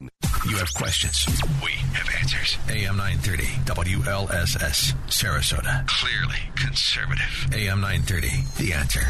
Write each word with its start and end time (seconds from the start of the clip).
You 0.00 0.56
have 0.58 0.72
questions. 0.74 1.26
We 1.64 1.72
have 1.94 2.08
answers. 2.20 2.56
AM 2.70 2.96
930, 2.98 3.42
WLSS, 3.66 4.94
Sarasota. 5.08 5.84
Clearly 5.88 6.38
conservative. 6.54 7.48
AM 7.52 7.80
930, 7.80 8.28
The 8.58 8.72
Answer. 8.74 9.00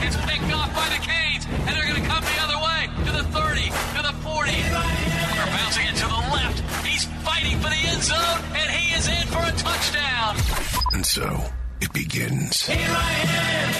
It's 0.00 0.16
picked 0.16 0.52
off 0.54 0.72
by 0.74 0.88
the 0.88 1.00
Canes, 1.04 1.44
and 1.44 1.76
they're 1.76 1.84
going 1.84 2.00
to 2.00 2.08
come 2.08 2.24
the 2.24 2.40
other 2.40 2.56
way 2.56 2.88
to 3.04 3.12
the 3.12 3.24
30, 3.38 3.60
to 3.68 4.02
the 4.02 4.14
40. 4.24 4.50
They're 4.50 5.46
bouncing 5.46 5.86
it 5.86 5.96
to 5.96 6.06
the 6.08 6.22
left. 6.32 6.60
He's 6.86 7.04
fighting 7.22 7.58
for 7.60 7.68
the 7.68 7.82
end 7.84 8.02
zone, 8.02 8.40
and 8.56 8.70
he 8.70 8.93
for 9.34 9.42
a 9.42 9.52
touchdown. 9.58 10.36
And 10.92 11.04
so 11.04 11.26
it 11.80 11.92
begins. 11.92 12.66
Here 12.66 12.76
I 12.78 13.14
am, 13.42 13.70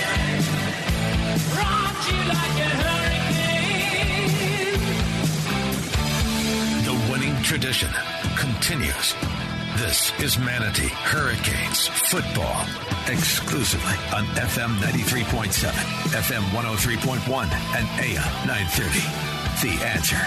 rock 1.54 1.96
you 2.10 2.18
like 2.26 2.58
a 2.58 2.70
hurricane. 2.82 3.94
The 6.84 6.96
winning 7.12 7.36
tradition 7.42 7.90
continues. 8.36 9.14
This 9.76 10.12
is 10.20 10.38
Manatee 10.38 10.88
Hurricanes 10.88 11.86
football 12.10 12.66
exclusively 13.06 13.96
on 14.12 14.24
FM 14.34 14.76
93.7, 14.78 15.70
FM 16.14 16.42
103.1, 16.50 17.50
and 17.78 17.86
AM 18.02 18.32
930. 18.46 19.00
The 19.62 19.74
answer. 19.84 20.22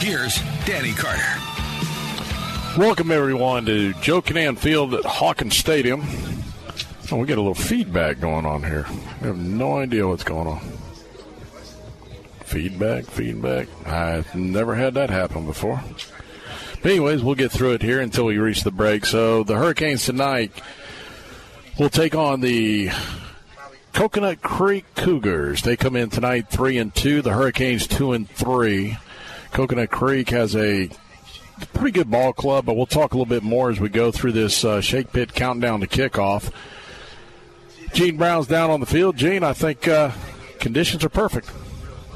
Here's 0.00 0.40
Danny 0.64 0.92
Carter. 0.92 1.47
Welcome 2.78 3.10
everyone 3.10 3.66
to 3.66 3.92
Joe 3.94 4.22
Kinnan 4.22 4.56
Field 4.56 4.94
at 4.94 5.04
Hawkins 5.04 5.56
Stadium. 5.56 6.00
Oh, 7.10 7.16
we 7.16 7.26
get 7.26 7.36
a 7.36 7.40
little 7.40 7.52
feedback 7.52 8.20
going 8.20 8.46
on 8.46 8.62
here. 8.62 8.86
I 9.20 9.26
have 9.26 9.36
no 9.36 9.78
idea 9.78 10.06
what's 10.06 10.22
going 10.22 10.46
on. 10.46 10.60
Feedback, 12.44 13.06
feedback. 13.06 13.66
I've 13.84 14.32
never 14.32 14.76
had 14.76 14.94
that 14.94 15.10
happen 15.10 15.44
before. 15.44 15.82
But 16.80 16.92
anyways, 16.92 17.20
we'll 17.20 17.34
get 17.34 17.50
through 17.50 17.72
it 17.72 17.82
here 17.82 18.00
until 18.00 18.26
we 18.26 18.38
reach 18.38 18.62
the 18.62 18.70
break. 18.70 19.06
So 19.06 19.42
the 19.42 19.56
Hurricanes 19.56 20.04
tonight 20.04 20.52
will 21.80 21.90
take 21.90 22.14
on 22.14 22.42
the 22.42 22.90
Coconut 23.92 24.40
Creek 24.40 24.84
Cougars. 24.94 25.62
They 25.62 25.76
come 25.76 25.96
in 25.96 26.10
tonight 26.10 26.48
three 26.48 26.78
and 26.78 26.94
two. 26.94 27.22
The 27.22 27.32
Hurricanes 27.32 27.88
two 27.88 28.12
and 28.12 28.30
three. 28.30 28.98
Coconut 29.50 29.90
Creek 29.90 30.30
has 30.30 30.54
a 30.54 30.88
pretty 31.66 31.92
good 31.92 32.10
ball 32.10 32.32
club, 32.32 32.66
but 32.66 32.76
we'll 32.76 32.86
talk 32.86 33.12
a 33.12 33.16
little 33.16 33.26
bit 33.26 33.42
more 33.42 33.70
as 33.70 33.80
we 33.80 33.88
go 33.88 34.10
through 34.10 34.32
this 34.32 34.64
uh, 34.64 34.80
Shake 34.80 35.12
Pit 35.12 35.34
countdown 35.34 35.80
to 35.80 35.86
kickoff. 35.86 36.52
Gene 37.92 38.16
Brown's 38.16 38.46
down 38.46 38.70
on 38.70 38.80
the 38.80 38.86
field. 38.86 39.16
Gene, 39.16 39.42
I 39.42 39.52
think 39.52 39.88
uh, 39.88 40.12
conditions 40.58 41.04
are 41.04 41.08
perfect. 41.08 41.50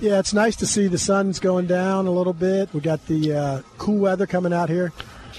Yeah, 0.00 0.18
it's 0.18 0.34
nice 0.34 0.56
to 0.56 0.66
see 0.66 0.88
the 0.88 0.98
sun's 0.98 1.38
going 1.38 1.66
down 1.66 2.06
a 2.06 2.10
little 2.10 2.32
bit. 2.32 2.72
We 2.74 2.80
got 2.80 3.06
the 3.06 3.32
uh, 3.32 3.62
cool 3.78 3.98
weather 3.98 4.26
coming 4.26 4.52
out 4.52 4.68
here. 4.68 4.92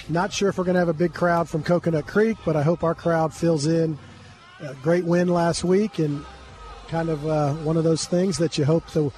Not 0.09 0.31
sure 0.31 0.49
if 0.49 0.57
we're 0.57 0.63
going 0.63 0.75
to 0.75 0.79
have 0.79 0.89
a 0.89 0.93
big 0.93 1.13
crowd 1.13 1.49
from 1.49 1.63
Coconut 1.63 2.07
Creek, 2.07 2.37
but 2.45 2.55
I 2.55 2.63
hope 2.63 2.83
our 2.83 2.95
crowd 2.95 3.33
fills 3.33 3.67
in. 3.67 3.97
A 4.59 4.73
great 4.75 5.03
win 5.03 5.27
last 5.27 5.63
week, 5.63 5.99
and 5.99 6.23
kind 6.87 7.09
of 7.09 7.27
uh, 7.27 7.53
one 7.55 7.75
of 7.75 7.83
those 7.83 8.05
things 8.05 8.37
that 8.37 8.57
you 8.57 8.63
hope 8.63 8.87
the, 8.91 9.11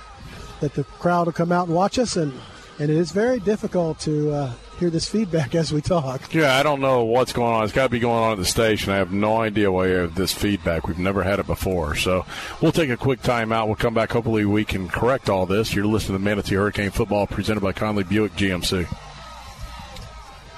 that 0.62 0.74
the 0.74 0.84
crowd 0.84 1.28
will 1.28 1.34
come 1.34 1.52
out 1.52 1.68
and 1.68 1.76
watch 1.76 2.00
us. 2.00 2.16
And, 2.16 2.34
and 2.80 2.90
it 2.90 2.98
is 2.98 3.12
very 3.12 3.40
difficult 3.40 4.00
to 4.00 4.32
uh, 4.32 4.54
hear 4.78 4.90
this 4.90 5.08
feedback 5.08 5.56
as 5.56 5.72
we 5.72 5.82
talk. 5.82 6.34
Yeah, 6.34 6.56
I 6.56 6.64
don't 6.64 6.82
know 6.82 7.04
what's 7.04 7.34
going 7.34 7.54
on. 7.54 7.64
It's 7.64 7.74
got 7.74 7.84
to 7.84 7.90
be 7.90 8.00
going 8.00 8.24
on 8.24 8.32
at 8.34 8.38
the 8.38 8.46
station. 8.46 8.92
I 8.92 8.98
have 8.98 9.12
no 9.12 9.42
idea 9.42 9.72
why 9.72 9.88
you 9.88 9.94
have 9.96 10.16
this 10.16 10.34
feedback. 10.34 10.88
We've 10.88 11.00
never 11.00 11.24
had 11.24 11.40
it 11.40 11.48
before. 11.48 11.96
So 11.96 12.26
we'll 12.62 12.72
take 12.72 12.90
a 12.90 12.98
quick 12.98 13.22
time 13.22 13.52
out. 13.52 13.68
We'll 13.68 13.76
come 13.76 13.94
back. 13.94 14.12
Hopefully, 14.12 14.46
we 14.46 14.66
can 14.66 14.88
correct 14.88 15.30
all 15.30 15.46
this. 15.46 15.74
You're 15.74 15.86
listening 15.86 16.18
to 16.18 16.24
Manatee 16.24 16.56
Hurricane 16.56 16.92
Football 16.92 17.28
presented 17.28 17.62
by 17.62 17.74
Conley 17.74 18.04
Buick 18.04 18.34
GMC. 18.34 18.88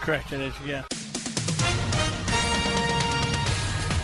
Correct, 0.01 0.31
it 0.31 0.41
is, 0.41 0.53
yeah. 0.65 0.83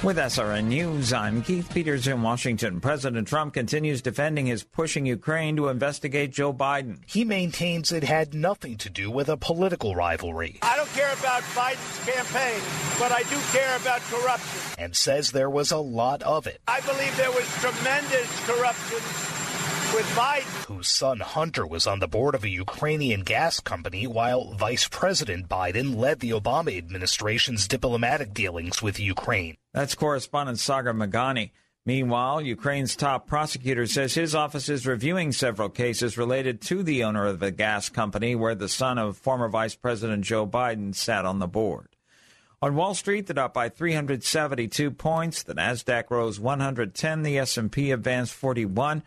With 0.03 0.17
SRN 0.17 0.65
News, 0.65 1.13
I'm 1.13 1.41
Keith 1.41 1.73
Peters 1.73 2.07
in 2.07 2.21
Washington. 2.21 2.81
President 2.81 3.25
Trump 3.25 3.53
continues 3.53 4.01
defending 4.01 4.45
his 4.45 4.61
pushing 4.61 5.05
Ukraine 5.05 5.55
to 5.55 5.69
investigate 5.69 6.33
Joe 6.33 6.51
Biden. 6.51 6.97
He 7.05 7.23
maintains 7.23 7.89
it 7.93 8.03
had 8.03 8.33
nothing 8.33 8.75
to 8.79 8.89
do 8.89 9.09
with 9.09 9.29
a 9.29 9.37
political 9.37 9.95
rivalry. 9.95 10.59
I 10.61 10.75
don't 10.75 10.89
care 10.89 11.13
about 11.13 11.41
Biden's 11.55 12.05
campaign, 12.05 12.61
but 12.99 13.13
I 13.13 13.23
do 13.29 13.39
care 13.57 13.77
about 13.77 14.01
corruption. 14.01 14.59
And 14.77 14.93
says 14.93 15.31
there 15.31 15.49
was 15.49 15.71
a 15.71 15.77
lot 15.77 16.21
of 16.23 16.47
it. 16.47 16.59
I 16.67 16.81
believe 16.81 17.15
there 17.15 17.31
was 17.31 17.47
tremendous 17.61 18.45
corruption 18.45 19.42
with 19.93 20.05
Biden. 20.15 20.65
Whose 20.65 20.87
son 20.87 21.19
Hunter 21.19 21.67
was 21.67 21.85
on 21.85 21.99
the 21.99 22.07
board 22.07 22.33
of 22.33 22.43
a 22.43 22.49
Ukrainian 22.49 23.21
gas 23.21 23.59
company 23.59 24.07
while 24.07 24.53
Vice 24.53 24.87
President 24.87 25.47
Biden 25.47 25.95
led 25.95 26.19
the 26.19 26.31
Obama 26.31 26.75
administration's 26.75 27.67
diplomatic 27.67 28.33
dealings 28.33 28.81
with 28.81 28.99
Ukraine. 28.99 29.55
That's 29.71 29.93
correspondent 29.93 30.59
Sagar 30.59 30.93
Meghani. 30.93 31.51
Meanwhile, 31.85 32.41
Ukraine's 32.41 32.95
top 32.95 33.27
prosecutor 33.27 33.85
says 33.85 34.13
his 34.13 34.33
office 34.33 34.69
is 34.69 34.87
reviewing 34.87 35.31
several 35.31 35.69
cases 35.69 36.17
related 36.17 36.61
to 36.61 36.81
the 36.81 37.03
owner 37.03 37.25
of 37.25 37.39
the 37.39 37.51
gas 37.51 37.89
company 37.89 38.35
where 38.35 38.55
the 38.55 38.69
son 38.69 38.97
of 38.97 39.17
former 39.17 39.49
Vice 39.49 39.75
President 39.75 40.23
Joe 40.23 40.47
Biden 40.47 40.95
sat 40.95 41.25
on 41.25 41.39
the 41.39 41.47
board. 41.47 41.89
On 42.61 42.75
Wall 42.75 42.95
Street, 42.95 43.27
the 43.27 43.33
Dow 43.33 43.49
by 43.49 43.67
372 43.67 44.91
points, 44.91 45.43
the 45.43 45.53
Nasdaq 45.53 46.09
rose 46.09 46.39
110, 46.39 47.21
the 47.21 47.37
S&P 47.37 47.91
advanced 47.91 48.33
41. 48.33 49.03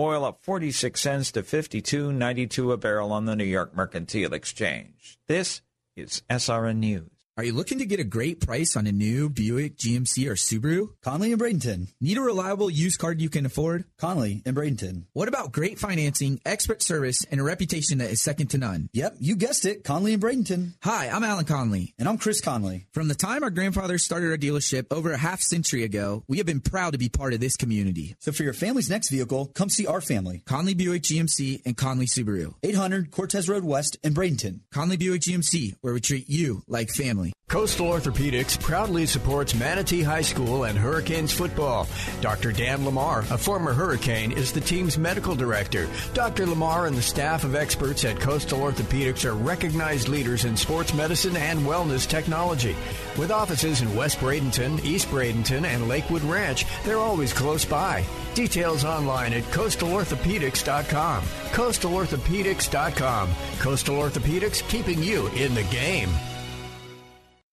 Oil 0.00 0.24
up 0.24 0.44
46 0.44 1.00
cents 1.00 1.32
to 1.32 1.42
52.92 1.42 2.72
a 2.72 2.76
barrel 2.76 3.10
on 3.12 3.24
the 3.24 3.34
New 3.34 3.42
York 3.42 3.74
Mercantile 3.74 4.32
Exchange. 4.32 5.18
This 5.26 5.60
is 5.96 6.22
SRN 6.30 6.76
News. 6.76 7.17
Are 7.38 7.44
you 7.44 7.52
looking 7.52 7.78
to 7.78 7.86
get 7.86 8.00
a 8.00 8.04
great 8.04 8.40
price 8.40 8.76
on 8.76 8.88
a 8.88 8.90
new 8.90 9.30
Buick, 9.30 9.76
GMC, 9.76 10.28
or 10.28 10.34
Subaru? 10.34 10.88
Conley 11.04 11.30
and 11.30 11.40
Bradenton. 11.40 11.86
Need 12.00 12.18
a 12.18 12.20
reliable 12.20 12.68
used 12.68 12.98
car 12.98 13.12
you 13.12 13.30
can 13.30 13.46
afford? 13.46 13.84
Conley 13.96 14.42
and 14.44 14.56
Bradenton. 14.56 15.04
What 15.12 15.28
about 15.28 15.52
great 15.52 15.78
financing, 15.78 16.40
expert 16.44 16.82
service, 16.82 17.24
and 17.30 17.40
a 17.40 17.44
reputation 17.44 17.98
that 17.98 18.10
is 18.10 18.20
second 18.20 18.48
to 18.48 18.58
none? 18.58 18.88
Yep, 18.92 19.18
you 19.20 19.36
guessed 19.36 19.66
it. 19.66 19.84
Conley 19.84 20.14
and 20.14 20.20
Bradenton. 20.20 20.72
Hi, 20.82 21.10
I'm 21.10 21.22
Alan 21.22 21.44
Conley. 21.44 21.94
And 21.96 22.08
I'm 22.08 22.18
Chris 22.18 22.40
Conley. 22.40 22.88
From 22.92 23.06
the 23.06 23.14
time 23.14 23.44
our 23.44 23.50
grandfathers 23.50 24.04
started 24.04 24.32
our 24.32 24.36
dealership 24.36 24.86
over 24.90 25.12
a 25.12 25.16
half 25.16 25.40
century 25.40 25.84
ago, 25.84 26.24
we 26.26 26.38
have 26.38 26.46
been 26.46 26.60
proud 26.60 26.94
to 26.94 26.98
be 26.98 27.08
part 27.08 27.34
of 27.34 27.38
this 27.38 27.56
community. 27.56 28.16
So 28.18 28.32
for 28.32 28.42
your 28.42 28.52
family's 28.52 28.90
next 28.90 29.10
vehicle, 29.10 29.52
come 29.54 29.68
see 29.68 29.86
our 29.86 30.00
family. 30.00 30.42
Conley 30.44 30.74
Buick 30.74 31.04
GMC 31.04 31.62
and 31.64 31.76
Conley 31.76 32.06
Subaru. 32.06 32.54
800 32.64 33.12
Cortez 33.12 33.48
Road 33.48 33.62
West 33.62 33.96
in 34.02 34.12
Bradenton. 34.12 34.62
Conley 34.72 34.96
Buick 34.96 35.22
GMC, 35.22 35.76
where 35.82 35.94
we 35.94 36.00
treat 36.00 36.28
you 36.28 36.64
like 36.66 36.90
family. 36.90 37.27
Coastal 37.48 37.86
Orthopedics 37.86 38.60
proudly 38.60 39.06
supports 39.06 39.54
Manatee 39.54 40.02
High 40.02 40.20
School 40.20 40.64
and 40.64 40.78
Hurricanes 40.78 41.32
football. 41.32 41.88
Dr. 42.20 42.52
Dan 42.52 42.84
Lamar, 42.84 43.20
a 43.30 43.38
former 43.38 43.72
Hurricane, 43.72 44.32
is 44.32 44.52
the 44.52 44.60
team's 44.60 44.98
medical 44.98 45.34
director. 45.34 45.88
Dr. 46.12 46.44
Lamar 46.44 46.86
and 46.86 46.94
the 46.94 47.00
staff 47.00 47.44
of 47.44 47.54
experts 47.54 48.04
at 48.04 48.20
Coastal 48.20 48.60
Orthopedics 48.60 49.24
are 49.24 49.32
recognized 49.32 50.08
leaders 50.08 50.44
in 50.44 50.58
sports 50.58 50.92
medicine 50.92 51.38
and 51.38 51.60
wellness 51.60 52.06
technology. 52.06 52.76
With 53.16 53.30
offices 53.30 53.80
in 53.80 53.96
West 53.96 54.18
Bradenton, 54.18 54.84
East 54.84 55.08
Bradenton, 55.08 55.64
and 55.64 55.88
Lakewood 55.88 56.24
Ranch, 56.24 56.66
they're 56.84 56.98
always 56.98 57.32
close 57.32 57.64
by. 57.64 58.04
Details 58.34 58.84
online 58.84 59.32
at 59.32 59.44
coastalorthopedics.com. 59.44 61.22
Coastalorthopedics.com. 61.22 63.30
Coastal 63.58 63.96
Orthopedics 63.96 64.68
keeping 64.68 65.02
you 65.02 65.28
in 65.28 65.54
the 65.54 65.64
game. 65.64 66.10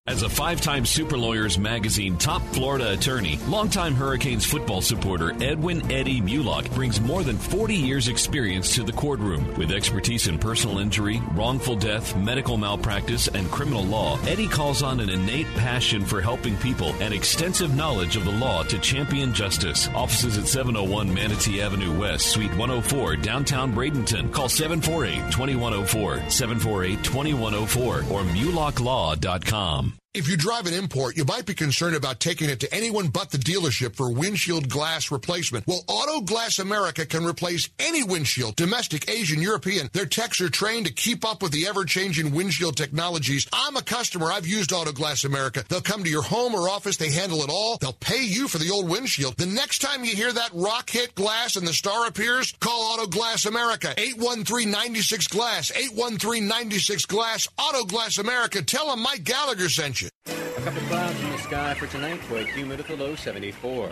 As 0.07 0.21
a 0.21 0.29
five 0.29 0.61
time 0.61 0.85
Super 0.85 1.17
Lawyers 1.17 1.57
Magazine 1.57 2.15
top 2.15 2.43
Florida 2.49 2.91
attorney, 2.91 3.39
longtime 3.47 3.95
Hurricanes 3.95 4.45
football 4.45 4.83
supporter 4.83 5.33
Edwin 5.41 5.91
Eddie 5.91 6.21
Mulock 6.21 6.71
brings 6.75 7.01
more 7.01 7.23
than 7.23 7.39
40 7.39 7.73
years' 7.73 8.07
experience 8.07 8.75
to 8.75 8.83
the 8.83 8.91
courtroom. 8.91 9.51
With 9.57 9.71
expertise 9.71 10.27
in 10.27 10.37
personal 10.37 10.77
injury, 10.77 11.23
wrongful 11.33 11.75
death, 11.77 12.15
medical 12.15 12.55
malpractice, 12.55 13.29
and 13.29 13.49
criminal 13.49 13.83
law, 13.83 14.19
Eddie 14.27 14.47
calls 14.47 14.83
on 14.83 14.99
an 14.99 15.09
innate 15.09 15.47
passion 15.55 16.05
for 16.05 16.21
helping 16.21 16.55
people 16.57 16.93
and 17.01 17.11
extensive 17.11 17.75
knowledge 17.75 18.15
of 18.15 18.25
the 18.25 18.31
law 18.31 18.61
to 18.61 18.77
champion 18.77 19.33
justice. 19.33 19.87
Offices 19.95 20.37
at 20.37 20.47
701 20.47 21.11
Manatee 21.11 21.61
Avenue 21.61 21.99
West, 21.99 22.27
Suite 22.27 22.55
104, 22.55 23.15
downtown 23.15 23.73
Bradenton. 23.73 24.31
Call 24.31 24.49
748 24.49 25.31
2104, 25.31 26.29
748 26.29 27.03
2104, 27.03 27.97
or 28.11 28.21
mulocklaw.com. 28.21 29.94
If 30.15 30.29
you 30.29 30.37
drive 30.37 30.65
an 30.65 30.73
import, 30.73 31.17
you 31.17 31.25
might 31.25 31.45
be 31.45 31.53
concerned 31.53 31.93
about 31.93 32.21
taking 32.21 32.49
it 32.49 32.61
to 32.61 32.73
anyone 32.73 33.09
but 33.09 33.31
the 33.31 33.37
dealership 33.37 33.97
for 33.97 34.09
windshield 34.09 34.69
glass 34.69 35.11
replacement. 35.11 35.67
Well, 35.67 35.83
Auto 35.87 36.21
Glass 36.21 36.57
America 36.57 37.05
can 37.05 37.25
replace 37.25 37.67
any 37.79 38.01
windshield, 38.01 38.55
domestic, 38.55 39.09
Asian, 39.09 39.41
European. 39.41 39.89
Their 39.91 40.05
techs 40.05 40.39
are 40.39 40.49
trained 40.49 40.85
to 40.85 40.93
keep 40.93 41.25
up 41.25 41.43
with 41.43 41.51
the 41.51 41.67
ever-changing 41.67 42.33
windshield 42.33 42.77
technologies. 42.77 43.45
I'm 43.51 43.75
a 43.75 43.81
customer. 43.81 44.31
I've 44.31 44.47
used 44.47 44.71
Auto 44.71 44.93
Glass 44.93 45.25
America. 45.25 45.65
They'll 45.67 45.81
come 45.81 46.05
to 46.05 46.09
your 46.09 46.21
home 46.21 46.55
or 46.55 46.69
office. 46.69 46.95
They 46.95 47.11
handle 47.11 47.41
it 47.41 47.49
all. 47.49 47.75
They'll 47.75 47.91
pay 47.91 48.23
you 48.23 48.47
for 48.47 48.57
the 48.57 48.71
old 48.71 48.87
windshield. 48.87 49.35
The 49.35 49.45
next 49.45 49.79
time 49.79 50.05
you 50.05 50.15
hear 50.15 50.31
that 50.31 50.51
rock 50.53 50.89
hit 50.89 51.13
glass 51.15 51.57
and 51.57 51.67
the 51.67 51.73
star 51.73 52.07
appears, 52.07 52.53
call 52.61 52.93
Auto 52.93 53.07
Glass 53.07 53.45
America. 53.45 53.93
813-96 53.97 55.29
Glass. 55.29 55.71
813-96 55.71 57.05
Glass. 57.05 57.49
Auto 57.59 57.83
Glass 57.83 58.17
America. 58.17 58.61
Tell 58.61 58.91
them 58.91 59.01
Mike 59.01 59.25
Gallagher 59.25 59.67
sent 59.67 60.01
you. 60.01 60.04
A 60.27 60.61
couple 60.61 60.81
clouds 60.83 61.19
in 61.21 61.31
the 61.31 61.37
sky 61.37 61.73
for 61.73 61.87
tonight, 61.87 62.19
quite 62.27 62.47
humid 62.47 62.79
at 62.79 62.87
the 62.87 62.95
low 62.95 63.15
74. 63.15 63.91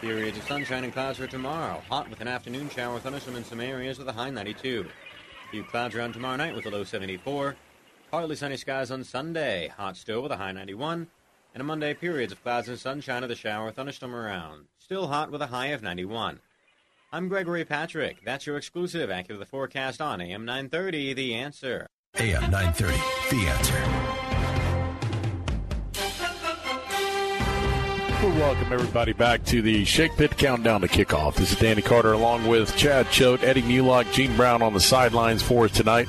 Periods 0.00 0.36
of 0.38 0.44
sunshine 0.44 0.84
and 0.84 0.92
clouds 0.92 1.18
for 1.18 1.26
tomorrow. 1.26 1.82
Hot 1.88 2.10
with 2.10 2.20
an 2.20 2.28
afternoon 2.28 2.68
shower, 2.68 2.98
thunderstorm 2.98 3.36
in 3.36 3.44
some 3.44 3.60
areas 3.60 3.98
with 3.98 4.08
a 4.08 4.12
high 4.12 4.30
92. 4.30 4.86
Few 5.50 5.64
clouds 5.64 5.94
around 5.94 6.12
tomorrow 6.12 6.36
night 6.36 6.54
with 6.54 6.66
a 6.66 6.70
low 6.70 6.84
74. 6.84 7.56
Partly 8.10 8.36
sunny 8.36 8.56
skies 8.56 8.90
on 8.90 9.04
Sunday. 9.04 9.68
Hot 9.76 9.96
still 9.96 10.22
with 10.22 10.32
a 10.32 10.36
high 10.36 10.52
91. 10.52 11.06
And 11.54 11.60
a 11.60 11.64
Monday, 11.64 11.94
periods 11.94 12.32
of 12.32 12.42
clouds 12.42 12.68
and 12.68 12.78
sunshine 12.78 13.22
with 13.22 13.30
a 13.30 13.36
shower, 13.36 13.70
thunderstorm 13.70 14.14
around. 14.14 14.66
Still 14.78 15.06
hot 15.06 15.30
with 15.30 15.40
a 15.40 15.46
high 15.46 15.68
of 15.68 15.82
91. 15.82 16.40
I'm 17.12 17.28
Gregory 17.28 17.64
Patrick. 17.64 18.24
That's 18.24 18.46
your 18.46 18.56
exclusive 18.56 19.10
accurate 19.10 19.38
the 19.38 19.46
forecast 19.46 20.00
on 20.00 20.20
AM 20.20 20.44
930, 20.44 21.14
The 21.14 21.34
Answer. 21.34 21.86
AM 22.16 22.50
930, 22.50 23.36
The 23.36 23.46
Answer. 23.48 24.03
Welcome 28.24 28.72
everybody 28.72 29.12
back 29.12 29.44
to 29.44 29.60
the 29.60 29.84
Shake 29.84 30.16
Pit 30.16 30.38
Countdown 30.38 30.80
to 30.80 30.88
Kickoff. 30.88 31.34
This 31.34 31.52
is 31.52 31.58
Danny 31.58 31.82
Carter 31.82 32.14
along 32.14 32.46
with 32.46 32.74
Chad 32.74 33.10
Choate, 33.10 33.44
Eddie 33.44 33.60
Mulock, 33.60 34.10
Gene 34.14 34.34
Brown 34.34 34.62
on 34.62 34.72
the 34.72 34.80
sidelines 34.80 35.42
for 35.42 35.66
us 35.66 35.72
tonight. 35.72 36.08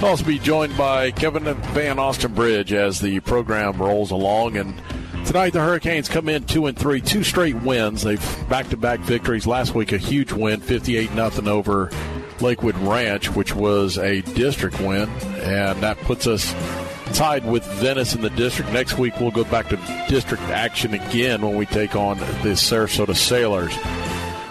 We'll 0.00 0.10
also 0.10 0.24
be 0.24 0.38
joined 0.38 0.76
by 0.76 1.12
Kevin 1.12 1.44
Van 1.44 1.96
Ostenbridge 1.96 2.72
as 2.72 3.00
the 3.00 3.20
program 3.20 3.78
rolls 3.78 4.10
along. 4.10 4.58
And 4.58 4.78
tonight 5.24 5.54
the 5.54 5.60
Hurricanes 5.60 6.10
come 6.10 6.28
in 6.28 6.44
two 6.44 6.66
and 6.66 6.78
three, 6.78 7.00
two 7.00 7.24
straight 7.24 7.56
wins. 7.56 8.02
They've 8.02 8.48
back 8.50 8.68
to 8.68 8.76
back 8.76 9.00
victories. 9.00 9.46
Last 9.46 9.74
week 9.74 9.92
a 9.92 9.98
huge 9.98 10.30
win, 10.30 10.60
fifty 10.60 10.98
eight 10.98 11.14
nothing 11.14 11.48
over 11.48 11.90
Lakewood 12.40 12.76
Ranch, 12.76 13.34
which 13.34 13.54
was 13.54 13.96
a 13.96 14.20
district 14.20 14.78
win, 14.78 15.08
and 15.40 15.82
that 15.82 15.96
puts 16.00 16.26
us 16.26 16.52
tied 17.14 17.46
with 17.46 17.64
Venice 17.64 18.14
in 18.14 18.22
the 18.22 18.30
district. 18.30 18.72
Next 18.72 18.98
week, 18.98 19.20
we'll 19.20 19.30
go 19.30 19.44
back 19.44 19.68
to 19.68 19.76
district 20.08 20.42
action 20.44 20.94
again 20.94 21.42
when 21.42 21.54
we 21.54 21.64
take 21.64 21.94
on 21.94 22.18
the 22.18 22.54
Sarasota 22.56 23.14
Sailors. 23.14 23.72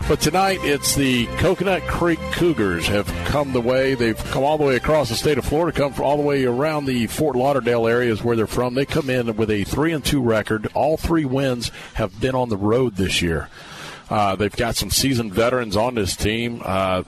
But 0.07 0.21
tonight, 0.21 0.59
it's 0.63 0.95
the 0.95 1.27
Coconut 1.37 1.81
Creek 1.83 2.19
Cougars 2.31 2.87
have 2.87 3.07
come 3.25 3.51
the 3.51 3.61
way. 3.61 3.95
They've 3.95 4.17
come 4.17 4.43
all 4.43 4.57
the 4.57 4.63
way 4.63 4.75
across 4.77 5.09
the 5.09 5.15
state 5.15 5.37
of 5.37 5.45
Florida, 5.45 5.77
come 5.77 5.93
all 6.01 6.17
the 6.17 6.23
way 6.23 6.45
around 6.45 6.85
the 6.85 7.07
Fort 7.07 7.35
Lauderdale 7.35 7.85
areas 7.85 8.23
where 8.23 8.35
they're 8.37 8.47
from. 8.47 8.75
They 8.75 8.85
come 8.85 9.09
in 9.09 9.35
with 9.35 9.51
a 9.51 9.65
three 9.65 9.91
and 9.91 10.03
two 10.03 10.21
record. 10.21 10.67
All 10.73 10.95
three 10.95 11.25
wins 11.25 11.69
have 11.95 12.17
been 12.19 12.35
on 12.35 12.47
the 12.47 12.57
road 12.57 12.95
this 12.95 13.21
year. 13.21 13.49
Uh, 14.09 14.35
they've 14.37 14.55
got 14.55 14.75
some 14.75 14.89
seasoned 14.89 15.33
veterans 15.33 15.75
on 15.75 15.95
this 15.95 16.15
team. 16.15 16.61
Uh, 16.63 17.03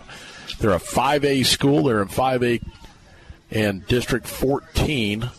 they're 0.59 0.71
a 0.71 0.79
5A 0.79 1.45
school. 1.45 1.83
They're 1.83 2.01
in 2.01 2.09
5A 2.09 2.61
and 3.51 3.85
District 3.87 4.27
14. 4.27 5.29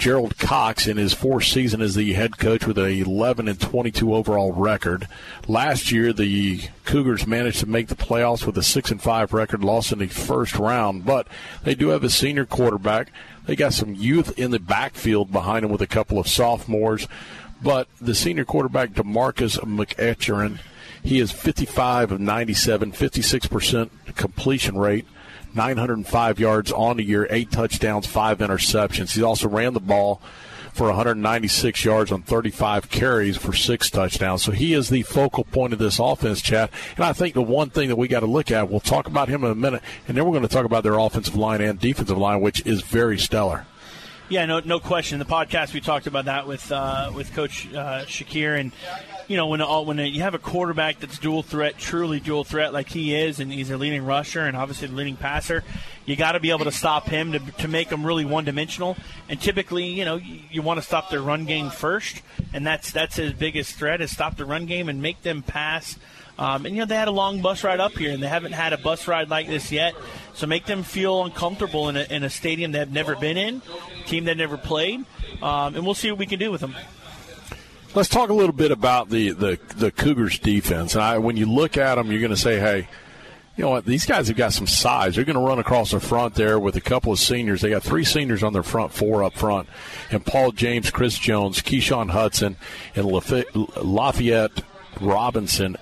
Gerald 0.00 0.38
Cox 0.38 0.86
in 0.86 0.96
his 0.96 1.12
fourth 1.12 1.44
season 1.44 1.82
as 1.82 1.94
the 1.94 2.14
head 2.14 2.38
coach 2.38 2.66
with 2.66 2.78
a 2.78 2.88
11 2.88 3.48
and 3.48 3.60
22 3.60 4.14
overall 4.14 4.50
record. 4.50 5.06
Last 5.46 5.92
year, 5.92 6.14
the 6.14 6.62
Cougars 6.86 7.26
managed 7.26 7.60
to 7.60 7.66
make 7.66 7.88
the 7.88 7.94
playoffs 7.94 8.46
with 8.46 8.56
a 8.56 8.62
6 8.62 8.90
and 8.92 9.02
5 9.02 9.34
record, 9.34 9.62
lost 9.62 9.92
in 9.92 9.98
the 9.98 10.06
first 10.06 10.56
round, 10.56 11.04
but 11.04 11.28
they 11.64 11.74
do 11.74 11.88
have 11.88 12.02
a 12.02 12.08
senior 12.08 12.46
quarterback. 12.46 13.12
They 13.44 13.54
got 13.54 13.74
some 13.74 13.94
youth 13.94 14.38
in 14.38 14.52
the 14.52 14.58
backfield 14.58 15.32
behind 15.32 15.64
them 15.64 15.70
with 15.70 15.82
a 15.82 15.86
couple 15.86 16.18
of 16.18 16.26
sophomores, 16.26 17.06
but 17.62 17.86
the 18.00 18.14
senior 18.14 18.46
quarterback, 18.46 18.92
Demarcus 18.92 19.58
McEachern, 19.58 20.60
he 21.02 21.20
is 21.20 21.30
55 21.30 22.12
of 22.12 22.20
97, 22.20 22.92
56% 22.92 23.90
completion 24.16 24.78
rate. 24.78 25.06
905 25.54 26.38
yards 26.38 26.72
on 26.72 26.96
the 26.96 27.04
year, 27.04 27.26
eight 27.30 27.50
touchdowns, 27.50 28.06
five 28.06 28.38
interceptions. 28.38 29.14
He 29.14 29.22
also 29.22 29.48
ran 29.48 29.74
the 29.74 29.80
ball 29.80 30.20
for 30.72 30.86
196 30.86 31.84
yards 31.84 32.12
on 32.12 32.22
35 32.22 32.90
carries 32.90 33.36
for 33.36 33.52
six 33.52 33.90
touchdowns. 33.90 34.42
So 34.42 34.52
he 34.52 34.74
is 34.74 34.88
the 34.88 35.02
focal 35.02 35.44
point 35.44 35.72
of 35.72 35.78
this 35.78 35.98
offense, 35.98 36.40
Chad. 36.40 36.70
And 36.96 37.04
I 37.04 37.12
think 37.12 37.34
the 37.34 37.42
one 37.42 37.70
thing 37.70 37.88
that 37.88 37.96
we 37.96 38.08
got 38.08 38.20
to 38.20 38.26
look 38.26 38.50
at, 38.50 38.70
we'll 38.70 38.80
talk 38.80 39.06
about 39.06 39.28
him 39.28 39.44
in 39.44 39.50
a 39.50 39.54
minute, 39.54 39.82
and 40.06 40.16
then 40.16 40.24
we're 40.24 40.32
going 40.32 40.42
to 40.42 40.48
talk 40.48 40.64
about 40.64 40.82
their 40.82 40.98
offensive 40.98 41.36
line 41.36 41.60
and 41.60 41.78
defensive 41.78 42.18
line, 42.18 42.40
which 42.40 42.64
is 42.66 42.82
very 42.82 43.18
stellar. 43.18 43.66
Yeah, 44.28 44.46
no, 44.46 44.60
no 44.60 44.78
question. 44.78 45.18
The 45.18 45.24
podcast 45.24 45.74
we 45.74 45.80
talked 45.80 46.06
about 46.06 46.26
that 46.26 46.46
with 46.46 46.70
uh, 46.70 47.10
with 47.12 47.34
Coach 47.34 47.66
uh, 47.74 48.04
Shakir, 48.04 48.60
and 48.60 48.70
you 49.30 49.36
know 49.36 49.46
when 49.46 49.60
all, 49.60 49.84
when 49.84 49.98
you 49.98 50.22
have 50.22 50.34
a 50.34 50.40
quarterback 50.40 50.98
that's 50.98 51.16
dual 51.16 51.44
threat, 51.44 51.78
truly 51.78 52.18
dual 52.18 52.42
threat 52.42 52.72
like 52.72 52.88
he 52.88 53.14
is, 53.14 53.38
and 53.38 53.52
he's 53.52 53.70
a 53.70 53.78
leading 53.78 54.04
rusher 54.04 54.40
and 54.40 54.56
obviously 54.56 54.88
the 54.88 54.94
leading 54.94 55.16
passer, 55.16 55.62
you 56.04 56.16
got 56.16 56.32
to 56.32 56.40
be 56.40 56.50
able 56.50 56.64
to 56.64 56.72
stop 56.72 57.06
him 57.06 57.30
to, 57.30 57.38
to 57.38 57.68
make 57.68 57.90
him 57.90 58.04
really 58.04 58.24
one 58.24 58.44
dimensional. 58.44 58.96
And 59.28 59.40
typically, 59.40 59.84
you 59.84 60.04
know, 60.04 60.16
you, 60.16 60.40
you 60.50 60.62
want 60.62 60.78
to 60.78 60.82
stop 60.82 61.10
their 61.10 61.22
run 61.22 61.44
game 61.44 61.70
first, 61.70 62.22
and 62.52 62.66
that's 62.66 62.90
that's 62.90 63.14
his 63.14 63.32
biggest 63.32 63.76
threat 63.76 64.00
is 64.00 64.10
stop 64.10 64.36
the 64.36 64.44
run 64.44 64.66
game 64.66 64.88
and 64.88 65.00
make 65.00 65.22
them 65.22 65.42
pass. 65.42 65.96
Um, 66.36 66.66
and 66.66 66.74
you 66.74 66.80
know 66.80 66.86
they 66.86 66.96
had 66.96 67.06
a 67.06 67.12
long 67.12 67.40
bus 67.40 67.62
ride 67.62 67.78
up 67.78 67.92
here, 67.92 68.10
and 68.10 68.20
they 68.20 68.26
haven't 68.26 68.52
had 68.52 68.72
a 68.72 68.78
bus 68.78 69.06
ride 69.06 69.30
like 69.30 69.46
this 69.46 69.70
yet. 69.70 69.94
So 70.34 70.48
make 70.48 70.66
them 70.66 70.82
feel 70.82 71.24
uncomfortable 71.24 71.88
in 71.88 71.96
a, 71.96 72.02
in 72.10 72.24
a 72.24 72.30
stadium 72.30 72.72
they've 72.72 72.90
never 72.90 73.14
been 73.14 73.36
in, 73.36 73.62
team 74.06 74.24
they've 74.24 74.36
never 74.36 74.56
played, 74.56 75.04
um, 75.40 75.76
and 75.76 75.84
we'll 75.84 75.94
see 75.94 76.10
what 76.10 76.18
we 76.18 76.26
can 76.26 76.40
do 76.40 76.50
with 76.50 76.62
them. 76.62 76.74
Let's 77.94 78.08
talk 78.08 78.30
a 78.30 78.34
little 78.34 78.54
bit 78.54 78.70
about 78.70 79.10
the 79.10 79.30
the, 79.30 79.58
the 79.76 79.90
Cougars 79.90 80.38
defense. 80.38 80.94
And 80.94 81.02
I, 81.02 81.18
when 81.18 81.36
you 81.36 81.46
look 81.46 81.76
at 81.76 81.96
them, 81.96 82.10
you're 82.10 82.20
going 82.20 82.30
to 82.30 82.36
say, 82.36 82.58
hey. 82.58 82.88
You 83.56 83.66
know 83.66 83.70
what? 83.72 83.84
These 83.84 84.06
guys 84.06 84.28
have 84.28 84.38
got 84.38 84.54
some 84.54 84.68
size. 84.68 85.16
They're 85.16 85.24
going 85.24 85.36
to 85.36 85.42
run 85.42 85.58
across 85.58 85.90
the 85.90 86.00
front 86.00 86.34
there 86.34 86.58
with 86.58 86.76
a 86.76 86.80
couple 86.80 87.12
of 87.12 87.18
seniors. 87.18 87.60
They 87.60 87.68
got 87.68 87.82
three 87.82 88.04
seniors 88.04 88.42
on 88.42 88.54
their 88.54 88.62
front 88.62 88.90
four 88.90 89.22
up 89.22 89.34
front, 89.34 89.68
and 90.10 90.24
Paul 90.24 90.52
James, 90.52 90.90
Chris 90.90 91.18
Jones, 91.18 91.60
Keyshawn 91.60 92.10
Hudson, 92.10 92.56
and 92.94 93.04
Lafayette 93.04 94.62
Robinson 94.98 95.76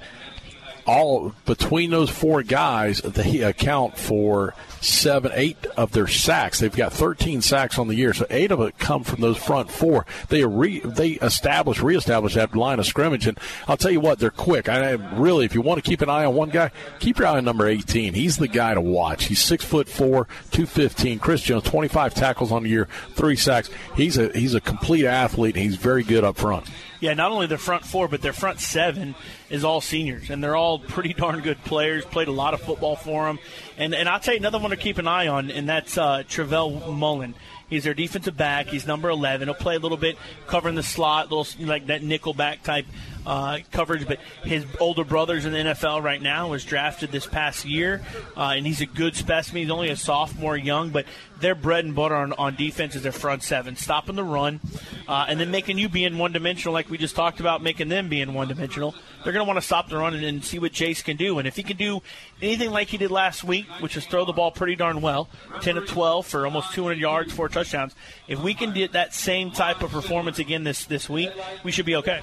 all 0.89 1.35
between 1.45 1.91
those 1.91 2.09
four 2.11 2.43
guys, 2.43 3.01
they 3.03 3.43
account 3.43 3.99
for 3.99 4.55
seven, 4.81 5.33
eight 5.35 5.65
of 5.77 5.93
their 5.93 6.07
sacks. 6.07 6.61
They've 6.61 6.75
got 6.75 6.93
13 6.93 7.43
sacks 7.43 7.79
on 7.79 7.89
the 7.89 7.95
year, 7.95 8.15
so 8.15 8.27
eight 8.31 8.51
of 8.51 8.61
it 8.61 8.79
come 8.79 9.05
from 9.05 9.21
those 9.21 9.37
front 9.37 9.71
four. 9.71 10.07
They 10.29 10.45
re, 10.45 10.81
they 10.81 11.11
establish, 11.13 11.81
reestablish 11.81 12.35
that 12.35 12.55
line 12.55 12.79
of 12.79 12.87
scrimmage, 12.87 13.27
and 13.27 13.39
I'll 13.67 13.77
tell 13.77 13.91
you 13.91 14.01
what, 14.01 14.19
they're 14.19 14.31
quick. 14.31 14.69
I 14.69 14.93
really, 14.93 15.45
if 15.45 15.55
you 15.55 15.61
want 15.61 15.83
to 15.83 15.89
keep 15.89 16.01
an 16.01 16.11
eye 16.11 16.25
on 16.25 16.35
one 16.35 16.51
guy, 16.51 16.71
keep 16.99 17.19
your 17.19 17.29
eye 17.29 17.37
on 17.39 17.45
number 17.45 17.67
18. 17.67 18.15
He's 18.15 18.37
the 18.37 18.49
guy 18.49 18.75
to 18.75 18.81
watch. 18.81 19.25
He's 19.25 19.41
six 19.43 19.65
foot 19.65 19.89
four, 19.89 20.27
215. 20.51 21.19
Chris 21.19 21.43
Jones, 21.43 21.65
25 21.65 22.15
tackles 22.15 22.53
on 22.53 22.63
the 22.63 22.71
year, 22.71 22.89
three 23.15 23.37
sacks. 23.37 23.71
He's 23.97 24.19
a 24.19 24.31
he's 24.31 24.55
a 24.55 24.61
complete 24.61 25.07
athlete. 25.07 25.55
and 25.57 25.65
He's 25.65 25.77
very 25.77 26.03
good 26.03 26.25
up 26.25 26.37
front. 26.37 26.67
Yeah, 27.01 27.15
not 27.15 27.31
only 27.31 27.47
their 27.47 27.59
front 27.59 27.85
four, 27.85 28.09
but 28.09 28.23
their 28.23 28.33
front 28.33 28.61
seven 28.61 29.15
is 29.51 29.65
all 29.65 29.81
seniors, 29.81 30.31
and 30.31 30.43
they're 30.43 30.57
all 30.57 30.79
pretty 30.79 31.15
darn 31.17 31.41
good 31.41 31.63
players. 31.65 32.05
Played 32.05 32.29
a 32.29 32.33
lot 32.33 32.55
of 32.55 32.61
football 32.61 32.97
for 32.97 33.27
them, 33.27 33.39
and 33.77 33.95
and 33.95 34.09
I'll 34.09 34.21
tell 34.21 34.35
you 34.35 34.41
another 34.41 34.59
one 34.59 34.71
to 34.71 34.77
keep 34.77 34.99
an 34.99 35.07
eye 35.07 35.29
on, 35.29 35.51
and 35.51 35.69
that's 35.69 35.97
uh, 35.97 36.25
Travell 36.29 36.93
Mullen. 36.93 37.35
He's 37.69 37.85
their 37.85 37.95
defensive 37.95 38.37
back. 38.37 38.69
He's 38.69 38.87
number 38.87 39.11
11. 39.11 39.47
He'll 39.47 39.55
play 39.55 39.77
a 39.77 39.79
little 39.79 39.99
bit 39.99 40.17
covering 40.47 40.75
the 40.75 40.83
slot, 40.83 41.31
little 41.31 41.67
like 41.67 41.87
that 41.89 42.03
nickel 42.03 42.33
back 42.33 42.63
type 42.63 42.87
uh, 43.29 43.59
coverage, 43.71 44.09
but 44.09 44.19
his 44.43 44.65
older 44.81 45.05
brother's 45.05 45.45
in 45.45 45.53
the 45.53 45.59
NFL 45.59 46.03
right 46.03 46.21
now. 46.21 46.49
Was 46.49 46.65
drafted 46.65 47.13
this 47.13 47.27
past 47.27 47.67
year, 47.67 48.03
uh, 48.37 48.55
and 48.57 48.67
he's 48.67 48.81
a 48.81 48.87
good 48.87 49.15
specimen. 49.15 49.63
He's 49.63 49.71
only 49.71 49.91
a 49.91 49.97
sophomore, 49.97 50.57
young, 50.57 50.89
but 50.89 51.05
their 51.41 51.55
bread 51.55 51.85
and 51.85 51.95
butter 51.95 52.15
on, 52.15 52.33
on 52.33 52.57
defense 52.57 52.97
is 52.97 53.03
their 53.03 53.13
front 53.13 53.43
seven, 53.43 53.77
stopping 53.77 54.17
the 54.17 54.25
run, 54.25 54.61
uh, 55.07 55.27
and 55.29 55.39
then 55.39 55.51
making 55.51 55.79
you 55.79 55.89
being 55.91 56.17
one 56.17 56.33
dimensional, 56.33 56.73
like 56.73 56.89
we 56.89 56.97
just 56.99 57.15
talked 57.15 57.39
about, 57.39 57.63
making 57.63 57.89
them 57.89 58.09
being 58.09 58.33
one 58.33 58.49
dimensional. 58.49 58.95
They're 59.23 59.33
going 59.33 59.45
to 59.45 59.49
want 59.49 59.59
to 59.59 59.67
stop 59.67 59.89
the 59.89 59.99
run 59.99 60.15
and, 60.15 60.25
and 60.25 60.45
see 60.45 60.59
what 60.59 60.73
Jace 60.73 61.05
can 61.05 61.17
do. 61.17 61.39
And 61.39 61.47
if 61.47 61.57
he 61.57 61.63
can 61.63 61.77
do 61.77 62.03
anything 62.41 62.71
like 62.71 62.89
he 62.89 62.97
did 62.97 63.11
last 63.11 63.45
week, 63.45 63.67
which 63.81 63.97
is 63.97 64.07
throw 64.07 64.25
the 64.25 64.33
ball 64.33 64.51
pretty 64.51 64.75
darn 64.75 65.01
well, 65.01 65.29
10 65.61 65.77
of 65.77 65.87
12 65.87 66.27
for 66.27 66.47
almost 66.47 66.73
200 66.73 66.99
yards, 66.99 67.33
four 67.33 67.49
touchdowns, 67.49 67.95
if 68.27 68.41
we 68.41 68.55
can 68.55 68.73
get 68.73 68.93
that 68.93 69.15
same 69.15 69.51
type 69.51 69.83
of 69.83 69.91
performance 69.91 70.39
again 70.39 70.65
this, 70.65 70.87
this 70.87 71.09
week, 71.09 71.31
we 71.63 71.73
should 71.73 71.87
be 71.87 71.97
okay. 71.97 72.21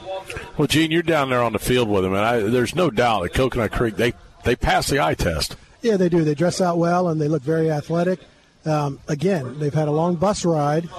Well, 0.58 0.68
Gene, 0.68 0.92
you're 0.96 1.04
down 1.04 1.30
there 1.30 1.44
on 1.44 1.54
the 1.54 1.60
field 1.60 1.90
with 1.90 2.04
them, 2.04 2.14
and 2.14 2.26
I, 2.26 2.40
there's 2.40 2.74
no 2.74 2.90
doubt 2.90 3.24
that 3.24 3.34
Coconut 3.34 3.72
Creek, 3.72 3.98
they, 3.98 4.14
they 4.44 4.56
pass 4.56 4.90
the 4.90 5.00
eye 5.00 5.14
test. 5.14 5.56
Yeah, 5.82 5.98
they 5.98 6.10
do. 6.10 6.24
They 6.24 6.34
dress 6.34 6.62
out 6.62 6.80
well 6.80 7.10
and 7.10 7.22
they 7.22 7.28
look 7.28 7.44
very 7.44 7.70
athletic. 7.70 8.20
Um, 8.66 9.00
again, 9.08 9.60
they've 9.60 9.74
had 9.74 9.88
a 9.88 9.92
long 9.92 10.16
bus 10.16 10.44
ride. 10.44 10.90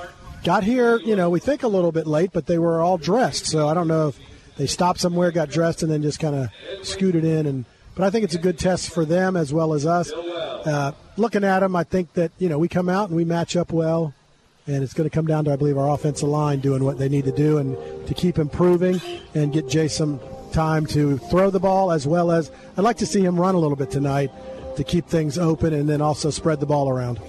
Got 0.44 0.62
here, 0.62 0.98
you 0.98 1.16
know, 1.16 1.28
we 1.28 1.40
think 1.40 1.64
a 1.64 1.68
little 1.68 1.90
bit 1.90 2.06
late, 2.06 2.30
but 2.32 2.46
they 2.46 2.58
were 2.58 2.80
all 2.80 2.98
dressed. 2.98 3.46
So 3.46 3.66
I 3.66 3.74
don't 3.74 3.88
know 3.88 4.08
if 4.08 4.18
they 4.56 4.66
stopped 4.66 5.00
somewhere, 5.00 5.32
got 5.32 5.50
dressed, 5.50 5.82
and 5.82 5.90
then 5.90 6.02
just 6.02 6.20
kind 6.20 6.36
of 6.36 6.86
scooted 6.86 7.24
in. 7.24 7.46
And 7.46 7.64
but 7.96 8.04
I 8.04 8.10
think 8.10 8.24
it's 8.24 8.36
a 8.36 8.38
good 8.38 8.58
test 8.58 8.90
for 8.90 9.04
them 9.04 9.36
as 9.36 9.52
well 9.52 9.74
as 9.74 9.86
us. 9.86 10.12
Uh, 10.12 10.92
looking 11.16 11.42
at 11.42 11.60
them, 11.60 11.74
I 11.74 11.82
think 11.82 12.12
that 12.12 12.30
you 12.38 12.48
know 12.48 12.58
we 12.58 12.68
come 12.68 12.88
out 12.88 13.08
and 13.08 13.16
we 13.16 13.24
match 13.24 13.56
up 13.56 13.72
well, 13.72 14.14
and 14.66 14.82
it's 14.82 14.94
going 14.94 15.08
to 15.08 15.14
come 15.14 15.26
down 15.26 15.44
to 15.44 15.52
I 15.52 15.56
believe 15.56 15.78
our 15.78 15.90
offensive 15.90 16.28
line 16.28 16.61
doing 16.61 16.85
what 16.85 16.99
they 16.99 17.08
need 17.08 17.25
to 17.25 17.32
do 17.32 17.58
and 17.58 17.76
to 18.06 18.14
keep 18.14 18.38
improving 18.38 19.00
and 19.35 19.52
get 19.52 19.68
Jay 19.68 19.88
some 19.88 20.20
time 20.52 20.87
to 20.87 21.18
throw 21.18 21.50
the 21.50 21.61
ball 21.61 21.92
as 21.92 22.06
well 22.06 22.30
as 22.30 22.50
I'd 22.76 22.82
like 22.82 22.96
to 22.99 23.06
see 23.06 23.20
him 23.20 23.38
run 23.38 23.54
a 23.54 23.58
little 23.58 23.76
bit 23.76 23.90
tonight 23.90 24.30
to 24.76 24.85
keep 24.85 25.06
things 25.06 25.38
open 25.38 25.73
and 25.73 25.88
then 25.88 26.00
also 26.00 26.30
spread 26.30 26.61
the 26.61 26.66
ball 26.66 26.88
around. 26.88 27.20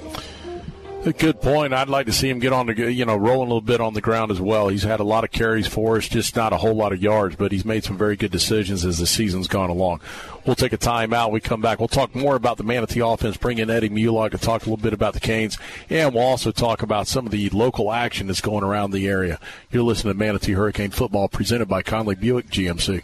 A 1.06 1.14
good 1.14 1.42
point. 1.42 1.74
I'd 1.74 1.88
like 1.88 2.08
to 2.08 2.12
see 2.12 2.30
him 2.30 2.40
get 2.40 2.52
on 2.52 2.66
the, 2.66 2.92
you 2.92 3.06
know, 3.06 3.16
rolling 3.16 3.50
a 3.50 3.54
little 3.54 3.62
bit 3.62 3.80
on 3.80 3.94
the 3.94 4.02
ground 4.02 4.30
as 4.30 4.42
well. 4.42 4.68
He's 4.68 4.84
had 4.84 5.00
a 5.00 5.06
lot 5.06 5.24
of 5.24 5.32
carries 5.32 5.66
for 5.66 5.96
us, 5.96 6.10
just 6.10 6.36
not 6.36 6.52
a 6.52 6.58
whole 6.58 6.76
lot 6.76 6.92
of 6.92 7.02
yards, 7.02 7.38
but 7.38 7.54
he's 7.54 7.64
made 7.64 7.86
some 7.86 7.98
very 7.98 8.18
good 8.18 8.32
decisions 8.32 8.84
as 8.84 8.98
the 8.98 9.08
season's 9.08 9.48
gone 9.48 9.70
along. 9.70 10.02
We'll 10.46 10.58
take 10.58 10.74
a 10.74 10.78
timeout. 10.78 11.32
We 11.32 11.40
come 11.40 11.62
back. 11.62 11.80
We'll 11.80 11.88
talk 11.88 12.14
more 12.14 12.36
about 12.36 12.58
the 12.58 12.64
Manatee 12.64 13.00
offense, 13.00 13.38
bring 13.38 13.60
in 13.60 13.70
Eddie 13.70 13.90
Mulock 13.90 14.32
to 14.32 14.38
talk 14.38 14.64
a 14.64 14.70
little 14.70 14.84
bit 14.84 14.92
about 14.92 15.14
the 15.14 15.22
Canes, 15.22 15.58
and 15.90 16.14
we'll 16.14 16.24
also 16.24 16.52
talk 16.52 16.82
about 16.82 17.08
some 17.08 17.26
of 17.26 17.32
the 17.32 17.50
local 17.52 17.94
action 17.94 18.28
that's 18.28 18.42
going 18.42 18.66
around 18.66 18.92
the 18.92 19.08
area. 19.08 19.40
You're 19.72 19.84
listening 19.84 20.14
to 20.14 20.20
Manatee 20.20 20.54
Hurricane 20.54 20.92
Football 20.92 21.30
presented 21.30 21.70
by 21.70 21.84
Conley 21.84 22.16
Buick 22.16 22.50
GMC. 22.50 23.04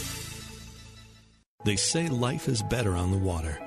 They 1.63 1.75
say 1.75 2.07
life 2.07 2.47
is 2.47 2.63
better 2.63 2.95
on 2.95 3.11
the 3.11 3.17
water, 3.17 3.59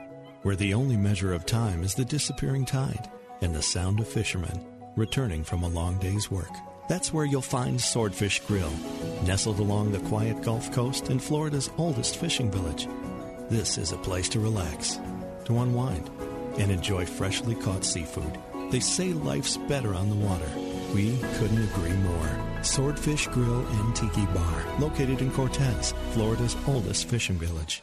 where 0.42 0.56
the 0.56 0.74
only 0.74 0.96
measure 0.96 1.32
of 1.32 1.46
time 1.46 1.84
is 1.84 1.94
the 1.94 2.04
disappearing 2.04 2.64
tide 2.64 3.08
and 3.40 3.54
the 3.54 3.62
sound 3.62 4.00
of 4.00 4.08
fishermen 4.08 4.64
returning 4.96 5.44
from 5.44 5.62
a 5.62 5.68
long 5.68 5.98
day's 5.98 6.30
work. 6.30 6.50
That's 6.88 7.12
where 7.12 7.24
you'll 7.24 7.42
find 7.42 7.80
Swordfish 7.80 8.40
Grill, 8.40 8.72
nestled 9.24 9.58
along 9.58 9.92
the 9.92 10.00
quiet 10.00 10.42
Gulf 10.42 10.72
Coast 10.72 11.08
in 11.08 11.18
Florida's 11.18 11.70
oldest 11.78 12.16
fishing 12.16 12.50
village. 12.50 12.86
This 13.48 13.78
is 13.78 13.92
a 13.92 13.98
place 13.98 14.28
to 14.30 14.40
relax, 14.40 15.00
to 15.46 15.58
unwind, 15.58 16.10
and 16.58 16.70
enjoy 16.70 17.06
freshly 17.06 17.54
caught 17.54 17.84
seafood. 17.84 18.38
They 18.70 18.80
say 18.80 19.12
life's 19.12 19.56
better 19.56 19.94
on 19.94 20.10
the 20.10 20.16
water. 20.16 20.48
We 20.94 21.16
couldn't 21.38 21.64
agree 21.70 21.92
more. 21.92 22.53
Swordfish 22.64 23.28
Grill 23.28 23.66
and 23.66 23.94
Tiki 23.94 24.26
Bar, 24.26 24.64
located 24.80 25.20
in 25.20 25.30
Cortez, 25.30 25.94
Florida's 26.12 26.56
oldest 26.66 27.08
fishing 27.08 27.36
village. 27.36 27.82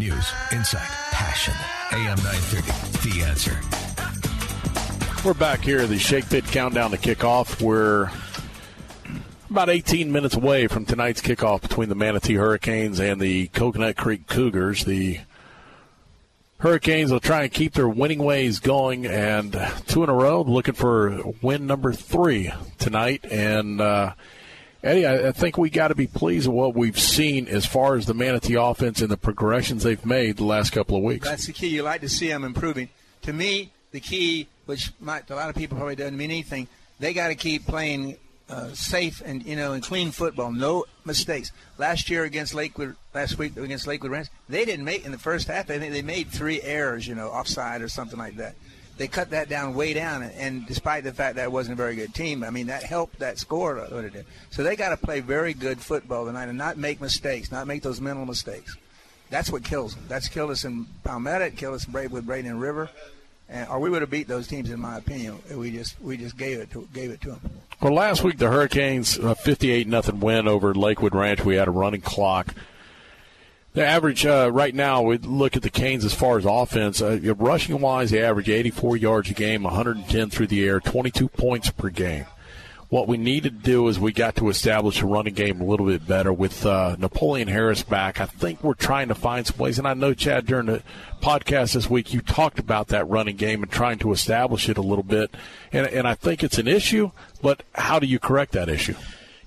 News, 0.00 0.32
insight, 0.50 0.88
passion. 1.12 1.52
AM 1.92 2.16
930. 2.22 3.10
The 3.10 3.22
answer. 3.22 3.60
We're 5.22 5.34
back 5.34 5.60
here. 5.60 5.86
The 5.86 5.98
Shake 5.98 6.30
Pit 6.30 6.46
countdown 6.46 6.92
to 6.92 6.96
kickoff. 6.96 7.60
We're 7.60 8.10
about 9.50 9.68
18 9.68 10.10
minutes 10.10 10.34
away 10.36 10.68
from 10.68 10.86
tonight's 10.86 11.20
kickoff 11.20 11.60
between 11.60 11.90
the 11.90 11.94
Manatee 11.94 12.36
Hurricanes 12.36 12.98
and 12.98 13.20
the 13.20 13.48
Coconut 13.48 13.98
Creek 13.98 14.26
Cougars. 14.26 14.86
The 14.86 15.20
Hurricanes 16.60 17.12
will 17.12 17.20
try 17.20 17.42
and 17.42 17.52
keep 17.52 17.74
their 17.74 17.86
winning 17.86 18.20
ways 18.20 18.58
going, 18.58 19.04
and 19.04 19.54
two 19.86 20.02
in 20.02 20.08
a 20.08 20.14
row, 20.14 20.40
looking 20.40 20.72
for 20.72 21.20
win 21.42 21.66
number 21.66 21.92
three 21.92 22.50
tonight. 22.78 23.26
And 23.30 23.82
uh, 23.82 24.14
Eddie, 24.82 25.06
I, 25.06 25.32
think 25.32 25.58
we 25.58 25.68
got 25.68 25.88
to 25.88 25.94
be 25.94 26.06
pleased 26.06 26.46
with 26.46 26.56
what 26.56 26.74
we've 26.74 26.98
seen 26.98 27.48
as 27.48 27.66
far 27.66 27.96
as 27.96 28.06
the 28.06 28.14
Manatee 28.14 28.54
offense 28.54 29.02
and 29.02 29.10
the 29.10 29.18
progressions 29.18 29.82
they've 29.82 30.06
made 30.06 30.38
the 30.38 30.44
last 30.44 30.70
couple 30.70 30.96
of 30.96 31.02
weeks. 31.02 31.28
That's 31.28 31.46
the 31.46 31.52
key. 31.52 31.68
You 31.68 31.82
like 31.82 32.00
to 32.00 32.08
see 32.08 32.28
them 32.28 32.44
improving. 32.44 32.88
To 33.22 33.32
me, 33.32 33.72
the 33.92 34.00
key, 34.00 34.48
which 34.64 34.90
might, 34.98 35.28
a 35.28 35.34
lot 35.34 35.50
of 35.50 35.54
people 35.54 35.76
probably 35.76 35.96
doesn't 35.96 36.16
mean 36.16 36.30
anything, 36.30 36.66
they 36.98 37.12
got 37.12 37.28
to 37.28 37.34
keep 37.34 37.66
playing 37.66 38.16
uh, 38.50 38.72
safe 38.72 39.22
and 39.24 39.44
you 39.44 39.54
know 39.54 39.72
and 39.72 39.82
clean 39.82 40.10
football. 40.10 40.52
No 40.52 40.84
mistakes. 41.04 41.52
Last 41.78 42.10
year 42.10 42.24
against 42.24 42.54
Lakewood, 42.54 42.96
last 43.14 43.38
week 43.38 43.56
against 43.56 43.86
Lakewood 43.86 44.10
Ranch, 44.10 44.28
they 44.48 44.64
didn't 44.64 44.84
make 44.84 45.04
in 45.04 45.12
the 45.12 45.18
first 45.18 45.46
half. 45.46 45.70
I 45.70 45.78
think 45.78 45.92
they 45.92 46.02
made 46.02 46.28
three 46.28 46.60
errors, 46.62 47.06
you 47.06 47.14
know, 47.14 47.28
offside 47.28 47.82
or 47.82 47.88
something 47.88 48.18
like 48.18 48.36
that. 48.36 48.54
They 49.00 49.08
cut 49.08 49.30
that 49.30 49.48
down 49.48 49.72
way 49.72 49.94
down, 49.94 50.22
and 50.24 50.66
despite 50.66 51.04
the 51.04 51.14
fact 51.14 51.36
that 51.36 51.44
it 51.44 51.50
wasn't 51.50 51.72
a 51.72 51.76
very 51.82 51.96
good 51.96 52.14
team, 52.14 52.44
I 52.44 52.50
mean 52.50 52.66
that 52.66 52.82
helped 52.82 53.20
that 53.20 53.38
score. 53.38 53.88
So 54.50 54.62
they 54.62 54.76
got 54.76 54.90
to 54.90 54.98
play 54.98 55.20
very 55.20 55.54
good 55.54 55.80
football 55.80 56.26
tonight 56.26 56.50
and 56.50 56.58
not 56.58 56.76
make 56.76 57.00
mistakes, 57.00 57.50
not 57.50 57.66
make 57.66 57.82
those 57.82 57.98
mental 57.98 58.26
mistakes. 58.26 58.76
That's 59.30 59.50
what 59.50 59.64
kills 59.64 59.94
them. 59.94 60.04
That's 60.06 60.28
killed 60.28 60.50
us 60.50 60.66
in 60.66 60.84
Palmetto. 61.02 61.48
Killed 61.56 61.76
us 61.76 61.88
with 61.88 62.26
Braden 62.26 62.50
and 62.50 62.60
River. 62.60 62.90
And, 63.48 63.70
or 63.70 63.80
we 63.80 63.88
would 63.88 64.02
have 64.02 64.10
beat 64.10 64.28
those 64.28 64.46
teams, 64.46 64.68
in 64.68 64.78
my 64.78 64.98
opinion. 64.98 65.38
We 65.50 65.70
just 65.70 65.98
we 66.02 66.18
just 66.18 66.36
gave 66.36 66.60
it 66.60 66.70
to 66.72 66.86
gave 66.92 67.10
it 67.10 67.22
to 67.22 67.28
them. 67.28 67.40
Well, 67.80 67.94
last 67.94 68.22
week 68.22 68.36
the 68.36 68.50
Hurricanes 68.50 69.16
a 69.16 69.34
58 69.34 69.88
nothing 69.88 70.20
win 70.20 70.46
over 70.46 70.74
Lakewood 70.74 71.14
Ranch. 71.14 71.42
We 71.42 71.56
had 71.56 71.68
a 71.68 71.70
running 71.70 72.02
clock. 72.02 72.54
The 73.72 73.86
average 73.86 74.26
uh, 74.26 74.50
right 74.52 74.74
now, 74.74 75.02
we 75.02 75.18
look 75.18 75.54
at 75.54 75.62
the 75.62 75.70
Canes 75.70 76.04
as 76.04 76.12
far 76.12 76.38
as 76.38 76.44
offense. 76.44 77.00
Uh, 77.00 77.20
rushing 77.36 77.80
wise, 77.80 78.10
they 78.10 78.20
average 78.22 78.48
84 78.48 78.96
yards 78.96 79.30
a 79.30 79.34
game, 79.34 79.62
110 79.62 80.30
through 80.30 80.48
the 80.48 80.66
air, 80.66 80.80
22 80.80 81.28
points 81.28 81.70
per 81.70 81.88
game. 81.88 82.26
what 82.88 83.06
we 83.06 83.16
need 83.16 83.44
to 83.44 83.50
do 83.50 83.86
is 83.86 84.00
we 84.00 84.12
got 84.12 84.34
to 84.34 84.48
establish 84.48 85.00
a 85.00 85.06
running 85.06 85.32
game 85.34 85.60
a 85.60 85.64
little 85.64 85.86
bit 85.86 86.04
better 86.08 86.32
with 86.32 86.66
uh, 86.66 86.96
Napoleon 86.98 87.46
Harris 87.46 87.84
back. 87.84 88.20
I 88.20 88.26
think 88.26 88.64
we're 88.64 88.74
trying 88.74 89.06
to 89.08 89.14
find 89.14 89.46
some 89.46 89.58
ways, 89.58 89.78
and 89.78 89.86
I 89.86 89.94
know 89.94 90.12
Chad 90.12 90.46
during 90.46 90.66
the 90.66 90.82
podcast 91.22 91.74
this 91.74 91.88
week 91.88 92.12
you 92.12 92.20
talked 92.20 92.58
about 92.58 92.88
that 92.88 93.08
running 93.08 93.36
game 93.36 93.62
and 93.62 93.70
trying 93.70 94.00
to 94.00 94.10
establish 94.10 94.68
it 94.68 94.76
a 94.76 94.82
little 94.82 95.04
bit, 95.04 95.30
and 95.72 95.86
and 95.86 96.08
I 96.08 96.14
think 96.14 96.42
it's 96.42 96.58
an 96.58 96.66
issue. 96.66 97.12
But 97.40 97.62
how 97.76 98.00
do 98.00 98.08
you 98.08 98.18
correct 98.18 98.50
that 98.52 98.68
issue? 98.68 98.96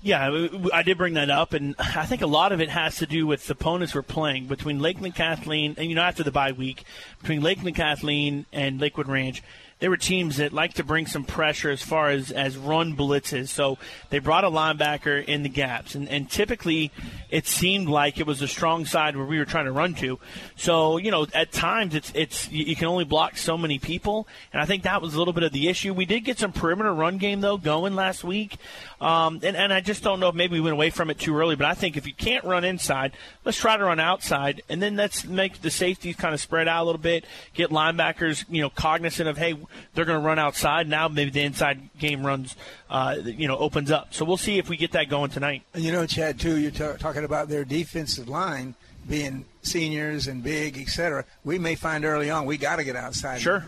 Yeah, 0.04 0.48
I 0.70 0.82
did 0.82 0.98
bring 0.98 1.14
that 1.14 1.30
up, 1.30 1.54
and 1.54 1.74
I 1.78 2.04
think 2.04 2.20
a 2.20 2.26
lot 2.26 2.52
of 2.52 2.60
it 2.60 2.68
has 2.68 2.96
to 2.96 3.06
do 3.06 3.26
with 3.26 3.46
the 3.46 3.54
opponents 3.54 3.94
we're 3.94 4.02
playing. 4.02 4.46
Between 4.46 4.78
Lakeland 4.78 5.14
Kathleen, 5.14 5.74
and 5.78 5.88
you 5.88 5.94
know 5.94 6.02
after 6.02 6.22
the 6.22 6.30
bye 6.30 6.52
week, 6.52 6.84
between 7.20 7.40
Lakeland 7.40 7.76
Kathleen 7.76 8.44
and 8.52 8.80
Lakewood 8.80 9.08
Ranch 9.08 9.42
they 9.80 9.88
were 9.88 9.96
teams 9.96 10.36
that 10.36 10.52
like 10.52 10.74
to 10.74 10.84
bring 10.84 11.06
some 11.06 11.24
pressure 11.24 11.70
as 11.70 11.82
far 11.82 12.10
as, 12.10 12.30
as 12.30 12.56
run 12.56 12.96
blitzes. 12.96 13.48
So 13.48 13.78
they 14.10 14.18
brought 14.18 14.44
a 14.44 14.50
linebacker 14.50 15.24
in 15.24 15.42
the 15.42 15.48
gaps. 15.48 15.94
And, 15.94 16.08
and 16.08 16.30
typically 16.30 16.92
it 17.28 17.46
seemed 17.46 17.88
like 17.88 18.18
it 18.18 18.26
was 18.26 18.40
a 18.40 18.48
strong 18.48 18.86
side 18.86 19.16
where 19.16 19.26
we 19.26 19.38
were 19.38 19.44
trying 19.44 19.64
to 19.64 19.72
run 19.72 19.94
to. 19.94 20.18
So, 20.56 20.96
you 20.96 21.10
know, 21.10 21.26
at 21.34 21.52
times 21.52 21.94
it's, 21.94 22.12
it's, 22.14 22.50
you 22.50 22.76
can 22.76 22.86
only 22.86 23.04
block 23.04 23.36
so 23.36 23.58
many 23.58 23.78
people. 23.78 24.28
And 24.52 24.62
I 24.62 24.64
think 24.64 24.84
that 24.84 25.02
was 25.02 25.14
a 25.14 25.18
little 25.18 25.34
bit 25.34 25.42
of 25.42 25.52
the 25.52 25.68
issue. 25.68 25.92
We 25.92 26.06
did 26.06 26.20
get 26.20 26.38
some 26.38 26.52
perimeter 26.52 26.94
run 26.94 27.18
game 27.18 27.40
though 27.40 27.56
going 27.56 27.94
last 27.94 28.22
week. 28.22 28.56
Um, 29.00 29.40
and, 29.42 29.56
and 29.56 29.72
I 29.72 29.80
just 29.80 30.02
don't 30.02 30.20
know 30.20 30.28
if 30.28 30.34
maybe 30.34 30.54
we 30.54 30.60
went 30.60 30.74
away 30.74 30.90
from 30.90 31.10
it 31.10 31.18
too 31.18 31.36
early, 31.36 31.56
but 31.56 31.66
I 31.66 31.74
think 31.74 31.96
if 31.96 32.06
you 32.06 32.14
can't 32.14 32.44
run 32.44 32.64
inside, 32.64 33.12
let's 33.44 33.58
try 33.58 33.76
to 33.76 33.84
run 33.84 34.00
outside 34.00 34.62
and 34.68 34.80
then 34.80 34.96
let's 34.96 35.24
make 35.24 35.60
the 35.60 35.70
safeties 35.70 36.16
kind 36.16 36.32
of 36.32 36.40
spread 36.40 36.68
out 36.68 36.84
a 36.84 36.86
little 36.86 37.00
bit, 37.00 37.24
get 37.52 37.70
linebackers, 37.70 38.44
you 38.48 38.62
know, 38.62 38.70
cognizant 38.70 39.28
of, 39.28 39.36
hey, 39.36 39.56
they're 39.94 40.04
going 40.04 40.20
to 40.20 40.26
run 40.26 40.38
outside. 40.38 40.88
Now 40.88 41.08
maybe 41.08 41.30
the 41.30 41.42
inside 41.42 41.90
game 41.98 42.24
runs, 42.24 42.56
uh, 42.90 43.16
you 43.22 43.48
know, 43.48 43.56
opens 43.56 43.90
up. 43.90 44.14
So 44.14 44.24
we'll 44.24 44.36
see 44.36 44.58
if 44.58 44.68
we 44.68 44.76
get 44.76 44.92
that 44.92 45.08
going 45.08 45.30
tonight. 45.30 45.62
And 45.74 45.82
you 45.82 45.92
know, 45.92 46.06
Chad, 46.06 46.38
too, 46.38 46.58
you're 46.58 46.70
t- 46.70 46.98
talking 46.98 47.24
about 47.24 47.48
their 47.48 47.64
defensive 47.64 48.28
line 48.28 48.74
being 49.08 49.44
seniors 49.62 50.26
and 50.26 50.42
big, 50.42 50.78
et 50.78 50.88
cetera. 50.88 51.24
We 51.44 51.58
may 51.58 51.74
find 51.74 52.04
early 52.04 52.30
on 52.30 52.46
we 52.46 52.56
got 52.56 52.76
to 52.76 52.84
get 52.84 52.96
outside. 52.96 53.40
Sure. 53.40 53.64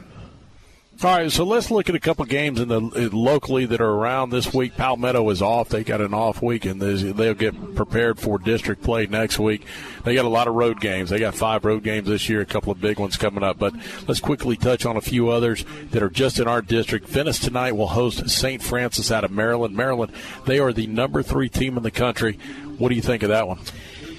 All 1.05 1.15
right, 1.15 1.31
so 1.31 1.45
let's 1.45 1.71
look 1.71 1.91
at 1.91 1.95
a 1.95 2.00
couple 2.00 2.25
games 2.25 2.59
in 2.59 2.69
the 2.69 2.81
locally 2.81 3.67
that 3.67 3.83
are 3.83 3.91
around 3.91 4.31
this 4.31 4.55
week. 4.55 4.76
Palmetto 4.76 5.29
is 5.29 5.43
off; 5.43 5.69
they 5.69 5.85
got 5.85 6.00
an 6.00 6.15
off 6.15 6.41
week, 6.41 6.65
and 6.65 6.81
they'll 6.81 7.35
get 7.35 7.75
prepared 7.75 8.19
for 8.19 8.38
district 8.38 8.83
play 8.83 9.05
next 9.05 9.38
week. 9.38 9.67
They 10.05 10.15
got 10.15 10.25
a 10.25 10.31
lot 10.31 10.49
of 10.49 10.55
road 10.55 10.81
games. 10.81 11.11
They 11.11 11.19
got 11.19 11.35
five 11.35 11.67
road 11.67 11.83
games 11.83 12.09
this 12.09 12.31
year, 12.31 12.41
a 12.41 12.47
couple 12.47 12.73
of 12.73 12.81
big 12.81 12.99
ones 12.99 13.19
coming 13.19 13.45
up. 13.45 13.59
But 13.59 13.75
let's 14.09 14.21
quickly 14.21 14.57
touch 14.57 14.87
on 14.87 14.97
a 14.97 15.03
few 15.03 15.29
others 15.29 15.67
that 15.91 16.03
are 16.03 16.09
just 16.09 16.41
in 16.41 16.49
our 16.49 16.62
district. 16.62 17.07
Venice 17.09 17.41
tonight 17.41 17.73
will 17.73 17.88
host 17.88 18.31
St. 18.31 18.62
Frances 18.62 19.12
out 19.12 19.23
of 19.23 19.31
Maryland. 19.31 19.76
Maryland, 19.76 20.12
they 20.47 20.59
are 20.59 20.73
the 20.73 20.87
number 20.87 21.23
three 21.23 21.50
team 21.50 21.76
in 21.76 21.83
the 21.83 21.91
country. 21.91 22.38
What 22.79 22.88
do 22.88 22.95
you 22.95 23.03
think 23.03 23.23
of 23.23 23.29
that 23.29 23.47
one? 23.47 23.59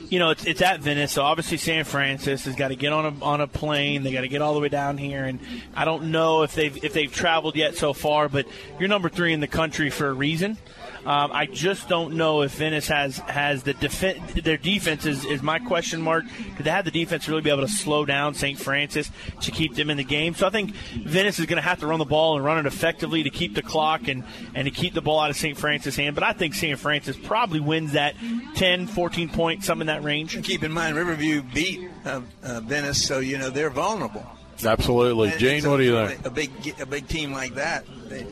You 0.09 0.19
know, 0.19 0.29
it's, 0.29 0.45
it's 0.45 0.61
at 0.61 0.79
Venice, 0.79 1.11
so 1.11 1.23
obviously 1.23 1.57
San 1.57 1.83
Francis 1.83 2.45
has 2.45 2.55
got 2.55 2.69
to 2.69 2.75
get 2.75 2.93
on 2.93 3.05
a 3.05 3.23
on 3.23 3.41
a 3.41 3.47
plane. 3.47 4.03
They 4.03 4.11
got 4.11 4.21
to 4.21 4.27
get 4.27 4.41
all 4.41 4.53
the 4.53 4.59
way 4.59 4.69
down 4.69 4.97
here, 4.97 5.25
and 5.25 5.39
I 5.75 5.85
don't 5.85 6.11
know 6.11 6.43
if 6.43 6.55
they've 6.55 6.83
if 6.83 6.93
they've 6.93 7.11
traveled 7.11 7.55
yet 7.55 7.75
so 7.75 7.93
far, 7.93 8.29
but 8.29 8.47
you're 8.79 8.89
number 8.89 9.09
three 9.09 9.33
in 9.33 9.39
the 9.39 9.47
country 9.47 9.89
for 9.89 10.07
a 10.07 10.13
reason. 10.13 10.57
Um, 11.05 11.31
I 11.33 11.45
just 11.45 11.87
don't 11.87 12.15
know 12.15 12.41
if 12.41 12.53
Venice 12.55 12.87
has 12.87 13.17
has 13.19 13.63
the 13.63 13.73
def- 13.73 14.33
their 14.43 14.57
defense 14.57 15.05
is, 15.05 15.23
is 15.25 15.41
my 15.41 15.59
question 15.59 16.01
mark. 16.01 16.25
Could 16.55 16.65
they 16.65 16.71
have 16.71 16.85
the 16.85 16.91
defense 16.91 17.27
really 17.29 17.41
be 17.41 17.49
able 17.49 17.61
to 17.61 17.67
slow 17.67 18.03
down 18.05 18.33
St. 18.33 18.59
Frances 18.59 19.09
to 19.41 19.51
keep 19.51 19.75
them 19.75 19.89
in 19.89 19.97
the 19.97 20.03
game? 20.03 20.33
So 20.35 20.47
I 20.47 20.49
think 20.49 20.71
Venice 21.05 21.39
is 21.39 21.45
going 21.45 21.57
to 21.57 21.61
have 21.67 21.79
to 21.79 21.87
run 21.87 21.99
the 21.99 22.05
ball 22.05 22.35
and 22.35 22.43
run 22.43 22.57
it 22.57 22.65
effectively 22.65 23.23
to 23.23 23.29
keep 23.29 23.55
the 23.55 23.61
clock 23.61 24.07
and, 24.07 24.23
and 24.55 24.65
to 24.65 24.71
keep 24.71 24.93
the 24.93 25.01
ball 25.01 25.19
out 25.19 25.29
of 25.29 25.35
St. 25.37 25.57
Frances' 25.57 25.95
hand. 25.95 26.15
But 26.15 26.23
I 26.23 26.33
think 26.33 26.53
St. 26.53 26.77
Frances 26.77 27.15
probably 27.15 27.59
wins 27.59 27.93
that 27.93 28.15
10, 28.55 28.87
14 28.87 29.29
points, 29.29 29.65
some 29.67 29.81
in 29.81 29.87
that 29.87 30.03
range. 30.03 30.35
And 30.35 30.43
keep 30.43 30.63
in 30.63 30.71
mind, 30.71 30.95
Riverview 30.95 31.41
beat 31.53 31.89
uh, 32.05 32.21
uh, 32.43 32.59
Venice, 32.61 33.05
so 33.05 33.19
you 33.19 33.37
know 33.37 33.49
they're 33.49 33.69
vulnerable. 33.69 34.25
Absolutely, 34.65 35.29
And 35.29 35.39
Gene. 35.39 35.65
a- 35.65 35.69
What 35.69 35.77
do 35.77 35.83
you 35.83 36.07
think? 36.07 36.25
A 36.25 36.29
big 36.31 36.51
a 36.81 36.85
big 36.85 37.07
team 37.07 37.31
like 37.31 37.53
that. 37.55 37.85
They, 38.09 38.25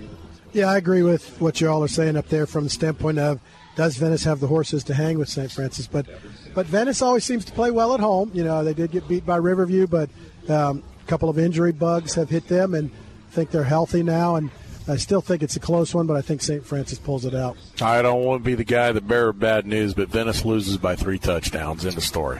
Yeah, 0.55 0.69
I 0.69 0.77
agree 0.77 1.03
with 1.03 1.41
what 1.41 1.59
you 1.59 1.69
all 1.69 1.83
are 1.83 1.89
saying 1.89 2.15
up 2.15 2.29
there 2.29 2.47
from 2.47 2.63
the 2.63 2.69
standpoint 2.69 3.19
of 3.19 3.41
does 3.75 3.97
Venice 3.97 4.23
have 4.23 4.39
the 4.39 4.47
horses 4.47 4.85
to 4.85 4.93
hang 4.93 5.19
with 5.19 5.27
St. 5.27 5.51
Frances? 5.51 5.85
But 5.85 6.05
but 6.53 6.65
Venice 6.65 7.01
always 7.01 7.25
seems 7.25 7.43
to 7.43 7.51
play 7.51 7.71
well 7.71 7.93
at 7.93 7.99
home. 7.99 8.31
You 8.33 8.45
know, 8.45 8.63
they 8.63 8.73
did 8.73 8.91
get 8.91 9.05
beat 9.05 9.25
by 9.25 9.35
Riverview, 9.35 9.85
but 9.85 10.09
um, 10.47 10.81
a 11.03 11.07
couple 11.07 11.27
of 11.27 11.37
injury 11.37 11.73
bugs 11.73 12.13
have 12.13 12.29
hit 12.29 12.47
them, 12.47 12.73
and 12.73 12.89
I 12.89 13.31
think 13.33 13.51
they're 13.51 13.65
healthy 13.65 14.01
now. 14.01 14.37
And 14.37 14.49
I 14.87 14.95
still 14.95 15.19
think 15.19 15.43
it's 15.43 15.57
a 15.57 15.59
close 15.59 15.93
one, 15.93 16.07
but 16.07 16.15
I 16.15 16.21
think 16.21 16.41
St. 16.41 16.65
Frances 16.65 16.99
pulls 16.99 17.25
it 17.25 17.35
out. 17.35 17.57
I 17.81 18.01
don't 18.01 18.23
want 18.23 18.41
to 18.41 18.45
be 18.45 18.55
the 18.55 18.63
guy 18.63 18.93
that 18.93 19.05
bearer 19.05 19.33
bad 19.33 19.67
news, 19.67 19.93
but 19.93 20.07
Venice 20.07 20.45
loses 20.45 20.77
by 20.77 20.95
three 20.95 21.19
touchdowns 21.19 21.83
in 21.83 21.95
the 21.95 22.01
story. 22.01 22.39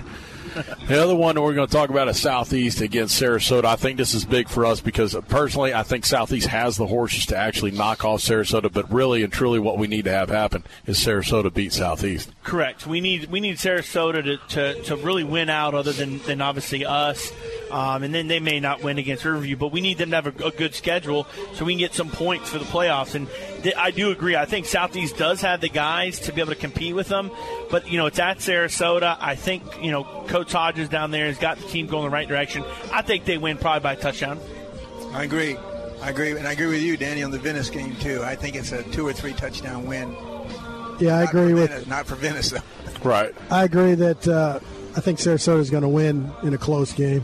The 0.88 1.02
other 1.02 1.16
one 1.16 1.40
we're 1.42 1.54
going 1.54 1.68
to 1.68 1.74
talk 1.74 1.90
about 1.90 2.08
is 2.08 2.20
Southeast 2.20 2.82
against 2.82 3.22
Sarasota. 3.22 3.66
I 3.66 3.76
think 3.76 3.98
this 3.98 4.14
is 4.14 4.24
big 4.24 4.48
for 4.48 4.66
us 4.66 4.80
because 4.80 5.14
uh, 5.14 5.22
personally, 5.22 5.74
I 5.74 5.84
think 5.84 6.06
Southeast 6.06 6.48
has 6.48 6.78
the 6.78 6.88
horses 6.88 7.26
to 7.28 7.38
actually 7.38 7.72
knock 7.72 8.06
off 8.06 8.22
Sarasota. 8.22 8.72
But 8.72 8.92
really 8.92 9.24
and 9.24 9.34
truly, 9.34 9.60
what 9.60 9.78
we 9.78 9.88
need 9.88 10.06
to 10.06 10.12
have 10.12 10.30
happen 10.30 10.64
is 10.86 10.98
Sarasota 10.98 11.54
beat 11.54 11.74
Southeast. 11.74 12.32
Correct. 12.44 12.88
We 12.88 13.02
need 13.02 13.30
we 13.30 13.40
need 13.40 13.58
Sarasota 13.58 14.24
to, 14.24 14.38
to, 14.56 14.84
to 14.84 14.96
really 14.96 15.24
win 15.24 15.50
out, 15.50 15.74
other 15.74 15.92
than, 15.92 16.20
than 16.20 16.42
obviously 16.42 16.86
us. 16.86 17.32
Um, 17.72 18.04
and 18.04 18.14
then 18.14 18.28
they 18.28 18.40
may 18.40 18.60
not 18.60 18.84
win 18.84 18.98
against 18.98 19.26
Riverview, 19.26 19.56
but 19.56 19.72
we 19.72 19.82
need 19.82 19.98
them 19.98 20.12
to 20.12 20.16
have 20.18 20.28
a, 20.28 20.46
a 20.46 20.52
good 20.52 20.76
schedule 20.76 21.28
so 21.54 21.66
we 21.66 21.74
can 21.74 21.80
get 21.80 21.94
some 21.94 22.10
points 22.10 22.50
for 22.50 22.60
the 22.60 22.66
playoffs. 22.66 23.16
And 23.16 23.28
th- 23.64 23.76
I 23.76 23.92
do 23.92 24.12
agree. 24.12 24.36
I 24.36 24.46
think 24.46 24.66
Southeast 24.66 25.18
does 25.18 25.42
have 25.42 25.62
the 25.62 25.70
guys 25.70 26.20
to 26.22 26.34
be 26.34 26.42
able 26.42 26.54
to 26.54 26.60
compete 26.60 26.96
with 26.96 27.08
them. 27.08 27.32
But 27.72 27.90
you 27.90 27.98
know, 27.98 28.06
it's 28.06 28.20
at 28.20 28.38
Sarasota. 28.38 29.18
I 29.20 29.36
think 29.36 29.64
you 29.82 29.92
know 29.92 30.04
Coach 30.28 30.52
Hodges 30.52 30.90
down 30.90 31.12
there 31.12 31.26
has 31.26 31.38
got 31.40 31.58
the 31.58 31.68
team 31.68 31.88
going 31.88 32.04
the 32.04 32.10
right 32.12 32.28
direction. 32.28 32.64
I 32.94 33.02
think 33.02 33.26
they 33.26 33.38
win 33.38 33.58
probably 33.58 33.82
by 33.82 33.94
a 33.94 33.98
touchdown. 33.98 34.40
I 35.14 35.24
agree. 35.24 35.58
I 36.02 36.10
agree, 36.10 36.32
and 36.32 36.48
I 36.48 36.52
agree 36.52 36.68
with 36.68 36.82
you, 36.84 36.98
Danny, 36.98 37.24
on 37.24 37.32
the 37.32 37.40
Venice 37.40 37.70
game 37.70 37.96
too. 37.96 38.22
I 38.24 38.36
think 38.36 38.56
it's 38.56 38.72
a 38.72 38.84
two 38.84 39.08
or 39.08 39.14
three 39.14 39.34
touchdown 39.34 39.86
win. 39.88 40.16
Yeah, 41.00 41.16
I 41.18 41.24
Not 41.24 41.30
agree 41.30 41.54
with. 41.54 41.70
Venice, 41.72 41.88
not 41.88 42.06
for 42.06 42.16
Venice 42.16 42.52
though. 42.52 42.60
Right. 43.04 43.34
I 43.50 43.64
agree 43.64 43.96
that 43.96 44.28
uh, 44.28 44.60
I 44.96 45.00
think 45.00 45.20
Sarasota 45.20 45.60
is 45.60 45.70
going 45.70 45.84
to 45.84 45.90
win 45.90 46.32
in 46.44 46.54
a 46.54 46.58
close 46.58 46.94
game. 46.94 47.24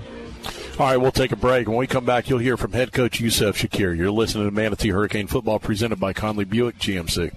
All 0.79 0.88
right, 0.88 0.97
we'll 0.97 1.12
take 1.12 1.31
a 1.31 1.36
break. 1.36 1.67
When 1.67 1.77
we 1.77 1.86
come 1.86 2.05
back, 2.05 2.27
you'll 2.27 2.39
hear 2.39 2.57
from 2.57 2.71
head 2.71 2.91
coach 2.91 3.19
Yusuf 3.19 3.57
Shakir. 3.57 3.95
You're 3.95 4.10
listening 4.10 4.45
to 4.45 4.51
Manatee 4.51 4.89
Hurricane 4.89 5.27
Football 5.27 5.60
presented 5.60 5.99
by 5.99 6.13
Conley 6.13 6.45
Buick 6.45 6.79
GMC. 6.79 7.31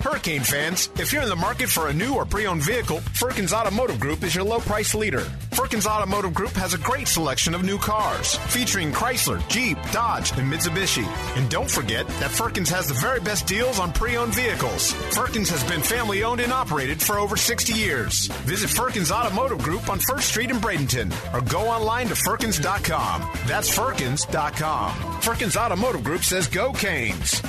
Hurricane 0.00 0.42
fans, 0.42 0.88
if 0.98 1.12
you're 1.12 1.22
in 1.22 1.28
the 1.28 1.36
market 1.36 1.68
for 1.68 1.88
a 1.88 1.92
new 1.92 2.14
or 2.14 2.24
pre-owned 2.24 2.62
vehicle, 2.62 3.00
Firkins 3.14 3.52
Automotive 3.52 3.98
Group 3.98 4.22
is 4.22 4.34
your 4.34 4.44
low 4.44 4.60
price 4.60 4.94
leader. 4.94 5.20
Firkins 5.52 5.86
Automotive 5.86 6.32
Group 6.32 6.52
has 6.52 6.72
a 6.72 6.78
great 6.78 7.08
selection 7.08 7.52
of 7.52 7.64
new 7.64 7.78
cars, 7.78 8.36
featuring 8.36 8.92
Chrysler, 8.92 9.46
Jeep, 9.48 9.76
Dodge, 9.90 10.30
and 10.38 10.52
Mitsubishi. 10.52 11.04
And 11.36 11.50
don't 11.50 11.70
forget 11.70 12.06
that 12.06 12.30
Firkins 12.30 12.70
has 12.70 12.86
the 12.86 12.94
very 12.94 13.20
best 13.20 13.46
deals 13.46 13.80
on 13.80 13.92
pre-owned 13.92 14.34
vehicles. 14.34 14.92
Firkins 14.92 15.50
has 15.50 15.64
been 15.64 15.80
family 15.80 16.22
owned 16.22 16.40
and 16.40 16.52
operated 16.52 17.02
for 17.02 17.18
over 17.18 17.36
60 17.36 17.72
years. 17.72 18.26
Visit 18.44 18.70
Firkins 18.70 19.10
Automotive 19.10 19.58
Group 19.58 19.88
on 19.88 19.98
1st 19.98 20.22
Street 20.22 20.50
in 20.50 20.58
Bradenton 20.58 21.12
or 21.34 21.40
go 21.40 21.62
online 21.62 22.06
to 22.06 22.14
Firkins.com. 22.14 23.28
That's 23.46 23.74
Firkins.com. 23.74 25.20
Firkins 25.22 25.56
Automotive 25.56 26.04
Group 26.04 26.22
says 26.22 26.46
go 26.46 26.72
Canes. 26.72 27.42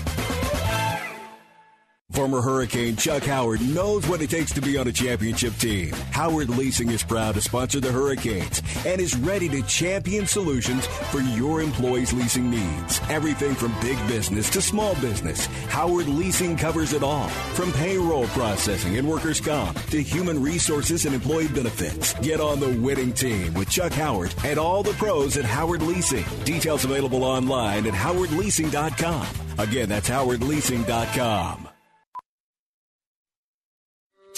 Former 2.11 2.41
Hurricane 2.41 2.95
Chuck 2.95 3.23
Howard 3.23 3.61
knows 3.61 4.07
what 4.07 4.21
it 4.21 4.31
takes 4.31 4.51
to 4.53 4.61
be 4.61 4.77
on 4.77 4.87
a 4.87 4.91
championship 4.91 5.53
team. 5.57 5.91
Howard 6.11 6.49
Leasing 6.49 6.89
is 6.89 7.03
proud 7.03 7.35
to 7.35 7.41
sponsor 7.41 7.79
the 7.79 7.91
Hurricanes 7.91 8.63
and 8.85 8.99
is 8.99 9.15
ready 9.15 9.47
to 9.49 9.61
champion 9.63 10.25
solutions 10.25 10.87
for 11.11 11.21
your 11.21 11.61
employees' 11.61 12.11
leasing 12.11 12.49
needs. 12.49 12.99
Everything 13.09 13.53
from 13.53 13.79
big 13.79 13.97
business 14.07 14.49
to 14.49 14.61
small 14.61 14.95
business, 14.95 15.45
Howard 15.67 16.07
Leasing 16.07 16.57
covers 16.57 16.93
it 16.93 17.03
all. 17.03 17.29
From 17.53 17.71
payroll 17.73 18.25
processing 18.29 18.97
and 18.97 19.07
workers' 19.07 19.39
comp 19.39 19.79
to 19.85 20.01
human 20.01 20.41
resources 20.41 21.05
and 21.05 21.13
employee 21.13 21.47
benefits. 21.47 22.15
Get 22.15 22.41
on 22.41 22.59
the 22.59 22.77
winning 22.79 23.13
team 23.13 23.53
with 23.53 23.69
Chuck 23.69 23.93
Howard 23.93 24.33
and 24.43 24.57
all 24.57 24.81
the 24.81 24.93
pros 24.93 25.37
at 25.37 25.45
Howard 25.45 25.83
Leasing. 25.83 26.25
Details 26.43 26.85
available 26.85 27.23
online 27.23 27.85
at 27.85 27.93
howardleasing.com. 27.93 29.27
Again, 29.59 29.87
that's 29.87 30.09
howardleasing.com. 30.09 31.69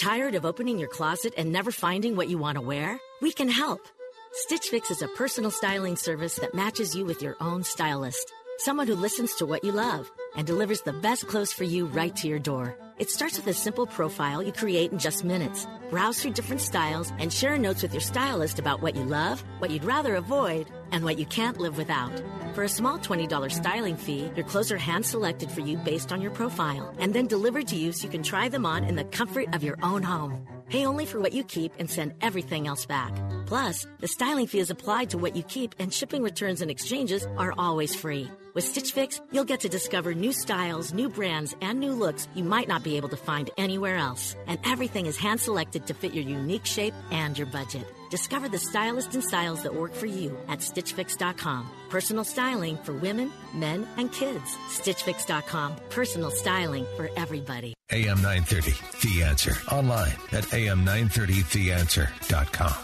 Tired 0.02 0.34
of 0.34 0.44
opening 0.44 0.80
your 0.80 0.88
closet 0.88 1.32
and 1.36 1.52
never 1.52 1.70
finding 1.70 2.16
what 2.16 2.28
you 2.28 2.36
want 2.36 2.56
to 2.56 2.60
wear? 2.60 2.98
We 3.20 3.30
can 3.30 3.48
help. 3.48 3.86
Stitch 4.32 4.66
Fix 4.66 4.90
is 4.90 5.00
a 5.00 5.06
personal 5.06 5.52
styling 5.52 5.94
service 5.94 6.34
that 6.40 6.56
matches 6.56 6.96
you 6.96 7.04
with 7.04 7.22
your 7.22 7.36
own 7.40 7.62
stylist. 7.62 8.32
Someone 8.58 8.88
who 8.88 8.96
listens 8.96 9.36
to 9.36 9.46
what 9.46 9.62
you 9.62 9.70
love 9.70 10.10
and 10.36 10.46
delivers 10.46 10.82
the 10.82 10.92
best 10.92 11.26
clothes 11.26 11.52
for 11.52 11.64
you 11.64 11.86
right 11.86 12.14
to 12.16 12.28
your 12.28 12.38
door. 12.38 12.76
It 12.98 13.10
starts 13.10 13.36
with 13.36 13.46
a 13.48 13.54
simple 13.54 13.86
profile 13.86 14.42
you 14.42 14.52
create 14.52 14.92
in 14.92 14.98
just 14.98 15.24
minutes. 15.24 15.66
Browse 15.90 16.20
through 16.20 16.32
different 16.32 16.60
styles 16.60 17.12
and 17.18 17.32
share 17.32 17.58
notes 17.58 17.82
with 17.82 17.92
your 17.92 18.00
stylist 18.00 18.58
about 18.58 18.80
what 18.80 18.94
you 18.94 19.02
love, 19.02 19.42
what 19.58 19.70
you'd 19.70 19.84
rather 19.84 20.14
avoid, 20.14 20.68
and 20.92 21.04
what 21.04 21.18
you 21.18 21.26
can't 21.26 21.58
live 21.58 21.76
without. 21.76 22.12
For 22.54 22.64
a 22.64 22.68
small 22.68 22.98
$20 22.98 23.50
styling 23.50 23.96
fee, 23.96 24.30
your 24.36 24.44
clothes 24.44 24.70
are 24.70 24.78
hand 24.78 25.04
selected 25.04 25.50
for 25.50 25.60
you 25.60 25.78
based 25.78 26.12
on 26.12 26.20
your 26.20 26.30
profile 26.30 26.94
and 26.98 27.14
then 27.14 27.26
delivered 27.26 27.68
to 27.68 27.76
you 27.76 27.92
so 27.92 28.04
you 28.04 28.10
can 28.10 28.22
try 28.22 28.48
them 28.48 28.66
on 28.66 28.84
in 28.84 28.94
the 28.94 29.04
comfort 29.04 29.54
of 29.54 29.64
your 29.64 29.78
own 29.82 30.02
home. 30.02 30.46
Pay 30.68 30.86
only 30.86 31.04
for 31.04 31.20
what 31.20 31.32
you 31.32 31.44
keep 31.44 31.72
and 31.78 31.90
send 31.90 32.14
everything 32.22 32.66
else 32.66 32.86
back. 32.86 33.12
Plus, 33.46 33.86
the 34.00 34.08
styling 34.08 34.46
fee 34.46 34.60
is 34.60 34.70
applied 34.70 35.10
to 35.10 35.18
what 35.18 35.36
you 35.36 35.42
keep 35.42 35.74
and 35.78 35.92
shipping 35.92 36.22
returns 36.22 36.62
and 36.62 36.70
exchanges 36.70 37.26
are 37.36 37.52
always 37.58 37.94
free. 37.94 38.30
With 38.54 38.64
Stitch 38.64 38.92
Fix, 38.92 39.20
you'll 39.32 39.44
get 39.44 39.60
to 39.60 39.68
discover 39.68 40.14
new 40.22 40.32
styles, 40.32 40.94
new 40.94 41.08
brands, 41.08 41.56
and 41.60 41.80
new 41.80 41.92
looks 41.92 42.28
you 42.34 42.44
might 42.44 42.68
not 42.68 42.84
be 42.84 42.96
able 42.96 43.08
to 43.08 43.16
find 43.16 43.50
anywhere 43.58 43.96
else. 43.96 44.36
And 44.46 44.60
everything 44.64 45.06
is 45.06 45.16
hand 45.16 45.40
selected 45.40 45.88
to 45.88 45.94
fit 45.94 46.14
your 46.14 46.22
unique 46.22 46.64
shape 46.64 46.94
and 47.10 47.36
your 47.36 47.48
budget. 47.48 47.92
Discover 48.08 48.50
the 48.50 48.58
stylist 48.58 49.14
and 49.14 49.24
styles 49.24 49.64
that 49.64 49.74
work 49.74 49.94
for 49.94 50.06
you 50.06 50.38
at 50.46 50.60
StitchFix.com. 50.60 51.68
Personal 51.90 52.22
styling 52.24 52.76
for 52.84 52.92
women, 52.92 53.32
men, 53.52 53.84
and 53.96 54.12
kids. 54.12 54.56
StitchFix.com. 54.68 55.74
Personal 55.90 56.30
styling 56.30 56.86
for 56.96 57.10
everybody. 57.16 57.74
AM 57.90 58.22
930, 58.22 58.74
The 59.02 59.24
Answer. 59.24 59.56
Online 59.72 60.14
at 60.30 60.44
am930theanswer.com. 60.44 62.74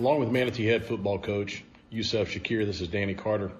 Along 0.00 0.20
with 0.20 0.30
Manatee 0.30 0.66
head 0.66 0.86
football 0.86 1.18
coach 1.18 1.64
Yusuf 1.90 2.30
Shakir, 2.30 2.64
this 2.64 2.80
is 2.80 2.88
Danny 2.88 3.12
Carter. 3.14 3.52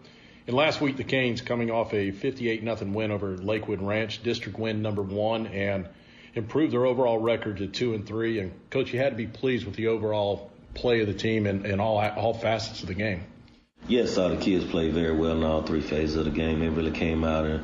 And 0.49 0.57
last 0.57 0.81
week, 0.81 0.97
the 0.97 1.05
Canes 1.05 1.43
coming 1.43 1.71
off 1.71 1.93
a 1.93 2.11
58 2.11 2.63
0 2.63 2.77
win 2.91 3.11
over 3.11 3.37
Lakewood 3.37 3.83
Ranch, 3.83 4.23
district 4.23 4.59
win 4.59 4.81
number 4.81 5.03
one, 5.03 5.47
and 5.47 5.87
improved 6.35 6.73
their 6.73 6.87
overall 6.87 7.19
record 7.19 7.59
to 7.59 7.67
two 7.67 7.93
and 7.93 8.07
three. 8.07 8.39
And 8.39 8.53
coach, 8.71 8.91
you 8.91 8.99
had 8.99 9.11
to 9.11 9.17
be 9.17 9.27
pleased 9.27 9.67
with 9.67 9.75
the 9.77 9.89
overall 9.89 10.51
play 10.73 11.03
of 11.03 11.07
the 11.07 11.13
team 11.13 11.47
and, 11.47 11.67
and 11.67 11.83
all 11.83 11.99
all 11.99 12.33
facets 12.33 12.81
of 12.81 12.89
the 12.89 12.95
game. 12.95 13.25
Yes, 13.89 14.17
uh, 14.17 14.29
the 14.29 14.39
kids 14.39 14.65
played 14.65 14.95
very 14.95 15.15
well 15.15 15.37
in 15.37 15.45
all 15.45 15.63
three 15.63 15.83
phases 15.83 16.17
of 16.17 16.25
the 16.25 16.31
game. 16.31 16.61
They 16.61 16.71
really 16.71 16.93
came 16.93 17.25
out 17.25 17.45
and 17.45 17.63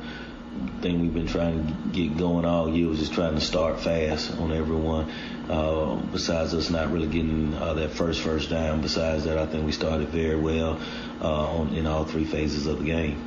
thing 0.81 1.01
we've 1.01 1.13
been 1.13 1.27
trying 1.27 1.65
to 1.67 1.73
get 1.91 2.17
going 2.17 2.45
all 2.45 2.69
year 2.69 2.87
was 2.87 2.99
just 2.99 3.13
trying 3.13 3.35
to 3.35 3.41
start 3.41 3.79
fast 3.79 4.37
on 4.37 4.51
everyone. 4.51 5.11
Uh, 5.49 5.95
besides 6.11 6.53
us 6.53 6.69
not 6.69 6.91
really 6.91 7.07
getting 7.07 7.53
uh, 7.53 7.73
that 7.73 7.91
first 7.91 8.21
first 8.21 8.49
down, 8.49 8.81
besides 8.81 9.25
that, 9.25 9.37
I 9.37 9.45
think 9.45 9.65
we 9.65 9.71
started 9.71 10.09
very 10.09 10.39
well 10.39 10.79
uh, 11.21 11.59
on, 11.59 11.75
in 11.75 11.85
all 11.85 12.03
three 12.03 12.25
phases 12.25 12.65
of 12.65 12.79
the 12.79 12.85
game. 12.85 13.23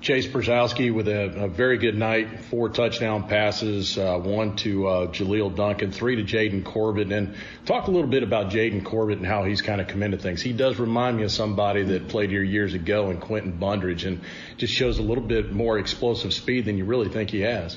Chase 0.00 0.28
Brzezowski 0.28 0.94
with 0.94 1.08
a, 1.08 1.44
a, 1.44 1.48
very 1.48 1.76
good 1.76 1.96
night, 1.96 2.44
four 2.44 2.68
touchdown 2.68 3.26
passes, 3.26 3.98
uh, 3.98 4.16
one 4.16 4.54
to 4.56 4.86
uh, 4.86 5.06
Jaleel 5.08 5.54
Duncan, 5.54 5.90
three 5.90 6.14
to 6.14 6.22
Jaden 6.22 6.64
Corbett. 6.64 7.10
And 7.10 7.34
talk 7.66 7.88
a 7.88 7.90
little 7.90 8.08
bit 8.08 8.22
about 8.22 8.52
Jaden 8.52 8.84
Corbett 8.84 9.18
and 9.18 9.26
how 9.26 9.42
he's 9.42 9.60
kind 9.60 9.80
of 9.80 9.88
come 9.88 10.04
into 10.04 10.16
things. 10.16 10.40
He 10.40 10.52
does 10.52 10.78
remind 10.78 11.16
me 11.16 11.24
of 11.24 11.32
somebody 11.32 11.82
that 11.82 12.08
played 12.08 12.30
here 12.30 12.44
years 12.44 12.74
ago 12.74 13.10
in 13.10 13.18
Quentin 13.18 13.58
Bundridge 13.58 14.06
and 14.06 14.20
just 14.56 14.72
shows 14.72 15.00
a 15.00 15.02
little 15.02 15.24
bit 15.24 15.52
more 15.52 15.78
explosive 15.78 16.32
speed 16.32 16.66
than 16.66 16.78
you 16.78 16.84
really 16.84 17.08
think 17.08 17.30
he 17.30 17.40
has. 17.40 17.76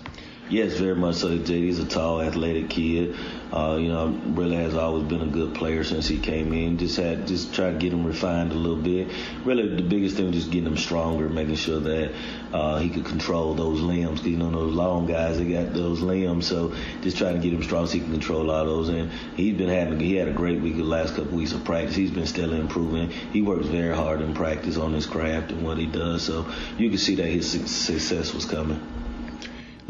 Yes, 0.52 0.74
very 0.74 0.96
much 0.96 1.16
so. 1.16 1.30
JD's 1.30 1.80
a 1.80 1.86
tall, 1.86 2.22
athletic 2.22 2.70
kid. 2.70 3.16
Uh, 3.54 3.78
you 3.80 3.88
know, 3.88 4.10
really 4.34 4.58
has 4.58 4.76
always 4.76 5.06
been 5.06 5.22
a 5.22 5.28
good 5.28 5.56
player 5.56 5.86
since 5.86 6.10
he 6.10 6.20
came 6.20 6.52
in. 6.52 6.78
Just 6.78 6.98
had 6.98 7.26
just 7.26 7.54
try 7.54 7.72
to 7.72 7.78
get 7.78 7.94
him 7.94 8.06
refined 8.06 8.52
a 8.52 8.56
little 8.56 8.76
bit. 8.76 9.08
Really, 9.46 9.74
the 9.74 9.82
biggest 9.82 10.18
thing 10.18 10.26
was 10.26 10.36
just 10.36 10.52
getting 10.52 10.68
him 10.68 10.76
stronger, 10.76 11.30
making 11.30 11.56
sure 11.56 11.80
that 11.80 12.14
uh, 12.52 12.80
he 12.80 12.90
could 12.90 13.06
control 13.06 13.54
those 13.54 13.80
limbs. 13.80 14.26
You 14.26 14.36
know, 14.36 14.52
those 14.52 14.74
long 14.74 15.06
guys, 15.06 15.38
they 15.38 15.46
got 15.46 15.74
those 15.74 16.02
limbs. 16.02 16.48
So 16.48 16.76
just 17.02 17.18
trying 17.18 17.36
to 17.36 17.40
get 17.42 17.54
him 17.54 17.64
strong 17.64 17.88
so 17.88 17.94
he 17.94 18.02
can 18.02 18.12
control 18.12 18.52
all 18.52 18.66
those. 18.66 18.90
And 18.90 19.10
he's 19.38 19.58
been 19.58 19.70
having 19.70 20.02
he 20.02 20.16
had 20.16 20.28
a 20.28 20.34
great 20.34 20.60
week 20.60 20.76
the 20.76 20.84
last 20.84 21.16
couple 21.16 21.32
weeks 21.32 21.54
of 21.54 21.64
practice. 21.64 21.96
He's 21.96 22.12
been 22.12 22.28
steadily 22.28 22.60
improving. 22.60 23.10
He 23.32 23.42
works 23.42 23.68
very 23.68 23.96
hard 23.96 24.20
in 24.20 24.34
practice 24.34 24.76
on 24.76 24.92
his 24.92 25.06
craft 25.06 25.52
and 25.52 25.64
what 25.64 25.78
he 25.78 25.86
does. 25.86 26.24
So 26.24 26.46
you 26.78 26.90
can 26.90 26.98
see 26.98 27.16
that 27.16 27.28
his 27.28 27.50
success 27.50 28.34
was 28.34 28.44
coming. 28.44 29.01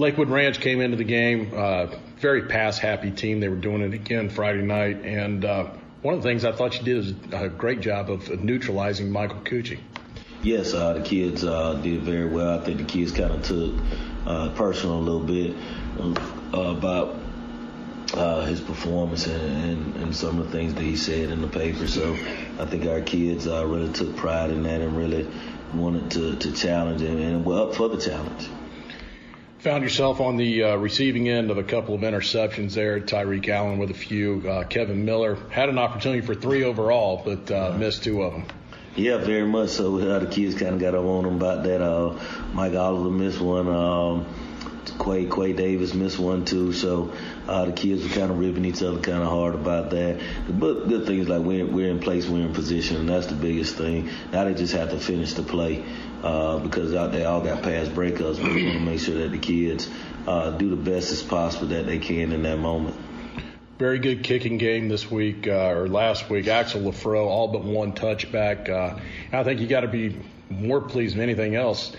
Lakewood 0.02 0.30
Ranch 0.30 0.60
came 0.60 0.82
into 0.82 0.98
the 0.98 1.04
game, 1.04 1.52
uh, 1.56 1.86
very 2.18 2.48
pass 2.48 2.80
happy 2.80 3.12
team. 3.12 3.40
They 3.40 3.50
were 3.50 3.56
doing 3.56 3.82
it 3.82 3.94
again 3.94 4.30
Friday 4.30 4.64
night. 4.64 5.06
And 5.06 5.46
uh, 5.46 5.70
one 6.02 6.16
of 6.16 6.24
the 6.24 6.28
things 6.28 6.44
I 6.44 6.54
thought 6.54 6.76
you 6.80 6.84
did 6.84 6.98
was 6.98 7.14
a 7.34 7.50
great 7.50 7.82
job 7.82 8.10
of 8.10 8.28
neutralizing 8.44 9.12
Michael 9.12 9.42
Cucci. 9.42 9.80
Yes, 10.42 10.74
uh, 10.74 10.94
the 10.94 11.04
kids 11.04 11.44
uh, 11.44 11.76
did 11.76 12.02
very 12.02 12.28
well. 12.28 12.60
I 12.60 12.64
think 12.64 12.80
the 12.80 12.84
kids 12.84 13.12
kind 13.12 13.32
of 13.32 13.44
took 13.44 13.76
uh, 14.26 14.50
personal 14.56 14.98
a 14.98 15.02
little 15.02 15.20
bit 15.20 15.56
uh, 16.00 16.76
about 16.76 17.20
uh, 18.16 18.46
his 18.46 18.60
performance 18.60 19.28
and, 19.28 19.70
and, 19.70 19.96
and, 19.98 20.16
some 20.16 20.40
of 20.40 20.48
the 20.48 20.52
things 20.52 20.74
that 20.74 20.82
he 20.82 20.96
said 20.96 21.30
in 21.30 21.42
the 21.42 21.48
paper. 21.48 21.88
So 21.88 22.14
I 22.60 22.66
think 22.66 22.88
our 22.88 23.02
kids 23.02 23.46
uh, 23.46 23.68
really 23.68 23.94
took 23.94 24.16
pride 24.16 24.50
in 24.50 24.64
that 24.64 24.82
and 24.82 24.98
really 24.98 25.30
wanted 25.76 26.10
to, 26.12 26.36
to 26.38 26.52
challenge 26.54 27.02
him 27.02 27.20
and 27.20 27.46
were 27.46 27.62
up 27.62 27.76
for 27.76 27.88
the 27.88 27.98
challenge 27.98 28.50
found 29.62 29.84
yourself 29.84 30.20
on 30.20 30.38
the 30.38 30.64
uh, 30.64 30.76
receiving 30.76 31.30
end 31.30 31.52
of 31.52 31.60
a 31.60 31.64
couple 31.64 31.94
of 31.94 32.02
interceptions 32.02 32.74
there. 32.74 33.00
Tyreek 33.00 33.48
Allen 33.48 33.78
with 33.78 33.92
a 33.92 33.96
few. 33.96 34.44
Uh, 34.48 34.64
Kevin 34.64 35.06
Miller 35.06 35.36
had 35.52 35.70
an 35.70 35.78
opportunity 35.78 36.26
for 36.26 36.34
three 36.34 36.64
overall, 36.64 37.22
but 37.24 37.52
uh, 37.52 37.78
missed 37.78 38.04
two 38.04 38.24
of 38.24 38.34
them. 38.34 38.46
Yeah, 38.96 39.18
very 39.18 39.46
much 39.46 39.70
so. 39.70 40.00
Uh, 40.00 40.18
the 40.18 40.26
kids 40.26 40.56
kind 40.56 40.74
of 40.74 40.82
got 40.82 40.96
on 40.96 41.26
him 41.26 41.36
about 41.36 41.64
that. 41.64 41.80
Uh, 41.80 42.20
Mike 42.54 42.74
Oliver 42.74 43.12
missed 43.12 43.40
one. 43.40 43.68
Um, 43.68 44.26
Quay, 45.00 45.26
Quay 45.26 45.54
Davis 45.54 45.94
missed 45.94 46.20
one 46.20 46.46
too. 46.46 46.74
So 46.74 47.14
uh, 47.48 47.66
the 47.66 47.72
kids 47.72 48.04
were 48.04 48.10
kind 48.10 48.32
of 48.32 48.40
ripping 48.40 48.66
each 48.66 48.82
other 48.82 49.00
kind 49.00 49.22
of 49.22 49.30
hard 49.30 49.56
about 49.56 49.90
that. 49.92 50.22
But 50.48 50.88
good 50.88 51.06
thing 51.06 51.20
is 51.20 51.28
like 51.28 51.42
we're, 51.42 51.66
we're 51.66 51.90
in 51.90 52.00
place, 52.00 52.28
we're 52.28 52.46
in 52.46 52.54
position, 52.54 52.98
and 52.98 53.10
that's 53.10 53.28
the 53.28 53.36
biggest 53.36 53.76
thing. 53.76 54.10
Now 54.32 54.46
they 54.46 54.54
just 54.54 54.74
have 54.74 54.90
to 54.92 55.00
finish 55.00 55.34
the 55.34 55.44
play 55.44 55.84
uh, 56.24 56.60
because 56.60 56.92
they 56.92 57.24
all 57.26 57.42
got 57.42 57.64
past 57.64 57.92
breakups. 57.92 58.42
But 58.42 58.54
we 58.54 58.66
want 58.66 58.78
to 58.78 58.86
make 58.86 59.00
sure 59.00 59.18
that 59.20 59.32
the 59.32 59.40
kids 59.40 59.90
uh, 60.28 60.52
do 60.52 60.70
the 60.70 60.76
best 60.76 61.12
as 61.12 61.24
possible 61.24 61.68
that 61.68 61.86
they 61.86 62.00
can 62.00 62.32
in 62.32 62.44
that 62.44 62.58
moment. 62.58 62.96
Very 63.78 63.98
good 63.98 64.24
kicking 64.24 64.60
game 64.60 64.90
this 64.90 65.10
week 65.10 65.48
uh, 65.48 65.72
or 65.72 65.88
last 65.88 66.30
week. 66.30 66.48
Axel 66.48 66.82
Lafro, 66.82 67.26
all 67.26 67.48
but 67.48 67.64
one 67.64 67.94
touchback. 67.94 68.70
Uh, 68.70 69.00
I 69.32 69.44
think 69.44 69.60
you 69.60 69.66
got 69.66 69.82
to 69.82 69.88
be 69.88 70.20
more 70.52 70.82
pleased 70.82 71.16
than 71.16 71.24
anything 71.24 71.56
else. 71.56 71.92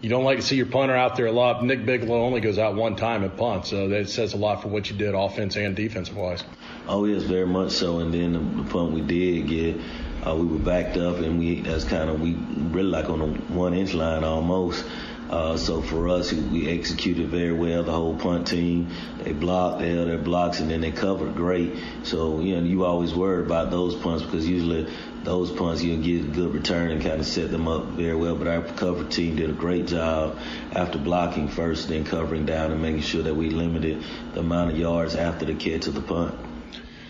You 0.00 0.08
don't 0.08 0.24
like 0.24 0.38
to 0.38 0.44
see 0.44 0.54
your 0.54 0.66
punter 0.66 0.94
out 0.94 1.16
there 1.16 1.26
a 1.26 1.32
lot. 1.32 1.64
Nick 1.64 1.84
Bigelow 1.84 2.22
only 2.22 2.40
goes 2.40 2.56
out 2.56 2.76
one 2.76 2.94
time 2.94 3.24
at 3.24 3.36
punt, 3.36 3.66
so 3.66 3.88
that 3.88 4.08
says 4.08 4.32
a 4.32 4.36
lot 4.36 4.62
for 4.62 4.68
what 4.68 4.88
you 4.88 4.96
did 4.96 5.14
offense 5.14 5.56
and 5.56 5.74
defensive 5.74 6.16
wise. 6.16 6.44
Oh 6.86 7.04
yes, 7.04 7.24
very 7.24 7.46
much 7.46 7.72
so. 7.72 7.98
And 7.98 8.14
then 8.14 8.32
the, 8.32 8.62
the 8.62 8.70
punt 8.70 8.92
we 8.92 9.00
did 9.00 9.48
get 9.48 9.80
uh, 10.26 10.36
we 10.36 10.46
were 10.46 10.58
backed 10.58 10.96
up, 10.96 11.16
and 11.18 11.38
we 11.38 11.62
that's 11.62 11.84
kind 11.84 12.10
of 12.10 12.20
we 12.20 12.34
really 12.34 12.88
like 12.88 13.08
on 13.08 13.18
the 13.18 13.26
one 13.52 13.74
inch 13.74 13.94
line 13.94 14.24
almost. 14.24 14.84
Uh, 15.30 15.58
so 15.58 15.82
for 15.82 16.08
us, 16.08 16.32
we 16.32 16.68
executed 16.68 17.28
very 17.28 17.52
well. 17.52 17.82
The 17.82 17.92
whole 17.92 18.16
punt 18.16 18.46
team, 18.46 18.88
they 19.22 19.32
blocked, 19.32 19.80
they 19.80 19.92
held 19.92 20.08
their 20.08 20.16
blocks, 20.16 20.60
and 20.60 20.70
then 20.70 20.80
they 20.80 20.90
covered 20.90 21.34
great. 21.34 21.76
So 22.04 22.40
you 22.40 22.56
know, 22.56 22.66
you 22.66 22.84
always 22.84 23.14
worry 23.14 23.44
about 23.44 23.70
those 23.70 23.94
punts 23.94 24.24
because 24.24 24.48
usually 24.48 24.90
those 25.24 25.50
punts 25.50 25.82
you 25.82 25.96
get 25.96 26.24
a 26.24 26.28
good 26.28 26.54
return 26.54 26.90
and 26.90 27.02
kind 27.02 27.20
of 27.20 27.26
set 27.26 27.50
them 27.50 27.68
up 27.68 27.84
very 27.86 28.14
well. 28.14 28.36
But 28.36 28.48
our 28.48 28.62
cover 28.62 29.04
team 29.04 29.36
did 29.36 29.50
a 29.50 29.54
great 29.54 29.86
job 29.86 30.38
after 30.72 30.98
blocking 30.98 31.48
first, 31.48 31.88
then 31.88 32.04
covering 32.04 32.46
down 32.46 32.72
and 32.72 32.80
making 32.80 33.02
sure 33.02 33.22
that 33.22 33.34
we 33.34 33.50
limited 33.50 34.02
the 34.34 34.40
amount 34.40 34.72
of 34.72 34.78
yards 34.78 35.14
after 35.14 35.44
the 35.44 35.54
catch 35.54 35.86
of 35.86 35.94
the 35.94 36.00
punt. 36.00 36.34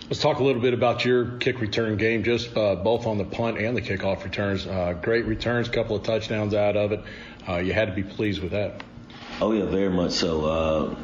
Let's 0.09 0.21
talk 0.21 0.39
a 0.39 0.43
little 0.43 0.61
bit 0.61 0.73
about 0.73 1.05
your 1.05 1.37
kick 1.37 1.61
return 1.61 1.97
game, 1.97 2.23
just 2.23 2.57
uh, 2.57 2.75
both 2.75 3.05
on 3.05 3.19
the 3.19 3.25
punt 3.25 3.59
and 3.59 3.77
the 3.77 3.81
kickoff 3.81 4.23
returns. 4.23 4.65
Uh, 4.65 4.97
great 4.99 5.25
returns, 5.25 5.69
couple 5.69 5.95
of 5.95 6.03
touchdowns 6.03 6.55
out 6.55 6.75
of 6.75 6.91
it. 6.93 7.03
Uh, 7.47 7.57
you 7.57 7.73
had 7.73 7.89
to 7.89 7.93
be 7.93 8.03
pleased 8.03 8.41
with 8.41 8.51
that. 8.51 8.81
Oh 9.39 9.51
yeah, 9.51 9.65
very 9.65 9.89
much 9.89 10.13
so. 10.13 10.45
Uh, 10.45 10.95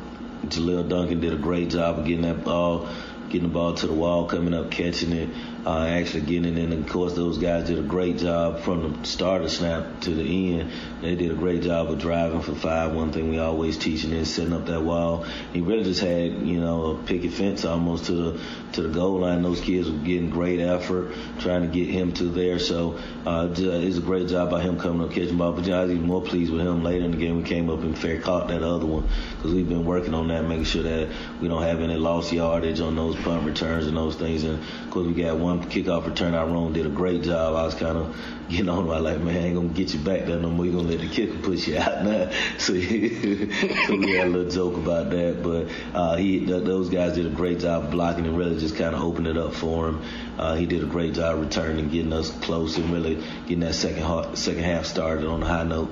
Jaleel 0.47 0.89
Duncan 0.89 1.21
did 1.21 1.33
a 1.33 1.37
great 1.37 1.69
job 1.69 1.99
of 1.99 2.05
getting 2.05 2.23
that 2.23 2.43
ball, 2.43 2.89
getting 3.29 3.47
the 3.47 3.53
ball 3.53 3.75
to 3.75 3.87
the 3.87 3.93
wall, 3.93 4.25
coming 4.25 4.55
up, 4.55 4.71
catching 4.71 5.11
it 5.11 5.29
uh, 5.65 5.85
actually 5.87 6.21
getting 6.21 6.57
in. 6.57 6.71
And 6.71 6.85
of 6.85 6.91
course, 6.91 7.13
those 7.13 7.37
guys 7.37 7.67
did 7.67 7.79
a 7.79 7.83
great 7.83 8.17
job 8.17 8.61
from 8.61 9.01
the 9.01 9.07
start 9.07 9.41
of 9.41 9.51
snap 9.51 10.01
to 10.01 10.11
the 10.11 10.59
end. 10.59 10.71
They 11.01 11.15
did 11.15 11.31
a 11.31 11.35
great 11.35 11.63
job 11.63 11.89
of 11.89 11.99
driving 11.99 12.41
for 12.41 12.53
five. 12.53 12.93
One 12.93 13.11
thing 13.11 13.29
we 13.29 13.39
always 13.39 13.77
teaching 13.77 14.11
is 14.11 14.33
setting 14.33 14.53
up 14.53 14.67
that 14.67 14.81
wall. 14.81 15.25
He 15.53 15.61
really 15.61 15.83
just 15.83 16.01
had, 16.01 16.45
you 16.45 16.59
know, 16.59 16.91
a 16.91 17.03
picket 17.03 17.33
fence 17.33 17.65
almost 17.65 18.05
to 18.05 18.11
the 18.11 18.41
to 18.73 18.81
the 18.83 18.89
goal 18.89 19.19
line. 19.19 19.41
Those 19.41 19.61
kids 19.61 19.89
were 19.89 19.97
getting 19.97 20.29
great 20.29 20.59
effort 20.59 21.13
trying 21.39 21.61
to 21.61 21.67
get 21.67 21.89
him 21.89 22.13
to 22.13 22.25
there. 22.25 22.59
So 22.59 22.99
uh, 23.25 23.49
it's 23.51 23.97
a 23.97 24.01
great 24.01 24.27
job 24.27 24.51
by 24.51 24.61
him 24.61 24.79
coming 24.79 25.01
up 25.01 25.13
catching 25.13 25.37
ball. 25.37 25.53
But 25.53 25.69
I 25.69 25.81
was 25.83 25.91
even 25.91 26.05
more 26.05 26.21
pleased 26.21 26.51
with 26.51 26.61
him 26.61 26.83
later 26.83 27.05
in 27.05 27.11
the 27.11 27.17
game. 27.17 27.37
We 27.37 27.43
came 27.43 27.69
up 27.69 27.79
and 27.79 27.97
fair 27.97 28.21
caught 28.21 28.49
that 28.49 28.61
other 28.61 28.85
one 28.85 29.07
because 29.37 29.53
we've 29.53 29.67
been 29.67 29.85
working 29.85 30.13
on 30.13 30.27
that, 30.27 30.43
making 30.43 30.65
sure 30.65 30.83
that 30.83 31.09
we 31.41 31.47
don't 31.47 31.63
have 31.63 31.81
any 31.81 31.95
lost 31.95 32.31
yardage 32.31 32.79
on 32.79 32.95
those 32.95 33.15
punt 33.15 33.45
returns 33.45 33.87
and 33.87 33.97
those 33.97 34.15
things. 34.15 34.43
And 34.43 34.61
of 34.61 34.91
course, 34.91 35.07
we 35.07 35.13
got 35.13 35.37
one 35.37 35.54
kickoff 35.63 36.05
return. 36.05 36.33
Iron 36.33 36.73
did 36.73 36.85
a 36.85 36.89
great 36.89 37.23
job. 37.23 37.55
I 37.55 37.63
was 37.63 37.75
kind 37.75 37.97
of 37.97 38.15
getting 38.49 38.69
on 38.69 38.85
about 38.85 39.01
like, 39.01 39.19
man, 39.19 39.35
I 39.35 39.47
ain't 39.47 39.55
gonna 39.55 39.69
get 39.69 39.93
you 39.93 39.99
back 39.99 40.25
there 40.25 40.39
no 40.39 40.49
more. 40.49 40.65
You're 40.65 40.75
gonna 40.75 40.89
let 40.89 40.99
the 40.99 41.07
kicker 41.07 41.37
push 41.39 41.67
you 41.67 41.77
out 41.77 42.03
now. 42.03 42.31
So, 42.57 42.73
so 42.73 43.95
we 43.97 44.11
had 44.11 44.27
a 44.27 44.29
little 44.29 44.49
joke 44.49 44.77
about 44.77 45.09
that. 45.11 45.41
But 45.43 45.67
uh, 45.97 46.15
he, 46.15 46.45
th- 46.45 46.63
those 46.63 46.89
guys 46.89 47.15
did 47.15 47.25
a 47.25 47.29
great 47.29 47.59
job 47.59 47.91
blocking 47.91 48.25
and 48.25 48.37
really 48.37 48.59
just 48.59 48.75
kind 48.75 48.95
of 48.95 49.01
opening 49.01 49.35
it 49.35 49.37
up 49.37 49.53
for 49.53 49.89
him. 49.89 50.01
Uh, 50.37 50.55
he 50.55 50.65
did 50.65 50.83
a 50.83 50.87
great 50.87 51.13
job 51.13 51.39
returning, 51.39 51.89
getting 51.89 52.13
us 52.13 52.31
close, 52.39 52.77
and 52.77 52.91
really 52.91 53.15
getting 53.43 53.61
that 53.61 53.75
second 53.75 54.35
second 54.35 54.63
half 54.63 54.85
started 54.85 55.25
on 55.25 55.43
a 55.43 55.45
high 55.45 55.63
note. 55.63 55.89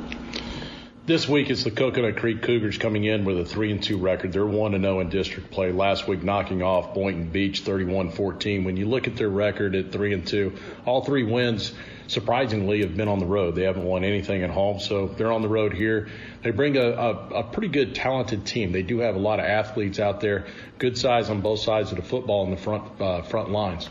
This 1.06 1.28
week 1.28 1.50
it's 1.50 1.66
the 1.66 1.72
Coconut 1.72 2.16
Creek 2.16 2.42
Cougars 2.42 2.78
coming 2.78 3.04
in 3.04 3.26
with 3.26 3.38
a 3.38 3.44
three 3.44 3.72
and 3.74 3.84
two 3.84 3.98
record. 3.98 4.32
They're 4.32 4.46
one 4.46 4.74
and 4.74 4.86
zero 4.86 5.02
in 5.02 5.10
district 5.10 5.52
play. 5.52 5.74
Last 5.74 6.08
week 6.08 6.24
knocking 6.24 6.64
off 6.64 6.94
Boynton 6.94 7.28
Beach 7.28 7.66
31-14. 7.66 8.64
When 8.64 8.78
you 8.78 8.86
look 8.86 9.06
at 9.06 9.18
their 9.18 9.28
record 9.28 9.76
at 9.76 9.92
three 9.92 10.14
and 10.14 10.26
two, 10.26 10.54
all 10.86 11.04
three 11.04 11.24
wins 11.24 11.74
surprisingly 12.08 12.84
have 12.84 12.96
been 12.96 13.10
on 13.10 13.20
the 13.20 13.26
road. 13.26 13.54
They 13.54 13.64
haven't 13.64 13.84
won 13.84 14.06
anything 14.06 14.44
at 14.44 14.50
home, 14.50 14.80
so 14.80 15.08
they're 15.08 15.34
on 15.34 15.42
the 15.42 15.50
road 15.50 15.74
here. 15.74 16.08
They 16.42 16.52
bring 16.52 16.78
a, 16.78 16.92
a, 16.92 17.12
a 17.12 17.44
pretty 17.44 17.68
good, 17.68 17.96
talented 17.96 18.46
team. 18.46 18.72
They 18.72 18.84
do 18.84 19.00
have 19.00 19.18
a 19.18 19.20
lot 19.20 19.42
of 19.42 19.46
athletes 19.46 20.00
out 20.00 20.22
there, 20.22 20.46
good 20.80 20.98
size 20.98 21.30
on 21.30 21.42
both 21.42 21.60
sides 21.60 21.92
of 21.92 21.98
the 21.98 22.04
football 22.04 22.46
in 22.46 22.52
the 22.52 22.58
front 22.58 23.02
uh, 23.02 23.24
front 23.24 23.50
lines. 23.50 23.90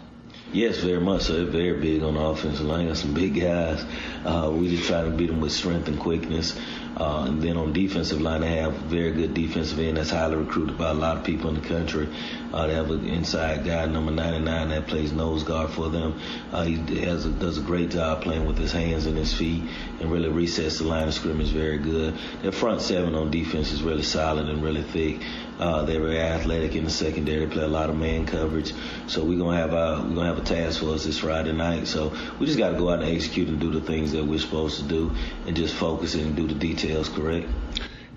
Yes, 0.53 0.77
very 0.79 1.01
much 1.01 1.23
so. 1.23 1.33
They're 1.33 1.51
very 1.51 1.81
big 1.81 2.03
on 2.03 2.15
the 2.15 2.21
offensive 2.21 2.67
line. 2.67 2.85
They 2.85 2.89
got 2.89 2.99
some 2.99 3.15
big 3.15 3.41
guys. 3.41 3.83
Uh, 4.23 4.53
we 4.55 4.77
just 4.77 4.87
try 4.87 5.03
to 5.03 5.09
beat 5.09 5.29
them 5.29 5.41
with 5.41 5.53
strength 5.53 5.89
and 5.89 5.99
quickness. 5.99 6.59
Uh, 6.95 7.25
and 7.27 7.43
then 7.43 7.57
on 7.57 7.73
defensive 7.73 8.21
line, 8.21 8.43
they 8.43 8.57
have 8.57 8.75
very 8.75 9.13
good 9.13 9.33
defensive 9.33 9.79
end 9.79 9.97
that's 9.97 10.11
highly 10.11 10.37
recruited 10.37 10.77
by 10.77 10.91
a 10.91 10.95
lot 10.95 11.17
of 11.17 11.25
people 11.25 11.49
in 11.49 11.55
the 11.55 11.67
country. 11.67 12.07
Uh, 12.53 12.67
they 12.67 12.75
have 12.75 12.91
an 12.91 13.07
inside 13.07 13.65
guy, 13.65 13.87
number 13.87 14.13
99, 14.13 14.69
that 14.69 14.87
plays 14.89 15.11
nose 15.11 15.43
guard 15.43 15.71
for 15.71 15.89
them. 15.89 16.21
Uh, 16.53 16.65
he 16.65 16.77
has 17.01 17.25
a, 17.25 17.31
does 17.31 17.57
a 17.57 17.63
great 17.63 17.89
job 17.89 18.23
playing 18.23 18.45
with 18.45 18.59
his 18.59 18.73
hands 18.73 19.07
and 19.07 19.17
his 19.17 19.33
feet 19.33 19.63
and 20.01 20.13
really 20.13 20.29
resets 20.29 20.79
the 20.79 20.85
line 20.85 21.09
of 21.09 21.15
scrimmage 21.15 21.49
very 21.49 21.79
good. 21.79 22.15
Their 22.43 22.53
front 22.53 22.83
seven 22.83 23.15
on 23.15 23.31
defense 23.31 23.73
is 23.73 23.83
really 23.83 24.03
solid 24.03 24.51
and 24.51 24.63
really 24.63 24.83
thick. 24.83 25.23
Uh, 25.63 25.85
they're 25.85 26.01
very 26.01 26.19
athletic 26.19 26.75
in 26.75 26.83
the 26.83 26.91
secondary. 26.91 27.47
Play 27.47 27.63
a 27.63 27.69
lot 27.69 27.89
of 27.89 27.97
man 27.97 28.27
coverage. 28.27 28.75
So 29.07 29.25
we're 29.25 29.39
gonna 29.39 29.59
have 29.59 29.73
a 29.73 30.03
we're 30.03 30.17
gonna 30.17 30.35
have 30.35 30.39
a 30.39 30.45
task 30.45 30.81
for 30.81 30.95
us 30.95 31.05
this 31.05 31.19
Friday 31.21 31.53
night. 31.53 31.87
So 31.87 32.13
we 32.41 32.47
just 32.47 32.59
got 32.59 32.71
to 32.71 32.79
go 32.79 32.91
out 32.91 33.01
and 33.01 33.15
execute 33.15 33.47
and 33.47 33.61
do 33.61 33.71
the 33.71 33.81
things 33.81 34.11
that 34.11 34.25
we're 34.25 34.41
supposed 34.41 34.81
to 34.81 34.89
do, 34.89 35.13
and 35.47 35.55
just 35.57 35.75
focus 35.75 36.15
and 36.15 36.35
do 36.35 36.49
the 36.49 36.55
details 36.55 37.09
correct. 37.09 37.49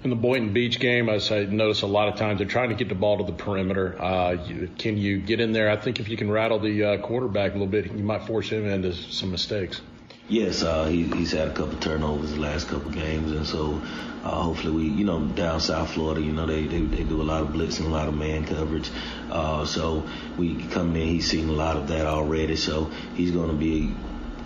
In 0.04 0.10
the 0.10 0.16
Boynton 0.16 0.54
Beach 0.54 0.80
game, 0.80 1.08
as 1.08 1.32
I 1.32 1.46
notice 1.46 1.84
a 1.84 1.88
lot 1.88 2.08
of 2.08 2.16
times 2.16 2.40
they're 2.40 2.48
trying 2.48 2.70
to 2.70 2.76
get 2.76 2.90
the 2.90 2.96
ball 2.96 3.20
to 3.20 3.24
the 3.24 3.38
perimeter. 3.38 3.96
Uh, 4.02 4.38
can 4.80 4.98
you 4.98 5.20
get 5.20 5.40
in 5.40 5.52
there? 5.52 5.70
I 5.70 5.78
think 5.78 6.00
if 6.00 6.10
you 6.10 6.18
can 6.18 6.32
rattle 6.32 6.58
the 6.58 6.84
uh, 6.84 6.98
quarterback 6.98 7.52
a 7.52 7.54
little 7.54 7.68
bit, 7.68 7.92
you 7.92 8.04
might 8.04 8.24
force 8.26 8.50
him 8.50 8.66
into 8.66 8.94
some 8.94 9.30
mistakes. 9.30 9.82
Yes, 10.28 10.64
uh, 10.64 10.86
he, 10.86 11.04
he's 11.04 11.32
had 11.32 11.50
a 11.50 11.54
couple 11.54 11.78
turnovers 11.78 12.32
the 12.32 12.40
last 12.40 12.68
couple 12.68 12.90
games, 12.90 13.32
and 13.32 13.46
so 13.46 13.80
uh, 14.26 14.42
hopefully 14.42 14.74
we, 14.74 14.84
you 14.86 15.06
know, 15.06 15.24
down 15.24 15.60
South 15.60 15.92
Florida, 15.94 16.20
you 16.20 16.34
know, 16.34 16.48
they, 16.48 16.66
they, 16.66 16.82
they 16.82 17.04
do 17.04 17.22
a 17.22 17.24
lot 17.24 17.44
of 17.44 17.50
blitzing, 17.50 17.86
a 17.86 17.90
lot 17.90 18.08
of 18.08 18.16
man 18.16 18.44
coverage. 18.44 18.90
Uh, 19.30 19.64
so 19.66 20.04
we 20.36 20.64
come 20.70 20.96
in, 20.96 21.08
he's 21.08 21.30
seen 21.30 21.48
a 21.48 21.52
lot 21.52 21.78
of 21.78 21.88
that 21.90 22.08
already. 22.08 22.56
So 22.56 22.86
he's 23.14 23.30
going 23.30 23.52
to 23.52 23.56
be 23.56 23.94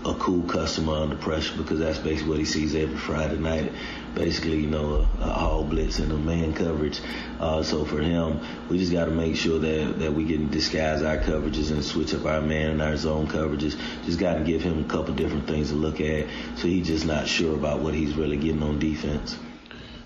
a 0.04 0.13
cool 0.15 0.44
customer 0.44 0.96
under 0.96 1.15
pressure 1.15 1.56
because 1.58 1.80
that's 1.80 1.98
basically 1.98 2.30
what 2.30 2.39
he 2.39 2.46
sees 2.46 2.76
every 2.76 2.98
Friday 2.98 3.38
night. 3.38 3.72
Basically, 4.15 4.60
you 4.60 4.68
know, 4.68 5.08
a, 5.22 5.24
a 5.24 5.32
all 5.32 5.63
blitz 5.63 6.00
and 6.00 6.12
a 6.12 6.18
man 6.18 6.54
coverage. 6.54 7.00
Uh, 7.39 7.63
so 7.63 7.86
for 7.86 8.02
him, 8.02 8.42
we 8.68 8.78
just 8.78 8.92
got 8.92 9.06
to 9.06 9.12
make 9.12 9.38
sure 9.38 9.60
that, 9.60 10.00
that 10.00 10.13
we 10.13 10.26
can 10.26 10.50
disguise 10.50 11.02
our 11.04 11.20
coverages 11.20 11.72
and 11.72 11.82
switch 11.86 12.13
up 12.13 12.26
our 12.26 12.42
man 12.42 12.72
and 12.72 12.82
our 12.82 12.98
zone 12.98 13.28
coverages. 13.28 13.80
Just 14.04 14.20
got 14.20 14.34
to 14.34 14.44
give 14.44 14.62
him 14.62 14.84
a 14.84 14.88
couple 14.89 15.13
different 15.13 15.48
things 15.48 15.70
to 15.70 15.76
look 15.76 16.02
at 16.02 16.28
so 16.58 16.68
he's 16.68 16.88
just 16.88 17.06
not 17.06 17.30
sure 17.30 17.56
about 17.56 17.80
what 17.80 17.94
he's 17.94 18.15
really 18.15 18.36
getting 18.36 18.62
on 18.62 18.78
defense. 18.78 19.38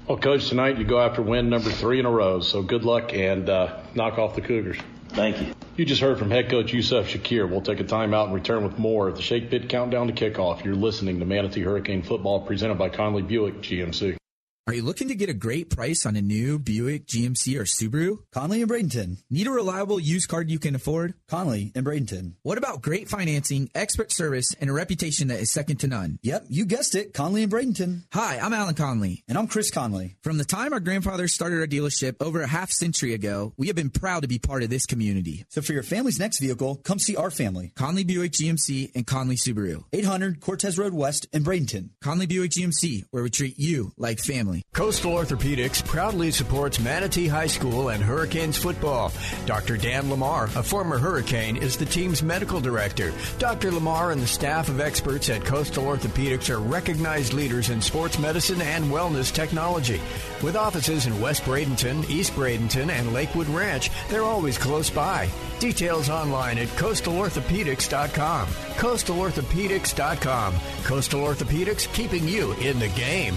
Well, 0.07 0.17
Coach, 0.17 0.49
tonight 0.49 0.77
you 0.77 0.83
go 0.83 0.99
after 0.99 1.21
win 1.21 1.49
number 1.49 1.69
three 1.69 1.97
in 1.97 2.05
a 2.05 2.11
row. 2.11 2.41
So 2.41 2.61
good 2.61 2.83
luck 2.83 3.13
and 3.13 3.49
uh, 3.49 3.79
knock 3.95 4.17
off 4.17 4.35
the 4.35 4.41
Cougars. 4.41 4.77
Thank 5.09 5.39
you. 5.39 5.53
You 5.77 5.85
just 5.85 6.01
heard 6.01 6.19
from 6.19 6.29
head 6.29 6.49
coach 6.49 6.73
Yusuf 6.73 7.07
Shakir. 7.07 7.49
We'll 7.49 7.61
take 7.61 7.79
a 7.79 7.85
timeout 7.85 8.25
and 8.25 8.33
return 8.33 8.63
with 8.63 8.77
more 8.77 9.07
of 9.07 9.15
the 9.15 9.21
Shake 9.21 9.49
Pit 9.49 9.69
Countdown 9.69 10.07
to 10.07 10.13
Kickoff. 10.13 10.65
You're 10.65 10.75
listening 10.75 11.19
to 11.19 11.25
Manatee 11.25 11.61
Hurricane 11.61 12.03
Football 12.03 12.41
presented 12.41 12.77
by 12.77 12.89
Conley 12.89 13.21
Buick 13.21 13.61
GMC. 13.61 14.17
Are 14.65 14.73
you 14.73 14.81
looking 14.81 15.09
to 15.09 15.15
get 15.15 15.27
a 15.27 15.33
great 15.33 15.69
price 15.69 16.05
on 16.05 16.15
a 16.15 16.21
new 16.21 16.57
Buick, 16.57 17.05
GMC, 17.05 17.59
or 17.59 17.65
Subaru? 17.65 18.19
Conley 18.31 18.61
and 18.61 18.71
Bradenton. 18.71 19.17
Need 19.29 19.47
a 19.47 19.51
reliable 19.51 19.99
used 19.99 20.29
car 20.29 20.41
you 20.41 20.57
can 20.57 20.73
afford? 20.73 21.15
Conley 21.27 21.73
and 21.75 21.85
Bradenton. 21.85 22.35
What 22.43 22.57
about 22.57 22.81
great 22.81 23.09
financing, 23.09 23.69
expert 23.75 24.13
service, 24.13 24.55
and 24.61 24.69
a 24.69 24.73
reputation 24.73 25.27
that 25.27 25.41
is 25.41 25.51
second 25.51 25.81
to 25.81 25.87
none? 25.87 26.17
Yep, 26.21 26.45
you 26.47 26.65
guessed 26.65 26.95
it. 26.95 27.13
Conley 27.13 27.43
and 27.43 27.51
Bradenton. 27.51 28.03
Hi, 28.13 28.39
I'm 28.39 28.53
Alan 28.53 28.73
Conley. 28.73 29.25
And 29.27 29.37
I'm 29.37 29.47
Chris 29.47 29.69
Conley. 29.69 30.15
From 30.23 30.37
the 30.37 30.45
time 30.45 30.71
our 30.71 30.79
grandfathers 30.79 31.33
started 31.33 31.59
our 31.59 31.67
dealership 31.67 32.15
over 32.21 32.41
a 32.41 32.47
half 32.47 32.71
century 32.71 33.13
ago, 33.13 33.51
we 33.57 33.67
have 33.67 33.75
been 33.75 33.89
proud 33.89 34.21
to 34.21 34.29
be 34.29 34.39
part 34.39 34.63
of 34.63 34.69
this 34.69 34.85
community. 34.85 35.43
So 35.49 35.61
for 35.61 35.73
your 35.73 35.83
family's 35.83 36.19
next 36.19 36.39
vehicle, 36.39 36.77
come 36.85 36.99
see 36.99 37.17
our 37.17 37.31
family. 37.31 37.73
Conley 37.75 38.05
Buick 38.05 38.31
GMC 38.31 38.91
and 38.95 39.05
Conley 39.05 39.35
Subaru. 39.35 39.83
800 39.91 40.39
Cortez 40.39 40.77
Road 40.77 40.93
West 40.93 41.27
in 41.33 41.43
Bradenton. 41.43 41.89
Conley 42.01 42.27
Buick 42.27 42.51
GMC, 42.51 43.07
where 43.11 43.23
we 43.23 43.29
treat 43.29 43.59
you 43.59 43.91
like 43.97 44.19
family. 44.19 44.52
Coastal 44.73 45.13
Orthopedics 45.13 45.85
proudly 45.85 46.31
supports 46.31 46.79
Manatee 46.79 47.27
High 47.27 47.47
School 47.47 47.89
and 47.89 48.03
Hurricanes 48.03 48.57
football. 48.57 49.11
Dr. 49.45 49.77
Dan 49.77 50.09
Lamar, 50.09 50.45
a 50.55 50.63
former 50.63 50.97
Hurricane, 50.97 51.57
is 51.57 51.77
the 51.77 51.85
team's 51.85 52.21
medical 52.21 52.59
director. 52.59 53.13
Dr. 53.39 53.71
Lamar 53.71 54.11
and 54.11 54.21
the 54.21 54.27
staff 54.27 54.69
of 54.69 54.79
experts 54.79 55.29
at 55.29 55.45
Coastal 55.45 55.85
Orthopedics 55.85 56.49
are 56.49 56.59
recognized 56.59 57.33
leaders 57.33 57.69
in 57.69 57.81
sports 57.81 58.19
medicine 58.19 58.61
and 58.61 58.85
wellness 58.85 59.33
technology. 59.33 60.01
With 60.41 60.55
offices 60.55 61.05
in 61.05 61.21
West 61.21 61.43
Bradenton, 61.43 62.09
East 62.09 62.33
Bradenton, 62.33 62.89
and 62.89 63.13
Lakewood 63.13 63.47
Ranch, 63.47 63.89
they're 64.09 64.23
always 64.23 64.57
close 64.57 64.89
by. 64.89 65.29
Details 65.59 66.09
online 66.09 66.57
at 66.57 66.67
coastalorthopedics.com. 66.69 68.47
Coastalorthopedics.com. 68.47 70.55
Coastal 70.83 71.21
Orthopedics, 71.21 71.93
keeping 71.93 72.27
you 72.27 72.53
in 72.53 72.79
the 72.79 72.89
game. 72.89 73.35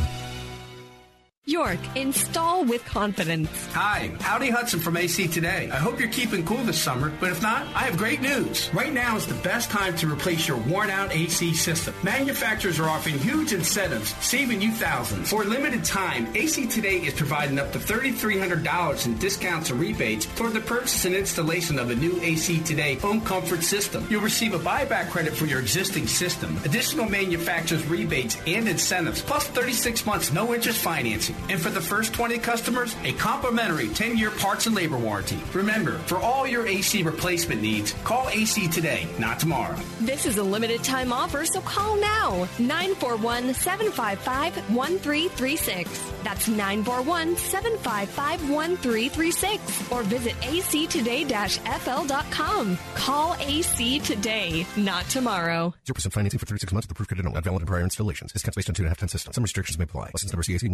York, 1.49 1.79
install 1.95 2.65
with 2.65 2.85
confidence. 2.87 3.49
Hi, 3.71 4.11
Howdy 4.19 4.51
Hudson 4.51 4.81
from 4.81 4.97
AC 4.97 5.29
Today. 5.29 5.71
I 5.73 5.77
hope 5.77 6.01
you're 6.01 6.09
keeping 6.09 6.45
cool 6.45 6.65
this 6.65 6.83
summer, 6.83 7.13
but 7.21 7.31
if 7.31 7.41
not, 7.41 7.69
I 7.69 7.85
have 7.85 7.97
great 7.97 8.21
news. 8.21 8.69
Right 8.75 8.93
now 8.93 9.15
is 9.15 9.29
the 9.29 9.41
best 9.45 9.71
time 9.71 9.97
to 9.99 10.13
replace 10.13 10.49
your 10.49 10.57
worn 10.57 10.91
out 10.91 11.15
AC 11.15 11.55
system. 11.55 11.95
Manufacturers 12.03 12.81
are 12.81 12.89
offering 12.89 13.21
huge 13.21 13.53
incentives, 13.53 14.13
saving 14.17 14.61
you 14.61 14.73
thousands. 14.73 15.31
For 15.31 15.43
a 15.43 15.45
limited 15.45 15.85
time, 15.85 16.27
AC 16.35 16.67
Today 16.67 16.97
is 16.97 17.15
providing 17.15 17.61
up 17.61 17.71
to 17.75 17.79
$3,300 17.79 19.07
in 19.07 19.17
discounts 19.19 19.71
or 19.71 19.77
rebates 19.77 20.27
toward 20.35 20.53
the 20.53 20.61
purchase 20.61 21.05
and 21.05 21.15
installation 21.15 21.79
of 21.79 21.91
a 21.91 21.95
new 21.95 22.21
AC 22.23 22.59
Today 22.65 22.97
home 22.97 23.21
comfort 23.21 23.63
system. 23.63 24.05
You'll 24.11 24.21
receive 24.21 24.53
a 24.55 24.59
buyback 24.59 25.11
credit 25.11 25.37
for 25.37 25.47
your 25.47 25.61
existing 25.61 26.09
system, 26.09 26.59
additional 26.65 27.09
manufacturer's 27.09 27.87
rebates 27.87 28.37
and 28.49 28.69
incentives, 28.69 29.23
plus 29.23 29.47
36 29.47 30.05
months 30.07 30.33
no 30.33 30.53
interest 30.53 30.81
financing. 30.81 31.36
And 31.49 31.61
for 31.61 31.71
the 31.71 31.81
first 31.81 32.13
20 32.15 32.39
customers, 32.39 32.97
a 33.05 33.13
complimentary 33.13 33.89
10 33.89 34.17
year 34.17 34.31
parts 34.31 34.67
and 34.67 34.75
labor 34.75 34.99
warranty. 34.99 35.39
Remember, 35.53 35.99
for 36.07 36.19
all 36.19 36.47
your 36.47 36.67
AC 36.67 37.03
replacement 37.03 37.63
needs, 37.63 37.93
call 38.05 38.29
AC 38.29 38.69
today, 38.69 39.07
not 39.19 39.39
tomorrow. 39.39 39.77
This 40.01 40.27
is 40.27 40.39
a 40.39 40.43
limited 40.43 40.83
time 40.83 41.13
offer, 41.13 41.45
so 41.45 41.61
call 41.61 41.97
now 41.97 42.49
941 42.59 43.55
755 43.55 44.57
1336. 44.75 46.13
That's 46.25 46.49
941 46.49 47.37
755 47.37 48.51
1336. 48.51 49.93
Or 49.93 50.03
visit 50.03 50.35
actoday 50.41 51.27
fl.com. 51.27 52.79
Call 52.95 53.37
AC 53.41 54.01
today, 54.01 54.67
not 54.77 55.05
tomorrow. 55.09 55.75
0% 55.87 56.13
financing 56.13 56.39
for 56.39 56.47
36 56.47 56.73
months 56.73 56.87
with 56.87 56.93
approved 56.93 57.09
credit 57.09 57.25
not 57.25 57.45
valid 57.45 57.63
in 57.63 57.67
prior 57.67 57.83
installations. 57.83 58.33
Discounts 58.33 58.57
based 58.57 58.69
on 58.69 58.75
2.5 58.75 58.97
ton 58.97 59.09
system. 59.09 59.33
Some 59.33 59.43
restrictions 59.43 59.79
may 59.79 59.85
apply. 59.85 60.11
License 60.15 60.33
number 60.33 60.43
CAC 60.43 60.69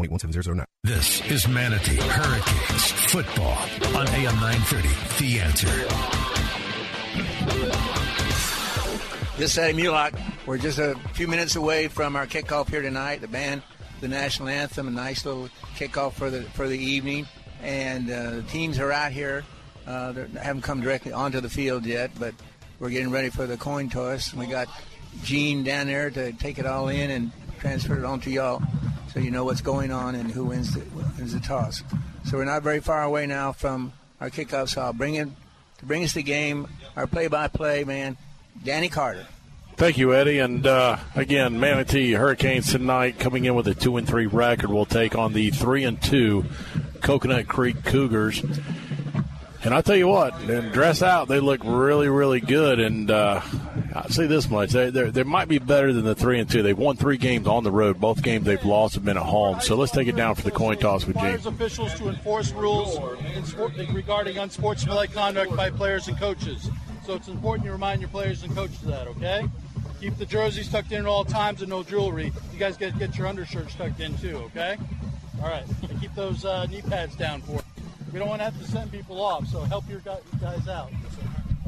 1817009. 0.55 0.65
This 0.85 1.31
is 1.31 1.49
Manatee 1.49 1.97
Hurricanes 1.97 2.91
football 3.11 3.59
on 3.97 4.09
AM 4.09 4.35
930. 4.41 4.89
The 5.19 5.41
answer. 5.41 5.69
This 9.39 9.53
is 9.53 9.59
Eddie 9.59 9.83
Mulock. 9.83 10.21
We're 10.47 10.59
just 10.59 10.79
a 10.79 10.95
few 11.15 11.29
minutes 11.29 11.57
away 11.57 11.89
from 11.89 12.17
our 12.17 12.27
kickoff 12.27 12.69
here 12.69 12.83
tonight. 12.83 13.21
The 13.21 13.29
band, 13.29 13.63
the 14.01 14.09
national 14.09 14.49
anthem, 14.49 14.89
a 14.89 14.91
nice 14.91 15.25
little 15.25 15.49
kickoff 15.77 16.13
for 16.13 16.31
the 16.31 16.43
for 16.43 16.69
the 16.69 16.79
evening, 16.79 17.27
and 17.63 18.11
uh, 18.11 18.31
the 18.31 18.43
teams 18.43 18.79
are 18.79 18.93
out 18.93 19.13
here. 19.13 19.45
Uh, 19.87 20.13
they 20.13 20.27
haven't 20.41 20.63
come 20.63 20.81
directly 20.81 21.13
onto 21.13 21.41
the 21.41 21.49
field 21.49 21.87
yet, 21.87 22.11
but 22.19 22.35
we're 22.79 22.91
getting 22.91 23.11
ready 23.11 23.31
for 23.31 23.47
the 23.47 23.57
coin 23.57 23.89
toss. 23.89 24.35
We 24.35 24.47
got 24.47 24.69
Gene 25.23 25.63
down 25.63 25.87
there 25.87 26.11
to 26.11 26.33
take 26.33 26.59
it 26.59 26.67
all 26.67 26.89
in 26.89 27.11
and 27.11 27.33
transfer 27.63 27.97
it 27.97 28.05
on 28.05 28.19
to 28.19 28.29
y'all, 28.29 28.61
so 29.13 29.21
you 29.21 29.31
know 29.31 29.45
what's 29.45 29.61
going 29.61 29.93
on 29.93 30.17
and 30.17 30.33
who 30.33 30.47
wins 30.47 30.75
the 30.75 30.81
wins 31.17 31.33
the 31.33 31.39
toss. 31.39 31.85
So 32.27 32.37
we're 32.37 32.45
not 32.45 32.65
very 32.65 32.81
far 32.81 33.05
away 33.05 33.27
now 33.27 33.53
from 33.53 33.93
our 34.21 34.31
kickoff. 34.31 34.71
So 34.71 34.81
I'll 34.81 34.93
bring 34.93 35.15
in 35.15 35.37
to 35.79 35.87
bring 35.87 36.03
us 36.03 36.13
the 36.13 36.25
game. 36.25 36.67
Our 36.97 37.07
play-by-play 37.07 37.85
man, 37.85 38.17
Danny 38.65 38.89
Carter. 38.89 39.27
Thank 39.77 39.97
you, 39.97 40.13
Eddie. 40.13 40.41
And 40.41 40.67
uh, 40.67 40.99
again, 41.15 41.61
Manatee 41.61 42.13
Hurricanes 42.13 42.73
tonight 42.73 43.21
coming 43.21 43.45
in 43.45 43.55
with 43.55 43.69
a 43.69 43.75
two 43.75 43.97
and 43.97 44.09
three 44.09 44.27
record 44.27 44.71
will 44.71 44.85
take 44.85 45.17
on 45.17 45.33
the 45.33 45.51
three 45.51 45.85
and 45.85 46.03
two 46.03 46.45
Coconut 47.01 47.47
Creek 47.47 47.85
Cougars. 47.85 48.43
And 49.65 49.73
I'll 49.73 49.83
tell 49.83 49.97
you 49.97 50.09
what, 50.09 50.35
and 50.41 50.73
dress 50.73 51.03
out, 51.03 51.29
they 51.29 51.39
look 51.39 51.61
really, 51.63 52.09
really 52.09 52.41
good. 52.41 52.81
And 52.81 53.09
uh, 53.09 53.41
I'll 53.95 54.09
say 54.09 54.27
this 54.27 54.51
much: 54.51 54.71
they 54.71 54.91
they 54.91 55.23
might 55.23 55.47
be 55.47 55.59
better 55.59 55.93
than 55.93 56.05
the 56.05 56.17
three 56.17 56.41
and 56.41 56.51
two. 56.51 56.65
They've 56.65 56.77
won 56.77 56.97
three 56.97 57.17
games 57.17 57.47
on 57.47 57.63
the 57.63 57.71
road. 57.71 58.01
Both 58.01 58.25
games 58.25 58.45
they've 58.45 58.65
lost 58.65 58.95
have 58.95 59.05
been 59.05 59.17
at 59.17 59.23
home. 59.23 59.61
So 59.61 59.77
let's 59.77 59.93
take 59.93 60.09
it 60.09 60.17
down 60.17 60.35
for 60.35 60.43
the 60.43 60.51
coin 60.51 60.79
toss 60.79 61.07
with 61.07 61.17
James. 61.17 61.47
officials 61.47 61.95
to 61.95 62.09
enforce 62.09 62.51
rules 62.51 62.95
sport, 63.47 63.73
regarding 63.93 64.37
unsportsmanlike 64.39 65.13
conduct 65.13 65.55
by 65.55 65.71
players 65.71 66.09
and 66.09 66.19
coaches. 66.19 66.69
So 67.07 67.15
it's 67.15 67.29
important 67.29 67.67
you 67.67 67.73
remind 67.73 68.01
your 68.01 68.11
players 68.11 68.43
and 68.43 68.53
coaches 68.55 68.81
that. 68.83 69.07
Okay. 69.09 69.49
Keep 70.01 70.17
the 70.17 70.27
jerseys 70.27 70.69
tucked 70.69 70.91
in 70.91 71.03
at 71.03 71.07
all 71.07 71.25
times 71.25 71.61
and 71.63 71.71
no 71.71 71.85
jewelry. 71.85 72.33
You 72.53 72.59
guys 72.59 72.77
get 72.77 72.99
get 72.99 73.17
your 73.17 73.29
undershirts 73.29 73.77
tucked 73.77 74.01
in 74.01 74.19
too. 74.19 74.39
Okay. 74.47 74.77
All 75.41 75.49
right. 75.49 75.65
And 75.89 76.01
keep 76.01 76.13
those 76.17 76.45
uh, 76.45 76.67
knee 76.67 76.83
pads 76.83 77.15
down 77.15 77.43
for. 77.43 77.63
We 78.13 78.19
don't 78.19 78.29
want 78.29 78.41
to 78.41 78.45
have 78.45 78.59
to 78.61 78.71
send 78.71 78.93
people 78.93 79.21
off, 79.23 79.47
so 79.47 79.61
help 79.61 79.89
your 79.89 80.01
guys 80.01 80.69
out. 80.69 80.91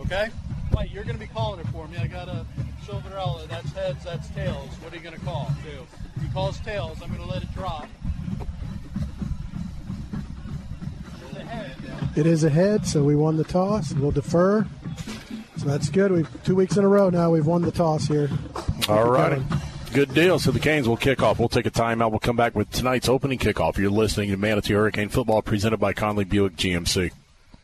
Okay? 0.01 0.29
Wait, 0.77 0.91
you're 0.91 1.05
going 1.05 1.17
to 1.17 1.21
be 1.21 1.27
calling 1.27 1.61
it 1.61 1.67
for 1.69 1.89
me. 1.89 1.97
I 1.97 2.07
got 2.07 2.29
a 2.29 2.45
Silverella. 2.85 3.49
That's 3.49 3.73
heads, 3.73 4.05
that's 4.05 4.29
tails. 4.31 4.69
What 4.83 4.93
are 4.93 4.97
you 4.97 5.03
going 5.03 5.15
to 5.15 5.25
call? 5.25 5.51
Tails. 5.65 5.89
If 6.17 6.23
he 6.23 6.29
calls 6.29 6.59
tails, 6.61 7.01
I'm 7.03 7.09
going 7.09 7.23
to 7.23 7.29
let 7.29 7.43
it 7.43 7.53
drop. 7.55 7.89
It 12.17 12.27
is 12.27 12.45
ahead, 12.45 12.87
so 12.87 13.03
we 13.03 13.17
won 13.17 13.37
the 13.37 13.45
toss. 13.45 13.93
We'll 13.93 14.11
defer. 14.11 14.67
So 15.57 15.67
that's 15.67 15.89
good. 15.89 16.13
We've 16.13 16.45
two 16.45 16.55
weeks 16.55 16.77
in 16.77 16.85
a 16.85 16.89
row 16.89 17.11
now. 17.11 17.31
We've 17.31 17.47
won 17.47 17.63
the 17.63 17.73
toss 17.73 18.07
here. 18.07 18.29
All 18.89 19.11
righty. 19.11 19.43
Good 19.95 20.13
deal. 20.13 20.41
So 20.41 20.51
the 20.51 20.59
Canes 20.59 20.89
will 20.89 20.97
kick 20.97 21.23
off. 21.23 21.39
We'll 21.39 21.49
take 21.49 21.67
a 21.67 21.71
timeout. 21.71 22.11
We'll 22.11 22.19
come 22.19 22.35
back 22.35 22.57
with 22.57 22.69
tonight's 22.71 23.09
opening 23.09 23.39
kickoff. 23.39 23.79
You're 23.79 23.93
listening 23.93 24.31
to 24.31 24.37
Manatee 24.37 24.75
Hurricane 24.75 25.09
Football 25.09 25.41
presented 25.41 25.77
by 25.77 25.93
Conley 25.93 26.25
Buick 26.25 26.57
GMC. 26.57 27.13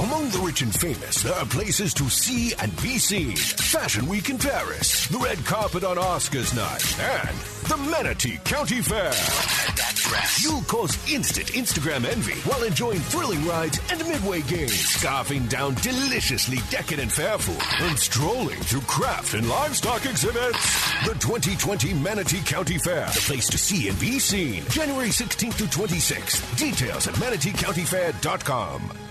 Among 0.00 0.30
the 0.30 0.38
rich 0.38 0.62
and 0.62 0.74
famous, 0.74 1.22
there 1.22 1.34
are 1.34 1.44
places 1.44 1.92
to 1.94 2.08
see 2.08 2.54
and 2.60 2.74
be 2.82 2.96
seen. 2.98 3.36
Fashion 3.36 4.06
Week 4.08 4.30
in 4.30 4.38
Paris, 4.38 5.06
the 5.08 5.18
red 5.18 5.36
carpet 5.44 5.84
on 5.84 5.98
Oscars 5.98 6.56
night, 6.56 6.98
and 6.98 7.36
the 7.68 7.76
Manatee 7.90 8.38
County 8.42 8.80
Fair. 8.80 9.12
You'll 10.40 10.62
cause 10.62 10.96
instant 11.12 11.48
Instagram 11.48 12.06
envy 12.06 12.32
while 12.48 12.62
enjoying 12.62 13.00
thrilling 13.00 13.44
rides 13.46 13.78
and 13.90 14.00
midway 14.08 14.40
games, 14.42 14.72
scarfing 14.72 15.46
down 15.50 15.74
deliciously 15.74 16.58
decadent 16.70 17.12
fair 17.12 17.36
food, 17.36 17.86
and 17.86 17.98
strolling 17.98 18.60
through 18.60 18.80
craft 18.82 19.34
and 19.34 19.46
livestock 19.46 20.06
exhibits. 20.06 21.04
The 21.04 21.14
2020 21.20 21.92
Manatee 21.94 22.40
County 22.46 22.78
Fair, 22.78 23.06
the 23.08 23.20
place 23.26 23.48
to 23.50 23.58
see 23.58 23.88
and 23.88 24.00
be 24.00 24.18
seen. 24.18 24.64
January 24.70 25.08
16th 25.10 25.52
through 25.52 25.66
26th. 25.66 26.56
Details 26.58 27.08
at 27.08 27.14
manateecountyfair.com. 27.16 29.01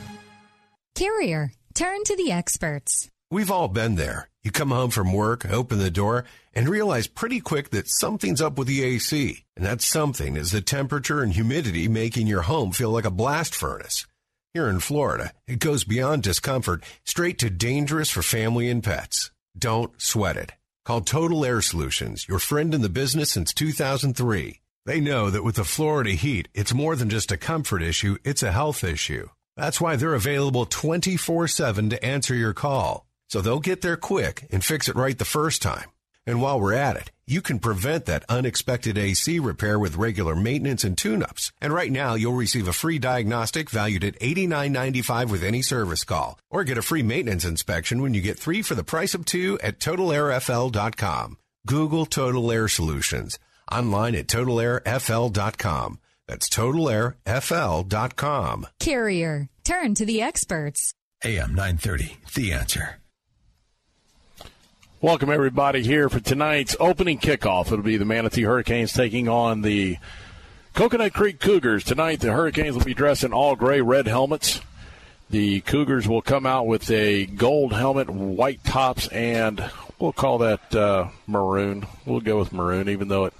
Carrier, 1.01 1.51
turn 1.73 2.03
to 2.03 2.15
the 2.15 2.31
experts. 2.31 3.09
We've 3.31 3.49
all 3.49 3.67
been 3.67 3.95
there. 3.95 4.29
You 4.43 4.51
come 4.51 4.69
home 4.69 4.91
from 4.91 5.13
work, 5.13 5.51
open 5.51 5.79
the 5.79 5.89
door, 5.89 6.25
and 6.53 6.69
realize 6.69 7.07
pretty 7.07 7.39
quick 7.39 7.71
that 7.71 7.89
something's 7.89 8.39
up 8.39 8.55
with 8.55 8.67
the 8.67 8.83
AC. 8.83 9.43
And 9.57 9.65
that 9.65 9.81
something 9.81 10.37
is 10.37 10.51
the 10.51 10.61
temperature 10.61 11.23
and 11.23 11.33
humidity 11.33 11.87
making 11.87 12.27
your 12.27 12.43
home 12.43 12.71
feel 12.71 12.91
like 12.91 13.05
a 13.05 13.09
blast 13.09 13.55
furnace. 13.55 14.05
Here 14.53 14.67
in 14.67 14.79
Florida, 14.79 15.33
it 15.47 15.57
goes 15.57 15.85
beyond 15.85 16.21
discomfort 16.21 16.83
straight 17.03 17.39
to 17.39 17.49
dangerous 17.49 18.11
for 18.11 18.21
family 18.21 18.69
and 18.69 18.83
pets. 18.83 19.31
Don't 19.57 19.99
sweat 19.99 20.37
it. 20.37 20.51
Call 20.85 21.01
Total 21.01 21.43
Air 21.43 21.63
Solutions, 21.63 22.27
your 22.27 22.37
friend 22.37 22.75
in 22.75 22.81
the 22.81 22.89
business 22.89 23.31
since 23.31 23.55
2003. 23.55 24.61
They 24.85 25.01
know 25.01 25.31
that 25.31 25.43
with 25.43 25.55
the 25.55 25.63
Florida 25.63 26.11
heat, 26.11 26.47
it's 26.53 26.75
more 26.75 26.95
than 26.95 27.09
just 27.09 27.31
a 27.31 27.37
comfort 27.37 27.81
issue, 27.81 28.17
it's 28.23 28.43
a 28.43 28.51
health 28.51 28.83
issue. 28.83 29.29
That's 29.55 29.81
why 29.81 29.95
they're 29.95 30.13
available 30.13 30.65
24 30.65 31.47
7 31.47 31.89
to 31.89 32.05
answer 32.05 32.35
your 32.35 32.53
call. 32.53 33.05
So 33.27 33.41
they'll 33.41 33.59
get 33.59 33.81
there 33.81 33.97
quick 33.97 34.47
and 34.51 34.63
fix 34.63 34.89
it 34.89 34.95
right 34.95 35.17
the 35.17 35.25
first 35.25 35.61
time. 35.61 35.85
And 36.27 36.41
while 36.41 36.59
we're 36.59 36.73
at 36.73 36.97
it, 36.97 37.11
you 37.25 37.41
can 37.41 37.59
prevent 37.59 38.05
that 38.05 38.25
unexpected 38.27 38.97
AC 38.97 39.39
repair 39.39 39.79
with 39.79 39.95
regular 39.95 40.35
maintenance 40.35 40.83
and 40.83 40.97
tune-ups. 40.97 41.51
And 41.61 41.73
right 41.73 41.91
now, 41.91 42.15
you'll 42.15 42.33
receive 42.33 42.67
a 42.67 42.73
free 42.73 42.99
diagnostic 42.99 43.69
valued 43.69 44.03
at 44.03 44.19
$89.95 44.19 45.29
with 45.31 45.43
any 45.43 45.61
service 45.61 46.03
call. 46.03 46.37
Or 46.49 46.63
get 46.63 46.77
a 46.77 46.81
free 46.81 47.03
maintenance 47.03 47.45
inspection 47.45 48.01
when 48.01 48.13
you 48.13 48.21
get 48.21 48.37
three 48.37 48.61
for 48.61 48.75
the 48.75 48.83
price 48.83 49.13
of 49.13 49.25
two 49.25 49.57
at 49.63 49.79
TotalAirFL.com. 49.79 51.37
Google 51.65 52.05
Total 52.05 52.51
Air 52.51 52.67
Solutions. 52.67 53.39
Online 53.71 54.15
at 54.15 54.27
TotalAirFL.com. 54.27 55.99
That's 56.31 56.47
TotalAirFL.com. 56.47 58.67
Carrier, 58.79 59.49
turn 59.65 59.93
to 59.95 60.05
the 60.05 60.21
experts. 60.21 60.93
AM 61.25 61.49
930, 61.49 62.19
The 62.33 62.53
Answer. 62.53 62.99
Welcome, 65.01 65.29
everybody, 65.29 65.83
here 65.83 66.07
for 66.07 66.21
tonight's 66.21 66.77
opening 66.79 67.19
kickoff. 67.19 67.65
It'll 67.65 67.79
be 67.79 67.97
the 67.97 68.05
Manatee 68.05 68.43
Hurricanes 68.43 68.93
taking 68.93 69.27
on 69.27 69.61
the 69.61 69.97
Coconut 70.73 71.13
Creek 71.13 71.41
Cougars. 71.41 71.83
Tonight, 71.83 72.21
the 72.21 72.31
Hurricanes 72.31 72.77
will 72.77 72.85
be 72.85 72.93
dressed 72.93 73.25
in 73.25 73.33
all 73.33 73.57
gray 73.57 73.81
red 73.81 74.07
helmets. 74.07 74.61
The 75.31 75.59
Cougars 75.59 76.07
will 76.07 76.21
come 76.21 76.45
out 76.45 76.65
with 76.65 76.89
a 76.89 77.25
gold 77.25 77.73
helmet, 77.73 78.09
white 78.09 78.63
tops, 78.63 79.09
and 79.09 79.69
we'll 79.99 80.13
call 80.13 80.37
that 80.37 80.73
uh, 80.73 81.09
maroon. 81.27 81.87
We'll 82.05 82.21
go 82.21 82.39
with 82.39 82.53
maroon, 82.53 82.87
even 82.87 83.09
though 83.09 83.25
it 83.25 83.33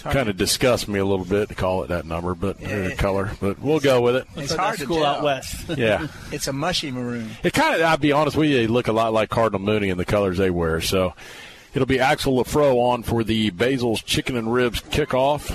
kind 0.00 0.28
of 0.28 0.36
disgusts 0.36 0.88
me 0.88 0.98
a 0.98 1.04
little 1.04 1.24
bit 1.24 1.48
to 1.48 1.54
call 1.54 1.82
it 1.82 1.88
that 1.88 2.06
number, 2.06 2.34
but 2.34 2.60
yeah. 2.60 2.90
uh, 2.92 2.96
color. 2.96 3.32
But 3.40 3.58
we'll 3.58 3.80
go 3.80 4.00
with 4.00 4.16
it. 4.16 4.26
It's 4.36 4.54
hard 4.54 4.78
to 4.78 4.84
school 4.84 4.98
tell. 4.98 5.06
out 5.06 5.22
west. 5.22 5.68
Yeah, 5.82 6.06
it's 6.30 6.46
a 6.46 6.52
mushy 6.52 6.90
maroon. 6.90 7.30
It 7.42 7.52
kind 7.52 7.74
of. 7.74 7.82
I'll 7.82 7.96
be 7.96 8.12
honest 8.12 8.36
with 8.36 8.48
you, 8.48 8.56
they 8.56 8.66
look 8.66 8.88
a 8.88 8.92
lot 8.92 9.12
like 9.12 9.30
Cardinal 9.30 9.60
Mooney 9.60 9.88
in 9.88 9.98
the 9.98 10.04
colors 10.04 10.38
they 10.38 10.50
wear. 10.50 10.80
So 10.80 11.14
it'll 11.74 11.86
be 11.86 11.98
Axel 11.98 12.34
Lafro 12.42 12.76
on 12.76 13.02
for 13.02 13.24
the 13.24 13.50
Basil's 13.50 14.02
Chicken 14.02 14.36
and 14.36 14.52
Ribs 14.52 14.80
kickoff. 14.80 15.50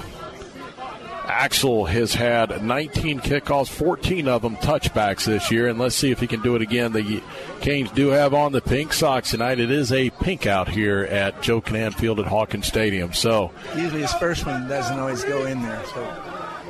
Axel 1.28 1.86
has 1.86 2.14
had 2.14 2.64
19 2.64 3.20
kickoffs, 3.20 3.68
14 3.68 4.28
of 4.28 4.42
them 4.42 4.56
touchbacks 4.58 5.26
this 5.26 5.52
year, 5.52 5.68
and 5.68 5.78
let's 5.78 5.96
see 5.96 6.10
if 6.10 6.20
he 6.20 6.28
can 6.28 6.42
do 6.42 6.56
it 6.56 6.62
again. 6.62 6.94
The 6.94 7.22
Canes 7.60 7.92
do 7.92 8.08
have 8.08 8.34
on 8.34 8.54
the 8.54 8.62
pink 8.62 8.94
socks 8.94 9.32
tonight. 9.32 9.60
It 9.60 9.70
is 9.70 9.92
a 9.92 10.10
pink 10.10 10.48
out 10.48 10.70
here 10.70 11.04
at 11.04 11.42
Joe 11.42 11.62
Kinnan 11.62 11.94
Field 11.94 12.20
at 12.20 12.28
Hawkins 12.28 12.68
Stadium. 12.68 13.14
So 13.14 13.52
usually 13.76 14.02
his 14.02 14.14
first 14.14 14.46
one 14.46 14.68
doesn't 14.70 14.98
always 14.98 15.24
go 15.26 15.46
in 15.46 15.62
there. 15.62 15.84
So 15.94 16.24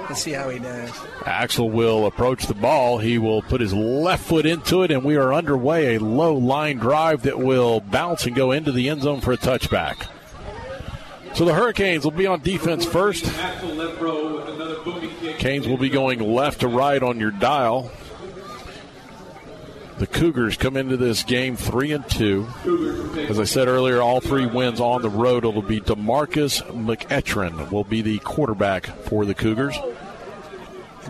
let's 0.09 0.23
see 0.23 0.31
how 0.31 0.49
he 0.49 0.57
does. 0.57 0.91
Axel 1.25 1.69
will 1.69 2.07
approach 2.07 2.47
the 2.47 2.55
ball. 2.55 2.97
He 2.97 3.19
will 3.19 3.43
put 3.43 3.61
his 3.61 3.73
left 3.73 4.25
foot 4.25 4.47
into 4.47 4.81
it, 4.81 4.89
and 4.89 5.03
we 5.03 5.17
are 5.17 5.33
underway. 5.33 5.95
A 5.95 5.99
low 5.99 6.33
line 6.33 6.77
drive 6.77 7.21
that 7.23 7.37
will 7.37 7.79
bounce 7.79 8.25
and 8.25 8.35
go 8.35 8.51
into 8.51 8.71
the 8.71 8.89
end 8.89 9.03
zone 9.03 9.21
for 9.21 9.33
a 9.33 9.37
touchback. 9.37 10.07
So 11.33 11.45
the 11.45 11.53
Hurricanes 11.53 12.03
will 12.03 12.11
be 12.11 12.25
on 12.25 12.41
defense 12.41 12.85
first. 12.85 13.25
Canes 15.37 15.67
will 15.67 15.77
be 15.77 15.89
going 15.89 16.19
left 16.19 16.61
to 16.61 16.67
right 16.67 17.01
on 17.01 17.19
your 17.19 17.31
dial. 17.31 17.91
The 19.99 20.07
Cougars 20.07 20.57
come 20.57 20.77
into 20.77 20.95
this 20.95 21.23
game 21.23 21.55
three 21.55 21.91
and 21.91 22.07
two. 22.07 22.47
As 23.29 23.39
I 23.39 23.45
said 23.45 23.67
earlier, 23.67 23.99
all 23.99 24.21
three 24.21 24.45
wins 24.45 24.79
on 24.79 25.01
the 25.01 25.09
road. 25.09 25.43
It'll 25.43 25.63
be 25.63 25.79
Demarcus 25.79 26.61
McEachern 26.71 27.71
will 27.71 27.83
be 27.83 28.03
the 28.03 28.19
quarterback 28.19 28.85
for 28.85 29.25
the 29.25 29.33
Cougars. 29.33 29.75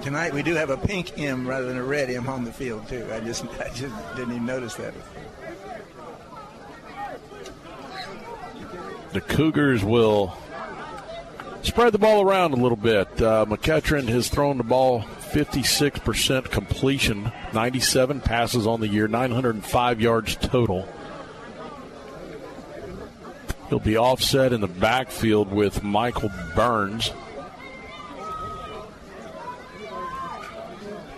Tonight 0.01 0.33
we 0.33 0.41
do 0.43 0.53
have 0.53 0.69
a 0.69 0.77
pink 0.77 1.19
M 1.19 1.47
rather 1.47 1.67
than 1.67 1.77
a 1.77 1.83
red 1.83 2.09
M 2.09 2.29
on 2.29 2.45
the 2.45 2.53
field 2.53 2.87
too. 2.87 3.05
I 3.11 3.19
just 3.19 3.45
I 3.59 3.69
just 3.73 3.93
didn't 4.15 4.33
even 4.33 4.45
notice 4.45 4.75
that. 4.75 4.93
The 9.13 9.21
Cougars 9.21 9.83
will 9.83 10.37
spread 11.61 11.93
the 11.93 11.99
ball 11.99 12.21
around 12.21 12.53
a 12.53 12.57
little 12.57 12.77
bit. 12.77 13.21
Uh, 13.21 13.45
has 13.45 14.29
thrown 14.29 14.57
the 14.57 14.63
ball 14.63 15.01
56% 15.01 16.49
completion, 16.51 17.31
97 17.53 18.21
passes 18.21 18.65
on 18.65 18.79
the 18.79 18.87
year, 18.87 19.07
905 19.07 20.01
yards 20.01 20.35
total. 20.35 20.87
He'll 23.69 23.79
be 23.79 23.97
offset 23.97 24.53
in 24.53 24.61
the 24.61 24.67
backfield 24.67 25.51
with 25.51 25.83
Michael 25.83 26.31
Burns. 26.55 27.11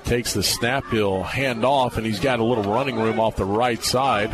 Takes 0.03 0.34
the 0.34 0.41
snap, 0.41 0.84
he'll 0.89 1.22
hand 1.22 1.64
off, 1.64 1.97
and 1.97 2.05
he's 2.05 2.20
got 2.20 2.39
a 2.39 2.43
little 2.43 2.64
running 2.64 2.95
room 2.99 3.20
off 3.20 3.36
the 3.36 3.45
right 3.45 3.84
side. 3.84 4.32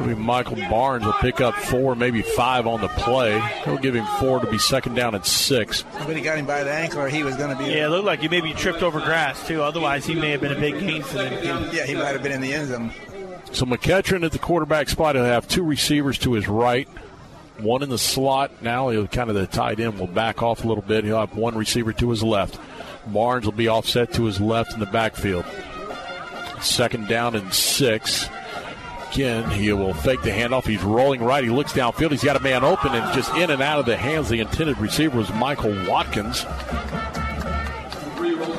Maybe 0.00 0.14
Michael 0.14 0.56
Barnes 0.68 1.04
will 1.04 1.12
pick 1.14 1.40
up 1.40 1.54
four, 1.54 1.94
maybe 1.94 2.22
five 2.22 2.66
on 2.66 2.80
the 2.80 2.88
play. 2.88 3.40
He'll 3.64 3.78
give 3.78 3.94
him 3.94 4.06
four 4.18 4.40
to 4.40 4.50
be 4.50 4.58
second 4.58 4.94
down 4.94 5.14
at 5.14 5.24
six. 5.24 5.84
Somebody 5.98 6.20
got 6.20 6.36
him 6.36 6.46
by 6.46 6.64
the 6.64 6.72
ankle, 6.72 7.00
or 7.00 7.08
he 7.08 7.22
was 7.22 7.36
going 7.36 7.56
to 7.56 7.62
be. 7.62 7.70
Yeah, 7.70 7.86
it 7.86 7.90
looked 7.90 8.06
like 8.06 8.20
he 8.20 8.28
maybe 8.28 8.52
tripped 8.54 8.82
over 8.82 9.00
grass 9.00 9.46
too. 9.46 9.62
Otherwise, 9.62 10.04
he 10.04 10.14
may 10.14 10.30
have 10.30 10.40
been 10.40 10.52
a 10.52 10.58
big 10.58 10.78
gain 10.80 11.02
for 11.02 11.18
them. 11.18 11.70
Yeah, 11.72 11.86
he 11.86 11.94
might 11.94 12.08
have 12.12 12.22
been 12.22 12.32
in 12.32 12.40
the 12.40 12.52
end 12.52 12.68
zone. 12.68 12.90
So 13.52 13.66
McEachern 13.66 14.24
at 14.24 14.32
the 14.32 14.38
quarterback 14.40 14.88
spot. 14.88 15.14
He'll 15.14 15.24
have 15.24 15.46
two 15.46 15.62
receivers 15.62 16.18
to 16.18 16.32
his 16.32 16.48
right, 16.48 16.88
one 17.58 17.84
in 17.84 17.88
the 17.88 17.98
slot. 17.98 18.62
Now 18.62 18.88
he'll 18.88 19.06
kind 19.06 19.30
of 19.30 19.36
the 19.36 19.46
tight 19.46 19.78
end 19.78 20.00
will 20.00 20.08
back 20.08 20.42
off 20.42 20.64
a 20.64 20.66
little 20.66 20.82
bit. 20.82 21.04
He'll 21.04 21.20
have 21.20 21.36
one 21.36 21.56
receiver 21.56 21.92
to 21.92 22.10
his 22.10 22.22
left. 22.22 22.58
Barnes 23.06 23.44
will 23.44 23.52
be 23.52 23.68
offset 23.68 24.12
to 24.14 24.24
his 24.24 24.40
left 24.40 24.74
in 24.74 24.80
the 24.80 24.86
backfield. 24.86 25.44
Second 26.60 27.06
down 27.06 27.36
and 27.36 27.54
six. 27.54 28.28
Again, 29.14 29.48
he 29.48 29.72
will 29.72 29.94
fake 29.94 30.22
the 30.22 30.30
handoff. 30.30 30.66
He's 30.66 30.82
rolling 30.82 31.22
right. 31.22 31.44
He 31.44 31.48
looks 31.48 31.72
downfield. 31.72 32.10
He's 32.10 32.24
got 32.24 32.34
a 32.34 32.40
man 32.40 32.64
open 32.64 32.92
and 32.92 33.14
just 33.14 33.32
in 33.36 33.48
and 33.48 33.62
out 33.62 33.78
of 33.78 33.86
the 33.86 33.96
hands. 33.96 34.28
The 34.28 34.40
intended 34.40 34.76
receiver 34.78 35.16
was 35.16 35.32
Michael 35.34 35.72
Watkins. 35.86 36.44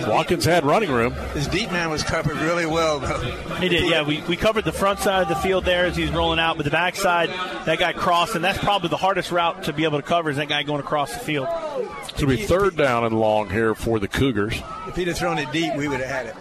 Watkins 0.07 0.45
had 0.45 0.63
running 0.63 0.89
room. 0.89 1.11
His 1.33 1.47
deep 1.47 1.73
man 1.73 1.89
was 1.89 2.03
covered 2.03 2.37
really 2.37 2.65
well, 2.65 2.99
though. 3.01 3.19
He 3.55 3.67
did, 3.67 3.89
yeah. 3.89 4.03
We, 4.03 4.21
we 4.29 4.37
covered 4.37 4.63
the 4.63 4.71
front 4.71 4.99
side 4.99 5.23
of 5.23 5.27
the 5.27 5.35
field 5.35 5.65
there 5.65 5.87
as 5.87 5.97
he's 5.97 6.11
rolling 6.11 6.39
out, 6.39 6.55
but 6.55 6.63
the 6.63 6.71
back 6.71 6.95
side, 6.95 7.29
that 7.65 7.77
guy 7.77 7.91
crossed, 7.91 8.35
and 8.35 8.43
that's 8.45 8.59
probably 8.59 8.87
the 8.87 8.95
hardest 8.95 9.33
route 9.33 9.63
to 9.63 9.73
be 9.73 9.83
able 9.83 9.99
to 9.99 10.07
cover 10.07 10.29
is 10.29 10.37
that 10.37 10.47
guy 10.47 10.63
going 10.63 10.79
across 10.79 11.13
the 11.13 11.19
field. 11.19 11.49
It'll 12.15 12.29
be 12.29 12.37
third 12.37 12.77
down 12.77 13.03
and 13.03 13.19
long 13.19 13.49
here 13.49 13.75
for 13.75 13.99
the 13.99 14.07
Cougars. 14.07 14.61
If 14.87 14.95
he'd 14.95 15.09
have 15.09 15.17
thrown 15.17 15.37
it 15.37 15.51
deep, 15.51 15.75
we 15.75 15.89
would 15.89 15.99
have 15.99 16.09
had 16.09 16.25
it. 16.27 16.35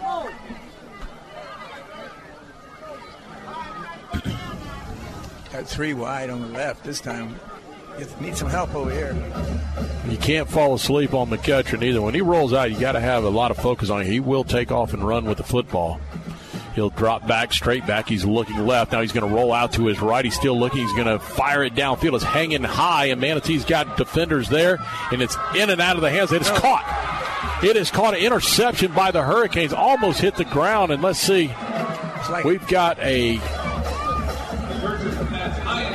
Got 5.55 5.67
three 5.67 5.93
wide 5.93 6.29
on 6.29 6.41
the 6.41 6.47
left 6.49 6.83
this 6.83 6.99
time. 6.99 7.39
You 7.97 8.05
need 8.19 8.35
some 8.35 8.49
help 8.49 8.75
over 8.75 8.91
here. 8.91 9.15
You 10.09 10.17
can't 10.17 10.49
fall 10.49 10.73
asleep 10.73 11.13
on 11.13 11.29
McEachern 11.29 11.81
either. 11.81 12.01
When 12.01 12.13
he 12.13 12.19
rolls 12.19 12.51
out, 12.51 12.71
you 12.71 12.77
got 12.77 12.91
to 12.91 12.99
have 12.99 13.23
a 13.23 13.29
lot 13.29 13.51
of 13.51 13.57
focus 13.57 13.89
on 13.89 14.01
him. 14.01 14.11
He 14.11 14.19
will 14.19 14.43
take 14.43 14.69
off 14.69 14.93
and 14.93 15.01
run 15.01 15.23
with 15.23 15.37
the 15.37 15.45
football. 15.45 16.01
He'll 16.73 16.89
drop 16.89 17.25
back, 17.25 17.53
straight 17.53 17.87
back. 17.87 18.09
He's 18.09 18.25
looking 18.25 18.67
left. 18.67 18.91
Now 18.91 18.99
he's 18.99 19.13
going 19.13 19.29
to 19.29 19.33
roll 19.33 19.53
out 19.53 19.71
to 19.73 19.85
his 19.85 20.01
right. 20.01 20.25
He's 20.25 20.35
still 20.35 20.59
looking. 20.59 20.81
He's 20.81 20.91
going 20.91 21.07
to 21.07 21.19
fire 21.19 21.63
it 21.63 21.73
downfield. 21.73 22.15
It's 22.15 22.25
hanging 22.25 22.63
high, 22.63 23.05
and 23.05 23.21
Manatee's 23.21 23.63
got 23.63 23.95
defenders 23.95 24.49
there, 24.49 24.79
and 25.13 25.21
it's 25.21 25.37
in 25.55 25.69
and 25.69 25.79
out 25.79 25.95
of 25.95 26.01
the 26.01 26.11
hands. 26.11 26.33
It 26.33 26.41
is 26.41 26.49
oh. 26.49 26.59
caught. 26.59 27.63
It 27.63 27.77
is 27.77 27.91
caught 27.91 28.13
an 28.13 28.19
interception 28.19 28.91
by 28.91 29.11
the 29.11 29.23
Hurricanes. 29.23 29.71
Almost 29.71 30.19
hit 30.19 30.35
the 30.35 30.43
ground, 30.43 30.91
and 30.91 31.01
let's 31.01 31.19
see. 31.19 31.49
We've 32.43 32.67
got 32.67 32.99
a 32.99 33.39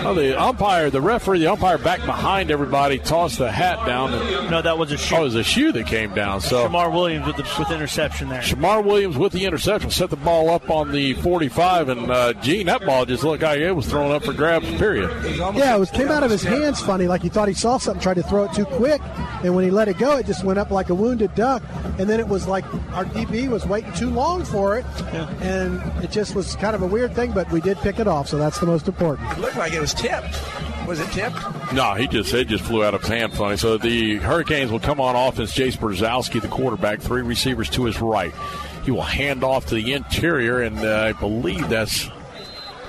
Oh, 0.03 0.15
the 0.15 0.41
umpire, 0.41 0.91
the 0.91 1.01
referee, 1.01 1.41
the 1.41 1.49
umpire 1.49 1.79
back 1.79 2.01
behind 2.01 2.51
everybody, 2.51 2.99
tossed 2.99 3.39
the 3.39 3.51
hat 3.51 3.85
down. 3.87 4.13
And, 4.13 4.51
no, 4.51 4.63
that 4.63 4.79
was 4.79 4.93
a 4.93 4.97
shoe. 4.97 5.17
Oh, 5.17 5.21
it 5.21 5.25
was 5.25 5.35
a 5.35 5.45
shoe 5.45 5.73
that 5.73 5.87
came 5.87 6.15
down. 6.15 6.41
So 6.41 6.67
Shamar 6.67 6.93
Williams 6.93 7.27
with 7.27 7.37
the 7.37 7.47
with 7.59 7.71
interception 7.71 8.29
there. 8.29 8.41
Shamar 8.41 8.85
Williams 8.85 9.19
with 9.19 9.33
the 9.33 9.45
interception 9.45 9.91
set 9.91 10.11
the 10.11 10.17
ball 10.17 10.51
up 10.51 10.71
on 10.71 10.93
the 10.93 11.15
45, 11.15 11.89
and 11.89 12.11
uh, 12.11 12.33
Gene, 12.35 12.67
that 12.67 12.85
ball 12.85 13.05
just 13.05 13.25
looked 13.25 13.43
like 13.43 13.61
it 13.61 13.73
was 13.73 13.87
thrown 13.87 14.11
up 14.11 14.25
for 14.25 14.33
grabs. 14.33 14.67
Period. 14.77 15.11
Yeah, 15.37 15.77
it 15.77 15.79
was 15.79 15.91
came 15.91 16.09
out 16.09 16.23
of 16.23 16.31
his 16.31 16.43
hands 16.43 16.81
funny, 16.81 17.07
like 17.07 17.23
he 17.23 17.29
thought 17.29 17.49
he 17.49 17.55
saw 17.55 17.79
something, 17.79 18.03
tried 18.03 18.15
to 18.15 18.23
throw 18.23 18.45
it 18.45 18.53
too 18.53 18.65
quick, 18.65 19.01
and 19.45 19.55
when 19.55 19.65
he 19.65 19.71
let 19.71 19.89
it 19.89 19.99
go, 19.99 20.17
it 20.17 20.27
just 20.27 20.45
went 20.45 20.59
up 20.59 20.71
like 20.71 20.89
a 20.89 20.95
wounded 20.95 21.35
duck. 21.35 21.63
And 21.99 22.09
then 22.09 22.19
it 22.21 22.29
was 22.29 22.47
like 22.47 22.65
our 22.95 23.05
DB 23.05 23.49
was 23.49 23.67
waiting 23.67 23.93
too 23.93 24.11
long 24.11 24.45
for 24.45 24.79
it, 24.79 24.87
yeah. 25.13 25.29
and 25.43 26.05
it 26.05 26.11
just 26.11 26.35
was 26.35 26.57
kind 26.57 26.75
of 26.75 26.83
a 26.83 26.87
weird 26.87 27.15
thing. 27.15 27.33
But 27.33 27.51
we 27.53 27.61
did 27.61 27.77
pick 27.79 27.99
it 27.99 28.07
off, 28.07 28.29
so 28.29 28.39
that's 28.39 28.59
the 28.59 28.67
most 28.67 28.89
important. 28.89 29.31
It 29.33 29.39
looked 29.39 29.57
like 29.57 29.73
it 29.73 29.81
was 29.81 29.90
tipped. 29.95 30.39
Was 30.87 31.01
it 31.01 31.11
tipped? 31.13 31.37
No, 31.73 31.95
he 31.95 32.09
just 32.09 32.33
it 32.35 32.49
just 32.49 32.65
flew 32.65 32.85
out 32.85 32.95
of 32.95 33.03
his 33.03 33.11
hand 33.11 33.33
funny. 33.33 33.57
So 33.57 33.79
the 33.79 34.17
Hurricanes 34.17 34.71
will 34.71 34.81
come 34.81 35.01
on 35.01 35.15
offense. 35.15 35.53
Jace 35.53 35.77
Brzezowski, 35.77 36.41
the 36.41 36.49
quarterback, 36.49 37.01
three 37.01 37.23
receivers 37.23 37.71
to 37.71 37.85
his 37.85 38.01
right. 38.01 38.33
He 38.85 38.91
will 38.91 39.03
hand 39.03 39.45
off 39.45 39.67
to 39.67 39.75
the 39.75 39.93
interior, 39.93 40.63
and 40.63 40.79
uh, 40.79 41.03
I 41.03 41.13
believe 41.13 41.69
that's 41.69 42.09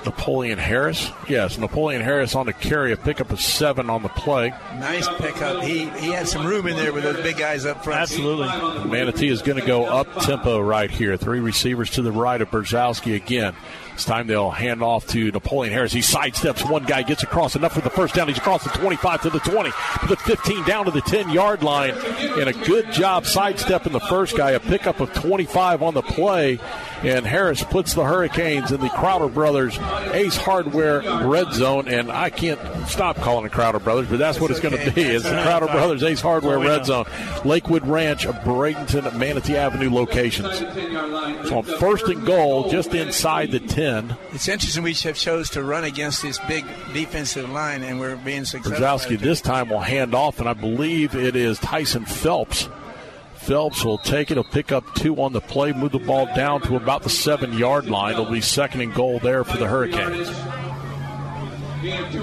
Napoleon 0.04 0.58
Harris. 0.58 1.10
Yes, 1.28 1.58
Napoleon 1.58 2.02
Harris 2.02 2.34
on 2.34 2.46
the 2.46 2.52
carry, 2.52 2.92
a 2.92 2.96
pickup 2.96 3.30
of 3.30 3.40
seven 3.40 3.88
on 3.88 4.02
the 4.02 4.08
play. 4.08 4.50
Nice 4.78 5.06
pickup. 5.18 5.62
He 5.62 5.88
he 5.90 6.10
had 6.10 6.26
some 6.26 6.46
room 6.46 6.66
in 6.66 6.76
there 6.76 6.92
with 6.92 7.04
those 7.04 7.20
big 7.22 7.36
guys 7.36 7.66
up 7.66 7.84
front. 7.84 8.00
Absolutely. 8.00 8.46
Manatee 8.90 9.28
is 9.28 9.42
going 9.42 9.60
to 9.60 9.66
go 9.66 9.84
up 9.84 10.08
tempo 10.22 10.58
right 10.60 10.90
here. 10.90 11.16
Three 11.16 11.40
receivers 11.40 11.90
to 11.90 12.02
the 12.02 12.12
right 12.12 12.40
of 12.40 12.50
Brzezowski 12.50 13.14
again. 13.14 13.54
This 13.92 14.04
time 14.06 14.26
they'll 14.26 14.50
hand 14.50 14.82
off 14.82 15.06
to 15.08 15.30
Napoleon 15.30 15.72
Harris. 15.72 15.92
He 15.92 16.00
sidesteps 16.00 16.68
one 16.68 16.84
guy, 16.84 17.02
gets 17.02 17.22
across 17.22 17.56
enough 17.56 17.74
for 17.74 17.82
the 17.82 17.90
first 17.90 18.14
down. 18.14 18.28
He's 18.28 18.38
across 18.38 18.64
the 18.64 18.70
25 18.70 19.22
to 19.22 19.30
the 19.30 19.38
20, 19.40 19.70
to 19.70 20.06
the 20.06 20.16
15, 20.16 20.64
down 20.64 20.86
to 20.86 20.90
the 20.90 21.02
10 21.02 21.30
yard 21.30 21.62
line. 21.62 21.90
And 21.90 22.48
a 22.48 22.52
good 22.52 22.90
job 22.92 23.26
sidestepping 23.26 23.92
the 23.92 24.00
first 24.00 24.36
guy. 24.36 24.52
A 24.52 24.60
pickup 24.60 25.00
of 25.00 25.12
25 25.12 25.82
on 25.82 25.94
the 25.94 26.02
play. 26.02 26.58
And 27.02 27.26
Harris 27.26 27.64
puts 27.64 27.94
the 27.94 28.04
Hurricanes 28.04 28.70
in 28.70 28.80
the 28.80 28.88
Crowder 28.88 29.28
Brothers 29.28 29.76
Ace 30.12 30.36
Hardware 30.36 31.00
red 31.26 31.52
zone. 31.52 31.88
And 31.88 32.10
I 32.10 32.30
can't 32.30 32.60
stop 32.88 33.16
calling 33.16 33.44
it 33.46 33.52
Crowder 33.52 33.80
Brothers, 33.80 34.08
but 34.08 34.18
that's 34.18 34.40
what 34.40 34.50
it's 34.50 34.60
going 34.60 34.78
to 34.78 34.90
be. 34.92 35.02
It's 35.02 35.24
the 35.24 35.42
Crowder 35.42 35.66
Brothers 35.66 36.02
Ace 36.02 36.20
Hardware 36.20 36.58
oh, 36.58 36.62
red 36.62 36.86
zone. 36.86 37.06
Lakewood 37.44 37.86
Ranch, 37.86 38.26
Bradenton, 38.26 39.16
Manatee 39.16 39.56
Avenue 39.56 39.90
locations. 39.90 40.58
So 41.48 41.58
on 41.58 41.64
first 41.64 42.06
and 42.06 42.24
goal, 42.24 42.70
just 42.70 42.94
inside 42.94 43.50
the 43.50 43.60
10. 43.60 44.16
It's 44.32 44.48
interesting 44.48 44.82
we 44.82 44.94
have 44.94 45.16
chose 45.16 45.50
to 45.50 45.62
run 45.62 45.84
against 45.84 46.22
this 46.22 46.38
big 46.46 46.64
defensive 46.92 47.50
line, 47.50 47.82
and 47.82 47.98
we're 47.98 48.16
being 48.16 48.44
successful. 48.44 48.86
Brzezowski 48.86 49.18
this 49.18 49.40
time 49.40 49.68
will 49.70 49.80
hand 49.80 50.14
off, 50.14 50.38
and 50.38 50.48
I 50.48 50.54
believe 50.54 51.14
it 51.14 51.36
is 51.36 51.58
Tyson 51.58 52.04
Phelps. 52.04 52.68
Phelps 53.42 53.84
will 53.84 53.98
take 53.98 54.30
it. 54.30 54.34
He'll 54.34 54.44
pick 54.44 54.70
up 54.70 54.94
two 54.94 55.20
on 55.20 55.32
the 55.32 55.40
play, 55.40 55.72
move 55.72 55.92
the 55.92 55.98
ball 55.98 56.26
down 56.26 56.60
to 56.62 56.76
about 56.76 57.02
the 57.02 57.10
seven 57.10 57.58
yard 57.58 57.86
line. 57.86 58.12
It'll 58.12 58.30
be 58.30 58.40
second 58.40 58.82
and 58.82 58.94
goal 58.94 59.18
there 59.18 59.42
for 59.42 59.56
the 59.56 59.66
Hurricanes. 59.66 60.28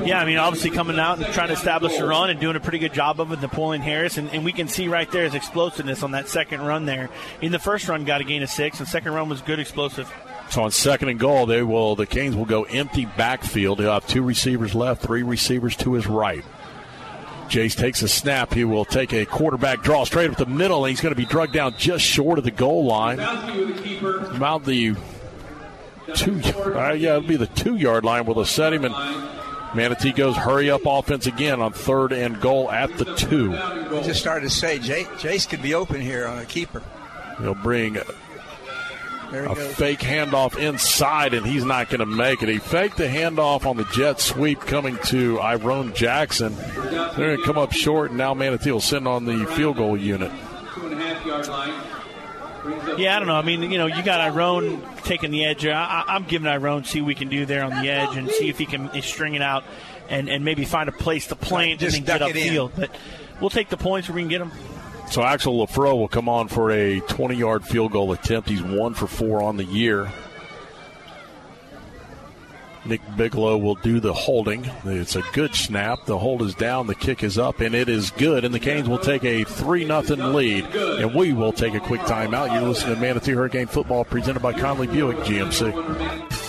Yeah, 0.07 0.21
I 0.21 0.25
mean, 0.25 0.37
obviously 0.37 0.69
coming 0.69 0.97
out 0.97 1.17
and 1.17 1.27
trying 1.33 1.49
to 1.49 1.55
establish 1.55 1.97
a 1.97 2.05
run 2.05 2.29
and 2.29 2.39
doing 2.39 2.55
a 2.55 2.61
pretty 2.61 2.79
good 2.79 2.93
job 2.93 3.19
of 3.19 3.33
it, 3.33 3.41
Napoleon 3.41 3.81
Harris. 3.81 4.17
And, 4.17 4.29
and 4.29 4.45
we 4.45 4.53
can 4.53 4.69
see 4.69 4.87
right 4.87 5.11
there 5.11 5.25
his 5.25 5.35
explosiveness 5.35 6.03
on 6.03 6.11
that 6.11 6.29
second 6.29 6.61
run 6.61 6.85
there. 6.85 7.09
In 7.41 7.51
the 7.51 7.59
first 7.59 7.89
run, 7.89 8.05
got 8.05 8.21
a 8.21 8.23
gain 8.23 8.41
of 8.41 8.49
six, 8.49 8.79
and 8.79 8.87
second 8.87 9.11
run 9.13 9.27
was 9.27 9.41
good 9.41 9.59
explosive. 9.59 10.09
So 10.49 10.63
on 10.63 10.71
second 10.71 11.09
and 11.09 11.19
goal, 11.19 11.45
they 11.45 11.61
will 11.61 11.97
the 11.97 12.05
Canes 12.05 12.37
will 12.37 12.45
go 12.45 12.63
empty 12.63 13.05
backfield. 13.05 13.79
He'll 13.79 13.91
have 13.91 14.07
two 14.07 14.23
receivers 14.23 14.73
left, 14.73 15.01
three 15.01 15.23
receivers 15.23 15.75
to 15.77 15.93
his 15.93 16.07
right. 16.07 16.45
Jace 17.49 17.75
takes 17.75 18.01
a 18.01 18.07
snap. 18.07 18.53
He 18.53 18.63
will 18.63 18.85
take 18.85 19.13
a 19.13 19.25
quarterback 19.25 19.83
draw 19.83 20.03
straight 20.03 20.29
up 20.29 20.37
the 20.37 20.45
middle, 20.45 20.85
and 20.85 20.91
he's 20.91 21.01
going 21.01 21.13
to 21.13 21.19
be 21.19 21.25
drugged 21.25 21.53
down 21.53 21.75
just 21.77 22.05
short 22.05 22.37
of 22.37 22.45
the 22.45 22.51
goal 22.51 22.85
line. 22.85 23.19
About 23.19 24.65
the 24.65 24.95
two, 26.15 26.41
uh, 26.43 26.93
yeah, 26.93 27.17
it'll 27.17 27.21
be 27.21 27.35
the 27.35 27.47
two 27.47 27.75
yard 27.75 28.05
line. 28.05 28.25
Will 28.25 28.43
set 28.45 28.73
him 28.73 28.85
and. 28.85 28.95
Manatee 29.75 30.13
goes 30.13 30.35
hurry 30.35 30.71
up 30.71 30.81
offense 30.85 31.27
again 31.27 31.61
on 31.61 31.73
third 31.73 32.11
and 32.11 32.41
goal 32.41 32.71
at 32.71 32.97
the 32.97 33.05
two. 33.15 33.51
We 33.51 34.01
just 34.01 34.19
started 34.19 34.45
to 34.45 34.49
say 34.49 34.79
Jace, 34.79 35.05
Jace 35.19 35.47
could 35.47 35.61
be 35.61 35.75
open 35.75 36.01
here 36.01 36.25
on 36.25 36.39
a 36.39 36.45
keeper. 36.45 36.81
He'll 37.39 37.53
bring 37.53 37.97
a 39.31 39.55
fake 39.55 39.99
handoff 39.99 40.57
inside, 40.57 41.33
and 41.33 41.45
he's 41.45 41.65
not 41.65 41.89
going 41.89 41.99
to 41.99 42.05
make 42.05 42.41
it. 42.41 42.49
He 42.49 42.59
faked 42.59 42.97
the 42.97 43.07
handoff 43.07 43.65
on 43.65 43.77
the 43.77 43.85
jet 43.85 44.19
sweep 44.19 44.59
coming 44.61 44.97
to 45.05 45.37
Irone 45.37 45.93
Jackson. 45.93 46.55
They're 46.55 47.35
going 47.35 47.37
to 47.37 47.43
come 47.43 47.57
up 47.57 47.71
short, 47.71 48.09
and 48.09 48.17
now 48.17 48.33
Manatee 48.33 48.71
will 48.71 48.81
send 48.81 49.07
on 49.07 49.25
the 49.25 49.45
field 49.47 49.77
goal 49.77 49.97
unit. 49.97 50.31
Yeah, 52.97 53.15
I 53.15 53.19
don't 53.19 53.27
know. 53.27 53.35
I 53.35 53.41
mean, 53.41 53.71
you 53.71 53.77
know, 53.77 53.85
you 53.85 54.03
got 54.03 54.33
Irone 54.33 55.03
taking 55.03 55.31
the 55.31 55.45
edge. 55.45 55.65
I, 55.65 56.03
am 56.07 56.25
giving 56.25 56.47
Irone 56.47 56.85
see 56.85 57.01
what 57.01 57.07
we 57.07 57.15
can 57.15 57.29
do 57.29 57.45
there 57.45 57.63
on 57.63 57.81
the 57.81 57.89
edge 57.89 58.15
and 58.17 58.29
see 58.29 58.49
if 58.49 58.57
he 58.57 58.65
can 58.65 58.89
string 59.01 59.35
it 59.35 59.41
out 59.41 59.63
and, 60.09 60.29
and 60.29 60.43
maybe 60.43 60.65
find 60.65 60.89
a 60.89 60.91
place 60.91 61.27
to 61.27 61.35
plant 61.35 61.81
and 61.81 61.93
then 61.93 62.03
get 62.03 62.21
upfield. 62.21 62.71
But 62.75 62.91
we'll 63.39 63.49
take 63.49 63.69
the 63.69 63.77
points 63.77 64.09
where 64.09 64.15
we 64.15 64.21
can 64.21 64.29
get 64.29 64.39
them. 64.39 64.51
So 65.09 65.23
Axel 65.23 65.65
Lafro 65.65 65.97
will 65.97 66.07
come 66.07 66.29
on 66.29 66.47
for 66.47 66.69
a 66.69 67.01
20-yard 67.01 67.65
field 67.65 67.93
goal 67.93 68.11
attempt. 68.11 68.47
He's 68.47 68.61
one 68.61 68.93
for 68.93 69.07
four 69.07 69.41
on 69.41 69.57
the 69.57 69.65
year. 69.65 70.11
Nick 72.85 73.01
Bigelow 73.17 73.57
will 73.57 73.75
do 73.75 73.99
the 73.99 74.13
holding. 74.13 74.69
It's 74.85 75.15
a 75.15 75.23
good 75.33 75.55
snap. 75.55 76.05
The 76.05 76.17
hold 76.17 76.43
is 76.43 76.55
down, 76.55 76.87
the 76.87 76.95
kick 76.95 77.23
is 77.23 77.37
up, 77.37 77.59
and 77.59 77.75
it 77.75 77.89
is 77.89 78.11
good. 78.11 78.45
And 78.45 78.53
the 78.53 78.59
Canes 78.59 78.87
will 78.87 78.99
take 78.99 79.23
a 79.23 79.43
3 79.43 79.85
0 79.85 80.01
lead. 80.31 80.65
And 80.75 81.13
we 81.13 81.33
will 81.33 81.53
take 81.53 81.73
a 81.73 81.79
quick 81.79 82.01
timeout. 82.01 82.53
You're 82.53 82.69
listening 82.69 82.95
to 82.95 83.01
Manatee 83.01 83.33
Hurricane 83.33 83.67
Football 83.67 84.05
presented 84.05 84.41
by 84.41 84.53
Conley 84.53 84.87
Buick 84.87 85.17
GMC. 85.17 86.48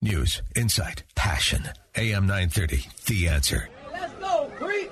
News, 0.00 0.42
insight, 0.54 1.02
passion. 1.16 1.70
AM 1.96 2.28
930, 2.28 2.86
The 3.06 3.26
Answer. 3.26 3.68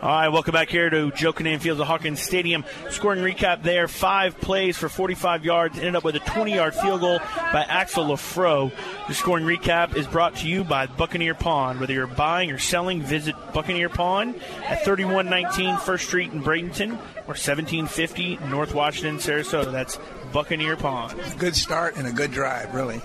All 0.03 0.11
right, 0.11 0.29
welcome 0.29 0.53
back 0.53 0.69
here 0.69 0.91
to 0.91 1.13
Joe 1.13 1.33
Kinnan 1.33 1.61
Fields 1.61 1.81
of 1.81 1.87
Hawkins 1.87 2.21
Stadium. 2.21 2.65
Scoring 2.91 3.21
recap 3.21 3.63
there: 3.63 3.87
five 3.87 4.39
plays 4.41 4.77
for 4.77 4.89
45 4.89 5.45
yards, 5.45 5.79
ended 5.79 5.95
up 5.95 6.03
with 6.03 6.17
a 6.17 6.21
20-yard 6.21 6.75
field 6.75 7.01
goal 7.03 7.19
by 7.53 7.65
Axel 7.69 8.05
Lafro. 8.05 8.73
The 9.07 9.15
scoring 9.15 9.45
recap 9.45 9.97
is 9.97 10.09
brought 10.09 10.37
to 10.37 10.49
you 10.49 10.65
by 10.65 10.87
Buccaneer 10.87 11.35
Pawn. 11.35 11.79
Whether 11.79 11.95
you're 11.95 12.09
buying 12.09 12.51
or 12.51 12.59
selling, 12.59 13.01
visit 13.01 13.37
Buccaneer 13.55 13.89
Pawn 13.89 14.35
at 14.65 14.85
3119 14.85 15.79
First 15.79 16.09
Street 16.09 16.33
in 16.33 16.43
Bradenton 16.43 16.91
or 16.91 17.37
1750 17.37 18.39
North 18.49 18.75
Washington, 18.75 19.19
Sarasota. 19.19 19.71
That's 19.71 20.01
Buccaneer 20.33 20.77
Pawn. 20.77 21.17
Good 21.39 21.55
start 21.55 21.97
and 21.97 22.09
a 22.09 22.13
good 22.13 22.33
drive, 22.33 22.75
really. 22.75 23.01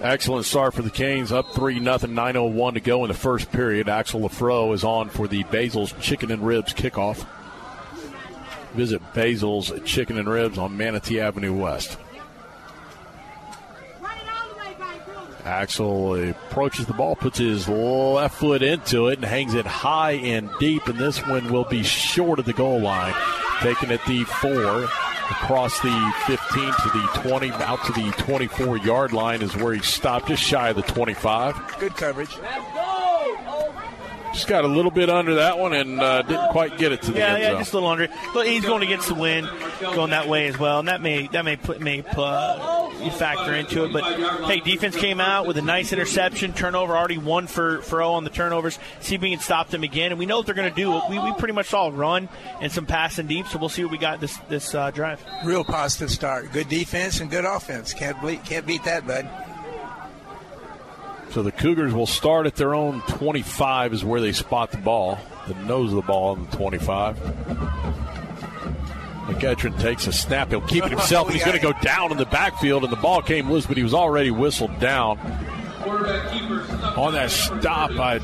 Excellent 0.00 0.46
start 0.46 0.72
for 0.72 0.80
the 0.80 0.90
Canes, 0.90 1.30
up 1.30 1.52
3 1.52 1.78
nothing. 1.78 2.12
9.01 2.12 2.74
to 2.74 2.80
go 2.80 3.04
in 3.04 3.08
the 3.08 3.14
first 3.14 3.52
period. 3.52 3.86
Axel 3.86 4.20
Lafro 4.20 4.72
is 4.72 4.82
on 4.82 5.10
for 5.10 5.28
the 5.28 5.42
Basil's 5.44 5.92
Chicken 6.00 6.30
and 6.30 6.46
Ribs 6.46 6.72
kickoff. 6.72 7.26
Visit 8.72 9.02
Basil's 9.12 9.70
Chicken 9.84 10.16
and 10.16 10.26
Ribs 10.26 10.56
on 10.56 10.74
Manatee 10.74 11.20
Avenue 11.20 11.52
West. 11.52 11.98
Axel 15.44 16.30
approaches 16.30 16.86
the 16.86 16.94
ball, 16.94 17.14
puts 17.16 17.38
his 17.38 17.68
left 17.68 18.36
foot 18.36 18.62
into 18.62 19.08
it, 19.08 19.18
and 19.18 19.24
hangs 19.24 19.52
it 19.52 19.66
high 19.66 20.12
and 20.12 20.48
deep. 20.60 20.86
And 20.86 20.98
this 20.98 21.18
one 21.26 21.52
will 21.52 21.64
be 21.64 21.82
short 21.82 22.38
of 22.38 22.46
the 22.46 22.52
goal 22.54 22.80
line. 22.80 23.14
Taking 23.60 23.90
it 23.90 24.00
the 24.06 24.24
four 24.24 24.88
across 25.30 25.80
the 25.80 26.12
15 26.26 26.38
to 26.64 26.90
the 26.92 27.20
20, 27.28 27.50
out 27.52 27.84
to 27.84 27.92
the 27.92 28.10
24 28.18 28.78
yard 28.78 29.12
line 29.12 29.42
is 29.42 29.56
where 29.56 29.74
he 29.74 29.80
stopped, 29.80 30.28
just 30.28 30.42
shy 30.42 30.70
of 30.70 30.76
the 30.76 30.82
25. 30.82 31.78
Good 31.78 31.96
coverage. 31.96 32.36
Just 34.32 34.46
got 34.46 34.64
a 34.64 34.68
little 34.68 34.90
bit 34.90 35.10
under 35.10 35.34
that 35.36 35.58
one 35.58 35.72
and 35.72 36.00
uh, 36.00 36.22
didn't 36.22 36.50
quite 36.50 36.78
get 36.78 36.92
it 36.92 37.02
to 37.02 37.10
the 37.10 37.18
yeah, 37.18 37.34
end 37.34 37.42
yeah, 37.42 37.50
zone. 37.50 37.58
just 37.58 37.72
a 37.72 37.76
little 37.76 37.88
under. 37.88 38.08
But 38.32 38.46
he's 38.46 38.64
going 38.64 38.82
against 38.82 39.08
the 39.08 39.14
wind, 39.14 39.48
going 39.80 40.10
that 40.10 40.28
way 40.28 40.46
as 40.46 40.58
well, 40.58 40.78
and 40.78 40.88
that 40.88 41.00
may 41.00 41.26
that 41.28 41.44
may 41.44 41.56
put 41.56 41.80
may 41.80 42.04
uh, 42.16 42.90
you 43.02 43.10
factor 43.10 43.54
into 43.54 43.84
it. 43.84 43.92
But 43.92 44.04
hey, 44.44 44.60
defense 44.60 44.96
came 44.96 45.20
out 45.20 45.46
with 45.46 45.56
a 45.58 45.62
nice 45.62 45.92
interception, 45.92 46.52
turnover 46.52 46.96
already 46.96 47.18
one 47.18 47.48
for 47.48 47.82
for 47.82 48.02
O 48.02 48.12
on 48.12 48.24
the 48.24 48.30
turnovers. 48.30 48.78
See 49.00 49.16
if 49.16 49.20
we 49.20 49.30
can 49.30 49.40
stop 49.40 49.68
them 49.68 49.82
again, 49.82 50.12
and 50.12 50.18
we 50.18 50.26
know 50.26 50.36
what 50.36 50.46
they're 50.46 50.54
going 50.54 50.70
to 50.70 50.76
do. 50.76 50.90
We, 51.10 51.18
we 51.18 51.32
pretty 51.34 51.54
much 51.54 51.66
saw 51.66 51.88
a 51.88 51.90
run 51.90 52.28
and 52.60 52.70
some 52.70 52.86
passing 52.86 53.26
deep, 53.26 53.46
so 53.46 53.58
we'll 53.58 53.68
see 53.68 53.82
what 53.82 53.90
we 53.90 53.98
got 53.98 54.20
this 54.20 54.36
this 54.48 54.74
uh, 54.74 54.90
drive. 54.90 55.20
Real 55.44 55.64
positive 55.64 56.10
start. 56.10 56.52
Good 56.52 56.68
defense 56.68 57.20
and 57.20 57.30
good 57.30 57.44
offense. 57.44 57.92
Can't 57.92 58.20
beat, 58.22 58.44
can't 58.44 58.66
beat 58.66 58.84
that, 58.84 59.06
bud. 59.06 59.28
So 61.30 61.44
the 61.44 61.52
Cougars 61.52 61.94
will 61.94 62.08
start 62.08 62.46
at 62.46 62.56
their 62.56 62.74
own 62.74 63.02
25 63.02 63.92
is 63.92 64.04
where 64.04 64.20
they 64.20 64.32
spot 64.32 64.72
the 64.72 64.78
ball, 64.78 65.18
the 65.46 65.54
nose 65.54 65.90
of 65.90 65.96
the 65.96 66.02
ball 66.02 66.32
on 66.32 66.44
the 66.50 66.56
25. 66.56 67.16
McEachern 69.26 69.78
takes 69.80 70.08
a 70.08 70.12
snap. 70.12 70.48
He'll 70.48 70.60
keep 70.60 70.84
it 70.84 70.90
himself, 70.90 71.26
and 71.28 71.36
he's 71.36 71.44
going 71.44 71.56
to 71.56 71.62
go 71.62 71.72
down 71.80 72.10
in 72.10 72.16
the 72.16 72.26
backfield, 72.26 72.82
and 72.82 72.92
the 72.92 72.96
ball 72.96 73.22
came 73.22 73.48
loose, 73.48 73.64
but 73.64 73.76
he 73.76 73.84
was 73.84 73.94
already 73.94 74.32
whistled 74.32 74.76
down. 74.80 75.18
On 76.96 77.12
that 77.12 77.30
stop, 77.30 77.90
I, 77.92 78.18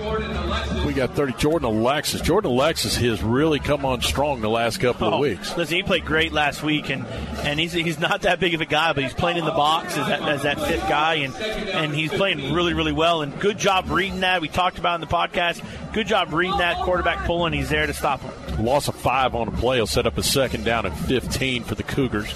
we 0.84 0.92
got 0.92 1.14
30. 1.14 1.34
Jordan 1.34 1.66
Alexis. 1.68 2.20
Jordan 2.20 2.50
Alexis 2.50 2.96
has 2.96 3.22
really 3.22 3.58
come 3.58 3.84
on 3.84 4.02
strong 4.02 4.40
the 4.40 4.48
last 4.50 4.78
couple 4.80 5.08
Oh, 5.08 5.14
of 5.14 5.20
weeks. 5.20 5.56
Listen, 5.56 5.76
he 5.76 5.82
played 5.82 6.04
great 6.04 6.32
last 6.32 6.62
week, 6.62 6.90
and, 6.90 7.06
and 7.06 7.58
he's 7.60 7.72
he's 7.72 7.98
not 7.98 8.22
that 8.22 8.40
big 8.40 8.54
of 8.54 8.60
a 8.60 8.66
guy, 8.66 8.92
but 8.92 9.02
he's 9.04 9.14
playing 9.14 9.38
in 9.38 9.44
the 9.44 9.50
box 9.52 9.96
as 9.96 10.06
that, 10.08 10.22
as 10.22 10.42
that 10.42 10.60
fifth 10.60 10.88
guy, 10.88 11.14
and 11.16 11.34
and 11.36 11.94
he's 11.94 12.10
playing 12.12 12.52
really 12.54 12.74
really 12.74 12.92
well. 12.92 13.22
And 13.22 13.38
good 13.40 13.58
job 13.58 13.88
reading 13.90 14.20
that. 14.20 14.40
We 14.40 14.48
talked 14.48 14.78
about 14.78 14.96
in 14.96 15.00
the 15.00 15.06
podcast. 15.06 15.62
Good 15.92 16.06
job 16.08 16.32
reading 16.32 16.58
that 16.58 16.78
quarterback 16.82 17.24
pull, 17.24 17.46
and 17.46 17.54
he's 17.54 17.68
there 17.70 17.86
to 17.86 17.94
stop 17.94 18.20
him. 18.20 18.64
Loss 18.64 18.88
of 18.88 18.94
five 18.96 19.34
on 19.34 19.48
a 19.48 19.52
play. 19.52 19.76
He'll 19.76 19.86
set 19.86 20.06
up 20.06 20.18
a 20.18 20.22
second 20.22 20.64
down 20.64 20.86
and 20.86 20.94
15 20.96 21.64
for 21.64 21.74
the 21.74 21.82
Cougars. 21.82 22.34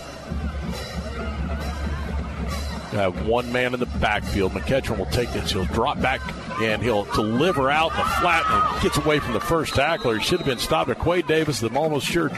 Got 2.92 3.14
one 3.24 3.52
man 3.52 3.72
in 3.72 3.80
the 3.80 3.86
backfield. 3.86 4.52
McEachern 4.52 4.98
will 4.98 5.06
take 5.06 5.30
this. 5.32 5.52
He'll 5.52 5.64
drop 5.66 6.00
back 6.00 6.20
and 6.60 6.82
he'll 6.82 7.04
deliver 7.04 7.70
out 7.70 7.90
the 7.92 8.02
flat 8.20 8.44
and 8.48 8.82
gets 8.82 8.96
away 8.98 9.20
from 9.20 9.32
the 9.32 9.40
first 9.40 9.74
tackler. 9.74 10.18
He 10.18 10.24
should 10.24 10.38
have 10.38 10.46
been 10.46 10.58
stopped. 10.58 10.90
At 10.90 10.98
Quay 10.98 11.22
Davis, 11.22 11.60
the 11.60 11.68
almost 11.70 12.06
sure 12.06 12.30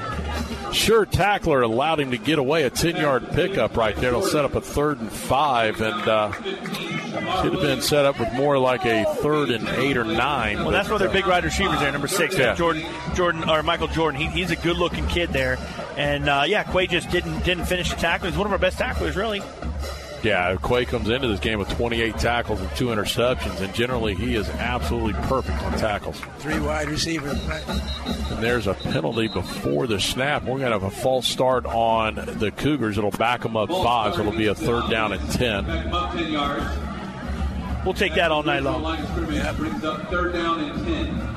sure 0.73 1.07
tackler, 1.07 1.63
allowed 1.63 2.01
him 2.01 2.11
to 2.11 2.19
get 2.19 2.39
away. 2.39 2.65
A 2.65 2.71
10 2.71 2.97
yard 2.97 3.31
pickup 3.33 3.77
right 3.77 3.97
there. 3.97 4.09
It'll 4.09 4.23
set 4.23 4.45
up 4.45 4.55
a 4.55 4.61
third 4.61 5.01
and 5.01 5.11
five 5.11 5.81
and 5.81 6.09
uh, 6.09 6.33
should 6.33 7.53
have 7.53 7.63
been 7.63 7.83
set 7.83 8.05
up 8.05 8.19
with 8.19 8.33
more 8.35 8.59
like 8.59 8.85
a 8.85 9.05
third 9.17 9.51
and 9.51 9.67
eight 9.71 9.97
or 9.97 10.05
nine. 10.05 10.59
Well, 10.59 10.71
that's 10.71 10.89
but, 10.89 10.95
why 10.95 10.99
they're 10.99 11.09
uh, 11.09 11.13
big 11.13 11.27
wide 11.27 11.45
receivers 11.45 11.81
there. 11.81 11.93
Number 11.93 12.09
six, 12.09 12.37
Yeah. 12.37 12.55
Jordan, 12.55 12.85
Jordan 13.15 13.49
or 13.49 13.63
Michael 13.63 13.89
Jordan. 13.89 14.21
He, 14.21 14.27
he's 14.29 14.51
a 14.51 14.57
good 14.57 14.77
looking 14.77 15.07
kid 15.09 15.31
there, 15.31 15.59
and 15.97 16.29
uh, 16.29 16.45
yeah, 16.47 16.63
Quay 16.65 16.87
just 16.89 17.11
didn't 17.11 17.41
didn't 17.45 17.67
finish 17.67 17.91
the 17.91 17.97
tackle. 17.97 18.29
He's 18.29 18.37
one 18.37 18.47
of 18.47 18.53
our 18.53 18.59
best 18.59 18.79
tacklers, 18.79 19.17
really. 19.17 19.43
Yeah, 20.23 20.57
Quay 20.57 20.85
comes 20.85 21.09
into 21.09 21.27
this 21.27 21.41
game 21.41 21.59
with 21.59 21.69
28 21.71 22.17
tackles 22.17 22.61
and 22.61 22.71
two 22.77 22.87
interceptions, 22.87 23.61
and 23.61 23.75
generally 23.75 24.15
he 24.15 24.37
is 24.37 24.49
absolutely 24.51 25.15
perfect 25.25 25.61
on 25.65 25.73
tackles. 25.79 26.21
Three 26.39 26.61
wide 26.61 26.89
receivers. 26.89 27.41
And 28.31 28.43
there's 28.43 28.69
a 28.69 28.75
penalty 28.75 29.27
before 29.27 29.89
the 29.89 29.99
snap. 29.99 30.43
We're 30.43 30.59
going 30.59 30.71
to 30.73 30.79
have 30.79 30.85
a 30.85 30.91
false 30.91 31.27
start 31.27 31.67
on 31.67 32.15
the 32.15 32.53
Cougars. 32.53 32.99
It'll 32.99 33.11
back 33.11 33.43
them 33.43 33.57
up 33.57 33.69
five, 33.69 34.19
it'll 34.19 34.31
be 34.31 34.47
a 34.47 34.55
third 34.55 34.89
down 34.91 35.13
and 35.13 35.31
10. 35.33 35.67
We'll 37.85 37.95
take 37.95 38.15
that 38.15 38.31
all 38.31 38.45
night 38.45 38.63
long. 38.63 38.85
third 40.09 40.33
down 40.35 40.61
and 40.61 40.87
10. 40.87 41.33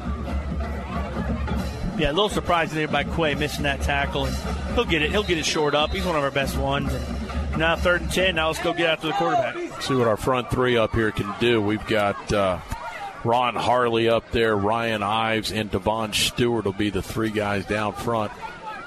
Yeah, 1.97 2.11
a 2.11 2.13
little 2.13 2.29
surprised 2.29 2.73
there 2.73 2.87
by 2.87 3.03
Quay 3.03 3.35
missing 3.35 3.63
that 3.63 3.81
tackle, 3.81 4.25
and 4.25 4.35
he'll 4.75 4.85
get 4.85 5.01
it. 5.01 5.09
He'll 5.11 5.23
get 5.23 5.37
it 5.37 5.45
short 5.45 5.73
up. 5.73 5.91
He's 5.91 6.05
one 6.05 6.15
of 6.17 6.23
our 6.23 6.31
best 6.31 6.57
ones. 6.57 6.93
And 6.93 7.24
now 7.57 7.75
third 7.75 8.01
and 8.01 8.11
ten. 8.11 8.35
Now 8.35 8.47
let's 8.47 8.61
go 8.61 8.73
get 8.73 8.89
after 8.89 9.07
the 9.07 9.13
quarterback. 9.13 9.81
See 9.81 9.95
what 9.95 10.07
our 10.07 10.17
front 10.17 10.49
three 10.51 10.77
up 10.77 10.93
here 10.93 11.11
can 11.11 11.33
do. 11.39 11.61
We've 11.61 11.85
got 11.87 12.31
uh, 12.31 12.59
Ron 13.23 13.55
Harley 13.55 14.09
up 14.09 14.31
there, 14.31 14.55
Ryan 14.55 15.03
Ives, 15.03 15.51
and 15.51 15.71
Devon 15.71 16.13
Stewart 16.13 16.65
will 16.65 16.73
be 16.73 16.89
the 16.89 17.01
three 17.01 17.31
guys 17.31 17.65
down 17.65 17.93
front. 17.93 18.31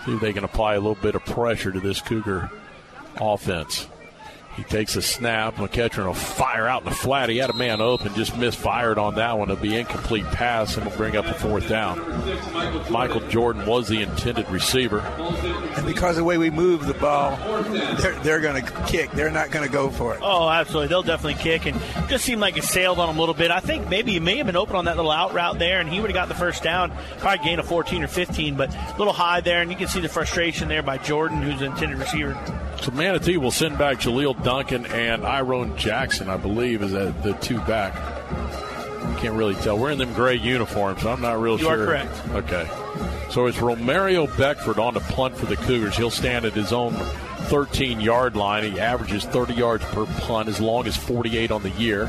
See 0.07 0.15
if 0.15 0.21
they 0.21 0.33
can 0.33 0.45
apply 0.45 0.75
a 0.75 0.81
little 0.81 0.95
bit 0.95 1.15
of 1.15 1.25
pressure 1.25 1.73
to 1.73 1.81
this 1.81 2.01
Cougar 2.01 2.51
offense. 3.21 3.87
He 4.59 4.65
takes 4.65 4.97
a 4.97 5.03
snap. 5.03 5.55
McEachern 5.55 6.07
will 6.07 6.15
fire 6.15 6.67
out 6.67 6.83
in 6.83 6.89
the 6.89 6.95
flat. 6.95 7.29
He 7.29 7.37
had 7.37 7.49
a 7.49 7.55
man 7.55 7.81
open, 7.81 8.13
just 8.17 8.37
misfired 8.37 8.99
on 8.99 9.15
that 9.15 9.39
one. 9.39 9.49
It'll 9.49 9.63
be 9.63 9.77
incomplete 9.77 10.25
pass, 10.27 10.77
and 10.77 10.85
will 10.85 10.97
bring 10.97 11.17
up 11.17 11.27
a 11.27 11.35
fourth 11.35 11.69
down. 11.69 12.01
Michael 12.91 13.21
Jordan 13.29 13.67
was 13.67 13.87
the 13.87 14.03
intended 14.03 14.51
receiver. 14.51 14.99
And 14.99 15.87
because 15.87 16.17
of 16.17 16.17
the 16.17 16.25
way 16.25 16.39
we 16.39 16.51
move 16.51 16.87
the 16.87 16.95
ball, 16.95 17.37
they're, 18.01 18.17
they're 18.17 18.41
going 18.41 18.65
to 18.65 18.73
kick. 18.89 19.13
They're 19.13 19.31
not 19.31 19.53
going 19.53 19.65
to 19.65 19.73
go 19.73 19.91
for 19.91 20.15
it. 20.15 20.21
Oh, 20.25 20.49
absolutely. 20.49 20.89
They'll 20.89 21.05
definitely 21.05 21.41
kick, 21.41 21.67
and 21.67 21.81
just 22.09 22.25
seemed 22.25 22.41
like 22.41 22.57
it 22.57 22.65
sailed 22.65 22.99
on 22.99 23.09
him 23.09 23.17
a 23.17 23.21
little 23.21 23.37
bit. 23.37 23.53
I 23.53 23.61
think 23.61 23.89
maybe 23.89 24.11
he 24.11 24.19
may 24.19 24.39
have 24.39 24.47
been 24.47 24.57
open 24.57 24.75
on 24.75 24.87
that 24.87 24.97
little 24.97 25.13
out 25.13 25.35
route 25.35 25.61
there, 25.61 25.79
and 25.79 25.89
he 25.89 26.01
would 26.01 26.11
have 26.11 26.17
got 26.17 26.27
the 26.27 26.35
first 26.35 26.65
down. 26.65 26.91
Probably 27.19 27.45
gain 27.45 27.61
of 27.61 27.67
14 27.67 28.03
or 28.03 28.09
15, 28.09 28.57
but 28.57 28.75
a 28.75 28.97
little 28.99 29.13
high 29.13 29.41
there, 29.41 29.63
and 29.63 29.71
you 29.71 29.77
can 29.77 29.87
see 29.87 30.01
the 30.01 30.09
frustration 30.09 30.67
there 30.67 30.83
by 30.83 30.99
Jordan, 30.99 31.43
who's 31.43 31.61
the 31.61 31.67
intended 31.67 31.99
receiver. 31.99 32.37
So 32.81 32.93
Manatee 32.93 33.37
will 33.37 33.51
send 33.51 33.77
back 33.77 33.99
Jaleel 33.99 34.43
Duncan 34.45 34.87
and 34.87 35.27
Iron 35.27 35.77
Jackson, 35.77 36.29
I 36.29 36.37
believe, 36.37 36.83
is 36.83 36.95
at 36.95 37.23
the 37.23 37.35
two 37.35 37.59
back. 37.63 37.95
Can't 39.19 39.35
really 39.35 39.55
tell. 39.57 39.77
We're 39.79 39.91
in 39.91 39.99
them 39.99 40.13
gray 40.15 40.37
uniforms, 40.37 41.03
so 41.03 41.11
I'm 41.11 41.21
not 41.21 41.41
real 41.41 41.59
You 41.59 41.69
are 41.69 41.77
sure. 41.77 41.87
correct. 41.87 42.29
Okay. 42.31 42.69
So 43.31 43.47
it's 43.47 43.59
Romario 43.59 44.27
Beckford 44.39 44.79
on 44.79 44.95
to 44.95 45.01
punt 45.01 45.37
for 45.37 45.47
the 45.47 45.57
Cougars. 45.57 45.97
He'll 45.97 46.11
stand 46.11 46.45
at 46.45 46.53
his 46.53 46.73
own 46.73 46.93
13 47.49 48.01
yard 48.01 48.37
line. 48.37 48.71
He 48.73 48.79
averages 48.79 49.25
30 49.25 49.55
yards 49.55 49.85
per 49.87 50.07
punt, 50.07 50.49
as 50.49 50.61
long 50.61 50.87
as 50.87 50.97
48 50.97 51.51
on 51.51 51.63
the 51.63 51.71
year. 51.71 52.07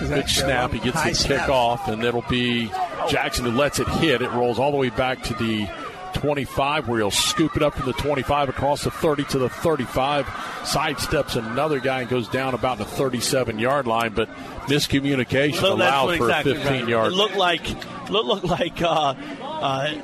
Good 0.00 0.28
snap. 0.28 0.70
Um, 0.70 0.78
he 0.78 0.84
gets 0.84 1.02
the 1.02 1.14
snap? 1.14 1.48
kickoff, 1.48 1.88
and 1.88 2.04
it'll 2.04 2.22
be 2.22 2.68
Jackson 3.08 3.44
who 3.44 3.50
lets 3.52 3.80
it 3.80 3.88
hit. 3.88 4.22
It 4.22 4.30
rolls 4.30 4.58
all 4.58 4.70
the 4.70 4.76
way 4.76 4.90
back 4.90 5.22
to 5.24 5.34
the 5.34 5.68
25, 6.14 6.88
where 6.88 6.98
he'll 6.98 7.10
scoop 7.10 7.56
it 7.56 7.62
up 7.62 7.74
from 7.74 7.86
the 7.86 7.92
25 7.94 8.48
across 8.48 8.84
the 8.84 8.90
30 8.90 9.24
to 9.24 9.38
the 9.38 9.48
35, 9.48 10.26
sidesteps 10.26 11.36
another 11.36 11.80
guy 11.80 12.02
and 12.02 12.10
goes 12.10 12.28
down 12.28 12.54
about 12.54 12.78
the 12.78 12.84
37 12.84 13.58
yard 13.58 13.86
line, 13.86 14.12
but 14.12 14.28
miscommunication 14.66 15.56
So 15.56 15.74
allowed 15.74 16.16
for 16.16 16.24
exactly 16.26 16.52
a 16.52 16.56
15 16.56 16.72
right. 16.72 16.88
yard. 16.88 17.12
It 17.12 17.16
looked 17.16 17.36
like 17.36 17.66
looked, 18.10 18.26
looked 18.28 18.44
like 18.44 18.80
uh, 18.82 19.14
uh, 19.42 19.94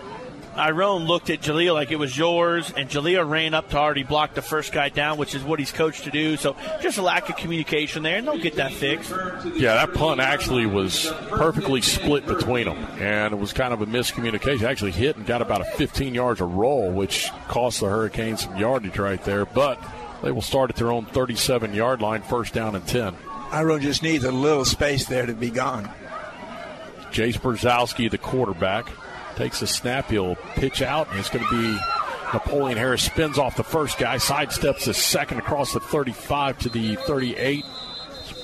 Iron 0.58 1.04
looked 1.04 1.30
at 1.30 1.40
Jaleel 1.40 1.72
like 1.74 1.92
it 1.92 1.98
was 1.98 2.16
yours, 2.18 2.72
and 2.76 2.88
Jaleel 2.90 3.28
ran 3.28 3.54
up 3.54 3.70
to 3.70 3.78
already 3.78 4.02
block 4.02 4.34
the 4.34 4.42
first 4.42 4.72
guy 4.72 4.88
down, 4.88 5.16
which 5.16 5.34
is 5.34 5.42
what 5.42 5.58
he's 5.58 5.70
coached 5.70 6.04
to 6.04 6.10
do. 6.10 6.36
So 6.36 6.56
just 6.82 6.98
a 6.98 7.02
lack 7.02 7.28
of 7.28 7.36
communication 7.36 8.02
there, 8.02 8.18
and 8.18 8.26
they'll 8.26 8.38
get 8.38 8.56
that 8.56 8.72
fixed. 8.72 9.10
Yeah, 9.54 9.74
that 9.74 9.94
punt 9.94 10.20
actually 10.20 10.66
was 10.66 11.12
perfectly 11.28 11.80
split 11.80 12.26
between 12.26 12.66
them, 12.66 12.78
and 12.98 13.32
it 13.32 13.36
was 13.36 13.52
kind 13.52 13.72
of 13.72 13.80
a 13.80 13.86
miscommunication. 13.86 14.62
Actually 14.62 14.90
hit 14.90 15.16
and 15.16 15.24
got 15.24 15.42
about 15.42 15.60
a 15.60 15.64
15 15.64 16.14
yards 16.14 16.40
of 16.40 16.52
roll, 16.52 16.90
which 16.90 17.30
cost 17.46 17.80
the 17.80 17.86
Hurricanes 17.86 18.42
some 18.42 18.56
yardage 18.56 18.98
right 18.98 19.22
there. 19.24 19.46
But 19.46 19.80
they 20.22 20.32
will 20.32 20.42
start 20.42 20.70
at 20.70 20.76
their 20.76 20.90
own 20.90 21.04
37 21.06 21.72
yard 21.72 22.02
line, 22.02 22.22
first 22.22 22.52
down 22.52 22.74
and 22.74 22.86
10. 22.86 23.16
Iron 23.52 23.80
just 23.80 24.02
needs 24.02 24.24
a 24.24 24.32
little 24.32 24.64
space 24.64 25.06
there 25.06 25.24
to 25.24 25.34
be 25.34 25.50
gone. 25.50 25.88
Jace 27.10 27.38
Brzezowski, 27.38 28.10
the 28.10 28.18
quarterback, 28.18 28.86
takes 29.38 29.62
a 29.62 29.66
snap. 29.66 30.10
He'll 30.10 30.34
pitch 30.56 30.82
out, 30.82 31.08
and 31.10 31.18
it's 31.18 31.30
going 31.30 31.44
to 31.44 31.50
be 31.50 31.78
Napoleon 32.34 32.76
Harris 32.76 33.04
spins 33.04 33.38
off 33.38 33.56
the 33.56 33.64
first 33.64 33.98
guy, 33.98 34.16
sidesteps 34.16 34.84
the 34.84 34.92
second 34.92 35.38
across 35.38 35.72
the 35.72 35.80
35 35.80 36.58
to 36.58 36.68
the 36.68 36.96
38. 36.96 37.64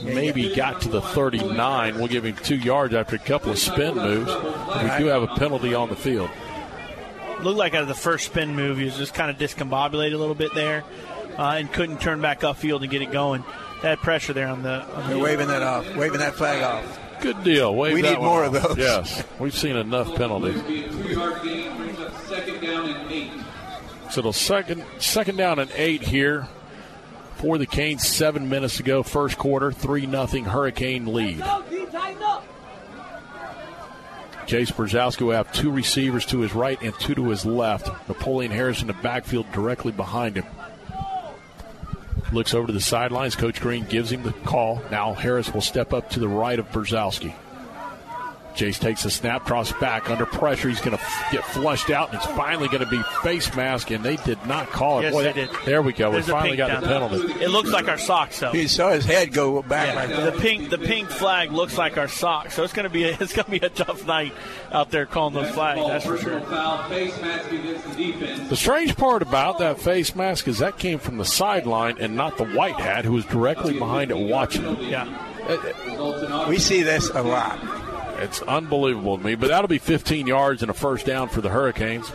Maybe 0.03 0.55
got 0.55 0.81
to 0.83 0.89
the 0.89 1.01
39. 1.01 1.97
We'll 1.97 2.07
give 2.07 2.25
him 2.25 2.37
two 2.37 2.57
yards 2.57 2.95
after 2.95 3.17
a 3.17 3.19
couple 3.19 3.51
of 3.51 3.59
spin 3.59 3.97
moves. 3.97 4.33
We 4.33 4.99
do 4.99 5.07
have 5.07 5.23
a 5.23 5.35
penalty 5.37 5.75
on 5.75 5.89
the 5.89 5.97
field. 5.97 6.31
Looked 7.41 7.59
like 7.59 7.75
out 7.75 7.83
of 7.83 7.89
the 7.89 7.95
first 7.95 8.27
spin 8.27 8.55
move, 8.55 8.79
he 8.79 8.85
was 8.85 8.97
just 8.97 9.15
kind 9.15 9.31
of 9.31 9.37
discombobulated 9.37 10.15
a 10.15 10.19
little 10.19 10.35
bit 10.35 10.55
there, 10.55 10.85
uh, 11.37 11.57
and 11.59 11.71
couldn't 11.73 12.01
turn 12.01 12.21
back 12.21 12.41
upfield 12.41 12.83
and 12.83 12.91
get 12.91 13.03
it 13.03 13.11
going. 13.11 13.45
That 13.83 13.99
pressure 13.99 14.33
there 14.33 14.49
on 14.49 14.63
the. 14.63 14.83
On 14.83 15.11
They're 15.11 15.19
waving 15.19 15.49
that 15.49 15.63
off, 15.63 15.97
waving 15.97 16.21
that 16.21 16.35
flag 16.35 16.63
off. 16.63 17.04
Good 17.25 17.43
deal. 17.43 17.75
Wave 17.75 17.95
We 17.95 18.03
need 18.03 18.19
more 18.19 18.45
off. 18.45 18.55
of 18.55 18.63
those. 18.63 18.77
Yes, 18.77 19.25
we've 19.39 19.57
seen 19.57 19.77
enough 19.77 20.15
penalties. 20.15 20.61
Two-yard 20.63 21.43
gain 21.43 21.75
brings 21.79 21.99
up 21.99 22.15
second 22.27 22.61
down 22.61 22.87
and 22.91 23.11
eight. 23.11 23.31
So 24.11 24.21
the 24.21 24.33
second 24.33 24.85
second 24.99 25.37
down 25.37 25.59
and 25.59 25.71
eight 25.75 26.03
here 26.03 26.47
for 27.37 27.57
the 27.57 27.67
Canes. 27.67 28.07
Seven 28.07 28.51
minutes 28.51 28.77
to 28.77 28.83
go, 28.83 29.03
first 29.03 29.39
quarter, 29.39 29.73
three 29.73 30.05
nothing 30.05 30.45
Hurricane 30.45 31.07
lead. 31.15 31.39
Jace 34.47 34.71
Brzezowski 34.75 35.23
will 35.23 35.33
have 35.33 35.51
two 35.55 35.71
receivers 35.71 36.27
to 36.27 36.41
his 36.41 36.53
right 36.55 36.81
and 36.83 36.93
two 37.01 37.15
to 37.15 37.31
his 37.31 37.47
left. 37.47 37.89
Napoleon 38.07 38.53
Harris 38.53 38.83
in 38.83 38.89
the 38.89 38.93
backfield 38.93 39.51
directly 39.53 39.91
behind 39.93 40.37
him. 40.37 40.45
Looks 42.33 42.55
over 42.55 42.67
to 42.67 42.73
the 42.73 42.81
sidelines. 42.81 43.37
Coach 43.37 43.61
Green 43.61 43.85
gives 43.85 44.11
him 44.11 44.23
the 44.23 44.33
call. 44.33 44.83
Now 44.91 45.15
Harris 45.15 45.53
will 45.53 45.61
step 45.61 45.93
up 45.93 46.11
to 46.11 46.21
the 46.21 46.29
right 46.29 46.59
of 46.59 46.71
Brzezowski. 46.73 47.35
Jace 48.55 48.79
takes 48.79 49.05
a 49.05 49.11
snap, 49.11 49.47
drops 49.47 49.73
back 49.73 50.11
under 50.11 50.25
pressure. 50.27 50.69
He's 50.69 50.81
going 50.81 50.97
to 50.97 51.03
f- 51.03 51.33
get 51.33 51.45
flushed 51.45 51.91
out, 51.91 52.09
and 52.09 52.17
it's 52.17 52.27
finally 52.33 52.69
going 52.69 52.85
to 52.85 52.89
be 52.91 53.03
face 53.23 53.55
mask, 53.57 53.91
and 53.91 54.05
they 54.05 54.17
did 54.17 54.45
not 54.47 54.69
call 54.71 55.01
it. 55.01 55.05
Yes, 55.05 55.13
Boy, 55.13 55.23
they 55.25 55.33
did. 55.33 55.51
There 55.65 55.83
we 55.83 55.93
go. 55.93 56.13
There's 56.13 56.27
we 56.27 56.33
finally 56.33 56.57
got 56.57 56.69
the 56.81 56.87
down 56.87 57.11
there. 57.11 57.19
penalty. 57.21 57.45
It 57.45 57.49
looks 57.51 57.71
like 57.71 57.89
our 57.89 57.99
socks, 57.99 58.41
though. 58.41 58.53
He 58.53 58.69
saw 58.69 58.91
his 58.93 59.05
head 59.05 59.33
go 59.33 59.61
back 59.63 59.89
Yeah, 59.89 59.95
like 59.95 60.09
that. 60.11 60.35
the 60.35 60.41
pink 60.41 60.71
the 60.71 60.79
pink 60.79 61.09
flag 61.11 61.53
looks 61.53 61.77
like 61.77 61.99
our 61.99 62.09
socks, 62.09 62.55
so 62.55 62.63
it's 62.65 62.73
gonna 62.73 62.89
be 62.89 63.05
a, 63.05 63.17
it's 63.21 63.33
gonna 63.33 63.49
be 63.49 63.59
a 63.59 63.69
tough 63.69 64.07
night 64.07 64.33
out 64.73 64.91
there 64.91 65.07
calling 65.07 65.35
those 65.35 65.51
flags. 65.51 65.81
Ball, 65.81 65.89
That's 65.89 66.05
for 66.07 66.17
sure. 66.19 66.41
Foul, 66.41 66.89
face 66.89 67.21
mask 67.21 67.51
against 67.53 67.97
the 67.97 68.13
defense. 68.13 68.49
The 68.49 68.57
strange 68.57 68.97
part 68.97 69.23
about 69.23 69.59
that 69.59 69.81
face 69.81 70.15
mask 70.15 70.47
is 70.49 70.59
that 70.61 70.79
came 70.79 70.99
from 70.99 71.17
the 71.19 71.25
sideline 71.25 71.97
and 71.99 72.15
not 72.17 72.39
the 72.39 72.45
white 72.47 72.77
hat 72.77 73.05
who 73.05 73.13
was 73.13 73.25
directly 73.25 73.79
behind 73.79 74.11
it 74.11 74.17
watching. 74.17 74.81
Yeah. 74.83 76.49
We 76.49 76.59
see 76.59 76.83
this 76.83 77.11
a 77.11 77.23
lot. 77.23 77.59
It's 78.25 78.41
unbelievable 78.43 79.19
to 79.19 79.25
me, 79.25 79.35
but 79.35 79.49
that'll 79.49 79.69
be 79.69 79.79
15 79.79 80.27
yards 80.27 80.63
and 80.63 80.71
a 80.71 80.75
first 80.75 81.07
down 81.07 81.29
for 81.29 81.41
the 81.41 81.51
Hurricanes. 81.51 82.11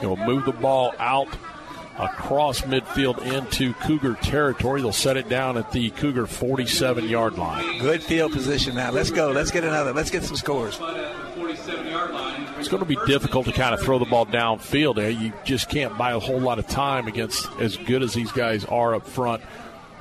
He'll 0.00 0.16
move 0.16 0.44
the 0.44 0.52
ball 0.52 0.94
out 0.98 1.28
across 1.98 2.62
midfield 2.62 3.20
into 3.20 3.74
Cougar 3.74 4.14
territory. 4.22 4.80
They'll 4.80 4.92
set 4.92 5.18
it 5.18 5.28
down 5.28 5.58
at 5.58 5.70
the 5.72 5.90
Cougar 5.90 6.26
47 6.26 7.06
yard 7.08 7.36
line. 7.36 7.80
Good 7.80 8.02
field 8.02 8.32
position 8.32 8.74
now. 8.76 8.90
Let's 8.90 9.10
go. 9.10 9.30
Let's 9.32 9.50
get 9.50 9.64
another. 9.64 9.92
Let's 9.92 10.10
get 10.10 10.22
some 10.22 10.36
scores. 10.36 10.78
But 10.78 10.96
at 10.96 11.34
the 11.34 11.40
47-yard 11.42 12.12
line, 12.12 12.46
It's 12.58 12.68
going 12.68 12.80
to 12.82 12.86
be 12.88 12.96
difficult 13.06 13.46
to 13.46 13.52
kind 13.52 13.74
of 13.74 13.80
throw 13.82 13.98
the 13.98 14.06
ball 14.06 14.24
downfield. 14.24 14.94
there. 14.96 15.10
You 15.10 15.32
just 15.44 15.68
can't 15.68 15.98
buy 15.98 16.12
a 16.12 16.18
whole 16.18 16.40
lot 16.40 16.58
of 16.58 16.66
time 16.68 17.06
against 17.06 17.50
as 17.60 17.76
good 17.76 18.02
as 18.02 18.14
these 18.14 18.32
guys 18.32 18.64
are 18.64 18.94
up 18.94 19.06
front. 19.06 19.42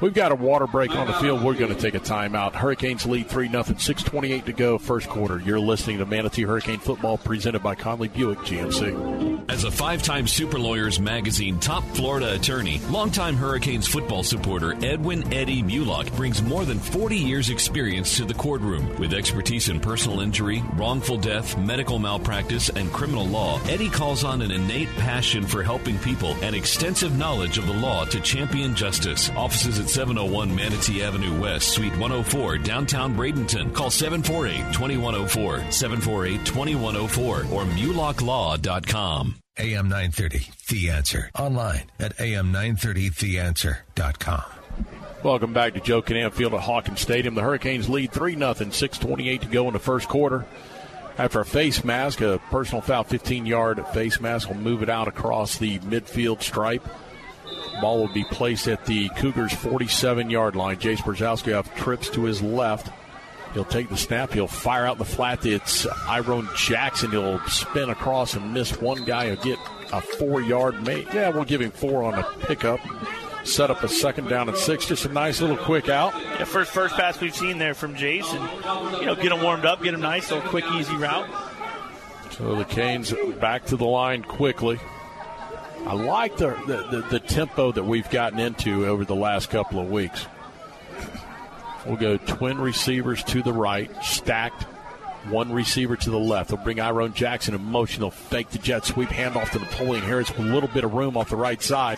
We've 0.01 0.13
got 0.13 0.31
a 0.31 0.35
water 0.35 0.65
break 0.65 0.95
on 0.95 1.07
the 1.07 1.13
field. 1.13 1.43
We're 1.43 1.55
going 1.55 1.75
to 1.75 1.79
take 1.79 1.93
a 1.93 1.99
timeout. 1.99 2.53
Hurricanes 2.53 3.05
lead 3.05 3.27
3 3.27 3.49
0, 3.49 3.63
6.28 3.63 4.45
to 4.45 4.53
go, 4.53 4.77
first 4.77 5.09
quarter. 5.09 5.39
You're 5.39 5.59
listening 5.59 5.97
to 5.97 6.05
Manatee 6.05 6.43
Hurricane 6.43 6.79
Football 6.79 7.17
presented 7.17 7.61
by 7.61 7.75
Conley 7.75 8.07
Buick 8.07 8.39
GMC. 8.39 9.49
As 9.49 9.65
a 9.65 9.71
five 9.71 10.01
time 10.01 10.25
Super 10.25 10.57
Lawyers 10.57 11.01
Magazine 11.01 11.59
top 11.59 11.83
Florida 11.95 12.35
attorney, 12.35 12.79
longtime 12.89 13.35
Hurricanes 13.35 13.87
football 13.87 14.23
supporter 14.23 14.73
Edwin 14.85 15.33
Eddie 15.33 15.63
Mulock 15.63 16.15
brings 16.15 16.41
more 16.41 16.63
than 16.63 16.79
40 16.79 17.17
years' 17.17 17.49
experience 17.49 18.15
to 18.17 18.25
the 18.25 18.33
courtroom. 18.33 18.95
With 18.99 19.13
expertise 19.13 19.67
in 19.67 19.81
personal 19.81 20.21
injury, 20.21 20.63
wrongful 20.75 21.17
death, 21.17 21.57
medical 21.57 21.99
malpractice, 21.99 22.69
and 22.69 22.93
criminal 22.93 23.25
law, 23.25 23.59
Eddie 23.63 23.89
calls 23.89 24.23
on 24.23 24.41
an 24.41 24.51
innate 24.51 24.89
passion 24.97 25.45
for 25.45 25.61
helping 25.61 25.97
people 25.99 26.35
and 26.41 26.55
extensive 26.55 27.17
knowledge 27.17 27.57
of 27.57 27.67
the 27.67 27.73
law 27.73 28.05
to 28.05 28.21
champion 28.21 28.75
justice. 28.75 29.29
Offices 29.31 29.79
at 29.79 29.88
701 29.89 30.55
Manatee 30.55 31.03
Avenue 31.03 31.41
West, 31.41 31.69
Suite 31.69 31.91
104, 31.93 32.59
downtown 32.59 33.15
Bradenton. 33.15 33.73
Call 33.73 33.89
748 33.89 34.71
2104, 34.73 35.71
748 35.71 36.45
2104, 36.45 37.37
or 37.51 37.65
mulocklaw.com. 37.65 39.35
AM 39.57 39.89
930, 39.89 40.47
The 40.69 40.91
Answer. 40.91 41.31
Online 41.37 41.91
at 41.99 42.15
am930theanswer.com. 42.17 44.43
Welcome 45.21 45.51
back 45.51 45.73
to 45.73 45.81
Joe 45.81 46.01
Kinnan 46.01 46.31
Field 46.31 46.53
at 46.53 46.61
Hawkins 46.61 47.01
Stadium. 47.01 47.35
The 47.35 47.41
Hurricanes 47.41 47.89
lead 47.89 48.13
3 48.13 48.35
0, 48.35 48.53
6.28 48.53 49.41
to 49.41 49.47
go 49.47 49.67
in 49.67 49.73
the 49.73 49.79
first 49.79 50.07
quarter. 50.07 50.45
After 51.17 51.41
a 51.41 51.45
face 51.45 51.83
mask, 51.83 52.21
a 52.21 52.39
personal 52.49 52.81
foul 52.81 53.03
15 53.03 53.45
yard 53.45 53.85
face 53.87 54.21
mask 54.21 54.47
will 54.47 54.55
move 54.55 54.81
it 54.81 54.89
out 54.89 55.09
across 55.09 55.57
the 55.57 55.79
midfield 55.79 56.41
stripe. 56.41 56.87
Ball 57.81 57.97
will 57.97 58.13
be 58.13 58.23
placed 58.25 58.67
at 58.67 58.85
the 58.85 59.09
Cougars' 59.09 59.53
47 59.53 60.29
yard 60.29 60.55
line. 60.55 60.77
Jace 60.77 60.97
Brzezowski 60.97 61.57
off 61.57 61.73
trips 61.75 62.09
to 62.11 62.23
his 62.23 62.41
left. 62.41 62.91
He'll 63.53 63.65
take 63.65 63.89
the 63.89 63.97
snap. 63.97 64.31
He'll 64.31 64.47
fire 64.47 64.85
out 64.85 64.97
the 64.97 65.05
flat. 65.05 65.45
It's 65.45 65.87
Iron 66.07 66.47
Jackson. 66.55 67.11
He'll 67.11 67.39
spin 67.47 67.89
across 67.89 68.35
and 68.35 68.53
miss 68.53 68.79
one 68.79 69.03
guy. 69.05 69.27
He'll 69.27 69.43
get 69.43 69.59
a 69.91 70.01
four 70.01 70.41
yard 70.41 70.83
mate. 70.85 71.07
Yeah, 71.13 71.29
we'll 71.29 71.45
give 71.45 71.61
him 71.61 71.71
four 71.71 72.03
on 72.03 72.13
a 72.13 72.23
pickup. 72.45 72.79
Set 73.43 73.71
up 73.71 73.81
a 73.83 73.87
second 73.87 74.27
down 74.27 74.49
and 74.49 74.57
six. 74.57 74.85
Just 74.85 75.05
a 75.05 75.09
nice 75.09 75.41
little 75.41 75.57
quick 75.57 75.89
out. 75.89 76.13
Yeah, 76.13 76.43
first 76.43 76.71
first 76.71 76.95
pass 76.95 77.19
we've 77.19 77.35
seen 77.35 77.57
there 77.57 77.73
from 77.73 77.95
Jason. 77.95 78.41
You 78.99 79.05
know, 79.07 79.15
get 79.15 79.31
him 79.31 79.41
warmed 79.41 79.65
up, 79.65 79.81
get 79.81 79.93
him 79.93 80.01
nice, 80.01 80.29
little 80.29 80.47
quick, 80.49 80.65
easy 80.73 80.95
route. 80.95 81.27
So 82.31 82.55
the 82.55 82.65
Canes 82.65 83.13
back 83.39 83.65
to 83.67 83.77
the 83.77 83.85
line 83.85 84.23
quickly. 84.23 84.79
I 85.89 85.93
like 85.93 86.37
the, 86.37 86.49
the, 86.67 86.97
the, 86.97 87.07
the 87.09 87.19
tempo 87.19 87.71
that 87.71 87.83
we've 87.83 88.07
gotten 88.11 88.37
into 88.37 88.85
over 88.85 89.05
the 89.05 89.15
last 89.15 89.49
couple 89.49 89.79
of 89.79 89.89
weeks. 89.89 90.27
We'll 91.83 91.97
go 91.97 92.17
twin 92.17 92.59
receivers 92.59 93.23
to 93.23 93.41
the 93.41 93.53
right, 93.53 93.89
stacked, 94.03 94.65
one 95.29 95.51
receiver 95.51 95.95
to 95.95 96.11
the 96.11 96.19
left. 96.19 96.51
They'll 96.51 96.63
bring 96.63 96.79
Iron 96.79 97.15
Jackson 97.15 97.55
in 97.55 97.63
motion. 97.63 98.01
They'll 98.01 98.11
fake 98.11 98.51
the 98.51 98.59
jet 98.59 98.85
sweep, 98.85 99.09
handoff 99.09 99.49
to 99.53 99.59
Napoleon 99.59 100.03
Harris 100.03 100.29
with 100.29 100.47
a 100.47 100.53
little 100.53 100.69
bit 100.69 100.83
of 100.83 100.93
room 100.93 101.17
off 101.17 101.31
the 101.31 101.35
right 101.35 101.59
side. 101.59 101.97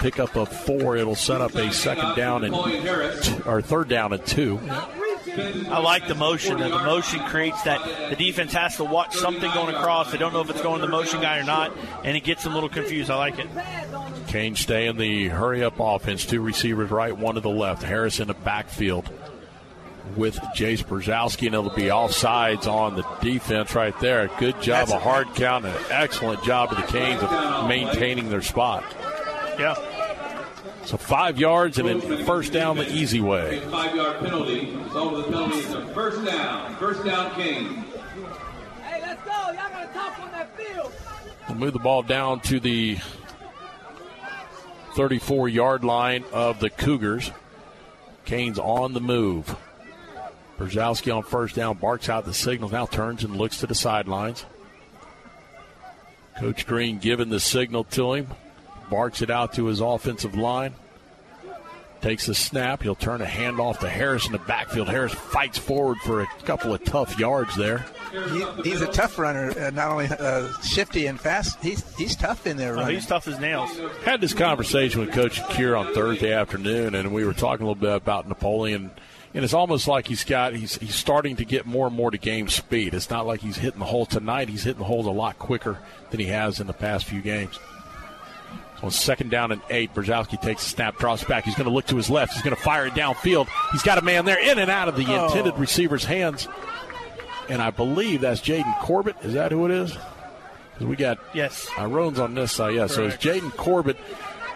Pick 0.00 0.18
up 0.18 0.34
a 0.34 0.44
four. 0.44 0.96
It'll 0.96 1.14
set 1.14 1.40
up 1.40 1.54
a 1.54 1.72
second 1.72 2.16
down 2.16 2.42
and 2.42 2.56
or 3.46 3.62
third 3.62 3.88
down 3.88 4.14
and 4.14 4.26
two. 4.26 4.58
I 5.38 5.78
like 5.80 6.08
the 6.08 6.14
motion. 6.14 6.58
The 6.58 6.68
motion 6.68 7.20
creates 7.20 7.62
that 7.62 8.10
the 8.10 8.16
defense 8.16 8.52
has 8.52 8.76
to 8.76 8.84
watch 8.84 9.14
something 9.14 9.50
going 9.52 9.74
across. 9.74 10.12
They 10.12 10.18
don't 10.18 10.32
know 10.32 10.40
if 10.40 10.50
it's 10.50 10.62
going 10.62 10.80
to 10.80 10.86
the 10.86 10.90
motion 10.90 11.20
guy 11.20 11.38
or 11.38 11.44
not, 11.44 11.76
and 12.04 12.16
it 12.16 12.24
gets 12.24 12.44
them 12.44 12.52
a 12.52 12.54
little 12.54 12.68
confused. 12.68 13.10
I 13.10 13.16
like 13.16 13.38
it. 13.38 13.48
Kane 14.26 14.56
stay 14.56 14.86
in 14.86 14.96
the 14.96 15.28
hurry 15.28 15.62
up 15.62 15.74
offense. 15.78 16.26
Two 16.26 16.40
receivers 16.40 16.90
right, 16.90 17.16
one 17.16 17.36
to 17.36 17.40
the 17.40 17.50
left. 17.50 17.82
Harris 17.82 18.20
in 18.20 18.28
the 18.28 18.34
backfield 18.34 19.08
with 20.16 20.36
Jace 20.54 20.84
Brzezowski, 20.84 21.46
and 21.46 21.54
it'll 21.54 21.70
be 21.70 21.84
offsides 21.84 22.66
on 22.66 22.96
the 22.96 23.06
defense 23.20 23.74
right 23.74 23.98
there. 24.00 24.28
Good 24.38 24.60
job, 24.60 24.88
a 24.90 24.98
hard 24.98 25.34
count, 25.34 25.64
an 25.64 25.74
excellent 25.90 26.42
job 26.42 26.72
of 26.72 26.78
the 26.78 26.84
Canes 26.84 27.22
of 27.22 27.68
maintaining 27.68 28.28
their 28.30 28.42
spot. 28.42 28.84
Yeah. 29.58 29.74
So 30.88 30.96
five 30.96 31.38
yards 31.38 31.78
and 31.78 31.86
then 31.86 32.24
first 32.24 32.50
down 32.50 32.78
the 32.78 32.90
easy 32.90 33.20
way. 33.20 33.60
Five 33.70 33.94
yard 33.94 34.20
penalty. 34.20 34.74
Result 34.74 35.12
of 35.12 35.26
the 35.26 35.30
penalty 35.30 35.58
is 35.58 35.74
a 35.74 35.86
first 35.88 36.24
down. 36.24 36.76
First 36.76 37.04
down, 37.04 37.30
Kane. 37.34 37.84
Hey, 38.82 39.02
let's 39.02 39.22
go. 39.22 39.30
Y'all 39.30 39.52
got 39.52 39.86
to 39.86 39.92
talk 39.92 40.18
on 40.18 40.32
that 40.32 40.56
field. 40.56 40.90
We'll 41.46 41.58
move 41.58 41.74
the 41.74 41.78
ball 41.78 42.02
down 42.02 42.40
to 42.40 42.58
the 42.58 42.96
34 44.94 45.50
yard 45.50 45.84
line 45.84 46.24
of 46.32 46.58
the 46.58 46.70
Cougars. 46.70 47.32
Canes 48.24 48.58
on 48.58 48.94
the 48.94 49.00
move. 49.02 49.54
Brzezowski 50.58 51.14
on 51.14 51.22
first 51.22 51.54
down, 51.54 51.76
barks 51.76 52.08
out 52.08 52.24
the 52.24 52.32
signal, 52.32 52.70
now 52.70 52.86
turns 52.86 53.24
and 53.24 53.36
looks 53.36 53.58
to 53.58 53.66
the 53.66 53.74
sidelines. 53.74 54.46
Coach 56.40 56.66
Green 56.66 56.98
giving 56.98 57.28
the 57.28 57.40
signal 57.40 57.84
to 57.84 58.14
him, 58.14 58.28
barks 58.90 59.22
it 59.22 59.30
out 59.30 59.54
to 59.54 59.66
his 59.66 59.80
offensive 59.80 60.34
line. 60.34 60.74
Takes 62.00 62.26
the 62.26 62.34
snap. 62.34 62.82
He'll 62.84 62.94
turn 62.94 63.22
a 63.22 63.26
handoff 63.26 63.80
to 63.80 63.88
Harris 63.88 64.24
in 64.26 64.30
the 64.30 64.38
backfield. 64.38 64.88
Harris 64.88 65.12
fights 65.12 65.58
forward 65.58 65.98
for 65.98 66.20
a 66.20 66.26
couple 66.44 66.72
of 66.72 66.84
tough 66.84 67.18
yards 67.18 67.56
there. 67.56 67.84
He, 68.12 68.70
he's 68.70 68.80
a 68.82 68.86
tough 68.86 69.18
runner, 69.18 69.50
uh, 69.58 69.70
not 69.70 69.90
only 69.90 70.06
uh, 70.06 70.48
shifty 70.62 71.06
and 71.06 71.20
fast. 71.20 71.60
He's 71.60 71.84
he's 71.96 72.14
tough 72.14 72.46
in 72.46 72.56
there. 72.56 72.78
Oh, 72.78 72.84
he's 72.84 73.04
tough 73.04 73.26
as 73.26 73.40
nails. 73.40 73.76
Had 74.04 74.20
this 74.20 74.32
conversation 74.32 75.00
with 75.00 75.12
Coach 75.12 75.40
Kier 75.42 75.78
on 75.78 75.92
Thursday 75.92 76.32
afternoon, 76.32 76.94
and 76.94 77.12
we 77.12 77.24
were 77.24 77.34
talking 77.34 77.66
a 77.66 77.68
little 77.68 77.80
bit 77.80 77.96
about 77.96 78.28
Napoleon. 78.28 78.92
And 79.34 79.44
it's 79.44 79.52
almost 79.52 79.88
like 79.88 80.06
he's 80.06 80.24
got 80.24 80.54
he's 80.54 80.76
he's 80.76 80.94
starting 80.94 81.36
to 81.36 81.44
get 81.44 81.66
more 81.66 81.88
and 81.88 81.96
more 81.96 82.12
to 82.12 82.16
game 82.16 82.48
speed. 82.48 82.94
It's 82.94 83.10
not 83.10 83.26
like 83.26 83.40
he's 83.40 83.56
hitting 83.56 83.80
the 83.80 83.86
hole 83.86 84.06
tonight. 84.06 84.48
He's 84.48 84.62
hitting 84.62 84.78
the 84.78 84.86
holes 84.86 85.06
a 85.06 85.10
lot 85.10 85.38
quicker 85.38 85.78
than 86.10 86.20
he 86.20 86.26
has 86.26 86.60
in 86.60 86.68
the 86.68 86.72
past 86.72 87.06
few 87.06 87.20
games. 87.20 87.58
On 88.82 88.90
second 88.92 89.30
down 89.30 89.50
and 89.50 89.60
eight, 89.70 89.92
Brzezowski 89.92 90.40
takes 90.40 90.64
a 90.64 90.68
snap, 90.68 90.98
drops 90.98 91.24
back. 91.24 91.44
He's 91.44 91.56
going 91.56 91.66
to 91.68 91.72
look 91.74 91.86
to 91.86 91.96
his 91.96 92.08
left. 92.08 92.34
He's 92.34 92.42
going 92.42 92.54
to 92.54 92.62
fire 92.62 92.86
it 92.86 92.92
downfield. 92.94 93.48
He's 93.72 93.82
got 93.82 93.98
a 93.98 94.02
man 94.02 94.24
there 94.24 94.38
in 94.38 94.58
and 94.58 94.70
out 94.70 94.86
of 94.88 94.96
the 94.96 95.04
Oh. 95.08 95.26
intended 95.26 95.58
receiver's 95.58 96.04
hands. 96.04 96.46
And 97.48 97.60
I 97.60 97.70
believe 97.70 98.20
that's 98.20 98.40
Jaden 98.40 98.78
Corbett. 98.80 99.16
Is 99.22 99.34
that 99.34 99.50
who 99.52 99.64
it 99.64 99.70
is? 99.72 99.96
we 100.80 100.94
got 100.94 101.18
yes. 101.34 101.66
Irone's 101.76 102.20
on 102.20 102.34
this 102.36 102.52
side. 102.52 102.74
Yeah, 102.74 102.86
so 102.86 103.06
it's 103.06 103.16
Jaden 103.16 103.50
Corbett 103.56 103.96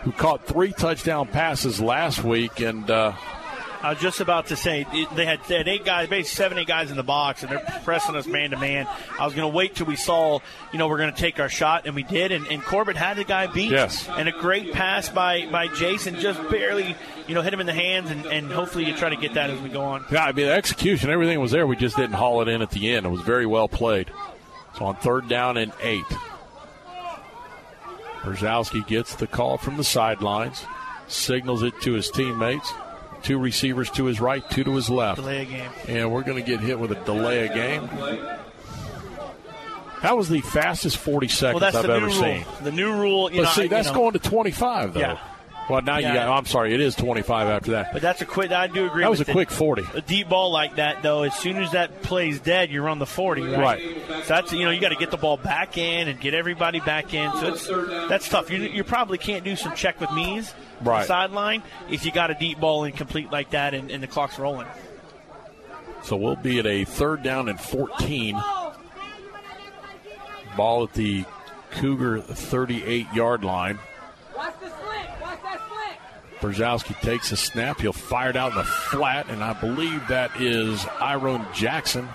who 0.03 0.13
caught 0.13 0.47
three 0.47 0.73
touchdown 0.73 1.27
passes 1.27 1.81
last 1.81 2.23
week, 2.23 2.61
and 2.61 2.89
uh, 2.91 3.13
I 3.83 3.91
was 3.91 3.99
just 4.01 4.21
about 4.21 4.47
to 4.47 4.57
say 4.57 4.87
they 5.15 5.27
had, 5.27 5.41
they 5.49 5.57
had 5.57 5.67
eight 5.67 5.85
guys, 5.85 6.09
basically 6.09 6.37
seven, 6.37 6.59
eight 6.59 6.69
guys 6.69 6.91
in 6.93 6.97
the 6.97 7.03
box, 7.03 7.43
and 7.43 7.51
they're 7.51 7.81
pressing 7.83 8.15
us 8.15 8.27
man 8.27 8.51
to 8.51 8.57
man. 8.57 8.87
I 9.19 9.25
was 9.25 9.35
going 9.35 9.51
to 9.51 9.55
wait 9.55 9.75
till 9.75 9.87
we 9.87 9.97
saw, 9.97 10.39
you 10.73 10.79
know, 10.79 10.87
we're 10.87 10.99
going 10.99 11.13
to 11.13 11.19
take 11.21 11.41
our 11.41 11.49
shot, 11.49 11.87
and 11.87 11.97
we 11.97 12.05
did. 12.05 12.31
And, 12.31 12.47
and 12.47 12.63
Corbett 12.63 12.97
had 12.97 13.17
the 13.17 13.25
guy 13.25 13.49
beat. 13.49 13.73
Yes. 13.73 14.09
And 14.09 14.29
a 14.29 14.33
great 14.33 14.73
pass 14.73 15.09
by 15.09 15.47
by 15.47 15.67
Jason, 15.67 16.21
just 16.21 16.41
barely, 16.49 16.95
you 17.27 17.35
know, 17.35 17.43
hit 17.43 17.53
him 17.53 17.61
in 17.61 17.67
the 17.67 17.73
hands, 17.73 18.11
and, 18.11 18.25
and 18.27 18.53
hopefully 18.53 18.85
you 18.85 18.97
try 18.97 19.09
to 19.09 19.17
get 19.17 19.35
that 19.35 19.51
as 19.51 19.61
we 19.61 19.69
go 19.69 19.83
on. 19.83 20.05
yeah, 20.13 20.25
I 20.25 20.33
mean 20.33 20.47
the 20.47 20.53
execution, 20.53 21.11
everything 21.11 21.41
was 21.41 21.51
there. 21.51 21.67
We 21.67 21.77
just 21.77 21.97
didn't 21.97 22.15
haul 22.15 22.41
it 22.43 22.49
in 22.49 22.63
at 22.63 22.71
the 22.71 22.93
end. 22.93 23.05
It 23.05 23.09
was 23.09 23.23
very 23.23 23.47
well 23.47 23.69
played. 23.69 24.11
So 24.79 24.85
on 24.85 24.97
third 24.97 25.29
down 25.29 25.57
and 25.57 25.73
eight, 25.83 26.05
Brzezowski 28.21 28.87
gets 28.87 29.17
the 29.17 29.27
call 29.27 29.59
from 29.59 29.77
the 29.77 29.85
sidelines, 29.85 30.65
signals 31.09 31.63
it 31.65 31.75
to 31.83 31.95
his 31.95 32.11
teammates. 32.11 32.73
Two 33.23 33.39
receivers 33.39 33.91
to 33.93 34.05
his 34.07 34.21
right, 34.21 34.49
two 34.51 34.65
to 34.65 34.75
his 34.75 34.91
left. 34.91 35.21
Delay 35.21 35.43
a 35.43 35.45
game. 35.45 35.71
And 35.89 36.11
we're 36.13 36.23
going 36.25 36.43
to 36.43 36.49
get 36.49 36.61
hit 36.61 36.79
with 36.79 36.91
a 36.91 36.97
delay 37.05 37.47
of 37.47 37.55
game. 37.55 37.89
That 40.03 40.17
was 40.17 40.29
the 40.29 40.41
fastest 40.41 40.97
40 40.97 41.29
seconds 41.29 41.61
Well, 41.61 41.61
that's 41.61 41.77
I've 41.77 41.87
the 41.87 41.93
ever 41.95 42.07
new 42.09 42.13
seen. 42.13 42.43
rule. 42.45 42.55
The 42.63 42.73
new 42.73 42.93
rule, 42.93 43.31
you 43.31 43.37
but 43.39 43.43
know, 43.45 43.51
see, 43.51 43.61
I- 43.61 43.65
you 43.65 43.71
that's 43.71 43.89
know, 43.89 43.95
going 43.95 44.13
to 44.15 44.19
25, 44.19 44.95
though. 44.95 45.01
Yeah. 45.01 45.19
Well, 45.71 45.81
now 45.81 45.97
you 45.99 46.03
got, 46.13 46.29
I'm 46.29 46.45
sorry, 46.45 46.75
it 46.75 46.81
is 46.81 46.95
25 46.97 47.47
after 47.49 47.71
that. 47.73 47.93
But 47.93 48.03
that's 48.03 48.21
a 48.21 48.27
quick. 48.27 48.51
I 48.51 48.67
do 48.67 48.87
agree. 48.87 49.03
That 49.05 49.11
was 49.11 49.21
with 49.21 49.29
a 49.29 49.31
it. 49.31 49.35
quick 49.35 49.51
40. 49.51 49.85
A 49.95 50.01
deep 50.01 50.29
ball 50.29 50.51
like 50.51 50.77
that, 50.77 51.03
though, 51.03 51.23
as 51.23 51.35
soon 51.37 51.57
as 51.57 51.71
that 51.73 52.03
play's 52.03 52.41
dead, 52.41 52.71
you're 52.71 52.89
on 52.89 52.99
the 52.99 53.07
40, 53.07 53.43
right? 53.43 53.59
Right. 53.59 54.03
So 54.09 54.29
that's 54.29 54.53
you 54.53 54.65
know 54.65 54.71
you 54.71 54.81
got 54.81 54.89
to 54.91 54.97
get 54.97 55.11
the 55.11 55.17
ball 55.17 55.37
back 55.37 55.79
in 55.79 56.09
and 56.09 56.21
get 56.21 56.35
everybody 56.35 56.81
back 56.81 57.15
in. 57.15 57.31
So 57.35 57.55
it's 57.55 57.67
that's 58.09 58.29
tough. 58.29 58.51
You, 58.51 58.59
you 58.59 58.83
probably 58.85 59.19
can't 59.19 59.45
do 59.45 59.57
some 59.57 59.75
check 59.75 60.01
with 60.01 60.11
me's 60.13 60.53
Right. 60.83 61.07
sideline 61.07 61.63
if 61.91 62.05
you 62.05 62.11
got 62.11 62.33
a 62.33 62.35
deep 62.35 62.59
ball 62.59 62.83
incomplete 62.83 63.31
like 63.31 63.51
that 63.51 63.73
and, 63.73 63.89
and 63.91 64.03
the 64.03 64.09
clock's 64.09 64.37
rolling. 64.39 64.67
So 66.03 66.17
we'll 66.17 66.35
be 66.35 66.59
at 66.59 66.67
a 66.67 66.85
third 66.85 67.23
down 67.23 67.49
and 67.49 67.61
14. 67.61 68.35
Ball 70.57 70.83
at 70.85 70.93
the 70.95 71.25
Cougar 71.71 72.21
38 72.21 73.07
yard 73.15 73.45
line. 73.45 73.79
Watch 74.37 74.55
the 74.61 74.69
slant. 74.69 75.21
Watch 75.23 75.39
that 75.43 75.61
slant. 75.69 75.99
Brzezowski 76.43 77.01
takes 77.01 77.31
a 77.33 77.37
snap. 77.37 77.81
He'll 77.81 77.93
fire 77.93 78.31
it 78.31 78.37
out 78.37 78.51
in 78.53 78.59
the 78.59 78.65
flat, 78.65 79.31
and 79.31 79.43
I 79.43 79.53
believe 79.55 80.07
that 80.09 80.39
is 80.41 80.85
Iron 81.01 81.47
Jackson. 81.55 82.09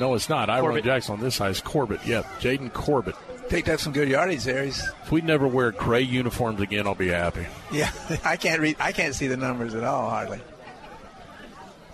No, 0.00 0.14
it's 0.14 0.28
not. 0.28 0.50
Iron 0.50 0.82
Jackson 0.82 1.14
on 1.14 1.20
this 1.20 1.36
side 1.36 1.50
is 1.50 1.60
Corbett. 1.60 2.04
Yep, 2.04 2.24
Jaden 2.40 2.72
Corbett. 2.72 3.14
Picked 3.48 3.68
up 3.68 3.78
some 3.78 3.92
good 3.92 4.08
yardage 4.08 4.44
there. 4.44 4.64
He's, 4.64 4.82
If 5.02 5.12
we 5.12 5.20
never 5.20 5.46
wear 5.46 5.70
gray 5.70 6.00
uniforms 6.00 6.60
again, 6.60 6.86
I'll 6.86 6.94
be 6.94 7.08
happy. 7.08 7.46
yeah, 7.70 7.92
I 8.24 8.36
can't 8.36 8.60
read. 8.60 8.76
I 8.80 8.92
can't 8.92 9.14
see 9.14 9.26
the 9.26 9.36
numbers 9.36 9.74
at 9.74 9.84
all 9.84 10.08
hardly. 10.08 10.40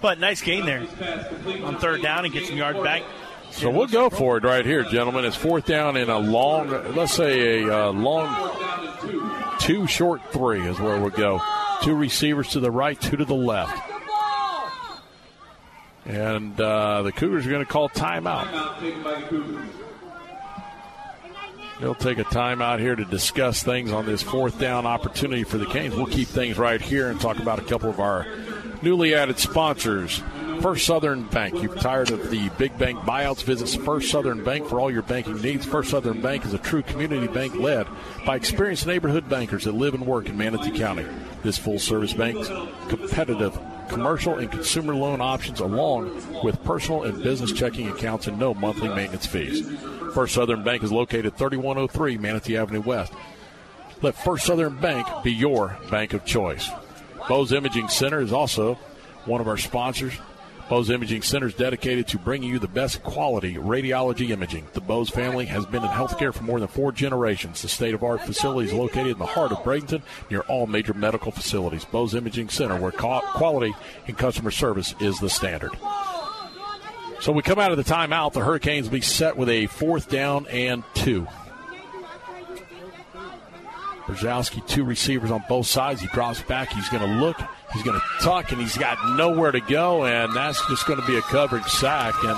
But 0.00 0.18
nice 0.18 0.40
gain 0.40 0.64
there 0.64 0.86
on 1.62 1.76
third 1.78 2.00
down 2.00 2.24
and 2.24 2.32
get 2.32 2.46
some 2.46 2.56
yards 2.56 2.78
back. 2.78 3.02
So 3.50 3.68
we'll 3.68 3.88
go 3.88 4.08
for 4.08 4.36
it 4.38 4.44
right 4.44 4.64
here, 4.64 4.84
gentlemen. 4.84 5.24
It's 5.24 5.36
fourth 5.36 5.66
down 5.66 5.96
in 5.96 6.08
a 6.08 6.18
long, 6.18 6.70
let's 6.94 7.12
say 7.12 7.62
a 7.64 7.88
uh, 7.88 7.92
long 7.92 9.58
two 9.58 9.86
short 9.86 10.22
three 10.32 10.62
is 10.62 10.78
where 10.78 10.98
we'll 11.00 11.10
go. 11.10 11.40
Two 11.82 11.94
receivers 11.94 12.48
to 12.50 12.60
the 12.60 12.70
right, 12.70 13.00
two 13.00 13.16
to 13.16 13.24
the 13.24 13.34
left. 13.34 13.90
And 16.04 16.58
uh, 16.60 17.02
the 17.02 17.12
Cougars 17.12 17.46
are 17.46 17.50
going 17.50 17.64
to 17.64 17.70
call 17.70 17.88
timeout. 17.88 18.48
They'll 21.80 21.94
take 21.94 22.18
a 22.18 22.24
timeout 22.24 22.78
here 22.78 22.94
to 22.94 23.04
discuss 23.06 23.62
things 23.62 23.90
on 23.90 24.04
this 24.04 24.20
fourth 24.22 24.58
down 24.58 24.84
opportunity 24.84 25.44
for 25.44 25.56
the 25.56 25.64
Canes. 25.66 25.94
We'll 25.94 26.06
keep 26.06 26.28
things 26.28 26.58
right 26.58 26.80
here 26.80 27.10
and 27.10 27.18
talk 27.18 27.38
about 27.38 27.58
a 27.58 27.62
couple 27.62 27.88
of 27.88 28.00
our 28.00 28.26
newly 28.82 29.14
added 29.14 29.38
sponsors. 29.38 30.22
First 30.60 30.84
Southern 30.84 31.22
Bank. 31.24 31.62
You're 31.62 31.74
tired 31.76 32.10
of 32.10 32.30
the 32.30 32.50
big 32.58 32.76
bank 32.78 32.98
buyouts? 33.00 33.42
Visit 33.42 33.82
First 33.82 34.10
Southern 34.10 34.44
Bank 34.44 34.68
for 34.68 34.78
all 34.78 34.90
your 34.90 35.02
banking 35.02 35.40
needs. 35.40 35.64
First 35.64 35.90
Southern 35.90 36.20
Bank 36.20 36.44
is 36.44 36.52
a 36.52 36.58
true 36.58 36.82
community 36.82 37.26
bank 37.28 37.54
led 37.54 37.86
by 38.26 38.36
experienced 38.36 38.86
neighborhood 38.86 39.28
bankers 39.28 39.64
that 39.64 39.72
live 39.72 39.94
and 39.94 40.06
work 40.06 40.28
in 40.28 40.36
Manatee 40.36 40.76
County. 40.78 41.06
This 41.42 41.56
full 41.56 41.78
service 41.78 42.12
bank's 42.12 42.48
competitive 42.88 43.58
commercial 43.88 44.38
and 44.38 44.50
consumer 44.50 44.94
loan 44.94 45.20
options 45.20 45.60
along 45.60 46.42
with 46.44 46.62
personal 46.62 47.04
and 47.04 47.22
business 47.22 47.52
checking 47.52 47.88
accounts 47.88 48.26
and 48.26 48.38
no 48.38 48.54
monthly 48.54 48.88
maintenance 48.88 49.26
fees. 49.26 49.68
First 50.14 50.34
Southern 50.34 50.62
Bank 50.62 50.82
is 50.82 50.92
located 50.92 51.36
3103 51.36 52.18
Manatee 52.18 52.56
Avenue 52.56 52.82
West. 52.82 53.12
Let 54.02 54.14
First 54.14 54.46
Southern 54.46 54.76
Bank 54.76 55.06
be 55.22 55.32
your 55.32 55.78
bank 55.90 56.12
of 56.12 56.24
choice. 56.24 56.70
Bose 57.28 57.52
Imaging 57.52 57.88
Center 57.88 58.20
is 58.20 58.32
also 58.32 58.74
one 59.24 59.40
of 59.40 59.48
our 59.48 59.56
sponsors. 59.56 60.14
Bose 60.68 60.90
Imaging 60.90 61.22
Center 61.22 61.48
is 61.48 61.54
dedicated 61.54 62.06
to 62.08 62.18
bringing 62.18 62.48
you 62.48 62.60
the 62.60 62.68
best 62.68 63.02
quality 63.02 63.54
radiology 63.54 64.30
imaging. 64.30 64.68
The 64.72 64.80
Bose 64.80 65.10
family 65.10 65.46
has 65.46 65.66
been 65.66 65.82
in 65.82 65.88
healthcare 65.90 66.32
for 66.32 66.44
more 66.44 66.60
than 66.60 66.68
four 66.68 66.92
generations. 66.92 67.62
The 67.62 67.68
state 67.68 67.92
of 67.92 68.04
art 68.04 68.22
facility 68.22 68.68
is 68.68 68.74
located 68.74 69.08
in 69.08 69.18
the 69.18 69.26
heart 69.26 69.50
of 69.50 69.58
Bradenton 69.58 70.02
near 70.30 70.40
all 70.42 70.68
major 70.68 70.94
medical 70.94 71.32
facilities. 71.32 71.84
Bose 71.84 72.14
Imaging 72.14 72.50
Center, 72.50 72.80
where 72.80 72.92
quality 72.92 73.74
and 74.06 74.16
customer 74.16 74.52
service 74.52 74.94
is 75.00 75.18
the 75.18 75.28
standard. 75.28 75.72
So 77.20 77.32
we 77.32 77.42
come 77.42 77.58
out 77.58 77.70
of 77.70 77.76
the 77.76 77.84
timeout. 77.84 78.32
The 78.32 78.40
Hurricanes 78.40 78.86
will 78.86 78.94
be 78.94 79.00
set 79.00 79.36
with 79.36 79.48
a 79.48 79.66
fourth 79.66 80.08
down 80.08 80.46
and 80.46 80.84
two. 80.94 81.26
Brzezowski, 84.10 84.66
two 84.66 84.84
receivers 84.84 85.30
on 85.30 85.44
both 85.48 85.66
sides. 85.66 86.00
He 86.00 86.08
drops 86.08 86.42
back. 86.42 86.72
He's 86.72 86.88
going 86.88 87.02
to 87.02 87.20
look. 87.20 87.36
He's 87.72 87.82
going 87.82 87.98
to 87.98 88.06
tuck, 88.24 88.50
and 88.50 88.60
he's 88.60 88.76
got 88.76 88.98
nowhere 89.16 89.52
to 89.52 89.60
go, 89.60 90.04
and 90.04 90.34
that's 90.34 90.64
just 90.68 90.86
going 90.86 91.00
to 91.00 91.06
be 91.06 91.16
a 91.16 91.22
coverage 91.22 91.64
sack. 91.66 92.14
And 92.24 92.36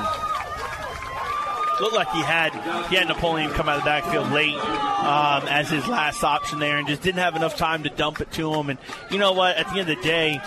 Looked 1.81 1.97
like 1.97 2.11
he 2.11 2.23
had 2.23 2.53
he 2.89 2.97
had 2.97 3.09
Napoleon 3.09 3.51
come 3.51 3.69
out 3.69 3.79
of 3.79 3.83
the 3.83 3.87
backfield 3.87 4.31
late 4.31 4.55
um, 4.55 5.49
as 5.49 5.69
his 5.69 5.85
last 5.89 6.23
option 6.23 6.61
there, 6.61 6.79
and 6.79 6.87
just 6.87 7.03
didn't 7.03 7.19
have 7.19 7.35
enough 7.35 7.57
time 7.57 7.83
to 7.83 7.91
dump 7.91 8.21
it 8.21 8.31
to 8.33 8.55
him. 8.55 8.71
And 8.71 8.79
you 9.11 9.19
know 9.19 9.33
what? 9.33 9.57
At 9.57 9.67
the 9.67 9.81
end 9.81 9.91
of 9.91 9.97
the 9.97 10.03
day, 10.03 10.41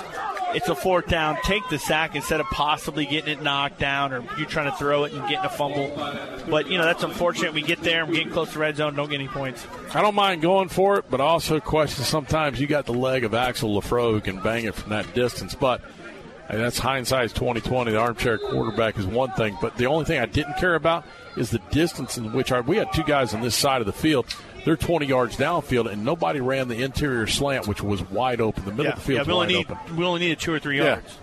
it's 0.55 0.69
a 0.69 0.75
fourth 0.75 1.07
down. 1.07 1.37
Take 1.43 1.67
the 1.69 1.77
sack 1.77 2.15
instead 2.15 2.39
of 2.39 2.45
possibly 2.47 3.05
getting 3.05 3.37
it 3.37 3.43
knocked 3.43 3.79
down 3.79 4.13
or 4.13 4.23
you 4.37 4.45
trying 4.45 4.71
to 4.71 4.77
throw 4.77 5.03
it 5.03 5.13
and 5.13 5.21
getting 5.29 5.45
a 5.45 5.49
fumble. 5.49 5.91
But 6.49 6.69
you 6.69 6.77
know 6.77 6.85
that's 6.85 7.03
unfortunate. 7.03 7.53
We 7.53 7.61
get 7.61 7.81
there, 7.81 8.05
we're 8.05 8.13
getting 8.13 8.31
close 8.31 8.53
to 8.53 8.59
red 8.59 8.77
zone, 8.77 8.95
don't 8.95 9.09
get 9.09 9.19
any 9.19 9.27
points. 9.27 9.65
I 9.93 10.01
don't 10.01 10.15
mind 10.15 10.41
going 10.41 10.69
for 10.69 10.97
it, 10.97 11.05
but 11.09 11.21
also 11.21 11.59
question 11.59 12.03
sometimes 12.03 12.59
you 12.59 12.67
got 12.67 12.85
the 12.85 12.93
leg 12.93 13.23
of 13.23 13.33
Axel 13.33 13.79
Lafro 13.79 14.11
who 14.11 14.21
can 14.21 14.41
bang 14.41 14.65
it 14.65 14.75
from 14.75 14.91
that 14.91 15.13
distance. 15.13 15.55
But 15.55 15.81
And 16.47 16.59
that's 16.59 16.77
hindsight's 16.77 17.33
2020. 17.33 17.91
The 17.91 17.99
armchair 17.99 18.37
quarterback 18.37 18.97
is 18.97 19.05
one 19.05 19.31
thing, 19.31 19.57
but 19.61 19.75
the 19.77 19.87
only 19.87 20.05
thing 20.05 20.19
I 20.19 20.25
didn't 20.25 20.57
care 20.57 20.75
about 20.75 21.05
is 21.37 21.49
the 21.49 21.59
distance 21.71 22.17
in 22.17 22.33
which 22.33 22.51
our, 22.51 22.61
we 22.61 22.77
had 22.77 22.93
two 22.93 23.03
guys 23.03 23.33
on 23.33 23.41
this 23.41 23.55
side 23.55 23.81
of 23.81 23.87
the 23.87 23.93
field. 23.93 24.27
They're 24.65 24.75
20 24.75 25.05
yards 25.05 25.37
downfield, 25.37 25.89
and 25.91 26.03
nobody 26.03 26.41
ran 26.41 26.67
the 26.67 26.81
interior 26.83 27.27
slant, 27.27 27.67
which 27.67 27.81
was 27.83 28.01
wide 28.09 28.41
open. 28.41 28.65
The 28.65 28.71
middle 28.71 28.85
Yeah, 28.85 28.91
of 28.93 28.95
the 28.97 29.01
field 29.01 29.15
yeah, 29.15 29.21
was 29.21 29.27
we 29.27 29.33
only 29.33 29.45
wide 29.45 29.67
need 29.69 29.71
open. 29.71 29.95
we 29.97 30.05
only 30.05 30.19
needed 30.21 30.39
two 30.39 30.53
or 30.53 30.59
three 30.59 30.77
Yeah. 30.79 30.83
yards. 30.85 31.17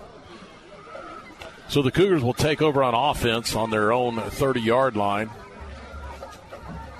So 1.69 1.83
the 1.83 1.91
Cougars 1.91 2.23
will 2.23 2.35
take 2.35 2.63
over 2.63 2.83
on 2.83 2.95
offense 2.95 3.57
on 3.57 3.71
their 3.71 3.93
own 3.93 4.21
30 4.21 4.61
yard 4.61 4.97
line. 4.97 5.31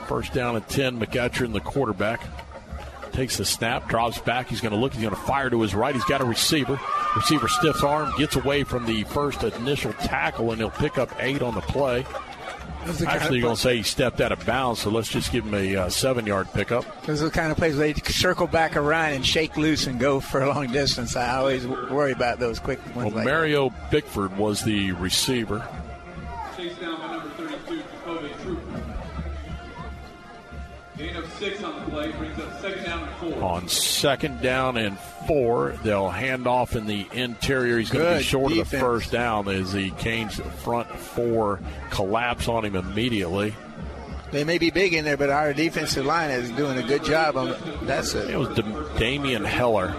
First 0.09 0.33
down 0.35 0.57
and 0.57 0.67
10. 0.69 0.99
McEachern, 0.99 1.53
the 1.53 1.61
quarterback, 1.61 2.21
takes 3.13 3.37
the 3.37 3.45
snap, 3.45 3.89
drops 3.89 4.19
back. 4.19 4.49
He's 4.49 4.61
going 4.61 4.73
to 4.73 4.79
look. 4.79 4.93
He's 4.95 5.03
going 5.03 5.15
to 5.15 5.21
fire 5.21 5.49
to 5.51 5.61
his 5.63 5.75
right. 5.75 5.95
He's 5.95 6.05
got 6.05 6.21
a 6.21 6.25
receiver. 6.25 6.81
Receiver 7.15 7.47
stiffs 7.49 7.83
arm, 7.83 8.11
gets 8.19 8.37
away 8.37 8.65
from 8.65 8.85
the 8.87 9.05
first 9.05 9.43
initial 9.45 9.93
tackle, 9.95 10.51
and 10.51 10.59
he'll 10.61 10.71
pick 10.71 10.99
up 10.99 11.11
eight 11.21 11.43
on 11.43 11.55
the 11.55 11.61
play. 11.61 12.05
Actually, 12.85 13.07
of 13.07 13.33
you're 13.35 13.41
going 13.43 13.55
to 13.55 13.61
say 13.61 13.77
he 13.77 13.83
stepped 13.83 14.21
out 14.21 14.33
of 14.33 14.45
bounds, 14.45 14.81
so 14.81 14.91
let's 14.91 15.09
just 15.09 15.31
give 15.33 15.45
him 15.45 15.55
a 15.55 15.77
uh, 15.77 15.89
seven 15.89 16.27
yard 16.27 16.49
pickup. 16.53 16.85
Those 17.07 17.23
are 17.23 17.27
the 17.27 17.31
kind 17.31 17.53
of 17.53 17.59
plays 17.59 17.77
where 17.77 17.93
they 17.93 18.01
circle 18.01 18.47
back 18.47 18.77
around 18.77 19.13
and 19.13 19.25
shake 19.27 19.57
loose 19.57 19.87
and 19.87 20.01
go 20.01 20.19
for 20.21 20.43
a 20.43 20.49
long 20.49 20.73
distance. 20.73 21.15
I 21.17 21.37
always 21.37 21.67
worry 21.67 22.13
about 22.13 22.39
those 22.41 22.59
quick 22.59 22.81
Well, 22.95 23.05
ones. 23.07 23.15
like 23.17 23.25
Mario 23.27 23.73
Bickford 23.91 24.37
was 24.37 24.63
the 24.63 24.93
receiver. 24.93 25.67
Chased 26.57 26.81
down 26.81 26.99
by 27.01 27.07
number 27.13 27.29
32, 27.31 27.77
Jacoby 28.05 28.31
Trooper. 28.43 28.83
Gain 30.99 31.17
of 31.17 31.33
six 31.35 31.63
on 31.63 31.85
the 31.85 31.91
play 31.91 32.11
brings 32.13 32.39
up 32.39 32.61
second 32.61 32.82
down 32.82 32.82
and 32.82 32.82
four. 32.82 32.82
On 33.23 33.69
second 33.69 34.43
down 34.43 34.77
and 34.77 34.99
four, 35.29 35.77
they'll 35.85 36.11
hand 36.11 36.47
off 36.49 36.75
in 36.75 36.87
the 36.87 37.07
interior. 37.13 37.79
He's 37.79 37.91
going 37.91 38.05
to 38.13 38.19
be 38.19 38.23
short 38.25 38.51
of 38.53 38.59
the 38.59 38.65
first 38.65 39.13
down 39.13 39.49
as 39.49 39.73
the 39.73 39.91
Canes 39.93 40.41
front 40.65 40.89
four 40.91 41.61
collapse 41.91 42.49
on 42.49 42.65
him 42.65 42.75
immediately. 42.75 43.55
They 44.33 44.45
may 44.45 44.59
be 44.59 44.71
big 44.71 44.95
in 44.95 45.05
there, 45.05 45.17
but 45.19 45.29
our 45.31 45.53
defensive 45.53 46.07
line 46.07 46.31
is 46.31 46.51
doing 46.53 46.79
a 46.79 46.83
good 46.83 47.05
job 47.05 47.37
on 47.37 47.55
that's 47.83 48.15
it. 48.15 48.31
It 48.31 48.37
was 48.39 48.49
Da- 48.57 48.99
Damian 48.99 49.45
Heller. 49.45 49.95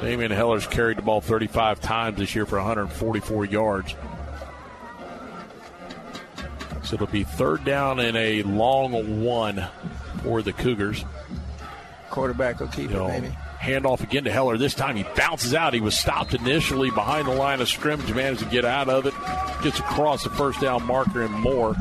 Damian 0.00 0.32
Heller's 0.32 0.66
carried 0.66 0.98
the 0.98 1.02
ball 1.02 1.20
35 1.20 1.80
times 1.80 2.18
this 2.18 2.34
year 2.34 2.44
for 2.44 2.58
144 2.58 3.44
yards. 3.44 3.94
So 6.82 6.94
it'll 6.94 7.06
be 7.06 7.22
third 7.24 7.64
down 7.64 8.00
and 8.00 8.16
a 8.16 8.42
long 8.42 9.22
one 9.24 9.66
for 10.24 10.42
the 10.42 10.52
Cougars. 10.52 11.04
Quarterback 12.12 12.60
will 12.60 12.68
keep 12.68 12.90
You 12.90 12.96
know, 12.96 13.08
maybe. 13.08 13.28
handoff 13.60 14.02
again 14.02 14.24
to 14.24 14.30
Heller. 14.30 14.58
This 14.58 14.74
time 14.74 14.96
he 14.96 15.04
bounces 15.16 15.54
out. 15.54 15.72
He 15.74 15.80
was 15.80 15.96
stopped 15.98 16.34
initially 16.34 16.90
behind 16.90 17.26
the 17.26 17.32
line 17.34 17.60
of 17.60 17.68
scrimmage, 17.68 18.12
managed 18.14 18.40
to 18.40 18.46
get 18.46 18.64
out 18.64 18.88
of 18.88 19.06
it, 19.06 19.14
gets 19.62 19.78
across 19.80 20.22
the 20.22 20.30
first 20.30 20.60
down 20.60 20.84
marker 20.86 21.22
and 21.22 21.32
more. 21.32 21.74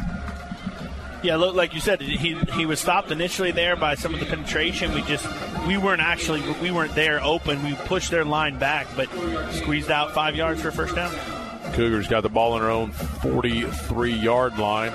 Yeah, 1.22 1.36
look, 1.36 1.54
like 1.54 1.76
you 1.76 1.80
said, 1.82 2.02
he 2.02 2.34
he 2.54 2.66
was 2.66 2.80
stopped 2.80 3.12
initially 3.12 3.52
there 3.52 3.76
by 3.76 3.94
some 3.96 4.14
of 4.14 4.20
the 4.20 4.26
penetration. 4.26 4.94
We 4.94 5.02
just 5.04 5.28
we 5.68 5.78
weren't 5.78 6.02
actually 6.02 6.42
we 6.62 6.72
weren't 6.72 6.96
there 6.96 7.22
open. 7.24 7.62
We 7.64 7.76
pushed 7.86 8.10
their 8.10 8.26
line 8.26 8.58
back, 8.58 8.88
but 8.96 9.08
squeezed 9.52 9.92
out 9.92 10.14
five 10.14 10.36
yards 10.36 10.62
for 10.62 10.70
a 10.70 10.72
first 10.72 10.96
down. 10.96 11.14
Cougars 11.74 12.08
got 12.08 12.22
the 12.24 12.30
ball 12.30 12.54
on 12.54 12.62
their 12.62 12.72
own 12.72 12.92
43 12.92 14.14
yard 14.14 14.58
line. 14.58 14.94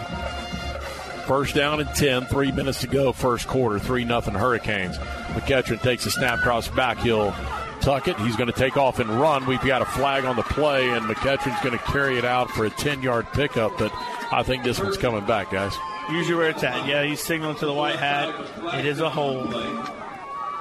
First 1.27 1.55
down 1.57 1.81
and 1.81 1.89
10, 1.93 2.27
three 2.27 2.53
minutes 2.53 2.83
to 2.83 2.87
go, 2.87 3.11
first 3.13 3.49
quarter, 3.49 3.81
3 3.81 4.05
nothing 4.05 4.35
Hurricanes. 4.35 4.97
McEachern 5.37 5.81
takes 5.83 6.07
a 6.07 6.11
snap 6.11 6.41
cross 6.41 6.69
back. 6.69 6.99
He'll 6.99 7.33
tuck 7.81 8.09
it. 8.09 8.17
He's 8.21 8.37
going 8.37 8.51
to 8.51 8.59
take 8.59 8.77
off 8.77 8.99
and 8.99 9.09
run. 9.11 9.47
We've 9.47 9.61
got 9.61 9.83
a 9.83 9.85
flag 9.85 10.25
on 10.25 10.35
the 10.37 10.43
play, 10.43 10.89
and 10.91 11.05
McEachern's 11.07 11.63
going 11.63 11.77
to 11.79 11.85
carry 11.85 12.19
it 12.19 12.25
out 12.25 12.51
for 12.51 12.65
a 12.65 12.71
10 12.71 13.03
yard 13.03 13.27
pickup, 13.33 13.79
but 13.79 13.93
I 14.33 14.43
think 14.43 14.65
this 14.65 14.81
one's 14.81 14.97
coming 14.97 15.25
back, 15.27 15.51
guys. 15.51 15.73
Usually 16.11 16.37
where 16.37 16.51
it's 16.51 16.63
at. 16.63 16.87
Yeah, 16.89 17.05
he's 17.05 17.21
signaling 17.21 17.57
to 17.57 17.67
the 17.67 17.73
white 17.73 17.97
hat. 17.97 18.35
It 18.79 18.87
is 18.87 19.01
a 19.01 19.11
hold. 19.11 19.53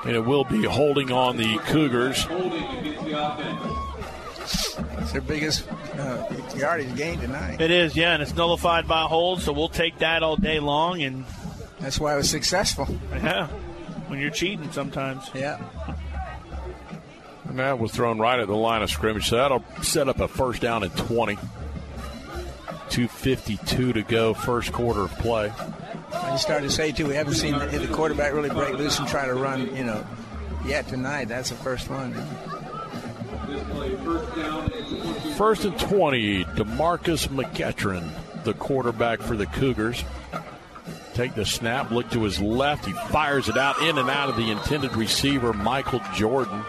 And 0.03 0.15
it 0.15 0.19
will 0.25 0.43
be 0.43 0.63
holding 0.63 1.11
on 1.11 1.37
the 1.37 1.57
Cougars. 1.59 2.23
Holding 2.23 2.63
against 2.63 3.05
the 3.05 3.31
offense. 3.31 4.91
It's 4.99 5.11
their 5.11 5.21
biggest 5.21 5.67
uh, 5.97 6.25
yardage 6.55 6.95
gain 6.95 7.19
tonight. 7.19 7.61
It 7.61 7.71
is, 7.71 7.95
yeah, 7.95 8.13
and 8.13 8.21
it's 8.23 8.35
nullified 8.35 8.87
by 8.87 9.03
a 9.03 9.07
hold, 9.07 9.41
so 9.41 9.51
we'll 9.53 9.69
take 9.69 9.99
that 9.99 10.21
all 10.23 10.35
day 10.35 10.59
long. 10.59 11.01
And 11.01 11.25
That's 11.79 11.99
why 11.99 12.13
it 12.13 12.17
was 12.17 12.29
successful. 12.29 12.87
yeah, 13.13 13.47
when 14.07 14.19
you're 14.19 14.29
cheating 14.29 14.71
sometimes. 14.71 15.29
Yeah. 15.33 15.59
And 17.49 17.59
that 17.59 17.79
was 17.79 17.91
thrown 17.91 18.19
right 18.19 18.39
at 18.39 18.47
the 18.47 18.55
line 18.55 18.81
of 18.81 18.89
scrimmage. 18.89 19.29
So 19.29 19.37
that'll 19.37 19.63
set 19.81 20.09
up 20.09 20.19
a 20.19 20.27
first 20.27 20.61
down 20.61 20.83
and 20.83 20.95
20. 20.95 21.37
2.52 22.95 23.93
to 23.93 24.01
go, 24.03 24.33
first 24.33 24.71
quarter 24.71 25.01
of 25.01 25.11
play. 25.17 25.51
I 26.13 26.29
just 26.29 26.43
started 26.43 26.67
to 26.67 26.71
say 26.71 26.91
too, 26.91 27.07
we 27.07 27.15
haven't 27.15 27.33
seen 27.33 27.57
the, 27.57 27.65
the 27.65 27.93
quarterback 27.93 28.33
really 28.33 28.49
break 28.49 28.75
loose 28.75 28.99
and 28.99 29.07
try 29.07 29.25
to 29.25 29.33
run, 29.33 29.75
you 29.75 29.83
know, 29.83 30.05
yet 30.65 30.87
tonight. 30.87 31.27
That's 31.27 31.49
the 31.49 31.55
first 31.55 31.89
one. 31.89 32.13
First 34.05 34.35
down 34.35 34.71
and 34.71 35.21
20. 35.23 35.33
First 35.33 35.65
and 35.65 35.79
20, 35.79 36.45
Demarcus 36.45 37.27
McEachern, 37.27 38.09
the 38.43 38.53
quarterback 38.53 39.21
for 39.21 39.35
the 39.35 39.45
Cougars. 39.47 40.03
Take 41.15 41.33
the 41.33 41.45
snap, 41.45 41.91
look 41.91 42.09
to 42.11 42.23
his 42.23 42.41
left. 42.41 42.85
He 42.85 42.91
fires 42.91 43.47
it 43.47 43.57
out 43.57 43.81
in 43.81 43.97
and 43.97 44.09
out 44.09 44.27
of 44.27 44.35
the 44.35 44.51
intended 44.51 44.97
receiver, 44.97 45.53
Michael 45.53 46.01
Jordan. 46.13 46.61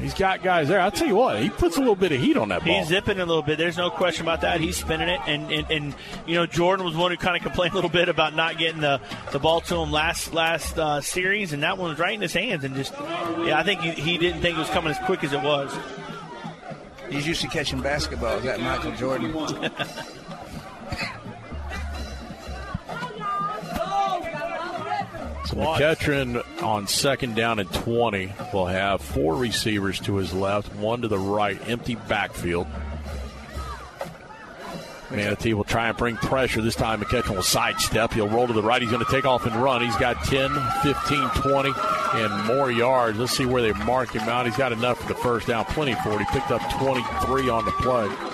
He's 0.00 0.14
got 0.14 0.42
guys 0.42 0.68
there. 0.68 0.80
I'll 0.80 0.90
tell 0.90 1.06
you 1.06 1.14
what, 1.14 1.40
he 1.40 1.50
puts 1.50 1.76
a 1.76 1.80
little 1.80 1.96
bit 1.96 2.12
of 2.12 2.20
heat 2.20 2.38
on 2.38 2.48
that 2.48 2.64
ball. 2.64 2.78
He's 2.78 2.88
zipping 2.88 3.20
a 3.20 3.26
little 3.26 3.42
bit. 3.42 3.58
There's 3.58 3.76
no 3.76 3.90
question 3.90 4.22
about 4.22 4.40
that. 4.40 4.58
He's 4.58 4.78
spinning 4.78 5.10
it, 5.10 5.20
and 5.26 5.52
and, 5.52 5.70
and 5.70 5.94
you 6.26 6.34
know 6.34 6.46
Jordan 6.46 6.84
was 6.84 6.96
one 6.96 7.10
who 7.10 7.18
kind 7.18 7.36
of 7.36 7.42
complained 7.42 7.72
a 7.72 7.74
little 7.76 7.90
bit 7.90 8.08
about 8.08 8.34
not 8.34 8.56
getting 8.56 8.80
the, 8.80 9.02
the 9.32 9.38
ball 9.38 9.60
to 9.60 9.76
him 9.76 9.92
last 9.92 10.32
last 10.32 10.78
uh, 10.78 11.02
series, 11.02 11.52
and 11.52 11.62
that 11.62 11.76
one 11.76 11.90
was 11.90 11.98
right 11.98 12.14
in 12.14 12.22
his 12.22 12.32
hands, 12.32 12.64
and 12.64 12.74
just 12.74 12.94
yeah, 13.44 13.58
I 13.58 13.62
think 13.62 13.82
he, 13.82 13.90
he 13.92 14.18
didn't 14.18 14.40
think 14.40 14.56
it 14.56 14.60
was 14.60 14.70
coming 14.70 14.90
as 14.90 14.98
quick 15.04 15.22
as 15.22 15.34
it 15.34 15.42
was. 15.42 15.72
He's 17.10 17.26
used 17.26 17.42
to 17.42 17.48
catching 17.48 17.82
basketballs. 17.82 18.42
That 18.42 18.60
Michael 18.60 18.92
Jordan. 18.92 19.30
So 25.54 25.60
McEachern 25.60 26.62
on 26.64 26.88
second 26.88 27.36
down 27.36 27.60
and 27.60 27.72
20 27.72 28.32
will 28.52 28.66
have 28.66 29.00
four 29.00 29.36
receivers 29.36 30.00
to 30.00 30.16
his 30.16 30.34
left, 30.34 30.74
one 30.74 31.02
to 31.02 31.08
the 31.08 31.18
right, 31.18 31.56
empty 31.68 31.94
backfield. 31.94 32.66
Manatee 35.12 35.54
will 35.54 35.62
try 35.62 35.88
and 35.88 35.96
bring 35.96 36.16
pressure. 36.16 36.60
This 36.60 36.74
time 36.74 37.00
McEachern 37.00 37.36
will 37.36 37.42
sidestep. 37.42 38.14
He'll 38.14 38.28
roll 38.28 38.48
to 38.48 38.52
the 38.52 38.62
right. 38.62 38.82
He's 38.82 38.90
going 38.90 39.04
to 39.04 39.10
take 39.12 39.26
off 39.26 39.46
and 39.46 39.54
run. 39.54 39.84
He's 39.84 39.96
got 39.96 40.24
10, 40.24 40.50
15, 40.82 41.30
20, 41.42 41.72
and 42.14 42.46
more 42.46 42.72
yards. 42.72 43.16
Let's 43.16 43.36
see 43.36 43.46
where 43.46 43.62
they 43.62 43.72
mark 43.84 44.10
him 44.10 44.28
out. 44.28 44.46
He's 44.46 44.56
got 44.56 44.72
enough 44.72 44.98
for 44.98 45.06
the 45.08 45.14
first 45.14 45.46
down. 45.46 45.66
Plenty 45.66 45.94
for 46.02 46.14
it. 46.14 46.18
He 46.18 46.24
picked 46.26 46.50
up 46.50 46.62
23 46.80 47.48
on 47.48 47.64
the 47.64 47.70
play. 47.72 48.33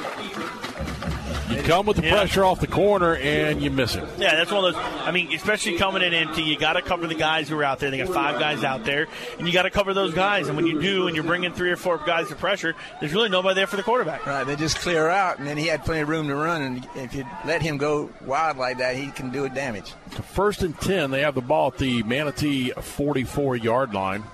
You 1.50 1.62
come 1.62 1.86
with 1.86 1.96
the 1.96 2.02
pressure 2.08 2.44
off 2.44 2.60
the 2.60 2.66
corner 2.66 3.16
and 3.16 3.60
you 3.60 3.70
miss 3.70 3.96
it. 3.96 4.04
Yeah, 4.18 4.36
that's 4.36 4.52
one 4.52 4.64
of 4.64 4.74
those. 4.74 4.82
I 4.82 5.10
mean, 5.10 5.32
especially 5.32 5.78
coming 5.78 6.02
in 6.02 6.14
empty, 6.14 6.42
you 6.42 6.58
got 6.58 6.74
to 6.74 6.82
cover 6.82 7.06
the 7.06 7.14
guys 7.14 7.48
who 7.48 7.58
are 7.58 7.64
out 7.64 7.80
there. 7.80 7.90
They 7.90 7.98
got 7.98 8.08
five 8.08 8.38
guys 8.38 8.62
out 8.62 8.84
there, 8.84 9.08
and 9.38 9.46
you 9.46 9.52
got 9.52 9.62
to 9.62 9.70
cover 9.70 9.92
those 9.92 10.14
guys. 10.14 10.48
And 10.48 10.56
when 10.56 10.66
you 10.66 10.80
do, 10.80 11.06
and 11.06 11.16
you're 11.16 11.24
bringing 11.24 11.52
three 11.52 11.70
or 11.70 11.76
four 11.76 11.98
guys 11.98 12.28
to 12.28 12.36
pressure, 12.36 12.74
there's 13.00 13.12
really 13.12 13.28
nobody 13.28 13.54
there 13.54 13.66
for 13.66 13.76
the 13.76 13.82
quarterback. 13.82 14.24
Right, 14.26 14.44
they 14.44 14.56
just 14.56 14.78
clear 14.78 15.08
out, 15.08 15.38
and 15.38 15.46
then 15.46 15.56
he 15.56 15.66
had 15.66 15.84
plenty 15.84 16.00
of 16.00 16.08
room 16.08 16.28
to 16.28 16.34
run. 16.34 16.62
And 16.62 16.88
if 16.94 17.14
you 17.14 17.24
let 17.44 17.62
him 17.62 17.76
go 17.78 18.10
wild 18.24 18.56
like 18.56 18.78
that, 18.78 18.96
he 18.96 19.10
can 19.10 19.30
do 19.30 19.44
it 19.44 19.54
damage. 19.54 19.92
First 20.32 20.62
and 20.62 20.78
10, 20.80 21.10
they 21.10 21.22
have 21.22 21.34
the 21.34 21.40
ball 21.40 21.68
at 21.68 21.78
the 21.78 22.02
Manatee 22.04 22.70
44 22.70 23.56
yard 23.56 23.92
line. 23.94 24.24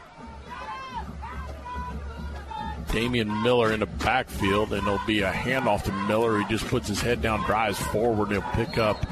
Damian 2.92 3.42
Miller 3.42 3.72
in 3.72 3.80
the 3.80 3.86
backfield, 3.86 4.72
and 4.72 4.86
there'll 4.86 5.00
be 5.06 5.22
a 5.22 5.32
handoff 5.32 5.84
to 5.84 5.92
Miller. 5.92 6.38
He 6.38 6.44
just 6.46 6.66
puts 6.68 6.88
his 6.88 7.00
head 7.00 7.22
down, 7.22 7.42
drives 7.44 7.78
forward, 7.78 8.30
and 8.30 8.42
he'll 8.42 8.52
pick 8.52 8.78
up 8.78 9.04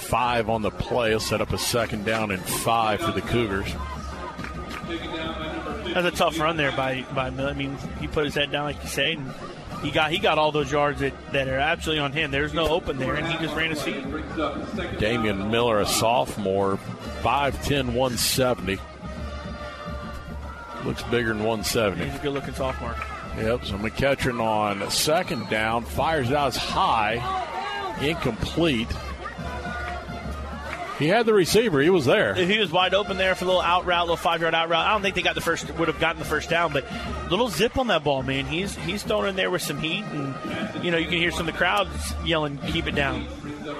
five 0.00 0.48
on 0.48 0.62
the 0.62 0.70
play. 0.70 1.10
He'll 1.10 1.20
set 1.20 1.40
up 1.40 1.52
a 1.52 1.58
second 1.58 2.04
down 2.04 2.30
and 2.30 2.42
five 2.42 3.00
for 3.00 3.12
the 3.12 3.20
Cougars. 3.20 3.72
That's 5.92 6.06
a 6.06 6.10
tough 6.10 6.38
run 6.38 6.56
there 6.56 6.72
by 6.72 7.04
by 7.14 7.30
Miller. 7.30 7.50
I 7.50 7.54
mean, 7.54 7.76
he 8.00 8.06
put 8.06 8.24
his 8.24 8.34
head 8.34 8.50
down 8.50 8.64
like 8.64 8.82
you 8.82 8.88
say, 8.88 9.12
and 9.12 9.32
he 9.82 9.90
got 9.90 10.10
he 10.10 10.18
got 10.18 10.38
all 10.38 10.50
those 10.50 10.72
yards 10.72 11.00
that, 11.00 11.12
that 11.32 11.46
are 11.46 11.58
absolutely 11.58 12.02
on 12.02 12.12
him. 12.12 12.30
There's 12.30 12.54
no 12.54 12.68
open 12.68 12.98
there, 12.98 13.14
and 13.14 13.26
he 13.26 13.38
just 13.38 13.54
ran 13.54 13.70
a 13.72 13.76
seat. 13.76 14.04
Damian 14.98 15.50
Miller, 15.50 15.80
a 15.80 15.86
sophomore, 15.86 16.78
5'10, 17.22 17.92
170. 17.92 18.78
Looks 20.84 21.02
bigger 21.04 21.28
than 21.28 21.38
170. 21.38 22.04
He's 22.04 22.14
a 22.14 22.22
good 22.22 22.32
looking 22.32 22.54
sophomore. 22.54 22.94
Yep, 23.36 23.64
so 23.64 23.78
McEachern 23.78 24.40
on 24.40 24.88
second 24.90 25.48
down, 25.48 25.84
fires 25.84 26.30
it 26.30 26.36
out 26.36 26.48
as 26.48 26.56
high, 26.56 27.20
incomplete. 28.00 28.88
He 30.98 31.08
had 31.08 31.26
the 31.26 31.34
receiver. 31.34 31.80
He 31.80 31.90
was 31.90 32.04
there. 32.04 32.34
He 32.34 32.58
was 32.58 32.70
wide 32.70 32.94
open 32.94 33.16
there 33.16 33.34
for 33.34 33.44
a 33.44 33.48
little 33.48 33.60
out 33.60 33.84
route, 33.84 34.02
little 34.02 34.16
five 34.16 34.40
yard 34.40 34.54
out 34.54 34.68
route. 34.68 34.86
I 34.86 34.92
don't 34.92 35.02
think 35.02 35.16
they 35.16 35.22
got 35.22 35.34
the 35.34 35.40
first, 35.40 35.68
would 35.74 35.88
have 35.88 35.98
gotten 35.98 36.20
the 36.20 36.24
first 36.24 36.48
down, 36.48 36.72
but 36.72 36.86
little 37.30 37.48
zip 37.48 37.76
on 37.76 37.88
that 37.88 38.04
ball, 38.04 38.22
man. 38.22 38.46
He's 38.46 38.76
he's 38.76 39.02
thrown 39.02 39.26
in 39.26 39.34
there 39.34 39.50
with 39.50 39.62
some 39.62 39.78
heat, 39.78 40.04
and 40.04 40.84
you 40.84 40.92
know 40.92 40.96
you 40.96 41.06
can 41.06 41.18
hear 41.18 41.32
some 41.32 41.48
of 41.48 41.52
the 41.52 41.58
crowds 41.58 42.14
yelling, 42.24 42.58
"Keep 42.68 42.86
it 42.86 42.94
down." 42.94 43.26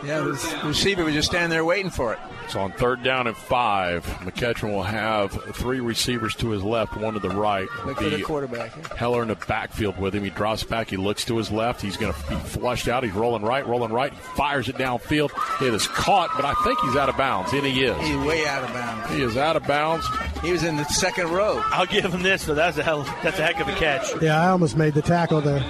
Yeah, 0.04 0.20
the 0.20 0.60
receiver 0.64 1.04
was 1.04 1.14
just 1.14 1.28
standing 1.28 1.50
there 1.50 1.64
waiting 1.64 1.90
for 1.90 2.14
it. 2.14 2.18
So 2.48 2.60
on 2.60 2.72
third 2.72 3.02
down 3.02 3.26
and 3.26 3.36
five, 3.36 4.04
McEachern 4.20 4.72
will 4.72 4.82
have 4.82 5.32
three 5.56 5.80
receivers 5.80 6.34
to 6.36 6.50
his 6.50 6.62
left, 6.62 6.96
one 6.96 7.14
to 7.14 7.20
the 7.20 7.30
right. 7.30 7.66
Look 7.84 7.98
for 7.98 8.10
the 8.10 8.22
quarterback. 8.22 8.72
Heller 8.94 9.22
in 9.22 9.28
the 9.28 9.34
backfield 9.34 9.98
with 9.98 10.14
him. 10.14 10.24
He 10.24 10.30
drops 10.30 10.62
back. 10.62 10.90
He 10.90 10.96
looks 10.96 11.24
to 11.26 11.36
his 11.36 11.50
left. 11.50 11.80
He's 11.80 11.96
going 11.96 12.12
to 12.12 12.28
be 12.28 12.36
flushed 12.36 12.88
out. 12.88 13.02
He's 13.02 13.12
rolling 13.12 13.42
right, 13.42 13.66
rolling 13.66 13.92
right. 13.92 14.12
He 14.12 14.18
fires 14.18 14.68
it 14.68 14.76
downfield. 14.76 15.30
It 15.66 15.74
is 15.74 15.86
caught, 15.88 16.30
but 16.36 16.44
I 16.44 16.54
think 16.64 16.78
he's 16.80 16.96
out 16.96 17.08
of 17.08 17.16
bounds. 17.16 17.52
And 17.52 17.64
he 17.64 17.84
is. 17.84 17.96
He's 18.06 18.16
way 18.26 18.46
out 18.46 18.64
of 18.64 18.72
bounds. 18.72 19.14
He 19.14 19.22
is 19.22 19.36
out 19.36 19.56
of 19.56 19.66
bounds. 19.66 20.06
He 20.42 20.52
was 20.52 20.62
in 20.62 20.76
the 20.76 20.84
second 20.84 21.30
row. 21.30 21.62
I'll 21.66 21.86
give 21.86 22.12
him 22.12 22.22
this, 22.22 22.44
though. 22.44 22.54
That's 22.54 22.76
a 22.78 22.82
hell. 22.82 23.02
That's 23.22 23.38
a 23.38 23.42
heck 23.42 23.60
of 23.60 23.68
a 23.68 23.74
catch. 23.74 24.04
Yeah, 24.24 24.40
I 24.40 24.48
almost 24.48 24.76
made 24.76 24.94
the 24.94 25.02
tackle 25.02 25.42
there. 25.42 25.62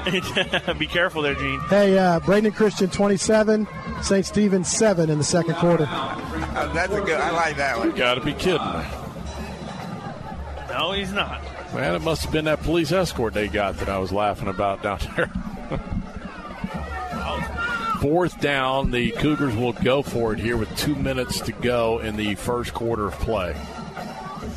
be 0.79 0.87
careful 0.87 1.23
there, 1.23 1.35
Gene. 1.35 1.59
Hey, 1.69 1.99
uh, 1.99 2.21
Braden 2.21 2.53
Christian 2.53 2.89
27, 2.89 3.67
St. 4.03 4.25
Stephen 4.25 4.63
7 4.65 5.11
in 5.11 5.19
the 5.19 5.25
second 5.25 5.55
quarter. 5.57 5.87
Uh, 6.71 6.73
that's 6.73 6.93
a 6.93 7.01
good. 7.01 7.21
I 7.21 7.31
like 7.31 7.57
that 7.57 7.79
one. 7.79 7.91
You 7.91 7.97
got 7.97 8.15
to 8.15 8.21
be 8.21 8.33
kidding 8.33 8.67
me. 8.67 8.85
No, 10.71 10.93
he's 10.93 11.13
not. 11.13 11.43
Man, 11.75 11.95
it 11.95 12.03
must 12.03 12.23
have 12.23 12.33
been 12.33 12.45
that 12.47 12.63
police 12.63 12.93
escort 12.93 13.35
they 13.35 13.49
got 13.49 13.77
that 13.79 13.89
I 13.89 13.99
was 13.99 14.13
laughing 14.13 14.49
about 14.49 14.83
down 14.83 14.99
there. 15.17 15.27
Fourth 18.01 18.39
down, 18.41 18.91
the 18.91 19.13
Cougars 19.13 19.57
will 19.57 19.73
go 19.73 20.03
for 20.03 20.35
it 20.35 20.39
here 20.39 20.59
with 20.59 20.75
two 20.77 20.95
minutes 20.95 21.41
to 21.41 21.53
go 21.53 22.01
in 22.01 22.17
the 22.17 22.35
first 22.35 22.75
quarter 22.75 23.07
of 23.07 23.15
play. 23.15 23.55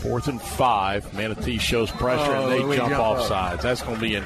Fourth 0.01 0.27
and 0.27 0.41
five. 0.41 1.11
Manatee 1.13 1.57
shows 1.57 1.89
pressure 1.89 2.35
Oh, 2.35 2.49
and 2.49 2.69
they 2.69 2.75
jump 2.77 2.89
jump 2.89 3.01
off 3.01 3.19
up. 3.19 3.27
sides. 3.27 3.63
That's 3.63 3.81
going 3.81 3.95
to 3.95 4.01
be 4.01 4.15
an 4.15 4.25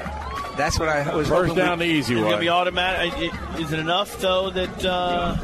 That's 0.56 0.78
what 0.78 0.88
I 0.88 1.14
was 1.14 1.28
first 1.28 1.48
hoping 1.50 1.64
down 1.64 1.78
we- 1.78 1.86
the 1.86 1.92
easy 1.92 2.14
one. 2.14 2.24
It's 2.24 2.30
going 2.30 2.38
to 2.38 2.44
be 2.44 2.48
automatic. 2.50 3.32
Is 3.58 3.72
it 3.72 3.78
enough 3.78 4.18
though 4.20 4.50
that 4.50 4.84
uh, 4.84 5.36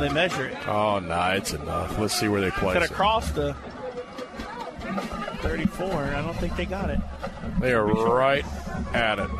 they 0.00 0.08
measure 0.08 0.46
it? 0.46 0.68
Oh, 0.68 0.98
no, 0.98 1.20
it's 1.36 1.52
enough. 1.52 1.98
Let's 1.98 2.14
see 2.18 2.28
where 2.28 2.40
they 2.40 2.50
place 2.50 2.74
Cut 2.74 2.82
it. 2.82 2.90
across 2.90 3.30
the 3.32 3.54
34. 5.42 5.86
I 6.04 6.22
don't 6.22 6.36
think 6.36 6.56
they 6.56 6.64
got 6.66 6.90
it. 6.90 6.98
They 7.60 7.72
are 7.72 7.86
right 7.86 8.44
at 8.94 9.18
it. 9.18 9.30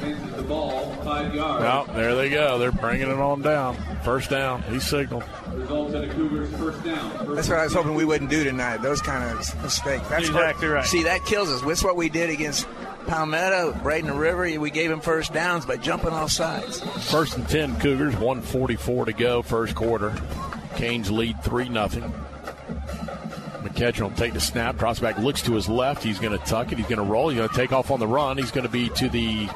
Faces 0.00 0.32
the 0.34 0.42
ball, 0.42 0.92
five 1.02 1.34
yards. 1.34 1.62
Well, 1.62 1.84
there 1.96 2.14
they 2.14 2.28
go. 2.28 2.58
They're 2.58 2.72
bringing 2.72 3.08
it 3.10 3.18
on 3.18 3.42
down. 3.42 3.76
First 4.02 4.30
down. 4.30 4.62
He 4.64 4.78
signaled. 4.78 5.24
Results 5.52 5.94
in 5.94 6.08
the 6.08 6.14
Cougars 6.14 6.50
first 6.56 6.84
down. 6.84 7.10
First 7.18 7.34
That's 7.34 7.48
what 7.48 7.58
I 7.58 7.64
was 7.64 7.72
hoping 7.72 7.94
we 7.94 8.04
wouldn't 8.04 8.30
do 8.30 8.44
tonight. 8.44 8.82
Those 8.82 9.00
kind 9.00 9.24
of 9.24 9.38
mistakes. 9.62 10.08
That's 10.08 10.28
Exactly 10.28 10.68
what, 10.68 10.74
right. 10.74 10.84
See, 10.84 11.04
that 11.04 11.24
kills 11.24 11.50
us. 11.50 11.62
That's 11.62 11.82
what 11.82 11.96
we 11.96 12.08
did 12.08 12.30
against 12.30 12.66
Palmetto, 13.06 13.72
Braden 13.82 14.16
River. 14.16 14.60
We 14.60 14.70
gave 14.70 14.90
him 14.90 15.00
first 15.00 15.32
downs 15.32 15.64
by 15.64 15.76
jumping 15.76 16.10
off 16.10 16.30
sides. 16.30 16.80
First 17.10 17.36
and 17.36 17.48
10 17.48 17.80
Cougars, 17.80 18.14
144 18.14 19.06
to 19.06 19.12
go, 19.12 19.42
first 19.42 19.74
quarter. 19.74 20.14
Canes 20.76 21.10
lead 21.10 21.42
3 21.42 21.72
0. 21.72 22.12
McCutcheon 23.62 24.02
will 24.02 24.10
take 24.10 24.32
the 24.32 24.40
snap, 24.40 24.76
drops 24.78 25.00
back, 25.00 25.18
looks 25.18 25.42
to 25.42 25.54
his 25.54 25.68
left. 25.68 26.02
He's 26.02 26.18
going 26.18 26.36
to 26.36 26.44
tuck 26.44 26.72
it. 26.72 26.78
He's 26.78 26.86
going 26.86 26.98
to 26.98 27.04
roll. 27.04 27.28
He's 27.28 27.38
going 27.38 27.48
to 27.48 27.54
take 27.54 27.72
off 27.72 27.90
on 27.90 28.00
the 28.00 28.06
run. 28.06 28.36
He's 28.38 28.50
going 28.50 28.66
to 28.66 28.72
be 28.72 28.88
to 28.90 29.08
the 29.08 29.48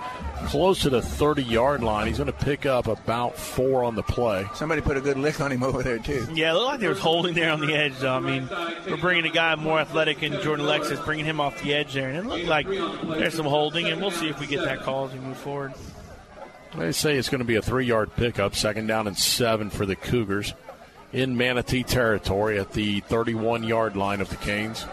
close 0.46 0.82
to 0.82 0.90
the 0.90 1.02
30 1.02 1.42
yard 1.42 1.82
line. 1.82 2.06
He's 2.06 2.18
going 2.18 2.26
to 2.26 2.32
pick 2.32 2.66
up 2.66 2.86
about 2.86 3.36
four 3.36 3.84
on 3.84 3.94
the 3.94 4.02
play. 4.02 4.46
Somebody 4.54 4.80
put 4.80 4.96
a 4.96 5.00
good 5.00 5.18
lick 5.18 5.40
on 5.40 5.50
him 5.50 5.62
over 5.62 5.82
there 5.82 5.98
too. 5.98 6.26
Yeah, 6.34 6.50
it 6.50 6.54
looked 6.54 6.66
like 6.66 6.80
there 6.80 6.90
was 6.90 6.98
holding 6.98 7.34
there 7.34 7.50
on 7.50 7.60
the 7.60 7.74
edge. 7.74 7.98
Though. 7.98 8.14
I 8.14 8.20
mean, 8.20 8.48
we're 8.88 8.96
bringing 8.96 9.26
a 9.26 9.34
guy 9.34 9.54
more 9.54 9.78
athletic 9.78 10.22
in 10.22 10.40
Jordan 10.42 10.64
Alexis, 10.64 10.98
bringing 11.00 11.24
him 11.24 11.40
off 11.40 11.62
the 11.62 11.74
edge 11.74 11.94
there, 11.94 12.08
and 12.08 12.18
it 12.18 12.26
looked 12.26 12.46
like 12.46 12.66
there's 12.66 13.34
some 13.34 13.46
holding, 13.46 13.86
and 13.86 14.00
we'll 14.00 14.10
see 14.10 14.28
if 14.28 14.40
we 14.40 14.46
get 14.46 14.64
that 14.64 14.80
call 14.80 15.06
as 15.06 15.12
we 15.12 15.20
move 15.20 15.36
forward. 15.36 15.72
They 16.76 16.92
say 16.92 17.16
it's 17.16 17.28
going 17.28 17.40
to 17.40 17.44
be 17.44 17.56
a 17.56 17.62
three 17.62 17.86
yard 17.86 18.14
pickup, 18.16 18.54
second 18.54 18.86
down 18.86 19.06
and 19.06 19.18
seven 19.18 19.70
for 19.70 19.86
the 19.86 19.96
Cougars 19.96 20.54
in 21.12 21.36
Manatee 21.36 21.82
territory 21.82 22.58
at 22.58 22.72
the 22.72 23.00
31 23.00 23.64
yard 23.64 23.96
line 23.96 24.20
of 24.20 24.28
the 24.28 24.36
Canes. 24.36 24.86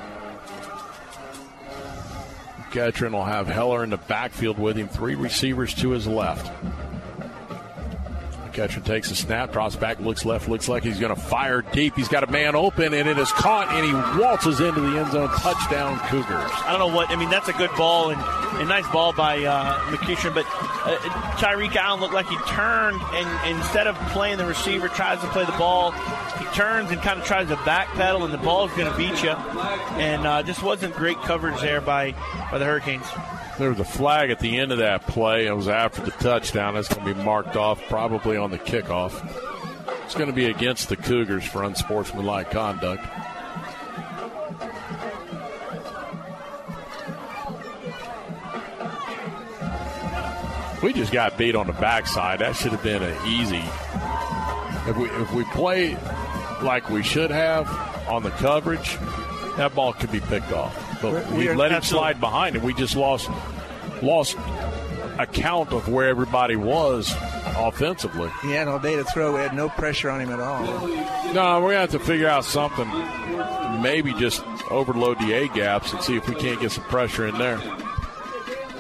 Ketron 2.71 3.11
will 3.11 3.25
have 3.25 3.47
Heller 3.47 3.83
in 3.83 3.89
the 3.89 3.97
backfield 3.97 4.59
with 4.59 4.77
him, 4.77 4.87
three 4.87 5.15
receivers 5.15 5.73
to 5.75 5.91
his 5.91 6.07
left. 6.07 6.51
Ketron 8.57 8.83
takes 8.83 9.11
a 9.11 9.15
snap, 9.15 9.53
drops 9.53 9.75
back, 9.75 9.99
looks 9.99 10.25
left, 10.25 10.49
looks 10.49 10.67
like 10.67 10.81
he's 10.81 10.99
going 10.99 11.13
to 11.13 11.21
fire 11.21 11.61
deep. 11.61 11.95
He's 11.95 12.07
got 12.07 12.23
a 12.23 12.31
man 12.31 12.55
open, 12.55 12.91
and 12.91 13.07
it 13.07 13.19
is 13.19 13.31
caught, 13.31 13.71
and 13.71 13.85
he 13.85 14.19
waltzes 14.19 14.59
into 14.59 14.81
the 14.81 14.97
end 14.97 15.11
zone. 15.11 15.29
Touchdown, 15.29 15.99
Cougars. 16.09 16.49
I 16.65 16.71
don't 16.71 16.79
know 16.79 16.95
what. 16.95 17.11
I 17.11 17.17
mean, 17.17 17.29
that's 17.29 17.47
a 17.49 17.53
good 17.53 17.69
ball 17.77 18.09
and 18.09 18.19
a 18.59 18.65
nice 18.65 18.87
ball 18.87 19.13
by 19.13 19.43
uh, 19.43 19.79
but 19.91 20.45
uh, 20.47 20.97
Tyreek 21.37 21.75
Allen 21.75 21.99
looked 21.99 22.15
like 22.15 22.27
he 22.27 22.37
turned 22.47 22.99
and 23.13 23.57
instead 23.57 23.85
of 23.85 23.95
playing 24.09 24.39
the 24.39 24.45
receiver, 24.45 24.87
tries 24.87 25.21
to 25.21 25.27
play 25.27 25.45
the 25.45 25.51
ball. 25.51 25.91
He 25.91 26.45
turns 26.55 26.89
and 26.89 26.99
kind 27.01 27.19
of 27.19 27.27
tries 27.27 27.49
to 27.49 27.55
backpedal, 27.57 28.23
and 28.23 28.33
the 28.33 28.39
ball's 28.39 28.71
going 28.71 28.91
to 28.91 28.97
beat 28.97 29.21
you. 29.21 29.31
And 29.99 30.25
uh, 30.25 30.41
just 30.41 30.63
wasn't 30.63 30.95
great 30.95 31.17
coverage 31.17 31.61
there 31.61 31.81
by 31.81 32.15
by 32.49 32.57
the 32.57 32.65
Hurricanes. 32.65 33.05
There 33.57 33.69
was 33.69 33.79
a 33.79 33.85
flag 33.85 34.29
at 34.29 34.39
the 34.39 34.59
end 34.59 34.71
of 34.71 34.77
that 34.77 35.07
play. 35.07 35.47
It 35.47 35.55
was 35.55 35.67
after 35.67 36.01
the 36.01 36.11
touchdown. 36.11 36.75
That's 36.75 36.87
going 36.87 37.07
to 37.07 37.15
be 37.15 37.23
marked 37.23 37.55
off 37.55 37.81
probably 37.89 38.37
on 38.37 38.51
the 38.51 38.59
kickoff. 38.59 39.13
It's 40.05 40.13
going 40.13 40.29
to 40.29 40.35
be 40.35 40.45
against 40.45 40.89
the 40.89 40.95
Cougars 40.95 41.43
for 41.43 41.63
unsportsmanlike 41.63 42.51
conduct. 42.51 43.03
We 50.83 50.93
just 50.93 51.11
got 51.11 51.35
beat 51.37 51.55
on 51.55 51.65
the 51.65 51.73
backside. 51.73 52.39
That 52.39 52.55
should 52.55 52.71
have 52.71 52.83
been 52.83 53.01
an 53.01 53.27
easy. 53.27 53.63
If 54.87 54.95
we 54.95 55.09
if 55.09 55.33
we 55.33 55.43
play 55.45 55.97
like 56.61 56.89
we 56.91 57.01
should 57.01 57.31
have 57.31 57.67
on 58.07 58.21
the 58.21 58.29
coverage, 58.29 58.97
that 59.57 59.73
ball 59.73 59.93
could 59.93 60.11
be 60.11 60.19
picked 60.19 60.53
off. 60.53 60.86
But 61.01 61.29
We- 61.31 61.37
we, 61.37 61.47
we 61.49 61.53
let 61.55 61.71
him 61.71 61.81
slide 61.81 62.19
behind 62.19 62.55
it. 62.55 62.61
We 62.61 62.73
just 62.73 62.95
lost 62.95 63.29
lost 64.01 64.35
account 65.17 65.71
of 65.73 65.87
where 65.89 66.07
everybody 66.07 66.55
was 66.55 67.11
offensively. 67.57 68.29
He 68.43 68.51
had 68.51 68.67
all 68.67 68.77
day 68.79 68.95
to 68.95 69.03
throw. 69.03 69.33
We 69.33 69.39
had 69.39 69.55
no 69.55 69.69
pressure 69.69 70.09
on 70.11 70.21
him 70.21 70.29
at 70.29 70.39
all. 70.39 70.61
No, 71.33 71.59
we're 71.61 71.69
gonna 71.71 71.79
have 71.79 71.91
to 71.91 71.99
figure 71.99 72.27
out 72.27 72.45
something. 72.45 72.87
Maybe 73.81 74.13
just 74.13 74.43
overload 74.69 75.19
the 75.19 75.33
A 75.33 75.47
gaps 75.49 75.91
and 75.93 76.01
see 76.03 76.15
if 76.15 76.27
we 76.29 76.35
can't 76.35 76.59
get 76.61 76.71
some 76.71 76.83
pressure 76.85 77.25
in 77.27 77.37
there. 77.37 77.59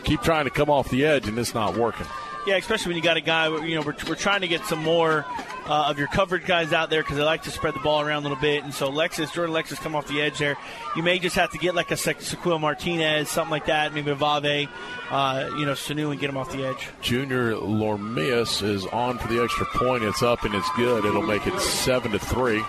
Keep 0.03 0.21
trying 0.21 0.45
to 0.45 0.51
come 0.51 0.69
off 0.69 0.89
the 0.89 1.05
edge, 1.05 1.27
and 1.27 1.37
it's 1.37 1.53
not 1.53 1.75
working. 1.75 2.05
Yeah, 2.45 2.55
especially 2.55 2.91
when 2.91 2.97
you 2.97 3.03
got 3.03 3.17
a 3.17 3.21
guy. 3.21 3.47
You 3.65 3.75
know, 3.75 3.81
we're, 3.81 3.95
we're 4.07 4.15
trying 4.15 4.41
to 4.41 4.47
get 4.47 4.63
some 4.65 4.81
more 4.83 5.25
uh, 5.67 5.87
of 5.89 5.99
your 5.99 6.07
coverage 6.07 6.45
guys 6.45 6.71
out 6.73 6.89
there 6.89 7.01
because 7.03 7.17
they 7.17 7.23
like 7.23 7.43
to 7.43 7.51
spread 7.51 7.73
the 7.73 7.79
ball 7.81 8.01
around 8.01 8.19
a 8.19 8.29
little 8.29 8.37
bit. 8.41 8.63
And 8.63 8.73
so 8.73 8.89
Lexus, 8.91 9.31
Jordan 9.33 9.51
Alexis, 9.51 9.79
come 9.79 9.95
off 9.95 10.07
the 10.07 10.21
edge 10.21 10.37
there. 10.37 10.57
You 10.95 11.03
may 11.03 11.19
just 11.19 11.35
have 11.35 11.51
to 11.51 11.57
get 11.57 11.75
like 11.75 11.91
a 11.91 11.97
Se- 11.97 12.13
Sequil 12.15 12.59
Martinez, 12.59 13.29
something 13.29 13.51
like 13.51 13.65
that, 13.65 13.93
maybe 13.93 14.11
a 14.11 14.15
Vave, 14.15 14.69
uh, 15.11 15.49
you 15.57 15.65
know, 15.65 15.73
Sanu, 15.73 16.11
and 16.11 16.19
get 16.19 16.29
him 16.29 16.37
off 16.37 16.51
the 16.51 16.65
edge. 16.65 16.87
Junior 17.01 17.53
Lormias 17.55 18.63
is 18.63 18.85
on 18.87 19.17
for 19.17 19.27
the 19.27 19.43
extra 19.43 19.65
point. 19.65 20.03
It's 20.03 20.23
up 20.23 20.43
and 20.43 20.55
it's 20.55 20.69
good. 20.75 21.03
It'll 21.05 21.21
make 21.21 21.45
it 21.47 21.59
seven 21.59 22.11
to 22.13 22.19
three. 22.19 22.63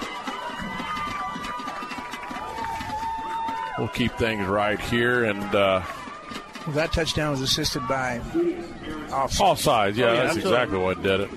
We'll 3.78 3.86
keep 3.88 4.12
things 4.14 4.44
right 4.46 4.80
here 4.80 5.24
and 5.24 5.40
uh, 5.54 5.82
Well, 6.66 6.74
that 6.74 6.90
touchdown 6.92 7.30
was 7.30 7.40
assisted 7.40 7.86
by 7.86 8.18
offside. 9.12 9.46
offsides. 9.56 9.94
Yeah, 9.94 10.06
Oh, 10.06 10.12
yeah, 10.14 10.22
that's 10.24 10.36
absolutely. 10.36 10.50
exactly 10.50 10.78
what 10.78 11.02
did 11.04 11.20
it. 11.20 11.30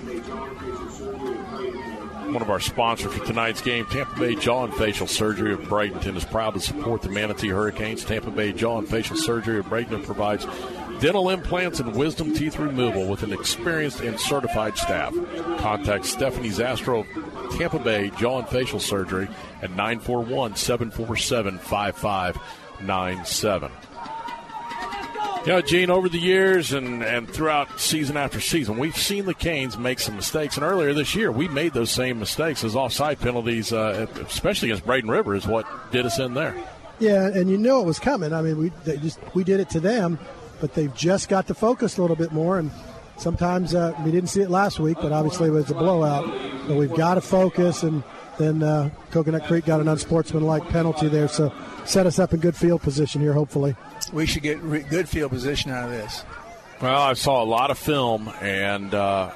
One 2.32 2.40
of 2.40 2.48
our 2.48 2.60
sponsors 2.60 3.12
for 3.12 3.22
tonight's 3.26 3.60
game, 3.60 3.84
Tampa 3.84 4.18
Bay 4.18 4.34
Jaw 4.34 4.64
and 4.64 4.74
Facial 4.74 5.06
Surgery 5.06 5.52
of 5.52 5.60
Bradenton, 5.60 6.16
is 6.16 6.24
proud 6.24 6.54
to 6.54 6.60
support 6.60 7.02
the 7.02 7.10
Manatee 7.10 7.48
Hurricanes. 7.48 8.06
Tampa 8.06 8.30
Bay 8.30 8.52
Jaw 8.52 8.78
and 8.78 8.88
Facial 8.88 9.18
Surgery 9.18 9.58
of 9.58 9.66
Bradenton 9.66 10.02
provides 10.02 10.46
dental 11.02 11.28
implants 11.28 11.78
and 11.78 11.94
wisdom 11.94 12.34
teeth 12.34 12.58
removal 12.58 13.06
with 13.06 13.22
an 13.22 13.34
experienced 13.34 14.00
and 14.00 14.18
certified 14.18 14.78
staff. 14.78 15.14
Contact 15.58 16.06
Stephanie 16.06 16.48
Zastro 16.48 17.04
Tampa 17.58 17.78
Bay 17.78 18.10
Jaw 18.16 18.38
and 18.38 18.48
Facial 18.48 18.80
Surgery 18.80 19.28
at 19.60 19.68
941 19.70 20.56
747 20.56 21.58
5597. 21.58 23.70
You 25.44 25.48
know, 25.48 25.60
Gene, 25.60 25.90
over 25.90 26.08
the 26.08 26.20
years 26.20 26.72
and, 26.72 27.02
and 27.02 27.28
throughout 27.28 27.80
season 27.80 28.16
after 28.16 28.40
season, 28.40 28.78
we've 28.78 28.96
seen 28.96 29.24
the 29.24 29.34
Canes 29.34 29.76
make 29.76 29.98
some 29.98 30.14
mistakes. 30.14 30.56
And 30.56 30.62
earlier 30.62 30.94
this 30.94 31.16
year, 31.16 31.32
we 31.32 31.48
made 31.48 31.72
those 31.72 31.90
same 31.90 32.20
mistakes 32.20 32.62
as 32.62 32.76
offside 32.76 33.18
penalties, 33.18 33.72
uh, 33.72 34.06
especially 34.24 34.70
against 34.70 34.86
Braden 34.86 35.10
River, 35.10 35.34
is 35.34 35.44
what 35.44 35.66
did 35.90 36.06
us 36.06 36.20
in 36.20 36.34
there. 36.34 36.54
Yeah, 37.00 37.26
and 37.26 37.50
you 37.50 37.58
knew 37.58 37.80
it 37.80 37.84
was 37.84 37.98
coming. 37.98 38.32
I 38.32 38.40
mean, 38.40 38.56
we 38.56 38.72
just 38.84 39.18
we 39.34 39.42
did 39.42 39.58
it 39.58 39.68
to 39.70 39.80
them, 39.80 40.16
but 40.60 40.74
they've 40.74 40.94
just 40.94 41.28
got 41.28 41.48
to 41.48 41.54
focus 41.54 41.98
a 41.98 42.02
little 42.02 42.14
bit 42.14 42.30
more. 42.30 42.60
And 42.60 42.70
sometimes 43.16 43.74
uh, 43.74 43.94
we 44.04 44.12
didn't 44.12 44.28
see 44.28 44.42
it 44.42 44.50
last 44.50 44.78
week, 44.78 44.98
but 45.02 45.10
obviously 45.10 45.48
it 45.48 45.52
was 45.52 45.68
a 45.72 45.74
blowout. 45.74 46.24
But 46.68 46.76
we've 46.76 46.94
got 46.94 47.14
to 47.14 47.20
focus 47.20 47.82
and 47.82 48.04
then 48.38 48.62
uh, 48.62 48.90
Coconut 49.10 49.44
Creek 49.44 49.64
got 49.64 49.80
an 49.80 49.88
unsportsmanlike 49.88 50.68
penalty 50.68 51.08
there. 51.08 51.28
So 51.28 51.52
set 51.84 52.06
us 52.06 52.18
up 52.18 52.32
in 52.32 52.40
good 52.40 52.56
field 52.56 52.82
position 52.82 53.20
here, 53.20 53.32
hopefully. 53.32 53.76
We 54.12 54.26
should 54.26 54.42
get 54.42 54.60
re- 54.62 54.82
good 54.82 55.08
field 55.08 55.30
position 55.30 55.70
out 55.70 55.84
of 55.84 55.90
this. 55.90 56.24
Well, 56.80 57.00
I 57.00 57.12
saw 57.14 57.42
a 57.42 57.46
lot 57.46 57.70
of 57.70 57.78
film, 57.78 58.28
and 58.40 58.92
uh, 58.92 59.30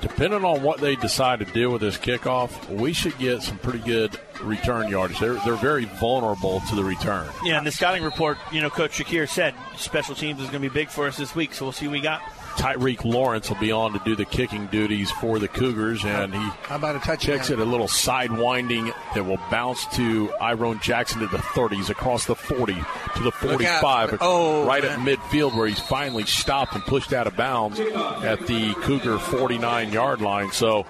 depending 0.00 0.44
on 0.44 0.62
what 0.62 0.80
they 0.80 0.96
decide 0.96 1.38
to 1.38 1.44
do 1.44 1.70
with 1.70 1.80
this 1.80 1.96
kickoff, 1.96 2.68
we 2.68 2.92
should 2.92 3.16
get 3.18 3.42
some 3.42 3.58
pretty 3.58 3.78
good 3.78 4.18
return 4.42 4.88
yardage. 4.88 5.20
They're, 5.20 5.38
they're 5.44 5.54
very 5.54 5.84
vulnerable 5.84 6.60
to 6.68 6.74
the 6.74 6.82
return. 6.82 7.28
Yeah, 7.44 7.58
and 7.58 7.66
the 7.66 7.70
scouting 7.70 8.02
report, 8.02 8.38
you 8.50 8.60
know, 8.60 8.70
Coach 8.70 8.98
Shakir 8.98 9.28
said 9.28 9.54
special 9.76 10.16
teams 10.16 10.40
is 10.40 10.48
going 10.50 10.62
to 10.62 10.68
be 10.68 10.74
big 10.74 10.88
for 10.88 11.06
us 11.06 11.16
this 11.16 11.34
week, 11.34 11.54
so 11.54 11.64
we'll 11.64 11.72
see 11.72 11.86
what 11.86 11.92
we 11.92 12.00
got. 12.00 12.22
Tyreek 12.52 13.04
Lawrence 13.04 13.48
will 13.48 13.58
be 13.58 13.72
on 13.72 13.92
to 13.92 14.00
do 14.04 14.14
the 14.16 14.24
kicking 14.24 14.66
duties 14.66 15.10
for 15.12 15.38
the 15.38 15.48
Cougars, 15.48 16.04
and 16.04 16.32
he 16.34 16.40
How 16.64 16.76
about 16.76 16.96
a 16.96 16.98
touchdown? 17.00 17.16
checks 17.38 17.50
it 17.50 17.58
a 17.58 17.64
little 17.64 17.88
side 17.88 18.30
winding 18.32 18.92
that 19.14 19.24
will 19.24 19.40
bounce 19.50 19.84
to 19.96 20.32
Iron 20.40 20.78
Jackson 20.80 21.20
to 21.20 21.26
the 21.26 21.38
30s, 21.38 21.90
across 21.90 22.26
the 22.26 22.34
40 22.36 22.74
to 23.16 23.22
the 23.22 23.32
45, 23.32 24.18
Oh, 24.20 24.64
right 24.66 24.82
man. 24.82 25.06
at 25.08 25.18
midfield 25.18 25.54
where 25.56 25.66
he's 25.66 25.80
finally 25.80 26.24
stopped 26.24 26.74
and 26.74 26.82
pushed 26.84 27.12
out 27.12 27.26
of 27.26 27.36
bounds 27.36 27.80
at 27.80 28.46
the 28.46 28.74
Cougar 28.82 29.18
49 29.18 29.92
yard 29.92 30.20
line. 30.20 30.52
So 30.52 30.86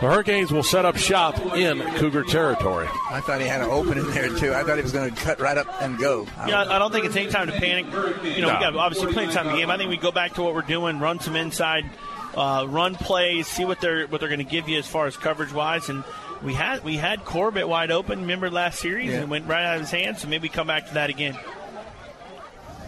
the 0.00 0.06
Hurricanes 0.06 0.50
will 0.50 0.62
set 0.62 0.84
up 0.86 0.96
shop 0.96 1.38
in 1.54 1.78
Cougar 1.96 2.24
territory. 2.24 2.88
I 3.10 3.20
thought 3.20 3.40
he 3.40 3.46
had 3.46 3.60
an 3.60 3.68
open 3.68 3.98
in 3.98 4.10
there 4.12 4.28
too. 4.30 4.54
I 4.54 4.62
thought 4.62 4.76
he 4.76 4.82
was 4.82 4.92
going 4.92 5.14
to 5.14 5.20
cut 5.20 5.40
right 5.40 5.58
up 5.58 5.66
and 5.82 5.98
go. 5.98 6.26
Yeah, 6.46 6.62
I 6.62 6.78
don't 6.78 6.90
think 6.90 7.04
it's 7.04 7.16
any 7.16 7.28
time 7.30 7.48
to 7.48 7.52
panic. 7.52 7.86
You 8.24 8.40
know, 8.40 8.48
No. 8.48 8.54
we 8.54 8.60
got 8.60 8.76
obviously 8.76 9.12
plenty 9.12 9.28
of 9.28 9.34
time 9.34 9.46
in 9.48 9.52
the 9.52 9.58
game. 9.58 9.70
I 9.70 9.76
think 9.76 9.90
we 9.90 9.98
go 9.98 10.10
back 10.12 10.34
to 10.34 10.42
what 10.42 10.54
we're 10.54 10.62
doing, 10.62 11.00
run 11.00 11.20
some 11.20 11.36
inside, 11.36 11.84
uh, 12.34 12.64
run 12.68 12.94
plays, 12.94 13.46
see 13.46 13.64
what 13.66 13.80
they're 13.82 14.06
what 14.06 14.20
they're 14.20 14.28
going 14.30 14.38
to 14.38 14.44
give 14.50 14.68
you 14.70 14.78
as 14.78 14.86
far 14.86 15.06
as 15.06 15.16
coverage 15.18 15.52
wise. 15.52 15.88
And 15.90 16.02
we 16.42 16.54
had 16.54 16.82
we 16.82 16.96
had 16.96 17.24
Corbett 17.26 17.68
wide 17.68 17.90
open. 17.90 18.20
Remember 18.22 18.50
last 18.50 18.78
series 18.80 19.08
Yeah. 19.10 19.16
and 19.16 19.22
it 19.24 19.28
went 19.28 19.46
right 19.46 19.64
out 19.64 19.74
of 19.74 19.80
his 19.82 19.90
hands. 19.90 20.22
So 20.22 20.28
maybe 20.28 20.48
come 20.48 20.66
back 20.66 20.86
to 20.88 20.94
that 20.94 21.10
again. 21.10 21.36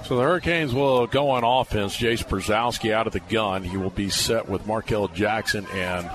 So 0.06 0.16
the 0.16 0.22
Hurricanes 0.22 0.74
will 0.74 1.06
go 1.06 1.30
on 1.30 1.44
offense. 1.44 1.96
Jace 1.96 2.26
Brzezowski 2.26 2.92
out 2.92 3.06
of 3.06 3.12
the 3.12 3.20
gun. 3.20 3.62
He 3.62 3.76
will 3.76 3.90
be 3.90 4.08
set 4.10 4.48
with 4.48 4.66
Markel 4.66 5.08
Jackson 5.08 5.66
and 5.74 6.10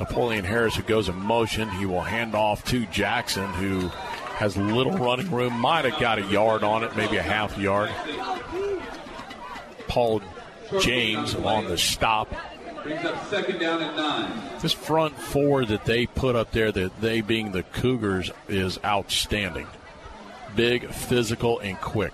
Napoleon 0.00 0.44
Harris, 0.44 0.76
who 0.76 0.82
goes 0.82 1.08
in 1.08 1.16
motion. 1.16 1.68
He 1.70 1.86
will 1.86 2.00
hand 2.00 2.34
off 2.34 2.64
to 2.66 2.86
Jackson, 2.86 3.46
who 3.54 3.88
has 4.36 4.56
little 4.56 4.92
running 4.92 5.30
room. 5.30 5.52
Might 5.54 5.84
have 5.84 6.00
got 6.00 6.18
a 6.18 6.22
yard 6.24 6.62
on 6.62 6.84
it, 6.84 6.96
maybe 6.96 7.16
a 7.16 7.22
half 7.22 7.58
yard. 7.58 7.90
Paul 9.88 10.22
James 10.80 11.34
on 11.34 11.64
the 11.64 11.78
stop. 11.78 12.32
Brings 12.82 13.04
up 13.04 13.26
second 13.28 13.58
down 13.58 13.82
and 13.82 13.96
nine. 13.96 14.60
This 14.60 14.72
front 14.72 15.18
four 15.18 15.64
that 15.64 15.84
they 15.84 16.06
put 16.06 16.36
up 16.36 16.52
there, 16.52 16.70
that 16.70 17.00
they 17.00 17.20
being 17.20 17.52
the 17.52 17.64
Cougars, 17.64 18.30
is 18.48 18.78
outstanding. 18.84 19.66
Big, 20.54 20.88
physical, 20.90 21.58
and 21.58 21.78
quick. 21.80 22.12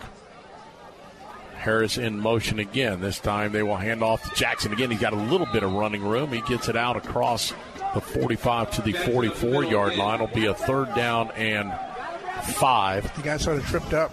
Harris 1.54 1.96
in 1.96 2.18
motion 2.18 2.58
again. 2.58 3.00
This 3.00 3.18
time 3.18 3.52
they 3.52 3.62
will 3.62 3.76
hand 3.76 4.02
off 4.02 4.22
to 4.28 4.34
Jackson 4.34 4.72
again. 4.72 4.90
He's 4.90 5.00
got 5.00 5.12
a 5.12 5.16
little 5.16 5.46
bit 5.46 5.62
of 5.62 5.72
running 5.72 6.02
room. 6.02 6.32
He 6.32 6.42
gets 6.42 6.68
it 6.68 6.76
out 6.76 6.96
across 6.96 7.52
the 7.94 8.00
45 8.00 8.70
to 8.72 8.82
the 8.82 8.92
44 8.92 9.64
yard 9.64 9.96
line. 9.96 10.14
It'll 10.20 10.34
be 10.34 10.46
a 10.46 10.54
third 10.54 10.94
down 10.94 11.30
and 11.32 11.72
five. 12.54 13.14
The 13.16 13.22
guy 13.22 13.36
sort 13.36 13.56
of 13.58 13.66
tripped 13.66 13.92
up. 13.94 14.12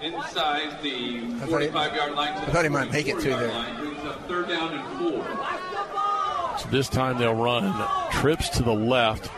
Inside 0.00 0.82
the 0.82 1.20
45 1.46 1.94
yard 1.94 2.12
line. 2.14 2.34
to 2.34 2.40
I 2.40 2.44
thought 2.46 2.64
he 2.64 2.68
might 2.70 2.90
make 2.90 3.06
it 3.06 3.20
to 3.20 3.30
44 3.30 3.38
there. 3.38 3.48
line. 3.52 3.76
Brings 3.76 3.98
third 4.26 4.48
down 4.48 4.74
and 4.74 4.98
four. 4.98 6.58
So 6.58 6.68
this 6.70 6.88
time 6.88 7.18
they'll 7.18 7.34
run 7.34 7.72
trips 8.10 8.48
to 8.50 8.62
the 8.62 8.74
left. 8.74 9.30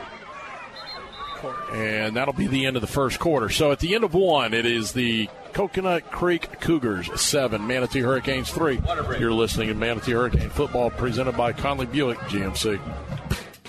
And 1.73 2.17
that'll 2.17 2.33
be 2.33 2.47
the 2.47 2.65
end 2.65 2.77
of 2.77 2.81
the 2.81 2.89
first 2.89 3.19
quarter. 3.21 3.51
So 3.51 3.71
at 3.73 3.81
the 3.81 3.95
end 3.95 4.05
of 4.05 4.15
one, 4.15 4.55
it 4.55 4.65
is 4.65 4.93
the 4.93 5.29
Coconut 5.53 6.11
Creek 6.11 6.61
Cougars 6.61 7.21
seven, 7.21 7.67
Manatee 7.67 8.01
Hurricanes 8.01 8.51
three. 8.51 8.81
You're 9.19 9.33
listening 9.33 9.69
to 9.69 9.75
Manatee 9.75 10.13
Hurricane 10.13 10.49
Football 10.49 10.91
presented 10.91 11.37
by 11.37 11.53
Conley 11.53 11.87
Buick 11.87 12.19
GMC. 12.21 12.81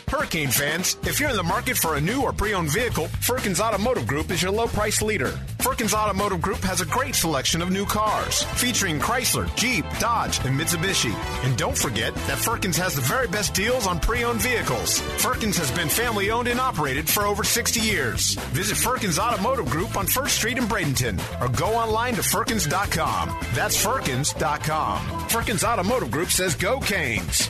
Hurricane 0.07 0.49
fans, 0.49 0.97
if 1.03 1.19
you're 1.19 1.29
in 1.29 1.35
the 1.35 1.43
market 1.43 1.77
for 1.77 1.95
a 1.95 2.01
new 2.01 2.21
or 2.21 2.31
pre-owned 2.31 2.69
vehicle, 2.69 3.07
Firkins 3.21 3.59
Automotive 3.59 4.07
Group 4.07 4.31
is 4.31 4.41
your 4.41 4.51
low 4.51 4.67
price 4.67 5.01
leader. 5.01 5.31
Firkins 5.59 5.93
Automotive 5.93 6.41
Group 6.41 6.59
has 6.59 6.81
a 6.81 6.85
great 6.85 7.15
selection 7.15 7.61
of 7.61 7.71
new 7.71 7.85
cars, 7.85 8.43
featuring 8.43 8.99
Chrysler, 8.99 9.53
Jeep, 9.55 9.83
Dodge, 9.99 10.39
and 10.45 10.59
Mitsubishi. 10.59 11.13
And 11.43 11.57
don't 11.57 11.77
forget 11.77 12.13
that 12.13 12.37
Firkins 12.37 12.77
has 12.77 12.95
the 12.95 13.01
very 13.01 13.27
best 13.27 13.53
deals 13.55 13.87
on 13.87 13.99
pre-owned 13.99 14.41
vehicles. 14.41 14.99
Firkins 15.17 15.57
has 15.57 15.71
been 15.71 15.89
family 15.89 16.29
owned 16.29 16.47
and 16.47 16.59
operated 16.59 17.09
for 17.09 17.23
over 17.23 17.43
60 17.43 17.79
years. 17.79 18.35
Visit 18.53 18.77
Firkins 18.77 19.17
Automotive 19.17 19.69
Group 19.69 19.97
on 19.97 20.05
1st 20.05 20.29
Street 20.29 20.57
in 20.57 20.65
Bradenton 20.65 21.19
or 21.41 21.49
go 21.49 21.67
online 21.73 22.13
to 22.13 22.23
Firkins.com. 22.23 23.35
That's 23.53 23.83
Firkins.com. 23.83 25.29
Firkins 25.29 25.63
Automotive 25.63 26.11
Group 26.11 26.29
says 26.29 26.55
go 26.55 26.79
Canes. 26.79 27.49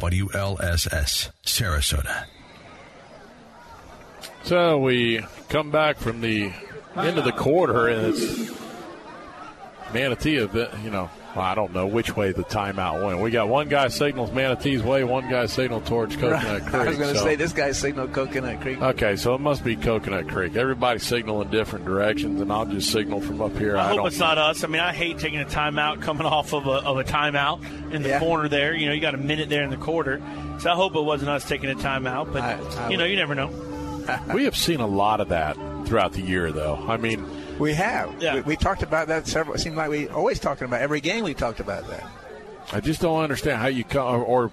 WLSS, 0.00 1.30
Sarasota. 1.44 2.24
So 4.42 4.78
we 4.78 5.24
come 5.48 5.70
back 5.70 5.98
from 5.98 6.20
the 6.20 6.52
end 6.96 7.16
of 7.16 7.24
the 7.24 7.32
quarter, 7.32 7.86
and 7.86 8.06
it's 8.08 8.50
Manatee. 9.92 10.32
You 10.82 10.90
know, 10.90 11.10
well, 11.34 11.44
I 11.44 11.54
don't 11.54 11.72
know 11.72 11.86
which 11.86 12.14
way 12.16 12.32
the 12.32 12.44
timeout 12.44 13.04
went. 13.04 13.20
We 13.20 13.30
got 13.30 13.48
one 13.48 13.68
guy 13.68 13.88
signals 13.88 14.30
Manatee's 14.30 14.82
way, 14.82 15.02
one 15.04 15.28
guy 15.28 15.46
signaled 15.46 15.86
towards 15.86 16.14
Coconut 16.16 16.62
Creek. 16.62 16.74
I 16.74 16.86
was 16.88 16.96
going 16.98 17.12
to 17.12 17.18
so- 17.18 17.24
say 17.24 17.34
this 17.34 17.52
guy 17.52 17.72
signaled 17.72 18.12
Coconut 18.12 18.60
Creek. 18.60 18.80
Okay, 18.80 19.16
so 19.16 19.34
it 19.34 19.40
must 19.40 19.64
be 19.64 19.74
Coconut 19.76 20.28
Creek. 20.28 20.54
Everybody's 20.56 21.02
signaling 21.02 21.50
different 21.50 21.84
directions, 21.84 22.40
and 22.40 22.52
I'll 22.52 22.66
just 22.66 22.92
signal 22.92 23.20
from 23.20 23.40
up 23.42 23.56
here. 23.56 23.76
I, 23.76 23.80
I, 23.80 23.88
hope 23.88 23.96
don't 23.96 24.06
it's 24.08 24.18
not 24.18 24.38
us. 24.38 24.62
I 24.64 24.68
mean, 24.68 24.80
I 24.80 24.92
hate 24.92 25.18
taking 25.18 25.40
a 25.40 25.44
timeout 25.44 26.02
coming 26.02 26.26
off 26.26 26.52
of 26.52 26.66
a, 26.66 26.70
of 26.70 26.98
a 26.98 27.04
timeout 27.04 27.92
in 27.92 28.02
the 28.02 28.10
Yeah. 28.10 28.18
corner 28.20 28.48
there. 28.48 28.74
You 28.74 28.86
know, 28.86 28.92
you 28.92 29.00
got 29.00 29.14
a 29.14 29.18
minute 29.18 29.48
there 29.48 29.64
in 29.64 29.70
the 29.70 29.76
quarter. 29.76 30.22
So 30.60 30.70
I 30.70 30.74
hope 30.76 30.94
it 30.94 31.02
wasn't 31.02 31.30
us 31.30 31.48
taking 31.48 31.68
a 31.70 31.74
timeout. 31.74 32.32
But, 32.32 32.42
I- 32.42 32.84
I 32.86 32.90
you 32.90 32.96
know, 32.96 33.04
would- 33.04 33.10
you 33.10 33.16
never 33.16 33.34
know. 33.34 33.50
We 34.34 34.44
have 34.44 34.54
seen 34.56 34.80
a 34.80 34.86
lot 34.86 35.20
of 35.20 35.30
that 35.30 35.56
throughout 35.86 36.12
the 36.12 36.20
year, 36.20 36.52
though. 36.52 36.76
I 36.76 36.98
mean, 36.98 37.26
We 37.58 37.74
have. 37.74 38.20
Yeah. 38.22 38.34
We, 38.36 38.40
we 38.42 38.56
talked 38.56 38.82
about 38.82 39.08
that 39.08 39.26
several. 39.26 39.54
It 39.54 39.60
seems 39.60 39.76
like 39.76 39.90
we 39.90 40.08
always 40.08 40.38
talking 40.40 40.64
about 40.66 40.80
every 40.80 41.00
game. 41.00 41.24
We 41.24 41.34
talked 41.34 41.60
about 41.60 41.86
that. 41.88 42.04
I 42.72 42.80
just 42.80 43.00
don't 43.00 43.20
understand 43.22 43.60
how 43.60 43.68
you 43.68 43.84
come, 43.84 44.06
or, 44.06 44.24
or 44.24 44.50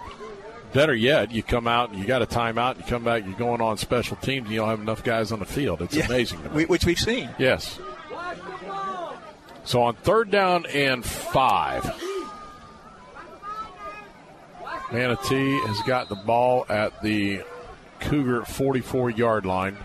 better 0.73 0.93
yet, 0.93 1.31
you 1.31 1.41
come 1.43 1.67
out 1.67 1.89
and 1.91 1.99
you 1.99 2.05
got 2.05 2.21
a 2.21 2.25
timeout, 2.25 2.77
you 2.77 2.83
come 2.83 3.03
back, 3.03 3.25
you're 3.25 3.33
going 3.37 3.61
on 3.61 3.77
special 3.77 4.15
teams, 4.17 4.45
and 4.45 4.53
you 4.53 4.59
don't 4.59 4.69
have 4.69 4.81
enough 4.81 5.03
guys 5.03 5.31
on 5.31 5.39
the 5.39 5.45
field. 5.45 5.81
It's 5.81 5.95
Yeah. 5.95 6.05
amazing. 6.05 6.53
We, 6.53 6.65
which 6.65 6.85
we've 6.85 6.99
seen. 6.99 7.29
Yes. 7.37 7.79
So 9.63 9.81
on 9.83 9.95
third 9.95 10.29
down 10.31 10.65
and 10.67 11.03
five, 11.05 11.83
Manatee 14.91 15.57
has 15.67 15.79
got 15.83 16.09
the 16.09 16.15
ball 16.15 16.65
at 16.69 17.01
the 17.01 17.43
Cougar 18.01 18.43
44 18.45 19.09
yard 19.11 19.45
line. 19.45 19.77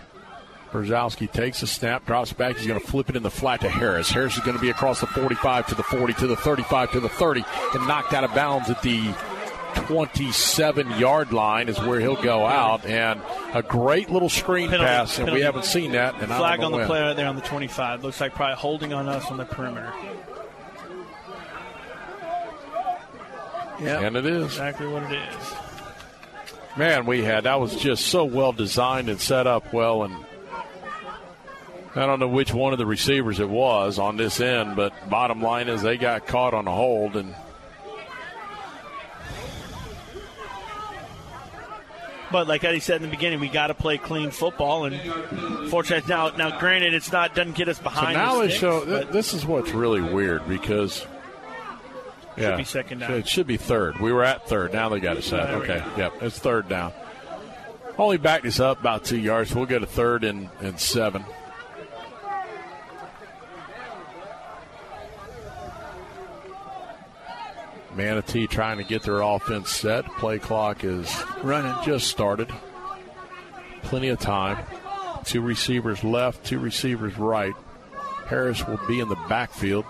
Brzezowski 0.71 1.31
takes 1.31 1.61
a 1.63 1.67
snap, 1.67 2.05
drops 2.05 2.33
back. 2.33 2.57
He's 2.57 2.67
going 2.67 2.79
to 2.79 2.85
flip 2.85 3.09
it 3.09 3.15
in 3.15 3.23
the 3.23 3.31
flat 3.31 3.61
to 3.61 3.69
Harris. 3.69 4.09
Harris 4.09 4.35
is 4.35 4.43
going 4.43 4.55
to 4.55 4.61
be 4.61 4.69
across 4.69 4.99
the 4.99 5.07
45 5.07 5.67
to 5.67 5.75
the 5.75 5.83
40 5.83 6.13
to 6.13 6.27
the 6.27 6.35
35 6.35 6.91
to 6.91 6.99
the 6.99 7.09
30 7.09 7.43
and 7.73 7.87
knocked 7.87 8.13
out 8.13 8.23
of 8.23 8.33
bounds 8.33 8.69
at 8.69 8.81
the 8.81 9.13
27 9.75 10.91
yard 10.99 11.31
line 11.31 11.69
is 11.69 11.79
where 11.79 11.99
he'll 11.99 12.21
go 12.21 12.45
out. 12.45 12.85
And 12.85 13.21
a 13.53 13.63
great 13.63 14.09
little 14.09 14.29
screen 14.29 14.69
Penalty, 14.69 14.87
pass, 14.87 15.19
and 15.19 15.31
we 15.31 15.41
haven't 15.41 15.65
seen 15.65 15.93
that. 15.93 16.15
And 16.15 16.27
Flag 16.27 16.61
on 16.61 16.71
the 16.71 16.79
when. 16.79 16.87
play 16.87 17.01
right 17.01 17.15
there 17.15 17.27
on 17.27 17.35
the 17.35 17.41
25. 17.41 18.03
Looks 18.03 18.19
like 18.19 18.33
probably 18.33 18.55
holding 18.55 18.93
on 18.93 19.07
us 19.07 19.29
on 19.31 19.37
the 19.37 19.45
perimeter. 19.45 19.93
Yeah. 23.79 23.99
And 23.99 24.15
it 24.17 24.25
is. 24.25 24.45
Exactly 24.45 24.87
what 24.87 25.03
it 25.03 25.21
is. 25.21 25.53
Man, 26.77 27.05
we 27.05 27.23
had 27.23 27.45
that 27.45 27.59
was 27.59 27.75
just 27.75 28.07
so 28.07 28.23
well 28.23 28.51
designed 28.51 29.09
and 29.09 29.19
set 29.19 29.47
up 29.47 29.73
well, 29.73 30.03
and 30.03 30.15
I 31.97 32.05
don't 32.05 32.19
know 32.19 32.27
which 32.27 32.53
one 32.53 32.73
of 32.73 32.79
the 32.79 32.85
receivers 32.85 33.39
it 33.39 33.49
was 33.49 33.97
on 33.97 34.17
this 34.17 34.39
end, 34.39 34.75
but 34.75 35.09
bottom 35.09 35.41
line 35.41 35.67
is 35.67 35.81
they 35.81 35.97
got 35.97 36.27
caught 36.27 36.53
on 36.53 36.67
a 36.67 36.71
hold, 36.71 37.15
and 37.15 37.33
But 42.29 42.47
like 42.47 42.63
Eddie 42.65 42.81
said 42.81 42.97
in 42.97 43.03
the 43.03 43.07
beginning, 43.15 43.39
we 43.39 43.47
got 43.47 43.67
to 43.67 43.73
play 43.73 43.97
clean 43.97 44.31
football, 44.31 44.83
and 44.85 45.69
fortunately 45.69 46.07
now, 46.09 46.29
now 46.29 46.59
granted, 46.59 46.93
it's 46.93 47.11
not 47.11 47.33
doesn't 47.33 47.55
get 47.55 47.69
us 47.69 47.77
So 47.77 47.83
behind. 47.83 48.17
now 48.17 48.35
the 48.41 48.49
sticks, 48.49 48.59
show. 48.59 48.83
th- 48.83 49.07
this 49.07 49.33
is 49.33 49.45
what's 49.45 49.71
really 49.71 50.01
weird 50.01 50.47
because. 50.47 51.05
Yeah, 52.35 52.55
be 52.55 52.65
second 52.65 52.99
down. 52.99 53.13
It 53.13 53.27
should 53.27 53.47
be 53.47 53.57
third. 53.57 53.99
We 53.99 54.11
were 54.11 54.23
at 54.23 54.47
third. 54.47 54.71
Now 54.73 54.89
they 54.89 54.99
got 54.99 55.23
set. 55.23 55.47
There 55.47 55.55
Okay. 55.63 55.83
Yep. 55.97 56.21
It's 56.21 56.37
third 56.37 56.69
down. 56.69 56.91
Only 57.97 58.17
backed 58.17 58.45
us 58.45 58.59
up 58.59 58.79
about 58.79 59.05
two 59.05 59.17
yards. 59.17 59.55
We'll 59.55 59.65
get 59.65 59.81
a 59.81 59.87
third 59.87 60.23
and, 60.23 60.49
and 60.59 60.79
seven. 60.79 61.25
Manatee 67.97 68.47
trying 68.47 68.77
to 68.77 68.83
get 68.83 69.03
their 69.03 69.21
offense 69.21 69.69
set. 69.71 70.05
Play 70.17 70.39
clock 70.39 70.83
is 70.83 71.13
running. 71.43 71.73
Just 71.83 72.07
started. 72.07 72.49
Plenty 73.83 74.09
of 74.09 74.19
time. 74.19 74.57
Two 75.25 75.41
receivers 75.41 76.03
left, 76.03 76.45
two 76.45 76.59
receivers 76.59 77.17
right. 77.17 77.53
Harris 78.27 78.65
will 78.65 78.79
be 78.87 78.99
in 78.99 79.09
the 79.09 79.17
backfield. 79.27 79.85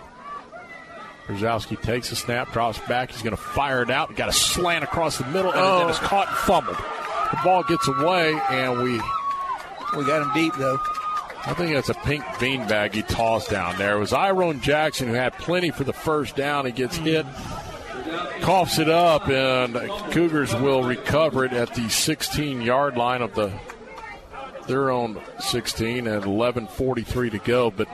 Brzezowski 1.28 1.82
takes 1.82 2.12
a 2.12 2.16
snap, 2.16 2.52
drops 2.54 2.80
back. 2.88 3.12
He's 3.12 3.22
going 3.22 3.36
to 3.36 3.42
fire 3.42 3.82
it 3.82 3.90
out. 3.90 4.16
Got 4.16 4.30
a 4.30 4.34
slant 4.34 4.84
across 4.84 5.18
the 5.18 5.26
middle, 5.26 5.52
and 5.52 5.60
Oh. 5.60 5.80
then 5.80 5.90
it's 5.90 6.00
caught 6.00 6.28
and 6.30 6.38
fumbled. 6.38 6.78
The 6.78 7.40
ball 7.44 7.64
gets 7.64 7.88
away, 7.88 8.40
and 8.50 8.82
we 8.82 9.02
we 9.98 10.06
got 10.06 10.22
him 10.22 10.32
deep 10.34 10.54
though. 10.58 10.80
I 11.46 11.54
think 11.54 11.74
that's 11.74 11.90
a 11.90 11.94
pink 11.94 12.24
beanbag 12.40 12.94
he 12.94 13.02
tossed 13.04 13.50
down 13.50 13.78
there. 13.78 13.96
It 13.96 14.00
was 14.00 14.12
Iron 14.14 14.60
Jackson 14.62 15.08
who 15.08 15.14
had 15.14 15.34
plenty 15.38 15.70
for 15.72 15.84
the 15.86 15.94
first 15.94 16.36
down. 16.36 16.66
He 16.66 16.72
gets 16.72 16.98
hit, 16.98 17.26
coughs 18.42 18.80
it 18.80 18.90
up, 18.90 19.28
and 19.28 19.74
Cougars 20.12 20.54
will 20.56 20.84
recover 20.84 21.46
it 21.46 21.54
at 21.54 21.74
the 21.76 21.90
16 21.90 22.62
yard 22.62 22.98
line 22.98 23.22
of 23.22 23.34
the 23.36 23.52
their 24.68 24.90
own 24.90 25.20
16 25.40 26.08
and 26.08 26.24
11:43 26.26 27.30
to 27.32 27.38
go. 27.40 27.72
But 27.72 27.88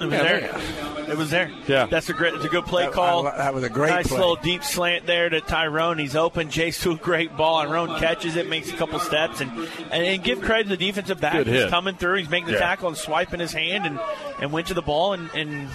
It 0.00 0.04
was 0.04 0.12
Yeah, 0.12 0.22
there. 0.22 0.60
It 1.08 1.16
was 1.16 1.30
there. 1.30 1.50
Yeah. 1.66 1.86
That's 1.86 2.08
a 2.08 2.12
great. 2.12 2.34
It's 2.34 2.44
a 2.44 2.48
good 2.48 2.66
play 2.66 2.84
That- 2.84 2.92
call. 2.92 3.24
that 3.24 3.52
was 3.54 3.64
a 3.64 3.68
great 3.70 3.90
nice 3.90 4.06
play. 4.08 4.18
little 4.18 4.36
deep 4.36 4.62
slant 4.62 5.06
there 5.06 5.28
to 5.28 5.40
Tyrone. 5.40 5.98
He's 5.98 6.14
open. 6.14 6.48
Jace 6.50 6.80
to 6.82 6.92
a 6.92 6.94
great 6.96 7.36
ball. 7.36 7.64
Tyrone 7.64 7.98
catches 7.98 8.36
it, 8.36 8.48
makes 8.48 8.70
a 8.70 8.76
couple 8.76 9.00
steps, 9.00 9.40
and 9.40 9.50
and, 9.90 10.04
and 10.04 10.22
give 10.22 10.40
credit 10.42 10.64
to 10.64 10.76
the 10.76 10.86
defensive 10.86 11.20
back. 11.20 11.32
Good 11.32 11.46
He's 11.48 11.62
hit. 11.62 11.70
coming 11.70 11.96
through. 11.96 12.18
He's 12.18 12.28
making 12.28 12.46
the 12.48 12.52
Yeah. 12.52 12.58
tackle 12.60 12.88
and 12.88 12.96
swiping 12.96 13.40
his 13.40 13.52
hand 13.52 13.86
and 13.86 13.98
and 14.40 14.52
went 14.52 14.68
to 14.68 14.74
the 14.74 14.82
ball 14.82 15.14
and, 15.14 15.30
and 15.34 15.68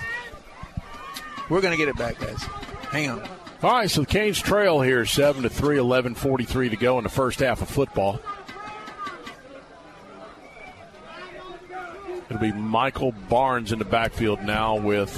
We're 1.50 1.60
going 1.62 1.74
to 1.74 1.78
get 1.78 1.90
it 1.90 1.98
back, 1.98 2.18
guys. 2.20 2.42
Hang 2.92 3.10
on. 3.10 3.28
All 3.64 3.72
right, 3.72 3.90
so 3.90 4.02
the 4.02 4.08
Canes 4.08 4.42
trail 4.42 4.82
here, 4.82 5.06
7 5.06 5.44
to 5.44 5.50
3, 5.50 5.78
11:43 5.78 6.70
to 6.72 6.76
go 6.76 6.98
in 6.98 7.06
the 7.06 7.10
first 7.10 7.40
half 7.40 7.62
of 7.62 7.70
football. 7.70 8.20
It'll 12.26 12.42
be 12.42 12.52
Michael 12.52 13.14
Barnes 13.30 13.72
in 13.72 13.80
the 13.80 13.86
backfield 13.86 14.44
now 14.44 14.76
with 14.76 15.14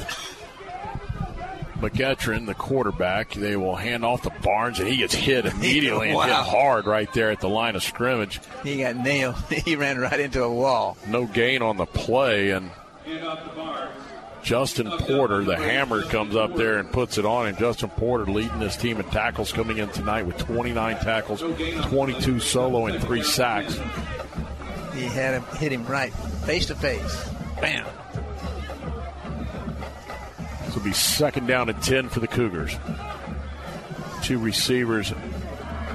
McEachern, 1.80 2.46
the 2.46 2.54
quarterback. 2.54 3.34
They 3.34 3.56
will 3.56 3.78
hand 3.78 4.06
off 4.06 4.22
to 4.24 4.30
Barnes, 4.44 4.78
and 4.78 4.88
he 4.88 4.98
gets 4.98 5.16
hit 5.16 5.46
immediately 5.48 6.12
and 6.12 6.22
hit 6.22 6.32
hard 6.32 6.86
right 6.86 7.12
there 7.14 7.32
at 7.32 7.40
the 7.40 7.50
line 7.50 7.76
of 7.76 7.82
scrimmage. 7.82 8.40
He 8.64 8.78
got 8.78 8.96
nailed. 8.96 9.38
he 9.50 9.76
ran 9.76 9.98
right 9.98 10.20
into 10.20 10.44
a 10.44 10.54
wall. 10.54 10.98
No 11.08 11.26
gain 11.26 11.64
on 11.64 11.78
the 11.78 11.88
play, 11.88 12.52
and 12.52 12.70
Justin 14.46 14.92
Porter, 14.92 15.44
the 15.44 15.58
hammer, 15.58 16.04
comes 16.04 16.36
up 16.36 16.56
there 16.56 16.78
and 16.78 16.92
puts 16.92 17.18
it 17.18 17.26
on. 17.26 17.48
And 17.48 17.58
Justin 17.58 17.90
Porter 17.90 18.32
leading 18.32 18.60
this 18.60 18.78
team 18.78 19.00
in 19.00 19.06
tackles 19.08 19.52
coming 19.52 19.80
in 19.80 19.90
tonight 19.90 20.28
with 20.28 20.38
29 20.38 20.98
tackles, 20.98 21.42
22 21.88 22.40
solo, 22.40 22.86
and 22.86 23.04
three 23.04 23.24
sacks. 23.24 23.74
He 24.94 25.06
had 25.06 25.34
him 25.34 25.44
hit 25.58 25.72
him 25.72 25.84
right 25.88 26.14
face 26.14 26.68
to 26.68 26.76
face. 26.76 27.28
Bam. 27.60 27.88
This 30.64 30.76
will 30.76 30.84
be 30.84 30.94
second 30.94 31.48
down 31.48 31.68
and 31.68 31.82
10 31.82 32.10
for 32.10 32.20
the 32.20 32.28
Cougars. 32.28 32.78
Two 34.22 34.38
receivers 34.38 35.12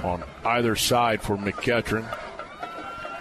on 0.03 0.25
either 0.45 0.75
side 0.75 1.23
for 1.23 1.37
McEachern. 1.37 2.05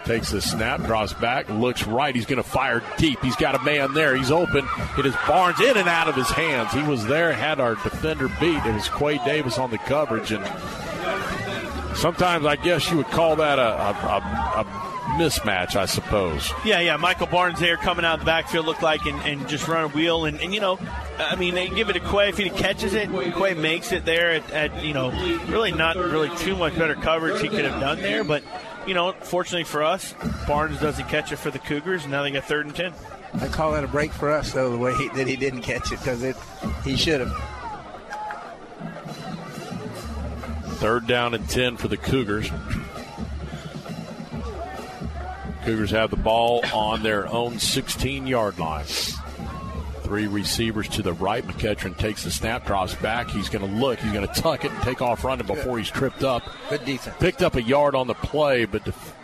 Takes 0.06 0.32
the 0.32 0.42
snap, 0.42 0.82
draws 0.84 1.14
back, 1.14 1.50
looks 1.50 1.86
right. 1.86 2.16
He's 2.16 2.26
going 2.26 2.42
to 2.42 2.50
fire 2.50 2.82
deep. 2.98 3.20
He's 3.22 3.36
got 3.36 3.54
a 3.54 3.64
man 3.64 3.94
there. 3.94 4.16
He's 4.16 4.32
open. 4.32 4.68
It 4.98 5.06
is 5.06 5.14
Barnes 5.28 5.60
in 5.60 5.78
and 5.78 5.88
out 5.88 6.08
of 6.08 6.16
his 6.16 6.30
hands. 6.30 6.72
He 6.72 6.82
was 6.82 7.06
there, 7.06 7.32
had 7.32 7.60
our 7.60 7.76
defender 7.76 8.28
beat. 8.40 8.66
It 8.66 8.74
was 8.74 8.90
Quay 8.90 9.18
Davis 9.26 9.58
on 9.60 9.70
the 9.70 9.78
coverage. 9.78 10.32
And 10.32 10.44
sometimes 11.96 12.46
I 12.46 12.56
guess 12.56 12.90
you 12.90 12.98
would 12.98 13.08
call 13.08 13.36
that 13.36 13.60
a, 13.60 13.62
a, 13.62 13.92
a, 13.92 14.62
a 14.62 14.89
mismatch, 15.18 15.76
I 15.76 15.86
suppose. 15.86 16.52
Yeah, 16.64 16.80
yeah. 16.80 16.98
Michael 16.98 17.28
Barnes 17.28 17.60
there 17.60 17.78
coming 17.78 18.06
out 18.06 18.16
of 18.16 18.20
the 18.22 18.26
backfield 18.26 18.66
looked 18.66 18.84
like 18.84 19.06
and, 19.06 19.20
and 19.22 19.48
just 19.48 19.68
run 19.68 19.86
a 19.86 19.88
wheel. 19.88 20.26
And, 20.26 20.40
and, 20.40 20.54
you 20.54 20.60
know, 20.60 20.80
I 21.18 21.36
mean, 21.36 21.56
they 21.56 21.70
give 21.70 21.90
it 21.90 21.94
to 21.94 22.00
Quay. 22.00 22.30
If 22.30 22.38
he 22.38 22.50
catches 22.50 22.94
it, 22.94 23.10
Quay 23.10 23.54
makes 23.54 23.92
it 23.92 24.06
there 24.06 24.32
at, 24.32 24.52
at, 24.52 24.84
you 24.84 24.94
know, 24.94 25.12
really 25.48 25.72
not 25.72 25.96
really 25.96 26.30
too 26.38 26.56
much 26.56 26.78
better 26.78 26.96
coverage 26.96 27.42
he 27.42 27.50
could 27.50 27.66
have 27.66 27.80
done 27.80 28.02
there. 28.02 28.24
But, 28.24 28.44
you 28.88 28.94
know, 28.94 29.14
fortunately 29.14 29.66
for 29.66 29.84
us, 29.84 30.14
Barnes 30.48 30.80
doesn't 30.80 31.08
catch 31.08 31.32
it 31.32 31.38
for 31.38 31.52
the 31.52 31.60
Cougars. 31.60 32.04
And 32.04 32.12
now 32.12 32.24
they 32.24 32.32
got 32.32 32.46
third 32.46 32.66
and 32.66 32.76
10. 32.76 32.94
I 33.42 33.48
call 33.48 33.74
that 33.74 33.84
a 33.84 33.88
break 33.88 34.12
for 34.12 34.32
us, 34.32 34.54
though, 34.54 34.72
the 34.72 34.78
way 34.78 34.96
he, 34.96 35.08
that 35.10 35.28
he 35.28 35.36
didn't 35.36 35.62
catch 35.62 35.92
it 35.92 36.00
because 36.00 36.24
it 36.24 36.36
he 36.84 36.96
should 36.96 37.22
have. 37.22 37.36
Third 40.80 41.08
down 41.08 41.34
and 41.34 41.48
10 41.50 41.78
for 41.78 41.90
the 41.90 41.98
Cougars. 41.98 42.50
Cougars 45.66 45.92
have 45.92 46.10
the 46.10 46.16
ball 46.18 46.64
on 46.74 47.04
their 47.04 47.28
own 47.28 47.60
16 47.60 48.28
yard 48.28 48.58
line. 48.60 48.86
Three 50.04 50.28
receivers 50.28 50.88
to 50.90 51.04
the 51.04 51.14
right. 51.14 51.46
McEachern 51.46 51.96
takes 51.98 52.24
the 52.24 52.32
snap, 52.32 52.66
drops 52.66 52.96
back. 52.96 53.30
He's 53.30 53.50
going 53.50 53.68
to 53.68 53.80
look. 53.80 54.00
He's 54.00 54.12
going 54.12 54.28
to 54.28 54.42
tuck 54.42 54.66
it 54.66 54.72
and 54.72 54.82
take 54.82 55.02
off 55.02 55.24
running 55.24 55.46
before 55.46 55.78
he's 55.78 55.90
tripped 55.90 56.24
up. 56.24 56.44
Good 56.70 56.84
defense. 56.86 57.16
Picked 57.20 57.44
up 57.44 57.56
a 57.56 57.62
yard 57.62 57.94
on 57.94 58.08
the 58.08 58.16
play, 58.16 58.66
but 58.66 58.84
def- 58.86 59.16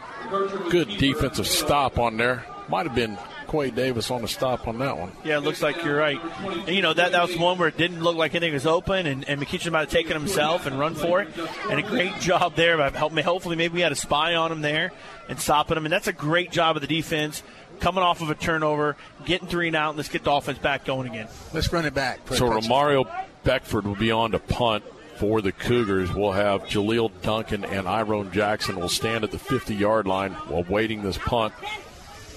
good 0.69 0.89
defensive 0.97 1.47
stop 1.47 1.97
on 1.97 2.17
there. 2.17 2.45
Might 2.67 2.85
have 2.85 2.95
been 2.95 3.17
Quay 3.47 3.72
Davis 3.72 4.11
on 4.11 4.22
the 4.22 4.27
stop 4.27 4.67
on 4.67 4.80
that 4.80 4.97
one. 4.97 5.11
Yeah, 5.23 5.38
it 5.38 5.41
looks 5.41 5.61
like 5.61 5.84
you're 5.84 5.97
right. 5.97 6.19
And, 6.41 6.69
you 6.69 6.81
know, 6.81 6.93
that, 6.93 7.11
that 7.11 7.27
was 7.27 7.38
one 7.38 7.57
where 7.57 7.67
it 7.67 7.77
didn't 7.77 8.01
look 8.01 8.15
like 8.15 8.35
anything 8.35 8.53
was 8.53 8.65
open, 8.65 9.05
and, 9.05 9.27
and 9.27 9.41
McEachern 9.41 9.72
might 9.72 9.81
have 9.81 9.89
taken 9.89 10.13
himself 10.13 10.65
and 10.65 10.80
run 10.80 10.95
for 10.95 11.22
it. 11.22 11.30
And 11.69 11.80
a 11.80 11.84
great 11.84 12.19
job 12.19 12.55
there. 12.55 12.77
by 12.77 12.89
help- 12.89 13.13
Hopefully, 13.19 13.55
maybe 13.55 13.76
we 13.76 13.81
had 13.81 13.91
a 13.91 13.95
spy 13.95 14.35
on 14.35 14.51
him 14.51 14.61
there 14.61 14.91
and 15.30 15.39
stopping 15.39 15.77
him. 15.77 15.85
And 15.85 15.93
that's 15.93 16.07
a 16.07 16.13
great 16.13 16.51
job 16.51 16.76
of 16.76 16.81
the 16.81 16.88
defense 16.88 17.43
coming 17.80 18.03
off 18.03 18.22
of 18.22 18.30
a 18.30 18.35
turnover, 18.35 18.95
getting 19.26 19.47
three 19.47 19.67
and 19.67 19.76
out, 19.76 19.89
and 19.89 19.97
let's 19.97 20.09
get 20.09 20.23
the 20.23 20.31
offense 20.31 20.57
back 20.59 20.85
going 20.85 21.07
again. 21.07 21.27
Let's 21.53 21.72
run 21.72 21.85
it 21.85 21.93
back. 21.93 22.19
So. 22.30 22.49
Romario 22.49 23.09
Beckford 23.43 23.85
will 23.85 23.95
be 23.95 24.11
on 24.11 24.31
to 24.31 24.39
punt 24.39 24.84
for 25.17 25.41
the 25.41 25.51
Cougars. 25.51 26.13
We'll 26.13 26.34
have 26.34 26.63
Jaleel 26.63 27.11
Duncan 27.22 27.63
and 27.65 27.88
Iron 27.88 28.31
Jackson 28.31 28.76
will 28.76 28.89
stand 28.89 29.23
at 29.23 29.31
the 29.31 29.39
50 29.39 29.76
yard 29.76 30.07
line 30.07 30.34
while 30.34 30.63
waiting 30.63 31.03
this 31.03 31.17
punt. 31.17 31.53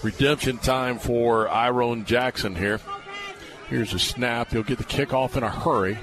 Redemption 0.02 0.58
time 0.58 0.98
for 0.98 1.48
Iron 1.48 2.04
Jackson 2.04 2.54
here. 2.54 2.80
Here's 3.68 3.92
a 3.92 3.98
snap. 3.98 4.52
He'll 4.52 4.62
get 4.62 4.78
the 4.78 4.84
kickoff 4.84 5.36
in 5.36 5.42
a 5.42 5.50
hurry. 5.50 5.98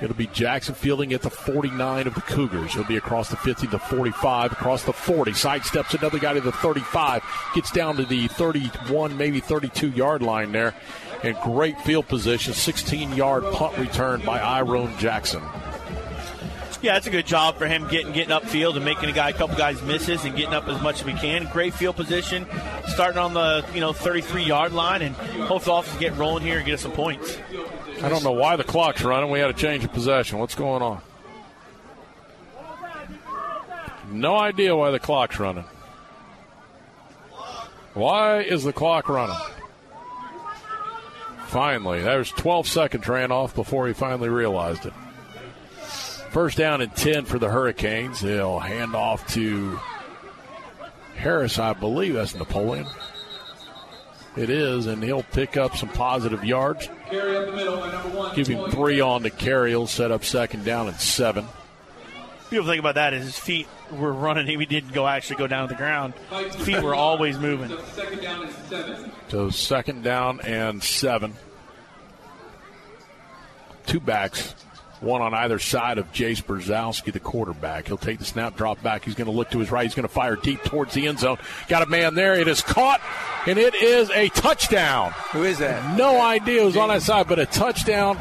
It'll 0.00 0.16
be 0.16 0.26
Jackson 0.26 0.74
fielding 0.74 1.12
at 1.12 1.22
the 1.22 1.30
49 1.30 2.06
of 2.06 2.14
the 2.14 2.20
Cougars. 2.22 2.74
He'll 2.74 2.84
be 2.84 2.96
across 2.96 3.30
the 3.30 3.36
50 3.36 3.68
to 3.68 3.78
45, 3.78 4.52
across 4.52 4.84
the 4.84 4.92
40. 4.92 5.32
Sidesteps 5.32 5.98
another 5.98 6.18
guy 6.18 6.34
to 6.34 6.40
the 6.40 6.52
35. 6.52 7.22
Gets 7.54 7.70
down 7.70 7.96
to 7.96 8.04
the 8.04 8.28
31, 8.28 9.16
maybe 9.16 9.40
32 9.40 9.90
yard 9.90 10.22
line 10.22 10.52
there. 10.52 10.74
And 11.22 11.36
great 11.42 11.80
field 11.80 12.08
position. 12.08 12.52
16 12.52 13.14
yard 13.14 13.44
punt 13.52 13.78
return 13.78 14.22
by 14.24 14.40
Iron 14.40 14.96
Jackson. 14.98 15.42
Yeah, 16.86 16.92
that's 16.92 17.08
a 17.08 17.10
good 17.10 17.26
job 17.26 17.58
for 17.58 17.66
him 17.66 17.88
getting 17.88 18.12
getting 18.12 18.32
upfield 18.32 18.76
and 18.76 18.84
making 18.84 19.08
a 19.08 19.12
guy 19.12 19.30
a 19.30 19.32
couple 19.32 19.56
guys 19.56 19.82
misses 19.82 20.24
and 20.24 20.36
getting 20.36 20.54
up 20.54 20.68
as 20.68 20.80
much 20.80 21.00
as 21.00 21.04
we 21.04 21.14
can. 21.14 21.48
Great 21.52 21.74
field 21.74 21.96
position, 21.96 22.46
starting 22.86 23.18
on 23.18 23.34
the 23.34 23.66
you 23.74 23.80
know 23.80 23.92
33 23.92 24.44
yard 24.44 24.72
line, 24.72 25.02
and 25.02 25.16
hope 25.16 25.64
the 25.64 25.72
offense 25.72 25.98
get 25.98 26.16
rolling 26.16 26.44
here 26.44 26.58
and 26.58 26.64
get 26.64 26.74
us 26.74 26.82
some 26.82 26.92
points. 26.92 27.38
I 28.04 28.08
don't 28.08 28.22
know 28.22 28.30
why 28.30 28.54
the 28.54 28.62
clock's 28.62 29.02
running. 29.02 29.32
We 29.32 29.40
had 29.40 29.50
a 29.50 29.52
change 29.52 29.82
of 29.82 29.92
possession. 29.92 30.38
What's 30.38 30.54
going 30.54 30.80
on? 30.80 31.02
No 34.12 34.38
idea 34.38 34.76
why 34.76 34.92
the 34.92 35.00
clock's 35.00 35.40
running. 35.40 35.64
Why 37.94 38.42
is 38.42 38.62
the 38.62 38.72
clock 38.72 39.08
running? 39.08 39.34
Finally, 41.48 42.02
there's 42.02 42.30
12 42.30 42.68
seconds 42.68 43.08
ran 43.08 43.32
off 43.32 43.56
before 43.56 43.88
he 43.88 43.92
finally 43.92 44.28
realized 44.28 44.86
it. 44.86 44.92
First 46.36 46.58
down 46.58 46.82
and 46.82 46.94
10 46.94 47.24
for 47.24 47.38
the 47.38 47.48
Hurricanes. 47.48 48.20
They'll 48.20 48.58
hand 48.58 48.94
off 48.94 49.26
to 49.28 49.80
Harris, 51.14 51.58
I 51.58 51.72
believe 51.72 52.12
that's 52.12 52.34
Napoleon. 52.34 52.84
It 54.36 54.50
is, 54.50 54.84
and 54.84 55.02
he'll 55.02 55.22
pick 55.22 55.56
up 55.56 55.78
some 55.78 55.88
positive 55.88 56.44
yards. 56.44 56.90
Carry 57.08 57.38
up 57.38 57.46
the 57.46 57.52
middle, 57.52 57.82
and 57.82 57.90
number 57.90 58.18
one. 58.18 58.36
Give 58.36 58.46
him 58.48 58.70
three 58.70 59.00
on 59.00 59.22
the 59.22 59.30
carry. 59.30 59.70
He'll 59.70 59.86
set 59.86 60.12
up 60.12 60.26
second 60.26 60.66
down 60.66 60.88
and 60.88 61.00
seven. 61.00 61.46
Beautiful 62.50 62.70
thing 62.70 62.80
about 62.80 62.96
that 62.96 63.14
is 63.14 63.24
his 63.24 63.38
feet 63.38 63.66
were 63.90 64.12
running. 64.12 64.46
He 64.46 64.66
didn't 64.66 64.92
go 64.92 65.06
actually 65.06 65.36
go 65.36 65.46
down 65.46 65.68
to 65.68 65.72
the 65.72 65.78
ground. 65.78 66.12
Feet 66.58 66.82
were 66.82 66.94
always 66.94 67.38
moving. 67.38 67.74
Second 67.94 68.20
down 68.20 68.42
and 68.42 68.52
seven. 68.68 69.12
So 69.28 69.48
second 69.48 70.04
down 70.04 70.42
and 70.42 70.84
seven. 70.84 71.32
Two 73.86 74.00
backs, 74.00 74.54
one 75.00 75.22
on 75.22 75.34
either 75.34 75.58
side 75.58 75.98
of 75.98 76.10
Jace 76.12 76.42
Brzezowski, 76.42 77.12
the 77.12 77.20
quarterback. 77.20 77.86
He'll 77.86 77.96
take 77.96 78.18
the 78.18 78.24
snap, 78.24 78.56
drop 78.56 78.82
back. 78.82 79.04
He's 79.04 79.14
going 79.14 79.26
to 79.26 79.36
look 79.36 79.50
to 79.50 79.58
his 79.58 79.70
right. 79.70 79.84
He's 79.84 79.94
going 79.94 80.08
to 80.08 80.12
fire 80.12 80.36
deep 80.36 80.62
towards 80.62 80.94
the 80.94 81.06
end 81.06 81.18
zone. 81.18 81.38
Got 81.68 81.82
a 81.82 81.86
man 81.86 82.14
there. 82.14 82.34
It 82.34 82.48
is 82.48 82.62
caught, 82.62 83.00
and 83.46 83.58
it 83.58 83.74
is 83.74 84.10
a 84.10 84.28
touchdown. 84.30 85.12
Who 85.32 85.44
is 85.44 85.58
that? 85.58 85.96
No 85.96 86.20
idea 86.20 86.62
It 86.62 86.64
who's 86.64 86.76
on 86.76 86.88
that 86.88 87.02
side, 87.02 87.28
but 87.28 87.38
a 87.38 87.46
touchdown. 87.46 88.16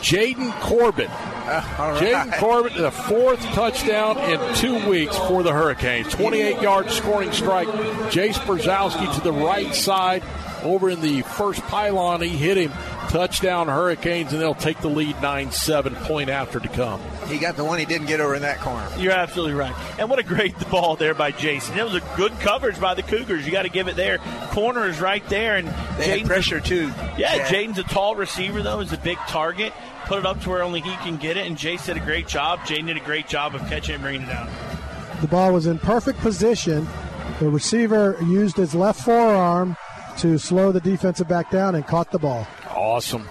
Jaden 0.00 0.52
Corbett. 0.60 1.10
Uh, 1.10 1.98
Jaden 2.00 2.38
Corbett, 2.38 2.74
the 2.74 2.90
fourth 2.90 3.40
touchdown 3.52 4.18
in 4.18 4.54
two 4.54 4.88
weeks 4.88 5.16
for 5.16 5.42
the 5.42 5.52
Hurricanes. 5.52 6.08
28 6.12 6.62
yard 6.62 6.90
scoring 6.90 7.32
strike. 7.32 7.68
Jace 8.08 8.34
Brzezowski 8.34 9.14
to 9.14 9.20
the 9.20 9.32
right 9.32 9.74
side 9.74 10.22
over 10.62 10.90
in 10.90 11.00
the 11.00 11.22
first 11.22 11.60
pylon. 11.62 12.20
He 12.22 12.28
hit 12.28 12.56
him. 12.56 12.72
Touchdown 13.10 13.66
Hurricanes, 13.66 14.32
and 14.32 14.40
they'll 14.40 14.54
take 14.54 14.78
the 14.80 14.88
lead 14.88 15.20
9 15.20 15.50
7 15.50 15.96
point 15.96 16.30
after 16.30 16.60
to 16.60 16.68
come. 16.68 17.00
He 17.26 17.38
got 17.38 17.56
the 17.56 17.64
one 17.64 17.80
he 17.80 17.84
didn't 17.84 18.06
get 18.06 18.20
over 18.20 18.36
in 18.36 18.42
that 18.42 18.58
corner. 18.60 18.86
You're 18.98 19.10
absolutely 19.12 19.54
right. 19.54 19.74
And 19.98 20.08
what 20.08 20.20
a 20.20 20.22
great 20.22 20.54
ball 20.70 20.94
there 20.94 21.12
by 21.14 21.32
Jason. 21.32 21.76
It 21.76 21.84
was 21.84 21.96
a 21.96 22.02
good 22.16 22.30
coverage 22.38 22.78
by 22.78 22.94
the 22.94 23.02
Cougars. 23.02 23.44
You 23.44 23.50
got 23.50 23.62
to 23.62 23.68
give 23.68 23.88
it 23.88 23.96
there. 23.96 24.18
Corner 24.52 24.86
is 24.86 25.00
right 25.00 25.28
there, 25.28 25.56
and 25.56 25.66
They 25.98 26.08
had 26.08 26.20
Jaden's- 26.20 26.28
pressure 26.28 26.60
too. 26.60 26.92
Yeah, 27.18 27.34
Yeah. 27.34 27.48
Jaden's 27.48 27.78
a 27.78 27.82
tall 27.82 28.14
receiver 28.14 28.62
though. 28.62 28.78
He's 28.78 28.92
a 28.92 28.98
big 28.98 29.18
target. 29.26 29.72
Put 30.06 30.20
it 30.20 30.26
up 30.26 30.40
to 30.42 30.50
where 30.50 30.62
only 30.62 30.80
he 30.80 30.94
can 30.98 31.16
get 31.16 31.36
it, 31.36 31.46
and 31.48 31.56
Jace 31.56 31.86
did 31.86 31.96
a 31.96 32.00
great 32.00 32.28
job. 32.28 32.60
Jaden 32.60 32.86
did 32.86 32.96
a 32.96 33.00
great 33.00 33.26
job 33.28 33.56
of 33.56 33.60
catching 33.68 33.94
and 33.96 34.04
bringing 34.04 34.22
it 34.22 34.26
down. 34.26 34.48
The 35.20 35.26
ball 35.28 35.52
was 35.52 35.66
in 35.66 35.78
perfect 35.80 36.20
position. 36.20 36.86
The 37.40 37.48
receiver 37.48 38.16
used 38.22 38.56
his 38.56 38.74
left 38.74 39.00
forearm 39.02 39.76
to 40.20 40.38
slow 40.38 40.70
the 40.70 40.80
defensive 40.80 41.28
back 41.28 41.50
down 41.50 41.74
and 41.74 41.86
caught 41.86 42.10
the 42.10 42.18
ball. 42.18 42.46
Awesome. 42.68 43.26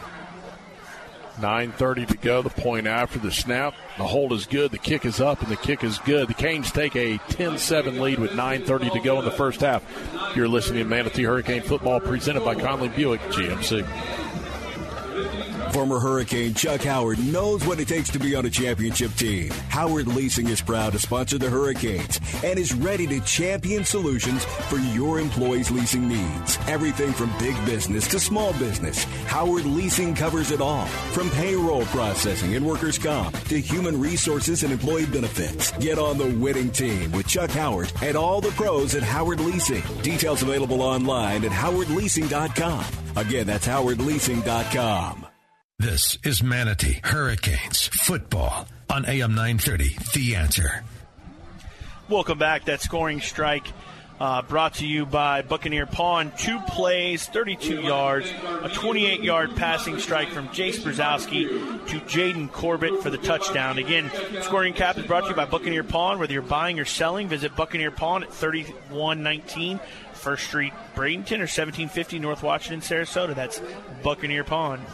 9.30 1.37 2.07
to 2.07 2.17
go, 2.17 2.41
the 2.41 2.49
point 2.49 2.85
after 2.85 3.17
the 3.17 3.31
snap. 3.31 3.73
The 3.97 4.03
hold 4.03 4.33
is 4.33 4.45
good, 4.45 4.71
the 4.71 4.77
kick 4.77 5.05
is 5.05 5.21
up, 5.21 5.41
and 5.41 5.49
the 5.49 5.55
kick 5.55 5.83
is 5.83 5.97
good. 5.99 6.27
The 6.27 6.33
Canes 6.33 6.71
take 6.71 6.95
a 6.95 7.17
10 7.29 7.57
7 7.57 7.99
lead 7.99 8.19
with 8.19 8.31
9.30 8.31 8.91
to 8.91 8.99
go 8.99 9.19
in 9.19 9.25
the 9.25 9.31
first 9.31 9.61
half. 9.61 9.83
You're 10.35 10.49
listening 10.49 10.83
to 10.83 10.89
Manatee 10.89 11.23
Hurricane 11.23 11.61
Football 11.61 12.01
presented 12.01 12.43
by 12.43 12.55
Conley 12.55 12.89
Buick 12.89 13.21
GMC. 13.21 13.85
Former 15.73 15.99
Hurricane 15.99 16.53
Chuck 16.53 16.81
Howard 16.81 17.19
knows 17.19 17.65
what 17.65 17.79
it 17.79 17.87
takes 17.87 18.09
to 18.09 18.19
be 18.19 18.35
on 18.35 18.45
a 18.45 18.49
championship 18.49 19.11
team. 19.13 19.49
Howard 19.69 20.07
Leasing 20.07 20.47
is 20.47 20.61
proud 20.61 20.93
to 20.93 20.99
sponsor 20.99 21.37
the 21.37 21.49
Hurricanes 21.49 22.19
and 22.43 22.57
is 22.57 22.73
ready 22.73 23.05
to 23.07 23.19
champion 23.21 23.85
solutions 23.85 24.43
for 24.45 24.77
your 24.77 25.19
employees' 25.19 25.71
leasing 25.71 26.07
needs. 26.07 26.57
Everything 26.67 27.13
from 27.13 27.31
big 27.37 27.55
business 27.65 28.07
to 28.07 28.19
small 28.19 28.51
business, 28.53 29.03
Howard 29.27 29.65
Leasing 29.65 30.15
covers 30.15 30.51
it 30.51 30.59
all. 30.59 30.85
From 31.13 31.29
payroll 31.31 31.85
processing 31.85 32.55
and 32.55 32.65
workers' 32.65 32.97
comp 32.97 33.37
to 33.45 33.59
human 33.59 33.99
resources 33.99 34.63
and 34.63 34.73
employee 34.73 35.05
benefits. 35.05 35.71
Get 35.73 35.99
on 35.99 36.17
the 36.17 36.35
winning 36.39 36.71
team 36.71 37.11
with 37.11 37.27
Chuck 37.27 37.51
Howard 37.51 37.91
and 38.01 38.17
all 38.17 38.41
the 38.41 38.51
pros 38.51 38.95
at 38.95 39.03
Howard 39.03 39.39
Leasing. 39.39 39.83
Details 40.01 40.41
available 40.41 40.81
online 40.81 41.45
at 41.45 41.51
howardleasing.com. 41.51 42.85
Again, 43.15 43.47
that's 43.47 43.67
howardleasing.com. 43.67 45.28
This 45.79 46.17
is 46.25 46.43
Manatee 46.43 46.99
Hurricanes 47.05 47.87
football 47.87 48.67
on 48.89 49.05
AM 49.05 49.33
930. 49.33 49.95
The 50.13 50.35
answer. 50.35 50.83
Welcome 52.09 52.37
back. 52.37 52.65
That 52.65 52.81
scoring 52.81 53.21
strike 53.21 53.65
uh, 54.19 54.41
brought 54.41 54.73
to 54.73 54.85
you 54.85 55.05
by 55.05 55.41
Buccaneer 55.41 55.85
Pawn. 55.85 56.33
Two 56.37 56.59
plays, 56.67 57.27
32 57.27 57.81
yards, 57.81 58.29
a 58.61 58.67
28 58.67 59.23
yard 59.23 59.55
passing 59.55 59.99
strike 59.99 60.27
from 60.31 60.49
Jace 60.49 60.79
Brzezowski 60.79 61.47
to 61.87 61.99
Jaden 62.01 62.51
Corbett 62.51 63.01
for 63.01 63.09
the 63.09 63.17
touchdown. 63.17 63.77
Again, 63.77 64.11
scoring 64.41 64.73
cap 64.73 64.97
is 64.97 65.05
brought 65.05 65.23
to 65.23 65.29
you 65.29 65.35
by 65.35 65.45
Buccaneer 65.45 65.85
Pawn. 65.85 66.19
Whether 66.19 66.33
you're 66.33 66.41
buying 66.41 66.77
or 66.81 66.85
selling, 66.85 67.29
visit 67.29 67.55
Buccaneer 67.55 67.91
Pawn 67.91 68.23
at 68.23 68.33
3119 68.33 69.79
First 70.11 70.43
Street, 70.47 70.73
Bradenton, 70.93 71.37
or 71.37 71.47
1750 71.47 72.19
North 72.19 72.43
Washington, 72.43 72.81
Sarasota. 72.81 73.33
That's 73.33 73.61
Buccaneer 74.03 74.43
Pawn. 74.43 74.85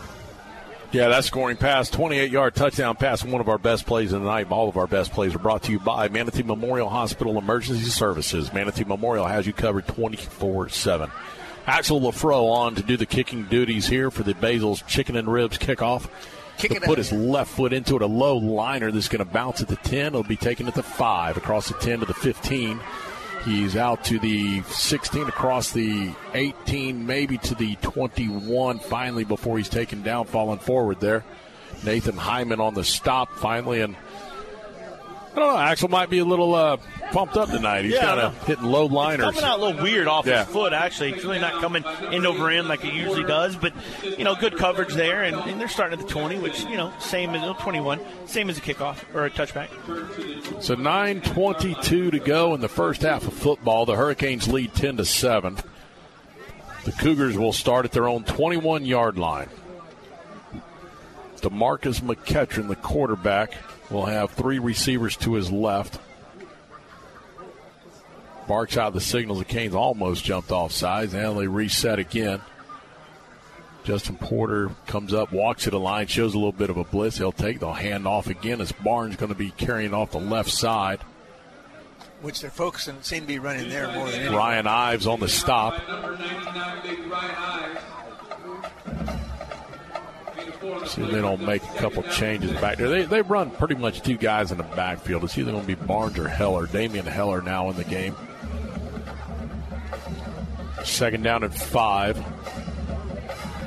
Yeah, 0.95 1.09
that 1.09 1.26
scoring 1.26 1.57
pass, 1.57 1.89
28 1.89 2.31
yard 2.31 2.55
touchdown 2.55 2.95
pass, 2.95 3.22
one 3.22 3.41
of 3.41 3.49
our 3.49 3.57
best 3.57 3.85
plays 3.85 4.13
of 4.13 4.22
the 4.22 4.27
night. 4.27 4.49
All 4.49 4.69
of 4.69 4.77
our 4.77 4.88
best 4.88 5.11
plays 5.11 5.35
are 5.35 5.39
brought 5.39 5.63
to 5.63 5.73
you 5.73 5.77
by 5.77 6.07
Manatee 6.07 6.43
Memorial 6.43 6.88
Hospital 6.88 7.38
Emergency 7.38 7.84
Services. 7.89 8.53
Manatee 8.53 8.85
Memorial 8.85 9.26
has 9.26 9.45
you 9.45 9.51
covered 9.51 9.85
24 9.88 10.69
7. 10.69 11.11
Axel 11.67 11.99
Lafro 11.99 12.49
on 12.49 12.76
to 12.76 12.81
do 12.81 12.95
the 12.95 13.05
kicking 13.05 13.43
duties 13.43 13.88
here 13.88 14.09
for 14.09 14.23
the 14.23 14.35
Basil's 14.35 14.84
Chicken 14.84 15.17
and 15.17 15.27
Ribs 15.27 15.57
kickoff. 15.57 16.07
Kick 16.57 16.72
to 16.72 16.77
it 16.77 16.84
put 16.84 16.97
his 16.97 17.11
left 17.11 17.51
foot 17.51 17.73
into 17.73 17.97
it, 17.97 18.01
a 18.01 18.07
low 18.07 18.38
liner 18.38 18.89
that's 18.89 19.09
going 19.09 19.19
to 19.19 19.30
bounce 19.30 19.61
at 19.61 19.67
the 19.67 19.76
10. 19.76 19.97
It'll 20.05 20.23
be 20.23 20.38
taken 20.38 20.65
at 20.65 20.76
the 20.76 20.84
5, 20.84 21.35
across 21.35 21.67
the 21.67 21.73
10 21.73 21.99
to 21.99 22.05
the 22.05 22.13
15. 22.13 22.80
He's 23.45 23.76
out 23.76 24.03
to 24.05 24.17
the 24.17 24.63
16, 24.63 25.27
across 25.27 25.72
the 25.72 26.11
18, 26.34 27.05
maybe 27.05 27.38
to 27.38 27.53
the 27.53 27.76
21 27.76 28.80
finally 28.80 29.23
before 29.23 29.59
he's 29.59 29.69
taken 29.69 30.01
down, 30.01 30.26
falling 30.26 30.57
forward 30.57 30.99
there. 30.99 31.23
Nathan 31.84 32.17
Hyman 32.17 32.59
on 32.59 32.73
the 32.73 32.84
stop 32.84 33.31
finally, 33.38 33.81
and 33.81 33.95
I 35.36 35.40
don't 35.40 35.53
know. 35.53 35.57
Axel 35.60 35.90
might 35.90 36.10
be 36.10 36.20
a 36.20 36.26
little 36.26 36.56
uh, 36.56 36.78
pumped 37.12 37.36
up 37.36 37.49
tonight. 37.49 37.84
He's 37.84 37.94
Yeah, 37.95 38.06
kind 38.06 38.20
of 38.22 38.48
hitting 38.48 38.64
low 38.64 38.86
liners. 38.86 39.26
Coming 39.26 39.44
out 39.44 39.60
a 39.60 39.62
little 39.66 39.84
weird 39.84 40.07
off 40.07 40.26
Yeah. 40.26 40.45
his 40.45 40.53
foot, 40.53 40.72
actually. 40.72 41.12
It's 41.12 41.26
really 41.26 41.40
not 41.40 41.60
coming 41.60 41.84
end 41.86 42.26
over 42.26 42.49
end 42.49 42.70
like 42.70 42.86
it 42.86 42.94
usually 42.94 43.24
does, 43.26 43.57
but, 43.57 43.74
you 44.18 44.24
know, 44.24 44.36
good 44.36 44.56
coverage 44.57 44.94
there. 44.94 45.24
And, 45.24 45.36
and 45.36 45.60
they're 45.60 45.68
starting 45.68 45.99
at 45.99 46.06
the 46.07 46.12
20, 46.12 46.40
which, 46.40 46.64
you 46.64 46.78
know, 46.78 46.94
same 46.99 47.32
as 47.36 47.44
oh, 47.44 47.53
21, 47.60 47.99
same 48.28 48.49
as 48.49 48.57
a 48.57 48.62
kickoff 48.62 49.03
or 49.14 49.26
a 49.26 49.30
touchback. 49.30 49.68
So 50.64 50.76
9:22 50.76 52.12
to 52.12 52.20
go 52.20 52.53
in 52.56 52.62
the 52.62 52.70
first 52.70 53.02
half 53.02 53.28
of 53.28 53.34
football. 53.34 53.86
The 53.86 53.95
Hurricanes 53.95 54.48
lead 54.48 54.74
10 54.74 54.95
to 54.98 55.06
seven. 55.06 55.57
The 56.86 56.94
Cougars 56.94 57.38
will 57.38 57.52
start 57.53 57.84
at 57.84 57.91
their 57.91 58.07
own 58.07 58.24
21 58.24 58.86
yard 58.86 59.18
line. 59.18 59.49
Demarcus 61.41 62.02
McKetron, 62.02 62.68
the 62.70 62.76
quarterback, 62.76 63.53
will 63.90 64.06
have 64.06 64.32
three 64.32 64.60
receivers 64.60 65.16
to 65.18 65.34
his 65.34 65.52
left. 65.52 65.99
Barks 68.48 68.78
out 68.78 68.94
the 68.94 69.02
signals. 69.02 69.40
The 69.40 69.45
Canes 69.45 69.74
almost 69.74 70.24
jumped 70.24 70.52
off 70.52 70.72
sides, 70.72 71.14
and 71.14 71.38
they 71.38 71.48
reset 71.48 71.99
again. 71.99 72.41
Justin 73.84 74.18
Porter 74.18 74.72
comes 74.88 75.14
up, 75.14 75.32
walks 75.32 75.64
to 75.64 75.70
the 75.70 75.80
line, 75.80 76.07
shows 76.07 76.34
a 76.34 76.38
little 76.38 76.52
bit 76.52 76.72
of 76.72 76.78
a 76.78 76.84
blitz. 76.84 77.18
He'll 77.18 77.32
take, 77.32 77.60
they'll 77.60 77.74
hand 77.74 78.07
off 78.07 78.28
again 78.28 78.60
as 78.60 78.72
Barnes 78.72 79.16
going 79.16 79.30
to 79.30 79.38
be 79.38 79.52
carrying 79.52 79.94
off 79.94 80.12
the 80.12 80.20
left 80.20 80.49
side. 80.49 81.02
Which 82.22 82.41
they're 82.41 82.49
focusing, 82.49 83.02
seem 83.02 83.22
to 83.22 83.28
be 83.28 83.38
running 83.38 83.70
there 83.70 83.91
more 83.91 84.07
than 84.07 84.22
anything. 84.22 84.36
Ryan 84.36 84.66
Ives 84.66 85.06
on 85.06 85.20
the 85.20 85.28
stop. 85.28 85.80
See 90.85 91.01
if 91.01 91.11
they 91.11 91.22
don't 91.22 91.41
make 91.41 91.63
a 91.63 91.73
couple 91.77 92.03
changes 92.03 92.51
back 92.53 92.77
there. 92.77 92.89
They, 92.89 93.03
they 93.03 93.22
run 93.22 93.51
pretty 93.51 93.76
much 93.76 94.01
two 94.01 94.17
guys 94.17 94.51
in 94.51 94.57
the 94.57 94.63
backfield. 94.63 95.23
It's 95.23 95.38
either 95.38 95.51
going 95.51 95.63
to 95.63 95.67
be 95.67 95.76
Barnes 95.76 96.17
or 96.17 96.27
Heller. 96.27 96.67
Damian 96.67 97.05
Heller 97.05 97.41
now 97.41 97.69
in 97.69 97.76
the 97.76 97.84
game. 97.84 98.15
Second 100.84 101.23
down 101.23 101.43
and 101.43 101.53
five. 101.53 102.17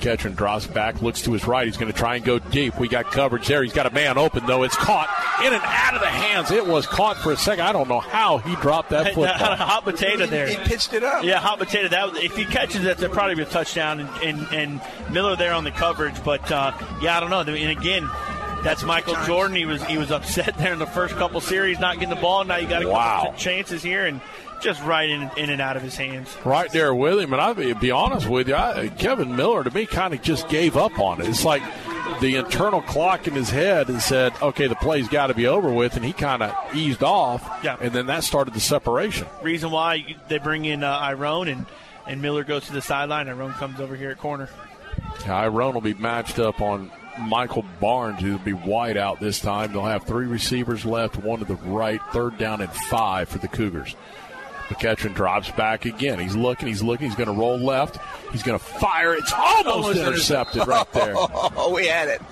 Ketron 0.00 0.34
drops 0.36 0.66
back, 0.66 1.02
looks 1.02 1.22
to 1.22 1.32
his 1.32 1.46
right. 1.46 1.66
He's 1.66 1.76
going 1.76 1.92
to 1.92 1.96
try 1.98 2.16
and 2.16 2.24
go 2.24 2.38
deep. 2.38 2.78
We 2.78 2.88
got 2.88 3.10
coverage 3.10 3.46
there. 3.46 3.62
He's 3.62 3.72
got 3.72 3.86
a 3.86 3.90
man 3.90 4.18
open, 4.18 4.46
though. 4.46 4.62
It's 4.62 4.76
caught 4.76 5.08
in 5.44 5.52
and 5.52 5.62
out 5.64 5.94
of 5.94 6.00
the 6.00 6.06
hands. 6.08 6.50
It 6.50 6.66
was 6.66 6.86
caught 6.86 7.16
for 7.18 7.32
a 7.32 7.36
second. 7.36 7.64
I 7.64 7.72
don't 7.72 7.88
know 7.88 8.00
how 8.00 8.38
he 8.38 8.54
dropped 8.56 8.90
that 8.90 9.14
football. 9.14 9.56
hot 9.56 9.84
potato 9.84 10.26
there. 10.26 10.46
He 10.48 10.56
pitched 10.56 10.92
it 10.94 11.02
up. 11.04 11.24
Yeah, 11.24 11.38
hot 11.38 11.58
potato. 11.58 11.88
That 11.88 12.16
if 12.16 12.36
he 12.36 12.44
catches 12.44 12.82
that, 12.82 12.98
that'd 12.98 13.12
probably 13.14 13.34
be 13.34 13.42
a 13.42 13.46
touchdown. 13.46 14.00
And, 14.00 14.10
and, 14.22 14.48
and 14.52 15.12
Miller 15.12 15.36
there 15.36 15.52
on 15.52 15.64
the 15.64 15.70
coverage, 15.70 16.22
but 16.24 16.50
uh, 16.50 16.72
yeah, 17.02 17.16
I 17.16 17.20
don't 17.20 17.30
know. 17.30 17.40
And 17.40 17.70
again, 17.70 18.08
that's 18.62 18.82
Michael 18.82 19.14
Jordan. 19.24 19.56
He 19.56 19.66
was 19.66 19.82
he 19.84 19.98
was 19.98 20.10
upset 20.10 20.56
there 20.58 20.72
in 20.72 20.78
the 20.78 20.86
first 20.86 21.14
couple 21.16 21.40
series, 21.40 21.78
not 21.78 21.94
getting 21.94 22.08
the 22.10 22.16
ball. 22.20 22.44
Now 22.44 22.56
you 22.56 22.68
got 22.68 22.82
a 22.82 22.88
Wow. 22.88 23.22
couple 23.24 23.38
chances 23.38 23.82
here, 23.82 24.04
and 24.06 24.20
just 24.60 24.82
right 24.82 25.08
in, 25.08 25.30
in 25.36 25.50
and 25.50 25.60
out 25.60 25.76
of 25.76 25.82
his 25.82 25.96
hands. 25.96 26.36
right 26.44 26.70
there 26.72 26.94
with 26.94 27.18
him. 27.18 27.32
And 27.32 27.40
I'll 27.40 27.54
be, 27.54 27.72
be 27.74 27.90
honest 27.90 28.28
with 28.28 28.48
you, 28.48 28.54
I, 28.54 28.88
Kevin 28.88 29.36
Miller 29.36 29.64
to 29.64 29.70
me 29.70 29.86
kind 29.86 30.14
of 30.14 30.22
just 30.22 30.48
gave 30.48 30.76
up 30.76 30.98
on 30.98 31.20
it. 31.20 31.28
It's 31.28 31.44
like 31.44 31.62
the 32.20 32.36
internal 32.36 32.80
clock 32.82 33.26
in 33.28 33.34
his 33.34 33.50
head 33.50 33.88
and 33.88 34.00
said, 34.02 34.32
"Okay, 34.42 34.66
the 34.66 34.74
play's 34.76 35.08
got 35.08 35.28
to 35.28 35.34
be 35.34 35.46
over 35.46 35.72
with," 35.72 35.96
and 35.96 36.04
he 36.04 36.12
kind 36.12 36.42
of 36.42 36.54
eased 36.74 37.02
off. 37.02 37.48
Yeah. 37.62 37.76
and 37.80 37.92
then 37.92 38.06
that 38.06 38.24
started 38.24 38.54
the 38.54 38.60
separation. 38.60 39.26
Reason 39.42 39.70
why 39.70 40.16
they 40.28 40.38
bring 40.38 40.64
in 40.64 40.82
uh, 40.82 40.90
Iron 40.90 41.48
and 41.48 41.66
and 42.06 42.22
Miller 42.22 42.42
goes 42.44 42.66
to 42.66 42.72
the 42.72 42.82
sideline. 42.82 43.28
Iron 43.28 43.52
comes 43.52 43.80
over 43.80 43.94
here 43.94 44.10
at 44.10 44.18
corner. 44.18 44.48
Iron 45.26 45.74
will 45.74 45.80
be 45.80 45.94
matched 45.94 46.38
up 46.38 46.60
on 46.60 46.90
Michael 47.20 47.64
Barnes, 47.80 48.20
who'll 48.20 48.38
be 48.38 48.52
wide 48.52 48.96
out 48.96 49.20
this 49.20 49.40
time. 49.40 49.72
They'll 49.72 49.84
have 49.84 50.04
three 50.04 50.26
receivers 50.26 50.84
left, 50.84 51.16
one 51.16 51.40
to 51.40 51.44
the 51.44 51.56
right, 51.56 52.00
third 52.12 52.38
down 52.38 52.60
and 52.60 52.72
five 52.72 53.28
for 53.28 53.38
the 53.38 53.48
Cougars. 53.48 53.94
McEachern 54.68 55.14
drops 55.14 55.50
back 55.52 55.84
again. 55.86 56.18
He's 56.18 56.36
looking, 56.36 56.68
he's 56.68 56.82
looking, 56.82 57.08
he's 57.08 57.16
going 57.16 57.28
to 57.28 57.32
roll 57.34 57.56
left. 57.58 57.98
He's 58.32 58.42
going 58.42 58.58
to 58.58 58.64
fire. 58.64 59.14
It's 59.14 59.32
almost, 59.32 59.66
Almost 59.66 59.98
intercepted 59.98 60.66
right 60.66 60.92
there. 60.92 61.14
Oh, 61.16 61.72
we 61.74 61.86
had 61.86 62.08
it. 62.08 62.22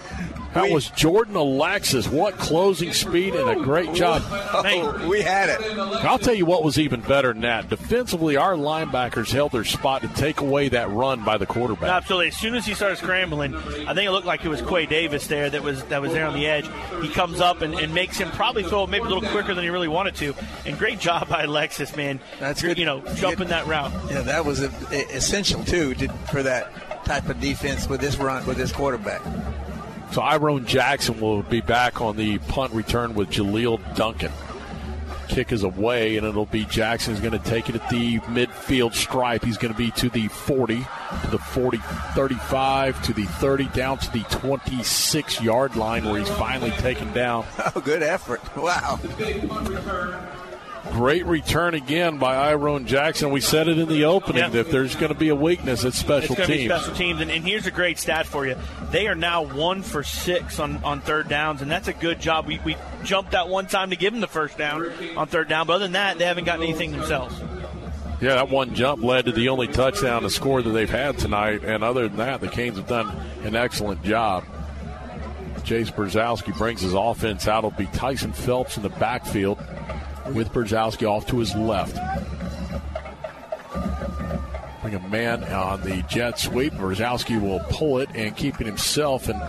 That 0.56 0.70
was 0.70 0.90
Jordan 0.90 1.36
Alexis. 1.36 2.08
What 2.08 2.38
closing 2.38 2.92
speed 2.92 3.34
and 3.34 3.48
a 3.48 3.62
great 3.62 3.92
job. 3.94 4.22
Oh, 4.28 5.06
we 5.08 5.20
had 5.22 5.48
it. 5.50 5.78
I'll 5.78 6.18
tell 6.18 6.34
you 6.34 6.46
what 6.46 6.64
was 6.64 6.78
even 6.78 7.00
better 7.00 7.32
than 7.32 7.42
that. 7.42 7.68
Defensively, 7.68 8.36
our 8.36 8.54
linebackers 8.54 9.30
held 9.30 9.52
their 9.52 9.64
spot 9.64 10.02
to 10.02 10.08
take 10.08 10.40
away 10.40 10.68
that 10.70 10.90
run 10.90 11.24
by 11.24 11.36
the 11.38 11.46
quarterback. 11.46 11.90
Absolutely. 11.90 12.28
As 12.28 12.36
soon 12.36 12.54
as 12.54 12.64
he 12.66 12.74
started 12.74 12.96
scrambling, 12.96 13.54
I 13.54 13.94
think 13.94 14.08
it 14.08 14.10
looked 14.10 14.26
like 14.26 14.44
it 14.44 14.48
was 14.48 14.62
Quay 14.62 14.86
Davis 14.86 15.26
there 15.26 15.50
that 15.50 15.62
was 15.62 15.82
that 15.84 16.00
was 16.00 16.12
there 16.12 16.26
on 16.26 16.34
the 16.34 16.46
edge. 16.46 16.68
He 17.02 17.08
comes 17.08 17.40
up 17.40 17.60
and, 17.60 17.74
and 17.74 17.92
makes 17.94 18.16
him 18.18 18.30
probably 18.30 18.62
throw 18.62 18.86
maybe 18.86 19.04
a 19.04 19.08
little 19.08 19.28
quicker 19.30 19.54
than 19.54 19.62
he 19.64 19.70
really 19.70 19.88
wanted 19.88 20.14
to. 20.16 20.34
And 20.64 20.78
great 20.78 20.98
job 20.98 21.28
by 21.28 21.42
Alexis, 21.42 21.94
man. 21.96 22.18
That's 22.40 22.62
good. 22.62 22.78
You 22.78 22.84
know, 22.86 23.00
jumping 23.16 23.48
that 23.48 23.66
route. 23.66 23.92
Yeah, 24.10 24.22
that 24.22 24.44
was 24.44 24.62
a, 24.62 24.70
a- 24.90 25.16
essential 25.16 25.62
too 25.64 25.94
to, 25.96 26.08
for 26.30 26.42
that 26.42 27.04
type 27.04 27.28
of 27.28 27.40
defense 27.40 27.88
with 27.88 28.00
this 28.00 28.16
run 28.16 28.44
with 28.46 28.56
this 28.56 28.72
quarterback. 28.72 29.22
So 30.12 30.22
Iron 30.22 30.64
Jackson 30.66 31.20
will 31.20 31.42
be 31.42 31.60
back 31.60 32.00
on 32.00 32.16
the 32.16 32.38
punt 32.38 32.72
return 32.72 33.14
with 33.14 33.30
Jaleel 33.30 33.78
Duncan. 33.96 34.32
Kick 35.28 35.50
is 35.50 35.64
away, 35.64 36.16
and 36.16 36.26
it'll 36.26 36.46
be 36.46 36.64
Jackson 36.64 37.12
is 37.12 37.20
going 37.20 37.32
to 37.32 37.40
take 37.40 37.68
it 37.68 37.74
at 37.74 37.90
the 37.90 38.20
midfield 38.20 38.94
stripe. 38.94 39.44
He's 39.44 39.58
going 39.58 39.74
to 39.74 39.76
be 39.76 39.90
to 39.92 40.08
the 40.08 40.28
40, 40.28 40.76
to 40.76 41.30
the 41.30 41.38
40, 41.38 41.78
35, 42.14 43.02
to 43.02 43.12
the 43.12 43.24
30, 43.24 43.64
down 43.70 43.98
to 43.98 44.12
the 44.12 44.22
26 44.30 45.42
yard 45.42 45.74
line 45.74 46.04
where 46.04 46.20
he's 46.20 46.28
finally 46.30 46.70
taken 46.72 47.12
down. 47.12 47.44
Oh, 47.74 47.80
good 47.80 48.02
effort! 48.02 48.40
Wow. 48.56 49.00
Great 50.92 51.26
return 51.26 51.74
again 51.74 52.18
by 52.18 52.36
Iron 52.36 52.86
Jackson. 52.86 53.30
We 53.30 53.40
said 53.40 53.68
it 53.68 53.78
in 53.78 53.88
the 53.88 54.04
opening 54.04 54.42
that 54.50 54.54
if 54.54 54.70
there's 54.70 54.94
going 54.94 55.12
to 55.12 55.18
be 55.18 55.28
a 55.28 55.34
weakness, 55.34 55.84
it's 55.84 55.98
special 55.98 56.32
it's 56.32 56.36
going 56.36 56.48
to 56.48 56.52
be 56.52 56.58
teams. 56.60 56.72
special 56.72 56.94
teams. 56.94 57.20
And, 57.20 57.30
and 57.30 57.44
here's 57.44 57.66
a 57.66 57.70
great 57.70 57.98
stat 57.98 58.26
for 58.26 58.46
you. 58.46 58.56
They 58.90 59.06
are 59.08 59.14
now 59.14 59.42
one 59.42 59.82
for 59.82 60.02
six 60.02 60.58
on, 60.58 60.82
on 60.84 61.00
third 61.00 61.28
downs, 61.28 61.62
and 61.62 61.70
that's 61.70 61.88
a 61.88 61.92
good 61.92 62.20
job. 62.20 62.46
We, 62.46 62.60
we 62.64 62.76
jumped 63.04 63.32
that 63.32 63.48
one 63.48 63.66
time 63.66 63.90
to 63.90 63.96
give 63.96 64.12
them 64.12 64.20
the 64.20 64.26
first 64.26 64.56
down 64.56 64.90
on 65.16 65.26
third 65.28 65.48
down, 65.48 65.66
but 65.66 65.74
other 65.74 65.84
than 65.84 65.92
that, 65.92 66.18
they 66.18 66.24
haven't 66.24 66.44
gotten 66.44 66.62
anything 66.62 66.92
themselves. 66.92 67.38
Yeah, 68.20 68.36
that 68.36 68.48
one 68.48 68.74
jump 68.74 69.02
led 69.02 69.26
to 69.26 69.32
the 69.32 69.50
only 69.50 69.68
touchdown 69.68 70.22
to 70.22 70.30
score 70.30 70.62
that 70.62 70.70
they've 70.70 70.88
had 70.88 71.18
tonight. 71.18 71.62
And 71.64 71.84
other 71.84 72.08
than 72.08 72.16
that, 72.16 72.40
the 72.40 72.48
Canes 72.48 72.78
have 72.78 72.86
done 72.86 73.14
an 73.44 73.54
excellent 73.54 74.02
job. 74.02 74.44
Jace 75.58 75.92
Brzezowski 75.92 76.56
brings 76.56 76.80
his 76.80 76.94
offense 76.94 77.46
out. 77.46 77.64
It'll 77.64 77.72
be 77.72 77.86
Tyson 77.86 78.32
Phelps 78.32 78.76
in 78.76 78.84
the 78.84 78.88
backfield 78.88 79.58
with 80.32 80.52
Brzezowski 80.52 81.08
off 81.08 81.26
to 81.26 81.38
his 81.38 81.54
left. 81.54 81.96
Bring 84.82 84.94
a 84.94 85.08
man 85.08 85.44
on 85.44 85.80
the 85.82 86.02
jet 86.08 86.38
sweep. 86.38 86.72
Brzezowski 86.74 87.40
will 87.40 87.60
pull 87.70 87.98
it 87.98 88.08
and 88.14 88.36
keep 88.36 88.60
it 88.60 88.66
himself. 88.66 89.28
And 89.28 89.42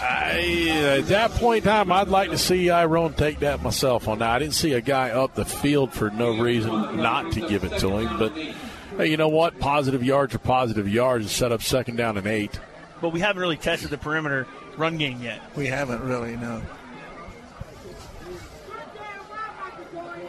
I, 0.00 0.98
at 1.00 1.06
that 1.08 1.30
point 1.32 1.64
in 1.64 1.70
time, 1.70 1.92
I'd 1.92 2.08
like 2.08 2.30
to 2.30 2.38
see 2.38 2.70
Iron 2.70 3.12
take 3.14 3.40
that 3.40 3.62
myself 3.62 4.08
on 4.08 4.20
that. 4.20 4.30
I 4.30 4.38
didn't 4.38 4.54
see 4.54 4.72
a 4.72 4.80
guy 4.80 5.10
up 5.10 5.34
the 5.34 5.44
field 5.44 5.92
for 5.92 6.10
no 6.10 6.38
reason 6.38 6.96
not 6.96 7.32
to 7.32 7.40
give 7.40 7.64
it 7.64 7.78
to 7.80 7.98
him. 7.98 8.18
But 8.18 8.32
hey, 8.96 9.10
you 9.10 9.16
know 9.16 9.28
what? 9.28 9.58
Positive 9.58 10.02
yards 10.02 10.34
are 10.34 10.38
positive 10.38 10.88
yards 10.88 11.26
and 11.26 11.30
set 11.30 11.52
up 11.52 11.62
second 11.62 11.96
down 11.96 12.16
and 12.16 12.26
eight. 12.26 12.58
But 13.00 13.10
we 13.10 13.20
haven't 13.20 13.40
really 13.40 13.58
tested 13.58 13.90
the 13.90 13.98
perimeter 13.98 14.46
run 14.76 14.96
game 14.96 15.22
yet. 15.22 15.40
We 15.54 15.66
haven't 15.66 16.02
really, 16.02 16.36
no. 16.36 16.62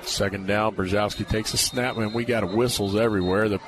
Second 0.08 0.48
down, 0.48 0.76
Brzezowski 0.76 1.28
takes 1.28 1.54
a 1.54 1.58
snap, 1.58 1.98
and 1.98 2.14
we 2.14 2.24
got 2.26 2.50
whistles 2.54 2.96
everywhere. 2.96 3.50
The, 3.50 3.60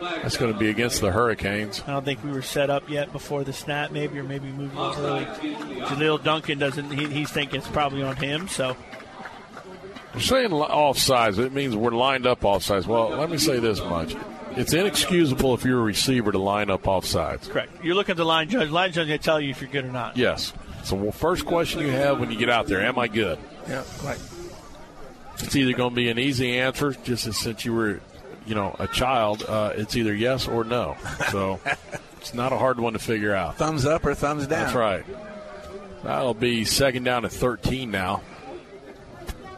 that's 0.00 0.36
going 0.36 0.52
to 0.52 0.58
be 0.58 0.68
against 0.68 1.00
the 1.00 1.10
Hurricanes. 1.10 1.82
I 1.86 1.92
don't 1.92 2.04
think 2.04 2.22
we 2.22 2.30
were 2.30 2.42
set 2.42 2.70
up 2.70 2.88
yet 2.90 3.12
before 3.12 3.44
the 3.44 3.52
snap, 3.52 3.92
maybe, 3.92 4.18
or 4.18 4.24
maybe 4.24 4.48
moved 4.48 4.76
a 4.76 4.78
early. 4.78 5.24
Jaleel 5.24 6.22
Duncan 6.22 6.58
doesn't. 6.58 6.90
He, 6.90 7.06
he's 7.06 7.30
thinking 7.30 7.60
it's 7.60 7.68
probably 7.68 8.02
on 8.02 8.16
him. 8.16 8.48
So 8.48 8.76
We're 10.14 10.20
saying 10.20 10.50
li- 10.50 10.66
offsides. 10.68 11.38
It 11.38 11.52
means 11.52 11.74
we're 11.74 11.92
lined 11.92 12.26
up 12.26 12.40
offsides. 12.40 12.86
Well, 12.86 13.10
let 13.10 13.30
me 13.30 13.38
say 13.38 13.58
this 13.58 13.80
much. 13.80 14.14
It's 14.54 14.74
inexcusable 14.74 15.54
if 15.54 15.64
you're 15.64 15.78
a 15.78 15.82
receiver 15.82 16.30
to 16.30 16.38
line 16.38 16.68
up 16.68 16.82
offsides. 16.82 17.48
correct. 17.48 17.82
You're 17.82 17.94
looking 17.94 18.12
at 18.12 18.16
the 18.18 18.24
line 18.26 18.50
judge. 18.50 18.68
Line 18.68 18.92
judge 18.92 19.06
going 19.06 19.18
to 19.18 19.24
tell 19.24 19.40
you 19.40 19.48
if 19.50 19.62
you're 19.62 19.70
good 19.70 19.86
or 19.86 19.92
not. 19.92 20.16
Yes. 20.18 20.52
So, 20.84 20.96
well, 20.96 21.12
first 21.12 21.46
question 21.46 21.80
you 21.80 21.90
have 21.90 22.20
when 22.20 22.30
you 22.30 22.36
get 22.38 22.50
out 22.50 22.66
there, 22.66 22.82
am 22.82 22.98
I 22.98 23.08
good? 23.08 23.38
Yeah, 23.68 23.82
right. 24.04 24.18
It's 25.42 25.56
either 25.56 25.72
going 25.72 25.90
to 25.90 25.96
be 25.96 26.08
an 26.08 26.18
easy 26.18 26.58
answer, 26.58 26.92
just 26.92 27.26
as 27.26 27.36
since 27.36 27.64
you 27.64 27.74
were, 27.74 28.00
you 28.46 28.54
know, 28.54 28.74
a 28.78 28.86
child. 28.86 29.44
Uh, 29.46 29.72
it's 29.74 29.96
either 29.96 30.14
yes 30.14 30.48
or 30.48 30.64
no. 30.64 30.96
So 31.30 31.60
it's 32.18 32.34
not 32.34 32.52
a 32.52 32.58
hard 32.58 32.80
one 32.80 32.92
to 32.94 32.98
figure 32.98 33.34
out. 33.34 33.56
Thumbs 33.56 33.84
up 33.84 34.04
or 34.04 34.14
thumbs 34.14 34.46
down. 34.46 34.64
That's 34.64 34.74
right. 34.74 35.04
That'll 36.04 36.34
be 36.34 36.64
second 36.64 37.04
down 37.04 37.24
at 37.24 37.32
13 37.32 37.90
now. 37.90 38.22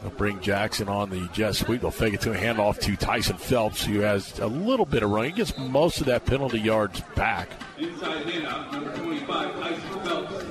They'll 0.01 0.11
bring 0.11 0.39
Jackson 0.39 0.87
on 0.87 1.09
the 1.09 1.27
jet 1.33 1.55
sweep. 1.55 1.81
They'll 1.81 1.89
fake 1.89 2.13
it 2.13 2.21
to 2.21 2.31
a 2.31 2.35
handoff 2.35 2.79
to 2.81 2.95
Tyson 2.95 3.37
Phelps, 3.37 3.83
who 3.83 4.01
has 4.01 4.37
a 4.37 4.45
little 4.45 4.85
bit 4.85 5.01
of 5.01 5.09
run. 5.09 5.25
He 5.25 5.31
gets 5.31 5.57
most 5.57 5.99
of 5.99 6.05
that 6.05 6.25
penalty 6.25 6.59
yards 6.59 7.01
back. 7.15 7.49
Inside 7.79 8.23
handout, 8.27 8.71
number 8.71 8.95
25, 8.97 9.59
Tyson 9.59 9.99
Phelps. 10.03 10.45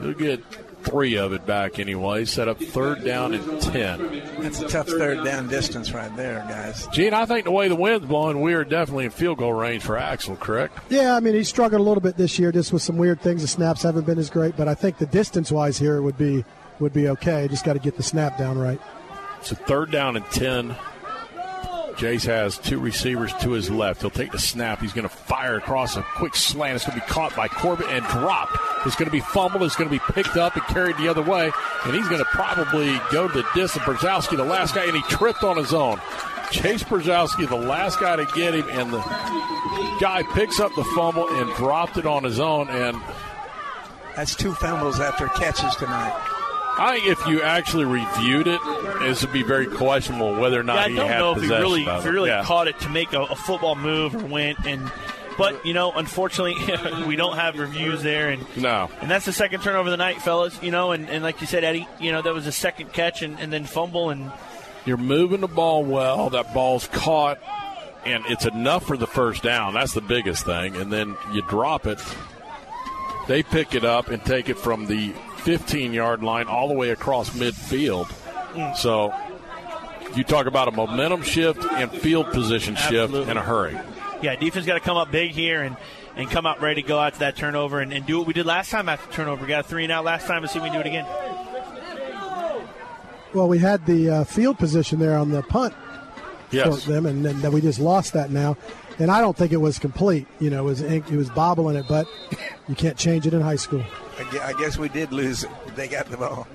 He'll 0.00 0.12
get 0.12 0.42
three 0.82 1.16
of 1.16 1.32
it 1.32 1.46
back 1.46 1.78
anyway. 1.78 2.24
Set 2.24 2.48
up 2.48 2.60
third 2.60 3.04
down 3.04 3.34
and 3.34 3.60
10. 3.60 4.22
That's 4.40 4.60
a 4.60 4.68
tough 4.68 4.88
third 4.88 5.24
down 5.24 5.48
distance 5.48 5.92
right 5.92 6.14
there, 6.16 6.44
guys. 6.48 6.86
Gene, 6.92 7.14
I 7.14 7.26
think 7.26 7.44
the 7.44 7.50
way 7.50 7.68
the 7.68 7.76
wind's 7.76 8.06
blowing, 8.06 8.40
we 8.40 8.54
are 8.54 8.64
definitely 8.64 9.06
in 9.06 9.10
field 9.10 9.38
goal 9.38 9.52
range 9.52 9.82
for 9.82 9.96
Axel, 9.96 10.36
correct? 10.36 10.78
Yeah, 10.88 11.14
I 11.14 11.20
mean 11.20 11.34
he 11.34 11.44
struggled 11.44 11.80
a 11.80 11.84
little 11.84 12.00
bit 12.00 12.16
this 12.16 12.38
year, 12.38 12.52
just 12.52 12.72
with 12.72 12.82
some 12.82 12.96
weird 12.96 13.20
things. 13.20 13.42
The 13.42 13.48
snaps 13.48 13.82
haven't 13.82 14.06
been 14.06 14.18
as 14.18 14.30
great, 14.30 14.56
but 14.56 14.68
I 14.68 14.74
think 14.74 14.98
the 14.98 15.06
distance 15.06 15.50
wise 15.52 15.78
here 15.78 16.02
would 16.02 16.18
be 16.18 16.44
would 16.78 16.92
be 16.92 17.08
okay. 17.08 17.46
Just 17.48 17.64
got 17.64 17.74
to 17.74 17.78
get 17.78 17.96
the 17.96 18.02
snap 18.02 18.38
down 18.38 18.58
right. 18.58 18.80
So 19.42 19.54
third 19.54 19.90
down 19.90 20.16
and 20.16 20.24
10. 20.26 20.76
Jace 21.96 22.24
has 22.26 22.58
two 22.58 22.78
receivers 22.80 23.32
to 23.40 23.50
his 23.50 23.70
left. 23.70 24.00
He'll 24.00 24.10
take 24.10 24.32
the 24.32 24.38
snap. 24.38 24.80
He's 24.80 24.92
going 24.92 25.08
to 25.08 25.14
fire 25.14 25.56
across 25.56 25.96
a 25.96 26.02
quick 26.02 26.34
slant. 26.34 26.76
It's 26.76 26.84
going 26.86 26.98
to 26.98 27.04
be 27.04 27.12
caught 27.12 27.34
by 27.36 27.48
Corbett 27.48 27.88
and 27.88 28.04
dropped. 28.06 28.56
It's 28.86 28.96
going 28.96 29.06
to 29.06 29.12
be 29.12 29.20
fumbled. 29.20 29.62
It's 29.62 29.76
going 29.76 29.90
to 29.90 29.94
be 29.94 30.12
picked 30.12 30.36
up 30.36 30.54
and 30.56 30.64
carried 30.66 30.96
the 30.96 31.08
other 31.08 31.22
way. 31.22 31.50
And 31.84 31.94
he's 31.94 32.08
going 32.08 32.20
to 32.20 32.28
probably 32.30 32.98
go 33.12 33.28
to 33.28 33.34
the 33.34 33.46
distance. 33.54 33.84
Brzezowski, 33.84 34.36
the 34.36 34.44
last 34.44 34.74
guy, 34.74 34.84
and 34.84 34.96
he 34.96 35.02
tripped 35.02 35.42
on 35.44 35.56
his 35.56 35.74
own. 35.74 35.96
Jace 36.50 36.84
Brzezowski, 36.84 37.48
the 37.48 37.56
last 37.56 38.00
guy 38.00 38.16
to 38.16 38.26
get 38.34 38.54
him, 38.54 38.68
and 38.70 38.92
the 38.92 38.98
guy 40.00 40.24
picks 40.34 40.58
up 40.58 40.74
the 40.74 40.84
fumble 40.96 41.28
and 41.28 41.54
dropped 41.56 41.96
it 41.96 42.06
on 42.06 42.24
his 42.24 42.40
own. 42.40 42.68
And 42.68 42.96
That's 44.16 44.34
two 44.34 44.52
fumbles 44.54 44.98
after 45.00 45.28
catches 45.28 45.76
tonight. 45.76 46.39
I 46.80 46.96
if 47.04 47.26
you 47.26 47.42
actually 47.42 47.84
reviewed 47.84 48.46
it, 48.46 48.60
this 49.00 49.22
would 49.22 49.32
be 49.32 49.42
very 49.42 49.66
questionable 49.66 50.34
whether 50.40 50.58
or 50.58 50.62
not 50.62 50.76
Yeah, 50.90 50.94
I 50.94 50.96
don't 50.96 51.08
had 51.08 51.18
know 51.18 51.32
if 51.36 51.42
he 51.42 51.48
really, 51.48 51.84
if 51.84 52.02
he 52.04 52.08
really 52.08 52.30
Yeah. 52.30 52.42
caught 52.42 52.68
it 52.68 52.78
to 52.80 52.88
make 52.88 53.12
a, 53.12 53.20
a 53.22 53.36
football 53.36 53.76
move 53.76 54.14
or 54.14 54.24
went 54.26 54.58
and. 54.66 54.90
But 55.38 55.64
you 55.64 55.72
know, 55.72 55.92
unfortunately, 55.92 56.54
we 57.06 57.16
don't 57.16 57.36
have 57.36 57.58
reviews 57.58 58.02
there, 58.02 58.28
and 58.28 58.44
No. 58.58 58.90
and 59.00 59.10
that's 59.10 59.24
the 59.24 59.32
second 59.32 59.62
turnover 59.62 59.88
of 59.88 59.90
the 59.92 59.96
night, 59.96 60.20
fellas. 60.20 60.60
You 60.62 60.70
know, 60.70 60.92
and, 60.92 61.08
and 61.08 61.22
like 61.22 61.40
you 61.40 61.46
said, 61.46 61.64
Eddie, 61.64 61.86
you 61.98 62.12
know 62.12 62.20
that 62.20 62.34
was 62.34 62.46
a 62.46 62.52
second 62.52 62.92
catch 62.92 63.22
and, 63.22 63.38
and 63.38 63.50
then 63.52 63.64
fumble, 63.64 64.10
and 64.10 64.30
You're 64.84 64.96
moving 64.98 65.40
the 65.40 65.48
ball 65.48 65.82
well. 65.84 66.28
That 66.30 66.52
ball's 66.52 66.88
caught, 66.88 67.38
and 68.04 68.24
it's 68.26 68.44
enough 68.44 68.86
for 68.86 68.98
the 68.98 69.06
first 69.06 69.42
down. 69.42 69.72
That's 69.74 69.94
the 69.94 70.02
biggest 70.02 70.44
thing. 70.44 70.76
And 70.76 70.92
then 70.92 71.16
you 71.32 71.40
drop 71.42 71.86
it. 71.86 72.00
They 73.26 73.42
pick 73.42 73.74
it 73.74 73.84
up 73.84 74.08
and 74.08 74.22
take 74.24 74.48
it 74.50 74.58
from 74.58 74.86
the 74.86 75.12
15 75.42 75.92
yard 75.92 76.22
line 76.22 76.46
all 76.46 76.68
the 76.68 76.74
way 76.74 76.90
across 76.90 77.30
midfield. 77.30 78.06
Mm. 78.54 78.76
So 78.76 79.14
you 80.16 80.24
talk 80.24 80.46
about 80.46 80.68
a 80.68 80.72
momentum 80.72 81.22
shift 81.22 81.62
and 81.72 81.90
field 81.90 82.26
position 82.32 82.74
shift 82.74 82.92
Absolutely. 82.92 83.30
in 83.30 83.36
a 83.36 83.42
hurry. 83.42 83.78
yeah, 84.22 84.34
defense 84.36 84.66
got 84.66 84.74
to 84.74 84.80
come 84.80 84.96
up 84.96 85.10
big 85.12 85.30
here 85.30 85.62
and, 85.62 85.76
and 86.16 86.28
come 86.30 86.46
out 86.46 86.60
ready 86.60 86.82
to 86.82 86.88
go 86.88 86.98
out 86.98 87.14
to 87.14 87.18
that 87.20 87.36
turnover 87.36 87.80
and, 87.80 87.92
and 87.92 88.06
do 88.06 88.18
what 88.18 88.26
we 88.26 88.32
did 88.32 88.44
last 88.46 88.70
time 88.70 88.88
after 88.88 89.12
turnover. 89.12 89.42
We 89.42 89.48
got 89.48 89.64
a 89.64 89.68
three 89.68 89.84
and 89.84 89.92
out 89.92 90.04
last 90.04 90.26
time. 90.26 90.42
Let's 90.42 90.52
see 90.52 90.58
if 90.58 90.62
we 90.64 90.70
can 90.70 90.78
do 90.78 90.80
it 90.80 90.86
again. 90.86 91.06
Well, 93.32 93.46
we 93.48 93.58
had 93.58 93.86
the 93.86 94.10
uh, 94.10 94.24
field 94.24 94.58
position 94.58 94.98
there 94.98 95.16
on 95.16 95.30
the 95.30 95.42
punt 95.42 95.74
Yes. 96.50 96.84
them, 96.84 97.06
and 97.06 97.24
then 97.24 97.40
then 97.40 97.52
we 97.52 97.60
just 97.60 97.78
lost 97.78 98.12
that 98.14 98.30
now. 98.30 98.56
And 99.00 99.10
I 99.10 99.20
don't 99.20 99.36
think 99.36 99.50
it 99.52 99.56
was 99.56 99.78
complete. 99.78 100.26
You 100.38 100.50
know, 100.50 100.60
it 100.60 100.64
was 100.64 100.80
it 100.82 101.10
was 101.10 101.30
bobbling 101.30 101.76
it, 101.76 101.86
but 101.88 102.06
you 102.68 102.74
can't 102.74 102.96
change 102.96 103.26
it 103.26 103.34
in 103.34 103.40
high 103.40 103.56
school. 103.56 103.82
I 104.18 104.52
guess 104.58 104.76
we 104.76 104.88
did 104.90 105.12
lose 105.12 105.42
it. 105.44 105.50
They 105.74 105.88
got 105.88 106.06
the 106.06 106.18
ball. 106.18 106.46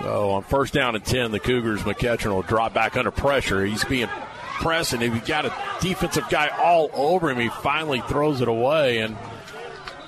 So 0.00 0.30
on 0.30 0.42
first 0.44 0.72
down 0.72 0.94
and 0.94 1.04
10, 1.04 1.32
the 1.32 1.40
Cougars, 1.40 1.82
McEachern 1.82 2.30
will 2.32 2.42
drop 2.42 2.74
back 2.74 2.96
under 2.96 3.10
pressure. 3.10 3.64
He's 3.64 3.84
being 3.84 4.08
pressed, 4.08 4.92
and 4.92 5.02
if 5.02 5.12
you 5.12 5.20
got 5.20 5.44
a 5.44 5.54
defensive 5.80 6.24
guy 6.30 6.48
all 6.48 6.90
over 6.94 7.30
him, 7.30 7.38
he 7.38 7.48
finally 7.48 8.00
throws 8.02 8.40
it 8.40 8.48
away. 8.48 8.98
And 8.98 9.16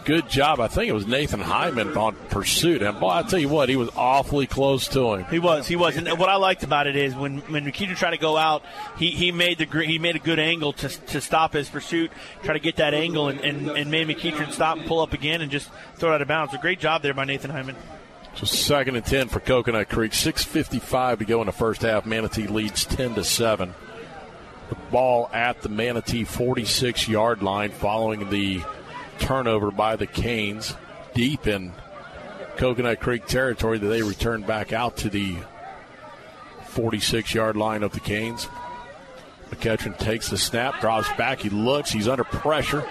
good 0.07 0.29
job. 0.31 0.61
I 0.61 0.69
think 0.69 0.89
it 0.89 0.93
was 0.93 1.07
Nathan 1.07 1.41
Hyman 1.41 1.97
on 1.97 2.15
pursuit, 2.31 2.81
and 2.81 2.99
boy, 2.99 3.11
I 3.11 3.23
tell 3.25 3.41
you 3.41 3.49
what, 3.49 3.69
he 3.69 3.77
was 3.77 3.91
awfully 3.97 4.47
close 4.47 4.89
to 4.89 5.15
him. 5.15 5.25
He 5.25 5.41
was, 5.41 5.67
he 5.67 5.77
was, 5.77 5.97
and 5.97 6.09
what 6.19 6.31
I 6.31 6.37
liked 6.37 6.63
about 6.63 6.87
it 6.87 6.97
is 6.97 7.15
when 7.15 7.39
when 7.41 7.67
McKeever 7.67 7.97
tried 7.97 8.13
to 8.13 8.19
go 8.19 8.37
out, 8.37 8.63
he, 8.97 9.11
he 9.11 9.33
made 9.33 9.59
the 9.59 9.67
he 9.85 9.99
made 9.99 10.17
a 10.17 10.21
good 10.21 10.39
angle 10.39 10.73
to, 10.75 10.89
to 10.89 11.21
stop 11.21 11.53
his 11.53 11.69
pursuit, 11.69 12.11
try 12.45 12.55
to 12.55 12.61
get 12.61 12.77
that 12.77 12.95
angle, 12.95 13.29
and, 13.29 13.41
and, 13.41 13.69
and 13.69 13.91
made 13.91 14.07
McKeever 14.09 14.51
stop 14.53 14.79
and 14.79 14.87
pull 14.87 15.01
up 15.01 15.13
again 15.13 15.43
and 15.43 15.51
just 15.51 15.69
throw 15.97 16.13
it 16.13 16.15
out 16.15 16.23
of 16.23 16.29
bounds. 16.29 16.55
A 16.55 16.59
great 16.59 16.79
job 16.79 17.03
there 17.03 17.13
by 17.13 17.25
Nathan 17.25 17.51
Hyman. 17.51 17.77
So 18.37 18.47
second 18.47 18.97
and 18.97 19.05
ten 19.05 19.29
for 19.29 19.41
Coconut 19.41 19.89
Creek. 19.89 20.15
Six 20.15 20.45
fifty 20.45 20.79
five 20.79 21.19
to 21.19 21.25
go 21.25 21.41
in 21.41 21.47
the 21.47 21.53
first 21.53 21.83
half. 21.83 22.07
Manatee 22.07 22.47
leads 22.47 22.85
ten 22.85 23.15
to 23.15 23.25
seven. 23.25 23.75
The 24.69 24.77
ball 24.93 25.29
at 25.33 25.63
the 25.63 25.69
Manatee 25.69 26.25
forty 26.25 26.65
six 26.65 27.09
yard 27.09 27.43
line 27.43 27.71
following 27.71 28.31
the 28.31 28.63
turnover 29.19 29.71
by 29.71 29.97
the 29.97 30.07
Canes 30.07 30.75
deep 31.15 31.47
in 31.47 31.73
Coconut 32.57 33.01
Creek 33.01 33.27
territory 33.27 33.79
that 33.79 33.87
they 33.87 34.03
return 34.03 34.43
back 34.43 34.73
out 34.73 34.97
to 34.99 35.09
the 35.11 35.37
46 36.69 37.35
yard 37.35 37.57
line 37.57 37.83
of 37.83 37.93
the 37.93 38.01
Canes. 38.01 38.49
McEachern 39.51 39.97
takes 39.99 40.29
the 40.29 40.39
snap, 40.39 40.81
drops 40.81 41.11
back, 41.17 41.41
he 41.41 41.51
looks, 41.51 41.91
he's 41.91 42.09
under 42.09 42.25
pressure 42.25 42.85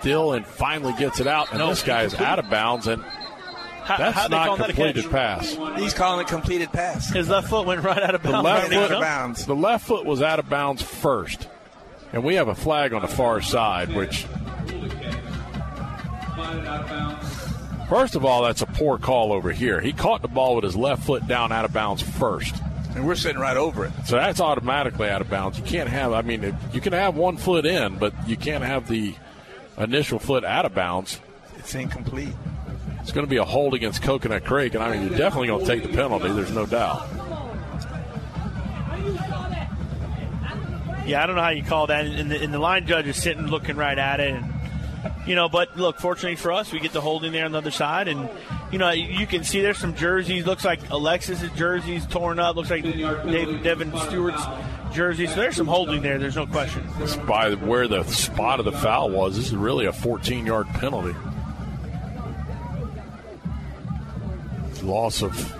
still, 0.00 0.32
and 0.32 0.46
finally 0.46 0.92
gets 0.98 1.20
it 1.20 1.26
out. 1.26 1.50
And 1.50 1.58
No, 1.58 1.68
this 1.68 1.82
guy 1.82 2.02
is 2.02 2.14
out 2.14 2.38
of 2.38 2.48
bounds, 2.48 2.86
and 2.86 3.02
How- 3.02 3.96
that's 3.98 4.16
how'd 4.16 4.30
not 4.30 4.46
call 4.48 4.56
that 4.58 4.70
a 4.70 4.72
completed 4.72 5.10
pass. 5.10 5.56
He's 5.76 5.94
calling 5.94 6.20
it 6.20 6.28
completed 6.28 6.72
pass. 6.72 7.08
His 7.10 7.28
left 7.28 7.48
foot 7.48 7.66
went 7.66 7.82
right 7.82 8.02
out 8.02 8.14
of 8.14 8.22
The 8.22 8.30
left, 8.40 8.64
Right 8.70 8.72
foot, 8.72 8.82
out 8.90 8.92
of 8.92 9.00
bounds. 9.00 9.46
the 9.46 9.54
left 9.54 9.86
foot 9.86 10.04
was 10.04 10.22
out 10.22 10.38
of 10.38 10.48
bounds 10.48 10.82
first. 10.82 11.48
And 12.12 12.22
we 12.24 12.34
have 12.36 12.48
a 12.48 12.54
flag 12.54 12.92
on 12.92 13.02
the 13.02 13.08
far 13.08 13.40
side, 13.40 13.92
which, 13.94 14.26
first 17.88 18.14
of 18.14 18.24
all, 18.24 18.42
that's 18.42 18.62
a 18.62 18.66
poor 18.66 18.98
call 18.98 19.32
over 19.32 19.52
here. 19.52 19.80
He 19.80 19.92
caught 19.92 20.22
the 20.22 20.28
ball 20.28 20.56
with 20.56 20.64
his 20.64 20.76
left 20.76 21.04
foot 21.04 21.26
down 21.26 21.52
out 21.52 21.64
of 21.64 21.72
bounds 21.72 22.02
first. 22.02 22.54
And 22.94 23.06
we're 23.06 23.14
sitting 23.14 23.40
right 23.40 23.56
over 23.56 23.84
it. 23.84 23.92
So 24.06 24.16
that's 24.16 24.40
automatically 24.40 25.08
out 25.08 25.20
of 25.20 25.28
bounds. 25.28 25.58
You 25.58 25.64
can't 25.64 25.88
have, 25.88 26.12
I 26.12 26.22
mean, 26.22 26.56
you 26.72 26.80
can 26.80 26.94
have 26.94 27.14
one 27.14 27.36
foot 27.36 27.66
in, 27.66 27.98
but 27.98 28.14
you 28.26 28.36
can't 28.36 28.64
have 28.64 28.88
the 28.88 29.14
initial 29.76 30.18
foot 30.18 30.44
out 30.44 30.64
of 30.64 30.74
bounds. 30.74 31.20
It's 31.58 31.74
incomplete. 31.74 32.34
It's 33.02 33.12
going 33.12 33.26
to 33.26 33.30
be 33.30 33.36
a 33.36 33.44
hold 33.44 33.74
against 33.74 34.02
Coconut 34.02 34.44
Creek, 34.44 34.74
and 34.74 34.82
I 34.82 34.90
mean, 34.90 35.08
you're 35.08 35.18
definitely 35.18 35.48
going 35.48 35.64
to 35.64 35.70
take 35.70 35.82
the 35.82 35.90
penalty, 35.90 36.28
there's 36.32 36.50
no 36.50 36.66
doubt. 36.66 37.06
Yeah, 41.06 41.22
I 41.22 41.26
don't 41.26 41.36
know 41.36 41.42
how 41.42 41.50
you 41.50 41.62
call 41.62 41.86
that. 41.86 42.04
And 42.04 42.30
the, 42.30 42.42
and 42.42 42.52
the 42.52 42.58
line 42.58 42.86
judge 42.86 43.06
is 43.06 43.16
sitting 43.16 43.46
looking 43.46 43.76
right 43.76 43.96
at 43.96 44.18
it. 44.18 44.34
And, 44.34 44.52
you 45.26 45.34
know, 45.34 45.48
but 45.48 45.76
look, 45.76 45.98
fortunately 45.98 46.36
for 46.36 46.52
us, 46.52 46.72
we 46.72 46.80
get 46.80 46.92
the 46.92 47.00
holding 47.00 47.32
there 47.32 47.44
on 47.44 47.52
the 47.52 47.58
other 47.58 47.70
side. 47.70 48.08
And, 48.08 48.28
you 48.70 48.78
know, 48.78 48.90
you 48.90 49.26
can 49.26 49.44
see 49.44 49.60
there's 49.60 49.78
some 49.78 49.94
jerseys. 49.94 50.46
Looks 50.46 50.64
like 50.64 50.80
Alexis's 50.90 51.50
jersey's 51.52 52.06
torn 52.06 52.38
up. 52.38 52.56
Looks 52.56 52.70
like 52.70 52.82
Dave, 52.82 53.62
Devin 53.62 53.96
Stewart's 53.98 54.42
jersey. 54.92 55.26
So 55.26 55.36
there's 55.36 55.56
some 55.56 55.66
holding 55.66 56.02
there. 56.02 56.18
There's 56.18 56.36
no 56.36 56.46
question. 56.46 56.86
By 57.26 57.54
where 57.54 57.88
the 57.88 58.04
spot 58.04 58.58
of 58.58 58.64
the 58.64 58.72
foul 58.72 59.10
was, 59.10 59.36
this 59.36 59.46
is 59.46 59.56
really 59.56 59.86
a 59.86 59.92
14 59.92 60.46
yard 60.46 60.66
penalty. 60.68 61.14
Loss 64.82 65.22
of 65.22 65.56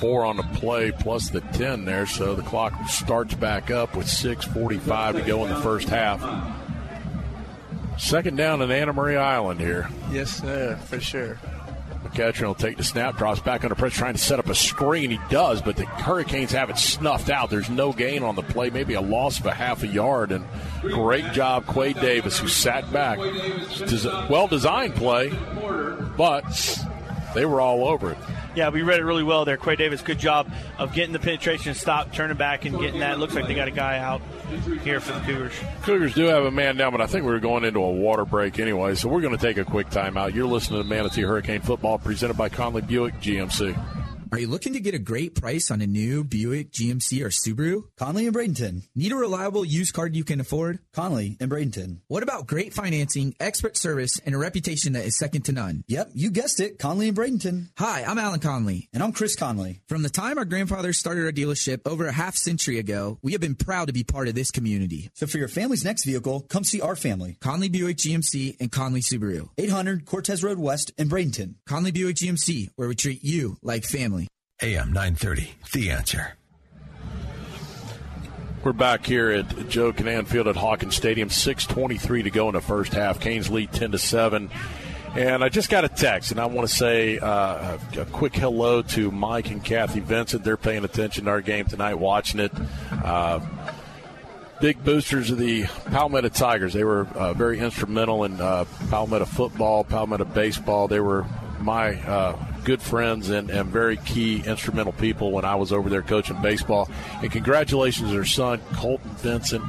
four 0.00 0.24
on 0.24 0.36
the 0.36 0.42
play 0.42 0.90
plus 0.92 1.28
the 1.28 1.40
10 1.40 1.84
there, 1.84 2.06
so 2.06 2.34
the 2.34 2.42
clock 2.42 2.72
starts 2.88 3.34
back 3.34 3.70
up 3.70 3.94
with 3.94 4.06
6.45 4.06 5.12
to 5.14 5.22
go 5.22 5.44
in 5.44 5.50
the 5.52 5.60
first 5.60 5.88
half. 5.88 6.20
Second 8.00 8.36
down 8.36 8.62
in 8.62 8.70
Anna 8.70 8.92
Maria 8.92 9.20
Island 9.20 9.60
here. 9.60 9.88
Yes, 10.10 10.40
sir, 10.40 10.76
for 10.86 10.98
sure. 10.98 11.38
McEachern 12.02 12.46
will 12.46 12.54
take 12.54 12.78
the 12.78 12.82
snap, 12.82 13.18
drops 13.18 13.40
back 13.40 13.62
under 13.62 13.74
pressure, 13.74 13.98
trying 13.98 14.14
to 14.14 14.18
set 14.18 14.38
up 14.38 14.48
a 14.48 14.54
screen. 14.54 15.10
He 15.10 15.20
does, 15.28 15.60
but 15.60 15.76
the 15.76 15.84
Hurricanes 15.84 16.50
have 16.52 16.70
it 16.70 16.78
snuffed 16.78 17.28
out. 17.28 17.50
There's 17.50 17.68
no 17.68 17.92
gain 17.92 18.22
on 18.22 18.34
the 18.34 18.42
play, 18.42 18.70
maybe 18.70 18.94
a 18.94 19.00
loss 19.00 19.38
of 19.38 19.46
a 19.46 19.52
half 19.52 19.82
a 19.82 19.86
yard. 19.86 20.32
And 20.32 20.44
great 20.80 21.30
job, 21.32 21.66
Quay 21.72 21.92
Davis, 21.92 22.38
who 22.38 22.48
sat 22.48 22.90
back. 22.90 23.18
Well 24.28 24.48
designed 24.48 24.96
play, 24.96 25.30
but 26.16 26.86
they 27.34 27.44
were 27.44 27.60
all 27.60 27.86
over 27.86 28.12
it. 28.12 28.18
Yeah, 28.54 28.70
we 28.70 28.82
read 28.82 29.00
it 29.00 29.04
really 29.04 29.22
well 29.22 29.44
there. 29.44 29.56
Quay 29.56 29.76
Davis, 29.76 30.02
good 30.02 30.18
job 30.18 30.50
of 30.78 30.92
getting 30.92 31.12
the 31.12 31.18
penetration 31.18 31.74
stop, 31.74 32.12
turning 32.12 32.36
back, 32.36 32.64
and 32.64 32.78
getting 32.78 33.00
that. 33.00 33.18
Looks 33.18 33.34
like 33.34 33.46
they 33.46 33.54
got 33.54 33.68
a 33.68 33.72
guy 33.72 33.98
out 33.98 34.20
here 34.82 35.00
for 35.00 35.12
the 35.12 35.20
Cougars. 35.20 35.52
Cougars 35.82 36.14
do 36.14 36.24
have 36.24 36.44
a 36.44 36.50
man 36.50 36.76
down, 36.76 36.92
but 36.92 37.00
I 37.00 37.06
think 37.06 37.24
we're 37.24 37.38
going 37.38 37.64
into 37.64 37.80
a 37.80 37.90
water 37.90 38.24
break 38.24 38.58
anyway, 38.58 38.94
so 38.96 39.08
we're 39.08 39.20
going 39.20 39.36
to 39.36 39.42
take 39.42 39.56
a 39.56 39.64
quick 39.64 39.88
timeout. 39.90 40.34
You're 40.34 40.46
listening 40.46 40.82
to 40.82 40.88
Manatee 40.88 41.22
Hurricane 41.22 41.60
Football 41.60 41.98
presented 41.98 42.36
by 42.36 42.48
Conley 42.48 42.82
Buick 42.82 43.20
GMC. 43.20 43.99
Are 44.32 44.38
you 44.38 44.46
looking 44.46 44.74
to 44.74 44.80
get 44.80 44.94
a 44.94 45.00
great 45.00 45.34
price 45.34 45.72
on 45.72 45.82
a 45.82 45.88
new 45.88 46.22
Buick, 46.22 46.70
GMC, 46.70 47.20
or 47.24 47.30
Subaru? 47.30 47.82
Conley 47.96 48.28
and 48.28 48.36
Bradenton. 48.36 48.84
Need 48.94 49.10
a 49.10 49.16
reliable 49.16 49.64
used 49.64 49.92
car 49.92 50.06
you 50.06 50.22
can 50.22 50.38
afford? 50.38 50.78
Conley 50.92 51.36
and 51.40 51.50
Bradenton. 51.50 51.98
What 52.06 52.22
about 52.22 52.46
great 52.46 52.72
financing, 52.72 53.34
expert 53.40 53.76
service, 53.76 54.20
and 54.24 54.32
a 54.32 54.38
reputation 54.38 54.92
that 54.92 55.04
is 55.04 55.18
second 55.18 55.46
to 55.46 55.52
none? 55.52 55.82
Yep, 55.88 56.10
you 56.14 56.30
guessed 56.30 56.60
it. 56.60 56.78
Conley 56.78 57.08
and 57.08 57.16
Bradenton. 57.16 57.70
Hi, 57.76 58.04
I'm 58.04 58.18
Alan 58.18 58.38
Conley. 58.38 58.88
And 58.92 59.02
I'm 59.02 59.10
Chris 59.10 59.34
Conley. 59.34 59.80
From 59.88 60.04
the 60.04 60.08
time 60.08 60.38
our 60.38 60.44
grandfather 60.44 60.92
started 60.92 61.24
our 61.24 61.32
dealership 61.32 61.80
over 61.84 62.06
a 62.06 62.12
half 62.12 62.36
century 62.36 62.78
ago, 62.78 63.18
we 63.22 63.32
have 63.32 63.40
been 63.40 63.56
proud 63.56 63.88
to 63.88 63.92
be 63.92 64.04
part 64.04 64.28
of 64.28 64.36
this 64.36 64.52
community. 64.52 65.10
So 65.14 65.26
for 65.26 65.38
your 65.38 65.48
family's 65.48 65.84
next 65.84 66.04
vehicle, 66.04 66.46
come 66.48 66.62
see 66.62 66.80
our 66.80 66.94
family. 66.94 67.36
Conley 67.40 67.68
Buick 67.68 67.96
GMC 67.96 68.58
and 68.60 68.70
Conley 68.70 69.00
Subaru. 69.00 69.48
800 69.58 70.06
Cortez 70.06 70.44
Road 70.44 70.60
West 70.60 70.92
in 70.96 71.08
Bradenton. 71.08 71.56
Conley 71.66 71.90
Buick 71.90 72.14
GMC, 72.14 72.68
where 72.76 72.86
we 72.86 72.94
treat 72.94 73.24
you 73.24 73.56
like 73.60 73.82
family. 73.82 74.19
AM 74.62 74.92
930, 74.92 75.54
The 75.72 75.90
Answer. 75.90 76.34
We're 78.62 78.74
back 78.74 79.06
here 79.06 79.30
at 79.30 79.70
Joe 79.70 79.90
Kinnan 79.90 80.26
Field 80.26 80.48
at 80.48 80.56
Hawkins 80.56 80.94
Stadium. 80.94 81.30
6:23 81.30 82.24
to 82.24 82.30
go 82.30 82.48
in 82.48 82.54
the 82.54 82.60
first 82.60 82.92
half. 82.92 83.20
Canes 83.20 83.50
lead 83.50 83.72
10 83.72 83.92
to 83.92 83.98
seven. 83.98 84.50
And 85.14 85.42
I 85.42 85.48
just 85.48 85.70
got 85.70 85.84
a 85.84 85.88
text, 85.88 86.30
and 86.30 86.38
I 86.38 86.44
want 86.44 86.68
to 86.68 86.74
say 86.74 87.18
uh, 87.18 87.78
a 87.96 88.04
quick 88.12 88.36
hello 88.36 88.82
to 88.82 89.10
Mike 89.10 89.50
and 89.50 89.64
Kathy 89.64 90.00
Vincent. 90.00 90.44
They're 90.44 90.58
paying 90.58 90.84
attention 90.84 91.24
to 91.24 91.30
our 91.30 91.40
game 91.40 91.64
tonight, 91.64 91.94
watching 91.94 92.38
it. 92.38 92.52
Uh, 92.92 93.40
big 94.60 94.84
boosters 94.84 95.30
of 95.30 95.38
the 95.38 95.64
Palmetto 95.90 96.28
Tigers. 96.28 96.74
They 96.74 96.84
were 96.84 97.08
uh, 97.14 97.32
very 97.32 97.58
instrumental 97.58 98.24
in 98.24 98.38
uh, 98.40 98.66
Palmetto 98.90 99.24
football, 99.24 99.84
Palmetto 99.84 100.26
baseball. 100.26 100.86
They 100.86 101.00
were 101.00 101.24
my 101.60 101.94
uh, 102.02 102.36
good 102.64 102.82
friends 102.82 103.30
and, 103.30 103.50
and 103.50 103.68
very 103.68 103.96
key 103.98 104.42
instrumental 104.44 104.92
people 104.92 105.32
when 105.32 105.44
I 105.44 105.54
was 105.54 105.72
over 105.72 105.88
there 105.88 106.02
coaching 106.02 106.40
baseball. 106.42 106.88
And 107.22 107.30
congratulations 107.30 108.08
to 108.08 108.14
their 108.14 108.24
son, 108.24 108.60
Colton 108.74 109.10
Vincent. 109.16 109.64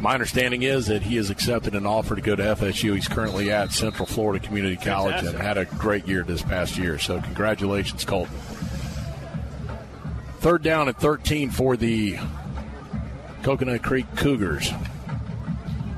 My 0.00 0.14
understanding 0.14 0.62
is 0.62 0.86
that 0.86 1.02
he 1.02 1.16
has 1.16 1.30
accepted 1.30 1.74
an 1.74 1.86
offer 1.86 2.16
to 2.16 2.22
go 2.22 2.34
to 2.34 2.42
FSU. 2.42 2.94
He's 2.94 3.08
currently 3.08 3.50
at 3.50 3.72
Central 3.72 4.06
Florida 4.06 4.44
Community 4.44 4.76
College 4.76 5.14
Fantastic. 5.16 5.34
and 5.34 5.42
had 5.42 5.58
a 5.58 5.64
great 5.66 6.08
year 6.08 6.24
this 6.24 6.42
past 6.42 6.78
year. 6.78 6.98
So, 6.98 7.20
congratulations, 7.20 8.04
Colton. 8.04 8.34
Third 10.38 10.62
down 10.62 10.88
at 10.88 10.98
13 10.98 11.50
for 11.50 11.76
the 11.76 12.18
Coconut 13.42 13.82
Creek 13.82 14.06
Cougars. 14.16 14.72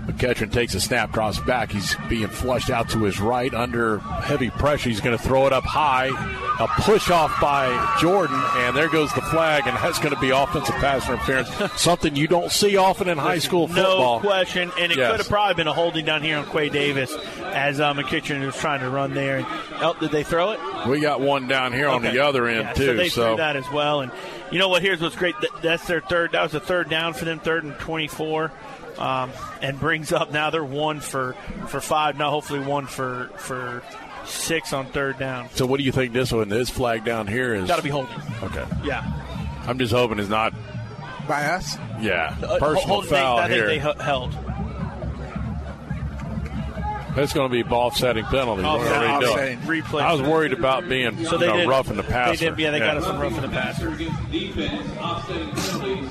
McEachern 0.07 0.53
takes 0.53 0.75
a 0.75 0.81
snap, 0.81 1.13
drops 1.13 1.39
back. 1.41 1.71
He's 1.73 1.97
being 2.09 2.29
flushed 2.29 2.71
out 2.71 2.89
to 2.91 3.05
his 3.05 3.21
right 3.21 3.53
under 3.55 3.99
heavy 3.99 4.51
pressure. 4.51 4.89
He's 4.91 5.01
going 5.01 5.17
to 5.17 5.23
throw 5.23 5.47
it 5.47 5.53
up 5.53 5.65
high. 5.65 6.09
A 6.61 6.69
push 6.83 7.11
off 7.11 7.41
by 7.41 7.97
Jordan, 8.01 8.41
and 8.57 8.77
there 8.77 8.89
goes 8.89 9.13
the 9.15 9.23
flag, 9.23 9.67
and 9.67 9.77
that's 9.79 9.99
going 9.99 10.15
to 10.15 10.21
be 10.21 10.31
offensive 10.31 10.75
pass 10.77 11.09
interference. 11.09 11.49
Something 11.81 12.15
you 12.15 12.29
don't 12.29 12.53
see 12.53 12.77
often 12.77 13.09
in 13.09 13.19
high 13.19 13.39
school 13.41 13.67
football. 13.67 14.21
No 14.21 14.29
question, 14.29 14.71
and 14.79 14.93
it 14.93 14.99
Yes. 14.99 15.11
could 15.11 15.21
have 15.21 15.29
probably 15.29 15.55
been 15.55 15.67
a 15.67 15.73
holding 15.73 16.05
down 16.05 16.23
here 16.23 16.39
on 16.39 16.47
Quay 16.47 16.69
Davis 16.69 17.13
as 17.43 17.81
uh, 17.81 17.93
McEachern 17.95 18.45
was 18.47 18.57
trying 18.57 18.81
to 18.81 18.91
run 18.91 19.15
there. 19.15 19.39
And, 19.39 19.47
oh, 19.81 19.97
did 19.99 20.13
they 20.13 20.23
throw 20.23 20.53
it? 20.53 20.61
We 20.89 21.01
got 21.01 21.21
one 21.21 21.49
down 21.49 21.73
here 21.73 21.89
on 21.89 22.03
the 22.03 22.19
other 22.25 22.47
end 22.47 22.65
Yeah, 22.69 22.73
too. 22.75 22.87
So 22.87 22.95
they 22.95 23.09
so 23.09 23.27
threw 23.31 23.37
that 23.39 23.57
as 23.57 23.69
well. 23.73 24.03
And 24.03 24.13
you 24.53 24.59
know 24.61 24.69
what? 24.69 24.83
Here's 24.83 25.01
what's 25.01 25.17
great. 25.17 25.35
That's 25.63 25.87
their 25.89 26.03
third. 26.03 26.33
That 26.33 26.43
was 26.43 26.55
a 26.55 26.61
third 26.61 26.89
down 26.89 27.15
for 27.15 27.25
them. 27.25 27.41
Third 27.41 27.65
and 27.65 27.75
24. 27.79 28.53
Um, 28.99 29.33
and 29.61 29.79
brings 29.81 30.13
up 30.13 30.31
now 30.33 30.51
they're 30.51 30.65
one 30.65 31.01
for 31.01 31.33
for 31.69 31.81
five. 31.81 32.17
Now 32.17 32.31
hopefully 32.31 32.61
one 32.61 32.87
for 32.87 33.29
for 33.37 33.83
six 34.25 34.73
on 34.73 34.87
third 34.87 35.19
down. 35.19 35.49
So 35.55 35.67
what 35.67 35.79
do 35.79 35.85
you 35.85 35.93
think 35.93 36.13
this 36.13 36.31
one? 36.33 36.49
This 36.49 36.71
flag 36.71 37.05
down 37.05 37.27
here 37.27 37.55
is 37.55 37.67
Got 37.69 37.77
to 37.77 37.83
be 37.83 37.91
holding. 37.91 38.15
Okay. 38.43 38.65
Yeah. 38.85 39.03
I'm 39.67 39.79
just 39.79 39.93
hoping 39.93 40.19
it's 40.19 40.29
not. 40.29 40.53
By 41.27 41.45
us? 41.47 41.77
Yeah. 42.01 42.37
Uh, 42.43 42.59
Personal 42.59 43.01
foul 43.03 43.37
they, 43.39 43.43
I 43.43 43.49
think 43.49 43.57
here. 43.57 43.67
they 43.67 43.79
held. 43.79 44.33
That's 47.15 47.33
going 47.33 47.49
to 47.49 47.53
be 47.53 47.63
ball 47.63 47.87
offsetting 47.89 48.25
penalty. 48.25 48.63
What 48.63 48.81
Offset- 48.81 49.03
are 49.05 49.23
offsetting. 49.23 49.59
Replay. 49.61 50.01
I 50.03 50.13
was 50.13 50.23
worried 50.23 50.53
about 50.53 50.89
being 50.89 51.25
So 51.27 51.39
they 51.39 51.47
you 51.47 51.53
know, 51.53 51.59
did, 51.59 51.69
roughing 51.69 51.97
the 51.97 52.03
They 52.03 52.09
passer. 52.09 52.51
did. 52.51 52.59
Yeah, 52.59 52.71
they 52.73 52.81
got 52.81 52.97
us 52.97 53.05
some 53.05 53.21
roughing 53.21 53.43
the 53.43 53.49
passer. 53.49 53.97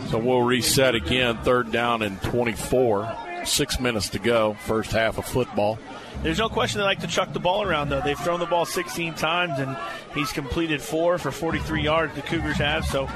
So 0.09 0.17
we'll 0.17 0.41
reset 0.43 0.95
again. 0.95 1.37
Third 1.43 1.71
down 1.71 2.01
and 2.01 2.21
24. 2.21 3.17
six 3.45 3.77
minutes 3.79 4.07
to 4.09 4.19
go, 4.19 4.53
first 4.53 4.91
half 4.93 5.17
of 5.17 5.25
football. 5.25 5.77
There's 6.21 6.37
no 6.39 6.47
question 6.47 6.79
they 6.79 6.85
like 6.85 7.01
to 7.01 7.07
chuck 7.07 7.33
the 7.33 7.39
ball 7.41 7.63
around, 7.63 7.89
though. 7.89 7.99
They've 7.99 8.17
thrown 8.17 8.39
the 8.39 8.45
ball 8.45 8.63
16 8.65 9.15
times, 9.15 9.59
and 9.59 9.75
he's 10.15 10.31
completed 10.31 10.81
four 10.81 11.17
for 11.17 11.29
43 11.31 11.81
yards. 11.81 12.15
The 12.15 12.21
Cougars 12.21 12.55
have 12.57 12.85
so. 12.85 13.09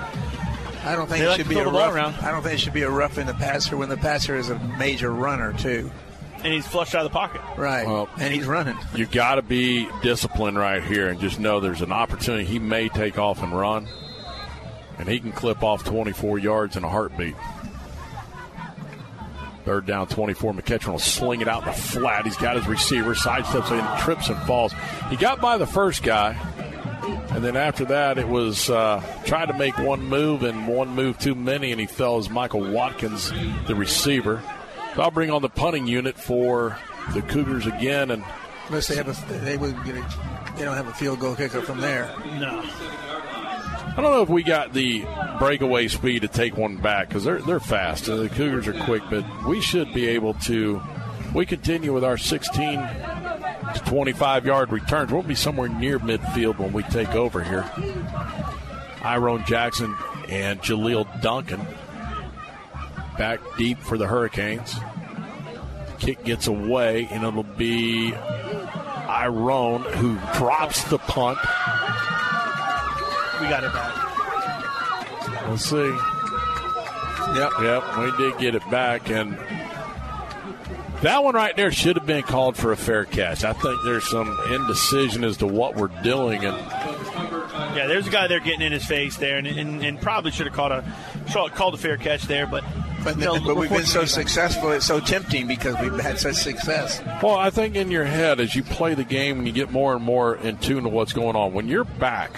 I 0.84 0.95
don't 0.95 1.07
think 1.07 1.19
They 1.19 1.26
it 1.26 1.30
like 1.30 1.38
should 1.38 1.47
be 1.47 1.57
a 1.59 1.65
rough. 1.65 1.93
around. 1.93 2.15
I 2.15 2.31
don't 2.31 2.41
think 2.43 2.55
it 2.55 2.59
should 2.59 2.73
be 2.73 2.81
a 2.81 2.89
rough 2.89 3.18
in 3.18 3.26
the 3.27 3.34
passer 3.35 3.77
when 3.77 3.88
the 3.88 3.95
passer 3.95 4.35
is 4.35 4.49
a 4.49 4.59
major 4.77 5.11
runner 5.14 5.53
too. 5.53 5.89
And 6.43 6.53
he's 6.53 6.68
flushed 6.68 6.95
out 6.95 7.05
of 7.05 7.11
the 7.11 7.18
pocket. 7.18 7.41
Right. 7.57 7.85
Well, 7.85 8.07
and 8.19 8.34
he's 8.34 8.45
running. 8.45 8.77
You 8.95 9.05
got 9.05 9.35
to 9.35 9.41
be 9.41 9.89
disciplined 10.01 10.57
right 10.57 10.84
here 10.84 11.09
and 11.09 11.19
just 11.19 11.39
know 11.39 11.59
there's 11.59 11.81
an 11.81 11.91
opportunity. 11.91 12.45
He 12.45 12.59
may 12.59 12.89
take 12.89 13.18
off 13.18 13.41
and 13.41 13.51
run, 13.57 13.88
and 14.97 15.09
he 15.09 15.19
can 15.19 15.31
clip 15.31 15.64
off 15.64 15.84
24 15.84 16.39
yards 16.39 16.76
in 16.76 16.84
a 16.84 16.89
heartbeat. 16.89 17.35
Third 19.65 19.85
down, 19.85 20.07
24. 20.07 20.53
McEachern 20.53 20.93
will 20.93 20.99
sling 20.99 21.41
it 21.41 21.49
out 21.49 21.64
in 21.64 21.68
the 21.69 21.73
flat. 21.73 22.23
He's 22.23 22.38
got 22.38 22.55
his 22.55 22.68
receiver, 22.68 23.14
sidesteps 23.14 23.72
in, 23.72 24.01
trips 24.01 24.30
and 24.30 24.38
falls. 24.43 24.73
He 25.09 25.18
got 25.18 25.41
by 25.41 25.57
the 25.57 25.68
first 25.68 26.03
guy, 26.03 26.38
and 27.31 27.43
then 27.43 27.57
after 27.57 27.84
that, 27.85 28.18
it 28.18 28.30
was 28.30 28.69
uh, 28.69 29.03
tried 29.26 29.47
to 29.47 29.53
make 29.53 29.77
one 29.77 30.03
move 30.03 30.43
and 30.43 30.69
one 30.69 30.89
move 30.89 31.18
too 31.19 31.35
many, 31.35 31.72
and 31.73 31.81
he 31.81 31.85
fell 31.85 32.18
as 32.18 32.30
Michael 32.30 32.72
Watkins, 32.72 33.31
the 33.68 33.76
receiver. 33.76 34.41
So 34.98 35.03
I'll 35.03 35.11
bring 35.11 35.30
on 35.30 35.44
the 35.44 35.49
punting 35.49 35.86
unit 35.86 36.18
for 36.18 36.76
the 37.14 37.22
Cougars 37.22 37.68
again, 37.68 38.10
and 38.10 38.24
Unless 38.68 38.88
they 38.88 38.95
have 38.95 39.07
a, 39.07 39.34
they 39.45 39.56
would 39.56 39.76
get 39.86 39.95
a, 39.95 40.03
they 40.57 40.65
don't 40.65 40.76
have 40.76 40.88
a 40.88 40.94
field 40.94 41.19
goal 41.19 41.36
kicker 41.36 41.61
from 41.61 41.80
there. 41.80 42.11
No. 42.40 42.64
I 42.65 43.94
don't 43.95 44.11
know 44.11 44.24
if 44.24 44.30
we 44.30 44.41
got 44.41 44.74
the 44.74 45.06
breakaway 45.38 45.88
speed 45.88 46.24
to 46.24 46.28
take 46.28 46.57
one 46.57 46.78
back 46.78 47.10
because 47.10 47.24
they're 47.24 47.44
they're 47.44 47.60
fast. 47.60 48.06
The 48.06 48.28
Cougars 48.30 48.68
are 48.68 48.74
quick, 48.86 49.03
but 49.07 49.24
we 49.45 49.61
should 49.61 49.94
be 49.94 50.07
able 50.07 50.34
to. 50.45 50.82
We 51.32 51.45
continue 51.45 51.94
with 51.94 52.03
our 52.03 52.18
16 52.18 52.80
to 52.80 53.82
25 53.86 54.48
yard 54.48 54.72
returns. 54.72 55.11
We'll 55.11 55.22
be 55.22 55.36
somewhere 55.36 55.69
near 55.69 55.99
midfield 55.99 56.57
when 56.57 56.74
we 56.74 56.82
take 56.82 57.14
over 57.14 57.44
here. 57.44 57.69
Iron 59.03 59.45
Jackson 59.45 59.95
and 60.28 60.60
Jaleel 60.60 61.22
Duncan 61.22 61.68
back 63.18 63.39
deep 63.57 63.80
for 63.80 63.98
the 63.98 64.07
Hurricanes. 64.07 64.76
Kick 65.99 66.23
gets 66.23 66.48
away, 66.48 67.07
and 67.11 67.23
it'll 67.23 67.44
be 67.44 68.14
Iron 68.14 69.81
who 69.84 70.15
drops 70.38 70.84
the 70.85 70.98
punt. 70.99 71.39
We 73.41 73.48
got 73.49 73.64
it 73.64 73.73
back. 73.73 75.49
Let's 75.49 75.65
see. 75.65 75.95
Yep. 77.35 77.52
Yep, 77.61 77.98
we 77.98 78.18
did 78.18 78.38
get 78.39 78.56
it 78.56 78.69
back, 78.69 79.10
and 79.10 79.38
that 81.02 81.23
one 81.23 81.35
right 81.35 81.56
there 81.56 81.72
should 81.72 81.95
have 81.95 82.06
been 82.06 82.23
called 82.23 82.57
for 82.57 82.72
a 82.72 82.77
fair 82.77 83.06
catch. 83.06 83.44
I 83.44 83.53
think 83.53 83.80
there's 83.84 84.10
some 84.10 84.38
indecision 84.52 85.23
as 85.23 85.38
to 85.38 85.48
what 85.48 85.76
we're 85.76 85.89
doing, 86.03 86.44
and 86.45 86.57
Yeah, 87.76 87.88
there's 87.88 88.07
a 88.07 88.11
guy 88.11 88.27
there 88.27 88.39
getting 88.39 88.61
in 88.61 88.72
his 88.72 88.85
face 88.85 89.18
there, 89.18 89.38
and, 89.38 89.48
and, 89.48 89.84
and 89.84 90.02
probably 90.02 90.31
should 90.31 90.48
have 90.48 90.56
called 90.56 90.72
a 90.72 90.84
called 91.56 91.73
a 91.73 91.77
fair 91.77 91.98
catch 91.98 92.23
there, 92.23 92.48
but 92.48 92.64
But, 93.07 93.19
you 93.19 93.25
know, 93.25 93.39
but 93.39 93.55
we've 93.55 93.69
been 93.69 93.85
so 93.85 94.03
successful. 94.05 94.71
It's 94.71 94.85
so 94.85 94.99
tempting 94.99 95.47
because 95.47 95.79
we've 95.79 95.97
had 95.97 96.19
such 96.19 96.35
success. 96.35 97.01
well, 97.23 97.35
I 97.35 97.49
think 97.51 97.75
in 97.77 97.89
your 97.89 98.03
head 98.03 98.41
as 98.41 98.53
you 98.53 98.63
play 98.63 98.95
the 98.95 99.05
game 99.05 99.38
and 99.38 99.47
you 99.47 99.53
get 99.53 99.71
more 99.71 99.95
and 99.95 100.03
more 100.03 100.35
in 100.35 100.57
tune 100.57 100.84
to 100.84 100.89
what's 100.89 101.13
going 101.13 101.38
on, 101.38 101.53
when 101.53 101.69
you're 101.69 101.85
back 101.85 102.38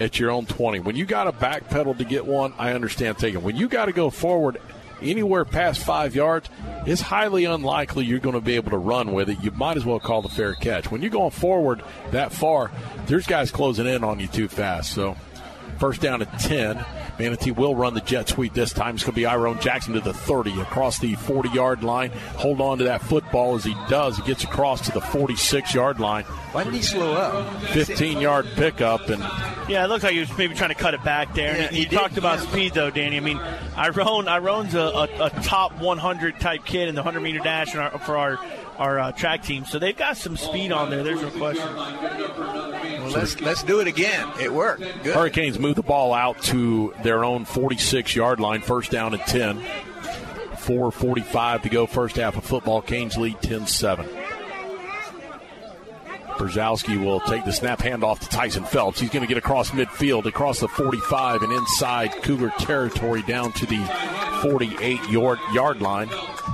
at 0.00 0.18
your 0.18 0.32
own 0.32 0.46
20, 0.46 0.80
when 0.80 0.96
you 0.96 1.04
got 1.04 1.24
to 1.24 1.32
backpedal 1.32 1.96
to 1.98 2.04
get 2.04 2.26
one, 2.26 2.52
I 2.58 2.72
understand 2.72 3.18
taking. 3.18 3.42
When 3.42 3.54
you 3.54 3.68
got 3.68 3.84
to 3.84 3.92
go 3.92 4.10
forward 4.10 4.60
anywhere 5.00 5.44
past 5.44 5.84
five 5.84 6.12
yards, 6.12 6.50
it's 6.84 7.00
highly 7.00 7.44
unlikely 7.44 8.04
you're 8.04 8.18
going 8.18 8.34
to 8.34 8.40
be 8.40 8.56
able 8.56 8.72
to 8.72 8.78
run 8.78 9.12
with 9.12 9.30
it. 9.30 9.40
You 9.44 9.52
might 9.52 9.76
as 9.76 9.84
well 9.84 10.00
call 10.00 10.22
the 10.22 10.28
fair 10.28 10.54
catch. 10.54 10.90
When 10.90 11.02
you're 11.02 11.10
going 11.12 11.30
forward 11.30 11.84
that 12.10 12.32
far, 12.32 12.72
there's 13.06 13.28
guys 13.28 13.52
closing 13.52 13.86
in 13.86 14.02
on 14.02 14.18
you 14.18 14.26
too 14.26 14.48
fast. 14.48 14.92
So, 14.92 15.16
first 15.78 16.00
down 16.00 16.20
at 16.20 16.38
10. 16.40 16.84
Manatee 17.18 17.50
will 17.50 17.74
run 17.74 17.94
the 17.94 18.00
jet 18.00 18.28
sweep 18.28 18.54
this 18.54 18.72
time. 18.72 18.94
It's 18.94 19.04
going 19.04 19.14
to 19.14 19.20
be 19.20 19.26
Iron 19.26 19.58
Jackson 19.60 19.94
to 19.94 20.00
the 20.00 20.12
30 20.14 20.60
across 20.60 20.98
the 20.98 21.14
40 21.14 21.48
yard 21.50 21.82
line. 21.82 22.10
Hold 22.36 22.60
on 22.60 22.78
to 22.78 22.84
that 22.84 23.02
football 23.02 23.54
as 23.54 23.64
he 23.64 23.74
does. 23.88 24.16
He 24.16 24.22
gets 24.22 24.44
across 24.44 24.82
to 24.86 24.92
the 24.92 25.00
46 25.00 25.74
yard 25.74 26.00
line. 26.00 26.24
Why 26.52 26.64
did 26.64 26.74
he 26.74 26.82
slow 26.82 27.12
up? 27.14 27.62
15 27.62 28.20
yard 28.20 28.46
pickup 28.54 29.08
and 29.08 29.20
Yeah, 29.68 29.84
it 29.84 29.88
looks 29.88 30.04
like 30.04 30.14
he 30.14 30.20
was 30.20 30.36
maybe 30.38 30.54
trying 30.54 30.70
to 30.70 30.74
cut 30.74 30.94
it 30.94 31.02
back 31.04 31.34
there. 31.34 31.56
Yeah, 31.56 31.62
and 31.64 31.74
he 31.74 31.82
you 31.82 31.88
did, 31.88 31.96
talked 31.98 32.16
about 32.16 32.38
yeah. 32.38 32.50
speed, 32.50 32.74
though, 32.74 32.90
Danny. 32.90 33.16
I 33.16 33.20
mean, 33.20 33.38
Iron, 33.76 34.28
Iron's 34.28 34.74
a, 34.74 34.80
a, 34.80 35.08
a 35.26 35.30
top 35.42 35.78
100 35.80 36.40
type 36.40 36.64
kid 36.64 36.88
in 36.88 36.94
the 36.94 37.02
100 37.02 37.20
meter 37.20 37.40
dash 37.40 37.74
in 37.74 37.80
our, 37.80 37.98
for 37.98 38.16
our 38.16 38.38
our 38.78 38.98
uh, 38.98 39.12
track 39.12 39.42
team, 39.42 39.64
so 39.64 39.78
they've 39.78 39.96
got 39.96 40.16
some 40.16 40.36
speed 40.36 40.72
on 40.72 40.90
there. 40.90 41.02
There's 41.02 41.20
no 41.20 41.30
question. 41.30 41.74
Well, 41.74 43.10
let's 43.10 43.40
let's 43.40 43.62
do 43.62 43.80
it 43.80 43.88
again. 43.88 44.28
It 44.40 44.52
worked. 44.52 44.80
Good. 44.80 45.14
Hurricanes 45.14 45.58
move 45.58 45.74
the 45.76 45.82
ball 45.82 46.14
out 46.14 46.40
to 46.44 46.94
their 47.02 47.24
own 47.24 47.44
46 47.44 48.14
yard 48.14 48.40
line, 48.40 48.60
first 48.60 48.90
down 48.90 49.14
and 49.14 49.22
10. 49.22 49.62
4.45 50.68 51.62
to 51.62 51.68
go, 51.70 51.86
first 51.86 52.16
half 52.16 52.36
of 52.36 52.44
football. 52.44 52.82
Canes 52.82 53.16
lead 53.16 53.40
10 53.40 53.66
7. 53.66 54.06
Brzezowski 56.38 57.02
will 57.02 57.20
take 57.20 57.44
the 57.44 57.52
snap 57.52 57.80
handoff 57.80 58.20
to 58.20 58.28
Tyson 58.28 58.64
Phelps. 58.64 59.00
He's 59.00 59.10
going 59.10 59.22
to 59.22 59.26
get 59.26 59.38
across 59.38 59.70
midfield, 59.70 60.26
across 60.26 60.60
the 60.60 60.68
45, 60.68 61.42
and 61.42 61.52
inside 61.52 62.12
Cougar 62.22 62.52
territory 62.58 63.22
down 63.22 63.52
to 63.54 63.66
the 63.66 63.78
48 64.42 65.08
yard, 65.10 65.40
yard 65.52 65.80
line. 65.80 66.08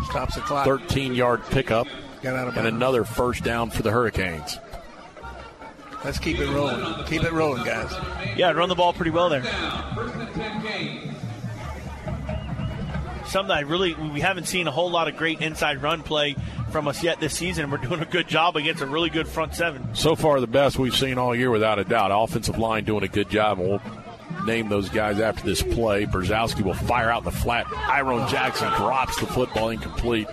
Stops 0.06 0.36
the 0.36 0.40
clock. 0.40 0.64
13 0.64 1.14
yard 1.14 1.42
pickup, 1.51 1.86
Got 2.24 2.36
out 2.36 2.48
of 2.48 2.56
and 2.56 2.66
another 2.66 3.05
first 3.05 3.44
down 3.44 3.68
for 3.68 3.82
the 3.82 3.90
Hurricanes. 3.90 4.59
Let's 6.02 6.18
keep 6.18 6.38
it 6.38 6.48
rolling. 6.48 7.05
Keep 7.05 7.22
it 7.22 7.32
rolling, 7.32 7.64
guys. 7.64 7.92
Yeah, 8.34 8.52
run 8.52 8.70
the 8.70 8.74
ball 8.74 8.94
pretty 8.94 9.10
well 9.10 9.28
there. 9.28 9.42
Something 13.26 13.51
I 13.51 13.60
really 13.60 13.92
we 13.92 14.22
haven't 14.22 14.48
seen 14.48 14.66
a 14.66 14.70
whole 14.70 14.90
lot 14.90 15.06
of 15.06 15.18
great 15.18 15.42
inside 15.42 15.82
run 15.82 16.02
play 16.02 16.34
from 16.70 16.88
us 16.88 17.02
yet 17.02 17.20
this 17.20 17.36
season. 17.36 17.70
We're 17.70 17.76
doing 17.76 18.01
a 18.01 18.06
good 18.06 18.26
job 18.26 18.56
against 18.56 18.80
a 18.80 18.86
really 18.86 19.10
good 19.10 19.28
front 19.28 19.55
seven. 19.55 19.94
So 19.94 20.16
far, 20.16 20.40
the 20.40 20.46
best 20.46 20.78
we've 20.78 20.96
seen 20.96 21.18
all 21.18 21.36
year, 21.36 21.51
without 21.51 21.78
a 21.78 21.84
doubt. 21.84 22.10
Offensive 22.10 22.56
line 22.56 22.84
doing 22.84 23.05
a 23.05 23.09
good 23.09 23.28
job, 23.28 23.60
and 23.60 23.68
we'll 23.68 23.82
name 24.46 24.70
those 24.70 24.88
guys 24.88 25.20
after 25.20 25.44
this 25.44 25.62
play. 25.62 26.06
Brzezowski 26.06 26.62
will 26.62 26.72
fire 26.72 27.10
out 27.10 27.18
in 27.18 27.24
the 27.26 27.32
flat. 27.32 27.66
Iron 27.74 28.26
Jackson 28.30 28.72
drops 28.78 29.20
the 29.20 29.26
football 29.26 29.68
incomplete. 29.68 30.26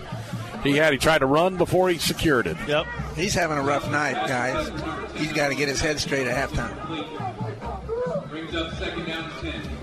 He 0.62 0.76
had 0.76 0.92
he 0.92 0.98
tried 0.98 1.18
to 1.18 1.26
run 1.26 1.56
before 1.56 1.88
he 1.88 1.98
secured 1.98 2.46
it. 2.46 2.56
Yep. 2.68 2.86
He's 3.16 3.34
having 3.34 3.58
a 3.58 3.62
rough 3.62 3.90
night, 3.90 4.14
guys. 4.14 4.68
He's 5.16 5.32
got 5.32 5.48
to 5.48 5.54
get 5.54 5.68
his 5.68 5.80
head 5.80 5.98
straight 5.98 6.26
at 6.26 6.50
halftime. 6.50 8.30
Brings 8.30 8.54
up 8.54 8.72
second 8.74 9.06
down 9.06 9.30
and 9.44 9.52
10. 9.52 9.82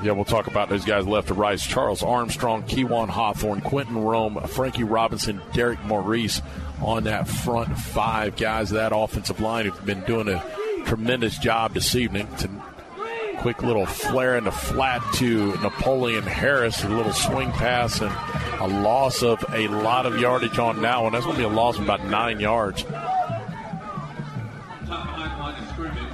Yeah, 0.00 0.12
we'll 0.12 0.24
talk 0.24 0.46
about 0.46 0.68
those 0.68 0.84
guys 0.84 1.06
left 1.08 1.26
to 1.28 1.34
right. 1.34 1.58
Charles 1.58 2.04
Armstrong, 2.04 2.62
Kewan 2.62 3.08
Hawthorne, 3.08 3.60
Quentin 3.60 3.98
Rome, 3.98 4.40
Frankie 4.46 4.84
Robinson, 4.84 5.42
Derek 5.52 5.84
Maurice 5.84 6.40
on 6.80 7.04
that 7.04 7.26
front 7.26 7.76
five 7.76 8.36
guys. 8.36 8.70
That 8.70 8.92
offensive 8.94 9.40
line 9.40 9.66
have 9.66 9.84
been 9.84 10.02
doing 10.04 10.28
a 10.28 10.42
tremendous 10.86 11.36
job 11.36 11.74
this 11.74 11.96
evening. 11.96 12.28
Quick 13.38 13.62
little 13.62 13.86
flare 13.86 14.36
in 14.36 14.44
the 14.44 14.52
flat 14.52 15.02
to 15.14 15.52
Napoleon 15.60 16.24
Harris, 16.24 16.82
a 16.82 16.88
little 16.88 17.12
swing 17.12 17.50
pass, 17.52 18.00
and 18.00 18.12
a 18.60 18.66
loss 18.66 19.22
of 19.22 19.44
a 19.52 19.68
lot 19.68 20.06
of 20.06 20.18
yardage 20.18 20.58
on 20.58 20.82
that 20.82 21.02
one. 21.02 21.12
That's 21.12 21.24
going 21.24 21.36
to 21.36 21.42
be 21.42 21.46
a 21.46 21.48
loss 21.48 21.76
of 21.76 21.84
about 21.84 22.04
nine 22.04 22.40
yards. 22.40 22.84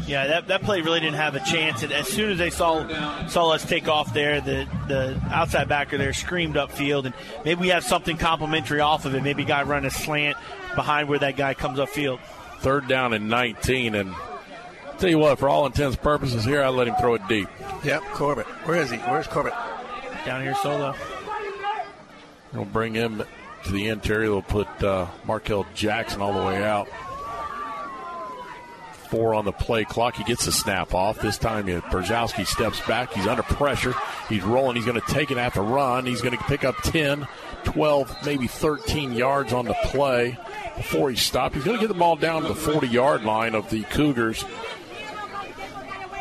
Yeah, 0.06 0.26
that, 0.26 0.48
that 0.48 0.62
play 0.62 0.82
really 0.82 1.00
didn't 1.00 1.16
have 1.16 1.34
a 1.34 1.40
chance. 1.40 1.82
And 1.82 1.92
as 1.92 2.06
soon 2.06 2.30
as 2.30 2.38
they 2.38 2.50
saw 2.50 2.86
saw 3.26 3.50
us 3.50 3.64
take 3.64 3.88
off 3.88 4.12
there, 4.12 4.40
the 4.40 4.68
the 4.86 5.18
outside 5.30 5.68
backer 5.68 5.96
there 5.96 6.12
screamed 6.12 6.56
upfield, 6.56 7.06
and 7.06 7.14
maybe 7.44 7.62
we 7.62 7.68
have 7.68 7.84
something 7.84 8.18
complimentary 8.18 8.80
off 8.80 9.06
of 9.06 9.14
it. 9.14 9.22
Maybe 9.22 9.44
guy 9.44 9.62
run 9.62 9.86
a 9.86 9.90
slant 9.90 10.36
behind 10.74 11.08
where 11.08 11.18
that 11.20 11.36
guy 11.36 11.54
comes 11.54 11.78
upfield. 11.78 12.20
Third 12.58 12.86
down 12.86 13.14
and 13.14 13.30
19, 13.30 13.94
and 13.94 14.14
tell 15.04 15.10
you 15.10 15.18
what, 15.18 15.38
for 15.38 15.50
all 15.50 15.66
intents 15.66 15.96
and 15.96 16.02
purposes 16.02 16.46
here, 16.46 16.62
I 16.62 16.70
let 16.70 16.88
him 16.88 16.94
throw 16.94 17.12
it 17.12 17.28
deep. 17.28 17.46
Yep, 17.84 18.02
Corbett. 18.12 18.46
Where 18.64 18.80
is 18.80 18.90
he? 18.90 18.96
Where's 18.96 19.26
Corbett? 19.26 19.52
Down 20.24 20.40
here 20.40 20.54
solo. 20.62 20.94
They'll 22.54 22.64
bring 22.64 22.94
him 22.94 23.22
to 23.66 23.72
the 23.72 23.88
interior. 23.88 24.28
They'll 24.28 24.40
put 24.40 24.82
uh, 24.82 25.08
Markel 25.26 25.66
Jackson 25.74 26.22
all 26.22 26.32
the 26.32 26.46
way 26.46 26.64
out. 26.64 26.88
Four 29.10 29.34
on 29.34 29.44
the 29.44 29.52
play 29.52 29.84
clock. 29.84 30.16
He 30.16 30.24
gets 30.24 30.46
the 30.46 30.52
snap 30.52 30.94
off. 30.94 31.20
This 31.20 31.36
time, 31.36 31.66
Brzezowski 31.66 32.46
steps 32.46 32.80
back. 32.86 33.12
He's 33.12 33.26
under 33.26 33.42
pressure. 33.42 33.92
He's 34.30 34.42
rolling. 34.42 34.76
He's 34.76 34.86
going 34.86 34.98
to 34.98 35.12
take 35.12 35.30
it 35.30 35.36
at 35.36 35.52
the 35.52 35.60
run. 35.60 36.06
He's 36.06 36.22
going 36.22 36.36
to 36.36 36.42
pick 36.44 36.64
up 36.64 36.76
10, 36.78 37.28
12, 37.64 38.24
maybe 38.24 38.46
13 38.46 39.12
yards 39.12 39.52
on 39.52 39.66
the 39.66 39.76
play 39.84 40.38
before 40.76 41.10
he 41.10 41.16
stopped. 41.16 41.54
He's 41.54 41.64
going 41.64 41.76
to 41.76 41.82
get 41.82 41.92
the 41.92 41.98
ball 41.98 42.16
down 42.16 42.40
to 42.42 42.48
the 42.48 42.54
40 42.54 42.88
yard 42.88 43.22
line 43.22 43.54
of 43.54 43.68
the 43.68 43.82
Cougars. 43.82 44.46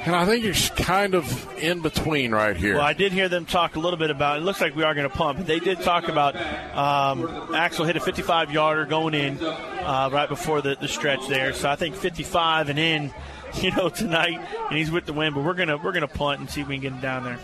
And 0.06 0.14
I 0.14 0.26
think 0.26 0.44
it's 0.44 0.70
kind 0.70 1.16
of 1.16 1.58
in 1.58 1.82
between 1.82 2.34
right 2.34 2.58
here. 2.58 2.76
Well, 2.76 2.84
I 2.84 2.92
did 2.92 3.14
hear 3.14 3.30
them 3.30 3.46
talk 3.46 3.78
a 3.78 3.80
little 3.80 3.98
bit 3.98 4.10
about. 4.10 4.38
It 4.38 4.42
looks 4.42 4.60
like 4.60 4.76
we 4.76 4.84
are 4.84 4.94
going 4.94 5.10
to 5.10 5.16
pump. 5.16 5.46
They 5.46 5.60
did 5.60 5.80
talk 5.80 6.10
about 6.10 6.36
um, 6.76 7.56
Axel 7.56 7.86
hit 7.86 7.96
a 7.96 8.02
55 8.02 8.52
yarder 8.52 8.86
going 8.86 9.14
in 9.14 9.42
uh, 9.42 10.10
right 10.12 10.28
before 10.28 10.62
the, 10.62 10.76
the 10.76 10.90
stretch 10.90 11.26
there. 11.30 11.54
So 11.54 11.70
I 11.70 11.78
think 11.78 11.96
55 11.96 12.68
and 12.68 12.80
in, 12.80 13.14
you 13.62 13.72
know, 13.72 13.88
tonight, 13.88 14.40
and 14.70 14.78
he's 14.78 14.92
with 14.92 15.06
the 15.06 15.14
win. 15.14 15.34
But 15.34 15.46
we're 15.46 15.54
gonna 15.54 15.78
we're 15.78 15.94
gonna 15.94 16.08
punt 16.10 16.42
and 16.42 16.50
see 16.50 16.62
if 16.62 16.68
we 16.68 16.76
can 16.76 16.82
get 16.82 16.92
him 16.94 17.00
down 17.00 17.24
there. 17.24 17.40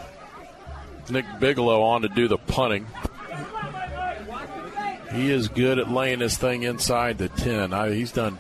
Nick 1.10 1.26
Bigelow 1.40 1.82
on 1.82 2.02
to 2.02 2.10
do 2.10 2.28
the 2.28 2.38
punting. 2.38 2.86
He 5.14 5.32
is 5.32 5.48
good 5.48 5.80
at 5.80 5.90
laying 5.90 6.20
this 6.20 6.38
thing 6.38 6.64
inside 6.64 7.18
the 7.18 7.30
10. 7.30 7.74
I, 7.74 7.94
he's 7.94 8.12
done 8.12 8.38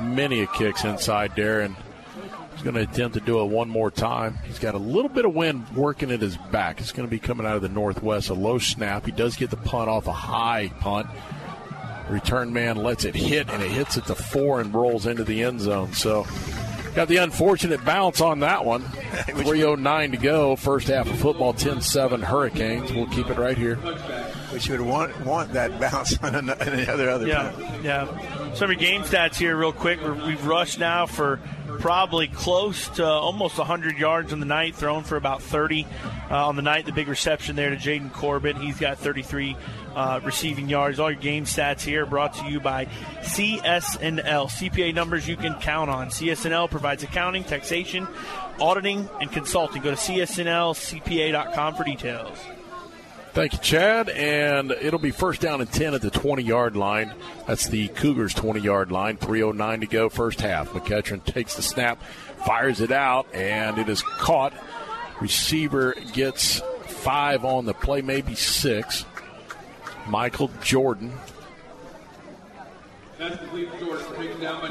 many 0.00 0.40
a 0.40 0.46
kicks 0.46 0.84
inside 0.84 1.36
there, 1.36 1.60
and 1.60 1.76
he's 2.58 2.64
going 2.64 2.74
to 2.74 2.92
attempt 2.92 3.14
to 3.14 3.20
do 3.20 3.40
it 3.40 3.44
one 3.44 3.68
more 3.68 3.88
time. 3.88 4.36
He's 4.44 4.58
got 4.58 4.74
a 4.74 4.78
little 4.78 5.08
bit 5.08 5.24
of 5.24 5.32
wind 5.32 5.64
working 5.76 6.10
at 6.10 6.20
his 6.20 6.36
back. 6.36 6.80
It's 6.80 6.90
going 6.90 7.06
to 7.06 7.10
be 7.10 7.20
coming 7.20 7.46
out 7.46 7.54
of 7.54 7.62
the 7.62 7.68
northwest, 7.68 8.30
a 8.30 8.34
low 8.34 8.58
snap. 8.58 9.06
He 9.06 9.12
does 9.12 9.36
get 9.36 9.50
the 9.50 9.56
punt 9.56 9.88
off 9.88 10.08
a 10.08 10.12
high 10.12 10.72
punt. 10.80 11.06
Return 12.10 12.52
man 12.52 12.76
lets 12.78 13.04
it 13.04 13.14
hit, 13.14 13.48
and 13.48 13.62
it 13.62 13.70
hits 13.70 13.96
at 13.96 14.06
the 14.06 14.16
four 14.16 14.60
and 14.60 14.74
rolls 14.74 15.06
into 15.06 15.22
the 15.22 15.44
end 15.44 15.60
zone. 15.60 15.92
So, 15.92 16.26
got 16.96 17.06
the 17.06 17.18
unfortunate 17.18 17.84
bounce 17.84 18.20
on 18.20 18.40
that 18.40 18.64
one. 18.64 18.82
309 19.26 20.10
to 20.10 20.16
go. 20.16 20.56
First 20.56 20.88
half 20.88 21.08
of 21.08 21.16
football, 21.16 21.52
10 21.52 21.80
7 21.80 22.22
Hurricanes. 22.22 22.92
We'll 22.92 23.06
keep 23.06 23.30
it 23.30 23.38
right 23.38 23.56
here. 23.56 23.78
Which 24.50 24.68
would 24.70 24.80
want 24.80 25.24
want 25.26 25.52
that 25.52 25.78
bounce 25.78 26.18
on 26.22 26.50
any 26.50 26.86
other 26.86 27.10
other. 27.10 27.26
Yeah, 27.26 27.80
yeah. 27.82 28.54
Some 28.54 28.70
of 28.70 28.80
your 28.80 28.90
game 28.90 29.02
stats 29.02 29.36
here, 29.36 29.56
real 29.56 29.72
quick. 29.72 30.00
We're, 30.00 30.14
we've 30.14 30.46
rushed 30.46 30.78
now 30.78 31.06
for 31.06 31.38
probably 31.80 32.28
close 32.28 32.88
to 32.88 33.04
almost 33.06 33.58
100 33.58 33.98
yards 33.98 34.32
on 34.32 34.40
the 34.40 34.46
night, 34.46 34.74
thrown 34.74 35.04
for 35.04 35.16
about 35.16 35.42
30 35.42 35.86
uh, 36.30 36.48
on 36.48 36.56
the 36.56 36.62
night. 36.62 36.86
The 36.86 36.92
big 36.92 37.08
reception 37.08 37.56
there 37.56 37.70
to 37.70 37.76
Jaden 37.76 38.12
Corbett. 38.12 38.56
He's 38.56 38.78
got 38.78 38.98
33 38.98 39.56
uh, 39.94 40.20
receiving 40.24 40.68
yards. 40.68 40.98
All 40.98 41.10
your 41.10 41.20
game 41.20 41.44
stats 41.44 41.82
here 41.82 42.06
brought 42.06 42.34
to 42.34 42.46
you 42.46 42.60
by 42.60 42.86
CSNL. 43.20 44.22
CPA 44.48 44.94
numbers 44.94 45.28
you 45.28 45.36
can 45.36 45.54
count 45.60 45.90
on. 45.90 46.08
CSNL 46.08 46.70
provides 46.70 47.02
accounting, 47.02 47.44
taxation, 47.44 48.08
auditing, 48.60 49.08
and 49.20 49.30
consulting. 49.30 49.82
Go 49.82 49.90
to 49.90 49.96
csnlcpa.com 49.96 51.74
for 51.74 51.84
details. 51.84 52.38
Thank 53.38 53.52
you, 53.52 53.60
Chad. 53.60 54.08
And 54.08 54.72
it'll 54.72 54.98
be 54.98 55.12
first 55.12 55.40
down 55.40 55.60
and 55.60 55.70
10 55.70 55.94
at 55.94 56.02
the 56.02 56.10
20 56.10 56.42
yard 56.42 56.74
line. 56.74 57.14
That's 57.46 57.68
the 57.68 57.86
Cougars' 57.86 58.34
20 58.34 58.58
yard 58.58 58.90
line. 58.90 59.16
3.09 59.16 59.82
to 59.82 59.86
go, 59.86 60.08
first 60.08 60.40
half. 60.40 60.70
McEachern 60.70 61.24
takes 61.24 61.54
the 61.54 61.62
snap, 61.62 62.02
fires 62.44 62.80
it 62.80 62.90
out, 62.90 63.32
and 63.32 63.78
it 63.78 63.88
is 63.88 64.02
caught. 64.02 64.52
Receiver 65.20 65.94
gets 66.12 66.60
five 66.86 67.44
on 67.44 67.64
the 67.64 67.74
play, 67.74 68.02
maybe 68.02 68.34
six. 68.34 69.04
Michael 70.08 70.50
Jordan. 70.60 71.12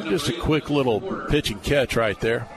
Just 0.10 0.28
a 0.28 0.38
quick 0.42 0.70
little 0.70 1.00
pitch 1.30 1.52
and 1.52 1.64
catch 1.64 1.96
right 1.96 2.20
there. 2.20 2.50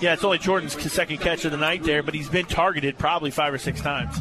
Yeah, 0.00 0.14
it's 0.14 0.24
only 0.24 0.38
Jordan's 0.38 0.80
second 0.92 1.18
catch 1.18 1.44
of 1.44 1.50
the 1.50 1.56
night 1.56 1.82
there, 1.82 2.02
but 2.02 2.14
he's 2.14 2.28
been 2.28 2.46
targeted 2.46 2.98
probably 2.98 3.30
five 3.30 3.52
or 3.52 3.58
six 3.58 3.80
times. 3.80 4.20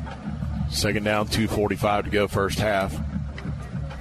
Second 0.69 1.03
down, 1.03 1.27
2.45 1.27 2.05
to 2.05 2.09
go, 2.09 2.27
first 2.27 2.59
half. 2.59 2.95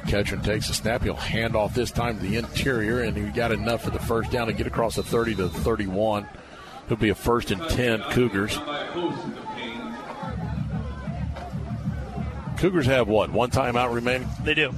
Ketchum 0.09 0.43
takes 0.43 0.69
a 0.69 0.75
snap. 0.75 1.03
He'll 1.03 1.15
hand 1.15 1.57
off 1.57 1.75
this 1.75 1.91
time 1.91 2.19
to 2.19 2.23
the 2.23 2.37
interior, 2.37 3.01
and 3.03 3.17
he 3.17 3.25
got 3.31 3.53
enough 3.53 3.83
for 3.83 3.91
the 3.91 3.99
first 3.99 4.31
down 4.31 4.47
to 4.47 4.53
get 4.53 4.67
across 4.67 4.97
the 4.97 5.03
30 5.03 5.35
to 5.37 5.49
the 5.49 5.61
31. 5.61 6.27
It'll 6.87 6.97
be 6.97 7.09
a 7.09 7.15
first 7.15 7.51
and 7.51 7.61
10 7.69 8.03
Cougars. 8.11 8.59
Cougars 12.59 12.87
have 12.87 13.09
what? 13.09 13.31
One 13.31 13.51
timeout 13.51 13.93
remaining? 13.93 14.29
They 14.45 14.55
do. 14.55 14.73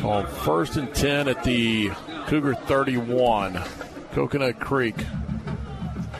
So 0.00 0.24
first 0.26 0.76
and 0.76 0.94
10 0.94 1.28
at 1.28 1.44
the 1.44 1.90
Cougar 2.26 2.54
31. 2.54 3.60
Coconut 4.12 4.60
Creek 4.60 4.94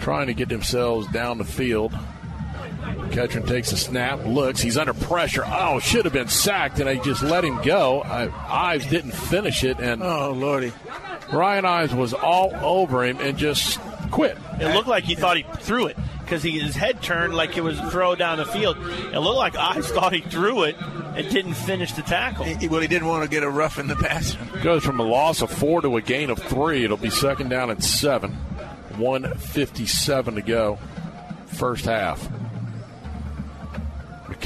trying 0.01 0.27
to 0.27 0.35
get 0.35 0.49
themselves 0.49 1.07
down 1.09 1.39
the 1.39 1.45
field. 1.45 1.97
Ketchum 3.11 3.47
takes 3.47 3.73
a 3.73 3.77
snap, 3.77 4.25
looks, 4.25 4.61
he's 4.61 4.77
under 4.77 4.93
pressure. 4.93 5.43
Oh, 5.47 5.81
should 5.81 6.05
have 6.05 6.13
been 6.13 6.29
sacked, 6.29 6.79
and 6.79 6.89
they 6.89 6.99
just 6.99 7.23
let 7.23 7.45
him 7.45 7.61
go. 7.63 8.03
Uh, 8.03 8.31
Ives 8.49 8.87
didn't 8.87 9.13
finish 9.13 9.65
it, 9.65 9.79
and 9.79 10.03
oh 10.03 10.33
lordy, 10.33 10.73
Ryan 11.33 11.65
Ives 11.65 11.95
was 11.95 12.13
all 12.13 12.55
over 12.55 13.05
him 13.05 13.19
and 13.21 13.39
just 13.39 13.81
quit. 14.11 14.37
It 14.61 14.75
looked 14.75 14.89
like 14.89 15.05
he 15.05 15.15
thought 15.15 15.37
he 15.37 15.45
threw 15.61 15.87
it 15.87 15.97
because 16.27 16.43
his 16.43 16.75
head 16.75 17.01
turned 17.01 17.35
like 17.35 17.57
it 17.57 17.61
was 17.63 17.79
a 17.79 17.89
throw 17.91 18.17
down 18.17 18.39
the 18.39 18.45
field. 18.45 18.77
It 18.79 19.19
looked 19.21 19.37
like 19.37 19.57
Ives 19.57 19.91
thought 19.91 20.13
he 20.13 20.21
threw 20.21 20.65
it 20.65 20.77
and 20.81 21.29
didn't 21.31 21.55
finish 21.55 21.93
the 21.93 22.03
tackle. 22.03 22.45
He, 22.45 22.67
well, 22.67 22.81
he 22.81 22.89
didn't 22.89 23.07
want 23.07 23.23
to 23.23 23.31
get 23.31 23.45
a 23.45 23.49
rough 23.49 23.79
in 23.79 23.87
the 23.87 23.95
passer. 23.95 24.39
Goes 24.63 24.85
from 24.85 24.99
a 24.99 25.05
loss 25.05 25.41
of 25.41 25.51
four 25.51 25.81
to 25.83 25.97
a 25.97 26.03
gain 26.03 26.29
of 26.31 26.39
three. 26.39 26.85
It'll 26.85 26.97
be 26.97 27.11
second 27.11 27.49
down 27.49 27.71
and 27.71 27.83
seven. 27.83 28.33
157 28.97 30.35
to 30.35 30.43
go. 30.43 30.79
First 31.47 31.85
half. 31.85 32.29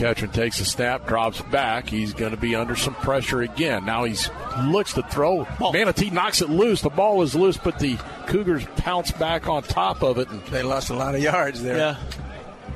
McEachern 0.01 0.33
takes 0.33 0.61
a 0.61 0.65
snap, 0.65 1.07
drops 1.07 1.41
back. 1.43 1.89
He's 1.89 2.13
going 2.15 2.31
to 2.31 2.37
be 2.37 2.55
under 2.55 2.75
some 2.77 2.95
pressure 2.95 3.43
again. 3.43 3.85
Now 3.85 4.05
he 4.05 4.17
looks 4.65 4.95
to 4.95 5.03
throw. 5.05 5.47
Manatee 5.73 6.11
knocks 6.11 6.41
it 6.41 6.49
loose. 6.49 6.81
The 6.81 6.91
ball 6.91 7.23
is 7.23 7.35
loose, 7.35 7.57
but 7.57 7.79
the 7.79 7.97
Cougars 8.27 8.65
pounce 8.77 9.11
back 9.13 9.49
on 9.49 9.63
top 9.63 10.03
of 10.03 10.19
it. 10.19 10.29
And 10.31 10.43
they 10.47 10.63
lost 10.63 10.91
a 10.91 10.95
lot 10.95 11.15
of 11.15 11.21
yards 11.23 11.63
there. 11.63 11.77
Yeah. 11.77 11.97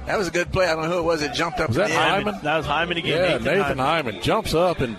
That 0.06 0.18
was 0.18 0.28
a 0.28 0.30
good 0.30 0.52
play. 0.52 0.66
I 0.66 0.74
don't 0.74 0.84
know 0.84 0.90
who 0.92 0.98
it 0.98 1.02
was 1.04 1.20
that 1.22 1.34
jumped 1.34 1.60
up. 1.60 1.68
Was 1.68 1.78
that 1.78 1.90
Hyman? 1.90 2.38
That 2.42 2.58
was 2.58 2.66
Hyman 2.66 2.98
again. 2.98 3.10
Yeah, 3.22 3.38
Nathan, 3.38 3.58
Nathan, 3.58 3.78
Hyman. 3.78 4.20
jumps 4.20 4.52
up 4.52 4.80
and 4.80 4.98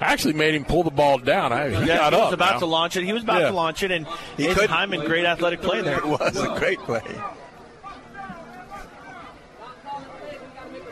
actually 0.00 0.34
made 0.34 0.54
him 0.54 0.64
pull 0.64 0.84
the 0.84 0.92
ball 0.92 1.18
down. 1.18 1.52
I, 1.52 1.70
he 1.70 1.86
yeah, 1.88 1.96
got 1.98 2.12
he 2.12 2.18
up. 2.20 2.24
was 2.26 2.34
about 2.34 2.52
now. 2.54 2.58
to 2.60 2.66
launch 2.66 2.96
it. 2.96 3.02
He 3.02 3.12
was 3.12 3.24
about 3.24 3.40
Yeah. 3.40 3.48
to 3.48 3.54
launch 3.54 3.82
it, 3.82 3.90
and 3.90 4.06
He 4.36 4.42
Nathan 4.44 4.54
couldn't. 4.54 4.70
Hyman, 4.70 5.00
great 5.06 5.24
athletic 5.24 5.60
play 5.60 5.80
there. 5.82 5.96
It 6.04 6.06
was 6.06 6.36
a 6.36 6.56
great 6.56 6.78
play. 6.80 7.02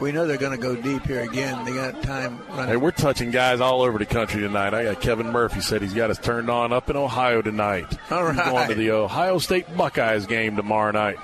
We 0.03 0.11
know 0.11 0.27
they're 0.27 0.37
going 0.37 0.51
to 0.51 0.61
go 0.61 0.75
deep 0.75 1.07
here 1.07 1.21
again. 1.21 1.65
They 1.65 1.73
got 1.73 2.03
time 2.03 2.41
running. 2.49 2.71
Hey, 2.71 2.77
we're 2.77 2.91
touching 2.91 3.31
guys 3.31 3.61
all 3.61 3.83
over 3.83 4.01
the 4.01 4.05
country 4.05 4.41
tonight. 4.41 4.75
I 4.75 4.83
got 4.83 5.01
Kevin 5.01 5.31
Murphy 5.31 5.61
said 5.61 5.81
he's 5.81 5.95
got 5.95 6.11
us 6.11 6.19
turned 6.19 6.51
on 6.51 6.73
up 6.73 6.91
in 6.91 6.97
Ohio 6.97 7.41
tonight. 7.41 7.87
All 8.11 8.29
He's 8.33 8.43
going 8.43 8.69
to 8.69 8.75
the 8.75 8.91
Ohio 8.91 9.39
State 9.39 9.77
Buckeyes 9.77 10.27
game 10.27 10.57
tomorrow 10.57 10.91
night. 10.91 11.19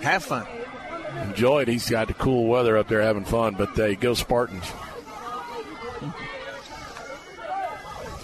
Have 0.00 0.24
fun. 0.24 0.46
Enjoy 1.24 1.60
it. 1.60 1.68
He's 1.68 1.90
got 1.90 2.08
the 2.08 2.14
cool 2.14 2.46
weather 2.46 2.78
up 2.78 2.88
there 2.88 3.02
having 3.02 3.26
fun, 3.26 3.56
but 3.56 3.74
they 3.74 3.94
go 3.94 4.14
Spartans. 4.14 4.64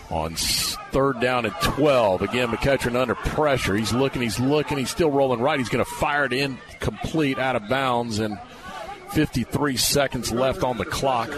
On 0.09 0.35
third 0.35 1.21
down 1.21 1.45
and 1.45 1.55
12. 1.61 2.23
Again, 2.23 2.49
McEachern 2.49 2.97
under 2.97 3.15
pressure. 3.15 3.77
He's 3.77 3.93
looking, 3.93 4.23
he's 4.23 4.41
looking, 4.41 4.79
he's 4.79 4.89
still 4.89 5.11
rolling 5.11 5.41
right. 5.41 5.59
He's 5.59 5.69
going 5.69 5.85
to 5.85 5.91
fire 5.91 6.25
it 6.25 6.33
in 6.33 6.57
complete 6.81 7.39
out 7.39 7.57
of 7.57 7.69
bounds, 7.69 8.19
and 8.19 8.39
53 9.11 9.77
seconds 9.77 10.33
left 10.33 10.63
on 10.63 10.79
the 10.79 10.85
clock. 10.85 11.31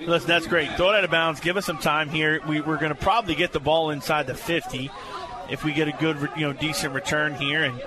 Listen, 0.00 0.28
that's 0.28 0.46
great. 0.46 0.70
Throw 0.76 0.90
it 0.90 0.96
out 0.96 1.04
of 1.04 1.10
bounds. 1.10 1.40
Give 1.40 1.56
us 1.56 1.66
some 1.66 1.78
time 1.78 2.08
here. 2.08 2.40
We, 2.46 2.60
we're 2.60 2.76
going 2.76 2.94
to 2.94 2.94
probably 2.94 3.34
get 3.34 3.52
the 3.52 3.60
ball 3.60 3.90
inside 3.90 4.26
the 4.26 4.34
50 4.34 4.90
if 5.50 5.64
we 5.64 5.72
get 5.72 5.88
a 5.88 5.92
good, 5.92 6.28
you 6.36 6.42
know, 6.46 6.52
decent 6.52 6.94
return 6.94 7.34
here. 7.34 7.64
And 7.64 7.82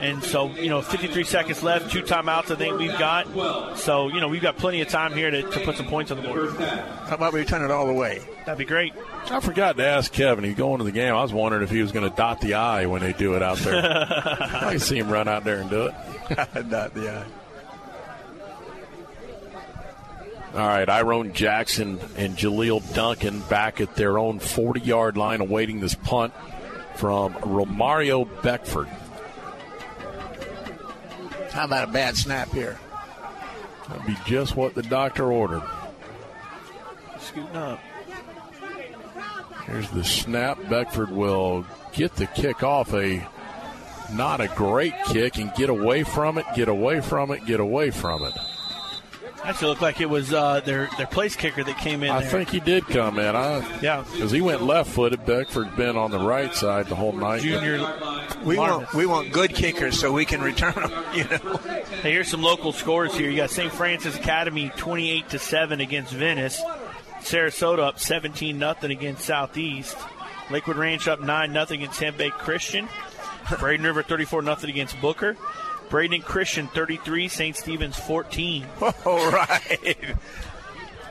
and 0.00 0.22
so, 0.24 0.50
you 0.50 0.68
know, 0.68 0.82
53 0.82 1.22
seconds 1.24 1.62
left, 1.62 1.90
two 1.90 2.02
timeouts 2.02 2.50
I 2.50 2.56
think 2.56 2.78
we've 2.78 2.98
got. 2.98 3.78
So, 3.78 4.08
you 4.08 4.20
know, 4.20 4.28
we've 4.28 4.42
got 4.42 4.56
plenty 4.56 4.80
of 4.80 4.88
time 4.88 5.12
here 5.12 5.30
to, 5.30 5.42
to 5.42 5.60
put 5.60 5.76
some 5.76 5.86
points 5.86 6.10
on 6.10 6.20
the 6.20 6.28
board. 6.28 6.50
How 6.50 7.14
about 7.14 7.32
we 7.32 7.40
return 7.40 7.64
it 7.64 7.70
all 7.70 7.86
the 7.86 7.92
way? 7.92 8.20
That'd 8.44 8.58
be 8.58 8.64
great. 8.64 8.92
I 9.30 9.40
forgot 9.40 9.76
to 9.76 9.86
ask 9.86 10.12
Kevin. 10.12 10.44
He's 10.44 10.56
going 10.56 10.78
to 10.78 10.84
the 10.84 10.92
game. 10.92 11.14
I 11.14 11.22
was 11.22 11.32
wondering 11.32 11.62
if 11.62 11.70
he 11.70 11.80
was 11.80 11.92
going 11.92 12.08
to 12.10 12.14
dot 12.14 12.40
the 12.40 12.54
I 12.54 12.86
when 12.86 13.02
they 13.02 13.12
do 13.12 13.34
it 13.34 13.42
out 13.42 13.58
there. 13.58 13.76
I 14.40 14.72
can 14.72 14.80
see 14.80 14.98
him 14.98 15.08
run 15.08 15.28
out 15.28 15.44
there 15.44 15.60
and 15.60 15.70
do 15.70 15.86
it. 15.86 15.94
Dot 16.70 16.94
the 16.94 17.10
I. 17.10 17.43
All 20.54 20.60
right, 20.60 20.88
Iron 20.88 21.32
Jackson 21.32 21.98
and 22.16 22.36
Jaleel 22.36 22.94
Duncan 22.94 23.40
back 23.40 23.80
at 23.80 23.96
their 23.96 24.18
own 24.18 24.38
40 24.38 24.80
yard 24.80 25.16
line 25.16 25.40
awaiting 25.40 25.80
this 25.80 25.96
punt 25.96 26.32
from 26.94 27.34
Romario 27.34 28.28
Beckford. 28.40 28.86
How 31.50 31.64
about 31.64 31.88
a 31.88 31.92
bad 31.92 32.16
snap 32.16 32.50
here? 32.50 32.78
That'd 33.88 34.06
be 34.06 34.16
just 34.26 34.54
what 34.54 34.76
the 34.76 34.84
doctor 34.84 35.32
ordered. 35.32 35.62
Scooting 37.18 37.56
up. 37.56 37.80
Here's 39.66 39.90
the 39.90 40.04
snap. 40.04 40.58
Beckford 40.68 41.10
will 41.10 41.66
get 41.92 42.14
the 42.14 42.26
kick 42.26 42.62
off 42.62 42.94
a 42.94 43.26
not 44.12 44.40
a 44.40 44.48
great 44.48 44.94
kick 45.06 45.38
and 45.38 45.52
get 45.54 45.68
away 45.68 46.04
from 46.04 46.38
it, 46.38 46.46
get 46.54 46.68
away 46.68 47.00
from 47.00 47.32
it, 47.32 47.44
get 47.44 47.58
away 47.58 47.90
from 47.90 48.22
it. 48.22 48.34
Actually, 49.44 49.68
looked 49.68 49.82
like 49.82 50.00
it 50.00 50.08
was 50.08 50.32
uh, 50.32 50.60
their 50.60 50.88
their 50.96 51.06
place 51.06 51.36
kicker 51.36 51.62
that 51.62 51.76
came 51.78 52.02
in. 52.02 52.10
I 52.10 52.20
there. 52.22 52.30
think 52.30 52.48
he 52.48 52.60
did 52.60 52.86
come 52.86 53.18
in. 53.18 53.36
I, 53.36 53.80
Yeah. 53.80 54.04
because 54.10 54.30
he 54.30 54.40
went 54.40 54.62
left 54.62 54.90
footed. 54.90 55.26
Beckford 55.26 55.76
been 55.76 55.96
on 55.96 56.10
the 56.10 56.18
right 56.18 56.54
side 56.54 56.86
the 56.86 56.94
whole 56.94 57.12
night. 57.12 57.42
Junior. 57.42 57.78
We 58.44 58.56
Marvis. 58.56 58.58
want 58.58 58.94
we 58.94 59.06
want 59.06 59.32
good 59.32 59.54
kickers 59.54 60.00
so 60.00 60.10
we 60.12 60.24
can 60.24 60.40
return 60.40 60.72
them. 60.74 60.92
You 61.14 61.24
know. 61.24 61.56
Hey, 62.02 62.12
here's 62.12 62.28
some 62.28 62.42
local 62.42 62.72
scores 62.72 63.14
here. 63.14 63.30
You 63.30 63.36
got 63.36 63.50
St. 63.50 63.72
Frances 63.72 64.16
Academy 64.16 64.70
28 64.76 65.28
to 65.30 65.38
7 65.38 65.80
against 65.80 66.12
Venice. 66.12 66.60
Sarasota 67.20 67.80
up 67.80 67.98
17 68.00 68.58
nothing 68.58 68.90
against 68.90 69.24
Southeast. 69.24 69.96
Lakewood 70.50 70.76
Ranch 70.76 71.06
up 71.08 71.20
9 71.20 71.52
nothing 71.52 71.80
against 71.82 72.00
Tempe 72.00 72.30
Christian. 72.30 72.88
Braden 73.58 73.84
River 73.84 74.02
34 74.02 74.42
nothing 74.42 74.70
against 74.70 75.00
Booker. 75.00 75.36
Braden 75.94 76.22
Christian 76.22 76.66
33, 76.66 77.28
St. 77.28 77.56
Stephen's 77.56 77.96
14. 77.96 78.66
All 79.06 79.30
right. 79.30 80.16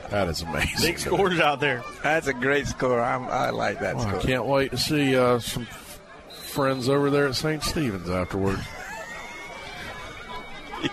That 0.10 0.28
is 0.28 0.42
amazing. 0.42 0.90
Big 0.92 1.00
scores 1.00 1.40
out 1.40 1.62
there. 1.62 1.86
That's 2.04 2.28
a 2.28 2.34
great 2.34 2.68
score. 2.68 3.00
I'm, 3.00 3.24
I 3.30 3.52
like 3.52 3.80
that 3.80 3.96
Well, 3.96 4.14
I 4.14 4.20
can't 4.22 4.46
wait 4.46 4.72
to 4.72 4.78
see 4.78 5.16
uh, 5.16 5.40
some 5.40 5.68
friends 6.34 6.90
over 6.90 7.10
there 7.10 7.30
at 7.30 7.36
St. 7.36 7.64
Stephen's 7.64 8.10
afterward. 8.10 8.60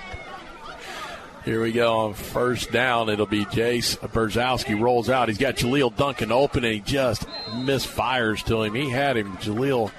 Here 1.45 1.61
we 1.61 1.73
go 1.73 1.99
on 1.99 2.15
first 2.15 2.71
down. 2.71 3.09
It'll 3.09 3.27
be 3.27 3.45
Jace 3.45 3.99
Brzezowski 3.99 4.81
rolls 4.81 5.11
out. 5.11 5.27
He's 5.27 5.37
got 5.37 5.57
Jaleel 5.57 5.97
Duncan 5.97 6.31
open 6.31 6.65
and 6.65 6.75
he 6.75 6.79
just 6.79 7.27
misfires 7.49 8.45
to 8.45 8.63
him. 8.63 8.73
He 8.73 8.89
had 8.89 9.17
him. 9.17 9.37
Jaleel 9.39 9.91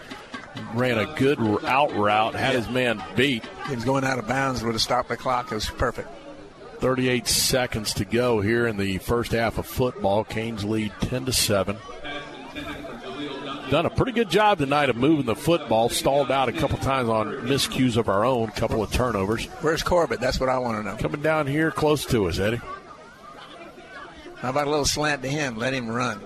ran 0.73 0.97
a 0.97 1.13
good 1.15 1.39
out 1.65 1.93
route, 1.95 2.35
had 2.35 2.55
his 2.55 2.69
man 2.69 3.01
beat. 3.15 3.43
He 3.67 3.75
was 3.75 3.85
going 3.85 4.03
out 4.03 4.19
of 4.19 4.27
bounds, 4.27 4.63
would 4.63 4.73
have 4.73 4.81
stopped 4.81 5.09
the 5.09 5.17
clock. 5.17 5.51
It 5.51 5.55
was 5.55 5.69
perfect. 5.69 6.09
38 6.79 7.27
seconds 7.27 7.93
to 7.93 8.05
go 8.05 8.41
here 8.41 8.65
in 8.65 8.77
the 8.77 8.97
first 8.97 9.31
half 9.33 9.57
of 9.57 9.67
football. 9.67 10.23
Canes 10.23 10.65
lead 10.65 10.91
10 11.01 11.25
to 11.25 11.33
7. 11.33 11.77
Done 13.69 13.85
a 13.85 13.89
pretty 13.89 14.11
good 14.11 14.29
job 14.29 14.57
tonight 14.57 14.89
of 14.89 14.97
moving 14.97 15.25
the 15.25 15.35
football. 15.35 15.87
Stalled 15.87 16.29
out 16.29 16.49
a 16.49 16.51
couple 16.51 16.77
times 16.79 17.07
on 17.07 17.27
miscues 17.47 17.95
of 17.95 18.09
our 18.09 18.25
own, 18.25 18.47
couple 18.49 18.83
of 18.83 18.91
turnovers. 18.91 19.45
Where's 19.61 19.83
Corbett? 19.83 20.19
That's 20.19 20.39
what 20.39 20.49
I 20.49 20.57
want 20.57 20.77
to 20.77 20.83
know. 20.83 20.97
Coming 20.97 21.21
down 21.21 21.47
here 21.47 21.71
close 21.71 22.05
to 22.07 22.27
us, 22.27 22.39
Eddie. 22.39 22.59
How 24.37 24.49
about 24.49 24.67
a 24.67 24.69
little 24.71 24.85
slant 24.85 25.21
to 25.21 25.29
him? 25.29 25.55
Let 25.55 25.73
him 25.73 25.87
run. 25.87 26.19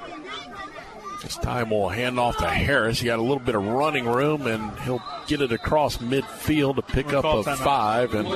This 1.26 1.38
time 1.38 1.72
we'll 1.72 1.90
hand 1.90 2.20
off 2.20 2.38
to 2.38 2.48
Harris. 2.48 3.00
He 3.00 3.08
got 3.08 3.18
a 3.18 3.22
little 3.24 3.40
bit 3.40 3.56
of 3.56 3.66
running 3.66 4.06
room, 4.06 4.46
and 4.46 4.78
he'll 4.82 5.02
get 5.26 5.42
it 5.42 5.52
across 5.52 5.98
midfield 5.98 6.76
to 6.76 6.84
pick 6.84 7.14
up 7.14 7.26
a 7.26 7.56
five. 7.56 8.14
And 8.14 8.30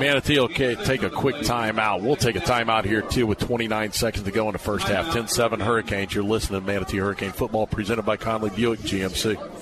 Manatee 0.00 0.40
will 0.40 0.48
take 0.48 1.02
a 1.02 1.10
quick 1.10 1.36
timeout. 1.36 2.00
We'll 2.00 2.16
take 2.16 2.36
a 2.36 2.40
timeout 2.40 2.86
here, 2.86 3.02
too, 3.02 3.26
with 3.26 3.38
29 3.40 3.92
seconds 3.92 4.24
to 4.24 4.30
go 4.30 4.46
in 4.46 4.54
the 4.54 4.58
first 4.58 4.88
half. 4.88 5.12
10 5.12 5.28
7 5.28 5.60
Hurricanes. 5.60 6.14
You're 6.14 6.24
listening 6.24 6.62
to 6.62 6.66
Manatee 6.66 6.96
Hurricane 6.96 7.32
Football 7.32 7.66
presented 7.66 8.06
by 8.06 8.16
Conley 8.16 8.48
Buick 8.48 8.80
GMC. 8.80 9.36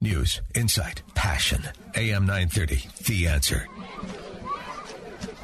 News, 0.00 0.42
insight, 0.54 1.02
passion. 1.14 1.62
AM 1.94 2.26
930, 2.26 2.88
The 3.04 3.28
Answer. 3.28 3.68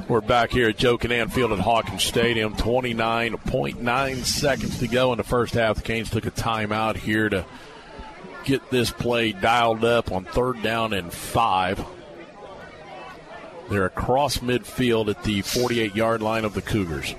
We're 0.07 0.21
back 0.21 0.51
here 0.51 0.69
at 0.69 0.77
Joe 0.77 0.97
Kinnan 0.97 1.31
Field 1.31 1.53
at 1.53 1.59
Hawkins 1.59 2.03
Stadium. 2.03 2.53
29.9 2.55 4.17
seconds 4.25 4.79
to 4.79 4.87
go 4.87 5.13
in 5.13 5.17
the 5.17 5.23
first 5.23 5.53
half. 5.53 5.77
The 5.77 5.81
Canes 5.81 6.09
took 6.09 6.25
a 6.25 6.31
timeout 6.31 6.97
here 6.97 7.29
to 7.29 7.45
get 8.43 8.69
this 8.69 8.91
play 8.91 9.31
dialed 9.31 9.85
up 9.85 10.11
on 10.11 10.25
third 10.25 10.61
down 10.61 10.93
and 10.93 11.11
five. 11.11 11.83
They're 13.69 13.85
across 13.85 14.39
midfield 14.39 15.07
at 15.09 15.23
the 15.23 15.41
48 15.41 15.95
yard 15.95 16.21
line 16.21 16.43
of 16.43 16.53
the 16.53 16.61
Cougars. 16.61 17.15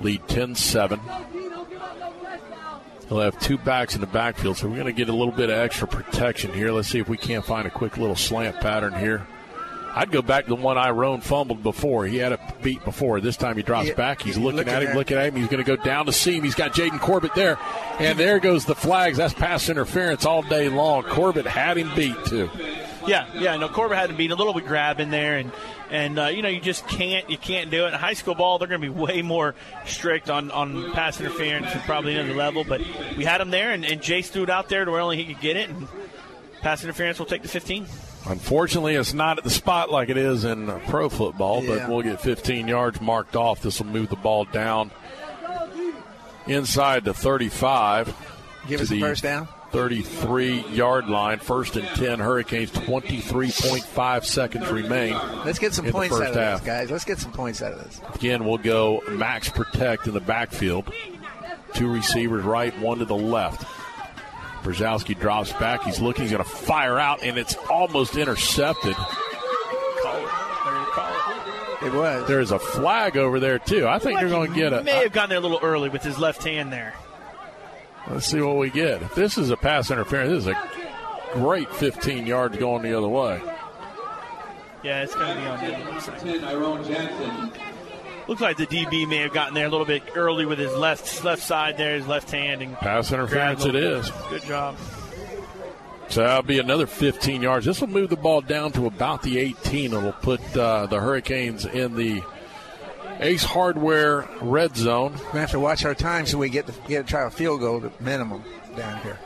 Lead 0.00 0.28
10 0.28 0.54
7. 0.54 1.00
They'll 3.10 3.18
have 3.20 3.38
two 3.40 3.58
backs 3.58 3.96
in 3.96 4.00
the 4.00 4.06
backfield, 4.06 4.56
so 4.56 4.68
we're 4.68 4.76
going 4.76 4.86
to 4.86 4.92
get 4.92 5.08
a 5.08 5.12
little 5.12 5.32
bit 5.32 5.50
of 5.50 5.58
extra 5.58 5.86
protection 5.88 6.52
here. 6.52 6.70
Let's 6.70 6.88
see 6.88 7.00
if 7.00 7.08
we 7.08 7.16
can't 7.18 7.44
find 7.44 7.66
a 7.66 7.70
quick 7.70 7.96
little 7.98 8.14
slant 8.14 8.60
pattern 8.60 8.94
here. 8.94 9.26
I'd 9.92 10.12
go 10.12 10.22
back 10.22 10.44
to 10.44 10.50
the 10.50 10.54
one 10.54 10.78
Iron 10.78 11.20
fumbled 11.20 11.64
before. 11.64 12.06
He 12.06 12.18
had 12.18 12.32
a 12.32 12.38
beat 12.62 12.84
before. 12.84 13.20
This 13.20 13.36
time 13.36 13.56
he 13.56 13.64
drops 13.64 13.88
Yeah, 13.88 13.94
back. 13.94 14.22
He's 14.22 14.38
looking, 14.38 14.58
looking 14.58 14.72
at 14.72 14.82
him, 14.84 14.88
at- 14.90 14.96
looking 14.96 15.16
at 15.16 15.24
him. 15.26 15.34
He's 15.34 15.48
going 15.48 15.62
to 15.62 15.76
go 15.76 15.82
down 15.82 16.06
to 16.06 16.12
seam. 16.12 16.44
He's 16.44 16.54
got 16.54 16.72
Jaden 16.72 17.00
Corbett 17.00 17.34
there. 17.34 17.58
And 17.98 18.16
there 18.16 18.38
goes 18.38 18.64
the 18.64 18.76
flags. 18.76 19.18
That's 19.18 19.34
pass 19.34 19.68
interference 19.68 20.24
all 20.24 20.42
day 20.42 20.68
long. 20.68 21.02
Corbett 21.02 21.44
had 21.48 21.76
him 21.76 21.90
beat, 21.96 22.14
too. 22.26 22.48
Yeah, 23.06 23.26
yeah. 23.34 23.56
No, 23.56 23.68
Corbett 23.68 23.96
had 23.98 24.10
to 24.10 24.16
beat 24.16 24.30
a 24.30 24.34
little 24.34 24.52
bit 24.54 24.66
grab 24.66 25.00
in 25.00 25.10
there, 25.10 25.38
and 25.38 25.50
and 25.90 26.18
uh, 26.18 26.26
you 26.26 26.42
know 26.42 26.48
you 26.48 26.60
just 26.60 26.86
can't 26.86 27.28
you 27.30 27.38
can't 27.38 27.70
do 27.70 27.84
it. 27.86 27.88
In 27.88 27.94
high 27.94 28.12
school 28.14 28.34
ball, 28.34 28.58
they're 28.58 28.68
going 28.68 28.80
to 28.80 28.86
be 28.86 28.94
way 28.94 29.22
more 29.22 29.54
strict 29.86 30.28
on 30.30 30.50
on 30.50 30.92
pass 30.92 31.18
interference 31.20 31.66
at 31.66 31.84
probably 31.86 32.16
another 32.16 32.34
level. 32.34 32.64
But 32.64 32.80
we 33.16 33.24
had 33.24 33.40
him 33.40 33.50
there, 33.50 33.70
and, 33.72 33.84
and 33.84 34.00
Jace 34.00 34.26
threw 34.26 34.42
it 34.44 34.50
out 34.50 34.68
there 34.68 34.84
to 34.84 34.90
where 34.90 35.00
only 35.00 35.16
he 35.16 35.32
could 35.32 35.40
get 35.42 35.56
it, 35.56 35.70
and 35.70 35.88
pass 36.60 36.82
interference 36.84 37.18
will 37.18 37.26
take 37.26 37.42
the 37.42 37.48
15. 37.48 37.86
Unfortunately, 38.28 38.94
it's 38.96 39.14
not 39.14 39.38
at 39.38 39.44
the 39.44 39.50
spot 39.50 39.90
like 39.90 40.10
it 40.10 40.18
is 40.18 40.44
in 40.44 40.68
uh, 40.68 40.78
pro 40.88 41.08
football, 41.08 41.64
Yeah. 41.64 41.78
but 41.78 41.88
we'll 41.88 42.02
get 42.02 42.20
15 42.20 42.68
yards 42.68 43.00
marked 43.00 43.34
off. 43.34 43.62
This 43.62 43.80
will 43.80 43.86
move 43.86 44.10
the 44.10 44.16
ball 44.16 44.44
down 44.44 44.90
inside 46.46 47.04
the 47.04 47.14
35. 47.14 48.14
Give 48.68 48.80
us 48.82 48.90
a 48.90 48.94
the 48.94 49.00
first 49.00 49.22
down. 49.22 49.48
33 49.72 50.60
yard 50.70 51.08
line. 51.08 51.38
First 51.38 51.76
and 51.76 51.86
10. 51.88 52.18
Hurricanes 52.18 52.70
23.5 52.70 54.24
seconds 54.24 54.68
remain. 54.68 55.14
Let's 55.44 55.58
get 55.58 55.74
some 55.74 55.86
points 55.86 56.14
out 56.14 56.18
first 56.18 56.30
of 56.30 56.36
half. 56.36 56.58
this, 56.60 56.66
guys. 56.66 56.90
Let's 56.90 57.04
get 57.04 57.18
some 57.18 57.32
points 57.32 57.62
out 57.62 57.72
of 57.72 57.78
this. 57.84 58.00
Again, 58.14 58.44
we'll 58.44 58.58
go 58.58 59.02
max 59.08 59.48
protect 59.48 60.06
in 60.06 60.14
the 60.14 60.20
backfield. 60.20 60.92
Two 61.74 61.88
receivers 61.92 62.44
right, 62.44 62.76
one 62.80 62.98
to 62.98 63.04
the 63.04 63.16
left. 63.16 63.64
Brzezowski 64.64 65.18
drops 65.18 65.52
back. 65.54 65.84
He's 65.84 66.00
looking. 66.00 66.24
He's 66.24 66.32
going 66.32 66.44
to 66.44 66.50
fire 66.50 66.98
out, 66.98 67.22
and 67.22 67.38
it's 67.38 67.54
almost 67.70 68.16
intercepted. 68.16 68.96
It 71.82 71.94
was. 71.94 72.28
There 72.28 72.40
is 72.40 72.50
a 72.50 72.58
flag 72.58 73.16
over 73.16 73.40
there, 73.40 73.58
too. 73.58 73.88
I 73.88 73.98
think 73.98 74.20
they're 74.20 74.28
going 74.28 74.52
to 74.52 74.54
get 74.58 74.72
it. 74.74 74.80
He 74.80 74.84
may 74.84 75.02
have 75.02 75.12
gotten 75.12 75.30
there 75.30 75.38
a 75.38 75.42
little 75.42 75.60
early 75.62 75.88
with 75.88 76.02
his 76.02 76.18
left 76.18 76.44
hand 76.44 76.70
there. 76.70 76.94
Let's 78.10 78.26
see 78.26 78.40
what 78.40 78.56
we 78.56 78.70
get. 78.70 79.02
If 79.02 79.14
this 79.14 79.38
is 79.38 79.50
a 79.50 79.56
pass 79.56 79.90
interference, 79.90 80.30
this 80.30 80.38
is 80.42 80.46
a 80.48 80.70
great 81.32 81.72
15 81.74 82.26
yards 82.26 82.56
going 82.56 82.82
the 82.82 82.96
other 82.96 83.08
way. 83.08 83.40
Yeah, 84.82 85.02
it's 85.02 85.14
going 85.14 85.36
to 85.36 85.40
be 85.40 85.46
on 85.46 85.60
the 85.64 85.74
other 85.76 86.00
side. 86.00 86.18
10, 86.20 86.44
Iron 86.44 86.84
Jansen. 86.84 87.52
Looks 88.26 88.40
like 88.40 88.56
the 88.56 88.66
DB 88.66 89.08
may 89.08 89.18
have 89.18 89.32
gotten 89.32 89.54
there 89.54 89.66
a 89.66 89.68
little 89.68 89.86
bit 89.86 90.02
early 90.14 90.46
with 90.46 90.58
his 90.58 90.72
left 90.72 91.24
left 91.24 91.42
side 91.42 91.76
there, 91.76 91.96
his 91.96 92.06
left 92.06 92.30
hand, 92.30 92.62
and 92.62 92.74
Pass 92.76 93.12
interference 93.12 93.62
grabbed 93.64 93.74
it 93.76 93.82
a 93.82 93.88
little 93.88 94.00
is. 94.00 94.10
bit. 94.10 94.28
Good 94.30 94.42
job. 94.42 94.76
So 96.08 96.22
that'll 96.22 96.42
be 96.42 96.58
another 96.58 96.86
15 96.86 97.42
yards. 97.42 97.66
This 97.66 97.80
will 97.80 97.88
move 97.88 98.10
the 98.10 98.16
ball 98.16 98.40
down 98.40 98.72
to 98.72 98.86
about 98.86 99.22
the 99.22 99.38
18. 99.38 99.92
It'll 99.92 100.12
put 100.12 100.40
uh, 100.56 100.86
the 100.86 100.98
Hurricanes 101.00 101.64
in 101.66 101.94
the 101.96 102.22
Ace 103.20 103.44
Hardware 103.44 104.26
red 104.40 104.76
zone. 104.76 105.14
We 105.32 105.40
have 105.40 105.50
to 105.50 105.60
watch 105.60 105.84
our 105.84 105.94
time 105.94 106.26
so 106.26 106.38
we 106.38 106.48
get 106.48 106.66
to, 106.66 106.74
get 106.88 107.06
to 107.06 107.10
try 107.10 107.26
a 107.26 107.30
field 107.30 107.60
goal 107.60 107.84
at 107.84 108.00
minimum 108.00 108.42
down 108.76 109.00
here. 109.02 109.18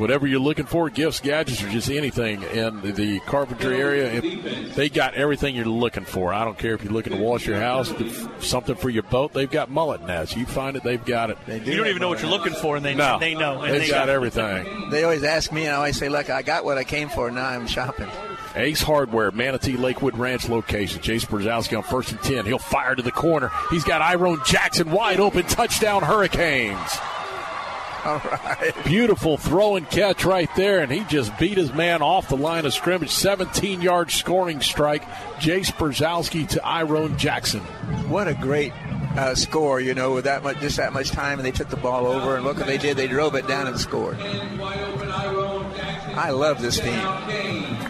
Whatever 0.00 0.26
you're 0.26 0.40
looking 0.40 0.64
for, 0.64 0.88
gifts, 0.88 1.20
gadgets, 1.20 1.62
or 1.62 1.68
just 1.68 1.90
anything 1.90 2.42
in 2.42 2.80
the, 2.80 2.90
the 2.90 3.20
carpentry 3.20 3.76
area, 3.76 4.22
they 4.74 4.88
got 4.88 5.12
everything 5.12 5.54
you're 5.54 5.66
looking 5.66 6.06
for. 6.06 6.32
I 6.32 6.42
don't 6.42 6.56
care 6.56 6.72
if 6.72 6.82
you're 6.82 6.92
looking 6.92 7.12
to 7.12 7.22
wash 7.22 7.46
your 7.46 7.60
house, 7.60 7.92
something 8.40 8.76
for 8.76 8.88
your 8.88 9.02
boat. 9.02 9.34
They've 9.34 9.50
got 9.50 9.70
mullet 9.70 10.06
nets. 10.06 10.34
You 10.34 10.46
find 10.46 10.74
it, 10.74 10.84
they've 10.84 11.04
got 11.04 11.28
it. 11.28 11.36
They 11.46 11.58
do 11.58 11.70
You 11.70 11.76
don't 11.76 11.88
even 11.88 12.00
know 12.00 12.08
what 12.08 12.22
you're 12.22 12.30
looking 12.30 12.54
for, 12.54 12.76
and 12.76 12.84
they 12.84 12.94
No, 12.94 13.18
they 13.18 13.34
know. 13.34 13.60
And 13.60 13.74
they've 13.74 13.82
they 13.82 13.88
got 13.88 14.08
everything. 14.08 14.88
They 14.88 15.04
always 15.04 15.22
ask 15.22 15.52
me, 15.52 15.66
and 15.66 15.74
I 15.74 15.76
always 15.76 15.98
say, 15.98 16.08
"Look, 16.08 16.30
I 16.30 16.40
got 16.40 16.64
what 16.64 16.78
I 16.78 16.84
came 16.84 17.10
for. 17.10 17.30
Now 17.30 17.44
I'm 17.44 17.66
shopping." 17.66 18.08
Ace 18.56 18.80
Hardware, 18.82 19.30
Manatee 19.30 19.76
Lakewood 19.76 20.16
Ranch 20.16 20.48
location. 20.48 21.00
Jace 21.00 21.26
Brzezowski 21.26 21.76
on 21.76 21.84
first 21.84 22.10
and 22.10 22.20
10. 22.22 22.46
He'll 22.46 22.58
fire 22.58 22.94
to 22.94 23.02
the 23.02 23.12
corner. 23.12 23.50
He's 23.68 23.84
got 23.84 24.00
Iron 24.00 24.40
Jackson 24.46 24.90
wide 24.90 25.20
open. 25.20 25.44
Touchdown, 25.44 26.02
Hurricanes. 26.02 26.98
All 28.04 28.18
right. 28.18 28.72
Beautiful 28.84 29.36
throw 29.36 29.76
and 29.76 29.88
catch 29.88 30.24
right 30.24 30.48
there, 30.56 30.80
and 30.80 30.90
he 30.90 31.04
just 31.04 31.36
beat 31.38 31.58
his 31.58 31.72
man 31.72 32.02
off 32.02 32.28
the 32.28 32.36
line 32.36 32.64
of 32.64 32.72
scrimmage. 32.72 33.10
17 33.10 33.82
yard 33.82 34.10
scoring 34.10 34.60
strike. 34.60 35.04
Jace 35.38 35.72
Brzezowski 35.72 36.48
to 36.50 36.66
Iron 36.66 37.18
Jackson. 37.18 37.60
What 38.08 38.28
a 38.28 38.34
great 38.34 38.72
uh, 39.16 39.34
score, 39.34 39.80
you 39.80 39.94
know, 39.94 40.12
with 40.12 40.24
that 40.24 40.42
much, 40.42 40.60
just 40.60 40.76
that 40.78 40.92
much 40.92 41.10
time, 41.10 41.38
and 41.38 41.46
they 41.46 41.50
took 41.50 41.68
the 41.68 41.76
ball 41.76 42.06
over, 42.06 42.36
and 42.36 42.44
look 42.44 42.56
what 42.56 42.66
they 42.66 42.78
did. 42.78 42.96
They 42.96 43.06
drove 43.08 43.34
it 43.34 43.46
down 43.46 43.66
and 43.66 43.78
scored. 43.78 44.16
I 46.16 46.30
love 46.30 46.60
this 46.60 46.78
team. 46.78 47.00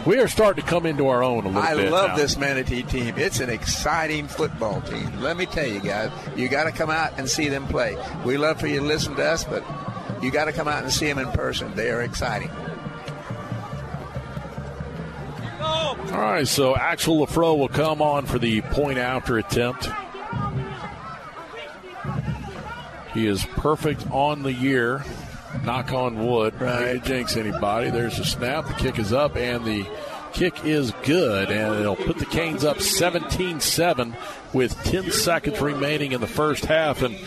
We 0.05 0.19
are 0.19 0.27
starting 0.27 0.63
to 0.63 0.69
come 0.69 0.85
into 0.85 1.07
our 1.07 1.23
own 1.23 1.45
a 1.45 1.47
little 1.47 1.61
I 1.61 1.75
bit. 1.75 1.87
I 1.87 1.89
love 1.89 2.09
now. 2.11 2.15
this 2.17 2.37
Manatee 2.37 2.83
team. 2.83 3.15
It's 3.17 3.39
an 3.39 3.49
exciting 3.49 4.27
football 4.27 4.81
team. 4.81 5.21
Let 5.21 5.37
me 5.37 5.45
tell 5.45 5.67
you 5.67 5.79
guys, 5.79 6.11
you 6.35 6.47
got 6.49 6.63
to 6.63 6.71
come 6.71 6.89
out 6.89 7.13
and 7.17 7.29
see 7.29 7.49
them 7.49 7.67
play. 7.67 7.95
We 8.25 8.37
love 8.37 8.59
for 8.59 8.67
you 8.67 8.79
to 8.79 8.85
listen 8.85 9.15
to 9.15 9.23
us, 9.25 9.43
but 9.43 9.63
you 10.21 10.31
got 10.31 10.45
to 10.45 10.53
come 10.53 10.67
out 10.67 10.83
and 10.83 10.91
see 10.91 11.05
them 11.05 11.19
in 11.19 11.31
person. 11.31 11.73
They 11.75 11.89
are 11.91 12.01
exciting. 12.01 12.51
All 15.61 16.19
right, 16.19 16.47
so 16.47 16.75
Axel 16.75 17.25
Lafro 17.25 17.57
will 17.57 17.67
come 17.67 18.01
on 18.01 18.25
for 18.25 18.37
the 18.37 18.61
point 18.61 18.97
after 18.97 19.37
attempt. 19.37 19.89
He 23.13 23.27
is 23.27 23.45
perfect 23.45 24.09
on 24.11 24.43
the 24.43 24.53
year. 24.53 25.03
Knock 25.63 25.91
on 25.91 26.25
wood. 26.25 26.59
Right. 26.59 26.93
to 26.93 26.99
jinx 26.99 27.35
anybody. 27.35 27.89
There's 27.89 28.19
a 28.19 28.25
snap. 28.25 28.67
The 28.67 28.73
kick 28.73 28.99
is 28.99 29.11
up, 29.13 29.35
and 29.35 29.65
the 29.65 29.85
kick 30.33 30.65
is 30.65 30.91
good. 31.03 31.49
And 31.49 31.79
it'll 31.79 31.95
put 31.95 32.17
the 32.17 32.25
Canes 32.25 32.63
up 32.63 32.81
17 32.81 33.59
7 33.59 34.15
with 34.53 34.75
10 34.83 35.11
seconds 35.11 35.59
remaining 35.59 36.13
in 36.13 36.21
the 36.21 36.27
first 36.27 36.65
half. 36.65 37.01
And, 37.01 37.17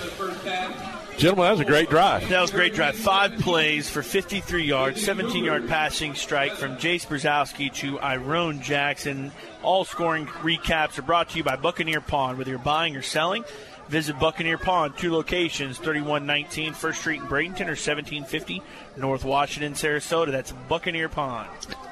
gentlemen, 1.18 1.44
that 1.44 1.50
was 1.52 1.60
a 1.60 1.64
great 1.64 1.90
drive. 1.90 2.28
That 2.28 2.40
was 2.40 2.50
a 2.50 2.54
great 2.54 2.74
drive. 2.74 2.96
Five 2.96 3.38
plays 3.38 3.88
for 3.88 4.02
53 4.02 4.64
yards, 4.64 5.02
17 5.02 5.44
yard 5.44 5.68
passing 5.68 6.14
strike 6.14 6.52
from 6.52 6.76
Jace 6.76 7.06
Brzezowski 7.06 7.72
to 7.74 7.98
Iron 8.00 8.60
Jackson. 8.60 9.32
All 9.62 9.84
scoring 9.84 10.26
recaps 10.26 10.98
are 10.98 11.02
brought 11.02 11.30
to 11.30 11.38
you 11.38 11.44
by 11.44 11.56
Buccaneer 11.56 12.00
Pond. 12.00 12.38
Whether 12.38 12.50
you're 12.50 12.58
buying 12.58 12.96
or 12.96 13.02
selling, 13.02 13.44
visit 13.88 14.18
Buccaneer 14.18 14.58
Pond, 14.58 14.96
two 14.96 15.12
locations 15.12 15.78
3119 15.78 16.74
First 16.74 17.00
Street 17.00 17.20
in 17.20 17.26
Bradenton 17.26 17.66
or 17.66 17.76
1750 17.76 18.62
North 18.96 19.24
Washington, 19.24 19.74
Sarasota. 19.74 20.30
That's 20.30 20.52
Buccaneer 20.68 21.08
Pond. 21.08 21.48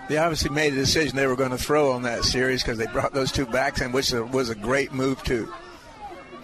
They 0.09 0.19
obviously 0.19 0.51
made 0.51 0.73
a 0.73 0.77
decision 0.77 1.17
they 1.17 1.27
were 1.27 1.37
going 1.37 1.51
to 1.51 1.59
throw 1.59 1.93
on 1.93 2.03
that 2.03 2.25
series 2.25 2.63
because 2.63 2.77
they 2.77 2.87
brought 2.87 3.15
those 3.15 3.33
two 3.33 3.47
backs 3.47 3.81
in, 3.81 3.93
which 3.93 4.13
was 4.13 4.51
a 4.51 4.55
great 4.55 4.93
move, 4.93 5.23
too. 5.23 5.53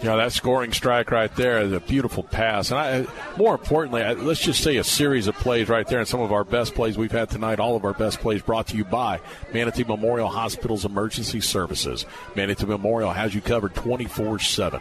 Yeah, 0.00 0.14
that 0.14 0.32
scoring 0.32 0.72
strike 0.72 1.10
right 1.10 1.34
there 1.34 1.60
is 1.60 1.72
a 1.72 1.80
beautiful 1.80 2.22
pass. 2.22 2.70
And 2.70 2.78
I, 2.78 3.36
more 3.36 3.54
importantly, 3.54 4.02
I, 4.02 4.12
let's 4.12 4.40
just 4.40 4.62
say 4.62 4.76
a 4.76 4.84
series 4.84 5.26
of 5.26 5.34
plays 5.34 5.68
right 5.68 5.86
there. 5.88 5.98
And 5.98 6.06
some 6.06 6.20
of 6.20 6.30
our 6.30 6.44
best 6.44 6.76
plays 6.76 6.96
we've 6.96 7.10
had 7.10 7.30
tonight, 7.30 7.58
all 7.58 7.74
of 7.74 7.84
our 7.84 7.94
best 7.94 8.20
plays 8.20 8.40
brought 8.40 8.68
to 8.68 8.76
you 8.76 8.84
by 8.84 9.20
Manatee 9.52 9.82
Memorial 9.82 10.28
Hospital's 10.28 10.84
Emergency 10.84 11.40
Services. 11.40 12.06
Manatee 12.36 12.66
Memorial 12.66 13.12
has 13.12 13.34
you 13.34 13.40
covered 13.40 13.74
24 13.74 14.38
7. 14.38 14.80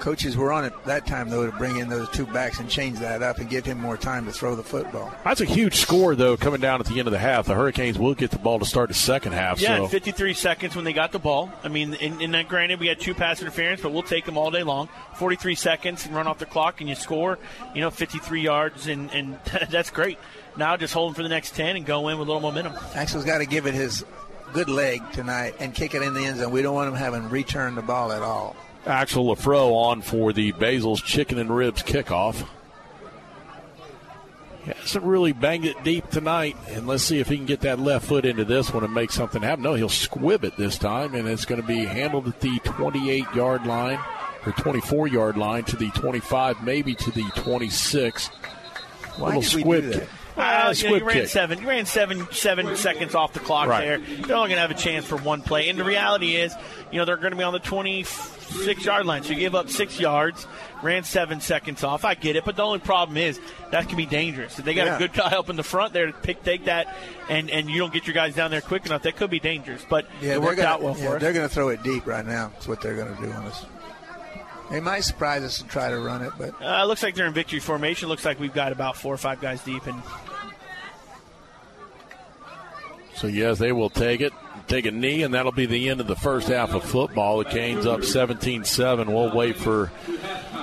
Coaches 0.00 0.36
were 0.36 0.52
on 0.52 0.64
it 0.64 0.72
that 0.84 1.06
time, 1.06 1.28
though, 1.28 1.46
to 1.46 1.52
bring 1.52 1.76
in 1.76 1.88
those 1.88 2.08
two 2.10 2.26
backs 2.26 2.60
and 2.60 2.68
change 2.68 2.98
that 3.00 3.22
up 3.22 3.38
and 3.38 3.48
give 3.50 3.64
him 3.64 3.78
more 3.78 3.96
time 3.96 4.24
to 4.26 4.32
throw 4.32 4.54
the 4.54 4.62
football. 4.62 5.12
That's 5.24 5.40
a 5.40 5.44
huge 5.44 5.76
score, 5.76 6.14
though, 6.14 6.36
coming 6.36 6.60
down 6.60 6.80
at 6.80 6.86
the 6.86 6.98
end 6.98 7.08
of 7.08 7.12
the 7.12 7.18
half. 7.18 7.46
The 7.46 7.54
Hurricanes 7.54 7.98
will 7.98 8.14
get 8.14 8.30
the 8.30 8.38
ball 8.38 8.58
to 8.58 8.64
start 8.64 8.88
the 8.88 8.94
second 8.94 9.32
half. 9.32 9.60
Yeah, 9.60 9.78
so. 9.78 9.88
53 9.88 10.34
seconds 10.34 10.76
when 10.76 10.84
they 10.84 10.92
got 10.92 11.12
the 11.12 11.18
ball. 11.18 11.50
I 11.62 11.68
mean, 11.68 11.94
in, 11.94 12.20
in 12.20 12.30
that 12.32 12.48
granted, 12.48 12.80
we 12.80 12.86
had 12.86 13.00
two 13.00 13.14
pass 13.14 13.40
interference, 13.40 13.80
but 13.80 13.92
we'll 13.92 14.02
take 14.02 14.24
them 14.24 14.38
all 14.38 14.50
day 14.50 14.62
long. 14.62 14.88
43 15.16 15.54
seconds 15.54 16.06
and 16.06 16.14
run 16.14 16.26
off 16.26 16.38
the 16.38 16.46
clock, 16.46 16.80
and 16.80 16.88
you 16.88 16.94
score, 16.94 17.38
you 17.74 17.80
know, 17.80 17.90
53 17.90 18.40
yards, 18.40 18.86
and, 18.86 19.10
and 19.12 19.38
that's 19.70 19.90
great. 19.90 20.18
Now 20.56 20.76
just 20.76 20.94
hold 20.94 21.10
them 21.10 21.14
for 21.14 21.22
the 21.22 21.28
next 21.28 21.54
10 21.54 21.76
and 21.76 21.86
go 21.86 22.08
in 22.08 22.18
with 22.18 22.28
a 22.28 22.32
little 22.32 22.48
momentum. 22.48 22.74
Axel's 22.94 23.24
got 23.24 23.38
to 23.38 23.46
give 23.46 23.66
it 23.66 23.74
his 23.74 24.04
good 24.52 24.68
leg 24.68 25.02
tonight 25.12 25.54
and 25.60 25.74
kick 25.74 25.94
it 25.94 26.02
in 26.02 26.14
the 26.14 26.24
end 26.24 26.38
zone. 26.38 26.50
We 26.50 26.62
don't 26.62 26.74
want 26.74 26.88
him 26.88 26.94
having 26.94 27.28
returned 27.28 27.76
the 27.76 27.82
ball 27.82 28.12
at 28.12 28.22
all. 28.22 28.56
Axel 28.86 29.26
Lafro 29.26 29.72
on 29.72 30.02
for 30.02 30.32
the 30.32 30.52
Basil's 30.52 31.02
Chicken 31.02 31.38
and 31.38 31.54
Ribs 31.54 31.82
kickoff. 31.82 32.46
He 34.64 34.72
hasn't 34.72 35.04
really 35.04 35.32
banged 35.32 35.64
it 35.64 35.82
deep 35.82 36.08
tonight, 36.10 36.56
and 36.68 36.86
let's 36.86 37.02
see 37.02 37.20
if 37.20 37.28
he 37.28 37.36
can 37.36 37.46
get 37.46 37.60
that 37.60 37.78
left 37.78 38.06
foot 38.06 38.24
into 38.24 38.44
this 38.44 38.72
one 38.72 38.84
and 38.84 38.92
make 38.94 39.10
something 39.10 39.42
happen. 39.42 39.62
No, 39.64 39.74
he'll 39.74 39.88
squib 39.88 40.44
it 40.44 40.56
this 40.56 40.76
time, 40.78 41.14
and 41.14 41.28
it's 41.28 41.44
going 41.44 41.60
to 41.60 41.66
be 41.66 41.84
handled 41.84 42.28
at 42.28 42.40
the 42.40 42.58
28 42.64 43.24
yard 43.34 43.66
line 43.66 43.98
or 44.46 44.52
24 44.52 45.08
yard 45.08 45.36
line 45.36 45.64
to 45.64 45.76
the 45.76 45.90
25, 45.90 46.62
maybe 46.62 46.94
to 46.94 47.10
the 47.10 47.24
26. 47.36 48.28
Why 49.16 49.26
Little 49.28 49.42
did 49.42 49.54
we 49.54 49.60
squib 49.62 49.82
do 49.82 49.88
that? 49.90 50.00
kick. 50.00 50.08
Well, 50.38 50.46
Ah, 50.68 50.70
you, 50.70 50.98
ran 51.04 51.14
kick. 51.16 51.28
seven. 51.28 51.60
You 51.60 51.68
ran 51.68 51.84
seven 51.86 52.26
seven 52.32 52.76
seconds 52.76 53.14
off 53.14 53.32
the 53.32 53.40
clock 53.40 53.68
Right. 53.68 53.84
there. 53.84 53.98
They're 53.98 54.36
only 54.36 54.48
going 54.48 54.50
to 54.50 54.60
have 54.60 54.70
a 54.70 54.74
chance 54.74 55.04
for 55.04 55.16
one 55.16 55.42
play. 55.42 55.68
And 55.68 55.78
the 55.78 55.84
reality 55.84 56.36
is, 56.36 56.54
you 56.92 56.98
know, 56.98 57.04
they're 57.04 57.16
going 57.16 57.32
to 57.32 57.36
be 57.36 57.42
on 57.42 57.52
the 57.52 57.58
26 57.58 58.84
yard 58.84 59.04
line. 59.06 59.22
So 59.24 59.30
you 59.32 59.38
gave 59.40 59.54
up 59.54 59.68
six 59.68 59.98
yards, 59.98 60.46
ran 60.82 61.02
seven 61.04 61.40
seconds 61.40 61.82
off. 61.84 62.04
I 62.04 62.14
get 62.14 62.36
it, 62.36 62.44
but 62.44 62.56
the 62.56 62.62
only 62.62 62.78
problem 62.78 63.16
is 63.16 63.40
that 63.72 63.88
can 63.88 63.96
be 63.96 64.06
dangerous. 64.06 64.58
If 64.58 64.64
they 64.64 64.74
got 64.74 64.86
Yeah. 64.86 64.94
a 64.96 64.98
good 64.98 65.12
guy 65.12 65.30
up 65.36 65.50
in 65.50 65.56
the 65.56 65.62
front 65.64 65.92
there 65.92 66.06
to 66.06 66.12
pick 66.12 66.42
take 66.44 66.66
that, 66.66 66.94
and 67.28 67.50
and 67.50 67.68
you 67.68 67.78
don't 67.78 67.92
get 67.92 68.06
your 68.06 68.14
guys 68.14 68.34
down 68.34 68.50
there 68.50 68.60
quick 68.60 68.86
enough, 68.86 69.02
that 69.02 69.16
could 69.16 69.30
be 69.30 69.40
dangerous. 69.40 69.84
But 69.88 70.04
it 70.22 70.28
they're 70.28 70.40
worked 70.40 70.58
gonna, 70.58 70.68
out 70.68 70.82
well 70.82 70.96
yeah, 70.98 71.04
for 71.08 71.16
us. 71.16 71.22
They're 71.22 71.32
going 71.32 71.48
to 71.48 71.54
throw 71.54 71.68
it 71.70 71.82
deep 71.82 72.06
right 72.06 72.24
now. 72.24 72.50
That's 72.54 72.68
what 72.68 72.80
they're 72.80 72.94
going 72.96 73.14
to 73.14 73.20
do 73.22 73.30
on 73.32 73.44
us. 73.46 73.66
They 74.70 74.80
might 74.80 75.00
surprise 75.00 75.42
us 75.44 75.60
and 75.62 75.70
try 75.70 75.88
to 75.88 75.98
run 75.98 76.22
it, 76.22 76.32
but 76.38 76.52
Uh, 76.62 76.84
looks 76.84 77.02
like 77.02 77.14
they're 77.14 77.26
in 77.26 77.32
victory 77.32 77.58
formation. 77.58 78.08
Looks 78.10 78.26
like 78.26 78.38
we've 78.38 78.52
got 78.52 78.70
about 78.70 78.98
four 78.98 79.14
or 79.14 79.16
five 79.16 79.40
guys 79.40 79.62
deep, 79.62 79.86
and 79.86 80.02
So, 83.18 83.26
yes, 83.26 83.58
they 83.58 83.72
will 83.72 83.90
take 83.90 84.20
it, 84.20 84.32
take 84.68 84.86
a 84.86 84.92
knee, 84.92 85.24
and 85.24 85.34
that'll 85.34 85.50
be 85.50 85.66
the 85.66 85.88
end 85.88 86.00
of 86.00 86.06
the 86.06 86.14
first 86.14 86.46
half 86.46 86.72
of 86.72 86.84
football. 86.84 87.38
The 87.38 87.46
Canes 87.46 87.84
up 87.84 88.04
17 88.04 88.62
7. 88.62 89.12
We'll 89.12 89.34
wait 89.34 89.56
for 89.56 89.90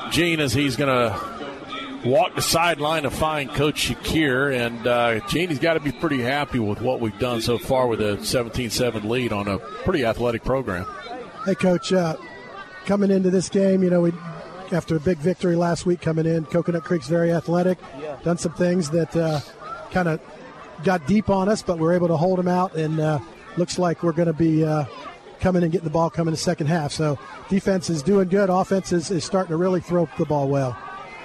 Gene 0.09 0.39
as 0.39 0.53
he's 0.53 0.77
going 0.77 0.87
to 0.87 2.09
walk 2.09 2.33
the 2.33 2.41
sideline 2.41 3.03
to 3.03 3.09
find 3.09 3.49
Coach 3.49 3.89
Shakir. 3.89 4.55
And 4.55 4.87
uh, 4.87 5.19
Gene, 5.27 5.49
he's 5.49 5.59
got 5.59 5.73
to 5.73 5.81
be 5.81 5.91
pretty 5.91 6.21
happy 6.21 6.59
with 6.59 6.79
what 6.79 7.01
we've 7.01 7.19
done 7.19 7.41
so 7.41 7.57
far 7.57 7.87
with 7.87 7.99
a 7.99 8.23
17 8.23 8.69
7 8.69 9.09
lead 9.09 9.33
on 9.33 9.49
a 9.49 9.59
pretty 9.59 10.05
athletic 10.05 10.45
program. 10.45 10.85
Hey, 11.45 11.55
Coach, 11.55 11.91
uh, 11.91 12.15
coming 12.85 13.11
into 13.11 13.31
this 13.31 13.49
game, 13.49 13.83
you 13.83 13.89
know, 13.89 13.99
we 13.99 14.13
after 14.71 14.95
a 14.95 14.99
big 15.01 15.17
victory 15.17 15.57
last 15.57 15.85
week 15.85 15.99
coming 15.99 16.25
in, 16.25 16.45
Coconut 16.45 16.85
Creek's 16.85 17.07
very 17.07 17.33
athletic, 17.33 17.77
done 18.23 18.37
some 18.37 18.53
things 18.53 18.91
that 18.91 19.13
uh, 19.13 19.41
kind 19.91 20.07
of 20.07 20.21
got 20.83 21.05
deep 21.07 21.29
on 21.29 21.49
us, 21.49 21.61
but 21.61 21.77
we're 21.77 21.93
able 21.93 22.07
to 22.07 22.17
hold 22.17 22.39
them 22.39 22.47
out, 22.47 22.75
and 22.75 22.99
uh, 22.99 23.19
looks 23.57 23.79
like 23.79 24.03
we're 24.03 24.11
going 24.11 24.27
to 24.27 24.33
be 24.33 24.63
uh, 24.63 24.85
coming 25.39 25.63
and 25.63 25.71
getting 25.71 25.85
the 25.85 25.91
ball 25.91 26.09
coming 26.09 26.31
the 26.31 26.37
second 26.37 26.67
half. 26.67 26.91
So 26.91 27.19
defense 27.49 27.89
is 27.89 28.03
doing 28.03 28.27
good. 28.29 28.49
Offense 28.49 28.91
is, 28.91 29.11
is 29.11 29.23
starting 29.23 29.49
to 29.49 29.57
really 29.57 29.81
throw 29.81 30.09
the 30.17 30.25
ball 30.25 30.47
well. 30.47 30.77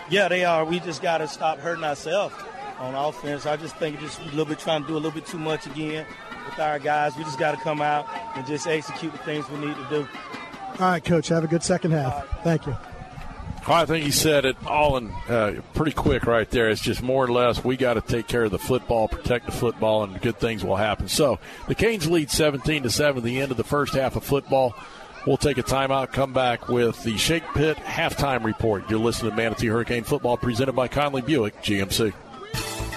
Yeah, 0.08 0.28
they 0.28 0.44
are. 0.44 0.64
We 0.64 0.80
just 0.80 1.02
got 1.02 1.18
to 1.18 1.28
stop 1.28 1.58
hurting 1.58 1.84
ourselves 1.84 2.34
on 2.78 2.94
offense. 2.94 3.46
I 3.46 3.56
just 3.56 3.76
think 3.76 4.00
just 4.00 4.20
a 4.20 4.24
little 4.24 4.44
bit 4.44 4.58
trying 4.58 4.82
to 4.82 4.88
do 4.88 4.94
a 4.94 4.96
little 4.96 5.12
bit 5.12 5.26
too 5.26 5.38
much 5.38 5.66
again 5.66 6.06
with 6.46 6.58
our 6.58 6.78
guys. 6.78 7.16
We 7.16 7.24
just 7.24 7.38
got 7.38 7.52
to 7.52 7.62
come 7.62 7.80
out 7.80 8.08
and 8.36 8.46
just 8.46 8.66
execute 8.66 9.12
the 9.12 9.18
things 9.18 9.48
we 9.50 9.58
need 9.58 9.76
to 9.76 9.86
do. 9.88 10.08
All 10.80 10.90
right, 10.90 11.04
Coach, 11.04 11.28
have 11.28 11.44
a 11.44 11.48
good 11.48 11.62
second 11.62 11.92
half. 11.92 12.42
Thank 12.42 12.66
you. 12.66 12.76
I 13.72 13.86
think 13.86 14.04
he 14.04 14.10
said 14.10 14.44
it 14.44 14.56
all 14.66 14.96
in 14.96 15.10
uh, 15.28 15.60
pretty 15.74 15.92
quick 15.92 16.26
right 16.26 16.48
there. 16.50 16.70
It's 16.70 16.80
just 16.80 17.02
more 17.02 17.24
or 17.24 17.28
less 17.30 17.62
we 17.64 17.76
got 17.76 17.94
to 17.94 18.00
take 18.00 18.26
care 18.26 18.44
of 18.44 18.50
the 18.50 18.58
football, 18.58 19.08
protect 19.08 19.46
the 19.46 19.52
football, 19.52 20.02
and 20.02 20.20
good 20.20 20.38
things 20.38 20.64
will 20.64 20.76
happen. 20.76 21.08
So 21.08 21.38
the 21.68 21.74
Canes 21.74 22.10
lead 22.10 22.30
17 22.30 22.84
to 22.84 22.90
seven. 22.90 23.18
at 23.18 23.24
The 23.24 23.40
end 23.40 23.50
of 23.50 23.56
the 23.56 23.64
first 23.64 23.94
half 23.94 24.16
of 24.16 24.24
football. 24.24 24.74
We'll 25.26 25.36
take 25.36 25.58
a 25.58 25.62
timeout. 25.62 26.12
Come 26.12 26.32
back 26.32 26.68
with 26.68 27.02
the 27.04 27.18
Shake 27.18 27.44
Pit 27.54 27.76
halftime 27.76 28.44
report. 28.44 28.88
You're 28.88 28.98
listening 28.98 29.32
to 29.32 29.36
Manatee 29.36 29.66
Hurricane 29.66 30.04
Football, 30.04 30.38
presented 30.38 30.72
by 30.72 30.88
Conley 30.88 31.20
Buick 31.20 31.62
GMC. 31.62 32.14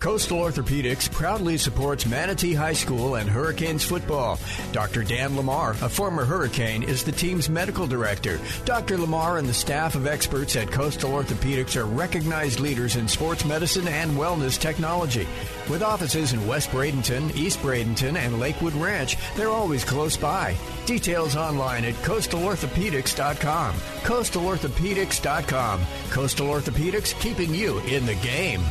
Coastal 0.00 0.38
Orthopedics 0.38 1.10
proudly 1.10 1.58
supports 1.58 2.06
Manatee 2.06 2.54
High 2.54 2.74
School 2.74 3.16
and 3.16 3.28
Hurricanes 3.28 3.84
football. 3.84 4.38
Dr. 4.70 5.02
Dan 5.02 5.34
Lamar, 5.34 5.72
a 5.82 5.88
former 5.88 6.24
Hurricane, 6.24 6.84
is 6.84 7.02
the 7.02 7.10
team's 7.10 7.50
medical 7.50 7.84
director. 7.84 8.38
Dr. 8.64 8.96
Lamar 8.96 9.38
and 9.38 9.48
the 9.48 9.52
staff 9.52 9.96
of 9.96 10.06
experts 10.06 10.54
at 10.54 10.70
Coastal 10.70 11.10
Orthopedics 11.10 11.74
are 11.74 11.86
recognized 11.86 12.60
leaders 12.60 12.94
in 12.94 13.08
sports 13.08 13.44
medicine 13.44 13.88
and 13.88 14.12
wellness 14.12 14.56
technology. 14.56 15.26
With 15.68 15.82
offices 15.82 16.32
in 16.32 16.46
West 16.46 16.70
Bradenton, 16.70 17.34
East 17.34 17.58
Bradenton, 17.58 18.14
and 18.14 18.38
Lakewood 18.38 18.74
Ranch, 18.74 19.16
they're 19.34 19.48
always 19.48 19.84
close 19.84 20.16
by. 20.16 20.54
Details 20.86 21.34
online 21.34 21.84
at 21.84 21.94
coastalorthopedics.com. 21.94 23.74
Coastalorthopedics.com. 23.74 25.80
Coastal 26.10 26.46
Orthopedics 26.46 27.20
keeping 27.20 27.52
you 27.52 27.80
in 27.80 28.06
the 28.06 28.14
game. 28.14 28.62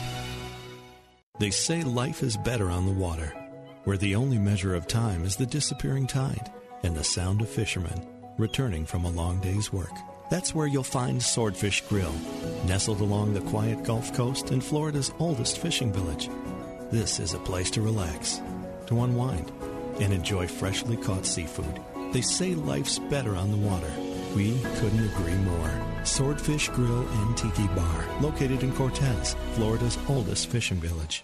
They 1.39 1.51
say 1.51 1.84
life 1.84 2.23
is 2.23 2.35
better 2.35 2.69
on 2.69 2.85
the 2.85 2.91
water, 2.91 3.34
where 3.84 3.97
the 3.97 4.15
only 4.15 4.39
measure 4.39 4.73
of 4.73 4.88
time 4.88 5.23
is 5.23 5.35
the 5.35 5.45
disappearing 5.45 6.07
tide 6.07 6.51
and 6.84 6.95
the 6.95 7.03
sound 7.03 7.41
of 7.41 7.49
fishermen 7.49 8.07
returning 8.38 8.85
from 8.85 9.05
a 9.05 9.09
long 9.09 9.39
day's 9.39 9.73
work. 9.73 9.91
That's 10.30 10.53
where 10.53 10.68
you'll 10.68 10.84
find 10.84 11.22
Swordfish 11.22 11.81
Grill, 11.81 12.14
nestled 12.65 13.01
along 13.01 13.34
the 13.34 13.41
quiet 13.41 13.84
Gulf 13.84 14.14
Coast 14.14 14.51
in 14.51 14.61
Florida's 14.61 15.11
oldest 15.19 15.59
fishing 15.59 15.91
village. 15.93 16.30
This 16.91 17.19
is 17.19 17.34
a 17.34 17.39
place 17.39 17.72
to 17.72 17.81
relax, 17.81 18.41
to 18.88 19.01
unwind, 19.01 19.51
and 19.99 20.14
enjoy 20.14 20.47
freshly 20.47 20.97
caught 20.97 21.26
seafood. 21.26 21.80
They 22.14 22.22
say 22.22 22.55
life's 22.55 22.99
better 22.99 23.35
on 23.35 23.51
the 23.51 23.57
water. 23.57 23.91
We 24.35 24.59
couldn't 24.76 25.05
agree 25.05 25.35
more. 25.35 25.86
Swordfish 26.07 26.69
Grill 26.69 27.07
and 27.07 27.38
Tiki 27.38 27.67
Bar, 27.67 28.05
located 28.21 28.63
in 28.63 28.71
Cortez, 28.73 29.35
Florida's 29.53 29.97
oldest 30.07 30.49
fishing 30.49 30.77
village. 30.77 31.23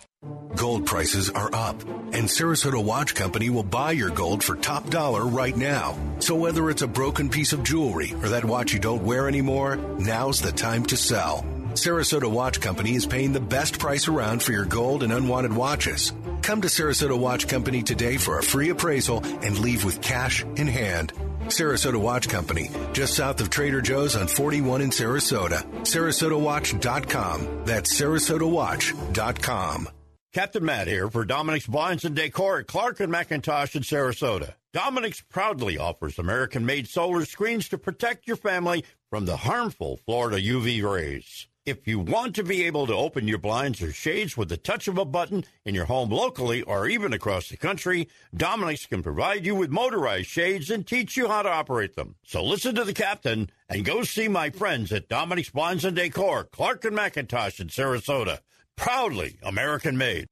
Gold 0.55 0.85
prices 0.85 1.29
are 1.29 1.53
up, 1.53 1.81
and 2.11 2.27
Sarasota 2.27 2.83
Watch 2.83 3.15
Company 3.15 3.49
will 3.49 3.63
buy 3.63 3.91
your 3.91 4.09
gold 4.09 4.43
for 4.43 4.55
top 4.55 4.89
dollar 4.89 5.25
right 5.25 5.55
now. 5.55 5.97
So 6.19 6.35
whether 6.35 6.69
it's 6.69 6.81
a 6.81 6.87
broken 6.87 7.29
piece 7.29 7.53
of 7.53 7.63
jewelry 7.63 8.13
or 8.21 8.29
that 8.29 8.45
watch 8.45 8.73
you 8.73 8.79
don't 8.79 9.03
wear 9.03 9.27
anymore, 9.27 9.77
now's 9.77 10.41
the 10.41 10.51
time 10.51 10.85
to 10.87 10.97
sell. 10.97 11.43
Sarasota 11.73 12.29
Watch 12.29 12.61
Company 12.61 12.93
is 12.93 13.07
paying 13.07 13.33
the 13.33 13.39
best 13.39 13.79
price 13.79 14.07
around 14.07 14.43
for 14.43 14.51
your 14.51 14.65
gold 14.65 15.01
and 15.01 15.11
unwanted 15.11 15.53
watches. 15.53 16.13
Come 16.43 16.61
to 16.61 16.67
Sarasota 16.67 17.17
Watch 17.17 17.47
Company 17.47 17.81
today 17.81 18.17
for 18.17 18.37
a 18.37 18.43
free 18.43 18.69
appraisal 18.69 19.23
and 19.23 19.57
leave 19.57 19.83
with 19.83 20.01
cash 20.01 20.43
in 20.55 20.67
hand. 20.67 21.13
Sarasota 21.45 21.99
Watch 21.99 22.29
Company, 22.29 22.69
just 22.93 23.15
south 23.15 23.41
of 23.41 23.49
Trader 23.49 23.81
Joe's 23.81 24.15
on 24.15 24.27
41 24.27 24.81
in 24.81 24.89
Sarasota. 24.89 25.63
SarasotaWatch.com. 25.81 27.65
That's 27.65 27.99
SarasotaWatch.com. 27.99 29.89
Captain 30.33 30.65
Matt 30.65 30.87
here 30.87 31.09
for 31.11 31.25
Dominic's 31.25 31.67
Blinds 31.67 32.05
and 32.05 32.15
Decor 32.15 32.59
at 32.59 32.67
Clark 32.67 32.99
and 32.99 33.13
McIntosh 33.13 33.75
in 33.75 33.83
Sarasota. 33.83 34.55
Dominic's 34.73 35.21
proudly 35.21 35.77
offers 35.77 36.17
American 36.17 36.65
made 36.65 36.87
solar 36.87 37.23
screens 37.25 37.69
to 37.69 37.77
protect 37.77 38.27
your 38.27 38.37
family 38.37 38.83
from 39.11 39.25
the 39.25 39.37
harmful 39.37 39.99
Florida 40.07 40.41
UV 40.41 40.81
rays. 40.81 41.47
If 41.65 41.87
you 41.87 41.97
want 41.99 42.35
to 42.35 42.43
be 42.43 42.65
able 42.65 42.87
to 42.87 42.93
open 42.93 43.25
your 43.25 43.37
blinds 43.37 43.81
or 43.81 43.93
shades 43.93 44.35
with 44.35 44.49
the 44.49 44.57
touch 44.57 44.89
of 44.89 44.97
a 44.97 45.05
button 45.05 45.45
in 45.63 45.73
your 45.73 45.85
home 45.85 46.09
locally 46.09 46.61
or 46.61 46.89
even 46.89 47.13
across 47.13 47.47
the 47.47 47.55
country, 47.55 48.09
Dominic's 48.35 48.85
can 48.85 49.01
provide 49.01 49.45
you 49.45 49.55
with 49.55 49.69
motorized 49.69 50.27
shades 50.27 50.69
and 50.69 50.85
teach 50.85 51.15
you 51.15 51.29
how 51.29 51.41
to 51.41 51.49
operate 51.49 51.95
them. 51.95 52.15
So 52.25 52.43
listen 52.43 52.75
to 52.75 52.83
the 52.83 52.91
captain 52.91 53.49
and 53.69 53.85
go 53.85 54.03
see 54.03 54.27
my 54.27 54.49
friends 54.49 54.91
at 54.91 55.07
Dominic's 55.07 55.51
Blinds 55.51 55.85
and 55.85 55.95
Decor, 55.95 56.43
Clark 56.51 56.83
and 56.83 56.97
McIntosh 56.97 57.61
in 57.61 57.69
Sarasota. 57.69 58.39
Proudly 58.75 59.37
American 59.41 59.97
made. 59.97 60.27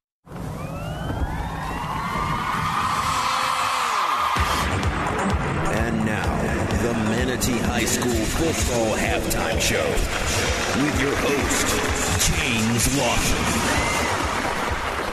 Manatee 7.23 7.59
High 7.59 7.85
School 7.85 8.11
Football 8.11 8.97
Halftime 8.97 9.61
Show 9.61 9.85
with 10.83 10.99
your 10.99 11.15
host, 11.17 11.67
James 12.31 12.97
Lawson. 12.97 13.37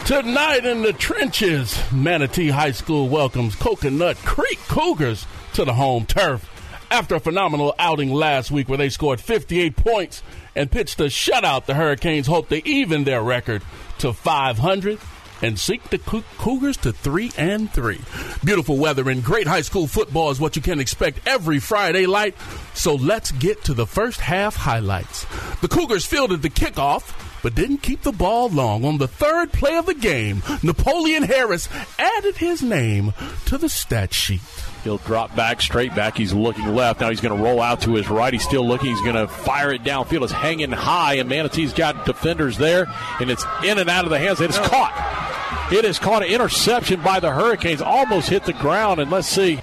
Tonight 0.06 0.64
in 0.64 0.80
the 0.80 0.94
trenches, 0.94 1.78
Manatee 1.93 2.48
High 2.48 2.70
School 2.70 3.10
welcomes 3.10 3.55
Coconut 3.56 4.16
Creek 4.24 4.59
Cougars 4.68 5.26
to 5.52 5.66
the 5.66 5.74
home 5.74 6.06
turf. 6.06 6.48
After 6.90 7.16
a 7.16 7.20
phenomenal 7.20 7.74
outing 7.78 8.10
last 8.10 8.51
week 8.51 8.70
where 8.70 8.78
they 8.78 8.89
scored 8.89 9.20
58 9.20 9.76
points 9.76 10.22
and 10.56 10.70
pitched 10.70 10.98
a 11.01 11.10
shutout, 11.10 11.66
the 11.66 11.74
Hurricanes 11.74 12.26
hope 12.26 12.48
to 12.48 12.66
even 12.66 13.05
their 13.05 13.22
record 13.22 13.62
to 13.98 14.14
500 14.14 14.98
and 15.43 15.59
sink 15.59 15.90
the 15.90 15.98
Cougars 15.98 16.77
to 16.78 16.93
3 16.93 17.32
and 17.36 17.70
3. 17.73 18.01
Beautiful 18.44 18.77
weather 18.77 19.09
and 19.10 19.23
great 19.23 19.47
high 19.47 19.60
school 19.60 19.86
football 19.86 20.31
is 20.31 20.40
what 20.40 20.56
you 20.56 20.62
can 20.62 20.81
expect 20.81 21.20
every 21.27 21.59
Friday 21.59 22.06
night. 22.06 22.35
So 22.74 22.94
let's 22.94 23.32
get 23.32 23.65
to 23.65 23.74
the 23.74 23.86
first 23.86 24.20
half 24.20 24.56
highlights. 24.56 25.24
The 25.60 25.69
Cougars 25.69 26.06
fielded 26.06 26.43
the 26.43 26.51
kickoff 26.51 27.15
but 27.43 27.55
didn't 27.55 27.78
keep 27.78 28.02
the 28.02 28.12
ball 28.12 28.48
long. 28.48 28.85
On 28.85 28.98
the 28.98 29.09
third 29.09 29.52
play 29.52 29.77
of 29.77 29.86
the 29.86 29.94
game, 29.94 30.43
Napoleon 30.62 31.23
Harris 31.23 31.69
added 31.98 32.36
his 32.36 32.62
name 32.62 33.12
to 33.47 33.59
the 33.59 33.69
stat 33.69 34.12
sheet. 34.12 34.40
He'll 34.89 34.97
drop 34.97 35.36
back, 35.36 35.60
straight 35.60 35.94
back. 35.94 36.16
He's 36.16 36.32
looking 36.32 36.74
left. 36.74 37.02
Now 37.02 37.10
he's 37.10 37.20
going 37.20 37.36
to 37.36 37.44
roll 37.44 37.60
out 37.60 37.82
to 37.82 37.93
his 37.93 38.09
right. 38.09 38.32
He's 38.32 38.43
still 38.43 38.66
looking. 38.66 38.89
He's 38.89 39.02
going 39.02 39.16
to 39.16 39.28
fire 39.28 39.70
it 39.70 39.82
downfield. 39.82 40.23
It's 40.23 40.32
hanging 40.32 40.73
high, 40.73 41.16
and 41.16 41.28
Manatee's 41.28 41.74
got 41.74 42.06
defenders 42.06 42.56
there, 42.56 42.86
and 43.20 43.31
it's 43.31 43.44
in 43.62 43.77
and 43.77 43.90
out 43.90 44.05
of 44.05 44.10
the 44.10 44.19
hands. 44.19 44.40
It 44.40 44.48
is 44.48 44.56
caught. 44.56 45.69
It 45.70 45.85
is 45.85 45.98
caught 45.98 46.23
an 46.23 46.31
interception 46.31 47.02
by 47.02 47.20
the 47.20 47.31
Hurricanes. 47.31 47.82
Almost 47.82 48.31
hit 48.31 48.47
the 48.47 48.55
ground, 48.55 48.98
and 48.98 49.10
let's 49.10 49.28
see. 49.28 49.60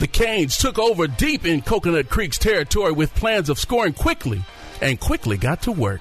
The 0.00 0.08
Canes 0.08 0.58
took 0.58 0.80
over 0.80 1.06
deep 1.06 1.46
in 1.46 1.62
Coconut 1.62 2.08
Creek's 2.08 2.36
territory 2.36 2.90
with 2.90 3.14
plans 3.14 3.50
of 3.50 3.60
scoring 3.60 3.92
quickly, 3.92 4.42
and 4.82 4.98
quickly 4.98 5.36
got 5.36 5.62
to 5.62 5.70
work. 5.70 6.00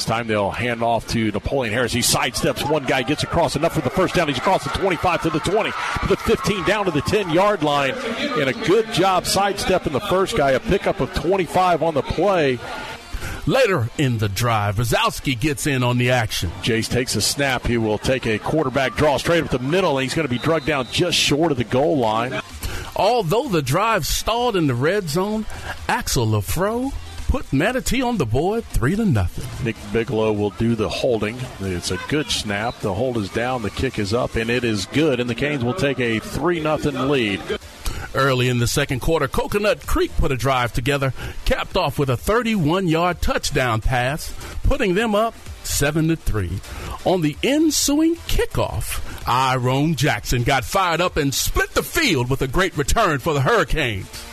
This 0.00 0.06
time 0.06 0.28
they'll 0.28 0.50
hand 0.50 0.82
off 0.82 1.06
to 1.08 1.30
Napoleon 1.30 1.74
Harris. 1.74 1.92
He 1.92 2.00
sidesteps 2.00 2.66
one 2.70 2.86
guy, 2.86 3.02
gets 3.02 3.22
across 3.22 3.54
enough 3.54 3.74
for 3.74 3.82
the 3.82 3.90
first 3.90 4.14
down. 4.14 4.28
He's 4.28 4.38
across 4.38 4.64
the 4.64 4.70
25 4.70 5.24
to 5.24 5.28
the 5.28 5.40
20, 5.40 5.70
to 5.70 6.06
the 6.06 6.16
15, 6.16 6.64
down 6.64 6.86
to 6.86 6.90
the 6.90 7.02
10 7.02 7.28
yard 7.28 7.62
line. 7.62 7.90
And 7.90 8.48
a 8.48 8.54
good 8.66 8.90
job 8.94 9.26
sidestepping 9.26 9.92
the 9.92 10.00
first 10.00 10.38
guy. 10.38 10.52
A 10.52 10.60
pickup 10.60 11.00
of 11.00 11.12
25 11.12 11.82
on 11.82 11.92
the 11.92 12.00
play. 12.00 12.58
Later 13.44 13.90
in 13.98 14.16
the 14.16 14.30
drive, 14.30 14.76
Brzezowski 14.76 15.38
gets 15.38 15.66
in 15.66 15.82
on 15.82 15.98
the 15.98 16.12
action. 16.12 16.50
Jace 16.62 16.88
takes 16.88 17.14
a 17.14 17.20
snap. 17.20 17.66
He 17.66 17.76
will 17.76 17.98
take 17.98 18.26
a 18.26 18.38
quarterback 18.38 18.96
draw 18.96 19.18
straight 19.18 19.44
up 19.44 19.50
the 19.50 19.58
middle, 19.58 19.98
and 19.98 20.04
he's 20.04 20.14
going 20.14 20.26
to 20.26 20.32
be 20.32 20.38
drugged 20.38 20.64
down 20.64 20.86
just 20.90 21.18
short 21.18 21.52
of 21.52 21.58
the 21.58 21.64
goal 21.64 21.98
line. 21.98 22.40
Although 22.96 23.48
the 23.48 23.60
drive 23.60 24.06
stalled 24.06 24.56
in 24.56 24.66
the 24.66 24.74
red 24.74 25.10
zone, 25.10 25.44
Axel 25.88 26.26
Lafro 26.26 26.90
put 27.30 27.52
Manatee 27.52 28.02
on 28.02 28.16
the 28.16 28.26
board 28.26 28.64
three 28.64 28.96
to 28.96 29.06
nothing. 29.06 29.64
Nick 29.64 29.76
Bigelow 29.92 30.32
will 30.32 30.50
do 30.50 30.74
the 30.74 30.88
holding. 30.88 31.38
It's 31.60 31.92
a 31.92 31.98
good 32.08 32.28
snap. 32.28 32.80
The 32.80 32.92
hold 32.92 33.16
is 33.18 33.30
down, 33.30 33.62
the 33.62 33.70
kick 33.70 34.00
is 34.00 34.12
up, 34.12 34.34
and 34.34 34.50
it 34.50 34.64
is 34.64 34.86
good. 34.86 35.20
And 35.20 35.30
the 35.30 35.36
Canes 35.36 35.62
will 35.62 35.74
take 35.74 36.00
a 36.00 36.18
three 36.18 36.58
nothing 36.58 37.08
lead. 37.08 37.40
Early 38.16 38.48
in 38.48 38.58
the 38.58 38.66
second 38.66 38.98
quarter, 38.98 39.28
Coconut 39.28 39.86
Creek 39.86 40.10
put 40.16 40.32
a 40.32 40.36
drive 40.36 40.72
together, 40.72 41.14
capped 41.44 41.76
off 41.76 42.00
with 42.00 42.10
a 42.10 42.16
31-yard 42.16 43.22
touchdown 43.22 43.80
pass, 43.80 44.34
putting 44.64 44.94
them 44.94 45.14
up 45.14 45.34
seven 45.62 46.08
to 46.08 46.16
three. 46.16 46.58
On 47.04 47.20
the 47.20 47.36
ensuing 47.44 48.16
kickoff, 48.16 49.00
Iron 49.28 49.94
Jackson 49.94 50.42
got 50.42 50.64
fired 50.64 51.00
up 51.00 51.16
and 51.16 51.32
split 51.32 51.70
the 51.74 51.84
field 51.84 52.28
with 52.28 52.42
a 52.42 52.48
great 52.48 52.76
return 52.76 53.20
for 53.20 53.34
the 53.34 53.42
Hurricanes 53.42 54.29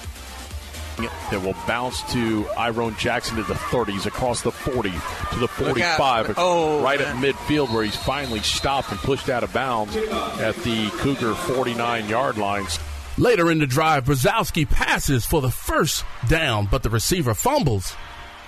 that 0.98 1.42
will 1.42 1.56
bounce 1.68 2.02
to 2.14 2.48
Iron 2.58 2.96
Jackson 2.98 3.38
to 3.38 3.44
the 3.44 3.54
30s, 3.54 4.06
across 4.06 4.42
the 4.42 4.52
40 4.52 4.90
to 4.90 5.40
the 5.40 5.48
45, 5.48 6.36
oh, 6.38 6.82
right 6.82 7.00
man. 7.00 7.24
at 7.24 7.36
midfield 7.36 7.74
where 7.74 7.84
he's 7.84 7.96
finally 7.96 8.40
stopped 8.40 8.92
and 8.92 9.00
pushed 9.00 9.30
out 9.30 9.44
of 9.44 9.54
bounds 9.54 9.96
at 9.96 10.56
the 10.58 10.90
Cougar 10.98 11.34
49 11.36 12.10
yard 12.10 12.38
lines. 12.38 12.80
Later 13.18 13.50
in 13.50 13.58
the 13.58 13.66
drive, 13.66 14.06
Brzezowski 14.06 14.70
passes 14.70 15.26
for 15.26 15.42
the 15.42 15.50
first 15.50 16.06
down, 16.28 16.68
but 16.70 16.84
the 16.84 16.90
receiver 16.90 17.34
fumbles 17.34 17.96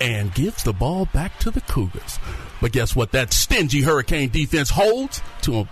and 0.00 0.32
gives 0.32 0.62
the 0.62 0.72
ball 0.72 1.06
back 1.06 1.38
to 1.40 1.50
the 1.50 1.60
Cougars. 1.62 2.18
But 2.60 2.72
guess 2.72 2.94
what? 2.94 3.12
That 3.12 3.32
stingy 3.32 3.82
Hurricane 3.82 4.30
defense 4.30 4.70
holds 4.70 5.22
to 5.42 5.60
a, 5.60 5.68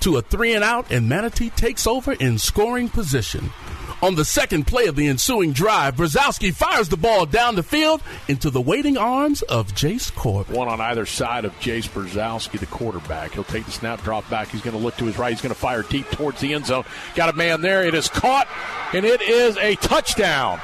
to 0.00 0.18
a 0.18 0.22
three 0.22 0.54
and 0.54 0.62
out, 0.62 0.90
and 0.90 1.08
Manatee 1.08 1.50
takes 1.50 1.86
over 1.86 2.12
in 2.12 2.38
scoring 2.38 2.88
position. 2.88 3.50
On 4.00 4.14
the 4.14 4.24
second 4.24 4.64
play 4.64 4.86
of 4.86 4.94
the 4.94 5.08
ensuing 5.08 5.52
drive, 5.52 5.96
Brzezowski 5.96 6.54
fires 6.54 6.88
the 6.88 6.96
ball 6.96 7.26
down 7.26 7.56
the 7.56 7.64
field 7.64 8.00
into 8.28 8.48
the 8.48 8.60
waiting 8.60 8.96
arms 8.96 9.42
of 9.42 9.74
Jace 9.74 10.14
Corbin. 10.14 10.54
One 10.54 10.68
on 10.68 10.80
either 10.80 11.04
side 11.04 11.44
of 11.44 11.52
Jace 11.58 11.88
Brzezowski, 11.88 12.60
the 12.60 12.66
quarterback. 12.66 13.32
He'll 13.32 13.42
take 13.42 13.64
the 13.64 13.72
snap, 13.72 14.00
drop 14.04 14.28
back. 14.30 14.48
He's 14.50 14.60
going 14.60 14.76
to 14.76 14.82
look 14.82 14.96
to 14.98 15.04
his 15.04 15.18
right. 15.18 15.32
He's 15.32 15.40
going 15.40 15.52
to 15.52 15.60
fire 15.60 15.82
deep 15.82 16.08
towards 16.10 16.40
the 16.40 16.54
end 16.54 16.66
zone. 16.66 16.84
Got 17.16 17.34
a 17.34 17.36
man 17.36 17.60
there. 17.60 17.84
It 17.84 17.94
is 17.94 18.08
caught, 18.08 18.46
and 18.92 19.04
it 19.04 19.20
is 19.20 19.56
a 19.56 19.74
touchdown. 19.74 20.60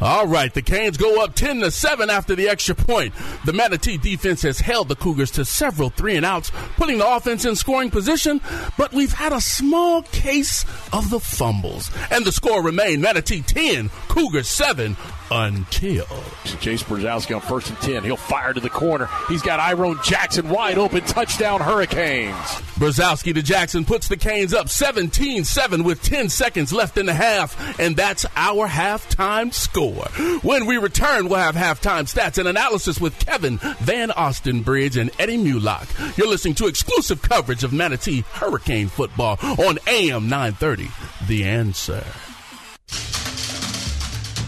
All 0.00 0.26
right, 0.26 0.52
the 0.52 0.62
Canes 0.62 0.96
go 0.96 1.22
up 1.22 1.34
10 1.34 1.60
to 1.60 1.70
7 1.70 2.10
after 2.10 2.34
the 2.34 2.48
extra 2.48 2.74
point. 2.74 3.14
The 3.44 3.52
Manatee 3.52 3.98
defense 3.98 4.42
has 4.42 4.60
held 4.60 4.88
the 4.88 4.96
Cougars 4.96 5.30
to 5.32 5.44
several 5.44 5.90
three 5.90 6.16
and 6.16 6.24
outs, 6.24 6.52
putting 6.76 6.98
the 6.98 7.08
offense 7.08 7.44
in 7.44 7.56
scoring 7.56 7.90
position, 7.90 8.40
but 8.76 8.92
we've 8.92 9.12
had 9.12 9.32
a 9.32 9.40
small 9.40 10.02
case 10.02 10.64
of 10.92 11.10
the 11.10 11.20
fumbles. 11.20 11.90
And 12.10 12.24
the 12.24 12.32
score 12.32 12.62
remained 12.62 13.02
Manatee 13.02 13.42
10, 13.42 13.90
Cougars 14.08 14.48
7 14.48 14.96
until 15.30 16.04
Jace 16.44 16.84
Brzezowski 16.84 17.34
on 17.34 17.40
first 17.40 17.68
and 17.68 17.78
10. 17.78 18.04
He'll 18.04 18.16
fire 18.16 18.52
to 18.52 18.60
the 18.60 18.70
corner. 18.70 19.08
He's 19.28 19.42
got 19.42 19.60
Iron 19.60 19.98
Jackson 20.02 20.48
wide 20.48 20.78
open. 20.78 21.02
Touchdown, 21.02 21.60
Hurricanes. 21.60 22.34
Brzezowski 22.78 23.34
to 23.34 23.42
Jackson 23.42 23.84
puts 23.84 24.08
the 24.08 24.16
Canes 24.16 24.54
up 24.54 24.68
17 24.68 25.44
7 25.44 25.84
with 25.84 26.02
10 26.02 26.28
seconds 26.28 26.72
left 26.72 26.98
in 26.98 27.06
the 27.06 27.14
half, 27.14 27.78
and 27.78 27.96
that's 27.96 28.26
our 28.36 28.68
halftime 28.68 29.52
score. 29.52 30.06
When 30.42 30.66
we 30.66 30.76
return, 30.78 31.28
we'll 31.28 31.38
have 31.38 31.54
halftime 31.54 32.12
stats 32.12 32.38
and 32.38 32.48
analysis 32.48 33.00
with 33.00 33.18
Kevin 33.18 33.58
Van 33.80 34.10
Ostenbridge 34.10 35.00
and 35.00 35.10
Eddie 35.18 35.38
Mulock. 35.38 36.16
You're 36.16 36.28
listening 36.28 36.54
to 36.56 36.66
exclusive 36.66 37.22
coverage 37.22 37.64
of 37.64 37.72
Manatee 37.72 38.20
Hurricane 38.32 38.88
football 38.88 39.38
on 39.42 39.78
AM 39.86 40.28
930. 40.28 40.88
The 41.26 41.44
answer. 41.44 42.04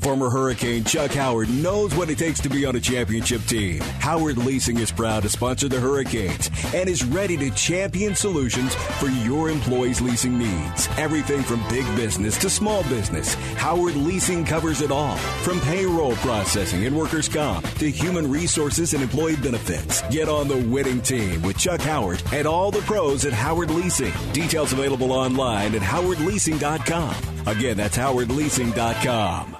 Former 0.00 0.28
Hurricane 0.28 0.82
Chuck 0.84 1.12
Howard 1.12 1.48
knows 1.48 1.94
what 1.94 2.10
it 2.10 2.18
takes 2.18 2.40
to 2.40 2.50
be 2.50 2.66
on 2.66 2.74
a 2.76 2.80
championship 2.80 3.40
team. 3.44 3.80
Howard 4.00 4.36
Leasing 4.36 4.78
is 4.78 4.90
proud 4.90 5.22
to 5.22 5.28
sponsor 5.28 5.68
the 5.68 5.80
Hurricanes 5.80 6.50
and 6.74 6.90
is 6.90 7.04
ready 7.04 7.36
to 7.36 7.50
champion 7.52 8.14
solutions 8.14 8.74
for 8.74 9.06
your 9.06 9.48
employees' 9.48 10.02
leasing 10.02 10.36
needs. 10.36 10.88
Everything 10.98 11.42
from 11.42 11.66
big 11.68 11.86
business 11.96 12.36
to 12.38 12.50
small 12.50 12.82
business, 12.84 13.32
Howard 13.54 13.94
Leasing 13.94 14.44
covers 14.44 14.82
it 14.82 14.90
all. 14.90 15.16
From 15.42 15.58
payroll 15.60 16.16
processing 16.16 16.84
and 16.84 16.94
workers' 16.94 17.28
comp 17.28 17.66
to 17.78 17.88
human 17.88 18.28
resources 18.30 18.94
and 18.94 19.02
employee 19.02 19.36
benefits. 19.36 20.02
Get 20.10 20.28
on 20.28 20.48
the 20.48 20.58
winning 20.68 21.00
team 21.00 21.40
with 21.40 21.56
Chuck 21.56 21.80
Howard 21.80 22.22
and 22.32 22.46
all 22.46 22.70
the 22.70 22.82
pros 22.82 23.24
at 23.24 23.32
Howard 23.32 23.70
Leasing. 23.70 24.12
Details 24.32 24.72
available 24.72 25.12
online 25.12 25.74
at 25.74 25.82
howardleasing.com. 25.82 27.46
Again, 27.46 27.76
that's 27.76 27.96
howardleasing.com. 27.96 29.56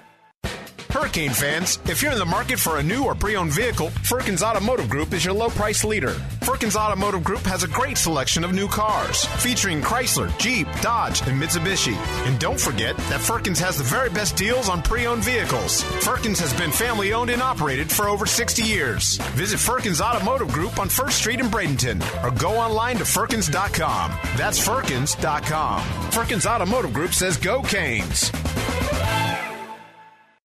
Hurricane 0.95 1.33
fans, 1.33 1.81
if 1.87 2.03
you're 2.03 2.13
in 2.13 2.21
the 2.21 2.25
market 2.25 2.57
for 2.57 2.79
a 2.79 2.83
new 2.83 3.03
or 3.03 3.17
pre-owned 3.17 3.51
vehicle, 3.51 3.91
Firkins 4.05 4.45
Automotive 4.45 4.89
Group 4.89 5.13
is 5.13 5.25
your 5.25 5.35
low 5.35 5.49
price 5.49 5.83
leader. 5.83 6.13
Firkins 6.43 6.77
Automotive 6.77 7.25
Group 7.25 7.41
has 7.41 7.65
a 7.65 7.69
great 7.69 7.99
selection 7.99 8.45
of 8.45 8.53
new 8.53 8.69
cars, 8.69 9.25
featuring 9.43 9.83
Chrysler, 9.83 10.31
Jeep, 10.39 10.69
Dodge, 10.83 11.21
and 11.23 11.43
Mitsubishi. 11.43 11.97
And 12.29 12.39
don't 12.39 12.61
forget 12.61 12.97
that 12.97 13.21
Firkins 13.21 13.59
has 13.59 13.77
the 13.77 13.83
very 13.83 14.09
best 14.09 14.37
deals 14.37 14.69
on 14.69 14.83
pre-owned 14.83 15.25
vehicles. 15.25 15.83
Firkins 15.83 16.39
has 16.39 16.55
been 16.55 16.71
family 16.71 17.13
owned 17.13 17.31
and 17.31 17.43
operated 17.43 17.91
for 17.91 18.09
over 18.09 18.25
60 18.25 18.63
years. 18.63 19.17
Visit 19.35 19.59
Firkins 19.59 20.01
Automotive 20.01 20.53
Group 20.53 20.79
on 20.79 20.89
1st 20.89 21.11
Street 21.11 21.41
in 21.41 21.47
Bradenton 21.47 22.01
or 22.23 22.31
go 22.39 22.57
online 22.57 22.99
to 22.99 23.05
Firkins.com. 23.05 24.13
That's 24.37 24.65
Firkins.com. 24.65 25.83
Firkins 26.13 26.47
Automotive 26.47 26.93
Group 26.93 27.15
says 27.15 27.37
go 27.37 27.63
Canes. 27.63 28.31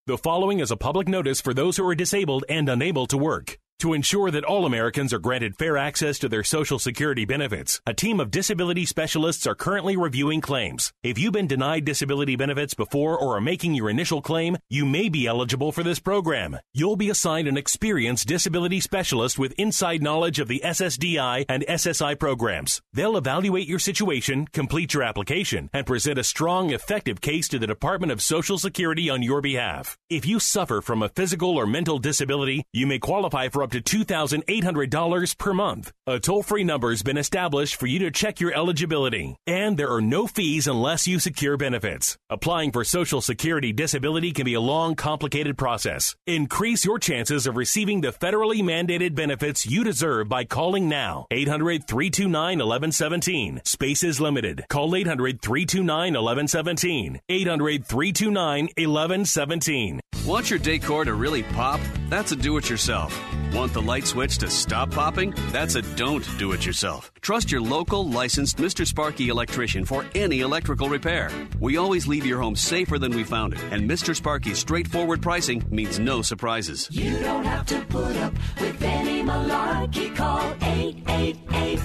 The 0.09 0.17
following 0.17 0.59
is 0.59 0.71
a 0.71 0.75
public 0.75 1.07
notice 1.07 1.39
for 1.39 1.53
those 1.53 1.77
who 1.77 1.87
are 1.87 1.93
disabled 1.93 2.43
and 2.49 2.67
unable 2.67 3.05
to 3.05 3.15
work. 3.15 3.59
To 3.79 3.93
ensure 3.93 4.29
that 4.31 4.43
all 4.43 4.65
Americans 4.65 5.13
are 5.13 5.19
granted 5.19 5.55
fair 5.55 5.77
access 5.77 6.19
to 6.19 6.27
their 6.27 6.43
Social 6.43 6.79
Security 6.79 7.23
benefits, 7.23 7.79
a 7.87 7.93
team 7.93 8.19
of 8.19 8.29
disability 8.29 8.85
specialists 8.85 9.47
are 9.47 9.55
currently 9.55 9.95
reviewing 9.95 10.41
claims. 10.41 10.91
If 11.01 11.17
you've 11.17 11.31
been 11.31 11.47
denied 11.47 11.85
disability 11.85 12.35
benefits 12.35 12.73
before 12.73 13.17
or 13.17 13.37
are 13.37 13.41
making 13.41 13.75
your 13.75 13.89
initial 13.89 14.21
claim, 14.21 14.57
you 14.69 14.85
may 14.85 15.07
be 15.07 15.27
eligible 15.27 15.71
for 15.71 15.81
this 15.81 15.97
program. 15.97 16.57
You'll 16.73 16.97
be 16.97 17.09
assigned 17.09 17.47
an 17.47 17.55
experienced 17.55 18.27
disability 18.27 18.81
specialist 18.81 19.39
with 19.39 19.53
inside 19.57 20.03
knowledge 20.03 20.39
of 20.39 20.49
the 20.49 20.61
SSDI 20.61 21.45
and 21.47 21.65
SSI 21.65 22.19
programs. 22.19 22.81
They'll 22.91 23.15
evaluate 23.15 23.69
your 23.69 23.79
situation, 23.79 24.47
complete 24.47 24.93
your 24.93 25.03
application, 25.03 25.69
and 25.71 25.87
present 25.87 26.19
a 26.19 26.23
strong, 26.25 26.71
effective 26.71 27.21
case 27.21 27.47
to 27.47 27.59
the 27.59 27.67
Department 27.67 28.11
of 28.11 28.21
Social 28.21 28.57
Security 28.57 29.09
on 29.09 29.23
your 29.23 29.39
behalf. 29.39 29.97
If 30.09 30.25
you 30.25 30.41
suffer 30.41 30.81
from 30.81 31.01
a 31.01 31.07
physical 31.07 31.55
or 31.55 31.65
mental 31.65 31.97
disability, 31.97 32.65
you 32.73 32.85
may 32.85 32.99
qualify 32.99 33.47
for 33.47 33.68
up 33.69 33.83
to 33.83 34.05
$2,800 34.05 35.37
per 35.37 35.53
month. 35.53 35.91
A 36.07 36.19
toll 36.19 36.43
free 36.43 36.63
number 36.63 36.89
has 36.89 37.03
been 37.03 37.17
established 37.17 37.75
for 37.75 37.87
you 37.87 37.99
to 37.99 38.11
check 38.11 38.39
your 38.39 38.53
eligibility, 38.53 39.35
and 39.45 39.77
there 39.77 39.91
are 39.91 40.01
no 40.01 40.27
fees 40.27 40.67
unless 40.67 41.07
you 41.07 41.19
secure 41.19 41.57
benefits. 41.57 42.17
Applying 42.29 42.71
for 42.71 42.83
Social 42.83 43.21
Security 43.21 43.71
disability 43.71 44.31
can 44.31 44.45
be 44.45 44.55
a 44.55 44.61
long, 44.61 44.95
complicated 44.95 45.57
process. 45.57 46.15
Increase 46.25 46.85
your 46.85 46.99
chances 46.99 47.45
of 47.45 47.57
receiving 47.57 48.01
the 48.01 48.11
federally 48.11 48.61
mandated 48.61 49.15
benefits 49.15 49.65
you 49.65 49.83
deserve 49.83 50.29
by 50.29 50.45
calling 50.45 50.89
now. 50.89 51.27
800 51.31 51.87
329 51.87 52.57
1117. 52.57 53.61
Space 53.65 54.03
is 54.03 54.19
limited. 54.19 54.65
Call 54.69 54.95
800 54.95 55.41
329 55.41 56.13
1117. 56.13 57.19
800 57.29 57.85
329 57.85 58.63
1117. 58.77 59.99
Want 60.25 60.49
your 60.49 60.59
decor 60.59 61.05
to 61.05 61.13
really 61.13 61.43
pop? 61.43 61.79
That's 62.09 62.31
a 62.31 62.35
do 62.35 62.57
it 62.57 62.69
yourself. 62.69 63.19
Want 63.59 63.73
the 63.73 63.81
light 63.81 64.07
switch 64.07 64.37
to 64.37 64.49
stop 64.49 64.89
popping? 64.89 65.33
That's 65.51 65.75
a 65.75 65.81
don't 65.97 66.25
do 66.37 66.53
it 66.53 66.65
yourself. 66.65 67.11
Trust 67.19 67.51
your 67.51 67.59
local 67.59 68.09
licensed 68.09 68.55
Mr. 68.55 68.87
Sparky 68.87 69.27
electrician 69.27 69.83
for 69.83 70.05
any 70.15 70.39
electrical 70.39 70.87
repair. 70.87 71.29
We 71.59 71.75
always 71.75 72.07
leave 72.07 72.25
your 72.25 72.39
home 72.39 72.55
safer 72.55 72.97
than 72.97 73.13
we 73.13 73.25
found 73.25 73.51
it, 73.51 73.59
and 73.69 73.83
Mr. 73.83 74.15
Sparky's 74.15 74.59
straightforward 74.59 75.21
pricing 75.21 75.61
means 75.69 75.99
no 75.99 76.21
surprises. 76.21 76.87
You 76.89 77.19
don't 77.19 77.43
have 77.43 77.65
to 77.65 77.81
put 77.87 78.15
up 78.15 78.33
with 78.61 78.81
any 78.81 79.23
malarkey. 79.23 80.15
Call 80.15 80.55
888 80.61 81.79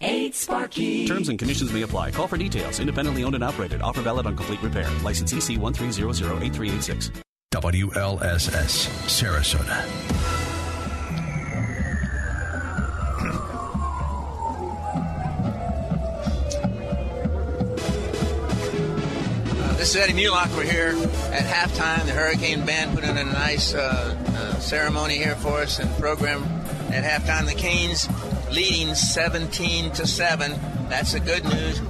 8 0.00 0.34
Sparky. 0.34 1.06
Terms 1.06 1.28
and 1.28 1.38
conditions 1.38 1.72
may 1.72 1.82
apply. 1.82 2.10
Call 2.10 2.26
for 2.26 2.36
details. 2.36 2.80
Independently 2.80 3.22
owned 3.22 3.36
and 3.36 3.44
operated. 3.44 3.80
Offer 3.80 4.02
valid 4.02 4.26
on 4.26 4.34
complete 4.34 4.60
repair. 4.60 4.90
License 5.04 5.32
EC 5.32 5.56
13008386. 5.56 7.12
WLSS, 7.52 8.88
Sarasota. 9.06 10.33
This 19.84 19.96
is 19.96 20.00
Eddie 20.00 20.14
Mulock. 20.14 20.56
We're 20.56 20.62
here 20.62 20.94
at 21.30 21.44
halftime. 21.44 22.06
The 22.06 22.12
Hurricane 22.12 22.64
Band 22.64 22.94
put 22.94 23.04
in 23.04 23.18
a 23.18 23.24
nice 23.24 23.74
uh, 23.74 24.16
uh, 24.28 24.58
ceremony 24.58 25.18
here 25.18 25.36
for 25.36 25.58
us 25.60 25.78
and 25.78 25.94
program 25.98 26.42
at 26.88 27.04
halftime. 27.04 27.44
The 27.44 27.52
Canes 27.52 28.08
leading 28.50 28.94
17 28.94 29.90
to 29.90 30.06
7. 30.06 30.52
That's 30.88 31.12
the 31.12 31.20
good 31.20 31.44
news. 31.44 31.82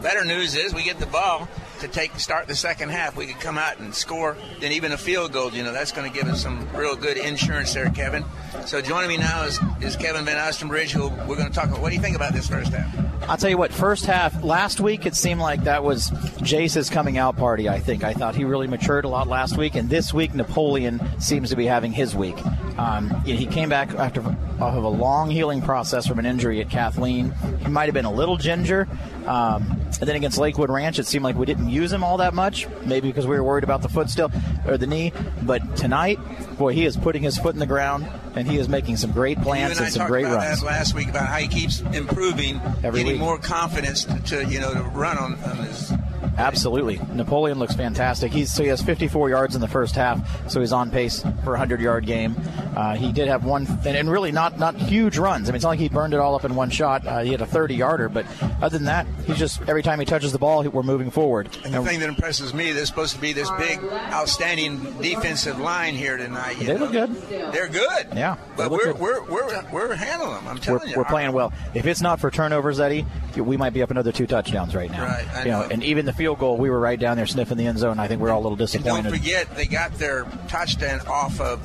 Better 0.00 0.24
news 0.24 0.54
is 0.56 0.72
we 0.72 0.84
get 0.84 0.98
the 0.98 1.06
ball 1.06 1.46
to 1.80 1.88
take 1.88 2.18
start 2.18 2.46
the 2.46 2.54
second 2.54 2.88
half. 2.88 3.14
We 3.14 3.26
could 3.26 3.40
come 3.42 3.58
out 3.58 3.78
and 3.78 3.94
score, 3.94 4.38
then 4.60 4.72
even 4.72 4.92
a 4.92 4.96
field 4.96 5.34
goal. 5.34 5.52
You 5.52 5.64
know 5.64 5.72
that's 5.74 5.92
going 5.92 6.10
to 6.10 6.18
give 6.18 6.26
us 6.26 6.42
some 6.42 6.66
real 6.74 6.96
good 6.96 7.18
insurance 7.18 7.74
there, 7.74 7.90
Kevin. 7.90 8.24
So 8.64 8.80
joining 8.80 9.10
me 9.10 9.18
now 9.18 9.44
is, 9.44 9.60
is 9.82 9.96
Kevin 9.96 10.24
Van 10.24 10.38
Ostenbridge, 10.38 10.92
who 10.92 11.08
we're 11.28 11.36
going 11.36 11.48
to 11.48 11.54
talk 11.54 11.66
about. 11.66 11.82
What 11.82 11.90
do 11.90 11.94
you 11.94 12.00
think 12.00 12.16
about 12.16 12.32
this 12.32 12.48
first 12.48 12.72
half? 12.72 13.03
I'll 13.28 13.38
tell 13.38 13.50
you 13.50 13.56
what, 13.56 13.72
first 13.72 14.04
half, 14.04 14.42
last 14.44 14.80
week 14.80 15.06
it 15.06 15.14
seemed 15.14 15.40
like 15.40 15.64
that 15.64 15.82
was 15.82 16.10
Jace's 16.42 16.90
coming 16.90 17.16
out 17.16 17.36
party, 17.36 17.68
I 17.68 17.78
think. 17.78 18.04
I 18.04 18.12
thought 18.12 18.34
he 18.34 18.44
really 18.44 18.66
matured 18.66 19.04
a 19.04 19.08
lot 19.08 19.28
last 19.28 19.56
week, 19.56 19.74
and 19.76 19.88
this 19.88 20.12
week 20.12 20.34
Napoleon 20.34 21.00
seems 21.18 21.50
to 21.50 21.56
be 21.56 21.64
having 21.64 21.92
his 21.92 22.14
week. 22.14 22.36
Um, 22.78 23.10
he 23.24 23.46
came 23.46 23.68
back 23.68 23.94
after 23.94 24.20
off 24.20 24.74
of 24.74 24.84
a 24.84 24.88
long 24.88 25.30
healing 25.30 25.62
process 25.62 26.06
from 26.06 26.18
an 26.18 26.26
injury 26.26 26.60
at 26.60 26.68
Kathleen. 26.68 27.32
He 27.60 27.68
might 27.68 27.86
have 27.86 27.94
been 27.94 28.04
a 28.04 28.12
little 28.12 28.36
ginger. 28.36 28.86
Um, 29.26 29.80
and 30.00 30.08
then 30.08 30.16
against 30.16 30.38
Lakewood 30.38 30.70
Ranch, 30.70 30.98
it 30.98 31.06
seemed 31.06 31.24
like 31.24 31.36
we 31.36 31.46
didn't 31.46 31.68
use 31.68 31.92
him 31.92 32.04
all 32.04 32.18
that 32.18 32.34
much, 32.34 32.68
maybe 32.84 33.08
because 33.08 33.26
we 33.26 33.36
were 33.36 33.44
worried 33.44 33.64
about 33.64 33.82
the 33.82 33.88
foot 33.88 34.10
still, 34.10 34.30
or 34.66 34.76
the 34.76 34.86
knee. 34.86 35.12
But 35.42 35.76
tonight, 35.76 36.18
boy, 36.58 36.72
he 36.72 36.84
is 36.84 36.96
putting 36.96 37.22
his 37.22 37.38
foot 37.38 37.54
in 37.54 37.58
the 37.58 37.66
ground, 37.66 38.06
and 38.34 38.46
he 38.46 38.58
is 38.58 38.68
making 38.68 38.96
some 38.96 39.12
great 39.12 39.40
plants 39.40 39.78
and, 39.78 39.86
and, 39.86 39.94
some 39.94 40.06
great 40.06 40.26
about 40.26 40.36
runs. 40.36 40.60
That 40.60 40.66
last 40.66 40.94
week 40.94 41.08
about 41.08 41.28
how 41.28 41.38
he 41.38 41.48
keeps 41.48 41.80
improving, 41.80 42.60
Every 42.82 43.00
getting 43.00 43.12
week. 43.12 43.20
more 43.20 43.38
confidence 43.38 44.04
to, 44.04 44.20
to, 44.20 44.44
you 44.46 44.60
know 44.60 44.74
to 44.74 44.82
run 44.82 45.16
on, 45.16 45.34
on 45.44 45.56
his 45.58 45.92
Absolutely. 46.36 47.00
Napoleon 47.12 47.58
looks 47.58 47.74
fantastic. 47.74 48.32
He's 48.32 48.52
so 48.52 48.62
he 48.62 48.68
has 48.70 48.82
54 48.82 49.30
yards 49.30 49.54
in 49.54 49.60
the 49.60 49.68
first 49.68 49.94
half, 49.94 50.50
so 50.50 50.60
he's 50.60 50.72
on 50.72 50.90
pace 50.90 51.22
for 51.44 51.50
a 51.50 51.58
100 51.58 51.80
yard 51.80 52.06
game. 52.06 52.34
Uh, 52.76 52.94
he 52.96 53.12
did 53.12 53.28
have 53.28 53.44
one, 53.44 53.66
and, 53.66 53.86
and 53.96 54.10
really 54.10 54.32
not 54.32 54.58
not 54.58 54.74
huge 54.76 55.16
runs. 55.18 55.48
I 55.48 55.52
mean, 55.52 55.56
it's 55.56 55.62
not 55.64 55.70
like 55.70 55.78
he 55.78 55.88
burned 55.88 56.12
it 56.14 56.20
all 56.20 56.34
up 56.34 56.44
in 56.44 56.54
one 56.54 56.70
shot. 56.70 57.06
Uh, 57.06 57.20
he 57.22 57.30
had 57.32 57.40
a 57.40 57.46
30 57.46 57.74
yarder, 57.76 58.08
but 58.08 58.26
other 58.60 58.76
than 58.78 58.86
that, 58.86 59.06
he's 59.26 59.38
just 59.38 59.60
every 59.68 59.82
time 59.82 60.00
he 60.00 60.04
touches 60.06 60.32
the 60.32 60.38
ball, 60.38 60.64
we're 60.64 60.82
moving 60.82 61.10
forward. 61.10 61.48
And 61.64 61.72
the 61.74 61.82
thing 61.82 62.00
that 62.00 62.08
impresses 62.08 62.52
me, 62.52 62.72
there's 62.72 62.88
supposed 62.88 63.14
to 63.14 63.20
be 63.20 63.32
this 63.32 63.50
big, 63.58 63.78
outstanding 63.84 64.82
defensive 65.00 65.58
line 65.60 65.94
here 65.94 66.16
tonight. 66.16 66.56
They 66.58 66.74
know. 66.74 66.80
look 66.86 66.92
good. 66.92 67.14
They're 67.52 67.68
good. 67.68 68.08
Yeah, 68.14 68.36
But 68.56 68.70
we're, 68.70 68.92
good. 68.92 68.98
we're 68.98 69.22
we're 69.24 69.64
we're 69.72 69.94
handling 69.94 70.34
them. 70.34 70.48
I'm 70.48 70.54
We're, 70.56 70.60
telling 70.60 70.88
you. 70.88 70.96
we're 70.96 71.04
playing 71.04 71.32
well. 71.32 71.52
If 71.74 71.86
it's 71.86 72.00
not 72.00 72.20
for 72.20 72.30
turnovers, 72.30 72.80
Eddie, 72.80 73.04
we 73.36 73.56
might 73.56 73.72
be 73.72 73.82
up 73.82 73.90
another 73.90 74.12
two 74.12 74.26
touchdowns 74.26 74.74
right 74.74 74.90
now. 74.90 75.04
Right, 75.04 75.26
I 75.34 75.44
you 75.44 75.50
know, 75.50 75.62
know. 75.62 75.68
and 75.70 75.82
even 75.84 76.06
the 76.06 76.12
field 76.12 76.38
goal, 76.38 76.56
we 76.56 76.70
were 76.70 76.80
right 76.80 76.98
down 76.98 77.16
there 77.16 77.26
sniffing 77.26 77.56
the 77.58 77.66
end 77.66 77.78
zone. 77.78 77.98
I 77.98 78.08
think 78.08 78.20
we're 78.20 78.30
all 78.30 78.40
a 78.40 78.46
little 78.48 78.52
And 78.52 78.58
don't 78.58 78.82
disappointed. 79.02 79.10
forget, 79.12 79.54
they 79.56 79.66
got 79.66 79.92
their 79.94 80.24
touchdown 80.48 81.00
off 81.06 81.40
of 81.40 81.60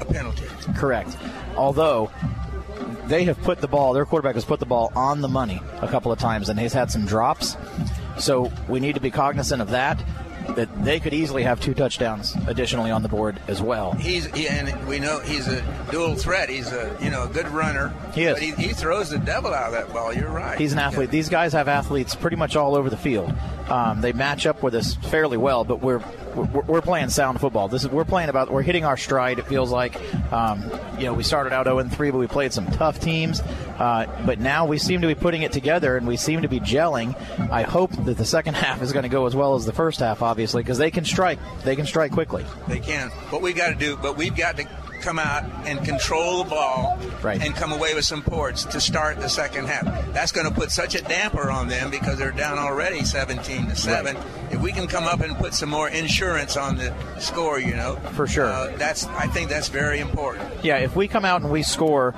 a 0.00 0.04
penalty. 0.04 0.46
Correct. 0.76 1.16
Although 1.56 2.10
they 3.06 3.24
have 3.24 3.40
put 3.42 3.60
the 3.60 3.68
ball, 3.68 3.92
their 3.92 4.04
quarterback 4.04 4.34
has 4.34 4.44
put 4.44 4.60
the 4.60 4.66
ball 4.66 4.92
on 4.94 5.20
the 5.20 5.28
money 5.28 5.60
a 5.80 5.88
couple 5.88 6.12
of 6.12 6.18
times, 6.18 6.48
and 6.48 6.58
he's 6.58 6.72
had 6.72 6.90
some 6.90 7.04
drops. 7.06 7.56
So 8.18 8.52
we 8.68 8.80
need 8.80 8.94
to 8.94 9.00
be 9.00 9.10
cognizant 9.10 9.62
of 9.62 9.70
that. 9.70 10.02
That 10.56 10.84
they 10.84 10.98
could 10.98 11.14
easily 11.14 11.44
have 11.44 11.60
two 11.60 11.72
touchdowns 11.72 12.34
additionally 12.48 12.90
on 12.90 13.02
the 13.02 13.08
board 13.08 13.40
as 13.46 13.62
well. 13.62 13.92
He's 13.92 14.26
he, 14.34 14.48
and 14.48 14.88
we 14.88 14.98
know 14.98 15.20
he's 15.20 15.46
a 15.46 15.62
dual 15.92 16.16
threat. 16.16 16.48
He's 16.48 16.72
a 16.72 16.98
you 17.00 17.10
know 17.10 17.22
a 17.24 17.28
good 17.28 17.46
runner. 17.48 17.94
He 18.12 18.24
is. 18.24 18.34
But 18.34 18.42
he, 18.42 18.50
he 18.50 18.72
throws 18.72 19.08
the 19.08 19.18
devil 19.18 19.54
out 19.54 19.66
of 19.66 19.72
that 19.72 19.92
ball. 19.94 20.12
You're 20.12 20.30
right. 20.30 20.58
He's 20.58 20.72
an 20.72 20.80
athlete. 20.80 21.10
These 21.10 21.28
guys 21.28 21.52
have 21.52 21.68
athletes 21.68 22.16
pretty 22.16 22.36
much 22.36 22.56
all 22.56 22.74
over 22.74 22.90
the 22.90 22.96
field. 22.96 23.32
Um, 23.68 24.00
they 24.00 24.12
match 24.12 24.44
up 24.44 24.64
with 24.64 24.74
us 24.74 24.94
fairly 24.96 25.36
well, 25.36 25.62
but 25.64 25.80
we're 25.80 26.02
we're, 26.34 26.80
playing 26.80 27.08
sound 27.10 27.40
football. 27.40 27.68
This 27.68 27.84
is 27.84 27.90
we're 27.90 28.04
playing 28.04 28.28
about 28.28 28.50
we're 28.50 28.62
hitting 28.62 28.84
our 28.84 28.96
stride. 28.96 29.38
It 29.38 29.46
feels 29.46 29.70
like 29.70 29.96
um, 30.32 30.70
you 30.98 31.04
know 31.04 31.14
we 31.14 31.22
started 31.22 31.52
out 31.52 31.66
0 31.66 31.82
3, 31.84 32.10
but 32.10 32.18
we 32.18 32.26
played 32.26 32.52
some 32.52 32.66
tough 32.66 33.00
teams. 33.00 33.40
Uh, 33.78 34.06
but 34.24 34.38
now 34.38 34.66
we 34.66 34.78
seem 34.78 35.00
to 35.00 35.06
be 35.06 35.14
putting 35.14 35.42
it 35.42 35.52
together, 35.52 35.96
and 35.96 36.06
we 36.06 36.16
seem 36.16 36.42
to 36.42 36.48
be 36.48 36.60
gelling. 36.60 37.14
I 37.50 37.62
hope 37.62 37.90
that 38.04 38.16
the 38.16 38.24
second 38.24 38.54
half 38.62 38.82
is 38.82 38.92
going 38.92 39.04
to 39.04 39.08
go 39.08 39.26
as 39.26 39.34
well 39.34 39.54
as 39.54 39.66
the 39.66 39.72
first 39.72 40.00
half, 40.00 40.22
obviously, 40.22 40.62
because 40.62 40.78
they 40.78 40.90
can 40.90 41.04
strike. 41.04 41.38
They 41.64 41.76
can 41.76 41.86
strike 41.86 42.12
quickly. 42.12 42.44
They 42.68 42.80
can. 42.80 43.10
What 43.30 43.42
we 43.42 43.52
got 43.52 43.68
to 43.68 43.74
do, 43.74 43.96
but 43.96 44.16
we've 44.16 44.36
got 44.36 44.56
to 44.56 44.66
come 45.02 45.18
out 45.18 45.44
and 45.66 45.84
control 45.84 46.44
the 46.44 46.50
ball 46.50 46.98
Right. 47.22 47.40
and 47.42 47.54
come 47.54 47.72
away 47.72 47.94
with 47.94 48.04
some 48.04 48.22
ports 48.22 48.64
to 48.64 48.80
start 48.80 49.18
the 49.20 49.28
second 49.28 49.66
half. 49.66 49.84
That's 50.12 50.32
going 50.32 50.48
to 50.48 50.54
put 50.54 50.70
such 50.70 50.94
a 50.94 51.02
damper 51.02 51.50
on 51.50 51.68
them 51.68 51.90
because 51.90 52.18
they're 52.18 52.30
down 52.32 52.58
already 52.58 53.04
17 53.04 53.66
to 53.68 53.76
7. 53.76 54.16
If 54.50 54.60
we 54.60 54.72
can 54.72 54.86
come 54.86 55.04
up 55.04 55.20
and 55.20 55.36
put 55.36 55.54
some 55.54 55.68
more 55.68 55.88
insurance 55.88 56.56
on 56.56 56.76
the 56.76 56.92
score, 57.18 57.58
you 57.58 57.74
know. 57.74 57.96
For 58.12 58.26
sure. 58.26 58.46
Uh, 58.46 58.74
that's 58.76 59.06
I 59.06 59.26
think 59.26 59.48
that's 59.50 59.68
very 59.68 60.00
important. 60.00 60.48
Yeah, 60.64 60.78
if 60.78 60.96
we 60.96 61.08
come 61.08 61.24
out 61.24 61.42
and 61.42 61.50
we 61.50 61.62
score 61.62 62.14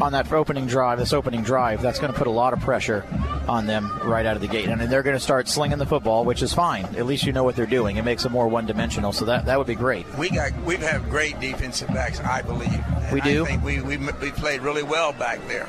on 0.00 0.12
that 0.12 0.30
opening 0.32 0.66
drive, 0.66 0.98
this 0.98 1.12
opening 1.12 1.42
drive, 1.42 1.82
that's 1.82 1.98
going 1.98 2.12
to 2.12 2.18
put 2.18 2.26
a 2.26 2.30
lot 2.30 2.52
of 2.52 2.60
pressure 2.60 3.04
on 3.48 3.66
them 3.66 3.90
right 4.04 4.26
out 4.26 4.34
of 4.34 4.42
the 4.42 4.48
gate, 4.48 4.68
and 4.68 4.80
then 4.80 4.90
they're 4.90 5.02
going 5.02 5.16
to 5.16 5.20
start 5.22 5.48
slinging 5.48 5.78
the 5.78 5.86
football, 5.86 6.24
which 6.24 6.42
is 6.42 6.52
fine. 6.52 6.84
At 6.96 7.06
least 7.06 7.24
you 7.24 7.32
know 7.32 7.44
what 7.44 7.56
they're 7.56 7.66
doing. 7.66 7.96
It 7.96 8.04
makes 8.04 8.22
them 8.22 8.32
more 8.32 8.48
one-dimensional, 8.48 9.12
so 9.12 9.24
that 9.26 9.46
that 9.46 9.58
would 9.58 9.66
be 9.66 9.74
great. 9.74 10.06
We 10.18 10.30
got 10.30 10.52
we've 10.64 10.80
had 10.80 11.08
great 11.08 11.38
defensive 11.40 11.88
backs, 11.88 12.20
I 12.20 12.42
believe. 12.42 12.72
And 12.72 13.12
We 13.12 13.20
do? 13.20 13.44
I 13.44 13.48
think 13.48 13.64
we, 13.64 13.80
we 13.80 13.96
we 13.96 14.30
played 14.32 14.62
really 14.62 14.82
well 14.82 15.12
back 15.12 15.46
there. 15.48 15.68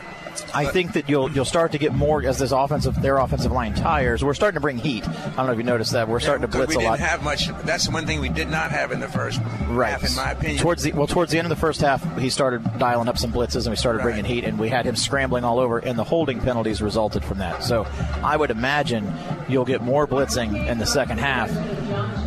I 0.53 0.65
think 0.65 0.93
that 0.93 1.09
you'll 1.09 1.31
you'll 1.31 1.45
start 1.45 1.71
to 1.73 1.77
get 1.77 1.93
more 1.93 2.23
as 2.25 2.37
this 2.39 2.51
offensive 2.51 3.01
their 3.01 3.17
offensive 3.17 3.51
line 3.51 3.73
tires. 3.73 4.23
We're 4.23 4.33
starting 4.33 4.55
to 4.55 4.61
bring 4.61 4.77
heat. 4.77 5.07
I 5.07 5.11
don't 5.35 5.45
know 5.47 5.51
if 5.51 5.57
you 5.57 5.63
noticed 5.63 5.91
that. 5.93 6.07
We're 6.07 6.19
starting 6.19 6.41
to 6.41 6.47
Because 6.47 6.67
blitz 6.67 6.77
we 6.77 6.85
a 6.85 6.89
didn't 6.89 6.99
lot. 7.01 7.09
have 7.09 7.23
much. 7.23 7.47
That's 7.65 7.85
the 7.85 7.91
one 7.91 8.05
thing 8.05 8.19
we 8.21 8.29
did 8.29 8.49
not 8.49 8.71
have 8.71 8.91
in 8.91 8.99
the 8.99 9.07
first 9.07 9.39
Right. 9.67 9.91
half, 9.91 10.03
in 10.09 10.15
my 10.15 10.31
opinion. 10.31 10.59
Towards 10.59 10.83
the 10.83 10.91
well, 10.93 11.07
towards 11.07 11.31
the 11.31 11.37
end 11.37 11.45
of 11.45 11.49
the 11.49 11.55
first 11.59 11.81
half, 11.81 12.17
he 12.19 12.29
started 12.29 12.63
dialing 12.79 13.07
up 13.07 13.17
some 13.17 13.31
blitzes, 13.31 13.65
and 13.65 13.69
we 13.69 13.75
started 13.75 14.01
bringing 14.01 14.25
heat, 14.25 14.43
and 14.43 14.57
we 14.59 14.69
had 14.69 14.85
him 14.85 14.95
scrambling 14.95 15.43
all 15.43 15.59
over, 15.59 15.79
and 15.79 15.97
the 15.97 16.03
holding 16.03 16.39
penalties 16.39 16.81
resulted 16.81 17.23
from 17.23 17.37
that. 17.39 17.63
So, 17.63 17.85
I 18.23 18.37
would 18.37 18.51
imagine 18.51 19.11
you'll 19.49 19.65
get 19.65 19.81
more 19.81 20.07
blitzing 20.07 20.67
in 20.67 20.77
the 20.77 20.85
second 20.85 21.19
half 21.19 21.49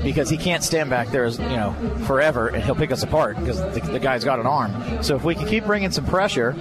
because 0.03 0.29
he 0.31 0.37
can't 0.37 0.63
stand 0.63 0.91
back 0.91 1.09
there, 1.09 1.25
as, 1.25 1.39
you 1.39 1.45
know, 1.49 1.75
forever, 2.07 2.49
and 2.49 2.63
he'll 2.63 2.75
pick 2.75 2.91
us 2.93 3.03
apart 3.03 3.39
because 3.39 3.61
the, 3.75 3.81
the 3.93 3.99
guy's 3.99 4.25
got 4.25 4.39
an 4.39 4.47
arm. 4.47 5.03
So, 5.03 5.17
if 5.17 5.25
we 5.25 5.35
can 5.35 5.47
keep 5.47 5.65
bringing 5.65 5.91
some 5.91 6.05
pressure. 6.07 6.55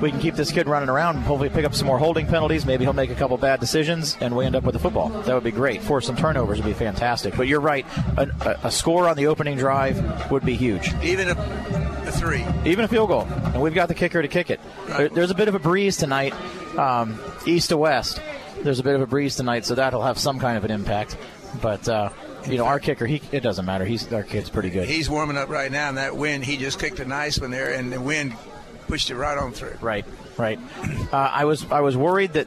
We 0.00 0.10
can 0.10 0.20
keep 0.20 0.34
this 0.34 0.50
kid 0.50 0.66
running 0.66 0.88
around 0.88 1.16
and 1.16 1.24
hopefully 1.24 1.50
pick 1.50 1.64
up 1.64 1.74
some 1.74 1.86
more 1.86 1.98
holding 1.98 2.26
penalties. 2.26 2.64
Maybe 2.64 2.84
he'll 2.84 2.92
make 2.92 3.10
a 3.10 3.14
couple 3.14 3.36
bad 3.36 3.60
decisions 3.60 4.16
and 4.20 4.34
we 4.34 4.44
end 4.46 4.56
up 4.56 4.64
with 4.64 4.72
the 4.72 4.78
football. 4.78 5.08
That 5.10 5.34
would 5.34 5.44
be 5.44 5.50
great. 5.50 5.82
Force 5.82 6.06
some 6.06 6.16
turnovers 6.16 6.58
would 6.58 6.66
be 6.66 6.72
fantastic. 6.72 7.36
But 7.36 7.48
you're 7.48 7.60
right. 7.60 7.84
A, 8.16 8.28
a, 8.40 8.68
a 8.68 8.70
score 8.70 9.08
on 9.08 9.16
the 9.16 9.26
opening 9.26 9.58
drive 9.58 10.30
would 10.30 10.44
be 10.44 10.54
huge. 10.54 10.92
Even 11.02 11.28
a, 11.28 11.32
a 12.06 12.12
three. 12.12 12.44
Even 12.64 12.84
a 12.84 12.88
field 12.88 13.08
goal, 13.08 13.22
and 13.22 13.60
we've 13.60 13.74
got 13.74 13.88
the 13.88 13.94
kicker 13.94 14.22
to 14.22 14.28
kick 14.28 14.50
it. 14.50 14.60
There, 14.86 15.08
there's 15.08 15.30
a 15.30 15.34
bit 15.34 15.48
of 15.48 15.54
a 15.54 15.58
breeze 15.58 15.96
tonight, 15.96 16.34
um, 16.78 17.20
east 17.46 17.68
to 17.68 17.76
west. 17.76 18.20
There's 18.62 18.78
a 18.78 18.82
bit 18.82 18.94
of 18.94 19.00
a 19.00 19.06
breeze 19.06 19.36
tonight, 19.36 19.64
so 19.64 19.74
that'll 19.74 20.02
have 20.02 20.18
some 20.18 20.38
kind 20.38 20.56
of 20.56 20.64
an 20.64 20.70
impact. 20.70 21.16
But 21.62 21.88
uh, 21.88 22.10
you 22.46 22.58
know, 22.58 22.64
our 22.64 22.80
kicker, 22.80 23.06
he 23.06 23.20
it 23.32 23.40
doesn't 23.40 23.64
matter. 23.64 23.84
He's 23.84 24.12
our 24.12 24.22
kid's 24.22 24.50
pretty 24.50 24.70
good. 24.70 24.88
He's 24.88 25.10
warming 25.10 25.36
up 25.36 25.48
right 25.48 25.70
now, 25.70 25.88
and 25.88 25.98
that 25.98 26.16
wind, 26.16 26.44
he 26.44 26.56
just 26.56 26.78
kicked 26.78 27.00
a 27.00 27.04
nice 27.04 27.38
one 27.38 27.50
there, 27.50 27.72
and 27.72 27.92
the 27.92 28.00
wind 28.00 28.34
pushed 28.90 29.10
it 29.10 29.16
right 29.16 29.38
on 29.38 29.52
through. 29.52 29.76
Right, 29.80 30.04
right. 30.36 30.58
Uh, 31.10 31.16
I 31.16 31.44
was 31.44 31.64
I 31.70 31.80
was 31.80 31.96
worried 31.96 32.34
that. 32.34 32.46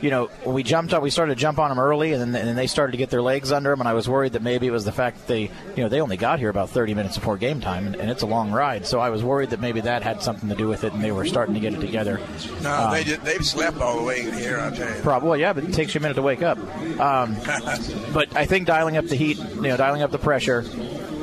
You 0.00 0.10
know, 0.10 0.26
when 0.44 0.54
we 0.54 0.62
jumped 0.62 0.92
up, 0.94 1.02
we 1.02 1.10
started 1.10 1.34
to 1.34 1.40
jump 1.40 1.58
on 1.58 1.70
them 1.70 1.80
early, 1.80 2.12
and 2.12 2.32
then, 2.32 2.48
and 2.48 2.56
they 2.56 2.68
started 2.68 2.92
to 2.92 2.98
get 2.98 3.10
their 3.10 3.20
legs 3.20 3.50
under 3.50 3.70
them. 3.70 3.80
And 3.80 3.88
I 3.88 3.94
was 3.94 4.08
worried 4.08 4.34
that 4.34 4.42
maybe 4.42 4.68
it 4.68 4.70
was 4.70 4.84
the 4.84 4.92
fact 4.92 5.18
that 5.18 5.26
they, 5.26 5.40
you 5.74 5.82
know, 5.82 5.88
they 5.88 6.00
only 6.00 6.16
got 6.16 6.38
here 6.38 6.50
about 6.50 6.70
30 6.70 6.94
minutes 6.94 7.18
before 7.18 7.36
game 7.36 7.60
time, 7.60 7.84
and, 7.88 7.96
and 7.96 8.08
it's 8.08 8.22
a 8.22 8.26
long 8.26 8.52
ride. 8.52 8.86
So 8.86 9.00
I 9.00 9.10
was 9.10 9.24
worried 9.24 9.50
that 9.50 9.60
maybe 9.60 9.80
that 9.80 10.04
had 10.04 10.22
something 10.22 10.48
to 10.50 10.54
do 10.54 10.68
with 10.68 10.84
it, 10.84 10.92
and 10.92 11.02
they 11.02 11.10
were 11.10 11.26
starting 11.26 11.54
to 11.54 11.60
get 11.60 11.74
it 11.74 11.80
together. 11.80 12.20
No, 12.62 12.72
Um, 12.72 12.92
they 12.92 13.02
just, 13.02 13.24
they've 13.24 13.44
slept 13.44 13.80
all 13.80 13.96
the 13.96 14.04
way 14.04 14.22
here, 14.30 14.60
I'll 14.60 14.70
tell 14.70 14.88
you. 14.88 15.02
Probably, 15.02 15.30
well, 15.30 15.36
yeah, 15.38 15.52
but 15.52 15.64
it 15.64 15.72
takes 15.72 15.96
you 15.96 15.98
a 15.98 16.02
minute 16.02 16.14
to 16.14 16.22
wake 16.22 16.42
up. 16.42 16.58
Um, 17.00 17.34
but 18.14 18.36
I 18.36 18.46
think 18.46 18.68
dialing 18.68 18.96
up 18.98 19.06
the 19.06 19.16
heat, 19.16 19.38
you 19.38 19.62
know, 19.62 19.76
dialing 19.76 20.02
up 20.02 20.12
the 20.12 20.18
pressure, 20.18 20.62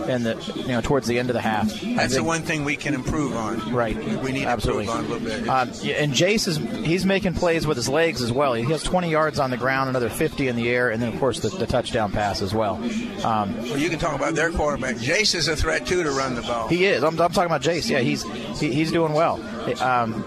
and 0.08 0.26
the 0.26 0.54
you 0.56 0.68
know 0.70 0.82
towards 0.82 1.08
the 1.08 1.20
end 1.20 1.30
of 1.30 1.34
the 1.34 1.42
half. 1.42 1.68
That's 1.82 2.16
the 2.16 2.24
one 2.24 2.42
thing 2.42 2.66
we 2.66 2.76
can 2.76 2.94
improve 2.94 3.36
on. 3.36 3.74
Right. 3.74 3.96
We 3.96 4.32
need 4.32 4.46
Absolutely. 4.46 4.86
to 4.86 4.92
improve 4.92 5.12
on 5.12 5.20
a 5.20 5.30
little 5.30 5.40
bit. 5.42 5.50
Um, 5.50 5.70
and 6.00 6.14
Jace 6.14 6.48
is 6.48 6.58
he's 6.86 7.06
making 7.06 7.34
plays 7.34 7.68
with 7.68 7.78
his 7.78 7.90
legs 7.90 8.22
as 8.22 8.32
well. 8.32 8.54
He 8.54 8.64
has 8.72 8.84
20 8.84 9.10
yards 9.10 9.40
on 9.40 9.50
the 9.52 9.58
ground, 9.58 9.90
another 9.90 10.10
50 10.10 10.48
in 10.48 10.56
the 10.56 10.70
air, 10.70 10.90
and 10.90 11.02
then 11.02 11.14
of 11.14 11.20
course 11.20 11.40
the, 11.40 11.50
the 11.50 11.66
touchdown 11.68 12.12
pass 12.12 12.42
as 12.42 12.54
well. 12.54 12.76
Um, 13.26 13.56
well, 13.58 13.78
you 13.78 13.90
can 13.90 14.00
talk 14.00 14.16
about 14.16 14.36
their 14.36 14.52
quarterback. 14.52 14.96
Jace 14.98 15.36
is 15.36 15.48
a 15.48 15.56
threat 15.56 15.86
too 15.86 16.04
to 16.04 16.12
run 16.12 16.36
the 16.36 16.42
ball. 16.42 16.68
he 16.68 16.86
is. 16.86 17.04
I'm, 17.04 17.20
I'm 17.20 17.32
talking 17.32 17.46
about 17.46 17.62
Jace. 17.62 17.90
Yeah, 17.90 18.00
he's 18.00 18.24
he, 18.60 18.72
he's 18.72 18.92
doing 18.92 19.14
well. 19.14 19.42
Um, 19.82 20.24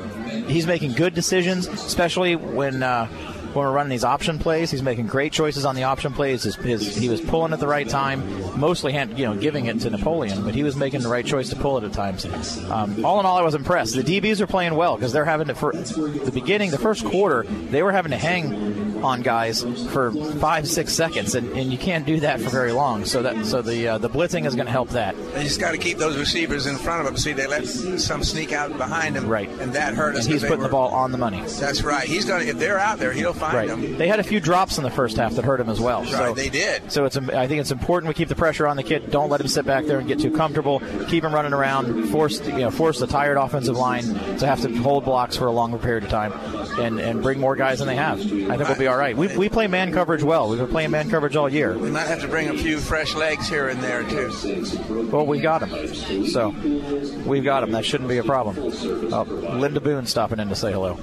he's 0.49 0.67
making 0.67 0.93
good 0.93 1.15
decisions, 1.15 1.67
especially 1.67 2.37
when. 2.37 2.83
Uh, 2.83 3.09
when 3.55 3.67
we're 3.67 3.73
running 3.73 3.91
these 3.91 4.05
option 4.05 4.39
plays, 4.39 4.71
he's 4.71 4.83
making 4.83 5.07
great 5.07 5.33
choices 5.33 5.65
on 5.65 5.75
the 5.75 5.85
option 5.85 6.13
plays. 6.13 6.43
His, 6.43 6.57
his, 6.57 6.97
he 6.97 7.09
was 7.09 7.21
pulling 7.21 7.53
at 7.53 7.61
the 7.61 7.67
right 7.67 7.89
time, 7.89 8.59
mostly 8.59 8.93
hand, 8.93 9.19
you 9.19 9.25
know 9.25 9.35
giving 9.37 9.67
it 9.67 9.81
to 9.81 9.91
Napoleon, 9.91 10.45
but 10.45 10.55
he 10.55 10.63
was 10.63 10.77
making 10.77 11.03
the 11.03 11.09
right 11.09 11.25
choice 11.25 11.49
to 11.51 11.57
pull 11.57 11.79
it 11.79 11.85
at 11.85 11.93
times. 11.93 12.25
Um, 12.71 13.05
all 13.05 13.21
in 13.21 13.27
all, 13.27 13.39
I 13.39 13.43
was 13.43 13.55
impressed. 13.55 13.95
The 13.95 14.03
DBs 14.03 14.41
are 14.41 14.47
playing 14.47 14.75
well 14.75 14.97
because 14.97 15.13
they're 15.13 15.25
having 15.25 15.49
to 15.49 15.55
for 15.55 15.73
the 15.73 16.31
beginning, 16.33 16.71
the 16.71 16.79
first 16.79 17.05
quarter, 17.05 17.45
they 17.45 17.83
were 17.83 17.93
having 17.93 18.11
to 18.11 18.19
hang 18.19 19.03
on 19.03 19.23
guys 19.23 19.63
for 19.91 20.11
five, 20.39 20.69
six 20.69 20.93
seconds, 20.93 21.35
and, 21.35 21.51
and 21.53 21.73
you 21.73 21.79
can't 21.79 22.07
do 22.07 22.21
that 22.21 22.41
for 22.41 22.51
very 22.51 22.73
long. 22.73 23.05
So 23.05 23.23
that 23.23 23.47
so 23.47 23.63
the 23.63 23.89
uh, 23.89 23.99
the 23.99 24.11
blitzing 24.11 24.47
is 24.47 24.55
going 24.55 24.67
to 24.67 24.73
help 24.73 24.91
that. 24.91 25.17
They 25.35 25.45
just 25.45 25.61
got 25.61 25.73
to 25.73 25.79
keep 25.79 25.99
those 25.99 26.19
receivers 26.19 26.67
in 26.67 26.77
front 26.77 27.01
of 27.01 27.07
them. 27.07 27.17
See, 27.17 27.33
they 27.33 27.47
let 27.47 27.67
some 27.67 28.23
sneak 28.23 28.53
out 28.53 28.77
behind 28.77 29.17
them, 29.17 29.29
Right. 29.29 29.49
And 29.49 29.73
that 29.75 29.95
hurt 29.95 30.17
us. 30.17 30.25
And 30.25 30.33
he's 30.33 30.43
putting 30.43 30.63
the 30.63 30.69
ball 30.69 30.91
on 30.91 31.13
the 31.13 31.19
money. 31.19 31.43
That's 31.43 31.83
right. 31.83 32.07
He's 32.07 32.25
gonna. 32.25 32.45
If 32.45 32.59
they're 32.59 32.79
out 32.79 32.99
there, 32.99 33.13
he'll 33.13 33.33
find 33.33 33.48
Right. 33.55 33.69
them. 33.69 33.97
They 33.97 34.09
had 34.09 34.21
a 34.21 34.25
few 34.25 34.41
drops 34.41 34.79
in 34.79 34.85
the 34.85 34.91
first 34.91 35.17
half 35.17 35.35
that 35.35 35.45
hurt 35.45 35.61
him 35.61 35.69
as 35.69 35.81
well. 35.81 36.03
Right, 36.03 36.11
So 36.11 36.35
they 36.35 36.49
did. 36.49 36.91
So 36.91 37.05
it's 37.05 37.17
I 37.17 37.47
think 37.47 37.61
it's 37.61 37.71
important 37.71 38.09
we 38.09 38.15
keep 38.15 38.29
the 38.29 38.35
pressure 38.35 38.67
on 38.67 38.77
the 38.77 38.83
kid. 38.83 39.11
Don't 39.11 39.31
let 39.31 39.41
him 39.41 39.49
sit 39.49 39.65
back 39.65 39.85
there 39.87 39.99
and 39.99 40.09
get 40.09 40.21
too 40.21 40.31
comfortable. 40.31 40.81
Keep 41.09 41.25
him 41.25 41.35
running 41.35 41.53
around. 41.53 42.09
Force 42.09 42.41
you 42.47 42.59
know 42.59 42.71
force 42.71 42.99
the 42.99 43.07
tired 43.07 43.37
offensive 43.37 43.77
line 43.77 44.05
to 44.39 44.47
have 44.47 44.61
to 44.63 44.75
hold 44.79 45.05
blocks 45.05 45.37
for 45.37 45.47
a 45.47 45.53
longer 45.53 45.79
period 45.79 46.05
of 46.05 46.11
time, 46.11 46.33
and 46.79 47.01
and 47.01 47.23
bring 47.23 47.39
more 47.41 47.57
guys 47.57 47.79
than 47.79 47.89
they 47.89 47.97
have. 47.97 48.19
I 48.21 48.57
think 48.57 48.69
we'll 48.69 48.79
be 48.79 48.87
all 48.87 48.97
right. 48.97 49.17
We, 49.17 49.37
we 49.37 49.49
play 49.49 49.67
man 49.67 49.93
coverage 49.93 50.23
well. 50.23 50.49
We've 50.49 50.59
been 50.59 50.69
playing 50.69 50.91
man 50.91 51.11
coverage 51.11 51.37
all 51.37 51.49
year. 51.49 51.77
We 51.77 51.91
might 51.91 52.07
have 52.07 52.21
to 52.23 52.29
bring 52.29 52.49
a 52.49 52.57
few 52.57 52.79
fresh 52.79 53.15
legs 53.15 53.49
here 53.49 53.69
and 53.69 53.83
there 53.83 54.03
too. 54.05 55.09
Well, 55.11 55.27
we 55.27 55.41
got 55.41 55.63
him. 55.67 56.27
So 56.27 56.51
we've 57.27 57.45
got 57.45 57.63
him. 57.63 57.73
That 57.73 57.85
shouldn't 57.85 58.09
be 58.09 58.19
a 58.19 58.25
problem. 58.25 58.57
Oh, 59.13 59.23
Linda 59.59 59.81
Boone 59.81 60.07
stopping 60.07 60.39
in 60.41 60.49
to 60.49 60.57
say 60.57 60.73
hello. 60.73 60.99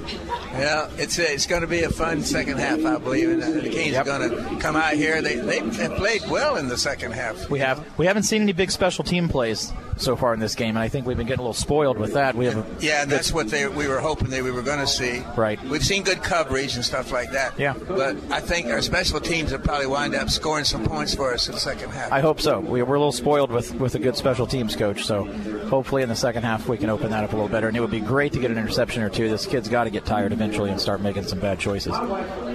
Yeah, 0.53 0.89
it's 0.97 1.19
it's 1.19 1.45
going 1.45 1.61
to 1.61 1.67
be 1.67 1.83
a 1.83 1.89
fun 1.89 2.23
second 2.25 2.57
half, 2.59 2.83
I 2.85 2.97
believe. 2.97 3.29
And 3.29 3.41
the 3.41 3.69
Canes 3.69 3.93
Yep. 3.93 4.07
are 4.07 4.19
going 4.19 4.29
to 4.29 4.59
come 4.61 4.75
out 4.75 4.93
here. 4.93 5.21
They 5.21 5.35
they 5.35 5.87
played 5.89 6.21
well 6.29 6.55
in 6.57 6.67
the 6.67 6.77
second 6.77 7.11
half. 7.13 7.49
We 7.49 7.59
have 7.59 7.85
we 7.97 8.05
haven't 8.05 8.23
seen 8.23 8.41
any 8.41 8.53
big 8.53 8.71
special 8.71 9.03
team 9.03 9.29
plays 9.29 9.71
so 9.97 10.15
far 10.17 10.33
in 10.33 10.39
this 10.41 10.55
game, 10.55 10.69
and 10.75 10.79
I 10.79 10.89
think 10.89 11.05
we've 11.05 11.15
been 11.15 11.25
getting 11.27 11.39
a 11.39 11.43
little 11.43 11.53
spoiled 11.53 11.97
with 11.97 12.13
that. 12.15 12.35
We 12.35 12.45
have 12.45 12.57
a, 12.57 12.65
Yeah, 12.83 13.03
and 13.03 13.11
that's 13.11 13.31
what 13.31 13.49
they 13.49 13.65
we 13.67 13.87
were 13.87 13.99
hoping 14.01 14.29
that 14.31 14.43
we 14.43 14.51
were 14.51 14.61
going 14.61 14.79
to 14.79 14.87
see. 14.87 15.23
Right. 15.37 15.61
We've 15.63 15.85
seen 15.85 16.03
good 16.03 16.21
coverage 16.21 16.75
and 16.75 16.83
stuff 16.83 17.11
like 17.13 17.31
that. 17.31 17.57
Yeah. 17.57 17.75
But 17.87 18.17
I 18.29 18.41
think 18.41 18.67
our 18.67 18.81
special 18.81 19.21
teams 19.21 19.51
will 19.53 19.59
probably 19.59 19.87
wind 19.87 20.13
up 20.15 20.29
scoring 20.29 20.65
some 20.65 20.83
points 20.85 21.15
for 21.15 21.33
us 21.33 21.47
in 21.47 21.53
the 21.53 21.59
second 21.61 21.91
half. 21.91 22.11
I 22.11 22.19
hope 22.19 22.41
so. 22.41 22.59
We, 22.59 22.81
we're 22.83 22.95
a 22.95 22.99
little 22.99 23.11
spoiled 23.13 23.51
with, 23.51 23.73
with 23.75 23.95
a 23.95 23.99
good 23.99 24.17
special 24.17 24.45
teams 24.47 24.75
coach, 24.75 25.03
so 25.05 25.23
hopefully 25.69 26.01
in 26.03 26.09
the 26.09 26.15
second 26.15 26.43
half 26.43 26.67
we 26.67 26.77
can 26.77 26.89
open 26.89 27.11
that 27.11 27.23
up 27.23 27.31
a 27.31 27.35
little 27.35 27.47
better. 27.49 27.69
And 27.69 27.77
it 27.77 27.79
would 27.79 27.89
be 27.91 28.01
great 28.01 28.33
to 28.33 28.39
get 28.39 28.51
an 28.51 28.57
interception 28.57 29.01
or 29.01 29.09
two. 29.09 29.29
This 29.29 29.45
kid's 29.45 29.69
got 29.69 29.85
to 29.85 29.89
get 29.89 30.03
tired 30.05 30.33
eventually 30.33 30.71
and 30.71 30.81
start 30.81 30.99
making 30.99 31.23
some 31.23 31.39
bad 31.39 31.57
choices. 31.57 31.93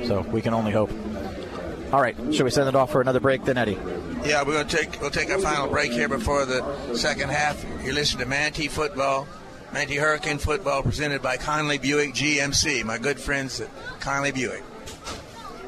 So 0.06 0.20
we 0.32 0.42
can 0.42 0.54
only 0.54 0.72
hope. 0.72 0.90
All 1.92 2.00
right, 2.00 2.16
should 2.32 2.44
we 2.44 2.50
send 2.50 2.68
it 2.68 2.76
off 2.76 2.92
for 2.92 3.00
another 3.00 3.18
break 3.20 3.44
then, 3.44 3.58
Eddie? 3.58 3.78
Yeah, 4.24 4.44
we're 4.44 4.62
to 4.62 4.76
take 4.76 5.00
we'll 5.00 5.10
take 5.10 5.30
our 5.30 5.38
final 5.38 5.66
break 5.68 5.90
here 5.92 6.08
before 6.08 6.44
the 6.44 6.94
second 6.94 7.30
half. 7.30 7.64
You're 7.82 7.94
listening 7.94 8.24
to 8.24 8.28
Manatee 8.28 8.68
Football, 8.68 9.26
Manatee 9.72 9.96
Hurricane 9.96 10.38
Football, 10.38 10.82
presented 10.82 11.22
by 11.22 11.36
Conley 11.36 11.78
Buick 11.78 12.14
GMC. 12.14 12.84
My 12.84 12.98
good 12.98 13.18
friends 13.18 13.60
at 13.60 13.68
Conley 14.00 14.30
Buick. 14.30 14.62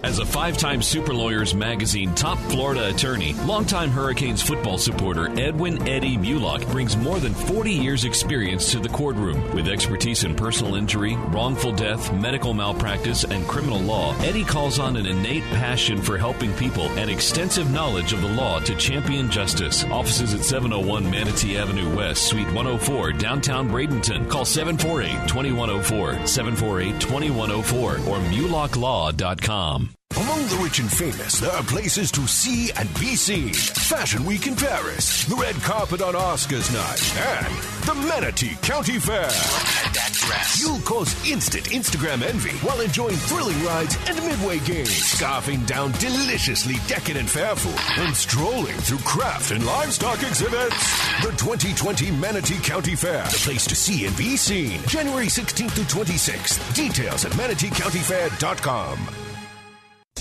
As 0.04 0.18
a 0.18 0.26
five 0.26 0.56
time 0.56 0.82
Super 0.82 1.14
Lawyers 1.14 1.54
Magazine 1.54 2.12
top 2.16 2.36
Florida 2.50 2.88
attorney, 2.88 3.34
longtime 3.44 3.90
Hurricanes 3.90 4.42
football 4.42 4.76
supporter 4.76 5.30
Edwin 5.38 5.86
Eddie 5.86 6.16
Mulock 6.16 6.68
brings 6.72 6.96
more 6.96 7.20
than 7.20 7.32
40 7.32 7.70
years' 7.70 8.04
experience 8.04 8.72
to 8.72 8.80
the 8.80 8.88
courtroom. 8.88 9.54
With 9.54 9.68
expertise 9.68 10.24
in 10.24 10.34
personal 10.34 10.74
injury, 10.74 11.14
wrongful 11.14 11.70
death, 11.70 12.12
medical 12.14 12.52
malpractice, 12.52 13.22
and 13.22 13.46
criminal 13.46 13.78
law, 13.78 14.16
Eddie 14.22 14.44
calls 14.44 14.80
on 14.80 14.96
an 14.96 15.06
innate 15.06 15.44
passion 15.44 16.02
for 16.02 16.18
helping 16.18 16.52
people 16.54 16.88
and 16.98 17.08
extensive 17.08 17.70
knowledge 17.70 18.12
of 18.12 18.22
the 18.22 18.28
law 18.28 18.58
to 18.58 18.74
champion 18.74 19.30
justice. 19.30 19.84
Offices 19.84 20.34
at 20.34 20.44
701 20.44 21.08
Manatee 21.08 21.56
Avenue 21.56 21.94
West, 21.94 22.26
Suite 22.26 22.46
104, 22.48 23.12
downtown 23.12 23.70
Bradenton. 23.70 24.28
Call 24.28 24.44
748 24.44 25.28
2104, 25.28 26.26
748 26.26 27.00
2104, 27.00 27.92
or 27.92 28.18
MulockLaw.com. 28.18 29.91
Among 30.16 30.46
the 30.48 30.60
rich 30.62 30.78
and 30.78 30.92
famous, 30.92 31.40
there 31.40 31.50
are 31.52 31.62
places 31.62 32.10
to 32.12 32.26
see 32.26 32.70
and 32.72 32.88
be 33.00 33.16
seen. 33.16 33.54
Fashion 33.54 34.24
Week 34.26 34.46
in 34.46 34.54
Paris, 34.54 35.24
the 35.24 35.36
red 35.36 35.54
carpet 35.56 36.02
on 36.02 36.14
Oscars 36.14 36.70
night, 36.72 37.46
and 37.46 37.54
the 37.86 37.94
Manatee 38.08 38.56
County 38.62 38.98
Fair. 38.98 39.28
That 39.28 40.10
dress. 40.12 40.60
You'll 40.60 40.80
cause 40.80 41.14
instant 41.28 41.64
Instagram 41.70 42.22
envy 42.22 42.50
while 42.58 42.80
enjoying 42.80 43.16
thrilling 43.16 43.62
rides 43.64 43.96
and 44.06 44.16
midway 44.26 44.58
games, 44.60 44.90
scarfing 44.90 45.66
down 45.66 45.92
deliciously 45.92 46.74
decadent 46.88 47.28
fair 47.30 47.56
food, 47.56 48.04
and 48.04 48.14
strolling 48.14 48.76
through 48.78 48.98
craft 48.98 49.50
and 49.50 49.64
livestock 49.64 50.22
exhibits. 50.22 51.22
The 51.22 51.30
2020 51.38 52.10
Manatee 52.12 52.60
County 52.62 52.94
Fair, 52.94 53.24
the 53.24 53.40
place 53.44 53.66
to 53.66 53.74
see 53.74 54.04
and 54.04 54.16
be 54.16 54.36
seen. 54.36 54.80
January 54.88 55.26
16th 55.26 55.70
through 55.70 55.84
26th. 55.84 56.74
Details 56.74 57.24
at 57.24 57.32
manateecountyfair.com. 57.32 59.21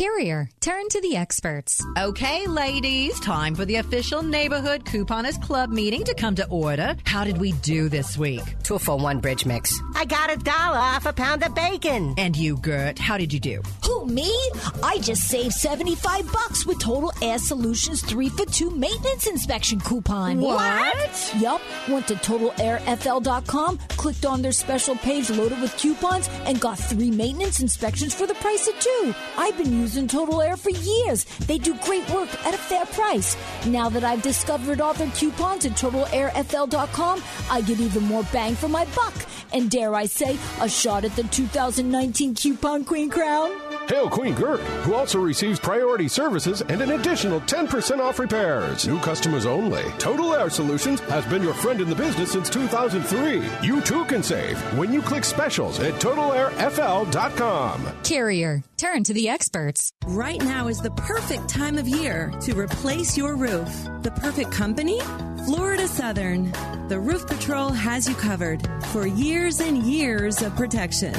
Carrier, 0.01 0.49
turn 0.61 0.89
to 0.89 1.01
the 1.01 1.15
experts. 1.15 1.79
Okay, 1.95 2.47
ladies, 2.47 3.19
time 3.19 3.53
for 3.53 3.65
the 3.65 3.75
official 3.75 4.23
neighborhood 4.23 4.83
couponist 4.83 5.43
club 5.43 5.69
meeting 5.69 6.03
to 6.05 6.15
come 6.15 6.33
to 6.33 6.47
order. 6.47 6.95
How 7.05 7.23
did 7.23 7.37
we 7.37 7.51
do 7.51 7.87
this 7.87 8.17
week? 8.17 8.41
Two 8.63 8.79
for 8.79 8.97
one 8.97 9.19
bridge 9.19 9.45
mix. 9.45 9.79
I 9.93 10.05
got 10.05 10.33
a 10.33 10.37
dollar 10.37 10.79
off 10.79 11.05
a 11.05 11.13
pound 11.13 11.43
of 11.43 11.53
bacon. 11.53 12.15
And 12.17 12.35
you, 12.35 12.57
Gert, 12.57 12.97
how 12.97 13.15
did 13.15 13.31
you 13.31 13.39
do? 13.39 13.61
Who, 13.85 14.07
me? 14.07 14.33
I 14.81 14.97
just 15.03 15.27
saved 15.27 15.53
75 15.53 16.33
bucks 16.33 16.65
with 16.65 16.79
Total 16.79 17.13
Air 17.21 17.37
Solutions 17.37 18.01
3 18.01 18.29
for 18.29 18.45
2 18.47 18.71
maintenance 18.71 19.27
inspection 19.27 19.79
coupon. 19.79 20.41
What? 20.41 21.33
Yup. 21.37 21.61
Went 21.87 22.07
to 22.07 22.15
TotalAirFL.com, 22.15 23.77
clicked 23.89 24.25
on 24.25 24.41
their 24.41 24.51
special 24.51 24.95
page 24.95 25.29
loaded 25.29 25.61
with 25.61 25.77
coupons, 25.77 26.27
and 26.45 26.59
got 26.59 26.79
3 26.79 27.11
maintenance 27.11 27.59
inspections 27.59 28.15
for 28.15 28.25
the 28.25 28.33
price 28.35 28.67
of 28.67 28.79
2. 28.79 29.13
I've 29.37 29.55
been 29.59 29.71
using 29.71 29.90
Total 30.07 30.41
Air 30.41 30.57
for 30.57 30.69
years. 30.69 31.25
They 31.47 31.57
do 31.57 31.73
great 31.83 32.09
work 32.09 32.29
at 32.45 32.53
a 32.53 32.57
fair 32.57 32.85
price. 32.85 33.37
Now 33.65 33.89
that 33.89 34.03
I've 34.03 34.21
discovered 34.21 34.81
all 34.81 34.93
their 34.93 35.09
coupons 35.11 35.65
at 35.65 35.73
TotalAirFL.com, 35.73 37.23
I 37.49 37.61
get 37.61 37.79
even 37.79 38.03
more 38.03 38.23
bang 38.31 38.55
for 38.55 38.67
my 38.67 38.85
buck. 38.95 39.13
And 39.53 39.69
dare 39.69 39.95
I 39.95 40.05
say, 40.05 40.37
a 40.61 40.69
shot 40.69 41.05
at 41.05 41.15
the 41.15 41.23
2019 41.23 42.35
Coupon 42.35 42.85
Queen 42.85 43.09
crown? 43.09 43.70
Hail 43.87 44.09
Queen 44.09 44.33
Gert, 44.33 44.59
who 44.83 44.93
also 44.93 45.19
receives 45.19 45.59
priority 45.59 46.07
services 46.07 46.61
and 46.61 46.81
an 46.81 46.91
additional 46.91 47.41
10% 47.41 47.99
off 47.99 48.19
repairs. 48.19 48.87
New 48.87 48.99
customers 48.99 49.45
only. 49.45 49.83
Total 49.97 50.33
Air 50.33 50.49
Solutions 50.49 50.99
has 51.01 51.25
been 51.25 51.43
your 51.43 51.53
friend 51.53 51.81
in 51.81 51.89
the 51.89 51.95
business 51.95 52.31
since 52.31 52.49
2003. 52.49 53.43
You 53.67 53.81
too 53.81 54.05
can 54.05 54.23
save 54.23 54.57
when 54.77 54.93
you 54.93 55.01
click 55.01 55.23
specials 55.23 55.79
at 55.79 55.93
TotalAirFL.com. 55.95 57.85
Carrier, 58.03 58.63
turn 58.77 59.03
to 59.03 59.13
the 59.13 59.29
experts. 59.29 59.91
Right 60.05 60.41
now 60.41 60.67
is 60.67 60.79
the 60.81 60.91
perfect 60.91 61.49
time 61.49 61.77
of 61.77 61.87
year 61.87 62.31
to 62.41 62.53
replace 62.53 63.17
your 63.17 63.35
roof. 63.35 63.69
The 64.01 64.11
perfect 64.11 64.51
company? 64.51 64.99
Florida 65.45 65.87
Southern. 65.87 66.51
The 66.87 66.99
Roof 66.99 67.25
Patrol 67.27 67.69
has 67.69 68.07
you 68.07 68.15
covered 68.15 68.67
for 68.91 69.07
years 69.07 69.59
and 69.59 69.83
years 69.83 70.41
of 70.41 70.55
protection. 70.55 71.13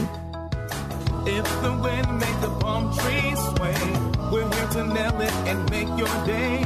If 1.25 1.45
the 1.63 1.73
wind 1.81 2.19
make 2.19 2.41
the 2.41 2.51
palm 2.61 2.93
trees 2.99 3.39
sway, 3.55 3.79
we're 4.33 4.49
here 4.55 4.69
to 4.69 4.85
nail 4.87 5.21
it 5.21 5.33
and 5.47 5.71
make 5.71 5.87
your 5.97 6.09
day. 6.27 6.65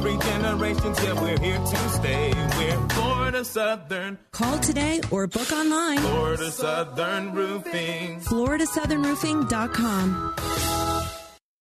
Three 0.00 0.16
generations, 0.18 0.98
yeah, 1.02 1.12
we're 1.20 1.38
here 1.38 1.58
to 1.58 1.76
stay. 1.90 2.32
We're 2.58 2.80
Florida 2.90 3.44
Southern. 3.44 4.18
Call 4.32 4.58
today 4.58 5.00
or 5.10 5.26
book 5.26 5.52
online. 5.52 5.98
Florida 5.98 6.50
Southern 6.50 7.34
Roofing. 7.34 8.20
FloridaSouthernRoofing.com. 8.20 10.34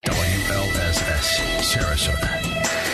WLSS, 0.05 1.27
Sarasota. 1.71 2.92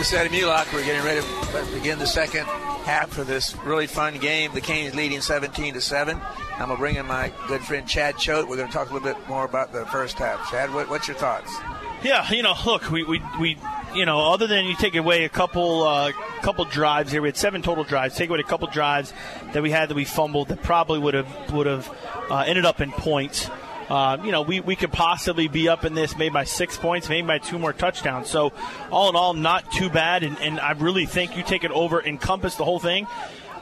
Is 0.00 0.14
Eddie 0.14 0.40
Mulock. 0.40 0.72
We're 0.72 0.84
getting 0.84 1.04
ready 1.04 1.20
to 1.20 1.74
begin 1.74 1.98
the 1.98 2.06
second 2.06 2.46
half 2.46 3.18
of 3.18 3.26
this 3.26 3.54
really 3.64 3.86
fun 3.86 4.18
game. 4.18 4.50
The 4.54 4.62
Canes 4.62 4.94
leading 4.94 5.20
17 5.20 5.74
to 5.74 5.80
7. 5.80 6.18
I'm 6.18 6.58
going 6.58 6.70
to 6.70 6.76
bring 6.76 6.96
in 6.96 7.06
my 7.06 7.30
good 7.48 7.60
friend 7.60 7.86
Chad 7.86 8.16
Choate. 8.16 8.48
We're 8.48 8.56
going 8.56 8.68
to 8.68 8.72
talk 8.72 8.88
a 8.88 8.94
little 8.94 9.12
bit 9.12 9.28
more 9.28 9.44
about 9.44 9.72
the 9.72 9.84
first 9.86 10.16
half. 10.16 10.50
Chad, 10.50 10.72
what, 10.72 10.88
what's 10.88 11.06
your 11.06 11.18
thoughts? 11.18 11.54
Yeah, 12.02 12.30
you 12.30 12.42
know, 12.42 12.54
look, 12.64 12.90
we, 12.90 13.04
we, 13.04 13.20
we 13.38 13.58
you 13.94 14.06
know, 14.06 14.20
other 14.20 14.46
than 14.46 14.64
you 14.64 14.74
take 14.74 14.94
away 14.94 15.24
a 15.24 15.28
couple 15.28 15.82
uh, 15.82 16.12
couple 16.40 16.64
drives 16.64 17.12
here, 17.12 17.20
we 17.20 17.28
had 17.28 17.36
seven 17.36 17.60
total 17.60 17.84
drives. 17.84 18.16
Take 18.16 18.30
away 18.30 18.40
a 18.40 18.44
couple 18.44 18.68
drives 18.68 19.12
that 19.52 19.62
we 19.62 19.70
had 19.70 19.90
that 19.90 19.96
we 19.96 20.04
fumbled 20.04 20.48
that 20.48 20.62
probably 20.62 20.98
would 20.98 21.14
have 21.14 21.52
would 21.52 21.66
have 21.66 21.94
uh, 22.30 22.44
ended 22.46 22.64
up 22.64 22.80
in 22.80 22.90
points. 22.92 23.50
Uh, 23.90 24.18
you 24.24 24.30
know, 24.30 24.42
we, 24.42 24.60
we 24.60 24.76
could 24.76 24.92
possibly 24.92 25.48
be 25.48 25.68
up 25.68 25.84
in 25.84 25.94
this 25.94 26.16
maybe 26.16 26.32
by 26.32 26.44
six 26.44 26.76
points, 26.76 27.08
maybe 27.08 27.26
by 27.26 27.38
two 27.38 27.58
more 27.58 27.72
touchdowns. 27.72 28.30
So, 28.30 28.52
all 28.92 29.10
in 29.10 29.16
all, 29.16 29.34
not 29.34 29.72
too 29.72 29.90
bad. 29.90 30.22
And, 30.22 30.38
and 30.38 30.60
I 30.60 30.72
really 30.72 31.06
think 31.06 31.36
you 31.36 31.42
take 31.42 31.64
it 31.64 31.72
over, 31.72 32.00
encompass 32.00 32.54
the 32.54 32.64
whole 32.64 32.78
thing. 32.78 33.08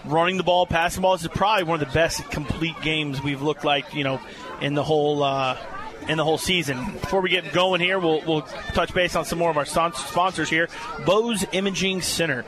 Running 0.05 0.37
the 0.37 0.43
ball, 0.43 0.67
passing 0.67 1.01
the 1.01 1.03
ball 1.03 1.17
this 1.17 1.25
is 1.25 1.29
probably 1.29 1.65
one 1.65 1.81
of 1.81 1.89
the 1.89 1.95
best 1.95 2.31
complete 2.31 2.79
games 2.83 3.23
we've 3.23 3.41
looked 3.41 3.65
like, 3.65 3.95
you 3.95 4.05
know, 4.05 4.21
in 4.61 4.75
the 4.75 4.85
whole. 4.85 5.23
Uh, 5.23 5.57
in 6.09 6.17
the 6.17 6.25
whole 6.25 6.39
season. 6.39 6.93
Before 6.93 7.21
we 7.21 7.29
get 7.29 7.53
going 7.53 7.81
here, 7.83 7.99
we'll, 7.99 8.23
we'll 8.25 8.43
touch 8.73 8.95
base 8.95 9.15
on 9.15 9.27
some 9.27 9.39
more 9.39 9.51
of 9.51 9.59
our 9.59 9.67
sponsors 9.67 10.49
here. 10.49 10.69
Bose 11.05 11.45
Imaging 11.53 12.01
Center. 12.01 12.47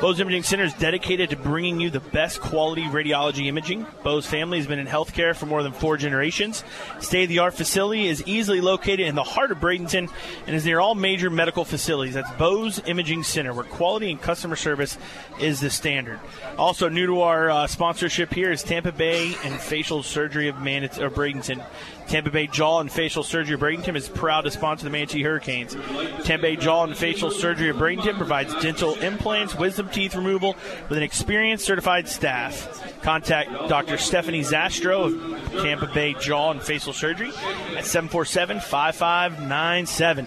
Bose 0.00 0.18
Imaging 0.18 0.44
Center 0.44 0.64
is 0.64 0.72
dedicated 0.72 1.28
to 1.28 1.36
bringing 1.36 1.78
you 1.78 1.90
the 1.90 2.00
best 2.00 2.40
quality 2.40 2.84
radiology 2.84 3.48
imaging. 3.48 3.86
Bose 4.02 4.26
family 4.26 4.56
has 4.56 4.66
been 4.66 4.78
in 4.78 4.86
healthcare 4.86 5.36
for 5.36 5.44
more 5.44 5.62
than 5.62 5.74
four 5.74 5.98
generations. 5.98 6.64
State 7.00 7.24
of 7.24 7.28
the 7.28 7.40
art 7.40 7.52
facility 7.52 8.06
is 8.06 8.26
easily 8.26 8.62
located 8.62 9.00
in 9.00 9.14
the 9.14 9.22
heart 9.22 9.52
of 9.52 9.58
Bradenton 9.58 10.10
and 10.46 10.56
is 10.56 10.64
near 10.64 10.80
all 10.80 10.94
major 10.94 11.28
medical 11.28 11.66
facilities. 11.66 12.14
That's 12.14 12.30
Bose 12.38 12.80
Imaging 12.86 13.24
Center, 13.24 13.52
where 13.52 13.64
quality 13.64 14.10
and 14.10 14.18
customer 14.18 14.56
service 14.56 14.96
is 15.38 15.60
the 15.60 15.68
standard. 15.68 16.18
Also, 16.56 16.88
new 16.88 17.06
to 17.06 17.20
our 17.20 17.50
uh, 17.50 17.66
sponsorship 17.66 18.32
here 18.32 18.50
is 18.50 18.62
Tampa 18.62 18.92
Bay 18.92 19.34
and 19.44 19.54
Facial 19.60 20.02
Surgery 20.02 20.48
of 20.48 20.56
Manat- 20.56 20.98
or 20.98 21.10
Bradenton. 21.10 21.62
Tampa 22.10 22.28
Bay 22.28 22.48
Jaw 22.48 22.80
and 22.80 22.90
Facial 22.90 23.22
Surgery 23.22 23.54
of 23.54 23.60
Bradenton 23.60 23.94
is 23.94 24.08
proud 24.08 24.40
to 24.40 24.50
sponsor 24.50 24.82
the 24.82 24.90
Manatee 24.90 25.22
Hurricanes. 25.22 25.76
Tampa 26.24 26.42
Bay 26.42 26.56
Jaw 26.56 26.82
and 26.82 26.96
Facial 26.96 27.30
Surgery 27.30 27.68
of 27.68 27.76
Bradenton 27.76 28.16
provides 28.16 28.52
dental 28.60 28.96
implants, 28.96 29.54
wisdom 29.54 29.88
teeth 29.90 30.16
removal 30.16 30.56
with 30.88 30.98
an 30.98 31.04
experienced 31.04 31.64
certified 31.64 32.08
staff. 32.08 33.00
Contact 33.02 33.48
Dr. 33.68 33.96
Stephanie 33.96 34.40
Zastro 34.40 35.06
of 35.06 35.62
Tampa 35.62 35.86
Bay 35.86 36.14
Jaw 36.14 36.50
and 36.50 36.60
Facial 36.60 36.92
Surgery 36.92 37.28
at 37.76 37.86
747 37.86 38.58
5597. 38.58 40.26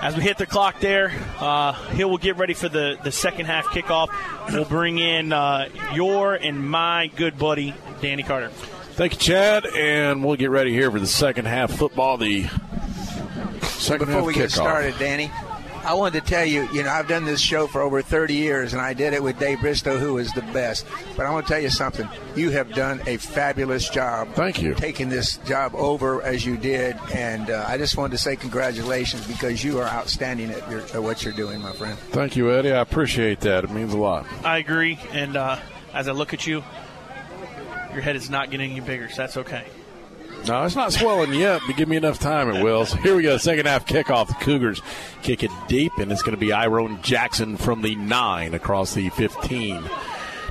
as 0.00 0.16
we 0.16 0.22
hit 0.22 0.38
the 0.38 0.46
clock 0.46 0.80
there, 0.80 1.12
uh, 1.38 1.74
Hill 1.90 2.08
will 2.08 2.16
get 2.16 2.38
ready 2.38 2.54
for 2.54 2.70
the, 2.70 2.98
the 3.04 3.12
second 3.12 3.44
half 3.44 3.66
kickoff. 3.66 4.08
We'll 4.54 4.64
bring 4.64 4.98
in 4.98 5.34
uh, 5.34 5.68
your 5.92 6.32
and 6.34 6.66
my 6.70 7.08
good 7.08 7.36
buddy, 7.38 7.74
Danny 8.00 8.22
Carter. 8.22 8.50
Thank 9.00 9.14
you, 9.14 9.18
Chad, 9.18 9.64
and 9.64 10.22
we'll 10.22 10.36
get 10.36 10.50
ready 10.50 10.74
here 10.74 10.90
for 10.90 11.00
the 11.00 11.06
second 11.06 11.46
half 11.46 11.72
football. 11.72 12.18
The 12.18 12.42
second 13.62 14.08
Before 14.08 14.12
half 14.12 14.24
we 14.26 14.34
kickoff. 14.34 14.36
get 14.36 14.50
started, 14.50 14.94
Danny, 14.98 15.30
I 15.84 15.94
wanted 15.94 16.22
to 16.22 16.30
tell 16.30 16.44
you, 16.44 16.68
you 16.70 16.82
know, 16.82 16.90
I've 16.90 17.08
done 17.08 17.24
this 17.24 17.40
show 17.40 17.66
for 17.66 17.80
over 17.80 18.02
30 18.02 18.34
years, 18.34 18.74
and 18.74 18.82
I 18.82 18.92
did 18.92 19.14
it 19.14 19.22
with 19.22 19.38
Dave 19.38 19.62
Bristow, 19.62 19.96
who 19.96 20.18
is 20.18 20.30
the 20.34 20.42
best. 20.52 20.84
But 21.16 21.24
I 21.24 21.30
want 21.30 21.46
to 21.46 21.50
tell 21.54 21.62
you 21.62 21.70
something. 21.70 22.06
You 22.36 22.50
have 22.50 22.74
done 22.74 23.00
a 23.06 23.16
fabulous 23.16 23.88
job. 23.88 24.34
Thank 24.34 24.60
you. 24.60 24.74
Taking 24.74 25.08
this 25.08 25.38
job 25.46 25.74
over 25.74 26.20
as 26.20 26.44
you 26.44 26.58
did, 26.58 26.98
and 27.14 27.48
uh, 27.48 27.64
I 27.66 27.78
just 27.78 27.96
wanted 27.96 28.12
to 28.12 28.18
say 28.18 28.36
congratulations 28.36 29.26
because 29.26 29.64
you 29.64 29.78
are 29.78 29.88
outstanding 29.88 30.50
at, 30.50 30.70
your, 30.70 30.80
at 30.80 31.02
what 31.02 31.24
you're 31.24 31.32
doing, 31.32 31.62
my 31.62 31.72
friend. 31.72 31.98
Thank 32.10 32.36
you, 32.36 32.52
Eddie. 32.52 32.72
I 32.72 32.82
appreciate 32.82 33.40
that. 33.40 33.64
It 33.64 33.70
means 33.70 33.94
a 33.94 33.98
lot. 33.98 34.26
I 34.44 34.58
agree, 34.58 34.98
and 35.12 35.36
uh, 35.36 35.58
as 35.94 36.06
I 36.06 36.12
look 36.12 36.34
at 36.34 36.46
you, 36.46 36.62
your 37.92 38.02
head 38.02 38.16
is 38.16 38.30
not 38.30 38.50
getting 38.50 38.72
any 38.72 38.80
bigger, 38.80 39.08
so 39.08 39.16
that's 39.22 39.36
okay. 39.36 39.64
No, 40.46 40.64
it's 40.64 40.76
not 40.76 40.92
swelling 40.92 41.34
yet, 41.34 41.60
but 41.66 41.76
give 41.76 41.88
me 41.88 41.96
enough 41.96 42.18
time, 42.18 42.48
it 42.48 42.62
will. 42.62 42.86
So 42.86 42.96
here 42.96 43.14
we 43.14 43.22
go, 43.22 43.36
second 43.36 43.66
half 43.66 43.86
kickoff. 43.86 44.28
The 44.28 44.34
Cougars 44.34 44.80
kick 45.22 45.42
it 45.42 45.50
deep, 45.68 45.92
and 45.98 46.10
it's 46.10 46.22
going 46.22 46.34
to 46.34 46.40
be 46.40 46.52
Iron 46.52 47.00
Jackson 47.02 47.56
from 47.56 47.82
the 47.82 47.94
9 47.94 48.54
across 48.54 48.94
the 48.94 49.10
15 49.10 49.82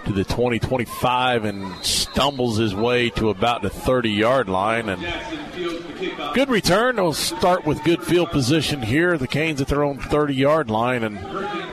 to 0.10 0.16
the 0.16 0.24
20 0.24 0.58
25 0.58 1.46
and 1.46 1.72
stumbles 1.86 2.58
his 2.58 2.74
way 2.74 3.12
to 3.12 3.30
about 3.30 3.62
the 3.62 3.70
30 3.70 4.10
yard 4.10 4.50
line. 4.50 4.90
And 4.90 5.02
good 6.34 6.50
return. 6.50 6.96
They'll 6.96 7.14
start 7.14 7.64
with 7.64 7.84
good 7.84 8.02
field 8.02 8.32
position 8.32 8.82
here. 8.82 9.20
The 9.20 9.28
Canes 9.28 9.62
at 9.62 9.68
their 9.68 9.84
own 9.84 10.00
30 10.00 10.34
yard 10.34 10.70
line. 10.72 11.04
And 11.04 11.20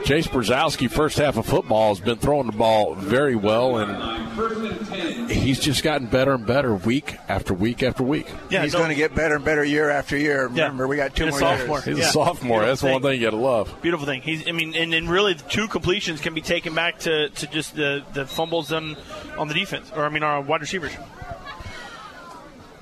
Jace 0.05 0.27
Brzezowski, 0.27 0.89
first 0.89 1.17
half 1.17 1.37
of 1.37 1.47
football, 1.47 1.89
has 1.95 1.99
been 1.99 2.17
throwing 2.19 2.45
the 2.45 2.53
ball 2.55 2.93
very 2.93 3.35
well. 3.35 3.77
And 3.77 5.31
he's 5.31 5.59
just 5.59 5.83
gotten 5.83 6.05
better 6.07 6.33
and 6.33 6.45
better 6.45 6.75
week 6.75 7.15
after 7.27 7.55
week 7.55 7.81
after 7.81 8.03
week. 8.03 8.27
Yeah, 8.51 8.61
He's 8.63 8.73
no- 8.73 8.79
going 8.79 8.89
to 8.89 8.95
get 8.95 9.15
better 9.15 9.35
and 9.37 9.43
better 9.45 9.63
year 9.63 9.89
after 9.89 10.15
year. 10.15 10.43
Remember, 10.47 10.87
we 10.87 10.95
got 10.95 11.15
two 11.15 11.23
And 11.23 11.29
a 11.29 11.31
more 11.31 11.39
sophomore. 11.39 11.77
years. 11.77 11.85
He's 11.85 11.97
Yeah. 11.99 12.09
a 12.09 12.11
sophomore. 12.11 12.59
Beautiful 12.61 12.67
That's 12.67 12.83
one 12.83 13.01
thing 13.01 13.19
you 13.19 13.25
got 13.25 13.31
to 13.35 13.41
love. 13.41 13.81
Beautiful 13.81 14.05
thing. 14.05 14.21
He's, 14.21 14.47
I 14.47 14.51
mean, 14.51 14.75
and, 14.75 14.93
and 14.93 15.09
really, 15.09 15.33
the 15.33 15.43
two 15.43 15.67
completions 15.67 16.21
can 16.21 16.33
be 16.35 16.41
taken 16.41 16.75
back 16.75 16.99
to, 16.99 17.29
to 17.29 17.47
just 17.47 17.75
the, 17.75 18.03
the 18.13 18.26
fumbles 18.27 18.71
on, 18.71 18.97
on 19.37 19.47
the 19.47 19.53
defense, 19.53 19.91
or 19.95 20.05
I 20.05 20.09
mean, 20.09 20.23
our 20.23 20.41
wide 20.41 20.61
receivers. 20.61 20.91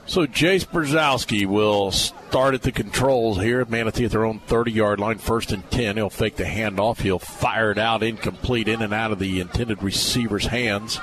So 0.08 0.28
Jace 0.28 0.66
Brzezowski 0.68 1.48
will 1.48 1.92
start 1.92 2.54
at 2.54 2.62
the 2.62 2.72
controls 2.72 3.42
here 3.42 3.62
at 3.62 3.70
Manatee 3.72 4.06
at 4.06 4.12
their 4.12 4.24
own 4.24 4.40
30 4.40 4.72
yard 4.72 5.00
line, 5.00 5.18
first 5.18 5.52
and 5.52 5.70
10. 5.72 5.96
He'll 5.96 6.12
fake 6.12 6.36
the 6.36 6.44
handoff. 6.44 7.02
He'll 7.02 7.18
fire 7.18 7.72
it 7.72 7.80
out 7.80 8.04
incomplete 8.04 8.68
in 8.68 8.84
and 8.84 8.94
out 8.94 9.12
of 9.12 9.18
the 9.18 9.40
intended 9.40 9.82
receiver's 9.82 10.46
hands. 10.46 11.00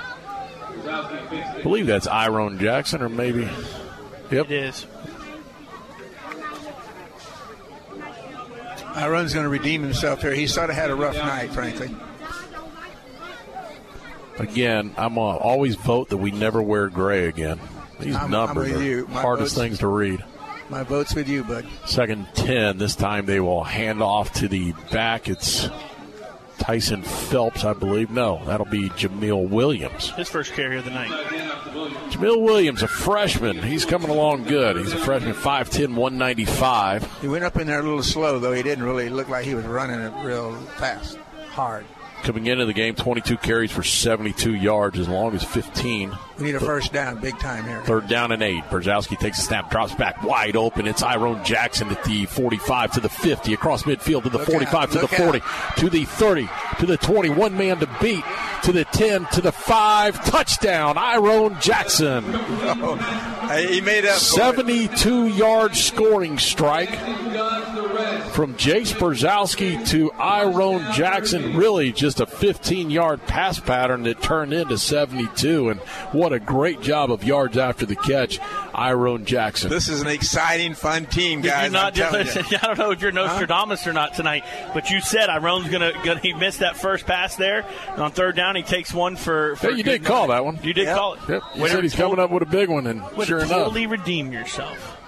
I 0.86 1.60
believe 1.62 1.86
that's 1.86 2.06
Iron 2.06 2.58
Jackson 2.58 3.02
or 3.02 3.08
maybe. 3.08 3.48
Yep. 4.30 4.46
It 4.46 4.52
is. 4.52 4.86
Iron's 8.94 9.32
going 9.32 9.44
to 9.44 9.50
redeem 9.50 9.82
himself 9.82 10.22
here. 10.22 10.34
He 10.34 10.46
sort 10.46 10.70
of 10.70 10.76
had 10.76 10.90
a 10.90 10.94
rough 10.94 11.16
night, 11.16 11.50
frankly. 11.52 11.94
Again, 14.38 14.94
I'm 14.96 15.14
going 15.14 15.36
to 15.36 15.42
always 15.42 15.76
vote 15.76 16.08
that 16.10 16.16
we 16.16 16.30
never 16.30 16.62
wear 16.62 16.88
gray 16.88 17.26
again. 17.26 17.60
These 18.00 18.14
I'm- 18.16 18.24
I'm 18.26 18.30
numbers 18.30 18.72
are 18.72 18.82
you. 18.82 19.06
Hardest 19.06 19.54
vote's- 19.54 19.62
things 19.68 19.78
to 19.80 19.86
read. 19.88 20.24
My 20.70 20.82
vote's 20.82 21.14
with 21.14 21.28
you, 21.28 21.44
bud. 21.44 21.66
Second 21.84 22.26
10. 22.34 22.78
This 22.78 22.96
time 22.96 23.26
they 23.26 23.40
will 23.40 23.62
hand 23.62 24.02
off 24.02 24.32
to 24.34 24.48
the 24.48 24.72
back. 24.90 25.28
It's 25.28 25.68
Tyson 26.58 27.02
Phelps, 27.02 27.64
I 27.64 27.74
believe. 27.74 28.10
No, 28.10 28.40
that'll 28.46 28.66
be 28.66 28.88
Jameel 28.90 29.48
Williams. 29.50 30.10
His 30.12 30.28
first 30.30 30.54
carry 30.54 30.78
of 30.78 30.84
the 30.86 30.90
night. 30.90 31.10
Jameel 32.10 32.40
Williams, 32.40 32.82
a 32.82 32.88
freshman. 32.88 33.60
He's 33.62 33.84
coming 33.84 34.08
along 34.10 34.44
good. 34.44 34.76
He's 34.78 34.92
a 34.92 34.98
freshman, 34.98 35.34
5'10, 35.34 35.94
195. 35.94 37.20
He 37.20 37.28
went 37.28 37.44
up 37.44 37.56
in 37.58 37.66
there 37.66 37.80
a 37.80 37.82
little 37.82 38.02
slow, 38.02 38.38
though. 38.38 38.52
He 38.52 38.62
didn't 38.62 38.84
really 38.84 39.10
look 39.10 39.28
like 39.28 39.44
he 39.44 39.54
was 39.54 39.64
running 39.66 40.00
it 40.00 40.12
real 40.24 40.54
fast, 40.78 41.18
hard. 41.50 41.84
Coming 42.22 42.46
into 42.46 42.66
the 42.66 42.72
game, 42.72 42.94
22 42.94 43.36
carries 43.38 43.72
for 43.72 43.82
72 43.82 44.54
yards, 44.54 44.96
as 44.98 45.08
long 45.08 45.34
as 45.34 45.42
15. 45.42 46.12
We 46.42 46.48
need 46.48 46.56
a 46.56 46.60
first 46.60 46.92
down, 46.92 47.20
big 47.20 47.38
time 47.38 47.64
here. 47.66 47.80
Third 47.82 48.08
down 48.08 48.32
and 48.32 48.42
eight. 48.42 48.64
Brzezowski 48.64 49.16
takes 49.16 49.38
a 49.38 49.42
snap, 49.42 49.70
drops 49.70 49.94
back 49.94 50.24
wide 50.24 50.56
open. 50.56 50.88
It's 50.88 51.00
Iron 51.00 51.44
Jackson 51.44 51.88
at 51.90 52.02
the 52.02 52.26
45 52.26 52.92
to 52.94 53.00
the 53.00 53.08
50, 53.08 53.54
across 53.54 53.84
midfield 53.84 54.24
to 54.24 54.28
the 54.28 54.38
Look 54.38 54.48
45 54.48 54.74
out, 54.74 54.88
to 54.88 54.94
the 54.94 55.02
look 55.02 55.12
40 55.12 55.40
to 55.76 55.88
the 55.88 56.04
30 56.04 56.48
to 56.80 56.86
the 56.86 56.96
20. 56.96 57.30
One 57.30 57.56
man 57.56 57.78
to 57.78 57.88
beat 58.00 58.24
to 58.64 58.72
the 58.72 58.84
10 58.86 59.26
to 59.26 59.40
the 59.40 59.52
5. 59.52 60.24
Touchdown, 60.24 60.98
Iron 60.98 61.56
Jackson. 61.60 62.24
he 63.68 63.80
made 63.80 64.04
up. 64.04 64.18
72 64.18 65.28
yard 65.28 65.76
scoring 65.76 66.38
strike 66.38 66.90
from 68.32 68.54
Jace 68.54 68.94
Brzezowski 68.94 69.86
to 69.90 70.10
Iron 70.12 70.92
Jackson. 70.94 71.56
Really 71.56 71.92
just 71.92 72.20
a 72.20 72.26
15 72.26 72.90
yard 72.90 73.24
pass 73.26 73.60
pattern 73.60 74.04
that 74.04 74.22
turned 74.22 74.52
into 74.52 74.78
72. 74.78 75.68
And 75.68 75.80
what 76.12 76.31
a 76.32 76.40
great 76.40 76.80
job 76.80 77.10
of 77.10 77.24
yards 77.24 77.56
after 77.58 77.86
the 77.86 77.96
catch, 77.96 78.38
Iron 78.74 79.24
Jackson. 79.24 79.70
This 79.70 79.88
is 79.88 80.00
an 80.00 80.08
exciting, 80.08 80.74
fun 80.74 81.06
team, 81.06 81.40
guys. 81.40 81.66
you 81.66 81.70
not 81.72 81.98
I'm 82.00 82.10
telling 82.10 82.26
just, 82.26 82.50
you. 82.50 82.58
I 82.62 82.66
don't 82.66 82.78
know 82.78 82.90
if 82.90 83.00
you're 83.00 83.12
Nostradamus 83.12 83.86
or 83.86 83.92
not 83.92 84.14
tonight, 84.14 84.44
but 84.74 84.90
you 84.90 85.00
said 85.00 85.28
Iron's 85.28 85.68
gonna, 85.68 85.92
gonna 86.04 86.20
he 86.20 86.32
missed 86.32 86.60
that 86.60 86.76
first 86.76 87.06
pass 87.06 87.36
there. 87.36 87.64
And 87.90 88.00
on 88.02 88.12
third 88.12 88.36
down, 88.36 88.56
he 88.56 88.62
takes 88.62 88.92
one 88.92 89.16
for. 89.16 89.56
for 89.56 89.70
Yeah, 89.70 89.76
you 89.76 89.82
did 89.82 90.04
call 90.04 90.28
that 90.28 90.44
one. 90.44 90.58
You 90.62 90.72
did 90.74 90.84
Yep. 90.84 90.96
call 90.96 91.14
it. 91.14 91.20
Yep. 91.28 91.42
You 91.54 91.62
Way 91.62 91.68
to 91.68 91.74
said 91.74 91.82
he's 91.84 91.94
coming 91.94 92.18
up 92.18 92.30
with 92.30 92.42
a 92.42 92.46
big 92.46 92.68
one, 92.68 92.86
and 92.86 93.02
way 93.02 93.08
to 93.18 93.24
sure 93.24 93.38
enough. 93.38 93.50
totally 93.50 93.86
redeem 93.86 94.32
yourself. 94.32 94.98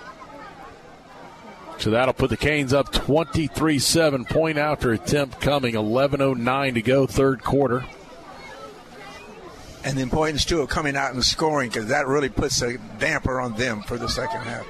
So 1.78 1.90
that'll 1.90 2.14
put 2.14 2.30
the 2.30 2.36
Canes 2.36 2.72
up 2.72 2.92
23 2.92 3.78
7. 3.78 4.24
Point 4.24 4.58
after 4.58 4.92
attempt 4.92 5.40
coming. 5.40 5.74
11.09 5.74 6.74
to 6.74 6.82
go, 6.82 7.06
third 7.06 7.42
quarter. 7.42 7.84
And 9.84 9.98
the 9.98 10.02
importance, 10.02 10.44
too, 10.44 10.62
of 10.62 10.70
coming 10.70 10.96
out 10.96 11.12
and 11.12 11.22
scoring 11.22 11.68
because 11.68 11.86
that 11.88 12.06
really 12.06 12.30
puts 12.30 12.62
a 12.62 12.78
damper 12.98 13.38
on 13.40 13.54
them 13.54 13.82
for 13.82 13.98
the 13.98 14.08
second 14.08 14.40
half. 14.40 14.66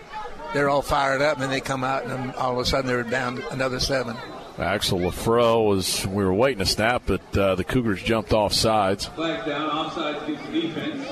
They're 0.53 0.69
all 0.69 0.82
fired 0.82 1.23
up, 1.23 1.35
and 1.35 1.43
then 1.43 1.51
they 1.51 1.61
come 1.61 1.85
out, 1.85 2.03
and 2.03 2.11
then 2.11 2.31
all 2.32 2.53
of 2.53 2.59
a 2.59 2.65
sudden 2.65 2.86
they're 2.86 3.03
down 3.05 3.43
another 3.51 3.78
seven. 3.81 4.16
Axel 4.59 5.01
Lafro 5.01 5.66
was, 5.66 6.07
we 6.07 6.24
were 6.24 6.35
waiting 6.35 6.59
to 6.61 6.66
snap, 6.66 7.03
but 7.07 7.36
uh, 7.36 7.55
the 7.57 7.65
Cougars 7.65 8.03
jumped 8.03 8.32
off 8.32 8.53
sides. 8.53 9.07
Flag 9.07 9.45
down, 9.47 9.69
offside 9.69 10.23
against 10.23 10.53
the 10.53 10.61
defense. 10.61 11.09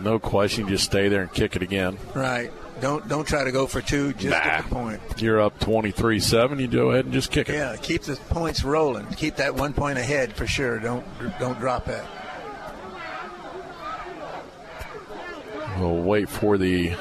No 0.00 0.18
question, 0.18 0.68
just 0.68 0.84
stay 0.84 1.08
there 1.08 1.22
and 1.22 1.32
kick 1.32 1.56
it 1.56 1.62
again. 1.62 1.98
Right. 2.14 2.52
Don't 2.80 3.08
don't 3.08 3.26
try 3.26 3.44
to 3.44 3.52
go 3.52 3.66
for 3.66 3.80
two. 3.80 4.12
Just 4.12 4.42
get 4.42 4.68
the 4.68 4.74
point. 4.74 5.00
You're 5.18 5.40
up 5.40 5.58
23 5.60 6.20
7. 6.20 6.58
You 6.58 6.68
go 6.68 6.90
ahead 6.90 7.06
and 7.06 7.14
just 7.14 7.30
kick 7.30 7.48
it. 7.48 7.54
Yeah, 7.54 7.76
keep 7.76 8.02
the 8.02 8.16
points 8.16 8.62
rolling. 8.64 9.06
Keep 9.14 9.36
that 9.36 9.54
one 9.54 9.72
point 9.72 9.98
ahead 9.98 10.34
for 10.34 10.46
sure. 10.46 10.78
Don't 10.78 11.04
don't 11.38 11.58
drop 11.58 11.86
that. 11.86 12.04
We'll 15.78 16.02
wait 16.02 16.28
for 16.28 16.58
the 16.58 16.94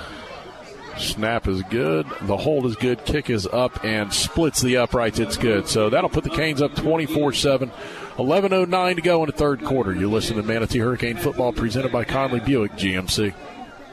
snap 0.97 1.47
is 1.47 1.61
good. 1.63 2.07
The 2.21 2.37
hold 2.37 2.65
is 2.65 2.75
good. 2.75 3.03
Kick 3.05 3.29
is 3.29 3.47
up 3.47 3.83
and 3.83 4.13
splits 4.13 4.61
the 4.61 4.77
uprights. 4.77 5.19
It's 5.19 5.37
good. 5.37 5.67
So 5.67 5.89
that'll 5.89 6.09
put 6.09 6.23
the 6.23 6.29
Canes 6.29 6.61
up 6.61 6.75
24 6.75 7.33
7. 7.33 7.71
11.09 8.17 8.95
to 8.95 9.01
go 9.01 9.23
in 9.23 9.27
the 9.27 9.35
third 9.35 9.63
quarter. 9.65 9.93
You 9.93 10.09
listen 10.09 10.37
to 10.37 10.43
Manatee 10.43 10.79
Hurricane 10.79 11.17
Football 11.17 11.51
presented 11.51 11.91
by 11.91 12.05
Conley 12.05 12.39
Buick 12.39 12.71
GMC. 12.73 13.33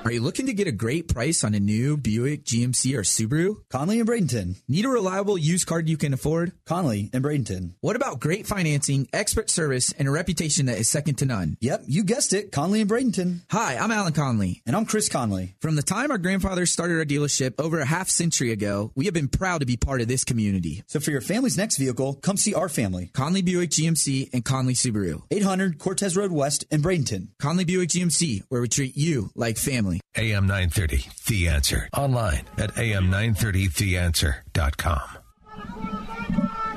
Are 0.04 0.10
you 0.10 0.20
looking 0.20 0.46
to 0.46 0.52
get 0.52 0.66
a 0.66 0.72
great 0.72 1.06
price 1.06 1.44
on 1.44 1.54
a 1.54 1.60
new 1.60 1.96
Buick, 1.96 2.44
GMC, 2.44 2.96
or 2.96 3.02
Subaru? 3.02 3.58
Conley 3.70 4.00
and 4.00 4.08
Bradenton. 4.08 4.56
Need 4.66 4.84
a 4.84 4.88
reliable 4.88 5.38
used 5.38 5.66
car 5.66 5.78
you 5.78 5.96
can 5.96 6.12
afford? 6.12 6.50
Conley 6.66 7.08
and 7.12 7.24
Bradenton. 7.24 7.74
What 7.80 7.94
about 7.94 8.18
great 8.18 8.44
financing, 8.44 9.06
expert 9.12 9.48
service, 9.48 9.92
and 9.92 10.08
a 10.08 10.10
reputation 10.10 10.66
that 10.66 10.78
is 10.78 10.88
second 10.88 11.18
to 11.18 11.24
none? 11.24 11.56
Yep, 11.60 11.84
you 11.86 12.02
guessed 12.02 12.32
it. 12.32 12.50
Conley 12.50 12.80
and 12.80 12.90
Bradenton. 12.90 13.42
Hi, 13.52 13.76
I'm 13.76 13.92
Alan 13.92 14.12
Conley. 14.12 14.60
And 14.66 14.74
I'm 14.74 14.86
Chris 14.86 15.08
Conley. 15.08 15.54
From 15.60 15.76
the 15.76 15.82
time 15.82 16.10
our 16.10 16.18
grandfathers 16.18 16.72
started 16.72 16.98
our 16.98 17.04
dealership 17.04 17.54
over 17.60 17.78
a 17.78 17.86
half 17.86 18.08
century 18.08 18.50
ago, 18.50 18.90
we 18.96 19.04
have 19.04 19.14
been 19.14 19.28
proud 19.28 19.60
to 19.60 19.66
be 19.66 19.76
part 19.76 20.00
of 20.00 20.08
this 20.08 20.24
community. 20.24 20.82
So 20.88 20.98
for 20.98 21.12
your 21.12 21.20
family's 21.20 21.56
next 21.56 21.76
vehicle, 21.76 22.14
come 22.14 22.36
see 22.36 22.54
our 22.54 22.68
family. 22.68 23.10
Conley 23.14 23.42
Buick 23.42 23.70
GMC 23.70 24.30
and 24.34 24.44
Conley 24.44 24.74
Subaru. 24.74 25.22
800 25.30 25.78
Cortez 25.78 26.16
Road 26.16 26.32
West 26.32 26.64
in 26.72 26.82
Bradenton. 26.82 27.28
Conley 27.38 27.64
Buick 27.64 27.90
GMC, 27.90 28.42
where 28.48 28.60
we 28.60 28.68
treat 28.68 28.96
you 28.96 29.30
like 29.36 29.58
family. 29.58 29.91
AM 30.16 30.46
930, 30.46 31.08
The 31.26 31.48
Answer. 31.48 31.88
Online 31.92 32.44
at 32.58 32.72
am930theanswer.com. 32.74 35.00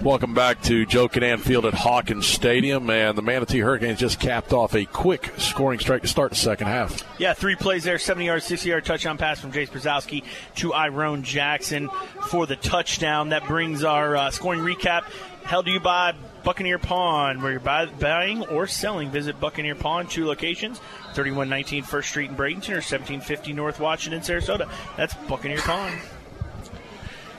Welcome 0.02 0.34
back 0.36 0.62
to 0.64 0.86
Joe 0.86 1.08
Kinnan 1.10 1.40
Field 1.40 1.66
at 1.66 1.74
Hawkins 1.74 2.28
Stadium, 2.28 2.90
and 2.92 3.18
the 3.18 3.24
Manatee 3.24 3.60
Hurricanes 3.60 3.98
just 3.98 4.20
capped 4.20 4.54
off 4.54 4.76
a 4.76 4.86
quick 4.86 5.34
scoring 5.38 5.80
strike 5.80 6.04
to 6.04 6.08
start 6.08 6.30
the 6.30 6.38
second 6.38 6.68
half. 6.68 7.04
Yeah, 7.18 7.34
three 7.34 7.56
plays 7.56 7.86
there 7.86 7.98
70 7.98 8.28
yard, 8.28 8.44
60 8.44 8.70
yard 8.70 8.86
touchdown 8.86 9.18
pass 9.18 9.40
from 9.40 9.52
Jace 9.52 9.70
Brzezowski 9.70 10.24
to 10.58 10.74
Iron 10.74 11.24
Jackson 11.24 11.90
for 12.28 12.46
the 12.46 12.56
touchdown. 12.56 13.30
That 13.30 13.48
brings 13.48 13.84
our 13.84 14.16
uh, 14.16 14.30
scoring 14.30 14.60
recap 14.60 15.06
held 15.44 15.66
to 15.66 15.72
you 15.72 15.80
by 15.80 16.14
Buccaneer 16.44 16.78
Pawn, 16.78 17.42
where 17.42 17.50
you're 17.52 17.60
buy, 17.60 17.86
buying 17.86 18.46
or 18.48 18.68
selling. 18.68 19.10
Visit 19.10 19.40
Buccaneer 19.40 19.76
Pawn, 19.76 20.06
two 20.06 20.28
locations 20.28 20.80
3119 21.16 21.84
First 21.84 22.10
Street 22.10 22.30
in 22.30 22.36
Bradenton 22.36 22.70
or 22.70 22.84
1750 22.84 23.54
North 23.54 23.80
Washington, 23.80 24.22
Sarasota. 24.22 24.70
That's 24.98 25.14
Buccaneer 25.28 25.60
Pawn. 25.60 25.94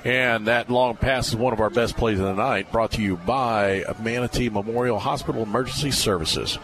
And 0.05 0.47
that 0.47 0.71
long 0.71 0.97
pass 0.97 1.29
is 1.29 1.37
one 1.37 1.53
of 1.53 1.61
our 1.61 1.69
best 1.69 1.97
plays 1.97 2.21
of 2.21 2.27
the 2.27 2.35
night, 2.35 2.71
brought 2.71 2.93
to 2.93 3.03
you 3.03 3.17
by 3.17 3.85
Manatee 4.01 4.49
Memorial 4.49 4.99
Hospital 4.99 5.43
Emergency 5.43 5.91
Services. 5.91 6.59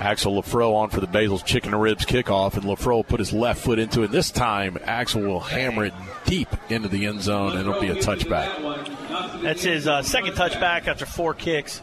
Axel 0.00 0.34
Lafro 0.42 0.74
on 0.74 0.90
for 0.90 1.00
the 1.00 1.06
Basil's 1.06 1.42
chicken 1.42 1.72
and 1.72 1.80
ribs 1.80 2.04
kickoff, 2.04 2.54
and 2.54 2.64
Lafro 2.64 3.06
put 3.06 3.18
his 3.18 3.32
left 3.32 3.64
foot 3.64 3.78
into 3.78 4.02
it. 4.02 4.10
This 4.10 4.30
time, 4.30 4.76
Axel 4.84 5.22
will 5.22 5.40
hammer 5.40 5.86
it 5.86 5.94
deep 6.26 6.48
into 6.68 6.88
the 6.88 7.06
end 7.06 7.22
zone, 7.22 7.52
and 7.52 7.60
it'll 7.60 7.80
be 7.80 7.88
a 7.88 7.94
touchback. 7.94 9.42
That's 9.42 9.62
his 9.62 9.88
uh, 9.88 10.02
second 10.02 10.34
touchback 10.34 10.86
after 10.86 11.06
four 11.06 11.32
kicks, 11.32 11.80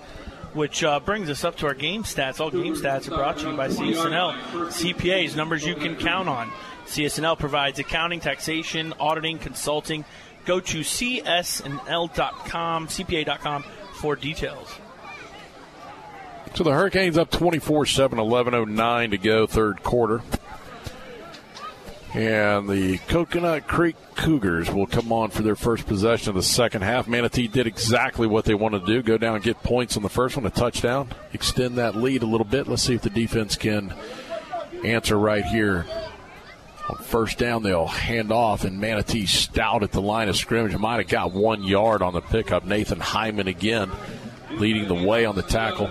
which 0.53 0.83
uh, 0.83 0.99
brings 0.99 1.29
us 1.29 1.43
up 1.43 1.55
to 1.57 1.67
our 1.67 1.73
game 1.73 2.03
stats. 2.03 2.39
All 2.39 2.51
game 2.51 2.75
stats 2.75 3.07
are 3.07 3.15
brought 3.15 3.37
to 3.39 3.49
you 3.49 3.57
by 3.57 3.67
CSNL. 3.67 4.33
CPAs, 4.69 5.35
numbers 5.35 5.65
you 5.65 5.75
can 5.75 5.95
count 5.95 6.29
on. 6.29 6.51
CSNL 6.85 7.37
provides 7.39 7.79
accounting, 7.79 8.19
taxation, 8.19 8.93
auditing, 8.99 9.39
consulting. 9.39 10.05
Go 10.45 10.59
to 10.59 10.79
csnl.com, 10.79 12.07
cpa.com 12.87 13.63
for 13.93 14.15
details. 14.15 14.79
So 16.55 16.63
the 16.63 16.71
Hurricanes 16.71 17.17
up 17.17 17.31
24 17.31 17.85
7, 17.85 18.19
11.09 18.19 19.11
to 19.11 19.17
go, 19.17 19.47
third 19.47 19.81
quarter. 19.81 20.21
And 22.13 22.69
the 22.69 22.99
Coconut 23.07 23.67
Creek 23.67 23.95
Cougars 24.13 24.71
will 24.71 24.85
come 24.85 25.11
on 25.11 25.31
for 25.31 25.41
their 25.41 25.55
first 25.55 25.87
possession 25.87 26.29
of 26.29 26.35
the 26.35 26.43
second 26.43 26.83
half. 26.83 27.07
Manatee 27.07 27.47
did 27.47 27.65
exactly 27.65 28.27
what 28.27 28.45
they 28.45 28.53
wanted 28.53 28.81
to 28.81 28.85
do 28.85 29.01
go 29.01 29.17
down 29.17 29.35
and 29.35 29.43
get 29.43 29.63
points 29.63 29.97
on 29.97 30.03
the 30.03 30.09
first 30.09 30.37
one, 30.37 30.45
a 30.45 30.51
touchdown, 30.51 31.09
extend 31.33 31.77
that 31.79 31.95
lead 31.95 32.21
a 32.21 32.27
little 32.27 32.45
bit. 32.45 32.67
Let's 32.67 32.83
see 32.83 32.93
if 32.93 33.01
the 33.01 33.09
defense 33.09 33.55
can 33.55 33.95
answer 34.83 35.17
right 35.17 35.43
here. 35.43 35.87
On 36.89 36.97
first 36.97 37.39
down, 37.39 37.63
they'll 37.63 37.87
hand 37.87 38.31
off, 38.31 38.63
and 38.63 38.79
Manatee 38.79 39.25
stout 39.25 39.83
at 39.83 39.91
the 39.91 40.01
line 40.01 40.29
of 40.29 40.35
scrimmage. 40.35 40.77
Might 40.77 40.97
have 40.97 41.07
got 41.07 41.31
one 41.31 41.63
yard 41.63 42.01
on 42.01 42.13
the 42.13 42.21
pickup. 42.21 42.65
Nathan 42.65 42.99
Hyman 42.99 43.47
again 43.47 43.89
leading 44.51 44.87
the 44.87 44.93
way 44.93 45.25
on 45.25 45.35
the 45.35 45.41
tackle. 45.41 45.89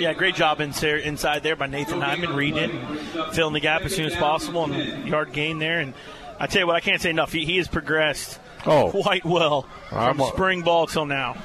Yeah, 0.00 0.12
great 0.14 0.34
job 0.34 0.60
inside 0.60 1.42
there 1.42 1.56
by 1.56 1.66
Nathan 1.66 2.00
Hyman, 2.00 2.34
reading 2.34 2.58
it, 2.58 2.70
and 2.70 3.34
filling 3.34 3.54
the 3.54 3.60
gap 3.60 3.82
as 3.82 3.94
soon 3.94 4.06
as 4.06 4.14
possible, 4.16 4.64
and 4.64 5.08
yard 5.08 5.32
gain 5.32 5.58
there. 5.58 5.80
And 5.80 5.94
I 6.38 6.46
tell 6.46 6.60
you 6.60 6.66
what, 6.66 6.76
I 6.76 6.80
can't 6.80 7.00
say 7.00 7.10
enough. 7.10 7.32
He, 7.32 7.44
he 7.44 7.56
has 7.58 7.68
progressed 7.68 8.38
oh, 8.66 8.90
quite 8.90 9.24
well 9.24 9.62
from 9.88 10.20
I'm, 10.20 10.28
spring 10.28 10.62
ball 10.62 10.86
till 10.86 11.06
now. 11.06 11.36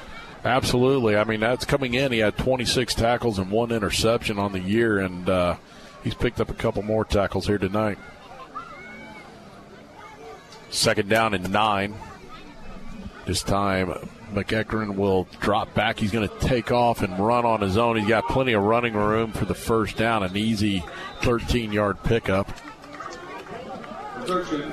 Absolutely. 0.44 1.18
I 1.18 1.24
mean, 1.26 1.40
that's 1.40 1.66
coming 1.66 1.94
in. 1.94 2.12
He 2.12 2.20
had 2.20 2.38
26 2.38 2.94
tackles 2.96 3.40
and 3.40 3.52
one 3.52 3.72
interception 3.72 4.40
on 4.40 4.52
the 4.52 4.60
year, 4.60 5.00
and 5.00 5.30
uh, 5.30 5.58
he's 6.04 6.16
picked 6.16 6.40
up 6.40 6.50
a 6.50 6.54
couple 6.54 6.82
more 6.82 7.06
tackles 7.06 7.48
here 7.48 7.58
tonight. 7.58 7.98
Second 10.70 11.10
down 11.10 11.34
and 11.34 11.52
nine. 11.52 11.96
This 13.26 13.44
time, 13.44 13.94
McEachern 14.34 14.96
will 14.96 15.28
drop 15.40 15.74
back. 15.74 16.00
He's 16.00 16.12
going 16.12 16.28
to 16.28 16.40
take 16.40 16.72
off 16.72 17.02
and 17.02 17.18
run 17.20 17.46
on 17.46 17.62
his 17.62 17.78
own. 17.78 17.98
He's 17.98 18.08
got 18.08 18.28
plenty 18.28 18.54
of 18.54 18.64
running 18.64 18.94
room 18.94 19.32
for 19.32 19.46
the 19.46 19.56
first 19.56 19.98
down. 19.98 20.24
An 20.24 20.36
easy 20.38 20.84
13 21.22 21.72
yard 21.72 22.02
pickup. 22.04 22.50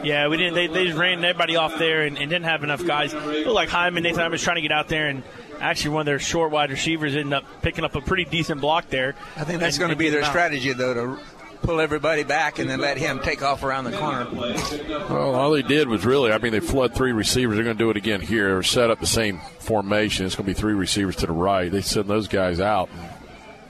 Yeah, 0.05 0.29
we 0.29 0.37
didn't. 0.37 0.55
They, 0.55 0.67
they 0.67 0.87
just 0.87 0.99
ran 0.99 1.25
everybody 1.25 1.57
off 1.57 1.79
there 1.79 2.03
and, 2.03 2.19
and 2.19 2.29
didn't 2.29 2.45
have 2.45 2.63
enough 2.63 2.85
guys. 2.85 3.15
It 3.15 3.23
looked 3.23 3.49
like 3.49 3.69
Hyman, 3.71 4.03
Nathan 4.03 4.19
Hyman 4.19 4.33
was 4.33 4.43
trying 4.43 4.57
to 4.57 4.63
get 4.63 4.73
out 4.73 4.89
there, 4.89 5.09
and 5.09 5.23
actually 5.61 5.93
one 5.93 6.01
of 6.01 6.07
their 6.07 6.19
short 6.19 6.51
wide 6.51 6.71
receivers 6.71 7.17
ended 7.17 7.33
up 7.33 7.45
picking 7.63 7.85
up 7.85 7.95
a 7.95 8.01
pretty 8.03 8.25
decent 8.27 8.61
block 8.61 8.91
there. 8.91 9.15
I 9.37 9.45
think 9.45 9.61
that's 9.61 9.77
and- 9.77 9.81
going 9.81 9.91
to 9.91 9.97
be 9.97 10.11
their 10.11 10.21
him 10.21 10.27
out. 10.27 10.31
strategy, 10.31 10.73
though, 10.75 10.95
to 10.95 11.19
pull 11.57 11.81
everybody 11.81 12.23
back 12.23 12.59
and 12.59 12.69
then 12.69 12.81
let 12.81 12.99
him 12.99 13.21
take 13.21 13.43
off 13.43 13.63
around 13.63 13.85
the 13.85 13.97
corner. 13.97 14.27
Well, 14.33 15.35
all 15.35 15.51
they 15.51 15.63
did 15.63 15.89
was 15.89 16.05
really, 16.05 16.33
I 16.33 16.39
mean, 16.39 16.53
they 16.53 16.61
flood 16.61 16.95
three 16.95 17.13
receivers. 17.13 17.57
They're 17.57 17.65
going 17.65 17.77
to 17.77 17.85
do 17.85 17.91
it 17.91 17.97
again 17.97 18.21
here. 18.21 18.49
They're 18.49 18.63
set 18.63 18.91
up 18.91 19.01
the 19.01 19.07
same 19.07 19.41
formation. 19.59 20.27
It's 20.27 20.35
going 20.35 20.47
to 20.47 20.55
be 20.55 20.59
three 20.59 20.75
receivers 20.75 21.17
to 21.17 21.27
the 21.27 21.33
right. 21.33 21.71
They 21.71 21.81
send 21.81 22.09
those 22.09 22.29
guys 22.29 22.61
out 22.61 22.89
and 22.91 23.11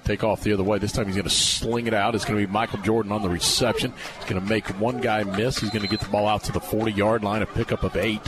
take 0.04 0.24
off 0.24 0.42
the 0.42 0.52
other 0.52 0.64
way. 0.64 0.78
This 0.78 0.92
time 0.92 1.06
he's 1.06 1.16
going 1.16 1.28
to 1.28 1.30
sling 1.30 1.86
it 1.86 1.94
out. 1.94 2.14
It's 2.14 2.24
going 2.24 2.40
to 2.40 2.46
be 2.46 2.52
Michael 2.52 2.80
Jordan 2.80 3.12
on 3.12 3.22
the 3.22 3.28
reception. 3.28 3.92
He's 4.18 4.30
going 4.30 4.40
to 4.40 4.48
make 4.48 4.66
one 4.80 5.00
guy 5.00 5.24
miss. 5.24 5.58
He's 5.58 5.70
going 5.70 5.82
to 5.82 5.88
get 5.88 6.00
the 6.00 6.08
ball 6.08 6.26
out 6.26 6.44
to 6.44 6.52
the 6.52 6.60
40 6.60 6.92
yard 6.92 7.24
line, 7.24 7.42
a 7.42 7.46
pickup 7.46 7.82
of 7.82 7.96
eight. 7.96 8.22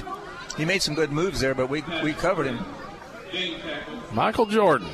He 0.56 0.64
made 0.64 0.82
some 0.82 0.94
good 0.94 1.12
moves 1.12 1.40
there, 1.40 1.54
but 1.54 1.70
we, 1.70 1.84
we 2.02 2.12
covered 2.12 2.46
him. 2.46 2.58
Michael 4.12 4.46
Jordan. 4.46 4.88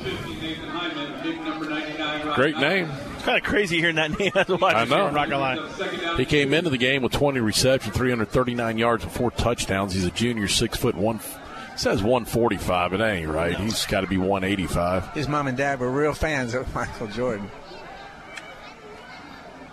Great 2.35 2.57
name. 2.57 2.89
It's 3.25 3.31
kind 3.31 3.43
of 3.43 3.49
crazy 3.49 3.79
hearing 3.79 3.95
that 3.95 4.19
name 4.19 4.31
as 4.35 4.47
a 4.49 4.55
wide 4.55 4.75
I 4.75 4.81
receiver, 4.83 4.99
know. 4.99 5.07
I'm 5.07 5.13
not 5.15 5.29
going 5.29 5.57
to 5.57 5.87
lie. 6.11 6.17
He 6.17 6.25
came 6.25 6.53
into 6.53 6.69
the 6.69 6.77
game 6.77 7.01
with 7.01 7.11
20 7.11 7.39
receptions, 7.39 7.97
339 7.97 8.77
yards, 8.77 9.03
and 9.03 9.11
four 9.11 9.31
touchdowns. 9.31 9.95
He's 9.95 10.05
a 10.05 10.11
junior, 10.11 10.47
six 10.47 10.77
foot 10.77 10.93
one. 10.93 11.15
It 11.15 11.79
says 11.79 12.03
145, 12.03 12.91
but 12.91 12.97
that 12.97 13.09
ain't 13.15 13.27
right. 13.31 13.55
He's 13.57 13.83
got 13.87 14.01
to 14.01 14.07
be 14.07 14.19
185. 14.19 15.11
His 15.15 15.27
mom 15.27 15.47
and 15.47 15.57
dad 15.57 15.79
were 15.79 15.89
real 15.89 16.13
fans 16.13 16.53
of 16.53 16.71
Michael 16.75 17.07
Jordan. 17.07 17.49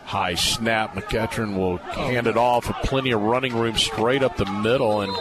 High 0.07 0.35
snap. 0.35 0.95
McEachern 0.95 1.55
will 1.55 1.79
oh. 1.85 1.91
hand 1.91 2.27
it 2.29 2.39
off 2.39 2.69
with 2.69 2.77
plenty 2.85 3.11
of 3.11 3.20
running 3.20 3.55
room 3.55 3.77
straight 3.77 4.23
up 4.23 4.39
the 4.39 4.47
middle 4.47 5.03
and 5.03 5.12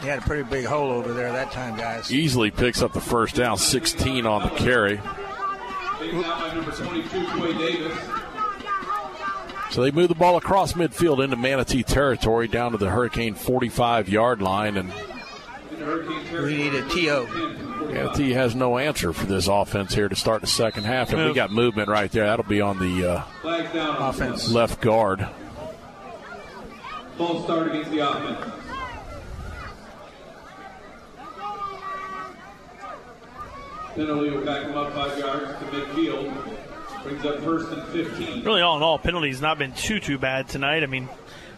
He 0.00 0.08
had 0.08 0.20
a 0.20 0.22
pretty 0.22 0.44
big 0.44 0.64
hole 0.64 0.90
over 0.90 1.12
there 1.12 1.32
that 1.32 1.52
time, 1.52 1.76
guys. 1.76 2.10
easily 2.10 2.50
picks 2.50 2.80
up 2.80 2.94
the 2.94 3.00
first 3.02 3.34
down. 3.34 3.58
16 3.58 4.24
on 4.24 4.42
the 4.42 4.56
carry. 4.56 5.02
So 9.70 9.82
they 9.82 9.90
move 9.90 10.08
the 10.08 10.14
ball 10.14 10.36
across 10.36 10.72
midfield 10.72 11.22
into 11.22 11.36
Manatee 11.36 11.82
territory 11.82 12.48
down 12.48 12.72
to 12.72 12.78
the 12.78 12.88
Hurricane 12.90 13.34
45 13.34 14.08
yard 14.08 14.40
line, 14.40 14.76
and 14.76 14.92
We 16.46 16.56
need 16.56 16.74
a 16.74 16.88
TO. 16.88 17.26
Manatee 17.92 18.32
has 18.32 18.54
no 18.54 18.78
answer 18.78 19.12
for 19.12 19.26
this 19.26 19.46
offense 19.46 19.94
here 19.94 20.08
to 20.08 20.16
start 20.16 20.40
the 20.40 20.46
second 20.46 20.84
half. 20.84 21.12
And 21.12 21.26
we 21.26 21.34
got 21.34 21.50
movement 21.52 21.88
right 21.88 22.10
there. 22.10 22.26
That'll 22.26 22.44
be 22.44 22.60
on 22.60 22.78
the 22.78 23.10
uh, 23.10 23.22
offense 24.08 24.50
left 24.50 24.80
guard. 24.80 25.26
False 27.16 27.44
start 27.44 27.68
against 27.68 27.90
the 27.90 27.98
offense. 27.98 28.57
Penalty 33.98 34.30
will 34.30 34.44
back 34.44 34.64
them 34.64 34.76
up 34.76 34.92
five 34.92 35.18
yards 35.18 35.46
to 35.58 35.64
midfield. 35.66 37.02
Brings 37.02 37.24
up 37.26 37.40
first 37.40 37.72
and 37.72 37.82
15. 37.88 38.44
Really, 38.44 38.60
all 38.60 38.76
in 38.76 38.82
all, 38.84 38.96
penalties 38.96 39.40
not 39.40 39.58
been 39.58 39.72
too 39.72 39.98
too 39.98 40.18
bad 40.18 40.48
tonight. 40.48 40.84
I 40.84 40.86
mean, 40.86 41.08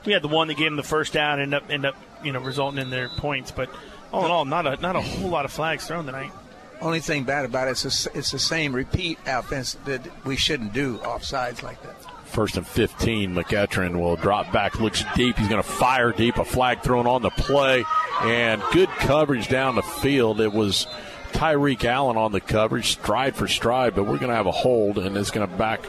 we 0.06 0.14
had 0.14 0.22
the 0.22 0.28
one 0.28 0.48
that 0.48 0.56
gave 0.56 0.68
them 0.68 0.76
the 0.76 0.82
first 0.82 1.12
down, 1.12 1.38
end 1.38 1.52
up 1.52 1.68
end 1.68 1.84
up 1.84 1.96
you 2.24 2.32
know 2.32 2.40
resulting 2.40 2.80
in 2.80 2.88
their 2.88 3.10
points, 3.10 3.50
but 3.50 3.68
all 4.10 4.24
in 4.24 4.30
all, 4.30 4.46
not 4.46 4.66
a 4.66 4.76
not 4.80 4.96
a 4.96 5.02
whole 5.02 5.28
lot 5.28 5.44
of 5.44 5.52
flags 5.52 5.86
thrown 5.86 6.06
tonight. 6.06 6.32
Only 6.80 7.00
thing 7.00 7.24
bad 7.24 7.44
about 7.44 7.68
it 7.68 7.72
is 7.72 7.84
it's, 7.84 8.06
it's 8.14 8.30
the 8.30 8.38
same 8.38 8.74
repeat 8.74 9.18
offense 9.26 9.74
that 9.84 10.00
we 10.24 10.36
shouldn't 10.36 10.72
do 10.72 10.96
offsides 10.98 11.62
like 11.62 11.82
that. 11.82 11.94
First 12.24 12.56
and 12.56 12.66
15, 12.66 13.34
McEachern 13.34 14.00
will 14.00 14.16
drop 14.16 14.50
back, 14.50 14.80
looks 14.80 15.04
deep. 15.14 15.36
He's 15.36 15.48
going 15.48 15.62
to 15.62 15.68
fire 15.68 16.12
deep. 16.12 16.38
A 16.38 16.44
flag 16.44 16.80
thrown 16.82 17.06
on 17.06 17.20
the 17.20 17.30
play, 17.30 17.84
and 18.22 18.62
good 18.72 18.88
coverage 18.88 19.48
down 19.48 19.74
the 19.74 19.82
field. 19.82 20.40
It 20.40 20.52
was 20.52 20.86
Tyreek 21.32 21.84
Allen 21.84 22.16
on 22.16 22.32
the 22.32 22.40
coverage, 22.40 22.92
stride 22.92 23.36
for 23.36 23.48
stride, 23.48 23.94
but 23.94 24.04
we're 24.04 24.18
going 24.18 24.30
to 24.30 24.36
have 24.36 24.46
a 24.46 24.52
hold, 24.52 24.98
and 24.98 25.16
it's 25.16 25.30
going 25.30 25.48
to 25.48 25.56
back 25.56 25.82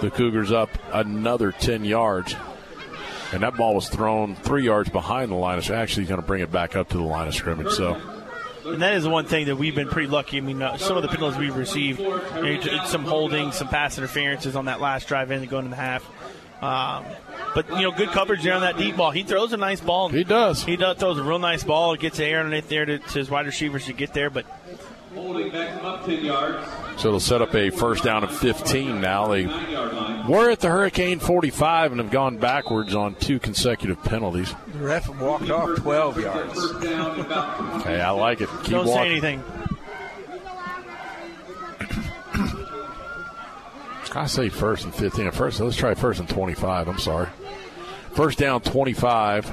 the 0.00 0.10
Cougars 0.10 0.52
up 0.52 0.70
another 0.92 1.52
10 1.52 1.84
yards. 1.84 2.34
And 3.32 3.42
that 3.42 3.56
ball 3.56 3.74
was 3.74 3.88
thrown 3.88 4.34
three 4.34 4.64
yards 4.64 4.90
behind 4.90 5.30
the 5.30 5.36
line. 5.36 5.58
It's 5.58 5.70
actually 5.70 6.06
going 6.06 6.20
to 6.20 6.26
bring 6.26 6.42
it 6.42 6.50
back 6.50 6.74
up 6.74 6.88
to 6.90 6.96
the 6.96 7.04
line 7.04 7.28
of 7.28 7.34
scrimmage. 7.34 7.72
So. 7.72 7.94
And 8.64 8.82
that 8.82 8.94
is 8.94 9.04
the 9.04 9.10
one 9.10 9.26
thing 9.26 9.46
that 9.46 9.56
we've 9.56 9.74
been 9.74 9.88
pretty 9.88 10.08
lucky. 10.08 10.38
I 10.38 10.40
mean, 10.40 10.60
uh, 10.60 10.76
some 10.76 10.96
of 10.96 11.02
the 11.02 11.08
penalties 11.08 11.38
we've 11.38 11.56
received, 11.56 12.00
you 12.00 12.06
know, 12.42 12.84
some 12.86 13.04
holding, 13.04 13.52
some 13.52 13.68
pass 13.68 13.98
interferences 13.98 14.56
on 14.56 14.66
that 14.66 14.80
last 14.80 15.08
drive 15.08 15.30
in 15.30 15.44
going 15.46 15.64
in 15.64 15.70
the 15.70 15.76
half. 15.76 16.04
Um, 16.62 17.06
but 17.54 17.68
you 17.70 17.82
know, 17.82 17.90
good 17.90 18.10
coverage 18.10 18.42
there 18.42 18.52
on 18.52 18.60
that 18.60 18.76
deep 18.76 18.96
ball. 18.96 19.10
He 19.10 19.22
throws 19.22 19.52
a 19.52 19.56
nice 19.56 19.80
ball. 19.80 20.10
He 20.10 20.24
does. 20.24 20.62
He 20.62 20.76
does 20.76 20.98
throws 20.98 21.18
a 21.18 21.22
real 21.22 21.38
nice 21.38 21.64
ball. 21.64 21.94
It 21.94 22.00
gets 22.00 22.20
air 22.20 22.40
underneath 22.40 22.68
there 22.68 22.84
to, 22.84 22.98
to 22.98 23.18
his 23.18 23.30
wide 23.30 23.46
receivers 23.46 23.86
to 23.86 23.94
get 23.94 24.12
there. 24.12 24.28
But 24.28 24.44
Holding 25.14 25.50
backs 25.50 25.74
them 25.76 25.84
up 25.84 26.04
10 26.06 26.24
yards. 26.24 26.68
So 27.00 27.08
it'll 27.08 27.20
set 27.20 27.42
up 27.42 27.54
a 27.54 27.70
first 27.70 28.04
down 28.04 28.22
of 28.22 28.36
15 28.36 29.00
now. 29.00 29.26
They 29.28 29.46
We're 29.46 30.50
at 30.50 30.60
the 30.60 30.68
Hurricane 30.68 31.18
45 31.18 31.92
and 31.92 32.00
have 32.00 32.10
gone 32.10 32.36
backwards 32.36 32.94
on 32.94 33.14
two 33.16 33.40
consecutive 33.40 34.00
penalties. 34.02 34.54
The 34.72 34.78
ref 34.78 35.08
walked 35.18 35.50
off 35.50 35.76
12 35.78 36.20
yards. 36.20 36.58
Okay, 37.80 38.00
I 38.00 38.10
like 38.10 38.40
it. 38.40 38.48
Keep 38.62 38.70
Don't 38.70 38.86
walking. 38.86 39.02
say 39.02 39.10
anything. 39.10 39.42
I 44.12 44.26
say 44.26 44.48
first 44.48 44.84
and 44.84 44.94
15. 44.94 45.28
At 45.28 45.34
First, 45.34 45.60
let's 45.60 45.76
try 45.76 45.94
first 45.94 46.20
and 46.20 46.28
25. 46.28 46.88
I'm 46.88 46.98
sorry. 46.98 47.28
First 48.12 48.38
down, 48.38 48.60
25. 48.60 49.52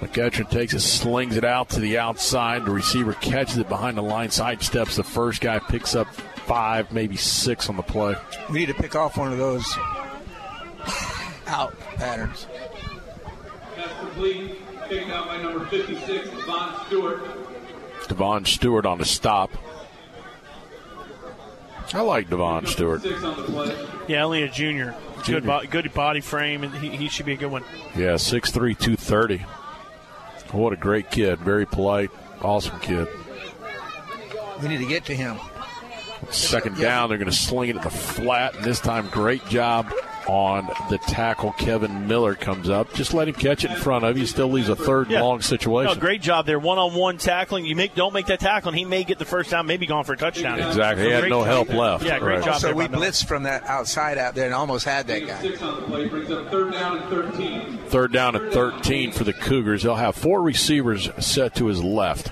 McEachern 0.00 0.48
takes 0.50 0.72
it, 0.72 0.80
slings 0.80 1.36
it 1.36 1.44
out 1.44 1.68
to 1.70 1.80
the 1.80 1.98
outside. 1.98 2.64
The 2.64 2.70
receiver 2.70 3.12
catches 3.14 3.58
it 3.58 3.68
behind 3.68 3.98
the 3.98 4.02
line, 4.02 4.30
sidesteps 4.30 4.96
the 4.96 5.04
first 5.04 5.40
guy, 5.40 5.58
picks 5.58 5.94
up 5.94 6.06
five, 6.46 6.90
maybe 6.90 7.16
six 7.16 7.68
on 7.68 7.76
the 7.76 7.82
play. 7.82 8.16
We 8.50 8.60
need 8.60 8.66
to 8.66 8.74
pick 8.74 8.96
off 8.96 9.16
one 9.18 9.30
of 9.30 9.38
those 9.38 9.66
out 11.46 11.78
patterns. 11.96 12.46
Pass 13.76 14.00
complete. 14.00 14.56
Picked 14.88 15.10
out 15.10 15.26
by 15.28 15.40
number 15.40 15.64
56, 15.66 16.30
Devon 16.30 16.74
Stewart. 16.86 17.22
Devon 18.08 18.44
Stewart 18.44 18.86
on 18.86 18.98
the 18.98 19.04
stop. 19.04 19.50
I 21.92 22.00
like 22.00 22.28
Devon 22.30 22.66
Stewart. 22.66 23.02
Six 23.02 23.22
on 23.22 23.36
the 23.36 23.44
play. 23.44 23.86
Yeah, 24.08 24.24
only 24.24 24.42
a 24.42 24.48
junior. 24.48 24.96
Junior. 25.22 25.40
Good, 25.40 25.46
bo- 25.46 25.66
good 25.66 25.94
body 25.94 26.20
frame, 26.20 26.64
and 26.64 26.74
he, 26.74 26.88
he 26.96 27.08
should 27.08 27.26
be 27.26 27.34
a 27.34 27.36
good 27.36 27.50
one. 27.50 27.62
Yeah, 27.96 28.14
6'3", 28.14 28.52
230. 28.52 29.44
What 30.52 30.72
a 30.72 30.76
great 30.76 31.10
kid. 31.10 31.38
Very 31.40 31.66
polite. 31.66 32.10
Awesome 32.42 32.78
kid. 32.80 33.08
We 34.62 34.68
need 34.68 34.78
to 34.78 34.86
get 34.86 35.04
to 35.06 35.14
him. 35.14 35.38
Second 36.30 36.76
down, 36.76 37.08
they're 37.08 37.18
going 37.18 37.30
to 37.30 37.36
sling 37.36 37.70
it 37.70 37.76
at 37.76 37.82
the 37.82 37.90
flat, 37.90 38.54
and 38.54 38.64
this 38.64 38.78
time, 38.78 39.08
great 39.08 39.44
job 39.46 39.90
on 40.30 40.68
the 40.90 40.98
tackle. 40.98 41.52
Kevin 41.58 42.06
Miller 42.06 42.36
comes 42.36 42.68
up. 42.70 42.92
Just 42.94 43.12
let 43.12 43.26
him 43.26 43.34
catch 43.34 43.64
it 43.64 43.72
in 43.72 43.76
front 43.76 44.04
of 44.04 44.16
you. 44.16 44.26
Still 44.26 44.46
leaves 44.48 44.68
a 44.68 44.76
third 44.76 45.10
Yeah. 45.10 45.22
long 45.22 45.40
situation. 45.40 45.92
No, 45.94 46.00
great 46.00 46.22
job 46.22 46.46
there. 46.46 46.60
One 46.60 46.78
on 46.78 46.94
one 46.94 47.18
tackling. 47.18 47.66
You 47.66 47.74
make 47.74 47.96
don't 47.96 48.14
make 48.14 48.26
that 48.26 48.38
tackle, 48.38 48.68
and 48.68 48.78
he 48.78 48.84
may 48.84 49.02
get 49.02 49.18
the 49.18 49.24
first 49.24 49.50
down, 49.50 49.66
maybe 49.66 49.86
gone 49.86 50.04
for 50.04 50.12
a 50.12 50.16
touchdown. 50.16 50.60
Exactly. 50.60 51.06
He 51.06 51.10
had 51.10 51.28
no 51.28 51.42
help 51.42 51.66
there. 51.68 51.76
left. 51.76 52.04
Yeah, 52.04 52.18
great 52.20 52.36
Right. 52.36 52.44
job. 52.44 52.60
So 52.60 52.68
there 52.68 52.76
we 52.76 52.86
blitzed 52.86 53.26
from 53.26 53.42
that 53.42 53.66
outside 53.66 54.18
out 54.18 54.34
there 54.36 54.46
and 54.46 54.54
almost 54.54 54.84
had 54.84 55.08
that 55.08 55.26
guy. 55.26 55.40
Six 55.42 55.60
on 55.62 55.74
the 55.76 55.82
play 55.82 56.06
brings 56.06 56.30
up 56.30 56.48
third 56.50 56.72
down 56.72 56.98
and 56.98 57.10
13. 57.10 57.78
Third 57.88 58.12
down 58.12 58.36
at 58.36 58.52
13 58.52 59.10
for 59.10 59.24
the 59.24 59.32
Cougars. 59.32 59.82
They'll 59.82 59.96
have 59.96 60.14
four 60.14 60.42
receivers 60.42 61.10
set 61.18 61.56
to 61.56 61.66
his 61.66 61.82
left. 61.82 62.30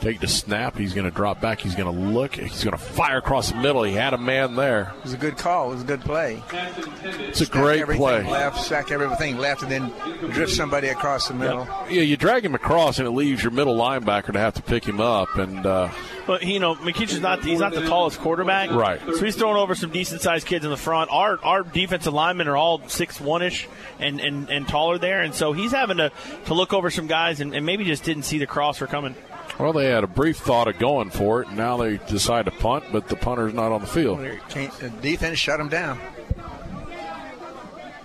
Take 0.00 0.20
the 0.20 0.28
snap. 0.28 0.76
He's 0.76 0.94
going 0.94 1.06
to 1.06 1.10
drop 1.10 1.40
back. 1.40 1.60
He's 1.60 1.74
going 1.74 1.92
to 1.92 2.00
look. 2.12 2.34
He's 2.36 2.62
going 2.62 2.76
to 2.76 2.82
fire 2.82 3.18
across 3.18 3.50
the 3.50 3.58
middle. 3.58 3.82
He 3.82 3.92
had 3.92 4.14
a 4.14 4.18
man 4.18 4.54
there. 4.54 4.92
It 4.98 5.02
was 5.04 5.12
a 5.14 5.18
good 5.18 5.36
call. 5.36 5.70
It 5.70 5.74
was 5.74 5.82
a 5.82 5.86
good 5.86 6.00
play. 6.02 6.42
It's 6.52 7.40
a 7.40 7.46
Stack 7.46 7.62
great 7.62 7.80
everything 7.80 8.00
play. 8.02 8.22
Left, 8.30 8.60
sack 8.60 8.90
everything 8.90 9.38
left, 9.38 9.62
and 9.62 9.70
then 9.70 9.92
drift 10.30 10.52
somebody 10.52 10.88
across 10.88 11.28
the 11.28 11.34
middle. 11.34 11.66
Yeah, 11.90 12.02
you 12.02 12.16
drag 12.16 12.44
him 12.44 12.54
across, 12.54 12.98
and 12.98 13.08
it 13.08 13.10
leaves 13.10 13.42
your 13.42 13.52
middle 13.52 13.76
linebacker 13.76 14.32
to 14.32 14.38
have 14.38 14.54
to 14.54 14.62
pick 14.62 14.84
him 14.84 15.00
up. 15.00 15.36
And 15.36 15.66
uh, 15.66 15.90
But 16.26 16.42
you 16.44 16.60
know, 16.60 16.74
McEachern's 16.76 17.20
not 17.20 17.44
he's 17.44 17.58
not 17.60 17.72
the 17.72 17.86
tallest 17.86 18.18
quarterback, 18.20 18.70
Right. 18.70 19.00
So 19.00 19.24
he's 19.24 19.36
throwing 19.36 19.56
over 19.56 19.74
some 19.74 19.90
decent 19.90 20.20
sized 20.20 20.46
kids 20.46 20.64
in 20.64 20.70
the 20.70 20.76
front. 20.76 21.10
Our 21.10 21.38
our 21.42 21.62
defensive 21.62 22.12
linemen 22.14 22.46
are 22.48 22.56
all 22.56 22.86
six 22.88 23.20
one 23.20 23.42
ish 23.42 23.68
and, 23.98 24.20
and, 24.20 24.48
and 24.48 24.68
taller 24.68 24.98
there, 24.98 25.22
and 25.22 25.34
so 25.34 25.52
he's 25.52 25.72
having 25.72 25.96
to, 25.96 26.12
to 26.46 26.54
look 26.54 26.72
over 26.72 26.90
some 26.90 27.06
guys 27.08 27.40
and, 27.40 27.54
and 27.54 27.66
maybe 27.66 27.84
just 27.84 28.04
didn't 28.04 28.22
see 28.24 28.38
the 28.38 28.46
crosser 28.46 28.86
coming. 28.86 29.14
Well, 29.58 29.72
they 29.72 29.86
had 29.86 30.04
a 30.04 30.08
brief 30.08 30.38
thought 30.38 30.68
of 30.68 30.78
going 30.78 31.10
for 31.10 31.42
it. 31.42 31.48
And 31.48 31.56
now 31.56 31.76
they 31.76 31.96
decide 31.96 32.44
to 32.44 32.50
punt, 32.50 32.84
but 32.92 33.08
the 33.08 33.16
punter's 33.16 33.54
not 33.54 33.72
on 33.72 33.80
the 33.80 33.86
field. 33.86 34.20
The 34.20 34.92
defense 35.00 35.38
shut 35.38 35.58
him 35.58 35.68
down. 35.68 35.98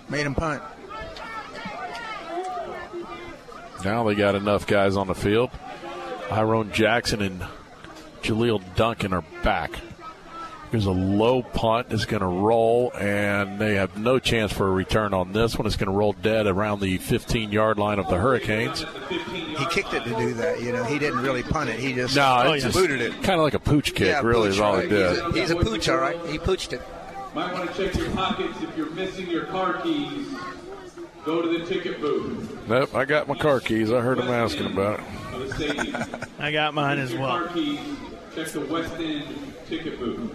Made 0.08 0.26
him 0.26 0.34
punt. 0.34 0.62
Now 3.84 4.02
they 4.04 4.14
got 4.14 4.34
enough 4.34 4.66
guys 4.66 4.96
on 4.96 5.06
the 5.06 5.14
field. 5.14 5.50
Tyrone 6.28 6.72
Jackson 6.72 7.20
and 7.22 7.44
Jaleel 8.22 8.62
Duncan 8.76 9.12
are 9.12 9.24
back. 9.42 9.72
There's 10.74 10.86
a 10.86 10.90
low 10.90 11.40
punt. 11.40 11.86
It's 11.90 12.04
going 12.04 12.20
to 12.22 12.26
roll, 12.26 12.90
and 12.98 13.60
they 13.60 13.76
have 13.76 13.96
no 13.96 14.18
chance 14.18 14.52
for 14.52 14.66
a 14.66 14.72
return 14.72 15.14
on 15.14 15.32
this 15.32 15.56
one. 15.56 15.68
It's 15.68 15.76
going 15.76 15.86
to 15.88 15.96
roll 15.96 16.14
dead 16.14 16.48
around 16.48 16.80
the 16.80 16.98
15 16.98 17.52
yard 17.52 17.78
line 17.78 18.00
of 18.00 18.08
the 18.08 18.16
Hurricanes. 18.18 18.84
He 19.08 19.66
kicked 19.66 19.94
it 19.94 20.02
to 20.02 20.16
do 20.16 20.34
that. 20.34 20.60
You 20.60 20.72
know, 20.72 20.82
he 20.82 20.98
didn't 20.98 21.22
really 21.22 21.44
punt 21.44 21.70
it. 21.70 21.78
He 21.78 21.92
just 21.92 22.16
No, 22.16 22.52
it's 22.54 22.64
just 22.64 22.76
booted 22.76 23.00
it. 23.00 23.12
kind 23.22 23.38
of 23.38 23.44
like 23.44 23.54
a 23.54 23.60
pooch 23.60 23.94
kick, 23.94 24.08
Yeah, 24.08 24.22
really, 24.22 24.48
pooch, 24.48 24.54
is 24.56 24.60
all 24.60 24.74
right. 24.74 24.82
he 24.82 24.88
did. 24.88 25.10
He's 25.12 25.20
a, 25.20 25.32
he's 25.32 25.50
a 25.52 25.56
pooch, 25.56 25.88
all 25.88 25.96
right. 25.98 26.18
He 26.26 26.38
pooched 26.38 26.72
it. 26.72 26.82
Might 27.36 27.52
want 27.52 27.72
to 27.72 27.86
check 27.86 27.94
your 27.94 28.10
pockets 28.10 28.60
if 28.60 28.76
you're 28.76 28.90
missing 28.90 29.28
your 29.30 29.44
car 29.44 29.74
keys. 29.74 30.26
Go 31.24 31.40
to 31.40 31.56
the 31.56 31.64
ticket 31.66 32.00
booth 32.00 32.66
Nope, 32.68 32.96
I 32.96 33.04
got 33.04 33.28
my 33.28 33.36
car 33.36 33.60
keys. 33.60 33.92
I 33.92 34.00
heard 34.00 34.18
him 34.18 34.26
asking 34.28 34.66
about 34.72 34.98
it. 34.98 35.04
for 35.30 35.38
the 35.38 35.54
stadium. 35.54 36.04
I 36.40 36.50
got 36.50 36.74
mine 36.74 36.98
as 36.98 37.14
well. 37.14 37.28
Car 37.28 37.46
keys. 37.54 37.78
Check 38.34 38.48
the 38.48 38.62
West 38.62 38.92
End 38.96 39.24
ticket 39.68 40.00
booth. 40.00 40.32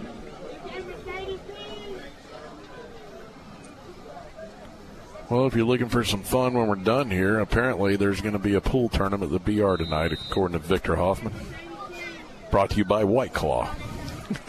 Well, 5.30 5.46
if 5.46 5.54
you're 5.54 5.64
looking 5.64 5.88
for 5.88 6.02
some 6.02 6.22
fun 6.24 6.54
when 6.54 6.66
we're 6.66 6.74
done 6.74 7.08
here, 7.08 7.38
apparently 7.38 7.94
there's 7.94 8.20
going 8.20 8.32
to 8.32 8.40
be 8.40 8.54
a 8.54 8.60
pool 8.60 8.88
tournament 8.88 9.32
at 9.32 9.44
the 9.44 9.52
BR 9.60 9.76
tonight, 9.76 10.12
according 10.12 10.60
to 10.60 10.66
Victor 10.66 10.96
Hoffman. 10.96 11.32
Brought 12.50 12.70
to 12.70 12.76
you 12.76 12.84
by 12.84 13.04
White 13.04 13.32
Claw. 13.32 13.72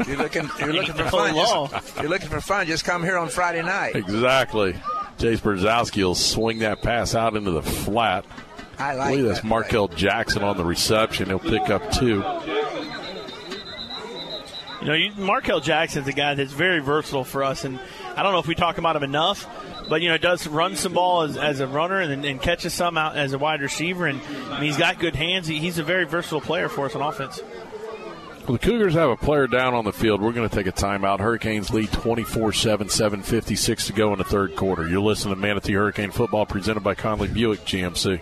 You're 0.07 0.17
looking, 0.17 0.49
you're 0.59 0.73
looking 0.73 0.95
for 0.95 1.05
fun. 1.05 1.35
Just, 1.35 1.97
you're 1.97 2.09
looking 2.09 2.29
for 2.29 2.41
fun. 2.41 2.65
Just 2.65 2.83
come 2.83 3.03
here 3.03 3.17
on 3.17 3.29
Friday 3.29 3.61
night. 3.61 3.95
Exactly. 3.95 4.73
Jace 5.19 5.39
Brzezowski 5.39 6.03
will 6.03 6.15
swing 6.15 6.59
that 6.59 6.81
pass 6.81 7.13
out 7.13 7.35
into 7.35 7.51
the 7.51 7.61
flat. 7.61 8.25
I 8.79 8.91
I 8.91 8.93
like 8.95 9.09
believe 9.11 9.25
that's 9.25 9.41
that. 9.41 9.47
Markel 9.47 9.87
Jackson 9.87 10.41
on 10.41 10.57
the 10.57 10.65
reception. 10.65 11.27
He'll 11.27 11.37
pick 11.37 11.69
up 11.69 11.91
two. 11.91 12.23
You 14.81 14.87
know, 14.87 14.93
you, 14.93 15.11
Markel 15.15 15.59
Jackson's 15.59 16.07
a 16.07 16.11
guy 16.11 16.33
that's 16.33 16.53
very 16.53 16.79
versatile 16.79 17.23
for 17.23 17.43
us, 17.43 17.65
and 17.65 17.79
I 18.15 18.23
don't 18.23 18.33
know 18.33 18.39
if 18.39 18.47
we 18.47 18.55
talk 18.55 18.77
about 18.77 18.95
him 18.95 19.03
enough, 19.03 19.47
but 19.89 20.01
you 20.01 20.09
know, 20.09 20.17
does 20.17 20.47
run 20.47 20.75
some 20.75 20.93
ball 20.93 21.23
as, 21.23 21.37
as 21.37 21.59
a 21.59 21.67
runner 21.67 21.99
and, 21.99 22.25
and 22.25 22.41
catches 22.41 22.73
some 22.73 22.97
out 22.97 23.15
as 23.15 23.33
a 23.33 23.37
wide 23.37 23.61
receiver, 23.61 24.05
and, 24.07 24.21
he's 24.61 24.77
got 24.77 24.99
good 24.99 25.15
hands. 25.15 25.47
He, 25.47 25.59
he's 25.59 25.77
a 25.77 25.83
very 25.83 26.05
versatile 26.05 26.41
player 26.41 26.69
for 26.69 26.85
us 26.85 26.95
on 26.95 27.01
offense. 27.01 27.41
Well, 28.47 28.57
the 28.57 28.59
Cougars 28.59 28.95
have 28.95 29.09
a 29.09 29.17
player 29.17 29.47
down 29.47 29.73
on 29.73 29.85
the 29.85 29.93
field. 29.93 30.21
We're 30.21 30.31
going 30.31 30.49
to 30.49 30.55
take 30.55 30.67
a 30.67 30.71
timeout. 30.71 31.19
Hurricanes 31.19 31.69
lead 31.69 31.91
24 31.91 32.53
7, 32.53 32.87
7.56 32.87 33.87
to 33.87 33.93
go 33.93 34.11
in 34.13 34.17
the 34.17 34.23
third 34.23 34.55
quarter. 34.55 34.87
You're 34.87 35.01
listening 35.01 35.35
to 35.35 35.39
Manatee 35.39 35.73
Hurricane 35.73 36.11
Football 36.11 36.45
presented 36.45 36.81
by 36.81 36.95
Conley 36.95 37.27
Buick 37.27 37.61
GMC. 37.61 38.21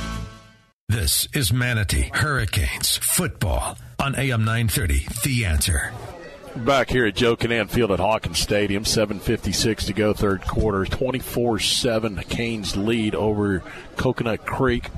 This 0.91 1.25
is 1.31 1.53
Manatee 1.53 2.11
Hurricanes 2.13 2.97
football 2.97 3.77
on 3.97 4.13
AM 4.13 4.43
930. 4.43 5.07
The 5.23 5.45
answer. 5.45 5.93
Back 6.53 6.89
here 6.89 7.05
at 7.05 7.15
Joe 7.15 7.37
Kinnan 7.37 7.69
Field 7.69 7.91
at 7.91 7.99
Hawkins 8.01 8.39
Stadium, 8.39 8.83
7.56 8.83 9.85
to 9.85 9.93
go, 9.93 10.11
third 10.11 10.41
quarter. 10.41 10.83
24 10.83 11.59
7 11.59 12.17
Canes 12.27 12.75
lead 12.75 13.15
over 13.15 13.63
Coconut 13.95 14.45
Creek. 14.45 14.89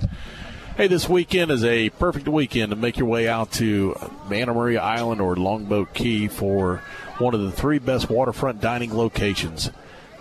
Hey, 0.77 0.87
this 0.87 1.07
weekend 1.07 1.51
is 1.51 1.63
a 1.63 1.91
perfect 1.91 2.27
weekend 2.27 2.71
to 2.71 2.75
make 2.75 2.97
your 2.97 3.07
way 3.07 3.27
out 3.27 3.51
to 3.51 3.95
Anna 4.31 4.55
Maria 4.55 4.81
Island 4.81 5.21
or 5.21 5.35
Longboat 5.35 5.93
Key 5.93 6.27
for 6.27 6.81
one 7.19 7.35
of 7.35 7.41
the 7.41 7.51
three 7.51 7.77
best 7.77 8.09
waterfront 8.09 8.61
dining 8.61 8.97
locations. 8.97 9.69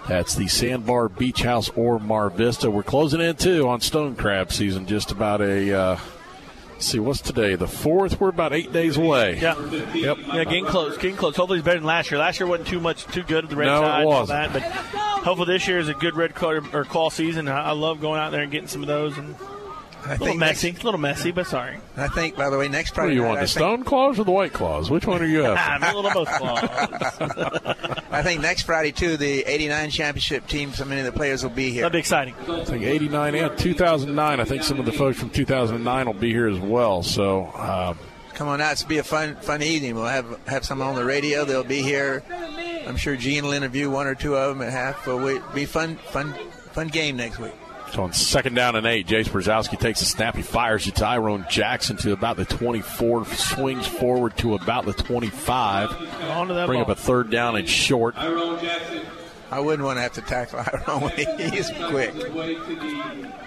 That's 0.08 0.34
the 0.34 0.48
Sandbar 0.48 1.08
Beach 1.08 1.42
House 1.42 1.70
or 1.70 1.98
Mar 1.98 2.28
Vista. 2.30 2.70
We're 2.70 2.82
closing 2.82 3.20
in 3.20 3.36
too 3.36 3.68
on 3.68 3.80
stone 3.80 4.16
crab 4.16 4.52
season. 4.52 4.86
Just 4.86 5.12
about 5.12 5.40
a 5.40 5.72
uh, 5.72 5.98
let's 6.72 6.86
see 6.86 6.98
what's 6.98 7.20
today 7.20 7.54
the 7.54 7.68
fourth. 7.68 8.20
We're 8.20 8.28
about 8.30 8.52
eight 8.52 8.72
days 8.72 8.96
away. 8.96 9.38
Yeah. 9.40 9.54
Yep. 9.94 10.18
Yeah, 10.26 10.44
getting 10.44 10.66
close, 10.66 10.96
getting 10.98 11.16
close. 11.16 11.36
Hopefully, 11.36 11.60
it's 11.60 11.64
better 11.64 11.78
than 11.78 11.86
last 11.86 12.10
year. 12.10 12.18
Last 12.18 12.40
year 12.40 12.48
wasn't 12.48 12.68
too 12.68 12.80
much, 12.80 13.04
too 13.06 13.22
good. 13.22 13.48
The 13.48 13.56
red 13.56 13.66
No, 13.66 13.78
it 13.78 13.80
tide 13.86 14.00
and 14.00 14.08
all 14.08 14.20
wasn't. 14.20 14.52
that, 14.52 14.52
but 14.52 14.62
hopefully 15.22 15.52
this 15.54 15.68
year 15.68 15.78
is 15.78 15.88
a 15.88 15.94
good 15.94 16.16
red 16.16 16.34
claw 16.34 16.58
or 16.72 16.84
claw 16.84 17.08
season. 17.08 17.46
I, 17.48 17.68
I 17.68 17.70
love 17.72 18.00
going 18.00 18.20
out 18.20 18.32
there 18.32 18.42
and 18.42 18.50
getting 18.50 18.68
some 18.68 18.82
of 18.82 18.88
those. 18.88 19.16
And 19.16 19.36
I 20.04 20.14
A 20.14 20.18
little 20.18 20.36
messy, 20.36 20.68
next- 20.68 20.82
a 20.82 20.84
little 20.84 21.00
messy, 21.00 21.30
but 21.30 21.46
sorry. 21.46 21.76
I 21.96 22.08
think, 22.08 22.36
by 22.36 22.50
the 22.50 22.58
way, 22.58 22.68
next 22.68 22.90
What 22.90 22.94
Friday 22.96 23.10
do 23.10 23.16
you 23.16 23.22
night, 23.22 23.28
want, 23.28 23.38
I 23.38 23.42
the 23.42 23.46
think- 23.48 23.58
Stone 23.58 23.84
Claws 23.84 24.18
or 24.18 24.24
the 24.24 24.32
White 24.32 24.52
Claws? 24.52 24.90
Which 24.90 25.06
one 25.06 25.22
are 25.22 25.26
you 25.26 25.44
I'm 25.46 25.82
a 25.82 25.94
little 25.94 26.10
both 26.12 26.28
claws. 26.28 26.62
I 28.10 28.22
think 28.22 28.40
next 28.42 28.62
Friday 28.62 28.92
too, 28.92 29.16
the 29.16 29.42
'89 29.44 29.90
championship 29.90 30.46
team. 30.46 30.72
So 30.72 30.84
many 30.84 31.00
of 31.00 31.06
the 31.06 31.12
players 31.12 31.42
will 31.42 31.50
be 31.50 31.70
here. 31.70 31.82
That'd 31.82 31.92
be 31.92 31.98
exciting. 31.98 32.34
I 32.48 32.64
think 32.64 32.82
89 32.84 33.34
and 33.34 33.58
2009. 33.58 34.40
I 34.40 34.44
think 34.44 34.62
some 34.64 34.78
of 34.80 34.86
the 34.86 34.92
folks 34.92 35.18
from 35.18 35.30
2009 35.30 36.06
will 36.06 36.12
be 36.14 36.30
here 36.32 36.48
as 36.48 36.58
well. 36.58 37.02
So, 37.02 37.44
uh, 37.54 37.94
Come 38.34 38.48
on 38.48 38.60
out. 38.62 38.72
It's 38.72 38.82
be 38.82 38.96
a 38.98 39.04
fun, 39.04 39.36
fun 39.36 39.62
evening. 39.62 39.94
We'll 39.94 40.06
have 40.06 40.26
have 40.46 40.64
some 40.64 40.80
on 40.80 40.94
the 40.94 41.04
radio. 41.04 41.44
They'll 41.44 41.64
be 41.64 41.82
here. 41.82 42.22
I'm 42.86 42.96
sure 42.96 43.14
Gene 43.14 43.44
will 43.44 43.52
interview 43.52 43.90
one 43.90 44.06
or 44.06 44.14
two 44.14 44.34
of 44.36 44.56
them 44.56 44.66
at 44.66 44.72
half. 44.72 45.04
But 45.04 45.18
we 45.18 45.38
be 45.54 45.66
fun, 45.66 45.96
fun, 45.96 46.32
fun 46.72 46.88
game 46.88 47.16
next 47.18 47.38
week. 47.38 47.52
So 47.92 48.02
on 48.04 48.12
second 48.12 48.54
down 48.54 48.74
and 48.76 48.86
eight, 48.86 49.06
Jace 49.06 49.28
Brzezowski 49.28 49.78
takes 49.78 50.00
a 50.00 50.04
snap. 50.06 50.34
He 50.36 50.42
fires 50.42 50.84
to 50.84 50.92
Tyrone 50.92 51.44
Jackson 51.50 51.96
to 51.98 52.12
about 52.12 52.36
the 52.36 52.44
24, 52.46 53.26
swings 53.26 53.86
forward 53.86 54.36
to 54.38 54.54
about 54.54 54.86
the 54.86 54.92
25. 54.94 55.90
On 56.30 56.48
to 56.48 56.54
that 56.54 56.66
Bring 56.66 56.82
ball. 56.82 56.90
up 56.90 56.96
a 56.98 57.00
third 57.00 57.30
down 57.30 57.56
and 57.56 57.68
short. 57.68 58.16
I 58.16 59.60
wouldn't 59.60 59.84
want 59.84 59.98
to 59.98 60.00
have 60.02 60.14
to 60.14 60.22
tackle 60.22 60.60
Iron. 60.88 61.10
He's 61.52 61.70
quick. 61.88 62.14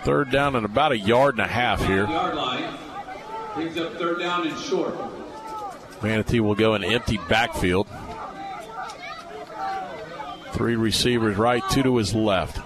Third 0.03 0.30
down 0.30 0.56
and 0.56 0.64
about 0.65 0.91
a 0.91 0.98
yard 0.98 1.33
and 1.35 1.41
a 1.43 1.48
half 1.48 1.83
here. 1.83 2.06
Brings 3.56 3.77
up 3.77 3.95
third 3.95 4.19
down 4.19 4.45
and 4.48 4.57
short. 4.59 4.93
Manatee 6.03 6.41
will 6.41 6.53
go 6.56 6.75
an 6.75 6.83
empty 6.83 7.17
backfield. 7.27 7.88
Three 10.51 10.75
receivers 10.75 11.35
right, 11.38 11.64
two 11.72 11.82
to 11.83 11.98
his 11.98 12.14
left. 12.14 12.59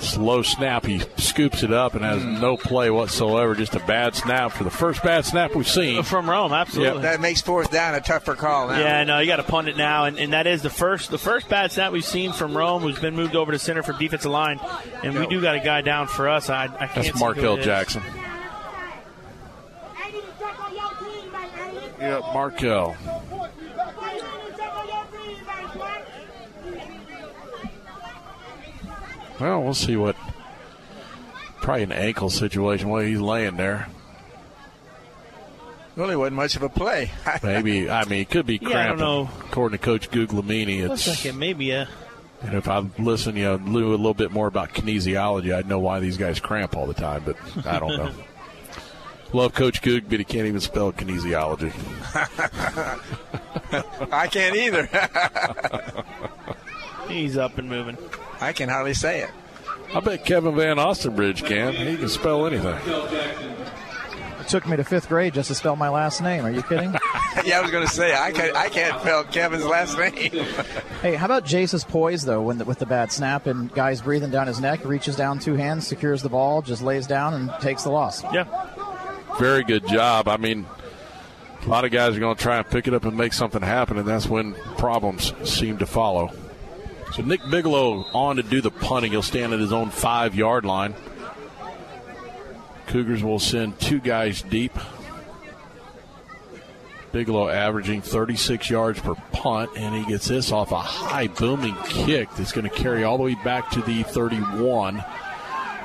Slow 0.00 0.42
snap. 0.42 0.86
He 0.86 1.02
scoops 1.16 1.62
it 1.62 1.72
up 1.72 1.94
and 1.94 2.04
has 2.04 2.22
hmm. 2.22 2.40
no 2.40 2.56
play 2.56 2.90
whatsoever. 2.90 3.54
Just 3.54 3.74
a 3.74 3.80
bad 3.80 4.14
snap 4.14 4.52
for 4.52 4.64
the 4.64 4.70
first 4.70 5.02
bad 5.02 5.24
snap 5.24 5.54
we've 5.54 5.68
seen. 5.68 6.02
From 6.02 6.28
Rome, 6.28 6.52
absolutely. 6.52 7.02
That 7.02 7.20
makes 7.20 7.40
fourth 7.40 7.70
down 7.70 7.94
a 7.94 8.00
tougher 8.00 8.34
call 8.34 8.68
now. 8.68 8.78
Yeah, 8.78 9.04
no, 9.04 9.18
you 9.20 9.26
got 9.26 9.36
to 9.36 9.42
punt 9.42 9.68
it 9.68 9.76
now, 9.76 10.06
and, 10.06 10.18
and 10.18 10.32
that 10.32 10.46
is 10.46 10.62
the 10.62 10.70
first 10.70 11.10
the 11.10 11.18
first 11.18 11.48
bad 11.48 11.72
snap 11.72 11.92
we've 11.92 12.04
seen 12.04 12.32
from 12.32 12.56
Rome, 12.56 12.82
who's 12.82 12.98
been 12.98 13.14
moved 13.14 13.36
over 13.36 13.52
to 13.52 13.58
center 13.58 13.82
for 13.82 13.92
defensive 13.92 14.30
line, 14.30 14.58
and 15.02 15.18
we 15.18 15.26
do 15.26 15.40
got 15.40 15.56
a 15.56 15.60
guy 15.60 15.82
down 15.82 16.08
for 16.08 16.28
us. 16.28 16.48
I, 16.48 16.64
I 16.64 16.68
can't. 16.68 16.94
That's 16.94 17.08
who 17.08 17.18
Markel. 17.18 17.56
Jackson. 17.58 18.02
Yep, 22.00 22.22
Markel. 22.32 22.96
Well, 29.40 29.62
we'll 29.62 29.74
see 29.74 29.96
what. 29.96 30.16
Probably 31.62 31.82
an 31.82 31.92
ankle 31.92 32.30
situation 32.30 32.88
while 32.88 33.02
he's 33.02 33.20
laying 33.20 33.56
there. 33.56 33.88
Really 35.96 36.16
wasn't 36.16 36.36
much 36.36 36.56
of 36.56 36.62
a 36.62 36.68
play. 36.68 37.10
Maybe 37.42 37.90
I 37.90 38.04
mean 38.06 38.20
it 38.20 38.30
could 38.30 38.46
be 38.46 38.58
cramping. 38.58 38.78
Yeah, 38.78 38.84
I 38.84 38.88
don't 38.88 38.98
know. 38.98 39.28
According 39.40 39.78
to 39.78 39.84
Coach 39.84 40.10
Guglielmini, 40.10 40.80
it's 40.80 40.88
Looks 40.88 41.06
it's 41.06 41.24
like 41.24 41.34
it 41.34 41.36
may 41.36 41.52
be 41.52 41.72
a. 41.72 41.88
and 42.42 42.54
if 42.54 42.68
I 42.68 42.78
listen, 42.98 43.36
you 43.36 43.44
know, 43.44 43.56
knew 43.58 43.90
a 43.90 43.96
little 43.96 44.14
bit 44.14 44.30
more 44.30 44.46
about 44.46 44.72
kinesiology, 44.72 45.54
I'd 45.54 45.68
know 45.68 45.78
why 45.80 46.00
these 46.00 46.16
guys 46.16 46.40
cramp 46.40 46.76
all 46.76 46.86
the 46.86 46.94
time. 46.94 47.22
But 47.26 47.36
I 47.66 47.78
don't 47.78 47.96
know. 47.96 48.10
Love 49.32 49.54
Coach 49.54 49.82
Goog, 49.82 50.04
but 50.08 50.18
he 50.18 50.24
can't 50.24 50.46
even 50.46 50.60
spell 50.60 50.92
kinesiology. 50.92 51.72
I 54.12 54.26
can't 54.26 54.56
either. 54.56 54.88
He's 57.08 57.36
up 57.36 57.58
and 57.58 57.68
moving. 57.68 57.96
I 58.40 58.52
can 58.52 58.68
hardly 58.68 58.94
say 58.94 59.22
it. 59.22 59.30
I 59.94 60.00
bet 60.00 60.24
Kevin 60.24 60.54
Van 60.54 60.76
Ostenbridge 60.76 61.44
can. 61.44 61.74
He 61.74 61.96
can 61.96 62.08
spell 62.08 62.46
anything. 62.46 62.76
It 64.40 64.48
took 64.48 64.66
me 64.66 64.76
to 64.76 64.84
fifth 64.84 65.08
grade 65.08 65.34
just 65.34 65.48
to 65.48 65.54
spell 65.54 65.76
my 65.76 65.88
last 65.88 66.22
name. 66.22 66.44
Are 66.44 66.50
you 66.50 66.62
kidding? 66.62 66.92
yeah, 67.44 67.58
I 67.58 67.62
was 67.62 67.70
going 67.70 67.86
to 67.86 67.92
say 67.92 68.14
I 68.14 68.30
can 68.30 68.56
I 68.56 68.68
can't 68.68 69.00
spell 69.00 69.24
Kevin's 69.24 69.64
last 69.64 69.98
name. 69.98 70.12
hey, 71.02 71.16
how 71.16 71.26
about 71.26 71.44
Jace's 71.44 71.84
poise 71.84 72.24
though, 72.24 72.42
when 72.42 72.58
the, 72.58 72.64
with 72.64 72.78
the 72.78 72.86
bad 72.86 73.10
snap 73.10 73.46
and 73.46 73.72
guys 73.72 74.00
breathing 74.00 74.30
down 74.30 74.46
his 74.46 74.60
neck, 74.60 74.84
reaches 74.84 75.16
down 75.16 75.40
two 75.40 75.54
hands, 75.54 75.86
secures 75.86 76.22
the 76.22 76.28
ball, 76.28 76.62
just 76.62 76.82
lays 76.82 77.06
down 77.06 77.34
and 77.34 77.52
takes 77.60 77.82
the 77.82 77.90
loss. 77.90 78.22
Yeah. 78.32 78.44
Very 79.38 79.64
good 79.64 79.86
job. 79.88 80.28
I 80.28 80.36
mean, 80.36 80.66
a 81.64 81.68
lot 81.68 81.84
of 81.84 81.90
guys 81.90 82.16
are 82.16 82.20
going 82.20 82.36
to 82.36 82.42
try 82.42 82.58
and 82.58 82.68
pick 82.68 82.86
it 82.86 82.94
up 82.94 83.04
and 83.04 83.16
make 83.16 83.32
something 83.32 83.62
happen, 83.62 83.98
and 83.98 84.06
that's 84.06 84.26
when 84.26 84.54
problems 84.76 85.32
seem 85.48 85.78
to 85.78 85.86
follow. 85.86 86.32
So 87.14 87.22
Nick 87.22 87.40
Bigelow 87.50 88.06
on 88.14 88.36
to 88.36 88.42
do 88.42 88.60
the 88.60 88.70
punting. 88.70 89.10
He'll 89.12 89.22
stand 89.22 89.52
at 89.52 89.60
his 89.60 89.72
own 89.72 89.90
five 89.90 90.34
yard 90.34 90.64
line. 90.64 90.94
Cougars 92.86 93.22
will 93.22 93.38
send 93.38 93.78
two 93.80 94.00
guys 94.00 94.42
deep. 94.42 94.72
Bigelow 97.12 97.48
averaging 97.48 98.02
36 98.02 98.70
yards 98.70 99.00
per 99.00 99.14
punt, 99.32 99.70
and 99.76 99.94
he 99.94 100.04
gets 100.04 100.28
this 100.28 100.52
off 100.52 100.70
a 100.70 100.78
high 100.78 101.26
booming 101.26 101.74
kick 101.86 102.28
that's 102.36 102.52
going 102.52 102.68
to 102.68 102.74
carry 102.74 103.02
all 103.02 103.16
the 103.16 103.24
way 103.24 103.34
back 103.44 103.70
to 103.70 103.82
the 103.82 104.04
31. 104.04 105.04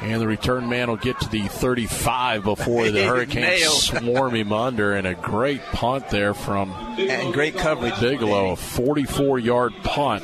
And 0.02 0.22
the 0.22 0.28
return 0.28 0.70
man 0.70 0.90
will 0.90 0.98
get 0.98 1.20
to 1.22 1.30
the 1.30 1.48
35 1.48 2.44
before 2.44 2.92
the 2.92 3.04
Hurricanes 3.08 3.64
swarm 3.66 4.36
him 4.36 4.52
under. 4.54 4.94
And 4.94 5.08
a 5.08 5.16
great 5.16 5.64
punt 5.68 6.10
there 6.10 6.34
from 6.34 6.72
and 7.00 7.34
great 7.34 7.56
coverage. 7.56 8.00
Bigelow, 8.00 8.52
a 8.52 8.56
44 8.56 9.40
yard 9.40 9.74
punt. 9.84 10.24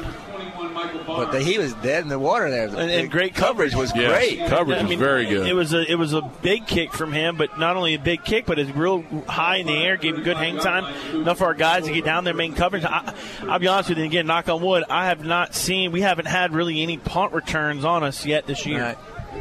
But 1.25 1.31
the, 1.33 1.39
he 1.41 1.57
was 1.57 1.73
dead 1.75 2.03
in 2.03 2.09
the 2.09 2.17
water 2.19 2.49
there. 2.49 2.67
And, 2.67 2.77
and 2.91 3.11
great 3.11 3.35
coverage 3.35 3.75
was 3.75 3.95
Yeah, 3.95 4.07
great. 4.07 4.39
coverage 4.47 4.79
I 4.79 4.83
was 4.85 4.95
very 4.97 5.25
good. 5.25 5.47
It 5.47 5.53
was 5.53 5.73
a 5.73 5.81
it 5.89 5.95
was 5.95 6.13
a 6.13 6.21
big 6.41 6.65
kick 6.67 6.93
from 6.93 7.13
him, 7.13 7.37
but 7.37 7.59
not 7.59 7.77
only 7.77 7.93
a 7.93 7.99
big 7.99 8.23
kick, 8.23 8.45
but 8.45 8.57
it's 8.57 8.71
real 8.75 9.03
high 9.27 9.57
in 9.57 9.67
the 9.67 9.77
air, 9.77 9.97
gave 9.97 10.15
him 10.15 10.23
good 10.23 10.37
hang 10.37 10.57
time, 10.57 10.85
enough 11.13 11.37
for 11.37 11.45
our 11.45 11.53
guys 11.53 11.85
to 11.85 11.91
get 11.93 12.05
down 12.05 12.23
there, 12.23 12.33
main 12.33 12.53
coverage. 12.53 12.83
I, 12.83 13.13
I'll 13.43 13.59
be 13.59 13.67
honest 13.67 13.89
with 13.89 13.97
you, 13.99 14.05
again, 14.05 14.25
knock 14.25 14.49
on 14.49 14.61
wood, 14.61 14.83
I 14.89 15.05
have 15.05 15.23
not 15.23 15.53
seen, 15.55 15.91
we 15.91 16.01
haven't 16.01 16.27
had 16.27 16.53
really 16.53 16.81
any 16.81 16.97
punt 16.97 17.33
returns 17.33 17.85
on 17.85 18.03
us 18.03 18.25
yet 18.25 18.47
this 18.47 18.65
year. 18.65 18.81
Right. 18.81 18.97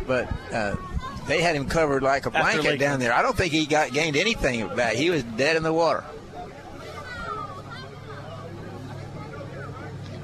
But 0.07 0.29
uh, 0.53 0.77
they 1.27 1.41
had 1.41 1.57
him 1.57 1.67
covered 1.67 2.03
like 2.03 2.27
a 2.27 2.31
blanket 2.31 2.79
down 2.79 3.01
there. 3.01 3.13
I 3.13 3.23
don't 3.23 3.37
think 3.37 3.53
he 3.53 3.67
got 3.67 3.93
gained 3.93 4.17
anything 4.17 4.69
back. 4.77 4.95
He 4.95 5.11
was 5.11 5.23
dead 5.23 5.57
in 5.57 5.63
the 5.63 5.73
water. 5.73 6.05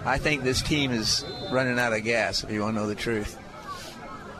I 0.06 0.18
think 0.18 0.44
this 0.44 0.62
team 0.62 0.92
is 0.92 1.24
running 1.50 1.78
out 1.78 1.92
of 1.92 2.04
gas. 2.04 2.44
If 2.44 2.50
you 2.50 2.62
want 2.62 2.76
to 2.76 2.80
know 2.80 2.86
the 2.86 2.94
truth. 2.94 3.38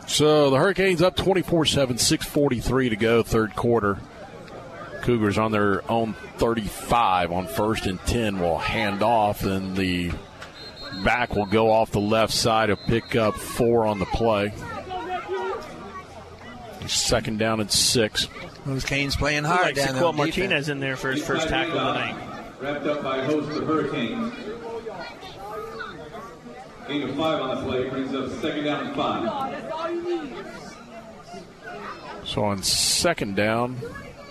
So 0.07 0.49
the 0.49 0.57
Hurricanes 0.57 1.01
up 1.01 1.17
24 1.17 1.65
7, 1.65 1.97
6.43 1.97 2.89
to 2.89 2.95
go, 2.95 3.23
third 3.23 3.55
quarter. 3.55 3.99
Cougars 5.01 5.37
on 5.37 5.51
their 5.51 5.89
own 5.91 6.13
35 6.37 7.31
on 7.31 7.47
first 7.47 7.85
and 7.85 7.99
10 8.01 8.39
will 8.39 8.57
hand 8.57 9.03
off, 9.03 9.43
and 9.43 9.75
the 9.75 10.11
back 11.03 11.35
will 11.35 11.45
go 11.45 11.71
off 11.71 11.91
the 11.91 11.99
left 11.99 12.33
side 12.33 12.67
to 12.67 12.77
pick 12.77 13.15
up 13.15 13.35
four 13.35 13.85
on 13.85 13.99
the 13.99 14.05
play. 14.05 14.53
Second 16.87 17.37
down 17.39 17.59
and 17.59 17.69
six. 17.69 18.29
Those 18.65 18.85
Canes 18.85 19.17
playing 19.17 19.43
hard 19.43 19.61
like 19.61 19.75
down 19.75 19.87
there. 19.87 19.95
Sequel 19.95 20.11
defense. 20.13 20.37
Martinez 20.37 20.69
in 20.69 20.79
there 20.79 20.95
for 20.95 21.11
his 21.11 21.25
first 21.25 21.49
tackle 21.49 21.77
of 21.77 21.95
the 21.95 21.99
night. 21.99 22.15
Wrapped 22.61 22.85
up 22.85 23.03
by 23.03 23.23
host 23.25 23.49
the 23.49 23.65
Hurricanes. 23.65 24.33
Gain 26.87 27.03
of 27.03 27.15
five 27.15 27.41
on 27.41 27.55
the 27.55 27.63
play 27.63 27.89
brings 27.89 28.15
up 28.15 28.29
second 28.41 28.63
down 28.63 28.87
and 28.87 28.95
five. 28.95 29.23
So 32.25 32.45
on 32.45 32.63
second 32.63 33.35
down, 33.35 33.77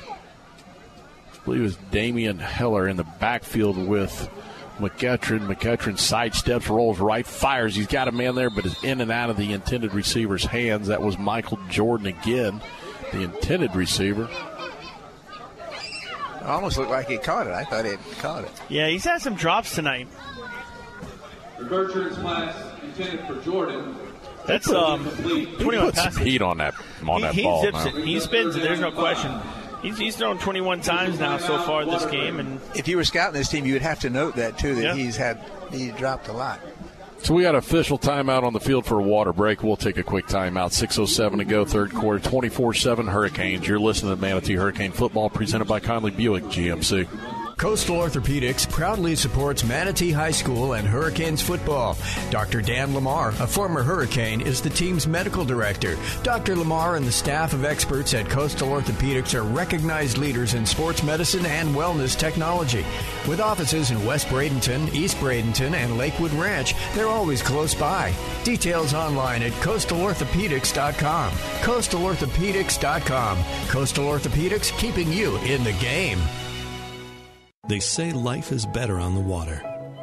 I 0.08 1.38
believe 1.44 1.60
it 1.60 1.64
was 1.64 1.76
Damian 1.90 2.38
Heller 2.38 2.88
in 2.88 2.96
the 2.96 3.04
backfield 3.04 3.76
with 3.76 4.30
McEachern. 4.78 5.46
McEachern 5.46 5.96
sidesteps, 5.96 6.68
rolls 6.68 6.98
right, 6.98 7.26
fires. 7.26 7.74
He's 7.74 7.86
got 7.86 8.08
a 8.08 8.12
man 8.12 8.34
there, 8.34 8.50
but 8.50 8.64
is 8.64 8.82
in 8.82 9.00
and 9.00 9.10
out 9.10 9.28
of 9.30 9.36
the 9.36 9.52
intended 9.52 9.92
receiver's 9.94 10.44
hands. 10.44 10.88
That 10.88 11.02
was 11.02 11.18
Michael 11.18 11.58
Jordan 11.68 12.06
again, 12.06 12.62
the 13.12 13.22
intended 13.22 13.74
receiver. 13.74 14.28
Almost 16.42 16.78
looked 16.78 16.90
like 16.90 17.08
he 17.08 17.18
caught 17.18 17.48
it. 17.48 17.52
I 17.52 17.64
thought 17.64 17.84
he 17.84 17.90
had 17.90 18.00
caught 18.18 18.44
it. 18.44 18.52
Yeah, 18.68 18.88
he's 18.88 19.04
had 19.04 19.20
some 19.20 19.34
drops 19.34 19.74
tonight. 19.74 20.06
The 21.58 21.64
Gertrude's 21.64 22.18
pass 22.18 22.54
intended 22.82 23.26
for 23.26 23.36
Jordan. 23.42 23.96
That's 24.46 24.66
put- 24.68 24.76
um, 24.76 25.04
21 25.58 25.86
put 25.86 25.94
some 25.96 26.04
passes. 26.04 26.18
heat 26.22 26.42
on 26.42 26.58
that 26.58 26.74
on 27.06 27.16
He, 27.16 27.22
that 27.22 27.34
he 27.34 27.42
ball. 27.42 27.62
zips 27.62 27.84
now. 27.84 27.86
it. 27.96 28.04
He 28.04 28.20
spins 28.20 28.54
it. 28.56 28.62
There's 28.62 28.80
no 28.80 28.92
question. 28.92 29.32
He's, 29.82 29.98
he's 29.98 30.16
thrown 30.16 30.38
21 30.38 30.80
times 30.80 31.18
now 31.20 31.36
so 31.38 31.58
far 31.62 31.84
this 31.84 32.04
game, 32.06 32.40
and 32.40 32.60
If 32.74 32.88
you 32.88 32.96
were 32.96 33.04
scouting 33.04 33.34
this 33.34 33.48
team, 33.48 33.66
you 33.66 33.74
would 33.74 33.82
have 33.82 34.00
to 34.00 34.10
note 34.10 34.36
that 34.36 34.58
too. 34.58 34.74
That 34.76 34.82
Yeah. 34.82 34.94
he's 34.94 35.16
had 35.16 35.40
he 35.72 35.90
dropped 35.92 36.28
a 36.28 36.32
lot. 36.32 36.60
So 37.22 37.34
we 37.34 37.42
got 37.42 37.54
official 37.54 37.98
timeout 37.98 38.42
on 38.44 38.52
the 38.52 38.60
field 38.60 38.84
for 38.86 39.00
a 39.00 39.02
water 39.02 39.32
break. 39.32 39.62
We'll 39.62 39.76
take 39.76 39.96
a 39.96 40.02
quick 40.02 40.26
timeout. 40.26 40.72
6.07 40.72 41.38
to 41.38 41.44
go, 41.44 41.64
third 41.64 41.92
quarter, 41.92 42.18
24 42.20 42.74
7 42.74 43.06
Hurricanes. 43.06 43.66
You're 43.66 43.80
listening 43.80 44.14
to 44.14 44.20
Manatee 44.20 44.54
Hurricane 44.54 44.92
Football 44.92 45.30
presented 45.30 45.64
by 45.66 45.80
Conley 45.80 46.10
Buick 46.10 46.44
GMC. 46.44 47.08
Coastal 47.56 47.96
Orthopedics 47.96 48.70
proudly 48.70 49.16
supports 49.16 49.64
Manatee 49.64 50.12
High 50.12 50.30
School 50.30 50.74
and 50.74 50.86
Hurricanes 50.86 51.40
football. 51.40 51.96
Dr. 52.28 52.60
Dan 52.60 52.92
Lamar, 52.92 53.30
a 53.30 53.46
former 53.46 53.82
Hurricane, 53.82 54.42
is 54.42 54.60
the 54.60 54.68
team's 54.68 55.06
medical 55.06 55.42
director. 55.42 55.96
Dr. 56.22 56.54
Lamar 56.54 56.96
and 56.96 57.06
the 57.06 57.12
staff 57.12 57.54
of 57.54 57.64
experts 57.64 58.12
at 58.12 58.28
Coastal 58.28 58.68
Orthopedics 58.68 59.34
are 59.34 59.42
recognized 59.42 60.18
leaders 60.18 60.52
in 60.52 60.66
sports 60.66 61.02
medicine 61.02 61.46
and 61.46 61.74
wellness 61.74 62.14
technology. 62.14 62.84
With 63.26 63.40
offices 63.40 63.90
in 63.90 64.04
West 64.04 64.26
Bradenton, 64.26 64.92
East 64.92 65.16
Bradenton, 65.16 65.72
and 65.72 65.96
Lakewood 65.96 66.32
Ranch, 66.32 66.74
they're 66.94 67.08
always 67.08 67.40
close 67.40 67.74
by. 67.74 68.12
Details 68.44 68.92
online 68.92 69.42
at 69.42 69.52
coastalorthopedics.com. 69.52 71.32
Coastalorthopedics.com. 71.32 73.38
Coastal 73.68 74.04
Orthopedics, 74.04 74.78
keeping 74.78 75.10
you 75.10 75.38
in 75.38 75.64
the 75.64 75.72
game. 75.72 76.20
They 77.68 77.80
say 77.80 78.12
life 78.12 78.52
is 78.52 78.64
better 78.64 79.00
on 79.00 79.14
the 79.14 79.20
water, 79.20 79.56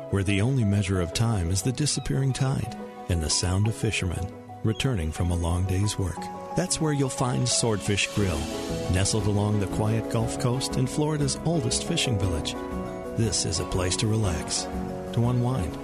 where 0.10 0.24
the 0.24 0.42
only 0.42 0.66
measure 0.66 1.00
of 1.00 1.14
time 1.14 1.50
is 1.50 1.62
the 1.62 1.72
disappearing 1.72 2.34
tide 2.34 2.76
and 3.10 3.22
the 3.22 3.30
sound 3.30 3.68
of 3.68 3.76
fishermen 3.76 4.28
returning 4.64 5.12
from 5.12 5.32
a 5.32 5.36
long 5.36 5.66
day's 5.66 6.00
work. 6.00 6.18
That's 6.56 6.80
where 6.80 6.94
you'll 6.94 7.10
find 7.10 7.48
Swordfish 7.48 8.08
Grill, 8.16 8.38
nestled 8.92 9.28
along 9.28 9.60
the 9.60 9.68
quiet 9.68 10.10
Gulf 10.10 10.40
Coast 10.40 10.78
in 10.78 10.88
Florida's 10.88 11.38
oldest 11.46 11.86
fishing 11.86 12.18
village. 12.20 12.54
This 13.18 13.46
is 13.46 13.60
a 13.60 13.66
place 13.66 13.96
to 13.98 14.08
relax, 14.08 14.68
to 15.14 15.28
unwind, 15.28 15.76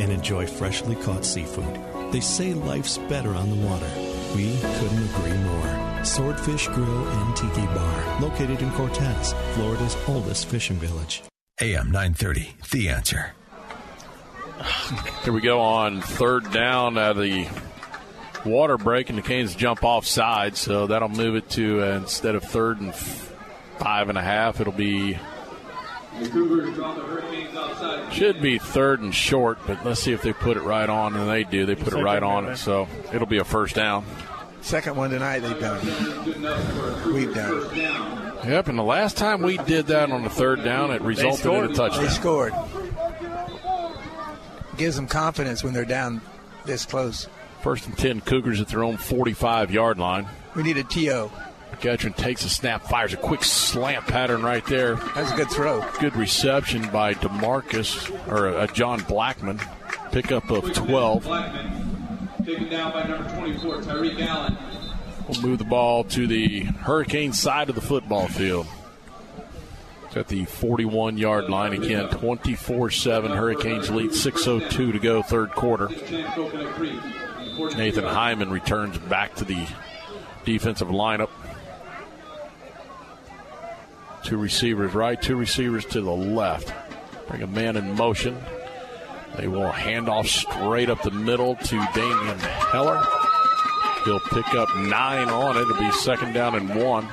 and 0.00 0.12
enjoy 0.12 0.46
freshly 0.46 0.96
caught 0.96 1.24
seafood. 1.24 2.12
They 2.12 2.20
say 2.20 2.54
life's 2.54 2.98
better 2.98 3.34
on 3.34 3.50
the 3.50 3.66
water. 3.66 3.90
We 4.34 4.58
couldn't 4.60 5.10
agree 5.10 5.38
more. 5.38 5.85
Swordfish 6.06 6.68
Grill 6.68 7.08
and 7.08 7.36
Tiki 7.36 7.66
Bar, 7.66 8.20
located 8.20 8.62
in 8.62 8.70
Cortez, 8.72 9.34
Florida's 9.54 9.96
oldest 10.06 10.46
fishing 10.46 10.76
village. 10.76 11.22
AM 11.60 11.90
930, 11.90 12.54
The 12.70 12.88
Answer. 12.88 13.32
Here 15.24 15.32
we 15.32 15.40
go 15.40 15.60
on 15.60 16.00
third 16.00 16.50
down 16.52 16.96
at 16.96 17.16
the 17.16 17.48
water 18.44 18.78
break, 18.78 19.08
and 19.10 19.18
the 19.18 19.22
Canes 19.22 19.54
jump 19.56 19.82
off 19.84 20.06
side, 20.06 20.56
so 20.56 20.86
that'll 20.86 21.08
move 21.08 21.34
it 21.34 21.50
to 21.50 21.82
uh, 21.82 21.96
instead 21.96 22.36
of 22.36 22.44
third 22.44 22.80
and 22.80 22.94
five 22.94 24.08
and 24.08 24.16
a 24.16 24.22
half, 24.22 24.60
it'll 24.60 24.72
be 24.72 25.18
The 26.20 26.28
Cougars 26.28 26.74
draw 26.74 26.94
the 26.94 27.02
Hurricanes 27.02 27.54
outside. 27.56 28.12
should 28.12 28.40
be 28.40 28.58
third 28.58 29.00
and 29.00 29.14
short, 29.14 29.58
but 29.66 29.84
let's 29.84 30.00
see 30.00 30.12
if 30.12 30.22
they 30.22 30.32
put 30.32 30.56
it 30.56 30.62
right 30.62 30.88
on, 30.88 31.16
and 31.16 31.28
they 31.28 31.42
do. 31.44 31.66
They 31.66 31.74
put 31.74 31.92
it 31.92 32.02
right 32.02 32.22
on 32.22 32.46
it, 32.46 32.56
so 32.56 32.86
it'll 33.12 33.26
be 33.26 33.38
a 33.38 33.44
first 33.44 33.74
down. 33.74 34.04
Second 34.66 34.96
one 34.96 35.10
tonight 35.10 35.38
they've 35.38 35.60
done. 35.60 37.14
We've 37.14 37.32
done. 37.32 37.76
Yep, 38.44 38.66
and 38.66 38.76
the 38.76 38.82
last 38.82 39.16
time 39.16 39.42
we 39.42 39.58
did 39.58 39.86
that 39.86 40.10
on 40.10 40.24
the 40.24 40.28
third 40.28 40.64
down, 40.64 40.90
it 40.90 41.00
resulted 41.02 41.46
in 41.46 41.70
a 41.70 41.72
touchdown. 41.72 42.02
They 42.02 42.10
scored. 42.10 42.52
Gives 44.76 44.96
them 44.96 45.06
confidence 45.06 45.62
when 45.62 45.72
they're 45.72 45.84
down 45.84 46.20
this 46.64 46.84
close. 46.84 47.28
First 47.62 47.86
and 47.86 47.96
10 47.96 48.22
Cougars 48.22 48.60
at 48.60 48.66
their 48.66 48.82
own 48.82 48.96
45 48.96 49.70
yard 49.70 49.98
line. 49.98 50.26
We 50.56 50.64
need 50.64 50.78
a 50.78 50.82
TO. 50.82 51.30
McEachern 51.70 52.16
takes 52.16 52.44
a 52.44 52.48
snap, 52.48 52.88
fires 52.88 53.14
a 53.14 53.18
quick 53.18 53.44
slant 53.44 54.08
pattern 54.08 54.42
right 54.42 54.66
there. 54.66 54.96
That's 55.14 55.30
a 55.30 55.36
good 55.36 55.50
throw. 55.50 55.88
Good 56.00 56.16
reception 56.16 56.90
by 56.90 57.14
Demarcus, 57.14 58.10
or 58.26 58.48
uh, 58.48 58.66
John 58.66 59.04
Blackman. 59.04 59.60
Pickup 60.10 60.50
of 60.50 60.72
12. 60.72 61.95
Taken 62.46 62.68
down 62.68 62.92
by 62.92 63.02
number 63.02 63.28
24, 63.34 63.78
Tyreek 63.78 64.20
Allen. 64.24 64.56
We'll 65.28 65.42
move 65.42 65.58
the 65.58 65.64
ball 65.64 66.04
to 66.04 66.28
the 66.28 66.60
Hurricane 66.60 67.32
side 67.32 67.68
of 67.68 67.74
the 67.74 67.80
football 67.80 68.28
field. 68.28 68.68
It's 70.04 70.16
at 70.16 70.28
the 70.28 70.44
41 70.44 71.18
yard 71.18 71.50
line 71.50 71.72
again, 71.72 72.08
24 72.08 72.92
7. 72.92 73.32
Hurricanes 73.32 73.90
lead 73.90 74.10
6.02 74.10 74.70
to 74.70 74.98
go, 75.00 75.22
third 75.22 75.50
quarter. 75.50 75.88
Nathan 77.76 78.04
Hyman 78.04 78.50
returns 78.50 78.96
back 78.96 79.34
to 79.34 79.44
the 79.44 79.66
defensive 80.44 80.88
lineup. 80.88 81.30
Two 84.22 84.36
receivers 84.36 84.94
right, 84.94 85.20
two 85.20 85.34
receivers 85.34 85.84
to 85.86 86.00
the 86.00 86.12
left. 86.12 86.72
Bring 87.26 87.42
a 87.42 87.48
man 87.48 87.76
in 87.76 87.96
motion. 87.96 88.40
They 89.36 89.48
will 89.48 89.70
hand 89.70 90.08
off 90.08 90.26
straight 90.26 90.88
up 90.88 91.02
the 91.02 91.10
middle 91.10 91.56
to 91.56 91.88
Damian 91.94 92.38
Heller. 92.38 93.02
He'll 94.04 94.20
pick 94.20 94.54
up 94.54 94.74
nine 94.76 95.28
on 95.28 95.56
it. 95.56 95.62
It'll 95.62 95.76
be 95.76 95.90
second 95.92 96.32
down 96.32 96.54
and 96.54 96.74
one. 96.74 97.08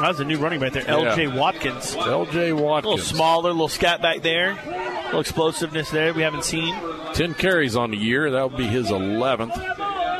That 0.00 0.10
was 0.10 0.20
a 0.20 0.24
new 0.24 0.38
running 0.38 0.60
back 0.60 0.72
there, 0.72 0.86
L.J. 0.86 1.24
Yeah. 1.24 1.36
Watkins. 1.36 1.96
L.J. 1.96 2.52
Watkins. 2.52 2.86
A 2.86 2.88
little 2.88 2.98
smaller, 3.04 3.50
little 3.50 3.68
scat 3.68 4.00
back 4.00 4.22
there. 4.22 4.52
A 4.52 5.04
little 5.06 5.20
explosiveness 5.20 5.90
there 5.90 6.14
we 6.14 6.22
haven't 6.22 6.44
seen. 6.44 6.74
10 7.14 7.34
carries 7.34 7.74
on 7.74 7.90
the 7.90 7.96
year. 7.96 8.30
That 8.30 8.50
will 8.50 8.56
be 8.58 8.66
his 8.66 8.88
11th. 8.90 9.56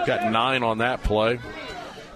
Got 0.05 0.33
nine 0.33 0.65
on 0.65 0.79
that 0.79 1.05
play. 1.05 1.39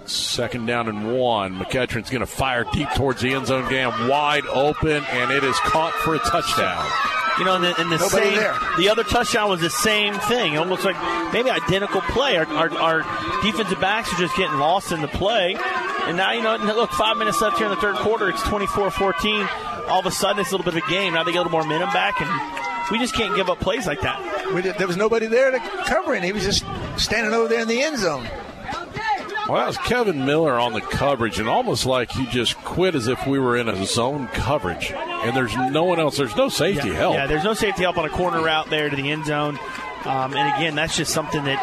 Second 0.07 0.67
down 0.67 0.89
and 0.89 1.19
one. 1.19 1.59
McEachern's 1.59 2.11
going 2.11 2.21
to 2.21 2.27
fire 2.27 2.65
deep 2.73 2.89
towards 2.95 3.21
the 3.21 3.35
end 3.35 3.47
zone. 3.47 3.69
Game 3.69 4.09
wide 4.09 4.47
open, 4.47 5.05
and 5.05 5.31
it 5.31 5.45
is 5.45 5.57
caught 5.61 5.93
for 5.95 6.15
a 6.15 6.19
touchdown. 6.19 6.87
You 7.39 7.47
know, 7.47 7.57
and 7.57 7.65
the, 7.65 7.81
and 7.81 7.91
the 7.91 7.99
same, 7.99 8.35
there. 8.35 8.59
the 8.77 8.91
other 8.91 9.05
touchdown 9.05 9.49
was 9.49 9.61
the 9.61 9.71
same 9.71 10.15
thing. 10.15 10.55
It 10.55 10.57
almost 10.59 10.85
like 10.85 10.97
maybe 11.33 11.51
identical 11.51 12.03
play. 12.03 12.37
Our, 12.37 12.47
our, 12.47 12.71
our 12.71 13.43
defensive 13.43 13.81
backs 13.81 14.13
are 14.13 14.19
just 14.19 14.37
getting 14.37 14.59
lost 14.59 14.93
in 14.93 15.01
the 15.01 15.09
play. 15.09 15.57
And 16.05 16.17
now, 16.17 16.33
you 16.33 16.43
know, 16.43 16.57
look, 16.57 16.91
five 16.91 17.17
minutes 17.17 17.41
left 17.41 17.57
here 17.57 17.67
in 17.67 17.75
the 17.75 17.81
third 17.81 17.97
quarter. 17.97 18.29
It's 18.29 18.43
24-14. 18.43 19.89
All 19.89 20.01
of 20.01 20.07
a 20.07 20.11
sudden, 20.11 20.41
it's 20.41 20.51
a 20.51 20.57
little 20.57 20.71
bit 20.71 20.81
of 20.81 20.87
a 20.87 20.91
game. 20.91 21.15
Now 21.15 21.23
they 21.23 21.33
get 21.33 21.39
a 21.39 21.43
little 21.43 21.53
more 21.53 21.63
momentum 21.63 21.93
back, 21.93 22.21
and 22.21 22.91
we 22.91 22.99
just 22.99 23.15
can't 23.15 23.35
give 23.35 23.49
up 23.49 23.61
plays 23.61 23.87
like 23.87 24.03
that. 24.03 24.53
We 24.55 24.63
did, 24.63 24.77
there 24.77 24.87
was 24.87 24.97
nobody 24.97 25.27
there 25.27 25.51
to 25.51 25.59
cover 25.87 26.15
it. 26.15 26.23
He 26.23 26.33
was 26.33 26.45
just 26.45 26.65
standing 26.97 27.33
over 27.33 27.49
there 27.49 27.63
in 27.63 27.69
the 27.69 27.83
end 27.83 27.99
zone. 27.99 28.29
Well, 29.49 29.57
that 29.57 29.67
was 29.67 29.79
Kevin 29.79 30.25
Miller 30.25 30.59
on 30.59 30.73
the 30.73 30.81
coverage, 30.81 31.41
and 31.41 31.49
almost 31.49 31.85
like 31.85 32.13
he 32.13 32.27
just 32.27 32.57
quit 32.59 32.95
as 32.95 33.09
if 33.09 33.27
we 33.27 33.39
were 33.41 33.57
in 33.57 33.69
a 33.69 33.85
zone 33.85 34.29
coverage. 34.29 34.93
And 34.93 35.37
there's 35.37 35.55
no 35.57 35.85
one 35.85 35.99
else. 35.99 36.17
There's 36.17 36.37
no 36.37 36.49
safety 36.49 36.89
yeah, 36.89 36.95
help. 36.95 37.15
Yeah, 37.15 37.27
there's 37.27 37.45
no 37.45 37.55
safety 37.55 37.83
help 37.83 37.99
on 37.99 38.05
a 38.05 38.11
corner 38.11 38.41
route 38.41 38.71
there 38.71 38.89
to 38.89 38.95
the 38.95 39.11
end 39.11 39.27
zone. 39.27 39.59
Um, 40.05 40.35
and 40.35 40.55
again, 40.55 40.75
that's 40.75 40.97
just 40.97 41.13
something 41.13 41.45
that 41.45 41.61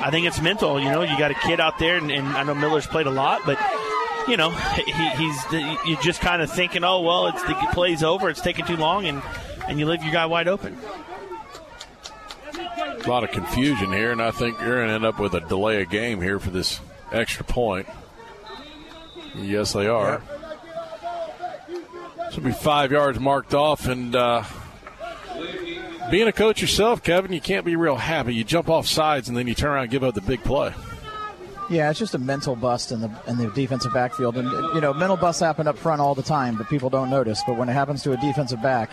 I 0.00 0.10
think 0.10 0.26
it's 0.26 0.40
mental. 0.40 0.80
You 0.80 0.90
know, 0.90 1.02
you 1.02 1.18
got 1.18 1.30
a 1.30 1.34
kid 1.34 1.60
out 1.60 1.78
there, 1.78 1.96
and, 1.96 2.10
and 2.10 2.26
I 2.28 2.44
know 2.44 2.54
Miller's 2.54 2.86
played 2.86 3.06
a 3.06 3.10
lot, 3.10 3.42
but 3.44 3.58
you 4.28 4.36
know, 4.36 4.50
he, 4.50 4.92
he's 4.92 5.52
you're 5.86 6.00
just 6.00 6.20
kind 6.20 6.40
of 6.40 6.50
thinking, 6.50 6.84
oh 6.84 7.00
well, 7.00 7.28
it's 7.28 7.42
the 7.42 7.54
play's 7.72 8.02
over, 8.02 8.28
it's 8.30 8.40
taking 8.40 8.64
too 8.64 8.76
long, 8.76 9.06
and 9.06 9.22
and 9.66 9.78
you 9.78 9.86
leave 9.86 10.02
your 10.02 10.12
guy 10.12 10.26
wide 10.26 10.48
open. 10.48 10.78
A 12.54 13.08
lot 13.08 13.24
of 13.24 13.30
confusion 13.30 13.92
here, 13.92 14.12
and 14.12 14.20
I 14.20 14.30
think 14.30 14.60
you're 14.60 14.76
going 14.76 14.88
to 14.88 14.94
end 14.94 15.04
up 15.04 15.18
with 15.18 15.34
a 15.34 15.40
delay 15.40 15.82
of 15.82 15.88
game 15.88 16.20
here 16.20 16.38
for 16.38 16.50
this 16.50 16.80
extra 17.12 17.44
point. 17.44 17.86
Yes, 19.34 19.72
they 19.72 19.86
are. 19.86 20.22
This 22.26 22.36
will 22.36 22.44
be 22.44 22.52
five 22.52 22.92
yards 22.92 23.18
marked 23.18 23.54
off, 23.54 23.86
and 23.86 24.14
uh, 24.14 24.44
being 26.10 26.28
a 26.28 26.32
coach 26.32 26.60
yourself, 26.60 27.02
Kevin, 27.02 27.32
you 27.32 27.40
can't 27.40 27.64
be 27.64 27.76
real 27.76 27.96
happy. 27.96 28.34
You 28.34 28.44
jump 28.44 28.68
off 28.68 28.86
sides, 28.86 29.28
and 29.28 29.36
then 29.36 29.46
you 29.46 29.54
turn 29.54 29.70
around 29.70 29.84
and 29.84 29.90
give 29.90 30.04
up 30.04 30.14
the 30.14 30.20
big 30.20 30.42
play. 30.42 30.72
Yeah, 31.70 31.90
it's 31.90 31.98
just 31.98 32.14
a 32.14 32.18
mental 32.18 32.56
bust 32.56 32.92
in 32.92 33.00
the 33.02 33.10
in 33.26 33.36
the 33.36 33.50
defensive 33.50 33.92
backfield, 33.92 34.38
and 34.38 34.50
you 34.74 34.80
know, 34.80 34.94
mental 34.94 35.18
busts 35.18 35.40
happen 35.42 35.68
up 35.68 35.76
front 35.76 36.00
all 36.00 36.14
the 36.14 36.22
time, 36.22 36.56
but 36.56 36.68
people 36.68 36.88
don't 36.88 37.10
notice. 37.10 37.42
But 37.46 37.58
when 37.58 37.68
it 37.68 37.74
happens 37.74 38.02
to 38.04 38.12
a 38.12 38.16
defensive 38.16 38.62
back, 38.62 38.90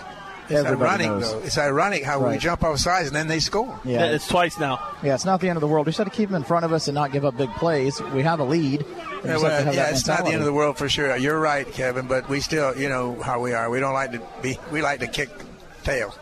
It's 0.49 0.53
everybody 0.53 1.03
ironic, 1.05 1.07
knows. 1.21 1.31
though. 1.33 1.39
It's 1.39 1.57
ironic 1.57 2.03
how 2.03 2.27
we 2.27 2.37
jump 2.37 2.63
off 2.63 2.79
sides 2.79 3.07
and 3.07 3.15
then 3.15 3.27
they 3.27 3.39
score. 3.39 3.79
Yeah, 3.83 4.05
it's 4.05 4.27
twice 4.27 4.59
now. 4.59 4.79
Yeah, 5.03 5.15
it's 5.15 5.25
not 5.25 5.41
the 5.41 5.49
end 5.49 5.57
of 5.57 5.61
the 5.61 5.67
world. 5.67 5.85
We 5.85 5.89
just 5.91 5.97
have 5.99 6.09
to 6.09 6.13
keep 6.15 6.29
them 6.29 6.35
in 6.35 6.43
front 6.43 6.65
of 6.65 6.73
us 6.73 6.87
and 6.87 6.95
not 6.95 7.11
give 7.11 7.25
up 7.25 7.37
big 7.37 7.49
plays. 7.55 7.99
We 8.13 8.21
have 8.23 8.39
a 8.39 8.43
lead. 8.43 8.85
We 9.23 9.29
Yeah, 9.29 9.37
well, 9.37 9.63
have 9.63 9.73
yeah, 9.75 9.89
it's 9.89 10.07
not 10.07 10.23
the 10.25 10.31
end 10.31 10.41
of 10.41 10.45
the 10.45 10.53
world 10.53 10.77
for 10.77 10.87
sure. 10.89 11.15
You're 11.17 11.39
right, 11.39 11.69
Kevin, 11.71 12.07
but 12.07 12.27
we 12.29 12.39
still, 12.39 12.77
you 12.77 12.89
know 12.89 13.19
how 13.21 13.39
we 13.39 13.53
are. 13.53 13.69
We 13.69 13.79
don't 13.79 13.93
like 13.93 14.11
to 14.11 14.21
be. 14.41 14.57
We 14.71 14.81
like 14.81 14.99
to 14.99 15.07
kick 15.07 15.29
tail. 15.85 16.13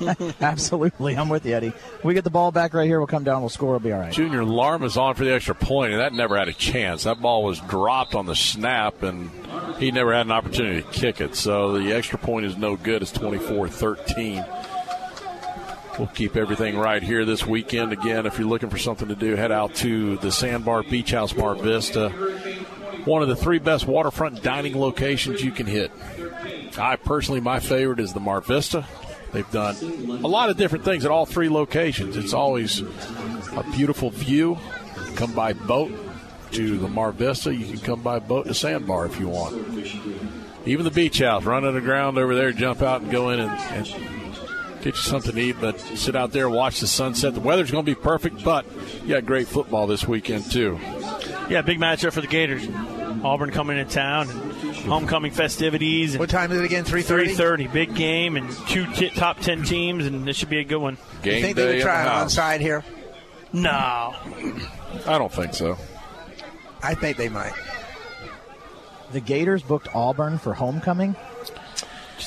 Absolutely, 0.40 1.16
I'm 1.16 1.28
with 1.28 1.46
you, 1.46 1.54
Eddie. 1.54 1.72
We 2.02 2.14
get 2.14 2.24
the 2.24 2.30
ball 2.30 2.52
back 2.52 2.74
right 2.74 2.86
here. 2.86 2.98
We'll 2.98 3.06
come 3.06 3.24
down. 3.24 3.40
We'll 3.40 3.48
score. 3.48 3.70
We'll 3.70 3.80
be 3.80 3.92
all 3.92 4.00
right. 4.00 4.12
Junior 4.12 4.44
Larm 4.44 4.82
is 4.82 4.96
on 4.96 5.14
for 5.14 5.24
the 5.24 5.32
extra 5.32 5.54
point, 5.54 5.92
and 5.92 6.00
that 6.00 6.12
never 6.12 6.36
had 6.36 6.48
a 6.48 6.52
chance. 6.52 7.04
That 7.04 7.22
ball 7.22 7.44
was 7.44 7.60
dropped 7.60 8.14
on 8.14 8.26
the 8.26 8.36
snap, 8.36 9.02
and 9.02 9.30
he 9.78 9.90
never 9.90 10.12
had 10.12 10.26
an 10.26 10.32
opportunity 10.32 10.82
to 10.82 10.88
kick 10.88 11.20
it. 11.20 11.34
So 11.34 11.78
the 11.78 11.92
extra 11.92 12.18
point 12.18 12.44
is 12.46 12.56
no 12.56 12.76
good. 12.76 13.02
It's 13.02 13.12
24 13.12 13.68
13. 13.68 14.44
We'll 15.98 16.06
keep 16.08 16.36
everything 16.36 16.76
right 16.76 17.02
here 17.02 17.24
this 17.24 17.44
weekend. 17.44 17.92
Again, 17.92 18.24
if 18.26 18.38
you're 18.38 18.46
looking 18.46 18.70
for 18.70 18.78
something 18.78 19.08
to 19.08 19.16
do, 19.16 19.34
head 19.34 19.50
out 19.50 19.74
to 19.76 20.16
the 20.18 20.30
Sandbar 20.30 20.84
Beach 20.84 21.10
House 21.10 21.34
Mar 21.34 21.56
Vista. 21.56 22.10
One 23.04 23.22
of 23.22 23.28
the 23.28 23.34
three 23.34 23.58
best 23.58 23.86
waterfront 23.86 24.42
dining 24.42 24.78
locations 24.78 25.42
you 25.42 25.50
can 25.50 25.66
hit. 25.66 25.90
I 26.78 26.96
personally, 26.96 27.40
my 27.40 27.60
favorite 27.60 28.00
is 28.00 28.12
the 28.12 28.20
Mar 28.20 28.40
Vista. 28.40 28.86
They've 29.32 29.50
done 29.50 29.76
a 30.22 30.28
lot 30.28 30.48
of 30.48 30.56
different 30.56 30.84
things 30.84 31.04
at 31.04 31.10
all 31.10 31.26
three 31.26 31.48
locations. 31.48 32.16
It's 32.16 32.32
always 32.32 32.80
a 32.80 33.64
beautiful 33.72 34.10
view. 34.10 34.58
Come 35.16 35.32
by 35.32 35.52
boat, 35.52 35.92
to 36.52 36.78
the 36.78 36.88
Mar 36.88 37.12
Vista, 37.12 37.54
you 37.54 37.66
can 37.66 37.80
come 37.80 38.02
by 38.02 38.18
boat 38.18 38.46
to 38.46 38.54
Sandbar 38.54 39.06
if 39.06 39.20
you 39.20 39.28
want. 39.28 39.54
Even 40.66 40.84
the 40.84 40.90
beach 40.90 41.18
house, 41.18 41.44
run 41.44 41.62
to 41.62 41.72
the 41.72 41.80
ground 41.80 42.18
over 42.18 42.34
there, 42.34 42.52
jump 42.52 42.82
out 42.82 43.02
and 43.02 43.10
go 43.10 43.30
in 43.30 43.40
and, 43.40 43.50
and 43.50 43.86
get 44.82 44.94
you 44.96 45.02
something 45.02 45.32
to 45.32 45.40
eat, 45.40 45.56
but 45.60 45.78
sit 45.80 46.16
out 46.16 46.32
there, 46.32 46.48
watch 46.48 46.80
the 46.80 46.86
sunset. 46.86 47.34
The 47.34 47.40
weather's 47.40 47.70
going 47.70 47.84
to 47.84 47.90
be 47.90 48.00
perfect, 48.00 48.44
but 48.44 48.66
you 49.02 49.08
got 49.08 49.26
great 49.26 49.48
football 49.48 49.86
this 49.86 50.06
weekend, 50.06 50.50
too. 50.50 50.78
Yeah, 51.48 51.62
big 51.62 51.78
matchup 51.78 52.12
for 52.12 52.20
the 52.20 52.26
Gators. 52.26 52.66
Auburn 53.24 53.50
coming 53.50 53.78
into 53.78 53.92
town, 53.92 54.28
and 54.30 54.76
homecoming 54.86 55.32
festivities. 55.32 56.14
And 56.14 56.20
What 56.20 56.30
time 56.30 56.52
is 56.52 56.60
it 56.60 56.64
again? 56.64 56.84
3:30? 56.84 57.02
Three 57.04 57.34
thirty, 57.34 57.66
big 57.66 57.94
game, 57.94 58.36
and 58.36 58.50
two 58.68 58.86
t- 58.92 59.10
top 59.10 59.40
ten 59.40 59.62
teams, 59.62 60.06
and 60.06 60.26
this 60.26 60.36
should 60.36 60.50
be 60.50 60.58
a 60.58 60.64
good 60.64 60.78
one. 60.78 60.98
you 61.24 61.40
think 61.40 61.56
they 61.56 61.66
would 61.74 61.82
try 61.82 62.02
an 62.02 62.26
onside 62.26 62.60
here? 62.60 62.84
No, 63.52 63.70
I 65.06 65.18
don't 65.18 65.32
think 65.32 65.54
so. 65.54 65.76
I 66.82 66.94
think 66.94 67.16
they 67.16 67.28
might. 67.28 67.52
The 69.12 69.20
Gators 69.20 69.62
booked 69.62 69.88
Auburn 69.94 70.38
for 70.38 70.52
homecoming. 70.54 71.16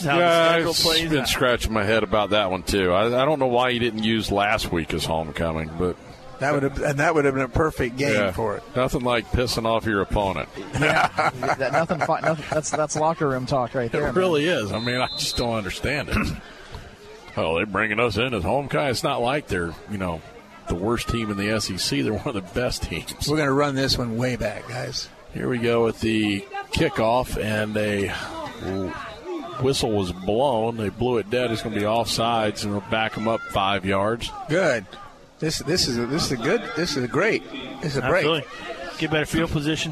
yeah, 0.03 0.63
I've 0.65 1.09
been 1.09 1.25
scratching 1.27 1.71
my 1.73 1.83
head 1.83 2.01
about 2.03 2.31
that 2.31 2.49
one 2.49 2.63
too. 2.63 2.91
I, 2.91 3.05
I 3.21 3.25
don't 3.25 3.39
know 3.39 3.47
why 3.47 3.69
you 3.69 3.79
didn't 3.79 4.03
use 4.03 4.31
last 4.31 4.71
week 4.71 4.93
as 4.93 5.05
homecoming, 5.05 5.69
but 5.77 5.95
That 6.41 6.53
would 6.55 6.63
have 6.63 6.81
and 6.81 6.99
that 6.99 7.13
would 7.13 7.25
have 7.25 7.35
been 7.35 7.43
a 7.43 7.47
perfect 7.47 7.97
game 7.97 8.15
yeah, 8.15 8.31
for 8.31 8.57
it. 8.57 8.63
Nothing 8.75 9.01
like 9.01 9.31
pissing 9.31 9.65
off 9.65 9.85
your 9.85 10.01
opponent. 10.01 10.49
that 10.73 11.69
nothing, 11.71 11.99
nothing. 11.99 12.45
That's 12.49 12.71
that's 12.71 12.95
locker 12.95 13.27
room 13.27 13.45
talk 13.45 13.75
right 13.75 13.91
there. 13.91 14.07
It 14.07 14.15
really 14.15 14.45
is. 14.45 14.71
I 14.71 14.79
mean, 14.79 14.99
I 14.99 15.07
just 15.19 15.37
don't 15.37 15.53
understand 15.53 16.09
it. 16.09 16.17
oh, 17.37 17.57
they're 17.57 17.67
bringing 17.67 17.99
us 17.99 18.17
in 18.17 18.33
as 18.33 18.43
homecoming. 18.43 18.89
It's 18.89 19.03
not 19.03 19.21
like 19.21 19.49
they're 19.49 19.75
you 19.91 19.99
know 19.99 20.19
the 20.67 20.73
worst 20.73 21.09
team 21.09 21.29
in 21.29 21.37
the 21.37 21.61
SEC. 21.61 22.01
They're 22.01 22.13
one 22.13 22.27
of 22.27 22.33
the 22.33 22.59
best 22.59 22.81
teams. 22.81 23.29
We're 23.29 23.37
going 23.37 23.47
to 23.47 23.53
run 23.53 23.75
this 23.75 23.95
one 23.95 24.17
way 24.17 24.35
back, 24.35 24.67
guys. 24.67 25.09
Here 25.35 25.47
we 25.47 25.59
go 25.59 25.85
with 25.85 25.99
the 25.99 26.41
kickoff, 26.71 27.39
and 27.39 27.77
a 27.77 28.07
whistle 29.61 29.91
was 29.91 30.11
blown. 30.11 30.77
They 30.77 30.89
blew 30.89 31.19
it 31.19 31.29
dead. 31.29 31.51
It's 31.51 31.61
going 31.61 31.75
to 31.75 31.79
be 31.79 31.85
offsides, 31.85 32.63
and 32.63 32.71
we'll 32.71 32.81
back 32.89 33.13
them 33.13 33.27
up 33.27 33.41
five 33.51 33.85
yards. 33.85 34.31
Good. 34.49 34.87
This 35.41 35.57
this 35.59 35.87
is 35.87 35.97
a, 35.97 36.05
this 36.05 36.25
is 36.25 36.31
a 36.31 36.37
good. 36.37 36.61
This 36.75 36.95
is 36.95 37.03
a 37.03 37.07
great. 37.07 37.43
This 37.81 37.93
is 37.93 37.97
a 37.97 38.01
break. 38.01 38.25
Absolutely. 38.27 38.47
Get 38.99 39.09
better 39.09 39.25
field 39.25 39.49
position. 39.49 39.91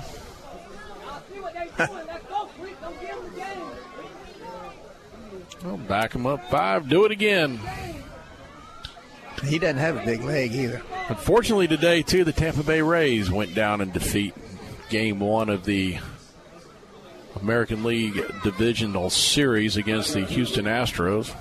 Well, 5.65 5.77
back 5.77 6.13
him 6.13 6.27
up 6.27 6.47
five. 6.51 6.87
Do 6.87 7.03
it 7.05 7.11
again. 7.11 7.59
He 9.43 9.57
doesn't 9.57 9.77
have 9.77 9.97
a 9.97 10.05
big 10.05 10.21
leg 10.23 10.53
either. 10.53 10.83
Unfortunately, 11.07 11.67
today 11.67 12.03
too, 12.03 12.23
the 12.23 12.31
Tampa 12.31 12.61
Bay 12.61 12.83
Rays 12.83 13.31
went 13.31 13.55
down 13.55 13.81
in 13.81 13.91
defeat. 13.91 14.35
Game 14.89 15.19
one 15.19 15.49
of 15.49 15.65
the 15.65 15.97
American 17.41 17.83
League 17.83 18.23
Divisional 18.43 19.09
Series 19.09 19.77
against 19.77 20.13
the 20.13 20.25
Houston 20.25 20.65
Astros. 20.65 21.33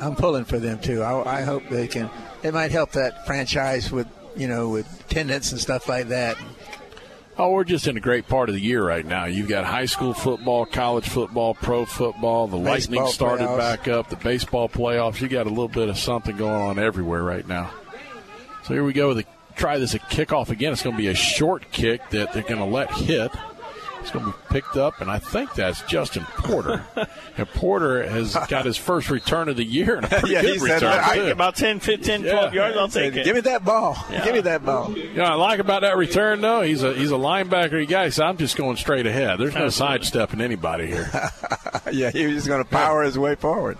I'm 0.00 0.16
pulling 0.16 0.44
for 0.44 0.58
them 0.58 0.80
too. 0.80 1.02
I, 1.02 1.38
I 1.38 1.42
hope 1.42 1.68
they 1.68 1.86
can. 1.86 2.10
It 2.42 2.52
might 2.52 2.70
help 2.70 2.92
that 2.92 3.26
franchise 3.26 3.90
with 3.92 4.08
you 4.36 4.48
know 4.48 4.70
with 4.70 5.00
attendance 5.02 5.52
and 5.52 5.60
stuff 5.60 5.88
like 5.88 6.08
that. 6.08 6.36
Oh, 7.38 7.50
we're 7.50 7.64
just 7.64 7.86
in 7.86 7.96
a 7.96 8.00
great 8.00 8.28
part 8.28 8.50
of 8.50 8.54
the 8.54 8.60
year 8.60 8.86
right 8.86 9.04
now. 9.04 9.24
You've 9.24 9.48
got 9.48 9.64
high 9.64 9.86
school 9.86 10.12
football, 10.12 10.66
college 10.66 11.08
football, 11.08 11.54
pro 11.54 11.86
football. 11.86 12.46
The 12.46 12.58
Lightning 12.58 13.06
started 13.06 13.48
playoffs. 13.48 13.56
back 13.56 13.88
up. 13.88 14.10
The 14.10 14.16
baseball 14.16 14.68
playoffs. 14.68 15.20
You 15.20 15.28
got 15.28 15.46
a 15.46 15.48
little 15.48 15.68
bit 15.68 15.88
of 15.88 15.96
something 15.98 16.36
going 16.36 16.60
on 16.60 16.78
everywhere 16.78 17.22
right 17.22 17.46
now. 17.46 17.70
So 18.64 18.74
here 18.74 18.84
we 18.84 18.92
go 18.92 19.08
with 19.08 19.20
a 19.20 19.24
try 19.56 19.78
this 19.78 19.94
a 19.94 19.98
kickoff 19.98 20.50
again. 20.50 20.72
It's 20.72 20.82
going 20.82 20.96
to 20.96 21.02
be 21.02 21.08
a 21.08 21.14
short 21.14 21.70
kick 21.70 22.10
that 22.10 22.32
they're 22.32 22.42
going 22.42 22.58
to 22.58 22.64
let 22.64 22.90
hit. 22.92 23.32
It's 24.02 24.10
going 24.10 24.24
to 24.26 24.30
be 24.32 24.36
picked 24.50 24.76
up, 24.76 25.00
and 25.00 25.10
I 25.10 25.18
think 25.18 25.54
that's 25.54 25.80
Justin 25.82 26.24
Porter. 26.24 26.84
and 27.36 27.48
Porter 27.50 28.08
has 28.08 28.34
got 28.48 28.64
his 28.64 28.76
first 28.76 29.10
return 29.10 29.48
of 29.48 29.56
the 29.56 29.64
year 29.64 29.96
and 29.96 30.04
a 30.04 30.08
pretty 30.18 30.30
Yeah, 30.34 30.42
good 30.42 30.56
he 30.58 30.64
return. 30.64 30.84
"I- 30.84 31.14
too. 31.16 31.26
About 31.28 31.54
10, 31.56 31.80
15, 31.80 32.22
12 32.22 32.54
yards, 32.54 32.76
I'll 32.76 32.88
take 32.88 33.14
it. 33.16 33.24
Give 33.24 33.34
me 33.36 33.40
that 33.42 33.64
ball. 33.64 33.96
Give 34.24 34.34
me 34.34 34.40
that 34.40 34.64
ball. 34.64 34.90
You 34.96 35.14
know, 35.14 35.22
what 35.22 35.32
I 35.32 35.34
like 35.34 35.58
about 35.60 35.82
that 35.82 35.96
return 35.96 36.40
though. 36.40 36.62
He's 36.62 36.82
a 36.82 36.92
he's 36.94 37.10
a 37.12 37.14
linebacker 37.16 37.86
guy. 37.88 38.08
So 38.10 38.24
I'm 38.24 38.36
just 38.36 38.56
going 38.56 38.76
straight 38.76 39.06
ahead. 39.06 39.38
There's 39.38 39.54
no 39.54 39.68
sidestepping 39.68 40.40
anybody 40.40 40.86
here. 40.88 41.10
yeah, 41.92 42.10
he 42.10 42.26
was 42.26 42.34
just 42.36 42.48
going 42.48 42.62
to 42.62 42.68
power 42.68 43.02
his 43.02 43.18
way 43.18 43.34
forward. 43.36 43.78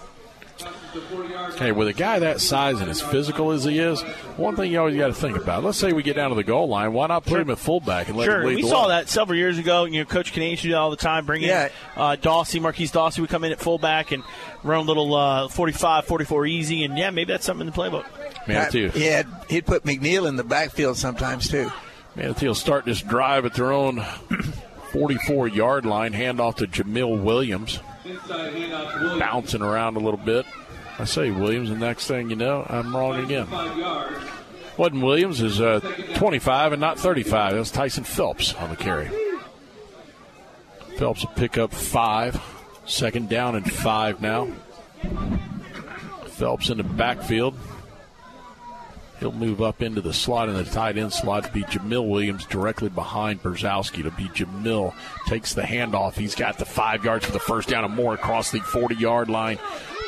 Hey, 1.59 1.73
with 1.73 1.89
a 1.89 1.93
guy 1.93 2.19
that 2.19 2.41
size 2.41 2.81
and 2.81 2.91
as 2.91 3.01
physical 3.01 3.51
as 3.53 3.65
he 3.65 3.79
is, 3.79 4.01
one 4.37 4.57
thing 4.57 4.71
you 4.73 4.79
always 4.79 4.97
got 4.97 5.07
to 5.07 5.15
think 5.15 5.37
about. 5.37 5.65
Let's 5.65 5.79
say 5.79 5.93
we 5.93 6.03
get 6.03 6.17
down 6.17 6.31
to 6.31 6.37
the 6.37 6.45
goal 6.45 6.69
line. 6.69 6.93
Why 6.93 7.07
not 7.07 7.25
put 7.25 7.41
him 7.41 7.51
at 7.51 7.59
fullback 7.59 8.09
and 8.09 8.17
let 8.17 8.27
Sure, 8.27 8.41
him 8.43 8.47
lead 8.49 8.57
we 8.57 8.63
the 8.63 8.69
saw 8.69 8.83
way? 8.83 8.89
that 8.91 9.09
several 9.09 9.39
years 9.39 9.59
ago. 9.59 9.85
You 9.85 10.01
know, 10.01 10.05
Coach 10.05 10.33
Kinnan 10.33 10.51
used 10.51 10.63
to 10.63 10.69
do 10.69 10.73
that 10.73 10.79
all 10.81 10.91
the 10.91 10.97
time. 10.97 11.25
Bring 11.25 11.43
Yeah. 11.43 11.67
in 11.67 11.71
uh, 11.97 12.17
Dawsey, 12.21 12.61
Marquise 12.61 12.93
Dawsey 12.93 13.21
would 13.21 13.31
come 13.31 13.45
in 13.45 13.53
at 13.53 13.61
fullback 13.61 14.13
and 14.13 14.23
run 14.63 14.81
a 14.81 14.83
little 14.83 15.15
uh, 15.15 15.49
45, 15.49 16.05
44 16.07 16.47
easy. 16.47 16.85
And 16.85 16.99
yeah, 16.99 17.11
maybe 17.11 17.33
that's 17.33 17.47
something 17.47 17.67
in 17.67 17.73
the 17.73 17.79
playbook. 17.79 18.05
Manatee. 18.47 18.89
He 18.91 19.05
had, 19.05 19.27
he'd 19.49 19.65
put 19.67 19.85
McNeil 19.85 20.29
in 20.29 20.37
the 20.37 20.45
backfield 20.45 20.97
sometimes 20.97 21.49
too. 21.49 21.71
Manatee 22.17 22.49
will 22.49 22.55
start 22.55 22.85
this 22.85 23.01
drive 23.01 23.47
at 23.47 23.55
their 23.55 23.73
own 23.73 24.03
44 24.93 25.49
yard 25.49 25.87
line. 25.87 26.13
Hand 26.13 26.41
off 26.41 26.57
to 26.57 26.67
Jamil 26.67 27.23
Williams. 27.23 27.81
Inside 28.05 28.53
handoff 28.53 28.93
to 28.93 28.99
Williams. 28.99 29.21
Bouncing 29.21 29.63
around 29.63 29.97
a 29.97 30.01
little 30.01 30.19
bit. 30.21 30.45
I 30.99 31.05
say 31.05 31.31
Williams, 31.31 31.71
and 31.71 31.81
next 31.81 32.07
thing 32.07 32.31
you 32.31 32.37
know, 32.37 32.67
I'm 32.69 32.95
wrong 32.95 33.19
again. 33.25 33.47
Wasn't 34.77 35.03
Williams 35.03 35.41
is 35.41 35.61
uh, 35.61 35.81
25 36.15 36.73
and 36.73 36.81
not 36.81 36.99
35. 36.99 37.53
That 37.53 37.59
was 37.59 37.71
Tyson 37.71 38.05
Phelps 38.05 38.55
on 38.55 38.71
the 38.71 38.77
carry. 38.77 39.11
Phelps 40.97 41.25
will 41.25 41.33
pick 41.33 41.59
up 41.59 41.73
five. 41.73 42.41
Second 42.85 43.29
down 43.29 43.55
and 43.55 43.71
five 43.71 44.21
now. 44.21 44.49
Phelps 46.27 46.71
in 46.71 46.79
the 46.79 46.85
backfield. 46.85 47.55
He'll 49.21 49.31
move 49.31 49.63
up 49.63 49.83
into 49.83 50.01
the 50.01 50.13
slot 50.13 50.49
in 50.49 50.57
the 50.57 50.65
tight 50.65 50.99
end 50.99 51.13
slot 51.13 51.45
to 51.45 51.53
be 51.53 51.63
Jamil 51.63 52.09
Williams 52.09 52.45
directly 52.45 52.89
behind 52.89 53.41
Brzezowski. 53.41 54.03
To 54.03 54.11
be 54.11 54.25
Jamil 54.25 54.95
takes 55.27 55.55
the 55.55 55.63
handoff. 55.63 56.15
He's 56.15 56.35
got 56.35 56.59
the 56.59 56.65
five 56.65 57.05
yards 57.05 57.27
for 57.27 57.33
the 57.33 57.39
first 57.39 57.69
down 57.69 57.85
and 57.85 57.95
more 57.95 58.15
across 58.15 58.51
the 58.51 58.59
40 58.59 58.97
yard 58.97 59.31
line 59.31 59.59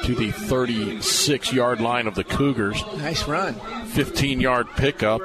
to 0.05 0.15
the 0.15 0.31
36 0.31 1.52
yard 1.52 1.81
line 1.81 2.07
of 2.07 2.15
the 2.15 2.24
Cougars. 2.24 2.84
Nice 2.99 3.26
run. 3.26 3.55
15 3.86 4.41
yard 4.41 4.66
pickup. 4.76 5.23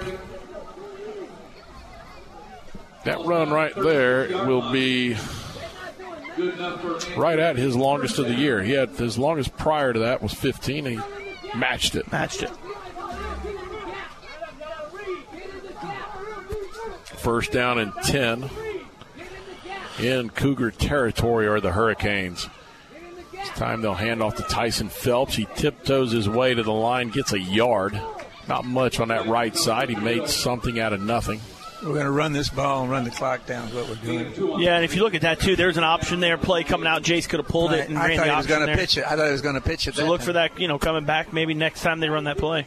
That 3.04 3.26
run 3.26 3.50
right 3.50 3.76
there 3.76 4.28
will 4.46 4.72
be 4.72 5.18
Good 6.38 6.54
enough 6.54 6.82
for 6.82 7.20
right 7.20 7.38
at 7.38 7.58
his 7.58 7.76
longest 7.76 8.20
of 8.20 8.28
the 8.28 8.34
year. 8.34 8.64
He 8.64 8.72
had 8.72 8.92
his 8.92 9.18
longest 9.18 9.58
prior 9.58 9.92
to 9.92 10.00
that 10.00 10.22
was 10.22 10.34
15, 10.34 10.86
he 10.86 11.00
matched 11.54 11.96
it. 11.96 12.10
Matched 12.10 12.44
it. 12.44 12.52
First 17.04 17.52
down 17.52 17.80
and 17.80 17.92
10 18.04 18.50
in 20.00 20.30
Cougar 20.30 20.72
territory 20.72 21.48
are 21.48 21.60
the 21.60 21.74
Hurricanes. 21.74 22.48
This 23.40 23.50
time 23.50 23.82
they'll 23.82 23.94
hand 23.94 24.22
off 24.22 24.36
to 24.36 24.44
Tyson 24.44 24.90
Phelps. 24.90 25.36
He 25.36 25.48
tiptoes 25.56 26.12
his 26.12 26.28
way 26.28 26.54
to 26.54 26.64
the 26.64 26.74
line, 26.74 27.10
gets 27.10 27.34
a 27.34 27.40
yard. 27.40 28.00
Not 28.48 28.66
much 28.66 29.00
on 29.00 29.10
that 29.10 29.28
right 29.28 29.56
side. 29.56 29.90
He 29.90 29.96
made 29.96 30.28
something 30.28 30.80
out 30.80 30.92
of 30.92 31.02
nothing. 31.02 31.40
We're 31.84 31.94
going 31.94 32.06
to 32.06 32.12
run 32.12 32.34
this 32.34 32.50
ball 32.50 32.82
and 32.82 32.92
run 32.92 33.06
the 33.06 33.12
clock 33.12 33.46
down. 33.46 33.70
Is 33.70 33.74
what 33.74 33.88
we're 33.88 33.96
doing. 34.34 34.60
Yeah, 34.60 34.76
and 34.76 34.84
if 34.84 34.96
you 34.96 35.04
look 35.04 35.16
at 35.16 35.22
that 35.22 35.40
too, 35.40 35.56
there's 35.56 35.78
an 35.78 35.86
option 35.86 36.20
there. 36.20 36.38
Play 36.38 36.64
coming 36.66 36.88
out. 36.88 37.04
Jace 37.04 37.30
could 37.30 37.40
have 37.40 37.48
pulled 37.48 37.72
it 37.72 37.88
and 37.88 37.98
I 37.98 38.10
ran 38.10 38.18
thought 38.18 38.26
the 38.26 38.32
he 38.32 38.38
was 38.38 38.48
going 38.48 38.68
to 38.68 38.76
pitch 38.76 38.98
it. 38.98 39.06
I 39.06 39.16
thought 39.16 39.28
he 39.28 39.32
was 39.32 39.42
going 39.42 39.56
to 39.56 39.62
pitch 39.62 39.88
it. 39.88 39.96
So 39.96 40.06
look 40.06 40.20
time. 40.20 40.26
for 40.26 40.34
that. 40.34 40.60
You 40.60 40.68
know, 40.68 40.78
coming 40.78 41.06
back 41.06 41.32
maybe 41.32 41.54
next 41.54 41.82
time 41.82 42.02
they 42.02 42.10
run 42.10 42.26
that 42.26 42.38
play. 42.38 42.66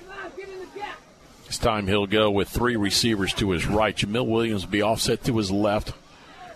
This 1.47 1.59
time 1.59 1.87
he'll 1.87 2.07
go 2.07 2.31
with 2.31 2.49
three 2.49 2.77
receivers 2.77 3.35
to 3.35 3.51
his 3.51 3.67
right. 3.67 3.95
Jamil 3.95 4.27
Williams 4.27 4.65
will 4.65 4.73
be 4.73 4.81
offset 4.81 5.25
to 5.25 5.37
his 5.37 5.51
left. 5.51 5.91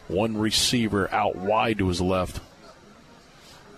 One 0.08 0.38
receiver 0.38 1.12
out 1.12 1.36
wide 1.36 1.78
to 1.78 1.88
his 1.88 2.00
left. 2.00 2.40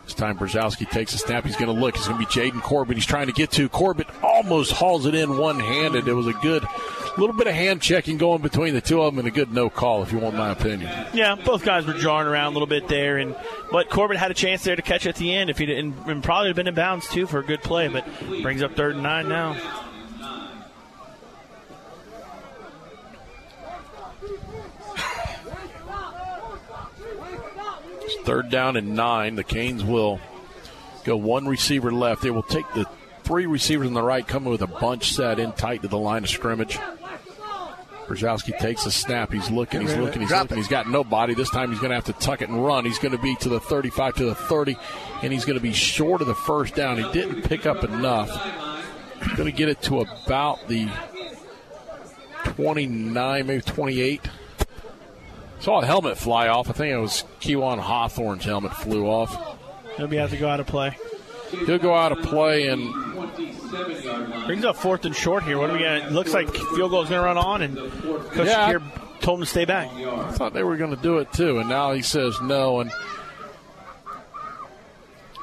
This 0.09 0.15
time 0.15 0.39
Brzezowski 0.39 0.89
takes 0.89 1.13
a 1.13 1.19
snap. 1.19 1.45
He's 1.45 1.57
going 1.57 1.67
to 1.67 1.79
look. 1.79 1.95
It's 1.95 2.09
going 2.09 2.19
to 2.19 2.27
be 2.27 2.33
Jaden 2.33 2.63
Corbett. 2.63 2.97
He's 2.97 3.05
trying 3.05 3.27
to 3.27 3.33
get 3.35 3.51
to. 3.53 3.69
Corbett 3.69 4.07
almost 4.23 4.73
hauls 4.73 5.05
it 5.05 5.15
in 5.15 5.37
one 5.37 5.61
handed. 5.61 6.09
It 6.09 6.15
was 6.15 6.27
a 6.27 6.33
good 6.33 6.67
little 7.19 7.37
bit 7.37 7.47
of 7.47 7.53
hand 7.53 7.83
checking 7.83 8.17
going 8.17 8.41
between 8.41 8.73
the 8.73 8.81
two 8.81 9.03
of 9.03 9.13
them 9.13 9.19
and 9.19 9.29
a 9.29 9.31
good 9.31 9.53
no 9.53 9.69
call, 9.69 10.03
if 10.03 10.11
you 10.11 10.19
want 10.19 10.35
my 10.35 10.49
opinion. 10.49 10.91
Yeah, 11.13 11.35
both 11.35 11.63
guys 11.63 11.85
were 11.85 11.93
jarring 11.93 12.27
around 12.27 12.47
a 12.47 12.55
little 12.55 12.67
bit 12.67 12.89
there, 12.89 13.19
and 13.19 13.37
but 13.71 13.91
Corbett 13.91 14.17
had 14.17 14.31
a 14.31 14.35
chance 14.35 14.65
there 14.65 14.77
to 14.77 14.81
catch 14.81 15.07
at 15.07 15.17
the 15.17 15.35
end 15.35 15.51
if 15.51 15.59
he 15.59 15.67
didn't, 15.67 15.95
and 16.07 16.25
probably 16.25 16.49
have 16.49 16.57
been 16.57 16.69
in 16.69 16.75
bounds 16.75 17.07
too 17.09 17.27
for 17.27 17.41
a 17.41 17.45
good 17.45 17.63
play, 17.63 17.89
but 17.89 18.07
brings 18.41 18.63
up 18.63 18.77
third 18.77 18.95
and 18.95 19.03
nine 19.03 19.29
now. 19.29 19.59
Third 28.29 28.51
down 28.51 28.77
and 28.77 28.95
nine. 28.95 29.37
The 29.37 29.43
Canes 29.43 29.83
will 29.83 30.21
go 31.05 31.17
one 31.17 31.49
receiver 31.49 31.91
left. 31.91 32.21
They 32.21 32.31
will 32.31 32.43
take 32.43 32.71
the 32.75 32.85
three 33.25 33.47
receivers 33.47 33.87
on 33.87 33.95
the 33.95 34.03
right, 34.03 34.27
coming 34.27 34.51
with 34.51 34.61
a 34.61 34.67
bunch 34.67 35.15
set 35.15 35.39
in 35.39 35.53
tight 35.53 35.81
to 35.81 35.89
the 35.89 35.97
line 35.97 36.25
of 36.25 36.29
scrimmage. 36.29 36.79
Brzezowski 38.07 38.59
takes 38.59 38.85
a 38.85 38.91
snap. 38.91 39.33
He's 39.33 39.51
looking, 39.51 39.81
he's 39.81 39.91
Get 39.91 39.97
rid 39.97 40.01
of 40.01 40.05
looking, 40.09 40.21
he's 40.21 40.29
Drop 40.29 40.43
looking. 40.43 40.59
it. 40.59 40.61
He's 40.61 40.69
got 40.69 40.91
nobody. 40.91 41.33
This 41.33 41.49
time 41.49 41.71
he's 41.71 41.79
going 41.79 41.89
to 41.89 41.95
have 41.95 42.05
to 42.05 42.13
tuck 42.13 42.43
it 42.43 42.51
and 42.51 42.63
run. 42.63 42.85
He's 42.85 42.99
going 42.99 43.13
to 43.13 43.23
be 43.23 43.35
to 43.37 43.49
the 43.49 43.61
35, 43.61 44.17
to 44.17 44.25
the 44.27 44.35
30, 44.35 44.77
and 45.23 45.33
he's 45.33 45.47
going 45.47 45.59
to 45.59 45.63
be 45.63 45.73
short 45.73 46.21
of 46.21 46.27
the 46.27 46.35
first 46.35 46.75
down. 46.75 46.99
He 46.99 47.11
didn't 47.13 47.43
pick 47.45 47.65
up 47.65 47.83
enough. 47.83 48.29
Going 49.37 49.51
to 49.51 49.57
get 49.57 49.71
it 49.71 49.81
to 49.83 50.01
about 50.01 50.69
the 50.69 50.91
29, 52.45 53.47
maybe 53.47 53.63
28. 53.63 54.21
Saw 55.61 55.81
a 55.81 55.87
helmet 55.87 56.17
fly 56.17 56.49
off. 56.49 56.69
I 56.71 56.73
think 56.73 56.93
it 56.93 56.99
was 56.99 57.25
Kewan 57.41 57.79
Hawthorne's 57.81 58.45
helmet 58.45 58.73
flew 58.75 59.07
off. 59.07 59.59
He'll 59.97 60.07
be 60.07 60.17
have 60.17 60.31
to 60.31 60.37
go 60.37 60.49
out 60.49 60.61
of 60.61 60.67
play. 60.67 60.97
He'll 61.51 61.79
go 61.79 61.95
out 61.95 62.13
of 62.13 62.23
play 62.23 62.69
and 62.69 62.95
Brings 64.47 64.65
up 64.65 64.77
fourth 64.77 65.05
and 65.05 65.15
short 65.15 65.43
here. 65.43 65.59
What 65.59 65.69
do 65.69 65.75
we 65.75 65.81
got? 65.81 65.97
It 65.99 66.13
looks 66.13 66.33
like 66.33 66.49
field 66.55 66.91
goal 66.91 67.03
is 67.03 67.11
going 67.11 67.21
to 67.21 67.25
run 67.27 67.37
on, 67.39 67.63
and 67.63 67.77
Coach 67.77 68.47
Yeah. 68.47 68.73
Shakir 68.73 69.21
told 69.21 69.41
him 69.41 69.45
to 69.45 69.51
stay 69.51 69.65
back. 69.65 69.91
I 69.93 70.31
thought 70.33 70.55
they 70.55 70.63
were 70.63 70.77
going 70.77 70.95
to 70.95 71.03
do 71.03 71.19
it 71.19 71.33
too, 71.33 71.59
and 71.59 71.69
now 71.69 71.93
he 71.93 72.03
says 72.03 72.41
no. 72.41 72.81
And 72.81 72.91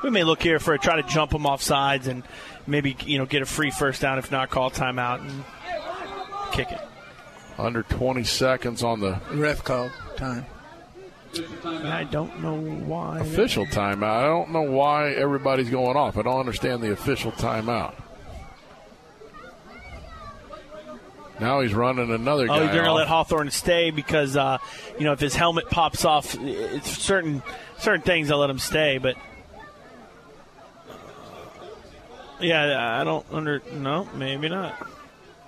We 0.04 0.10
may 0.10 0.24
look 0.24 0.42
here 0.42 0.60
for 0.60 0.74
a 0.74 0.80
try 0.80 1.00
to 1.02 1.08
jump 1.08 1.34
him 1.34 1.46
off 1.46 1.62
sides 1.62 2.08
and 2.08 2.24
maybe 2.66 2.96
you 3.06 3.18
know 3.20 3.26
get 3.26 3.42
a 3.42 3.46
free 3.46 3.72
first 3.72 4.02
down. 4.02 4.18
If 4.18 4.32
not, 4.32 4.50
call 4.50 4.72
timeout 4.72 5.22
and 5.22 5.44
kick 6.52 6.72
it. 6.72 6.80
under 7.58 7.84
20 7.84 8.24
seconds 8.24 8.84
on 8.84 9.00
the 9.02 9.20
Ref 9.34 9.64
call 9.64 9.90
time. 10.18 10.46
I 11.64 12.06
don't 12.06 12.42
know 12.42 12.56
why. 12.56 13.20
official 13.20 13.66
timeout. 13.66 14.04
I 14.04 14.24
don't 14.26 14.52
know 14.52 14.62
why 14.62 15.10
everybody's 15.12 15.70
going 15.70 15.98
off. 15.98 16.18
I 16.18 16.22
don't 16.22 16.40
understand 16.40 16.82
the 16.82 16.92
official 16.94 17.32
timeout. 17.34 17.94
Now 21.40 21.60
he's 21.60 21.74
running 21.74 22.12
another 22.12 22.44
Oh, 22.44 22.48
guy. 22.48 22.60
they're 22.60 22.72
going 22.74 22.86
to 22.86 22.94
let 22.94 23.08
Hawthorne 23.10 23.52
stay 23.52 23.92
because 23.92 24.38
uh, 24.38 24.58
you 24.98 25.04
know 25.04 25.12
if 25.12 25.20
his 25.20 25.36
helmet 25.36 25.70
pops 25.70 26.06
off, 26.06 26.36
it's 26.40 26.90
certain 26.90 27.44
certain 27.80 28.02
things 28.02 28.30
they'll 28.30 28.38
let 28.38 28.50
him 28.50 28.60
stay. 28.60 28.98
But 29.00 29.18
yeah, 32.40 32.98
I 33.02 33.04
don't 33.04 33.26
under 33.34 33.62
no, 33.74 34.08
maybe 34.16 34.48
not. 34.48 34.88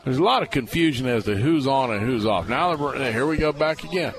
There's 0.04 0.18
a 0.18 0.24
lot 0.24 0.42
of 0.42 0.50
confusion 0.52 1.08
as 1.08 1.24
to 1.26 1.36
who's 1.38 1.68
on 1.68 1.92
and 1.92 2.02
who's 2.02 2.26
off. 2.26 2.50
Now 2.50 2.76
they're, 2.76 3.12
here 3.14 3.26
we 3.26 3.38
go 3.38 3.52
back 3.54 3.84
again. 3.86 4.14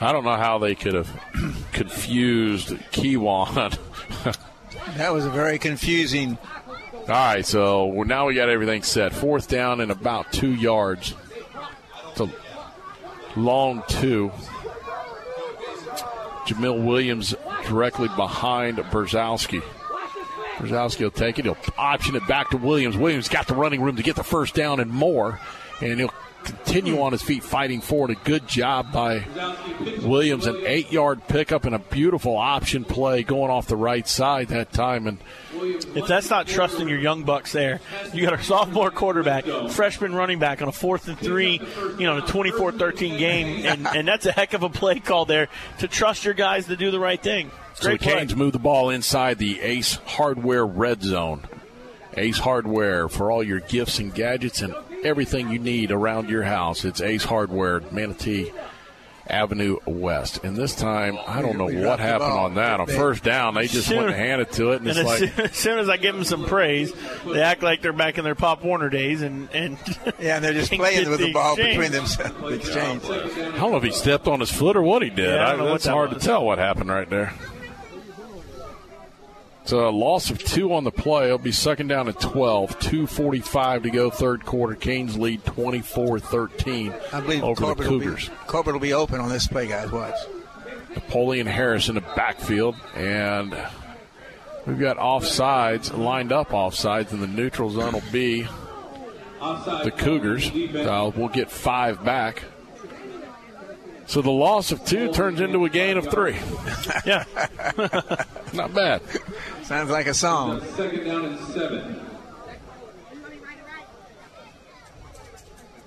I 0.00 0.12
don't 0.12 0.24
know 0.24 0.36
how 0.36 0.58
they 0.58 0.74
could 0.74 0.94
have 0.94 1.08
confused 1.72 2.68
Kiwan. 2.92 3.78
That 4.96 5.12
was 5.12 5.24
a 5.24 5.30
very 5.30 5.58
confusing. 5.58 6.36
All 6.92 7.06
right, 7.06 7.46
so 7.46 8.02
now 8.06 8.26
we 8.26 8.34
got 8.34 8.48
everything 8.48 8.82
set. 8.82 9.12
Fourth 9.12 9.48
down 9.48 9.80
and 9.80 9.90
about 9.90 10.32
two 10.32 10.52
yards. 10.54 11.14
It's 12.10 12.20
a 12.20 12.30
long 13.36 13.82
two. 13.88 14.30
Jamil 16.46 16.84
Williams 16.84 17.34
directly 17.66 18.08
behind 18.08 18.78
Brzezowski. 18.78 19.62
Brzezowski 20.56 21.00
will 21.00 21.10
take 21.10 21.38
it. 21.38 21.44
He'll 21.44 21.56
option 21.78 22.16
it 22.16 22.26
back 22.26 22.50
to 22.50 22.56
Williams. 22.56 22.96
Williams 22.96 23.28
got 23.28 23.46
the 23.46 23.54
running 23.54 23.80
room 23.80 23.96
to 23.96 24.02
get 24.02 24.16
the 24.16 24.24
first 24.24 24.54
down 24.54 24.80
and 24.80 24.90
more, 24.90 25.40
and 25.80 26.00
he'll 26.00 26.12
continue 26.44 27.00
on 27.00 27.12
his 27.12 27.22
feet 27.22 27.42
fighting 27.42 27.80
forward. 27.80 28.10
A 28.10 28.14
good 28.14 28.46
job 28.46 28.92
by 28.92 29.24
Williams. 30.02 30.46
An 30.46 30.62
eight-yard 30.64 31.26
pickup 31.28 31.64
and 31.64 31.74
a 31.74 31.78
beautiful 31.78 32.36
option 32.36 32.84
play 32.84 33.22
going 33.22 33.50
off 33.50 33.66
the 33.66 33.76
right 33.76 34.06
side 34.06 34.48
that 34.48 34.72
time. 34.72 35.06
And 35.06 35.18
If 35.52 36.06
that's 36.06 36.30
not 36.30 36.46
trusting 36.46 36.88
your 36.88 36.98
young 36.98 37.24
bucks 37.24 37.52
there, 37.52 37.80
you 38.12 38.22
got 38.22 38.38
a 38.38 38.42
sophomore 38.42 38.90
quarterback, 38.90 39.44
freshman 39.70 40.14
running 40.14 40.38
back 40.38 40.62
on 40.62 40.68
a 40.68 40.72
fourth 40.72 41.08
and 41.08 41.18
three, 41.18 41.60
you 41.98 42.06
know, 42.06 42.16
in 42.16 42.22
a 42.22 42.26
24-13 42.26 43.18
game, 43.18 43.66
and, 43.66 43.86
and 43.86 44.08
that's 44.08 44.26
a 44.26 44.32
heck 44.32 44.54
of 44.54 44.62
a 44.62 44.70
play 44.70 45.00
call 45.00 45.24
there 45.24 45.48
to 45.78 45.88
trust 45.88 46.24
your 46.24 46.34
guys 46.34 46.66
to 46.66 46.76
do 46.76 46.90
the 46.90 47.00
right 47.00 47.22
thing. 47.22 47.50
So 47.74 47.90
the 47.90 47.98
play. 47.98 48.14
Canes 48.14 48.36
move 48.36 48.52
the 48.52 48.58
ball 48.58 48.90
inside 48.90 49.38
the 49.38 49.60
Ace 49.60 49.94
Hardware 50.06 50.66
red 50.66 51.02
zone. 51.02 51.46
Ace 52.16 52.38
Hardware 52.38 53.08
for 53.08 53.30
all 53.30 53.42
your 53.42 53.60
gifts 53.60 53.98
and 53.98 54.12
gadgets 54.12 54.62
and 54.62 54.74
everything 55.04 55.50
you 55.50 55.58
need 55.58 55.90
around 55.92 56.28
your 56.28 56.42
house. 56.42 56.84
It's 56.84 57.00
Ace 57.00 57.24
Hardware, 57.24 57.80
Manatee 57.90 58.52
Avenue 59.28 59.76
West. 59.86 60.42
And 60.42 60.56
this 60.56 60.74
time, 60.74 61.16
I 61.26 61.40
don't 61.40 61.56
know 61.56 61.66
what 61.88 62.00
happened 62.00 62.32
on 62.32 62.54
that. 62.56 62.80
On 62.80 62.86
They- 62.88 62.96
first 62.96 63.22
down, 63.22 63.54
they 63.54 63.68
just 63.68 63.86
Soon- 63.86 63.98
went 63.98 64.08
and 64.10 64.16
handed 64.16 64.50
to 64.52 64.72
it, 64.72 64.80
and 64.82 64.88
And 64.88 64.98
it's 64.98 64.98
as, 64.98 65.04
like, 65.06 65.18
soon, 65.18 65.44
as 65.46 65.56
soon 65.56 65.78
as 65.78 65.88
I 65.88 65.96
give 65.98 66.14
them 66.16 66.24
some 66.24 66.44
praise, 66.46 66.92
they 67.26 67.40
act 67.40 67.62
like 67.62 67.80
they're 67.80 67.92
back 67.92 68.18
in 68.18 68.24
their 68.24 68.34
Pop 68.34 68.64
Warner 68.64 68.88
days, 68.88 69.22
and 69.22 69.48
and 69.54 69.78
Yeah, 70.20 70.36
and 70.36 70.44
they're 70.44 70.52
just 70.52 70.72
playing 70.72 71.08
with 71.08 71.20
the 71.20 71.32
ball 71.32 71.52
exchange. 71.54 71.76
between 71.78 71.92
themselves. 71.92 72.40
The 72.40 72.48
exchange. 72.48 73.04
I 73.04 73.58
don't 73.58 73.70
know 73.70 73.76
if 73.76 73.84
he 73.84 73.92
stepped 73.92 74.26
on 74.26 74.40
his 74.40 74.50
foot 74.50 74.76
or 74.76 74.82
what 74.82 75.02
he 75.02 75.10
did. 75.10 75.28
Yeah, 75.28 75.46
I 75.46 75.50
don't 75.50 75.58
know 75.58 75.64
what 75.66 75.70
that's 75.74 75.84
that 75.84 75.92
hard 75.92 76.12
was. 76.12 76.22
to 76.22 76.28
tell 76.28 76.44
what 76.44 76.58
happened 76.58 76.90
right 76.90 77.08
there. 77.08 77.32
A 79.72 79.90
loss 79.90 80.30
of 80.30 80.38
two 80.38 80.74
on 80.74 80.84
the 80.84 80.90
play. 80.90 81.26
It'll 81.26 81.38
be 81.38 81.52
second 81.52 81.88
down 81.88 82.08
at 82.08 82.20
12. 82.20 82.78
2.45 82.78 83.82
to 83.84 83.90
go 83.90 84.10
third 84.10 84.44
quarter. 84.44 84.74
Canes 84.74 85.18
lead 85.18 85.44
24-13 85.44 87.12
I 87.12 87.20
believe 87.20 87.44
over 87.44 87.60
Corbett 87.60 87.84
the 87.84 87.90
will, 87.90 87.98
be, 87.98 88.04
Cougars. 88.06 88.30
Corbett 88.46 88.72
will 88.72 88.80
be 88.80 88.92
open 88.92 89.20
on 89.20 89.28
this 89.28 89.46
play, 89.46 89.66
guys. 89.68 89.90
Watch. 89.90 90.14
Napoleon 90.94 91.46
Harris 91.46 91.88
in 91.88 91.94
the 91.94 92.00
backfield. 92.00 92.76
And 92.94 93.56
we've 94.66 94.78
got 94.78 94.96
offsides, 94.98 95.96
lined 95.96 96.32
up 96.32 96.50
offsides, 96.50 97.12
and 97.12 97.22
the 97.22 97.28
neutral 97.28 97.70
zone 97.70 97.92
will 97.92 98.02
be 98.12 98.42
the 99.40 99.92
Cougars. 99.96 100.50
Uh, 100.50 101.10
we'll 101.14 101.28
get 101.28 101.50
five 101.50 102.04
back. 102.04 102.42
So 104.10 104.20
the 104.22 104.30
loss 104.32 104.72
of 104.72 104.84
two 104.84 105.12
turns 105.12 105.40
into 105.40 105.64
a 105.64 105.68
gain 105.70 105.96
of 105.96 106.08
three. 106.10 106.34
yeah. 107.06 107.22
Not 108.52 108.74
bad. 108.74 109.02
Sounds 109.62 109.88
like 109.88 110.08
a 110.08 110.14
song. 110.14 110.60
Second 110.74 111.04
down 111.04 111.24
and 111.26 111.38
seven. 111.54 112.00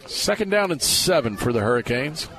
Second 0.06 0.52
down 0.52 0.72
and 0.72 0.82
seven 0.82 1.36
for 1.36 1.52
the 1.52 1.60
Hurricanes. 1.60 2.30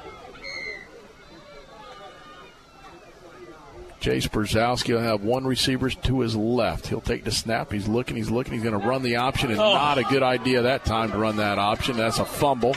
Jace 4.01 4.27
Brzezowski 4.31 4.95
will 4.95 5.03
have 5.03 5.23
one 5.23 5.45
receiver 5.47 5.91
to 5.91 6.21
his 6.21 6.35
left. 6.35 6.87
He'll 6.87 7.03
take 7.03 7.25
the 7.25 7.31
snap. 7.31 7.71
He's 7.71 7.89
looking, 7.89 8.17
he's 8.17 8.31
looking, 8.31 8.55
he's 8.55 8.63
going 8.63 8.81
to 8.81 8.87
run 8.89 9.03
the 9.03 9.17
option, 9.17 9.51
and 9.51 9.61
Oh. 9.61 9.75
not 9.75 9.99
a 9.99 10.05
good 10.05 10.23
idea 10.23 10.63
that 10.63 10.87
time 10.87 11.13
to 11.13 11.19
run 11.19 11.37
that 11.37 11.59
option. 11.59 11.99
That's 11.99 12.19
a 12.21 12.25
fumble. 12.25 12.75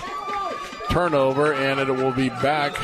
Turnover, 0.89 1.53
and 1.53 1.79
it 1.79 1.91
will 1.91 2.13
be 2.13 2.29
back 2.29 2.75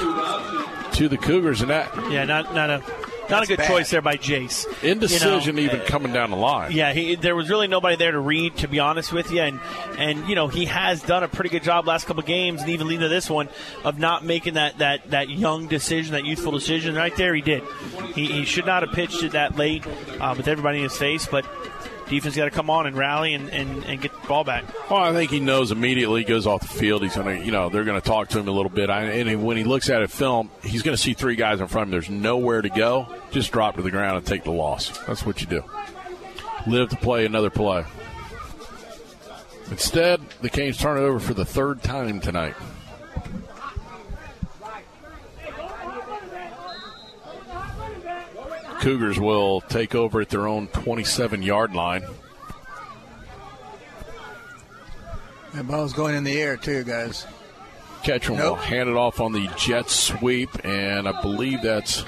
to 0.93 1.07
the 1.07 1.17
Cougars. 1.17 1.61
And 1.61 1.69
that 1.69 1.93
yeah, 2.11 2.25
not 2.25 2.53
not 2.53 2.69
a 2.69 2.83
not 3.29 3.43
a 3.43 3.47
good 3.47 3.57
bad. 3.57 3.67
choice 3.67 3.89
there 3.89 4.01
by 4.01 4.17
Jace. 4.17 4.65
indecision 4.83 5.57
You 5.57 5.67
know, 5.67 5.73
even 5.73 5.85
coming 5.87 6.13
down 6.13 6.29
the 6.29 6.37
line. 6.37 6.71
Yeah, 6.71 6.93
he, 6.93 7.15
there 7.15 7.35
was 7.35 7.49
really 7.49 7.67
nobody 7.67 7.95
there 7.95 8.11
to 8.11 8.19
read, 8.19 8.57
to 8.57 8.67
be 8.67 8.79
honest 8.79 9.13
with 9.13 9.31
you, 9.31 9.41
and 9.41 9.59
and 9.97 10.27
you 10.27 10.35
know 10.35 10.47
he 10.47 10.65
has 10.65 11.01
done 11.01 11.23
a 11.23 11.27
pretty 11.27 11.49
good 11.49 11.63
job 11.63 11.87
last 11.87 12.05
couple 12.05 12.23
games, 12.23 12.61
and 12.61 12.69
even 12.69 12.87
leading 12.87 13.01
to 13.01 13.09
this 13.09 13.29
one 13.29 13.49
of 13.83 13.97
not 13.97 14.23
making 14.23 14.55
that 14.55 14.77
that 14.79 15.09
that 15.11 15.29
young 15.29 15.67
decision, 15.67 16.13
that 16.13 16.25
youthful 16.25 16.51
decision. 16.51 16.95
Right 16.95 17.15
there, 17.15 17.33
he 17.33 17.41
did. 17.41 17.63
He, 18.13 18.27
he 18.27 18.45
should 18.45 18.65
not 18.65 18.83
have 18.83 18.93
pitched 18.93 19.23
it 19.23 19.31
that 19.33 19.55
late 19.57 19.85
uh, 20.19 20.33
with 20.37 20.47
everybody 20.47 20.79
in 20.79 20.83
his 20.83 20.97
face, 20.97 21.25
but 21.25 21.45
defense 22.13 22.35
got 22.35 22.45
to 22.45 22.51
come 22.51 22.69
on 22.69 22.87
and 22.87 22.95
rally 22.95 23.33
and, 23.33 23.49
and, 23.49 23.83
and 23.85 24.01
get 24.01 24.11
the 24.21 24.27
ball 24.27 24.43
back. 24.43 24.65
Well, 24.89 25.01
I 25.01 25.13
think 25.13 25.31
he 25.31 25.39
knows 25.39 25.71
immediately 25.71 26.21
he 26.21 26.25
goes 26.25 26.47
off 26.47 26.61
the 26.61 26.67
field. 26.67 27.01
He's 27.01 27.15
going 27.15 27.39
to, 27.39 27.45
you 27.45 27.51
know, 27.51 27.69
they're 27.69 27.83
going 27.83 27.99
to 27.99 28.07
talk 28.07 28.29
to 28.29 28.39
him 28.39 28.47
a 28.47 28.51
little 28.51 28.69
bit. 28.69 28.89
I, 28.89 29.03
and 29.03 29.43
when 29.43 29.57
he 29.57 29.63
looks 29.63 29.89
at 29.89 30.01
a 30.01 30.07
film, 30.07 30.49
he's 30.61 30.83
going 30.83 30.95
to 30.95 31.01
see 31.01 31.13
three 31.13 31.35
guys 31.35 31.59
in 31.59 31.67
front 31.67 31.83
of 31.83 31.87
him. 31.87 31.91
There's 31.91 32.09
nowhere 32.09 32.61
to 32.61 32.69
go. 32.69 33.07
Just 33.31 33.51
drop 33.51 33.75
to 33.75 33.81
the 33.81 33.91
ground 33.91 34.17
and 34.17 34.25
take 34.25 34.43
the 34.43 34.51
loss. 34.51 34.97
That's 35.05 35.25
what 35.25 35.41
you 35.41 35.47
do. 35.47 35.63
Live 36.67 36.89
to 36.89 36.97
play 36.97 37.25
another 37.25 37.49
play. 37.49 37.85
Instead, 39.71 40.21
the 40.41 40.49
Canes 40.49 40.77
turn 40.77 40.97
it 40.97 41.01
over 41.01 41.19
for 41.19 41.33
the 41.33 41.45
third 41.45 41.81
time 41.81 42.19
tonight. 42.19 42.55
Cougars 48.83 49.17
will 49.17 49.61
take 49.61 49.95
over 49.95 50.19
at 50.19 50.27
their 50.27 50.45
own 50.45 50.67
27 50.67 51.41
yard 51.41 51.73
line. 51.73 52.03
That 55.53 55.65
ball's 55.65 55.93
going 55.93 56.15
in 56.15 56.25
the 56.25 56.41
air 56.41 56.57
too, 56.57 56.83
guys. 56.83 57.25
Ketchum 58.03 58.35
will 58.35 58.55
hand 58.55 58.89
it 58.89 58.97
off 58.97 59.21
on 59.21 59.31
the 59.31 59.47
jet 59.55 59.89
sweep, 59.89 60.49
and 60.65 61.07
I 61.07 61.21
believe 61.21 61.61
that's 61.61 62.01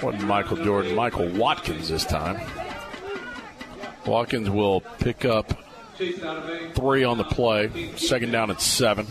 what 0.00 0.20
Michael 0.20 0.58
Jordan, 0.58 0.94
Michael 0.94 1.26
Watkins 1.30 1.88
this 1.88 2.04
time. 2.04 2.40
Watkins 4.06 4.48
will 4.48 4.80
pick 5.00 5.24
up 5.24 5.52
three 5.96 7.02
on 7.02 7.18
the 7.18 7.24
play. 7.24 7.96
Second 7.96 8.30
down 8.30 8.52
at 8.52 8.60
seven. 8.60 9.08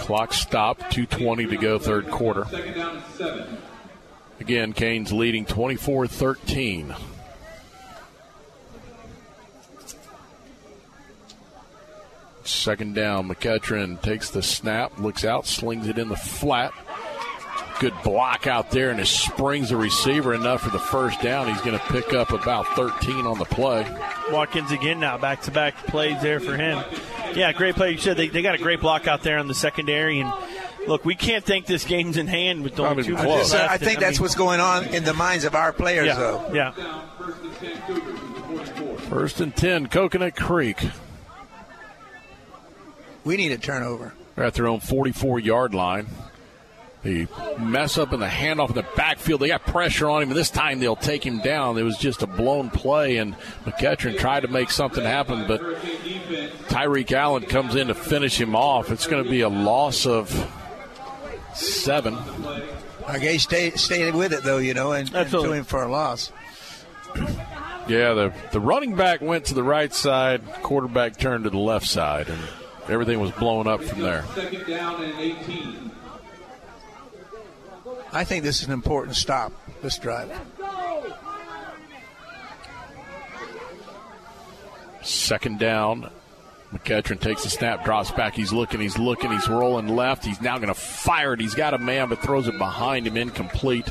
Clock 0.00 0.32
stopped, 0.32 0.82
2.20 0.94 1.50
to 1.50 1.56
go, 1.56 1.78
third 1.78 2.10
quarter. 2.10 2.46
Again, 4.40 4.72
Canes 4.72 5.12
leading 5.12 5.44
24 5.44 6.06
13. 6.06 6.94
Second 12.42 12.94
down, 12.94 13.28
McEachern 13.28 14.00
takes 14.02 14.30
the 14.30 14.42
snap, 14.42 14.98
looks 14.98 15.24
out, 15.24 15.46
slings 15.46 15.86
it 15.86 15.98
in 15.98 16.08
the 16.08 16.16
flat. 16.16 16.72
Good 17.80 17.94
block 18.04 18.46
out 18.46 18.70
there, 18.70 18.90
and 18.90 19.00
it 19.00 19.06
springs 19.06 19.70
the 19.70 19.76
receiver 19.76 20.34
enough 20.34 20.60
for 20.60 20.68
the 20.68 20.78
first 20.78 21.20
down. 21.22 21.48
He's 21.48 21.62
going 21.62 21.78
to 21.78 21.84
pick 21.86 22.12
up 22.12 22.30
about 22.30 22.66
13 22.76 23.24
on 23.26 23.38
the 23.38 23.46
play. 23.46 23.86
Watkins 24.30 24.70
again 24.70 25.00
now, 25.00 25.16
back 25.16 25.40
to 25.42 25.50
back 25.50 25.74
plays 25.86 26.20
there 26.20 26.40
for 26.40 26.54
him. 26.54 26.84
Yeah, 27.34 27.52
great 27.52 27.76
play. 27.76 27.92
You 27.92 27.98
said 27.98 28.18
they, 28.18 28.28
they 28.28 28.42
got 28.42 28.54
a 28.54 28.58
great 28.58 28.82
block 28.82 29.08
out 29.08 29.22
there 29.22 29.38
on 29.38 29.48
the 29.48 29.54
secondary, 29.54 30.20
and 30.20 30.30
look, 30.86 31.06
we 31.06 31.14
can't 31.14 31.42
think 31.42 31.64
this 31.64 31.84
game's 31.86 32.18
in 32.18 32.26
hand 32.26 32.62
with 32.62 32.78
only 32.78 33.02
two 33.02 33.14
minutes 33.14 33.54
left. 33.54 33.70
I 33.70 33.78
think 33.78 33.96
I 33.96 34.00
that's 34.02 34.18
mean, 34.18 34.24
what's 34.24 34.34
going 34.34 34.60
on 34.60 34.84
in 34.94 35.02
the 35.02 35.14
minds 35.14 35.46
of 35.46 35.54
our 35.54 35.72
players, 35.72 36.06
yeah, 36.06 36.16
though. 36.16 36.52
Yeah. 36.52 36.72
First 39.08 39.40
and 39.40 39.56
10, 39.56 39.86
Coconut 39.88 40.36
Creek. 40.36 40.84
We 43.24 43.38
need 43.38 43.52
a 43.52 43.58
turnover. 43.58 44.12
They're 44.36 44.44
at 44.44 44.52
their 44.52 44.66
own 44.66 44.80
44 44.80 45.40
yard 45.40 45.72
line. 45.74 46.08
The 47.02 47.26
mess 47.58 47.96
up 47.96 48.12
in 48.12 48.20
the 48.20 48.26
handoff 48.26 48.68
in 48.68 48.74
the 48.74 48.86
backfield. 48.94 49.40
They 49.40 49.48
got 49.48 49.64
pressure 49.64 50.10
on 50.10 50.22
him, 50.22 50.28
and 50.28 50.36
this 50.36 50.50
time 50.50 50.80
they'll 50.80 50.96
take 50.96 51.24
him 51.24 51.40
down. 51.40 51.78
It 51.78 51.82
was 51.82 51.96
just 51.96 52.22
a 52.22 52.26
blown 52.26 52.68
play, 52.68 53.16
and 53.16 53.34
McEachern 53.64 54.18
tried 54.18 54.40
to 54.40 54.48
make 54.48 54.70
something 54.70 55.02
happen, 55.02 55.46
but 55.48 55.60
Tyreek 56.68 57.10
Allen 57.12 57.44
comes 57.44 57.74
in 57.74 57.86
to 57.88 57.94
finish 57.94 58.38
him 58.38 58.54
off. 58.54 58.90
It's 58.90 59.06
going 59.06 59.24
to 59.24 59.30
be 59.30 59.40
a 59.40 59.48
loss 59.48 60.04
of 60.04 60.28
seven. 61.54 62.18
Our 63.06 63.18
guys 63.18 63.44
stayed, 63.44 63.78
stayed 63.78 64.14
with 64.14 64.34
it, 64.34 64.42
though, 64.44 64.58
you 64.58 64.74
know, 64.74 64.92
and, 64.92 65.12
and 65.14 65.28
threw 65.28 65.52
him 65.52 65.64
for 65.64 65.82
a 65.82 65.90
loss. 65.90 66.30
Yeah, 67.88 68.12
the 68.14 68.32
the 68.52 68.60
running 68.60 68.94
back 68.94 69.20
went 69.20 69.46
to 69.46 69.54
the 69.54 69.64
right 69.64 69.92
side, 69.92 70.42
quarterback 70.62 71.16
turned 71.16 71.44
to 71.44 71.50
the 71.50 71.58
left 71.58 71.86
side, 71.86 72.28
and 72.28 72.38
everything 72.88 73.18
was 73.18 73.32
blown 73.32 73.66
up 73.66 73.82
from 73.82 74.00
there. 74.00 74.24
Second 74.34 74.66
down 74.66 75.02
and 75.02 75.18
18. 75.18 75.89
I 78.12 78.24
think 78.24 78.42
this 78.44 78.60
is 78.60 78.66
an 78.66 78.72
important 78.72 79.16
stop, 79.16 79.52
this 79.82 79.98
drive. 79.98 80.30
Second 85.02 85.58
down. 85.58 86.10
McEachern 86.72 87.18
takes 87.20 87.42
the 87.42 87.50
snap, 87.50 87.84
drops 87.84 88.12
back. 88.12 88.34
He's 88.34 88.52
looking, 88.52 88.80
he's 88.80 88.96
looking, 88.96 89.32
he's 89.32 89.48
rolling 89.48 89.88
left. 89.88 90.24
He's 90.24 90.40
now 90.40 90.56
going 90.58 90.68
to 90.68 90.74
fire 90.74 91.32
it. 91.34 91.40
He's 91.40 91.54
got 91.54 91.74
a 91.74 91.78
man, 91.78 92.08
but 92.08 92.22
throws 92.22 92.46
it 92.46 92.56
behind 92.58 93.08
him, 93.08 93.16
incomplete. 93.16 93.90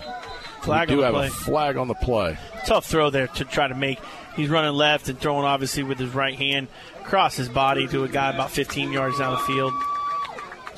Flag 0.61 0.87
we 0.89 0.93
on 0.93 0.97
do 0.97 0.97
the 0.97 1.05
have 1.05 1.13
play. 1.13 1.27
a 1.27 1.29
flag 1.29 1.77
on 1.77 1.87
the 1.89 1.93
play. 1.95 2.37
Tough 2.65 2.85
throw 2.85 3.09
there 3.09 3.27
to 3.27 3.43
try 3.45 3.67
to 3.67 3.75
make. 3.75 3.99
He's 4.35 4.49
running 4.49 4.73
left 4.73 5.09
and 5.09 5.19
throwing 5.19 5.43
obviously 5.45 5.83
with 5.83 5.99
his 5.99 6.13
right 6.13 6.35
hand 6.35 6.67
across 7.01 7.35
his 7.35 7.49
body 7.49 7.87
to 7.87 8.03
a 8.05 8.07
guy 8.07 8.29
about 8.33 8.51
15 8.51 8.91
yards 8.93 9.17
down 9.19 9.33
the 9.33 9.39
field. 9.39 9.73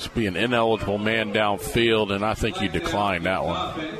It's 0.01 0.07
be 0.07 0.25
an 0.25 0.35
ineligible 0.35 0.97
man 0.97 1.31
downfield, 1.31 2.11
and 2.11 2.25
I 2.25 2.33
think 2.33 2.59
you 2.59 2.69
decline 2.69 3.21
that 3.23 3.45
one. 3.45 3.99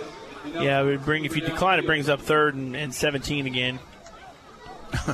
Yeah, 0.59 0.81
it 0.81 0.85
would 0.85 1.05
bring 1.05 1.25
if 1.25 1.35
you 1.35 1.43
decline, 1.43 1.77
it 1.77 1.85
brings 1.85 2.09
up 2.09 2.21
third 2.21 2.55
and, 2.55 2.75
and 2.75 2.91
17 2.91 3.45
again. 3.45 3.77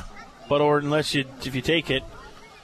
but 0.47 0.61
or 0.61 0.77
unless 0.77 1.13
you 1.13 1.25
if 1.43 1.53
you 1.55 1.61
take 1.61 1.91
it, 1.91 2.03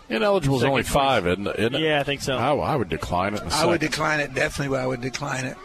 Ineligible 0.07 0.55
is 0.55 0.63
only 0.63 0.83
five, 0.83 1.27
isn't 1.27 1.47
it? 1.47 1.59
Isn't 1.59 1.75
it? 1.75 1.81
Yeah, 1.81 1.99
I 1.99 2.03
think 2.03 2.21
so. 2.21 2.37
I, 2.37 2.55
I 2.55 2.77
would 2.77 2.87
decline 2.87 3.33
it. 3.33 3.41
In 3.41 3.49
a 3.49 3.55
I 3.55 3.65
would 3.65 3.81
decline 3.81 4.21
it, 4.21 4.33
definitely, 4.33 4.77
I 4.77 4.87
would 4.87 5.01
decline 5.01 5.43
it. 5.43 5.57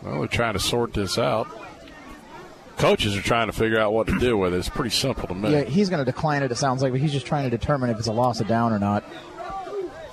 Well, 0.00 0.20
they're 0.20 0.28
trying 0.28 0.52
to 0.52 0.60
sort 0.60 0.94
this 0.94 1.18
out. 1.18 1.48
Coaches 2.78 3.16
are 3.16 3.22
trying 3.22 3.48
to 3.48 3.52
figure 3.52 3.78
out 3.80 3.92
what 3.92 4.06
to 4.06 4.18
do 4.18 4.36
with 4.38 4.54
it. 4.54 4.58
It's 4.58 4.68
pretty 4.68 4.90
simple 4.90 5.26
to 5.28 5.34
me. 5.34 5.50
Yeah, 5.52 5.62
he's 5.64 5.88
going 5.90 5.98
to 5.98 6.04
decline 6.10 6.42
it. 6.44 6.52
It 6.52 6.56
sounds 6.56 6.80
like, 6.80 6.92
but 6.92 7.00
he's 7.00 7.12
just 7.12 7.26
trying 7.26 7.44
to 7.44 7.50
determine 7.50 7.90
if 7.90 7.98
it's 7.98 8.06
a 8.06 8.12
loss 8.12 8.40
of 8.40 8.46
down 8.46 8.72
or 8.72 8.78
not. 8.78 9.04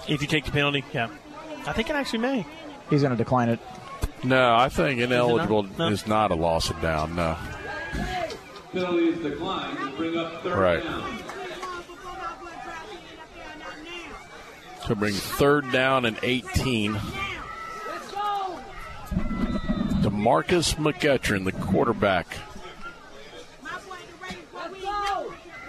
if 0.08 0.22
you 0.22 0.28
take 0.28 0.46
the 0.46 0.52
penalty, 0.52 0.84
yeah, 0.92 1.10
I 1.68 1.74
think 1.74 1.90
it 1.90 1.96
actually 1.96 2.20
may. 2.20 2.46
He's 2.90 3.02
going 3.02 3.12
to 3.12 3.18
decline 3.18 3.50
it. 3.50 3.60
No, 4.24 4.56
I 4.56 4.70
think 4.70 5.00
ineligible 5.00 5.64
No? 5.78 5.88
is 5.90 6.08
not 6.08 6.32
a 6.32 6.36
loss 6.36 6.70
of 6.72 6.82
down. 6.82 7.16
No. 7.16 7.38
Penalty 8.74 9.10
is 9.10 9.20
declined 9.20 9.78
to 9.78 9.90
bring 9.96 10.18
up 10.18 10.42
third 10.44 10.58
Right. 10.58 10.84
down. 10.84 11.18
To 14.88 14.96
bring 14.96 15.14
third 15.14 15.72
down 15.72 16.06
and 16.06 16.18
18. 16.24 16.94
Demarcus 20.02 20.76
McEachern, 20.76 21.46
the 21.46 21.52
quarterback. 21.52 22.28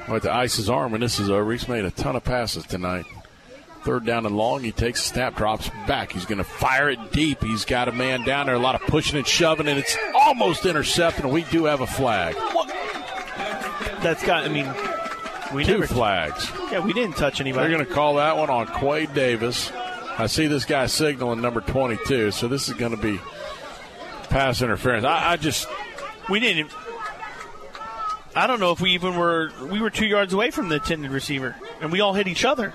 With 0.09 0.23
to 0.23 0.33
ice 0.33 0.69
arm 0.69 0.95
and 0.95 1.03
this 1.03 1.19
is 1.19 1.31
uh, 1.31 1.35
over. 1.35 1.53
He's 1.53 1.69
made 1.69 1.85
a 1.85 1.91
ton 1.91 2.15
of 2.17 2.23
passes 2.25 2.65
tonight. 2.65 3.07
Third 3.83 4.05
down 4.05 4.27
and 4.27 4.37
long. 4.37 4.63
He 4.63 4.73
takes 4.73 5.05
a 5.05 5.09
snap, 5.09 5.37
drops 5.37 5.69
back. 5.87 6.13
He's 6.13 6.25
going 6.25 6.39
to 6.39 6.45
fire 6.45 6.91
it 6.91 7.13
deep. 7.13 7.43
He's 7.43 7.65
got 7.65 7.89
a 7.89 7.93
man 7.93 8.25
down 8.25 8.47
there. 8.47 8.55
A 8.57 8.59
lot 8.59 8.75
of 8.75 8.81
pushing 8.83 9.17
and 9.17 9.27
shoving, 9.27 9.69
and 9.69 9.79
it's 9.79 9.97
almost 10.15 10.67
intercepted. 10.67 11.25
And 11.25 11.33
we 11.33 11.43
do 11.45 11.65
have 11.67 11.81
a 11.81 11.87
flag. 11.87 12.35
That's 14.03 14.25
got. 14.25 14.45
I 14.45 14.49
mean, 14.49 14.67
we 15.55 15.65
Two 15.65 15.81
never. 15.81 15.87
flags. 15.87 16.51
Yeah, 16.73 16.81
we 16.81 16.93
didn't 16.93 17.17
touch 17.17 17.41
anybody. 17.41 17.69
They're 17.69 17.77
going 17.77 17.89
to 17.89 17.95
call 17.95 18.17
that 18.17 18.37
one 18.37 18.51
on 18.51 18.67
Quay 18.67 19.07
Davis. 19.07 19.71
I 20.19 20.27
see 20.27 20.47
this 20.49 20.65
guy 20.65 20.87
signaling 20.87 21.41
number 21.41 21.61
22, 21.61 22.31
so 22.33 22.49
this 22.49 22.69
is 22.69 22.75
going 22.75 22.97
to 22.97 23.01
be 23.01 23.21
pass 24.31 24.63
interference. 24.63 25.05
I, 25.05 25.33
I 25.33 25.37
just 25.37 25.69
we 26.29 26.41
didn't. 26.41 26.73
I 28.37 28.47
don't 28.47 28.61
know 28.61 28.71
if 28.71 28.81
we 28.83 28.91
even 28.91 29.17
were. 29.17 29.51
We 29.63 29.81
were 29.81 29.89
two 29.89 30.05
yards 30.07 30.35
away 30.35 30.51
from 30.51 30.69
the 30.69 30.75
intended 30.77 31.11
receiver, 31.11 31.57
and 31.81 31.91
we 31.91 32.01
all 32.03 32.13
hit 32.13 32.29
each 32.29 32.45
other. 32.45 32.71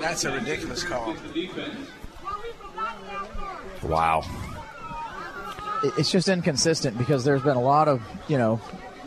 That's 0.00 0.24
a 0.24 0.32
ridiculous 0.32 0.82
call. 0.82 1.14
wow. 3.84 4.22
It's 5.96 6.10
just 6.10 6.28
inconsistent 6.28 6.98
because 6.98 7.24
there's 7.24 7.42
been 7.42 7.56
a 7.56 7.62
lot 7.62 7.86
of, 7.86 8.02
you 8.28 8.36
know, 8.36 8.60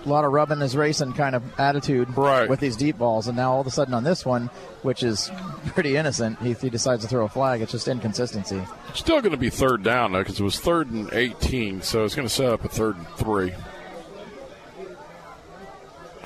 a 0.06 0.10
lot 0.10 0.24
of 0.26 0.32
rubbing 0.32 0.62
is 0.62 0.76
racing 0.76 1.14
kind 1.14 1.36
of 1.36 1.44
attitude 1.60 2.16
with 2.50 2.60
these 2.62 2.76
deep 2.78 2.98
balls, 2.98 3.28
and 3.28 3.36
now 3.36 3.52
all 3.52 3.62
of 3.62 3.68
a 3.68 3.72
sudden 3.72 3.94
on 3.94 4.06
this 4.06 4.26
one, 4.26 4.50
which 4.84 5.04
is 5.04 5.30
pretty 5.68 5.98
innocent, 5.98 6.40
he, 6.42 6.54
he 6.54 6.70
decides 6.70 7.04
to 7.04 7.10
throw 7.10 7.26
a 7.26 7.30
flag. 7.30 7.62
It's 7.62 7.74
just 7.74 7.88
inconsistency. 7.90 8.62
Still 8.94 9.22
going 9.22 9.32
to 9.32 9.38
be 9.38 9.50
third 9.50 9.84
down, 9.84 10.14
though, 10.14 10.20
because 10.20 10.40
it 10.40 10.44
was 10.44 10.60
third 10.60 10.90
and 10.92 11.12
18, 11.12 11.82
so 11.82 12.06
it's 12.06 12.16
going 12.16 12.28
to 12.28 12.34
set 12.34 12.48
up 12.48 12.64
a 12.64 12.70
third 12.70 12.96
and 12.96 13.08
three. 13.18 13.54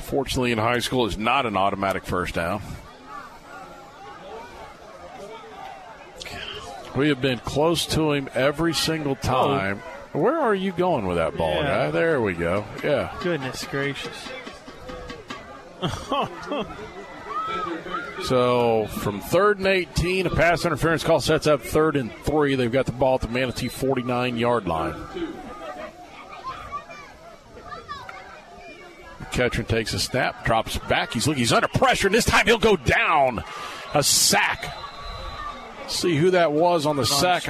Fortunately, 0.07 0.53
in 0.53 0.57
high 0.57 0.79
school, 0.79 1.05
is 1.05 1.17
not 1.17 1.45
an 1.45 1.57
automatic 1.57 2.05
first 2.05 2.33
down. 2.33 2.61
We 6.95 7.09
have 7.09 7.21
been 7.21 7.39
close 7.39 7.85
to 7.87 8.13
him 8.13 8.29
every 8.33 8.73
single 8.73 9.17
oh. 9.21 9.27
time. 9.27 9.79
Where 10.13 10.39
are 10.39 10.55
you 10.55 10.71
going 10.71 11.07
with 11.07 11.17
that 11.17 11.35
ball, 11.35 11.55
Yeah. 11.55 11.63
guy? 11.63 11.91
There 11.91 12.21
we 12.21 12.35
go. 12.35 12.63
Yeah. 12.81 13.13
Goodness 13.21 13.65
gracious. 13.65 14.29
So 18.23 18.87
from 18.87 19.19
third 19.21 19.57
and 19.59 19.67
18, 19.67 20.25
a 20.25 20.29
pass 20.29 20.65
interference 20.65 21.03
call 21.03 21.19
sets 21.19 21.47
up 21.47 21.61
third 21.61 21.95
and 21.95 22.11
three. 22.23 22.55
They've 22.55 22.71
got 22.71 22.85
the 22.85 22.91
ball 22.93 23.15
at 23.15 23.21
the 23.21 23.27
Manatee 23.27 23.67
49 23.67 24.37
yard 24.37 24.67
line. 24.67 24.95
Ketron 29.37 29.67
takes 29.67 29.93
a 29.93 29.99
snap, 29.99 30.45
drops 30.45 30.77
back. 30.89 31.13
He's 31.13 31.27
looking. 31.27 31.41
He's 31.41 31.53
under 31.53 31.67
pressure, 31.67 32.07
and 32.07 32.15
this 32.15 32.25
time 32.25 32.47
he'll 32.47 32.57
go 32.57 32.75
down. 32.75 33.43
A 33.93 34.01
sack. 34.01 34.75
See 35.87 36.17
who 36.17 36.31
that 36.31 36.51
was 36.51 36.87
on 36.87 36.95
the 36.95 37.05
sack. 37.05 37.43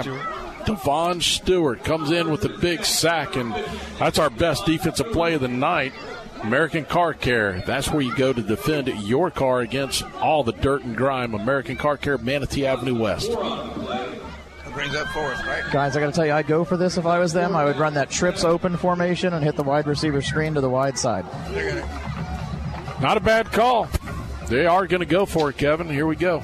Devon 0.66 1.22
Stewart 1.22 1.86
comes 1.86 2.12
in 2.12 2.30
with 2.30 2.44
a 2.44 2.50
big 2.50 2.84
sack, 2.84 3.38
and 3.38 3.54
that's 3.98 4.20
our 4.20 4.30
best 4.30 4.66
defensive 4.66 5.14
play 5.14 5.34
of 5.34 5.42
the 5.42 5.48
night. 5.48 5.94
American 6.44 6.84
Car 6.84 7.14
Care. 7.14 7.64
That's 7.66 7.90
where 7.90 8.02
you 8.02 8.14
go 8.16 8.34
to 8.34 8.42
defend 8.42 8.88
your 8.88 9.32
car 9.32 9.62
against 9.62 10.04
all 10.22 10.44
the 10.44 10.52
dirt 10.52 10.84
and 10.84 10.96
grime. 10.96 11.34
American 11.34 11.78
Car 11.78 11.98
Care, 11.98 12.18
Manatee 12.18 12.66
Avenue 12.66 13.00
West. 13.00 13.32
It 14.78 14.82
brings 14.82 14.96
up 14.96 15.08
fourth, 15.08 15.44
right? 15.48 15.64
Guys, 15.72 15.98
I 15.98 16.00
got 16.00 16.06
to 16.06 16.12
tell 16.12 16.26
you, 16.28 16.34
I'd 16.34 16.46
go 16.46 16.64
for 16.64 16.78
this 16.78 16.98
if 16.98 17.08
I 17.08 17.18
was 17.18 17.34
them. 17.34 17.56
I 17.56 17.66
would 17.66 17.78
run 17.78 17.96
that 17.96 18.12
trips 18.12 18.44
open 18.44 18.78
formation 18.78 19.34
and 19.34 19.44
hit 19.44 19.56
the 19.56 19.64
wide 19.64 19.88
receiver 19.88 20.22
screen 20.22 20.54
to 20.54 20.62
the 20.62 20.70
wide 20.70 21.00
side. 21.00 21.26
Not 23.02 23.18
a 23.18 23.20
bad 23.20 23.52
call. 23.52 23.88
They 24.50 24.68
are 24.68 24.86
going 24.86 25.00
to 25.00 25.08
go 25.08 25.26
for 25.26 25.50
it, 25.50 25.58
Kevin. 25.58 25.90
Here 25.90 26.06
we 26.06 26.16
go. 26.16 26.42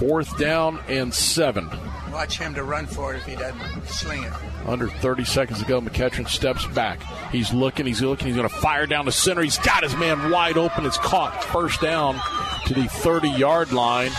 Fourth 0.00 0.36
down 0.36 0.80
and 0.88 1.14
seven. 1.14 1.70
Watch 2.10 2.38
him 2.38 2.54
to 2.54 2.64
run 2.64 2.86
for 2.86 3.14
it 3.14 3.18
if 3.18 3.24
he 3.24 3.36
doesn't 3.36 3.86
sling 3.86 4.24
it. 4.24 4.32
Under 4.66 4.88
30 4.88 5.24
seconds 5.24 5.60
to 5.60 5.64
go, 5.64 5.80
McEachern 5.80 6.28
steps 6.28 6.66
back. 6.66 7.00
He's 7.30 7.52
looking, 7.52 7.86
he's 7.86 8.02
looking, 8.02 8.26
he's 8.26 8.36
going 8.36 8.48
to 8.48 8.54
fire 8.56 8.86
down 8.86 9.04
the 9.04 9.12
center. 9.12 9.42
He's 9.42 9.58
got 9.58 9.84
his 9.84 9.94
man 9.96 10.28
wide 10.28 10.58
open. 10.58 10.86
It's 10.86 10.98
caught. 10.98 11.44
First 11.44 11.80
down 11.80 12.20
to 12.66 12.74
the 12.74 12.88
30 12.88 13.28
yard 13.28 13.70
line. 13.70 14.10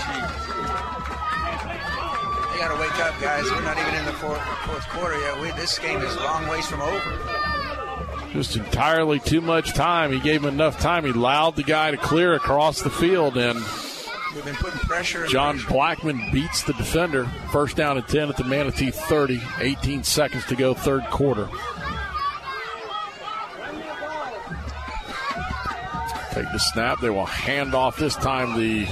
Got 2.66 2.74
to 2.74 2.82
wake 2.82 3.00
up, 3.06 3.22
guys. 3.22 3.44
We're 3.52 3.62
not 3.62 3.78
even 3.78 3.94
in 3.94 4.06
the 4.06 4.14
fourth, 4.14 4.42
fourth 4.42 4.88
quarter 4.90 5.20
yet. 5.20 5.40
We, 5.40 5.52
this 5.52 5.78
game 5.78 6.02
is 6.02 6.16
a 6.16 6.20
long 6.22 6.48
ways 6.48 6.66
from 6.66 6.82
over. 6.82 8.30
Just 8.34 8.56
entirely 8.56 9.20
too 9.20 9.40
much 9.40 9.76
time. 9.76 10.12
He 10.12 10.20
gave 10.20 10.44
him 10.44 10.52
enough 10.52 10.80
time. 10.80 11.06
He 11.06 11.12
allowed 11.12 11.58
the 11.58 11.62
guy 11.62 11.92
to 11.92 11.98
clear 11.98 12.34
across 12.34 12.82
the 12.82 12.90
field, 12.90 13.38
and 13.38 13.60
We've 14.34 14.44
been 14.44 14.56
putting 14.56 14.80
pressure. 14.80 15.28
John 15.28 15.60
pressure. 15.60 15.74
Blackman 15.74 16.32
beats 16.34 16.64
the 16.64 16.74
defender. 16.74 17.26
First 17.52 17.78
down 17.78 17.98
and 17.98 18.08
10 18.08 18.30
at 18.30 18.36
the 18.36 18.44
Manatee 18.44 18.90
30. 18.90 19.40
18 19.60 20.04
seconds 20.04 20.44
to 20.46 20.56
go, 20.56 20.74
third 20.74 21.04
quarter. 21.12 21.48
Take 26.32 26.52
the 26.52 26.58
snap. 26.58 27.00
They 27.00 27.12
will 27.12 27.28
hand 27.28 27.76
off 27.76 27.98
this 27.98 28.16
time. 28.16 28.58
The 28.58 28.88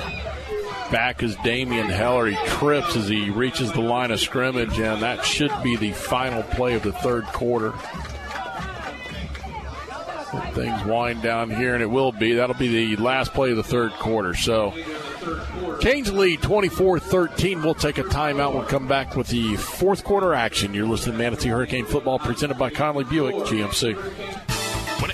back 0.92 1.24
is 1.24 1.36
Damian 1.38 1.90
Heller. 1.90 2.28
He 2.28 2.36
trips 2.48 2.96
as 2.96 3.08
he 3.08 3.30
reaches 3.30 3.72
the 3.72 3.82
line 3.82 4.12
of 4.12 4.20
scrimmage, 4.20 4.80
and 4.80 5.02
that 5.02 5.26
should 5.26 5.52
be 5.64 5.76
the 5.76 5.92
final 5.92 6.44
play 6.44 6.74
of 6.76 6.84
the 6.84 6.92
third 6.92 7.26
quarter. 7.26 7.74
Things 10.54 10.84
wind 10.86 11.22
down 11.22 11.50
here, 11.50 11.74
and 11.74 11.84
it 11.84 11.90
will 11.90 12.12
be. 12.12 12.34
That'll 12.34 12.56
be 12.56 12.96
the 12.96 13.02
last 13.02 13.34
play 13.34 13.52
of 13.52 13.58
the 13.58 13.64
third 13.64 13.92
quarter. 13.94 14.34
So, 14.34 14.74
Canes 15.80 16.12
lead 16.12 16.42
24 16.42 17.00
13. 17.00 17.62
We'll 17.62 17.74
take 17.76 17.98
a 17.98 18.04
timeout. 18.04 18.54
We'll 18.54 18.64
come 18.64 18.88
back 18.88 19.16
with 19.16 19.28
the 19.28 19.56
fourth 19.58 20.04
quarter 20.04 20.34
action. 20.34 20.74
You're 20.74 20.88
listening 20.88 21.18
to 21.18 21.24
Manatee 21.24 21.50
Hurricane 21.50 21.86
Football 21.86 22.20
presented 22.20 22.58
by 22.58 22.70
Conley 22.70 23.04
Buick 23.04 23.36
GMC. 23.36 24.53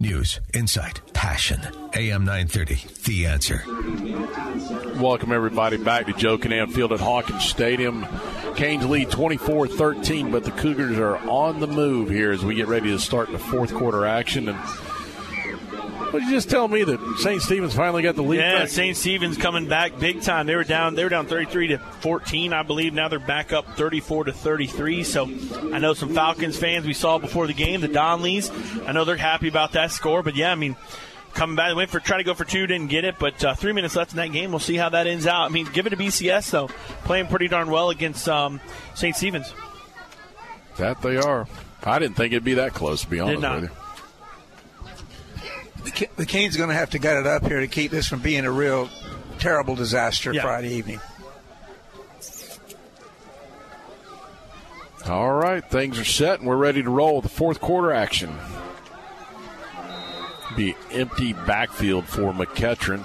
News, 0.00 0.38
insight, 0.54 1.00
passion. 1.12 1.60
AM 1.94 2.24
930, 2.24 2.84
The 3.02 3.26
Answer. 3.26 3.64
Welcome, 5.02 5.32
everybody, 5.32 5.76
back 5.76 6.06
to 6.06 6.12
Joe 6.12 6.38
Kinnan 6.38 6.70
Field 6.72 6.92
at 6.92 7.00
Hawkins 7.00 7.44
Stadium. 7.44 8.06
Canes 8.54 8.86
lead 8.86 9.10
24 9.10 9.66
13, 9.66 10.30
but 10.30 10.44
the 10.44 10.52
Cougars 10.52 10.98
are 10.98 11.16
on 11.28 11.58
the 11.58 11.66
move 11.66 12.10
here 12.10 12.30
as 12.30 12.44
we 12.44 12.54
get 12.54 12.68
ready 12.68 12.90
to 12.90 12.98
start 13.00 13.32
the 13.32 13.40
fourth 13.40 13.74
quarter 13.74 14.06
action. 14.06 14.48
And 14.48 14.58
what 16.12 16.22
you 16.22 16.30
just 16.30 16.50
tell 16.50 16.68
me 16.68 16.82
that 16.84 17.18
St. 17.18 17.42
Stephen's 17.42 17.74
finally 17.74 18.02
got 18.02 18.16
the 18.16 18.22
lead 18.22 18.40
Yeah? 18.40 18.64
St. 18.66 18.96
Stephen's 18.96 19.36
coming 19.36 19.68
back 19.68 19.98
big 19.98 20.22
time. 20.22 20.46
They 20.46 20.56
were 20.56 20.64
down. 20.64 20.94
They 20.94 21.04
were 21.04 21.10
down 21.10 21.26
33 21.26 21.68
to 21.68 21.78
14, 21.78 22.52
I 22.52 22.62
believe. 22.62 22.94
Now 22.94 23.08
they're 23.08 23.18
back 23.18 23.52
up 23.52 23.76
34 23.76 24.24
to 24.24 24.32
33. 24.32 25.04
So 25.04 25.24
I 25.72 25.78
know 25.78 25.94
some 25.94 26.14
Falcons 26.14 26.56
fans 26.58 26.86
we 26.86 26.94
saw 26.94 27.18
before 27.18 27.46
the 27.46 27.52
game, 27.54 27.80
the 27.80 27.88
Donleys. 27.88 28.50
I 28.86 28.92
know 28.92 29.04
they're 29.04 29.16
happy 29.16 29.48
about 29.48 29.72
that 29.72 29.90
score. 29.92 30.22
But 30.22 30.36
yeah, 30.36 30.50
I 30.52 30.54
mean, 30.54 30.76
coming 31.34 31.56
back, 31.56 31.70
they 31.70 31.74
went 31.74 31.90
for 31.90 32.00
try 32.00 32.18
to 32.18 32.24
go 32.24 32.34
for 32.34 32.44
two, 32.44 32.66
didn't 32.66 32.88
get 32.88 33.04
it. 33.04 33.16
But 33.18 33.44
uh, 33.44 33.54
three 33.54 33.72
minutes 33.72 33.96
left 33.96 34.12
in 34.12 34.16
that 34.16 34.32
game. 34.32 34.50
We'll 34.50 34.60
see 34.60 34.76
how 34.76 34.88
that 34.90 35.06
ends 35.06 35.26
out. 35.26 35.42
I 35.42 35.48
mean, 35.48 35.66
give 35.72 35.86
it 35.86 35.90
to 35.90 35.96
BCS 35.96 36.50
though, 36.50 36.68
playing 37.04 37.26
pretty 37.26 37.48
darn 37.48 37.70
well 37.70 37.90
against 37.90 38.28
um, 38.28 38.60
St. 38.94 39.14
Stephen's. 39.14 39.52
That 40.76 41.02
they 41.02 41.16
are. 41.16 41.46
I 41.82 41.98
didn't 41.98 42.16
think 42.16 42.32
it'd 42.32 42.44
be 42.44 42.54
that 42.54 42.74
close, 42.74 43.02
to 43.02 43.08
be 43.08 43.20
honest 43.20 43.42
with 43.42 43.62
you. 43.64 43.70
The 45.90 46.06
Ca- 46.16 46.24
Canes 46.26 46.56
going 46.56 46.68
to 46.68 46.74
have 46.74 46.90
to 46.90 46.98
gut 46.98 47.16
it 47.16 47.26
up 47.26 47.44
here 47.46 47.60
to 47.60 47.66
keep 47.68 47.90
this 47.90 48.06
from 48.06 48.20
being 48.20 48.44
a 48.44 48.50
real 48.50 48.88
terrible 49.38 49.74
disaster 49.74 50.32
Yeah. 50.32 50.42
Friday 50.42 50.74
evening. 50.74 51.00
All 55.06 55.32
right, 55.32 55.64
things 55.70 55.98
are 55.98 56.04
set, 56.04 56.40
and 56.40 56.48
we're 56.48 56.56
ready 56.56 56.82
to 56.82 56.90
roll 56.90 57.16
with 57.16 57.22
the 57.22 57.30
fourth 57.30 57.60
quarter 57.60 57.92
action. 57.92 58.34
Be 60.56 60.74
empty 60.90 61.32
backfield 61.32 62.06
for 62.06 62.32
McEachern. 62.32 63.02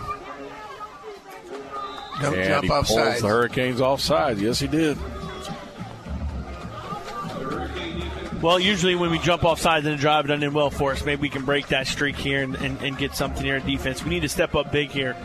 Don't 2.22 2.36
and 2.36 2.48
jump 2.50 2.66
he 2.66 2.70
off 2.72 2.88
pulls 2.88 3.00
sides. 3.00 3.22
the 3.22 3.28
Hurricanes 3.28 3.80
offside. 3.80 4.38
Yes, 4.40 4.60
he 4.60 4.68
did. 4.68 4.98
Well, 8.44 8.60
usually 8.60 8.96
when 8.96 9.10
we 9.10 9.20
jump 9.20 9.46
off 9.46 9.62
sides 9.62 9.88
in 9.88 9.94
a 9.94 9.98
drive, 9.98 10.26
it 10.26 10.28
doesn't 10.28 10.44
end 10.44 10.54
well 10.54 10.70
for 10.70 10.92
us. 10.92 11.06
Maybe 11.06 11.22
we 11.22 11.30
can 11.30 11.46
break 11.46 11.70
that 11.70 11.88
streak 11.88 12.18
here 12.18 12.44
and, 12.44 12.56
and, 12.58 12.78
and 12.82 12.98
get 12.98 13.16
something 13.16 13.42
here 13.42 13.56
in 13.56 13.66
defense. 13.66 14.04
We 14.04 14.10
need 14.10 14.24
to 14.24 14.30
step 14.30 14.54
up 14.54 14.70
big 14.70 14.92
here 14.92 15.16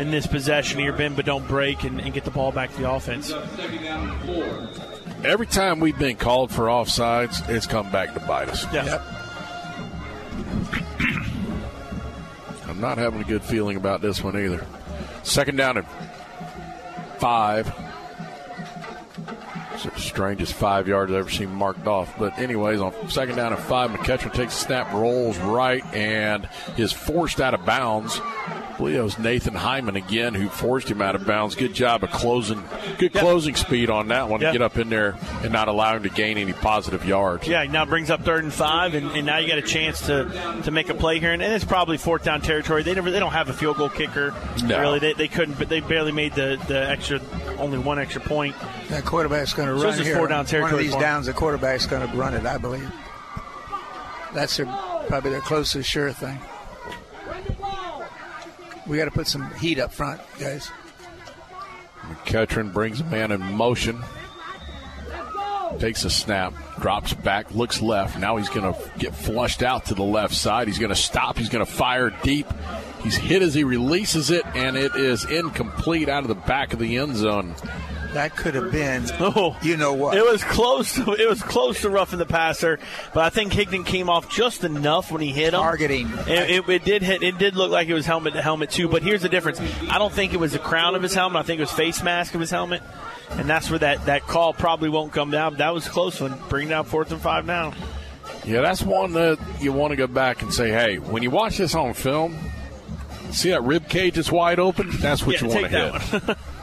in 0.00 0.10
this 0.10 0.26
possession 0.26 0.80
here, 0.80 0.92
Ben, 0.92 1.14
but 1.14 1.24
don't 1.24 1.46
break 1.46 1.84
and, 1.84 2.00
and 2.00 2.12
get 2.12 2.24
the 2.24 2.32
ball 2.32 2.50
back 2.50 2.72
to 2.74 2.80
the 2.80 2.90
offense. 2.90 3.32
Every 5.22 5.46
time 5.46 5.78
we've 5.78 5.96
been 5.96 6.16
called 6.16 6.50
for 6.50 6.64
offsides, 6.64 7.48
it's 7.48 7.66
come 7.66 7.92
back 7.92 8.12
to 8.14 8.20
bite 8.20 8.48
us. 8.48 8.64
Yeah. 8.74 9.04
I'm 12.66 12.80
not 12.80 12.98
having 12.98 13.20
a 13.20 13.24
good 13.24 13.44
feeling 13.44 13.76
about 13.76 14.00
this 14.00 14.20
one 14.20 14.36
either. 14.36 14.66
Second 15.22 15.54
down 15.54 15.76
and 15.76 15.86
five. 17.18 17.72
It's 19.84 19.94
the 19.94 20.00
strangest 20.00 20.54
five 20.54 20.88
yards 20.88 21.12
I've 21.12 21.18
ever 21.18 21.30
seen 21.30 21.50
marked 21.50 21.86
off. 21.86 22.12
But, 22.18 22.38
anyways, 22.38 22.80
on 22.80 22.92
second 23.08 23.36
down 23.36 23.52
and 23.52 23.62
five, 23.62 23.90
McEachern 23.90 24.32
takes 24.32 24.54
a 24.54 24.64
snap, 24.64 24.92
rolls 24.92 25.38
right, 25.38 25.84
and 25.94 26.48
is 26.76 26.92
forced 26.92 27.40
out 27.40 27.54
of 27.54 27.64
bounds. 27.64 28.20
I 28.20 28.80
believe 28.80 28.96
it 28.96 29.02
was 29.02 29.18
Nathan 29.18 29.54
Hyman 29.54 29.96
again 29.96 30.34
who 30.34 30.48
forced 30.48 30.88
him 30.88 31.02
out 31.02 31.16
of 31.16 31.26
bounds. 31.26 31.56
Good 31.56 31.74
job 31.74 32.04
of 32.04 32.10
closing, 32.12 32.62
good 32.98 33.12
closing 33.12 33.56
speed 33.56 33.90
on 33.90 34.06
that 34.08 34.28
one 34.28 34.40
Yeah. 34.40 34.48
to 34.48 34.52
get 34.52 34.62
up 34.62 34.78
in 34.78 34.88
there 34.88 35.16
and 35.42 35.52
not 35.52 35.66
allow 35.66 35.96
him 35.96 36.04
to 36.04 36.08
gain 36.08 36.38
any 36.38 36.52
positive 36.52 37.04
yards. 37.04 37.48
Yeah, 37.48 37.62
he 37.64 37.68
now 37.68 37.84
brings 37.84 38.08
up 38.08 38.24
third 38.24 38.44
and 38.44 38.52
five, 38.52 38.94
and, 38.94 39.10
and 39.12 39.26
now 39.26 39.38
you 39.38 39.48
got 39.48 39.58
a 39.58 39.62
chance 39.62 40.06
to, 40.06 40.60
to 40.62 40.70
make 40.70 40.90
a 40.90 40.94
play 40.94 41.18
here, 41.18 41.32
and, 41.32 41.42
and 41.42 41.52
it's 41.52 41.64
probably 41.64 41.96
fourth 41.98 42.22
down 42.22 42.40
territory. 42.40 42.84
They 42.84 42.94
never 42.94 43.10
they 43.10 43.18
don't 43.18 43.32
have 43.32 43.48
a 43.48 43.52
field 43.52 43.78
goal 43.78 43.88
kicker. 43.88 44.32
No. 44.64 44.78
Really, 44.80 45.00
they, 45.00 45.12
they 45.12 45.28
couldn't, 45.28 45.58
but 45.58 45.68
they 45.68 45.80
barely 45.80 46.12
made 46.12 46.34
the, 46.34 46.62
the 46.68 46.88
extra 46.88 47.20
only 47.58 47.78
one 47.78 47.98
extra 47.98 48.20
point. 48.20 48.54
That 48.90 49.04
quarterback's 49.04 49.54
going 49.54 49.67
to 49.74 49.80
So 49.80 49.88
run 49.88 49.98
here. 50.04 50.16
four 50.16 50.28
down 50.28 50.46
One 50.46 50.72
of 50.72 50.78
these 50.78 50.90
for 50.90 50.96
'em. 50.96 51.02
downs, 51.02 51.26
the 51.26 51.32
quarterback's 51.32 51.86
going 51.86 52.08
to 52.08 52.16
run 52.16 52.34
it, 52.34 52.44
I 52.46 52.58
believe. 52.58 52.90
That's 54.34 54.56
their, 54.56 54.66
probably 55.08 55.30
their 55.30 55.40
closest 55.40 55.88
sure 55.88 56.12
thing. 56.12 56.38
We 58.86 58.96
got 58.96 59.04
to 59.06 59.10
put 59.10 59.26
some 59.26 59.52
heat 59.56 59.78
up 59.78 59.92
front, 59.92 60.20
guys. 60.38 60.70
McEachern 62.24 62.72
brings 62.72 63.00
a 63.00 63.04
man 63.04 63.32
in 63.32 63.40
motion. 63.40 64.02
Takes 65.78 66.04
a 66.04 66.10
snap, 66.10 66.54
drops 66.80 67.12
back, 67.12 67.54
looks 67.54 67.82
left. 67.82 68.18
Now 68.18 68.36
he's 68.36 68.48
going 68.48 68.72
to 68.72 68.90
get 68.98 69.14
flushed 69.14 69.62
out 69.62 69.84
to 69.86 69.94
the 69.94 70.02
left 70.02 70.34
side. 70.34 70.66
He's 70.66 70.78
going 70.78 70.88
to 70.88 70.96
stop. 70.96 71.36
He's 71.36 71.50
going 71.50 71.64
to 71.64 71.70
fire 71.70 72.10
deep. 72.22 72.46
He's 73.02 73.16
hit 73.16 73.42
as 73.42 73.52
he 73.54 73.64
releases 73.64 74.30
it, 74.30 74.44
and 74.54 74.76
it 74.76 74.96
is 74.96 75.24
incomplete 75.26 76.08
out 76.08 76.22
of 76.22 76.28
the 76.28 76.34
back 76.34 76.72
of 76.72 76.78
the 76.78 76.96
end 76.96 77.16
zone. 77.16 77.54
That 78.14 78.34
could 78.34 78.54
have 78.54 78.72
been, 78.72 79.04
oh, 79.20 79.56
you 79.62 79.76
know 79.76 79.92
what? 79.92 80.16
It 80.16 80.24
was 80.24 80.42
close. 80.42 80.94
To, 80.94 81.12
it 81.12 81.28
was 81.28 81.42
close 81.42 81.82
to 81.82 81.90
roughing 81.90 82.18
the 82.18 82.26
passer, 82.26 82.78
but 83.12 83.24
I 83.24 83.28
think 83.30 83.52
Higdon 83.52 83.84
came 83.84 84.08
off 84.08 84.30
just 84.30 84.64
enough 84.64 85.12
when 85.12 85.20
he 85.20 85.30
hit 85.32 85.52
him. 85.52 85.60
Targeting. 85.60 86.08
It, 86.26 86.50
it, 86.50 86.68
it 86.68 86.84
did 86.84 87.02
hit. 87.02 87.22
It 87.22 87.38
did 87.38 87.54
look 87.54 87.70
like 87.70 87.88
it 87.88 87.94
was 87.94 88.06
helmet 88.06 88.32
to 88.34 88.42
helmet 88.42 88.70
too. 88.70 88.88
But 88.88 89.02
here's 89.02 89.22
the 89.22 89.28
difference. 89.28 89.60
I 89.90 89.98
don't 89.98 90.12
think 90.12 90.32
it 90.32 90.40
was 90.40 90.52
the 90.52 90.58
crown 90.58 90.94
of 90.94 91.02
his 91.02 91.14
helmet. 91.14 91.40
I 91.40 91.42
think 91.44 91.58
it 91.58 91.62
was 91.62 91.72
face 91.72 92.02
mask 92.02 92.34
of 92.34 92.40
his 92.40 92.50
helmet, 92.50 92.82
and 93.30 93.48
that's 93.48 93.68
where 93.68 93.78
that, 93.80 94.06
that 94.06 94.22
call 94.22 94.52
probably 94.54 94.88
won't 94.88 95.12
come 95.12 95.30
down. 95.30 95.56
That 95.56 95.74
was 95.74 95.86
a 95.86 95.90
close 95.90 96.20
one. 96.20 96.38
Bring 96.48 96.68
down 96.68 96.86
fourth 96.86 97.12
and 97.12 97.20
five 97.20 97.44
now. 97.44 97.74
Yeah, 98.44 98.62
that's 98.62 98.82
one 98.82 99.12
that 99.12 99.38
you 99.60 99.72
want 99.72 99.90
to 99.90 99.96
go 99.96 100.06
back 100.06 100.40
and 100.40 100.52
say, 100.52 100.70
hey, 100.70 100.96
when 100.98 101.22
you 101.22 101.30
watch 101.30 101.58
this 101.58 101.74
on 101.74 101.92
film, 101.92 102.38
see 103.30 103.50
that 103.50 103.62
rib 103.62 103.88
cage 103.90 104.16
is 104.16 104.32
wide 104.32 104.58
open? 104.58 104.88
That's 104.92 105.26
what 105.26 105.34
Yeah, 105.40 105.48
you 105.48 105.54
want 105.54 105.70
to 105.70 106.00
take 106.10 106.22
hit. 106.22 106.36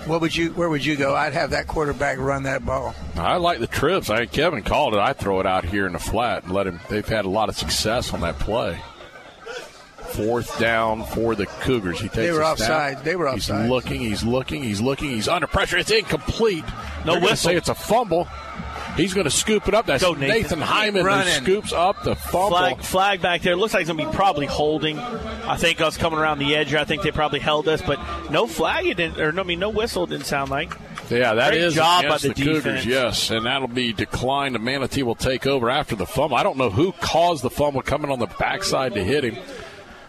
that 0.00 0.08
What 0.08 0.20
would 0.20 0.34
you? 0.34 0.52
Where 0.52 0.68
would 0.68 0.84
you 0.84 0.96
go? 0.96 1.14
I'd 1.14 1.32
have 1.32 1.50
that 1.50 1.66
quarterback 1.66 2.18
run 2.18 2.44
that 2.44 2.64
ball. 2.64 2.94
I 3.16 3.36
like 3.36 3.58
the 3.60 3.66
trips. 3.66 4.10
I 4.10 4.26
Kevin 4.26 4.62
called 4.62 4.94
it. 4.94 5.00
I 5.00 5.12
throw 5.12 5.40
it 5.40 5.46
out 5.46 5.64
here 5.64 5.86
in 5.86 5.92
the 5.92 5.98
flat 5.98 6.44
and 6.44 6.52
let 6.52 6.66
him. 6.66 6.80
They've 6.88 7.06
had 7.06 7.24
a 7.24 7.30
lot 7.30 7.48
of 7.48 7.56
success 7.56 8.12
on 8.12 8.20
that 8.22 8.38
play. 8.38 8.78
Fourth 10.12 10.58
down 10.58 11.04
for 11.04 11.36
the 11.36 11.46
Cougars. 11.46 12.00
He 12.00 12.08
takes. 12.08 12.16
They 12.16 12.32
were 12.32 12.40
a 12.40 12.46
offside. 12.48 12.94
snap. 12.94 13.04
They 13.04 13.14
were 13.14 13.28
offside. 13.28 13.62
He's 13.62 13.70
looking. 13.70 14.00
He's 14.00 14.24
looking. 14.24 14.62
He's 14.64 14.80
looking. 14.80 15.10
He's 15.10 15.28
under 15.28 15.46
pressure. 15.46 15.78
It's 15.78 15.90
incomplete. 15.90 16.64
No 16.64 16.72
They're 17.12 17.14
gonna 17.14 17.20
whistle. 17.26 17.50
Say 17.50 17.56
it's 17.56 17.68
a 17.68 17.74
fumble. 17.74 18.26
He's 18.96 19.14
going 19.14 19.24
to 19.24 19.30
scoop 19.30 19.68
it 19.68 19.74
up. 19.74 19.86
That's 19.86 20.02
Go, 20.02 20.14
Nathan. 20.14 20.42
Nathan. 20.42 20.60
Hyman 20.60 21.06
who 21.06 21.30
scoops 21.30 21.72
up 21.72 22.02
the 22.02 22.14
fumble. 22.16 22.50
Flag, 22.50 22.80
flag 22.82 23.22
back 23.22 23.42
there. 23.42 23.56
Looks 23.56 23.72
like 23.74 23.82
it's 23.82 23.90
going 23.90 24.04
to 24.04 24.10
be 24.10 24.16
probably 24.16 24.46
holding. 24.46 24.98
I 24.98 25.56
think 25.56 25.80
us 25.80 25.96
coming 25.96 26.18
around 26.18 26.38
the 26.38 26.54
edge 26.54 26.70
here. 26.70 26.78
I 26.78 26.84
think 26.84 27.02
they 27.02 27.10
probably 27.10 27.40
held 27.40 27.68
us, 27.68 27.80
but 27.82 27.98
no 28.30 28.46
flag. 28.46 28.86
It 28.86 28.96
didn't, 28.96 29.20
or 29.20 29.32
no, 29.32 29.42
I 29.42 29.44
mean 29.44 29.58
no 29.58 29.70
whistle. 29.70 30.04
It 30.04 30.10
didn't 30.10 30.26
sound 30.26 30.50
like. 30.50 30.76
Yeah, 31.08 31.34
that 31.34 31.50
Great 31.50 31.62
is 31.62 31.74
job 31.74 32.04
by 32.06 32.18
the 32.18 32.28
the, 32.28 32.34
Cougars, 32.34 32.62
defense. 32.62 32.86
yes, 32.86 33.30
and 33.30 33.44
that'll 33.46 33.66
be 33.66 33.92
declined. 33.92 34.54
The 34.54 34.60
Manatee 34.60 35.02
will 35.02 35.16
take 35.16 35.44
over 35.44 35.68
after 35.68 35.96
the 35.96 36.06
fumble. 36.06 36.36
I 36.36 36.44
don't 36.44 36.56
know 36.56 36.70
who 36.70 36.92
caused 36.92 37.42
the 37.42 37.50
fumble 37.50 37.82
coming 37.82 38.12
on 38.12 38.20
the 38.20 38.28
backside 38.38 38.94
to 38.94 39.02
hit 39.02 39.24
him. 39.24 39.36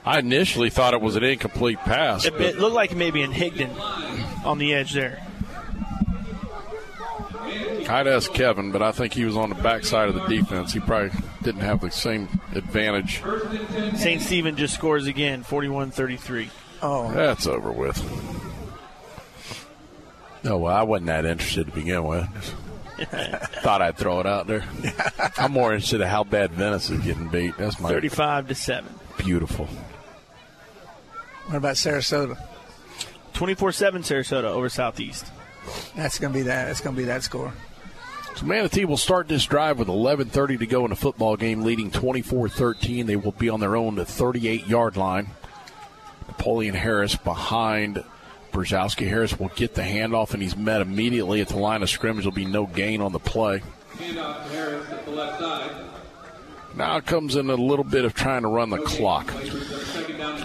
I 0.05 0.19
initially 0.19 0.69
thought 0.69 0.93
it 0.93 1.01
was 1.01 1.15
an 1.15 1.23
incomplete 1.23 1.79
pass. 1.79 2.25
It, 2.25 2.33
it 2.39 2.57
looked 2.59 2.75
like 2.75 2.95
maybe 2.95 3.21
in 3.23 3.31
Higdon 3.31 3.69
on 4.45 4.57
the 4.59 4.73
edge 4.73 4.93
there. 4.93 5.25
I'd 7.91 8.07
ask 8.07 8.33
Kevin, 8.33 8.71
but 8.71 8.81
I 8.81 8.91
think 8.93 9.13
he 9.13 9.25
was 9.25 9.35
on 9.35 9.49
the 9.49 9.55
backside 9.55 10.07
of 10.07 10.15
the 10.15 10.25
defense. 10.27 10.71
He 10.71 10.79
probably 10.79 11.11
didn't 11.43 11.61
have 11.61 11.81
the 11.81 11.91
same 11.91 12.29
advantage. 12.55 13.21
St. 13.95 14.21
Stephen 14.21 14.55
just 14.55 14.73
scores 14.73 15.07
again, 15.07 15.43
41-33. 15.43 16.49
Oh, 16.81 17.11
That's 17.11 17.47
over 17.47 17.71
with. 17.71 18.01
No, 20.43 20.57
well, 20.57 20.75
I 20.75 20.83
wasn't 20.83 21.07
that 21.07 21.25
interested 21.25 21.67
to 21.67 21.71
begin 21.73 22.03
with. 22.05 22.27
Thought 23.61 23.81
I'd 23.81 23.97
throw 23.97 24.19
it 24.21 24.25
out 24.25 24.47
there. 24.47 24.63
I'm 25.37 25.51
more 25.51 25.73
interested 25.73 26.01
in 26.01 26.07
how 26.07 26.23
bad 26.23 26.51
Venice 26.51 26.89
is 26.89 26.99
getting 27.03 27.27
beat. 27.27 27.57
That's 27.57 27.79
my 27.79 27.89
35 27.89 28.47
to 28.47 28.55
7. 28.55 28.93
beautiful. 29.17 29.67
what 31.47 31.57
about 31.57 31.75
Sarasota? 31.75 32.37
24-7 33.33 33.55
Sarasota 33.99 34.45
over 34.45 34.69
Southeast. 34.69 35.25
That's 35.95 36.19
gonna 36.19 36.33
be 36.33 36.43
that. 36.43 36.65
That's 36.65 36.81
gonna 36.81 36.97
be 36.97 37.05
that 37.05 37.23
score. 37.23 37.53
So 38.35 38.45
Manatee 38.45 38.85
will 38.85 38.97
start 38.97 39.27
this 39.27 39.45
drive 39.45 39.77
with 39.77 39.87
11:30 39.87 40.57
to 40.59 40.65
go 40.65 40.83
in 40.83 40.89
the 40.89 40.95
football 40.95 41.37
game, 41.37 41.61
leading 41.61 41.91
24-13. 41.91 43.05
They 43.05 43.15
will 43.15 43.33
be 43.33 43.49
on 43.49 43.59
their 43.59 43.75
own 43.75 43.97
38-yard 43.97 44.97
line. 44.97 45.27
Napoleon 46.27 46.73
Harris 46.73 47.15
behind 47.15 48.03
Brzezowski. 48.51 49.07
Harris 49.07 49.39
will 49.39 49.49
get 49.49 49.75
the 49.75 49.83
handoff, 49.83 50.33
and 50.33 50.41
he's 50.41 50.57
met 50.57 50.81
immediately 50.81 51.41
at 51.41 51.49
the 51.49 51.57
line 51.57 51.83
of 51.83 51.89
scrimmage. 51.89 52.23
There'll 52.23 52.35
be 52.35 52.45
no 52.45 52.65
gain 52.65 53.01
on 53.01 53.11
the 53.11 53.19
play. 53.19 53.61
Handoff 53.97 54.49
Harris 54.49 54.89
at 54.89 55.05
the 55.05 55.11
left 55.11 55.39
side. 55.39 55.71
Now 56.75 56.97
it 56.97 57.05
comes 57.05 57.35
in 57.35 57.49
a 57.49 57.55
little 57.55 57.83
bit 57.83 58.05
of 58.05 58.13
trying 58.13 58.43
to 58.43 58.47
run 58.47 58.69
the 58.69 58.77
clock. 58.79 59.31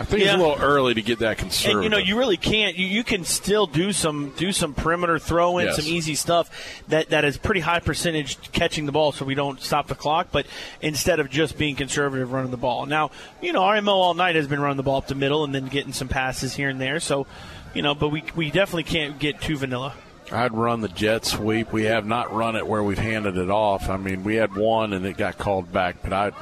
I 0.06 0.08
think 0.08 0.22
it's 0.22 0.32
a 0.32 0.36
little 0.36 0.62
early 0.62 0.94
to 0.94 1.02
get 1.02 1.18
that 1.18 1.36
conservative. 1.38 1.76
And 1.78 1.84
you 1.84 1.90
know, 1.90 1.98
you 1.98 2.16
really 2.16 2.36
can't. 2.36 2.76
You, 2.76 2.86
you 2.86 3.02
can 3.02 3.24
still 3.24 3.66
do 3.66 3.92
some 3.92 4.30
do 4.36 4.52
some 4.52 4.72
perimeter 4.72 5.18
throw 5.18 5.58
in, 5.58 5.66
Yes. 5.66 5.76
some 5.76 5.86
easy 5.86 6.14
stuff 6.14 6.48
that 6.88 7.08
that 7.10 7.24
is 7.24 7.36
pretty 7.38 7.60
high 7.60 7.80
percentage 7.80 8.40
catching 8.52 8.86
the 8.86 8.92
ball, 8.92 9.10
so 9.10 9.24
we 9.24 9.34
don't 9.34 9.60
stop 9.60 9.88
the 9.88 9.96
clock. 9.96 10.28
But 10.30 10.46
instead 10.80 11.18
of 11.18 11.28
just 11.28 11.58
being 11.58 11.74
conservative 11.74 12.32
running 12.32 12.52
the 12.52 12.56
ball, 12.56 12.86
now 12.86 13.10
you 13.42 13.52
know 13.52 13.62
our 13.64 13.82
MO 13.82 13.92
all 13.94 14.14
night 14.14 14.36
has 14.36 14.46
been 14.46 14.60
running 14.60 14.76
the 14.76 14.84
ball 14.84 14.98
up 14.98 15.08
the 15.08 15.16
middle 15.16 15.42
and 15.42 15.52
then 15.52 15.66
getting 15.66 15.92
some 15.92 16.06
passes 16.08 16.54
here 16.54 16.68
and 16.68 16.80
there. 16.80 17.00
So 17.00 17.26
you 17.74 17.82
know, 17.82 17.94
but 17.96 18.10
we 18.10 18.22
we 18.36 18.52
definitely 18.52 18.84
can't 18.84 19.18
get 19.18 19.40
too 19.40 19.56
vanilla. 19.56 19.94
I'd 20.30 20.52
run 20.54 20.80
the 20.82 20.88
jet 20.88 21.24
sweep. 21.24 21.72
We 21.72 21.84
have 21.84 22.06
not 22.06 22.32
run 22.32 22.54
it 22.56 22.66
where 22.66 22.82
we've 22.82 22.98
handed 22.98 23.36
it 23.36 23.50
off. 23.50 23.88
I 23.88 23.96
mean, 23.96 24.22
we 24.24 24.36
had 24.36 24.54
one 24.56 24.92
and 24.92 25.04
it 25.04 25.16
got 25.16 25.36
called 25.36 25.72
back, 25.72 25.96
but 26.02 26.12
I'd 26.12 26.34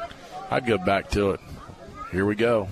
I'd 0.51 0.67
go 0.67 0.77
back 0.77 1.11
to 1.13 1.31
it. 1.31 1.41
Here 2.13 2.27
we 2.27 2.35
go. 2.35 2.69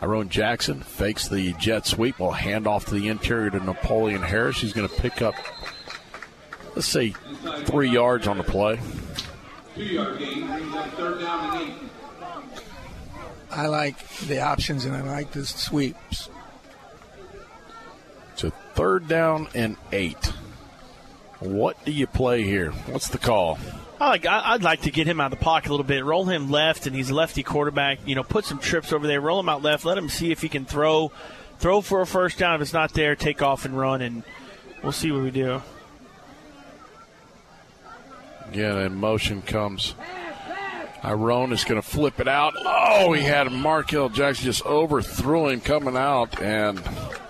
Iron 0.00 0.28
Jackson 0.28 0.80
fakes 0.80 1.28
the 1.28 1.52
jet 1.54 1.86
sweep. 1.86 2.18
Will 2.18 2.30
hand 2.30 2.66
off 2.66 2.86
to 2.86 2.94
the 2.94 3.08
interior 3.08 3.50
to 3.50 3.58
Napoleon 3.58 4.22
Harris. 4.22 4.60
He's 4.60 4.72
going 4.72 4.88
to 4.88 4.94
pick 4.94 5.22
up, 5.22 5.34
let's 6.74 6.86
say, 6.86 7.14
three 7.64 7.90
yards 7.90 8.28
on 8.28 8.38
the 8.38 8.44
play. 8.44 8.78
Two 9.74 9.84
yard 9.84 10.18
gain 10.18 10.48
third 10.96 11.20
down 11.20 11.56
and 11.56 11.62
eight. 11.62 11.74
I 13.50 13.66
like 13.66 14.08
the 14.20 14.40
options 14.40 14.84
and 14.84 14.94
I 14.94 15.02
like 15.02 15.32
the 15.32 15.44
sweeps. 15.44 16.28
So 18.36 18.50
third 18.74 19.08
down 19.08 19.48
and 19.54 19.76
eight. 19.90 20.32
What 21.40 21.84
do 21.84 21.92
you 21.92 22.06
play 22.06 22.42
here? 22.42 22.70
What's 22.70 23.08
the 23.08 23.18
call? 23.18 23.58
I 24.00 24.08
like. 24.08 24.26
I'd 24.26 24.62
like 24.62 24.82
to 24.82 24.90
get 24.90 25.06
him 25.06 25.20
out 25.20 25.32
of 25.32 25.38
the 25.38 25.44
pocket 25.44 25.68
a 25.68 25.72
little 25.72 25.84
bit, 25.84 26.04
roll 26.04 26.24
him 26.24 26.50
left, 26.50 26.86
and 26.86 26.94
he's 26.94 27.10
a 27.10 27.14
lefty 27.14 27.42
quarterback. 27.42 27.98
You 28.06 28.14
know, 28.14 28.22
put 28.22 28.44
some 28.44 28.58
trips 28.58 28.92
over 28.92 29.06
there, 29.06 29.20
roll 29.20 29.40
him 29.40 29.48
out 29.48 29.62
left, 29.62 29.84
let 29.84 29.98
him 29.98 30.08
see 30.08 30.30
if 30.30 30.40
he 30.40 30.48
can 30.48 30.64
throw, 30.64 31.10
throw 31.58 31.80
for 31.80 32.00
a 32.00 32.06
first 32.06 32.38
down. 32.38 32.56
If 32.56 32.62
it's 32.62 32.72
not 32.72 32.92
there, 32.92 33.16
take 33.16 33.42
off 33.42 33.64
and 33.64 33.76
run, 33.76 34.00
and 34.02 34.22
we'll 34.82 34.92
see 34.92 35.10
what 35.10 35.22
we 35.22 35.30
do. 35.30 35.62
Again, 38.48 38.78
in 38.78 38.94
motion 38.94 39.42
comes. 39.42 39.94
Iron 41.02 41.52
is 41.52 41.64
going 41.64 41.80
to 41.80 41.86
flip 41.86 42.18
it 42.18 42.26
out. 42.28 42.54
Oh, 42.56 43.12
he 43.12 43.22
had 43.22 43.50
Markel 43.52 44.08
Jackson 44.08 44.44
just 44.44 44.64
overthrew 44.66 45.48
him 45.48 45.60
coming 45.60 45.96
out, 45.96 46.40
and 46.42 46.80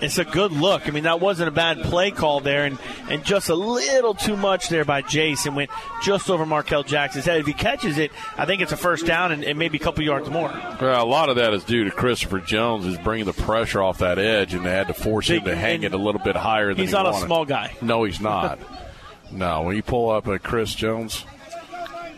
It's 0.01 0.19
a 0.19 0.25
good 0.25 0.53
look. 0.53 0.89
I 0.89 0.91
mean, 0.91 1.05
that 1.05 1.21
wasn't 1.21 1.49
a 1.49 1.53
bad 1.53 1.83
play 1.83 2.11
call 2.11 2.41
there, 2.41 2.65
and, 2.65 2.79
and 3.11 3.25
just 3.25 3.49
a 3.51 3.55
little 3.55 4.15
too 4.15 4.37
much 4.37 4.69
there 4.69 4.85
by 4.85 5.03
Jason. 5.03 5.55
Went 5.55 5.71
just 6.03 6.31
over 6.31 6.47
Markel 6.47 6.83
Jackson's 6.83 7.27
head. 7.27 7.41
If 7.41 7.47
he 7.47 7.53
catches 7.53 7.99
it, 7.99 8.11
I 8.37 8.47
think 8.47 8.63
it's 8.63 8.73
a 8.73 8.77
first 8.77 9.05
down 9.05 9.33
and, 9.33 9.45
and 9.45 9.59
maybe 9.59 9.77
a 9.77 9.81
couple 9.81 10.03
yards 10.03 10.31
more. 10.31 10.49
well, 10.81 11.05
a 11.05 11.07
lot 11.07 11.29
of 11.29 11.37
that 11.37 11.53
is 11.53 11.65
due 11.65 11.85
to 11.85 11.91
Christopher 11.91 12.39
Jones 12.41 12.87
is 12.87 12.97
bringing 12.99 13.27
the 13.27 13.33
pressure 13.35 13.83
off 13.83 13.99
that 13.99 14.19
edge, 14.19 14.55
and 14.55 14.65
they 14.65 14.71
had 14.71 14.89
to 14.89 14.95
force 14.95 15.29
him 15.29 15.45
to 15.45 15.55
hang 15.55 15.83
it 15.83 15.93
a 15.93 15.99
little 15.99 16.23
bit 16.23 16.37
higher 16.37 16.69
than 16.69 16.79
He's 16.79 16.91
he 16.91 16.97
not 16.97 17.15
a 17.15 17.19
small 17.19 17.45
guy. 17.45 17.77
No, 17.83 18.05
he's 18.05 18.21
not. 18.21 18.59
no, 19.31 19.63
when 19.63 19.77
you 19.77 19.83
pull 19.83 20.11
up 20.11 20.27
a 20.27 20.39
Chris 20.39 20.75
Jones, 20.75 21.25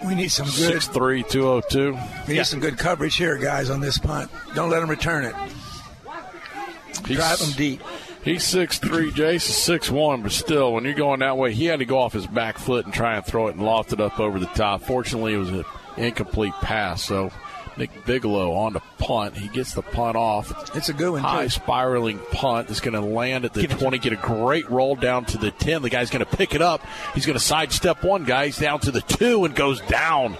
We 0.06 0.14
need 0.14 0.28
some 0.28 0.46
good. 0.46 0.74
6'3", 0.74 1.28
202. 1.28 1.98
We 2.26 2.34
need 2.34 2.46
some 2.46 2.60
good 2.60 2.78
coverage 2.78 3.16
here, 3.16 3.36
guys, 3.36 3.70
on 3.70 3.80
this 3.80 3.98
punt. 3.98 4.30
Don't 4.54 4.70
let 4.70 4.80
them 4.80 4.88
return 4.88 5.24
it. 5.24 5.34
Drive 7.02 7.38
them 7.38 7.52
deep. 7.52 7.82
He's 8.22 8.42
6'3", 8.44 9.10
Jace 9.12 9.48
is 9.48 9.80
6'1", 9.82 10.22
but 10.22 10.32
still, 10.32 10.74
when 10.74 10.84
you're 10.84 10.94
going 10.94 11.20
that 11.20 11.36
way, 11.38 11.52
he 11.54 11.66
had 11.66 11.78
to 11.78 11.86
go 11.86 11.98
off 11.98 12.12
his 12.12 12.26
back 12.26 12.58
foot 12.58 12.84
and 12.84 12.92
try 12.92 13.16
and 13.16 13.24
throw 13.24 13.48
it 13.48 13.56
and 13.56 13.64
loft 13.64 13.92
it 13.92 14.00
up 14.00 14.20
over 14.20 14.38
the 14.38 14.46
top. 14.46 14.82
Fortunately, 14.82 15.32
it 15.34 15.38
was 15.38 15.50
an 15.50 15.64
incomplete 15.96 16.52
pass, 16.60 17.02
so 17.02 17.30
Nick 17.80 18.04
Bigelow 18.06 18.52
on 18.52 18.74
the 18.74 18.80
punt. 18.98 19.36
He 19.36 19.48
gets 19.48 19.74
the 19.74 19.82
punt 19.82 20.16
off. 20.16 20.76
It's 20.76 20.88
a 20.88 20.92
good 20.92 21.10
one, 21.12 21.22
High 21.22 21.44
too. 21.44 21.48
spiraling 21.50 22.18
punt 22.30 22.68
that's 22.68 22.80
going 22.80 22.94
to 22.94 23.00
land 23.00 23.44
at 23.44 23.54
the 23.54 23.66
20, 23.66 23.98
get 23.98 24.12
a 24.12 24.16
great 24.16 24.70
roll 24.70 24.94
down 24.94 25.24
to 25.26 25.38
the 25.38 25.50
10. 25.50 25.82
The 25.82 25.90
guy's 25.90 26.10
going 26.10 26.24
to 26.24 26.36
pick 26.36 26.54
it 26.54 26.62
up. 26.62 26.82
He's 27.14 27.26
going 27.26 27.38
to 27.38 27.44
sidestep 27.44 28.04
one 28.04 28.24
guy. 28.24 28.46
He's 28.46 28.58
down 28.58 28.80
to 28.80 28.90
the 28.90 29.00
2 29.00 29.44
and 29.46 29.54
goes 29.54 29.80
down. 29.82 30.36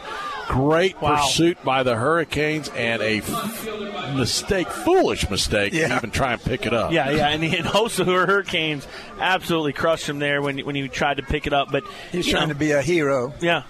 Great 0.49 1.01
Wow. 1.01 1.17
pursuit 1.17 1.63
by 1.65 1.83
the 1.85 1.95
Hurricanes 1.95 2.69
and 2.71 3.01
a 3.01 3.19
f- 3.19 4.15
mistake, 4.17 4.69
foolish 4.69 5.31
mistake, 5.31 5.73
to 5.73 5.79
Yeah. 5.79 5.97
even 5.97 6.11
try 6.11 6.33
and 6.33 6.43
pick 6.43 6.67
it 6.67 6.75
up. 6.75 6.91
Yeah, 6.93 7.09
yeah, 7.11 7.29
and, 7.29 7.41
the, 7.43 7.57
and 7.57 7.67
Hosa 7.67 8.05
Hurricanes 8.05 8.87
absolutely 9.21 9.73
crushed 9.73 10.09
him 10.09 10.19
there 10.19 10.43
when 10.43 10.59
when 10.59 10.75
he 10.75 10.89
tried 10.89 11.19
to 11.19 11.23
pick 11.23 11.47
it 11.47 11.53
up. 11.53 11.71
But 11.71 11.85
He's 12.11 12.27
trying 12.27 12.49
know, 12.49 12.55
to 12.55 12.59
be 12.59 12.73
a 12.73 12.83
hero. 12.83 13.33
Yeah, 13.41 13.63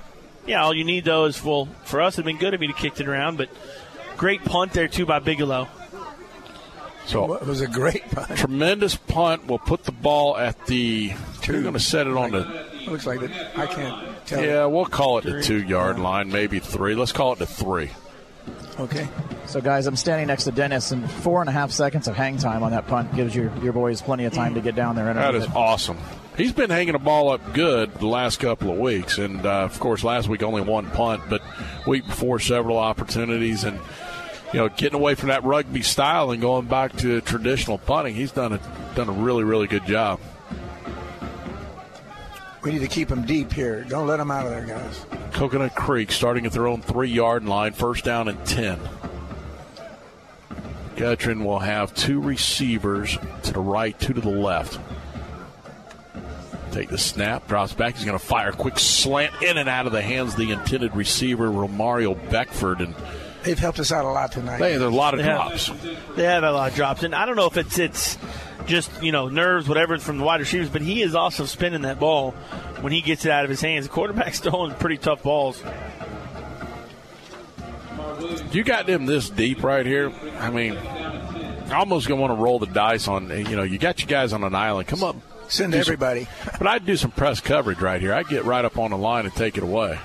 yeah. 0.46 0.62
All 0.62 0.74
you 0.74 0.84
need 0.84 1.04
though 1.04 1.24
is 1.26 1.42
well 1.42 1.66
for 1.84 2.00
us 2.00 2.14
it'd 2.14 2.24
been 2.24 2.38
good 2.38 2.54
if 2.54 2.60
he'd 2.60 2.76
kicked 2.76 3.00
it 3.00 3.08
around, 3.08 3.38
but 3.38 3.48
great 4.16 4.44
punt 4.44 4.72
there 4.72 4.88
too 4.88 5.06
by 5.06 5.18
Bigelow. 5.18 5.68
So 7.06 7.34
it 7.34 7.46
was 7.46 7.60
a 7.60 7.66
great 7.66 8.08
punt. 8.10 8.36
Tremendous 8.36 8.94
punt. 8.94 9.46
We'll 9.46 9.58
put 9.58 9.84
the 9.84 9.92
ball 9.92 10.36
at 10.36 10.66
the. 10.66 11.12
We're 11.48 11.62
going 11.62 11.74
to 11.74 11.80
set 11.80 12.06
it 12.06 12.16
on 12.16 12.30
the. 12.30 12.66
Looks 12.86 13.06
like 13.06 13.20
it. 13.22 13.30
I 13.56 13.66
can't 13.66 14.26
tell. 14.26 14.44
Yeah, 14.44 14.66
we'll 14.66 14.86
call 14.86 15.18
it 15.18 15.24
the 15.24 15.42
two 15.42 15.62
yard 15.62 15.98
line, 15.98 16.30
maybe 16.30 16.60
three. 16.60 16.94
Let's 16.94 17.12
call 17.12 17.32
it 17.32 17.40
the 17.40 17.46
three. 17.46 17.90
Okay. 18.78 19.08
So, 19.46 19.60
guys, 19.60 19.86
I'm 19.86 19.96
standing 19.96 20.28
next 20.28 20.44
to 20.44 20.52
Dennis, 20.52 20.92
and 20.92 21.10
four 21.10 21.40
and 21.40 21.48
a 21.48 21.52
half 21.52 21.72
seconds 21.72 22.06
of 22.06 22.14
hang 22.14 22.38
time 22.38 22.62
on 22.62 22.70
that 22.70 22.86
punt 22.86 23.14
gives 23.14 23.34
your, 23.34 23.52
your 23.58 23.72
boys 23.72 24.00
plenty 24.00 24.24
of 24.24 24.32
time 24.32 24.54
to 24.54 24.60
get 24.60 24.76
down 24.76 24.94
there. 24.94 25.08
And 25.08 25.18
That 25.18 25.34
is 25.34 25.46
awesome. 25.48 25.98
He's 26.40 26.52
been 26.52 26.70
hanging 26.70 26.94
the 26.94 26.98
ball 26.98 27.28
up 27.28 27.52
good 27.52 27.92
the 27.96 28.06
last 28.06 28.40
couple 28.40 28.72
of 28.72 28.78
weeks, 28.78 29.18
and 29.18 29.44
uh, 29.44 29.64
of 29.64 29.78
course, 29.78 30.02
last 30.02 30.26
week 30.26 30.42
only 30.42 30.62
one 30.62 30.88
punt, 30.90 31.22
but 31.28 31.42
week 31.86 32.06
before 32.06 32.40
several 32.40 32.78
opportunities, 32.78 33.64
and 33.64 33.78
you 34.54 34.60
know, 34.60 34.70
getting 34.70 34.98
away 34.98 35.14
from 35.14 35.28
that 35.28 35.44
rugby 35.44 35.82
style 35.82 36.30
and 36.30 36.40
going 36.40 36.64
back 36.64 36.96
to 36.96 37.20
traditional 37.20 37.76
punting. 37.76 38.14
He's 38.14 38.32
done 38.32 38.54
a 38.54 38.60
done 38.94 39.10
a 39.10 39.12
really 39.12 39.44
really 39.44 39.66
good 39.66 39.84
job. 39.84 40.18
We 42.62 42.72
need 42.72 42.78
to 42.78 42.88
keep 42.88 43.08
them 43.08 43.26
deep 43.26 43.52
here. 43.52 43.84
Don't 43.84 44.06
let 44.06 44.16
them 44.16 44.30
out 44.30 44.46
of 44.46 44.52
there, 44.52 44.64
guys. 44.64 45.04
Coconut 45.32 45.74
Creek 45.74 46.10
starting 46.10 46.46
at 46.46 46.52
their 46.52 46.66
own 46.66 46.80
three 46.80 47.10
yard 47.10 47.44
line, 47.44 47.74
first 47.74 48.02
down 48.02 48.28
and 48.28 48.46
10. 48.46 48.80
Gutrin 50.96 51.44
will 51.44 51.58
have 51.58 51.92
two 51.94 52.18
receivers 52.18 53.18
to 53.42 53.52
the 53.52 53.60
right, 53.60 53.98
two 54.00 54.14
to 54.14 54.22
the 54.22 54.30
left. 54.30 54.78
Take 56.72 56.88
the 56.88 56.98
snap, 56.98 57.48
drops 57.48 57.72
back. 57.72 57.96
He's 57.96 58.04
going 58.04 58.18
to 58.18 58.24
fire 58.24 58.50
a 58.50 58.52
quick 58.52 58.78
slant 58.78 59.42
in 59.42 59.58
and 59.58 59.68
out 59.68 59.86
of 59.86 59.92
the 59.92 60.02
hands 60.02 60.32
of 60.34 60.38
the 60.38 60.52
intended 60.52 60.94
receiver, 60.94 61.48
Romario 61.48 62.14
Beckford. 62.30 62.80
And 62.80 62.94
They've 63.42 63.58
helped 63.58 63.80
us 63.80 63.90
out 63.90 64.04
a 64.04 64.08
lot 64.08 64.32
tonight. 64.32 64.58
Hey, 64.58 64.76
there's 64.76 64.82
a 64.82 64.88
lot 64.96 65.14
of 65.14 65.18
They 65.18 65.24
have- 65.24 65.48
drops. 65.48 65.70
They 66.16 66.24
have 66.24 66.44
a 66.44 66.52
lot 66.52 66.70
of 66.70 66.76
drops, 66.76 67.02
and 67.02 67.14
I 67.14 67.26
don't 67.26 67.36
know 67.36 67.46
if 67.46 67.56
it's 67.56 67.78
it's 67.78 68.18
just 68.66 69.02
you 69.02 69.10
know 69.12 69.28
nerves, 69.28 69.68
whatever 69.68 69.98
from 69.98 70.18
the 70.18 70.24
wide 70.24 70.40
receivers, 70.40 70.68
but 70.68 70.82
he 70.82 71.02
is 71.02 71.14
also 71.14 71.44
spinning 71.46 71.82
that 71.82 71.98
ball 71.98 72.32
when 72.82 72.92
he 72.92 73.00
gets 73.00 73.24
it 73.24 73.30
out 73.32 73.44
of 73.44 73.50
his 73.50 73.60
hands. 73.60 73.86
The 73.86 73.92
quarterback's 73.92 74.38
throwing 74.40 74.72
pretty 74.74 74.98
tough 74.98 75.22
balls. 75.22 75.62
You 78.52 78.62
got 78.64 78.86
them 78.86 79.06
this 79.06 79.30
deep 79.30 79.62
right 79.62 79.86
here. 79.86 80.12
I 80.38 80.50
mean, 80.50 80.76
almost 81.72 82.06
going 82.08 82.18
to 82.18 82.22
want 82.22 82.30
to 82.38 82.42
roll 82.42 82.58
the 82.58 82.66
dice 82.66 83.08
on. 83.08 83.28
You 83.30 83.56
know, 83.56 83.62
you 83.62 83.78
got 83.78 84.00
you 84.00 84.06
guys 84.06 84.32
on 84.32 84.44
an 84.44 84.54
island. 84.54 84.88
Come 84.88 85.02
up 85.04 85.16
Send 85.50 85.72
do 85.72 85.78
some- 85.82 85.92
everybody. 85.92 86.28
but 86.58 86.66
I'd 86.66 86.86
do 86.86 86.96
some 86.96 87.10
press 87.10 87.40
coverage 87.40 87.80
right 87.80 88.00
here. 88.00 88.14
I'd 88.14 88.28
get 88.28 88.44
right 88.44 88.64
up 88.64 88.78
on 88.78 88.90
the 88.92 88.96
line 88.96 89.24
and 89.26 89.34
take 89.34 89.56
it 89.56 89.62
away. 89.62 89.98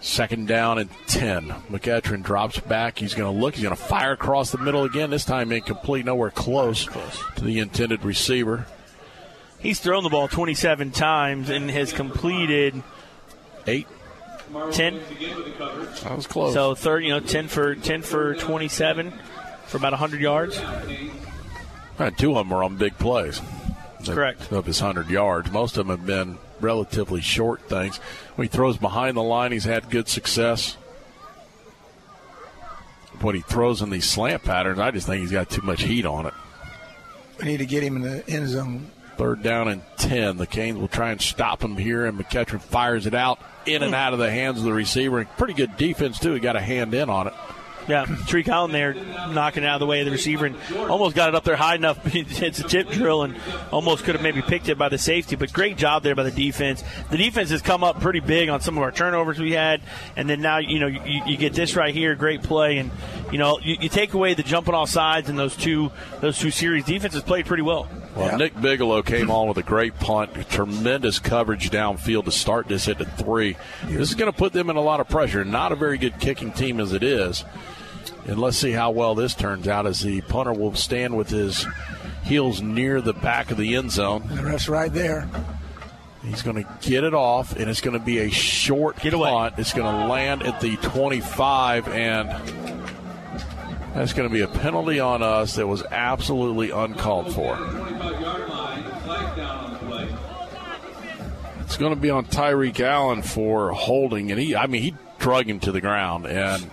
Second 0.00 0.46
down 0.46 0.78
and 0.78 0.88
10. 1.08 1.48
McEachern 1.70 2.22
drops 2.22 2.60
back. 2.60 2.98
He's 2.98 3.14
going 3.14 3.32
to 3.34 3.40
look. 3.40 3.54
He's 3.54 3.64
going 3.64 3.74
to 3.74 3.82
fire 3.82 4.12
across 4.12 4.52
the 4.52 4.58
middle 4.58 4.84
again. 4.84 5.10
This 5.10 5.24
time 5.24 5.50
incomplete, 5.50 6.04
nowhere 6.04 6.30
close 6.30 6.86
to 7.36 7.44
the 7.44 7.58
intended 7.58 8.04
receiver. 8.04 8.66
He's 9.58 9.80
thrown 9.80 10.04
the 10.04 10.08
ball 10.08 10.28
27 10.28 10.92
times 10.92 11.50
and 11.50 11.68
has 11.70 11.92
completed 11.92 12.80
eight, 13.66 13.88
10. 14.70 15.00
That 15.58 16.14
was 16.16 16.28
close. 16.28 16.54
So 16.54 16.76
third, 16.76 17.02
you 17.02 17.10
know, 17.10 17.18
10 17.18 17.48
for 17.48 17.74
10 17.74 18.02
for 18.02 18.34
27 18.36 19.12
for 19.66 19.76
about 19.78 19.92
100 19.92 20.20
yards. 20.20 20.62
And 21.98 22.16
two 22.16 22.30
of 22.30 22.36
them 22.36 22.50
were 22.56 22.62
on 22.62 22.76
big 22.76 22.96
plays. 22.98 23.42
Correct. 24.04 24.52
Of 24.52 24.66
his 24.66 24.80
100 24.80 25.10
yards. 25.10 25.50
Most 25.50 25.76
of 25.76 25.86
them 25.86 25.96
have 25.96 26.06
been 26.06 26.38
relatively 26.60 27.20
short 27.20 27.62
things. 27.68 27.98
When 28.36 28.46
he 28.46 28.50
throws 28.50 28.76
behind 28.76 29.16
the 29.16 29.22
line, 29.22 29.52
he's 29.52 29.64
had 29.64 29.90
good 29.90 30.08
success. 30.08 30.74
When 33.20 33.34
he 33.34 33.40
throws 33.40 33.82
in 33.82 33.90
these 33.90 34.08
slant 34.08 34.44
patterns, 34.44 34.78
I 34.78 34.90
just 34.92 35.06
think 35.06 35.22
he's 35.22 35.32
got 35.32 35.50
too 35.50 35.62
much 35.62 35.82
heat 35.82 36.06
on 36.06 36.26
it. 36.26 36.34
We 37.38 37.46
need 37.46 37.58
to 37.58 37.66
get 37.66 37.82
him 37.82 37.96
in 37.96 38.02
the 38.02 38.28
end 38.28 38.48
zone. 38.48 38.90
Third 39.16 39.42
down 39.42 39.66
and 39.66 39.82
10. 39.96 40.36
The 40.36 40.46
Canes 40.46 40.78
will 40.78 40.88
try 40.88 41.10
and 41.10 41.20
stop 41.20 41.62
him 41.62 41.76
here, 41.76 42.06
and 42.06 42.16
McEachern 42.16 42.60
fires 42.60 43.06
it 43.06 43.14
out 43.14 43.40
in 43.66 43.82
and 43.82 43.90
hmm. 43.90 43.94
out 43.94 44.12
of 44.12 44.20
the 44.20 44.30
hands 44.30 44.58
of 44.58 44.64
the 44.64 44.72
receiver. 44.72 45.24
Pretty 45.36 45.54
good 45.54 45.76
defense, 45.76 46.20
too. 46.20 46.34
He 46.34 46.40
got 46.40 46.54
a 46.54 46.60
hand 46.60 46.94
in 46.94 47.10
on 47.10 47.26
it. 47.26 47.34
Yeah, 47.88 48.04
Tariq 48.04 48.48
Allen 48.48 48.70
there 48.70 48.92
knocking 48.92 49.62
it 49.62 49.66
out 49.66 49.76
of 49.76 49.80
the 49.80 49.86
way 49.86 50.00
of 50.00 50.04
the 50.04 50.12
receiver 50.12 50.44
and 50.44 50.56
almost 50.76 51.16
got 51.16 51.30
it 51.30 51.34
up 51.34 51.44
there 51.44 51.56
high 51.56 51.74
enough. 51.74 51.98
it's 52.14 52.58
a 52.58 52.62
tip 52.62 52.90
drill 52.90 53.22
and 53.22 53.34
almost 53.70 54.04
could 54.04 54.14
have 54.14 54.22
maybe 54.22 54.42
picked 54.42 54.68
it 54.68 54.76
by 54.76 54.90
the 54.90 54.98
safety, 54.98 55.36
but 55.36 55.52
great 55.52 55.78
job 55.78 56.02
there 56.02 56.14
by 56.14 56.22
the 56.22 56.30
defense. 56.30 56.84
The 57.10 57.16
defense 57.16 57.48
has 57.50 57.62
come 57.62 57.82
up 57.82 58.00
pretty 58.00 58.20
big 58.20 58.50
on 58.50 58.60
some 58.60 58.76
of 58.76 58.82
our 58.82 58.92
turnovers 58.92 59.38
we 59.38 59.52
had, 59.52 59.80
and 60.16 60.28
then 60.28 60.42
now 60.42 60.58
you 60.58 60.78
know 60.80 60.86
you, 60.86 61.22
you 61.26 61.36
get 61.38 61.54
this 61.54 61.76
right 61.76 61.94
here, 61.94 62.14
great 62.14 62.42
play, 62.42 62.76
and 62.76 62.90
you 63.32 63.38
know 63.38 63.58
you, 63.60 63.76
you 63.80 63.88
take 63.88 64.12
away 64.12 64.34
the 64.34 64.42
jumping 64.42 64.74
off 64.74 64.90
sides 64.90 65.30
in 65.30 65.36
those 65.36 65.56
two 65.56 65.90
those 66.20 66.38
two 66.38 66.50
series. 66.50 66.84
Defense 66.84 67.14
has 67.14 67.22
played 67.22 67.46
pretty 67.46 67.62
well. 67.62 67.88
Well, 68.14 68.36
Nick 68.36 68.60
Bigelow 68.60 69.02
came 69.02 69.30
on 69.30 69.46
with 69.46 69.58
a 69.58 69.62
great 69.62 69.98
punt, 70.00 70.50
tremendous 70.50 71.20
coverage 71.20 71.70
downfield 71.70 72.24
to 72.24 72.32
start 72.32 72.66
this 72.66 72.88
at 72.88 72.98
the 72.98 73.04
three. 73.04 73.56
This 73.84 74.08
is 74.08 74.16
going 74.16 74.30
to 74.30 74.36
put 74.36 74.52
them 74.52 74.70
in 74.70 74.76
a 74.76 74.80
lot 74.80 74.98
of 74.98 75.08
pressure. 75.08 75.44
Not 75.44 75.70
a 75.70 75.76
very 75.76 75.98
good 75.98 76.18
kicking 76.18 76.50
team 76.50 76.80
as 76.80 76.92
it 76.92 77.04
is. 77.04 77.44
And 78.28 78.38
let's 78.38 78.58
see 78.58 78.72
how 78.72 78.90
well 78.90 79.14
this 79.14 79.34
turns 79.34 79.66
out 79.66 79.86
as 79.86 80.00
the 80.00 80.20
punter 80.20 80.52
will 80.52 80.74
stand 80.74 81.16
with 81.16 81.30
his 81.30 81.66
heels 82.24 82.60
near 82.60 83.00
the 83.00 83.14
back 83.14 83.50
of 83.50 83.56
the 83.56 83.74
end 83.74 83.90
zone. 83.90 84.22
The 84.28 84.42
ref's 84.42 84.68
right 84.68 84.92
there. 84.92 85.26
He's 86.22 86.42
going 86.42 86.62
to 86.62 86.68
get 86.82 87.04
it 87.04 87.14
off, 87.14 87.56
and 87.56 87.70
it's 87.70 87.80
going 87.80 87.98
to 87.98 88.04
be 88.04 88.18
a 88.18 88.28
short 88.28 89.00
get 89.00 89.14
punt. 89.14 89.54
It's 89.56 89.72
going 89.72 89.94
to 89.94 90.06
land 90.08 90.42
at 90.42 90.60
the 90.60 90.76
25, 90.76 91.88
and 91.88 92.28
that's 93.94 94.12
going 94.12 94.28
to 94.28 94.32
be 94.32 94.42
a 94.42 94.48
penalty 94.48 95.00
on 95.00 95.22
us 95.22 95.54
that 95.54 95.66
was 95.66 95.82
absolutely 95.84 96.70
uncalled 96.70 97.34
for. 97.34 97.56
It's 101.60 101.78
going 101.78 101.94
to 101.94 102.00
be 102.00 102.10
on 102.10 102.26
Tyreek 102.26 102.80
Allen 102.80 103.22
for 103.22 103.72
holding, 103.72 104.30
and 104.30 104.38
he, 104.38 104.54
I 104.54 104.66
mean, 104.66 104.82
he 104.82 104.94
drug 105.18 105.48
him 105.48 105.60
to 105.60 105.72
the 105.72 105.80
ground, 105.80 106.26
and 106.26 106.68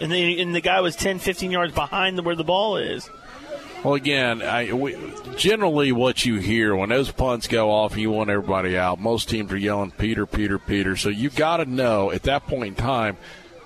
And 0.00 0.10
the, 0.10 0.40
and 0.40 0.54
the 0.54 0.60
guy 0.60 0.80
was 0.80 0.96
10, 0.96 1.18
15 1.18 1.50
yards 1.50 1.74
behind 1.74 2.22
where 2.24 2.34
the 2.34 2.44
ball 2.44 2.76
is. 2.76 3.08
Well, 3.84 3.94
again, 3.94 4.40
I, 4.40 4.72
we, 4.72 4.96
generally 5.36 5.92
what 5.92 6.24
you 6.24 6.38
hear 6.38 6.74
when 6.74 6.88
those 6.88 7.10
punts 7.12 7.48
go 7.48 7.70
off 7.70 7.98
you 7.98 8.10
want 8.10 8.30
everybody 8.30 8.78
out, 8.78 8.98
most 8.98 9.28
teams 9.28 9.52
are 9.52 9.58
yelling 9.58 9.90
Peter, 9.90 10.24
Peter, 10.24 10.58
Peter. 10.58 10.96
So 10.96 11.10
you 11.10 11.28
got 11.28 11.58
to 11.58 11.66
know 11.66 12.10
at 12.10 12.22
that 12.22 12.46
point 12.46 12.68
in 12.68 12.74
time, 12.76 13.18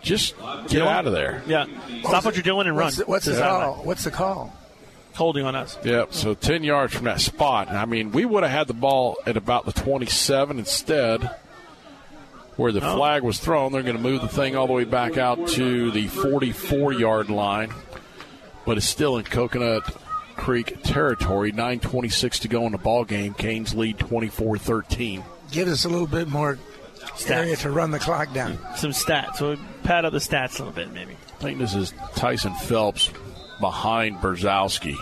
just 0.02 0.34
get 0.68 0.82
out 0.82 1.06
of 1.06 1.12
there. 1.12 1.42
Yeah, 1.46 1.66
stop 2.00 2.24
what 2.24 2.34
you're 2.34 2.42
doing 2.42 2.66
and 2.66 2.76
run. 2.76 2.86
What's 2.86 2.96
the, 2.96 3.04
what's 3.04 3.26
the 3.26 3.34
sideline. 3.34 3.60
call? 3.60 3.84
What's 3.84 4.04
the 4.04 4.10
call? 4.10 4.56
Holding 5.14 5.44
on 5.44 5.54
us. 5.54 5.78
Yep. 5.84 6.12
So 6.14 6.34
ten 6.34 6.64
yards 6.64 6.94
from 6.94 7.04
that 7.04 7.20
spot. 7.20 7.68
I 7.68 7.84
mean, 7.84 8.10
we 8.10 8.24
would 8.24 8.42
have 8.42 8.52
had 8.52 8.66
the 8.66 8.74
ball 8.74 9.18
at 9.26 9.36
about 9.36 9.66
the 9.66 9.72
27 9.72 10.58
instead. 10.58 11.30
Where 12.58 12.72
the 12.72 12.80
Oh. 12.84 12.96
flag 12.96 13.22
was 13.22 13.38
thrown, 13.38 13.70
they're 13.72 13.82
going 13.84 13.96
to 13.96 14.02
move 14.02 14.20
the 14.20 14.28
thing 14.28 14.54
all 14.56 14.66
the 14.66 14.72
way 14.72 14.82
back 14.84 15.16
out 15.16 15.46
to 15.50 15.90
the 15.92 16.08
44 16.08 16.92
yard 16.92 17.30
line, 17.30 17.72
but 18.66 18.76
it's 18.76 18.84
still 18.86 19.16
in 19.16 19.24
Coconut 19.24 19.84
Creek 20.36 20.82
territory. 20.82 21.52
9:26 21.52 22.40
to 22.40 22.48
go 22.48 22.66
in 22.66 22.72
the 22.72 22.78
ball 22.78 23.04
game. 23.04 23.32
Canes 23.34 23.74
lead 23.74 23.96
24-13. 23.98 25.22
Give 25.52 25.68
us 25.68 25.84
a 25.84 25.88
little 25.88 26.06
bit 26.08 26.28
more 26.28 26.58
area 27.28 27.54
to 27.56 27.70
run 27.70 27.92
the 27.92 27.98
clock 28.00 28.32
down. 28.34 28.58
Some 28.76 28.90
stats. 28.90 29.36
So 29.36 29.56
pad 29.84 30.04
up 30.04 30.12
the 30.12 30.18
stats 30.18 30.56
a 30.58 30.64
little 30.64 30.72
bit, 30.72 30.92
maybe. 30.92 31.12
I 31.38 31.42
think 31.42 31.58
this 31.58 31.74
is 31.74 31.94
Tyson 32.16 32.54
Phelps 32.54 33.10
behind 33.60 34.16
Brzezowski. 34.16 34.96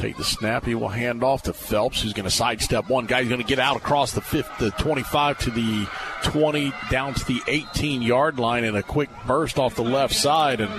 Take 0.00 0.16
the 0.16 0.24
snap. 0.24 0.64
He 0.64 0.74
will 0.74 0.88
hand 0.88 1.22
off 1.22 1.42
to 1.42 1.52
Phelps, 1.52 2.00
who's 2.00 2.14
going 2.14 2.24
to 2.24 2.30
sidestep 2.30 2.88
one 2.88 3.04
guy. 3.04 3.20
He's 3.20 3.28
going 3.28 3.42
to 3.42 3.46
get 3.46 3.58
out 3.58 3.76
across 3.76 4.12
the 4.12 4.22
fifth, 4.22 4.50
the 4.58 4.70
25 4.70 5.38
to 5.40 5.50
the 5.50 5.86
20, 6.22 6.72
down 6.90 7.12
to 7.12 7.24
the 7.26 7.42
18 7.46 8.00
yard 8.00 8.38
line 8.38 8.64
in 8.64 8.74
a 8.74 8.82
quick 8.82 9.10
burst 9.26 9.58
off 9.58 9.74
the 9.74 9.84
left 9.84 10.14
side. 10.14 10.62
And 10.62 10.72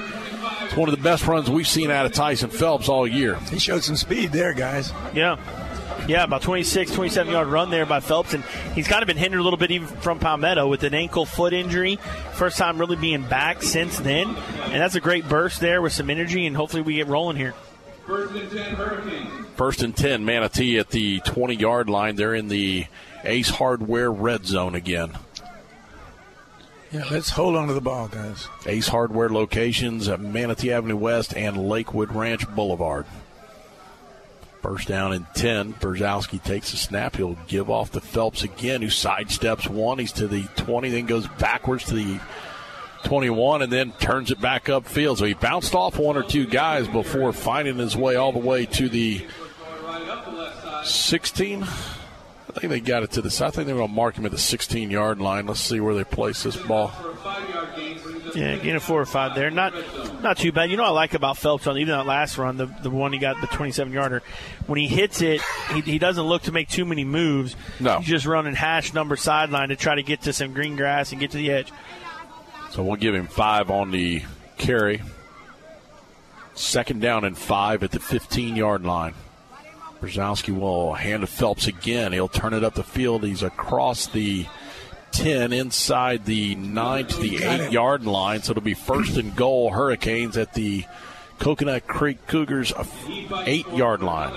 it's 0.64 0.76
one 0.76 0.90
of 0.90 0.96
the 0.96 1.04
best 1.04 1.28
runs 1.28 1.52
we've 1.52 1.68
seen 1.68 1.92
out 1.92 2.08
of 2.08 2.14
Tyson 2.14 2.50
Phelps 2.50 2.90
all 2.90 3.06
year. 3.06 3.36
He 3.52 3.60
showed 3.60 3.84
some 3.84 3.96
speed 3.96 4.32
there, 4.32 4.56
guys. 4.56 4.92
Yeah. 5.14 5.38
Yeah, 6.08 6.24
about 6.24 6.42
26, 6.42 6.92
27 6.92 7.32
yard 7.32 7.48
run 7.48 7.70
there 7.70 7.86
by 7.86 8.00
Phelps. 8.00 8.34
And 8.34 8.44
he's 8.74 8.88
kind 8.88 9.04
of 9.04 9.08
been 9.08 9.18
hindered 9.18 9.42
a 9.42 9.44
little 9.44 9.60
bit 9.60 9.70
even 9.70 9.88
from 9.88 10.18
Palmetto 10.18 10.68
with 10.68 10.82
an 10.82 10.96
ankle 10.96 11.28
foot 11.28 11.54
injury. 11.54 11.98
First 12.34 12.58
time 12.58 12.80
really 12.80 12.96
being 12.96 13.22
back 13.22 13.62
since 13.62 14.00
then. 14.00 14.30
And 14.30 14.82
that's 14.82 14.96
a 14.96 15.00
great 15.00 15.30
burst 15.30 15.60
there 15.60 15.80
with 15.80 15.94
some 15.94 16.10
energy, 16.10 16.48
and 16.48 16.56
hopefully 16.56 16.82
we 16.82 16.96
get 16.96 17.06
rolling 17.06 17.38
here. 17.38 17.54
First 18.12 18.34
and 18.36 18.52
10 18.52 18.76
Hurricanes. 18.76 19.48
First 19.56 19.82
and 19.84 19.96
10, 19.96 20.26
Manatee 20.26 20.80
at 20.80 20.90
the 20.90 21.22
20 21.22 21.56
yard 21.56 21.90
line. 21.90 22.18
They're 22.18 22.36
in 22.36 22.50
the 22.50 22.88
Ace 23.24 23.50
Hardware 23.50 24.12
red 24.12 24.46
zone 24.46 24.76
again. 24.76 25.14
Yeah, 26.92 27.06
let's 27.10 27.30
hold 27.30 27.56
on 27.56 27.70
to 27.70 27.74
the 27.74 27.80
ball, 27.80 28.10
guys. 28.10 28.50
Ace 28.66 28.90
Hardware 28.90 29.30
locations 29.30 30.10
at 30.10 30.20
Manatee 30.20 30.74
Avenue 30.74 30.98
West 30.98 31.34
and 31.38 31.70
Lakewood 31.70 32.12
Ranch 32.12 32.46
Boulevard. 32.54 33.06
First 34.62 34.90
down 34.90 35.14
and 35.14 35.26
10. 35.34 35.76
Brzezowski 35.76 36.44
takes 36.44 36.74
a 36.74 36.78
snap. 36.78 37.16
He'll 37.16 37.38
give 37.48 37.70
off 37.70 37.94
to 37.94 38.02
Phelps 38.02 38.44
again, 38.44 38.82
who 38.82 38.90
sidesteps 38.90 39.70
one. 39.70 40.00
He's 40.00 40.12
to 40.14 40.28
the 40.28 40.44
20, 40.58 40.90
then 40.90 41.06
goes 41.06 41.28
backwards 41.40 41.86
to 41.86 41.96
the 41.96 42.20
21, 43.04 43.62
and 43.62 43.72
then 43.72 43.92
turns 43.94 44.32
it 44.32 44.40
back 44.40 44.66
upfield. 44.66 45.18
So 45.18 45.26
he 45.26 45.34
bounced 45.34 45.76
off 45.76 45.98
one 45.98 46.18
or 46.18 46.24
two 46.24 46.46
guys 46.46 46.88
before 46.88 47.34
finding 47.34 47.78
his 47.78 47.96
way 47.96 48.16
all 48.16 48.32
the 48.32 48.40
way 48.40 48.66
to 48.68 48.90
the 48.90 49.26
16. 50.84 51.64
I 51.64 52.60
think 52.60 52.72
they 52.72 52.80
got 52.82 53.04
it 53.04 53.12
to 53.12 53.22
the 53.22 53.32
side. 53.32 53.48
I 53.48 53.52
think 53.52 53.68
they're 53.68 53.76
going 53.76 53.88
to 53.88 53.94
mark 53.94 54.16
him 54.16 54.26
at 54.26 54.32
the 54.32 54.38
16 54.38 54.92
yard 54.92 55.20
line. 55.20 55.48
Let's 55.48 55.62
see 55.62 55.80
where 55.80 55.96
they 55.96 56.04
place 56.04 56.44
this 56.44 56.58
ball. 56.58 56.92
Yeah, 58.36 58.56
gain 58.58 58.76
of 58.76 58.84
four 58.84 59.02
or 59.02 59.06
five 59.06 59.36
there. 59.36 59.52
Not 59.52 59.74
not 60.22 60.38
too 60.38 60.52
bad. 60.52 60.70
You 60.70 60.78
know 60.78 60.84
what 60.84 60.90
I 60.90 60.94
like 60.94 61.14
about 61.14 61.38
Phelps 61.38 61.68
on 61.68 61.78
even 61.78 61.96
that 61.96 62.06
last 62.06 62.38
run, 62.38 62.58
the, 62.58 62.66
the 62.66 62.90
one 62.90 63.14
he 63.14 63.20
got, 63.20 63.40
the 63.42 63.48
27 63.48 63.92
yarder. 63.92 64.24
When 64.68 64.80
he 64.80 64.88
hits 64.88 65.22
it, 65.22 65.42
he, 65.74 65.82
he 65.82 66.00
doesn't 66.00 66.24
look 66.24 66.44
to 66.44 66.52
make 66.52 66.70
too 66.70 66.86
many 66.86 67.04
moves. 67.04 67.56
No. 67.80 68.00
He's 68.00 68.08
just 68.08 68.26
running 68.26 68.56
hash 68.56 68.94
number 68.94 69.16
sideline 69.16 69.70
to 69.70 69.76
try 69.76 69.96
to 69.96 70.04
get 70.04 70.22
to 70.24 70.34
some 70.34 70.54
green 70.54 70.76
grass 70.76 71.12
and 71.12 71.20
get 71.20 71.32
to 71.32 71.38
the 71.38 71.52
edge. 71.52 71.72
So 72.72 72.84
we'll 72.84 72.96
give 72.96 73.14
him 73.14 73.28
five 73.28 73.70
on 73.70 73.92
the 73.92 74.24
carry. 74.58 75.02
Second 76.54 77.02
down 77.02 77.26
and 77.26 77.38
five 77.38 77.84
at 77.84 77.92
the 77.92 78.00
15 78.00 78.56
yard 78.56 78.84
line. 78.84 79.14
Brzezowski 80.02 80.58
will 80.58 80.94
hand 80.94 81.22
to 81.22 81.28
Phelps 81.28 81.68
again. 81.68 82.14
He'll 82.14 82.28
turn 82.28 82.54
it 82.54 82.64
up 82.64 82.74
the 82.74 82.84
field. 82.84 83.24
He's 83.24 83.44
across 83.44 84.08
the 84.08 84.48
10 85.12 85.52
inside 85.52 86.26
the 86.26 86.56
9 86.56 87.08
to 87.08 87.20
the 87.20 87.44
8 87.44 87.72
yard 87.72 88.06
line. 88.06 88.42
So 88.42 88.52
it'll 88.52 88.64
be 88.64 88.74
first 88.74 89.18
and 89.18 89.36
goal 89.36 89.72
Hurricanes 89.72 90.38
at 90.38 90.54
the 90.54 90.86
Coconut 91.40 91.88
Creek 91.88 92.26
Cougars 92.28 92.72
8 93.32 93.68
yard 93.74 94.02
line. 94.02 94.32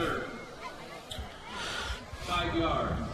Five 2.23 2.57
yards. 2.57 3.14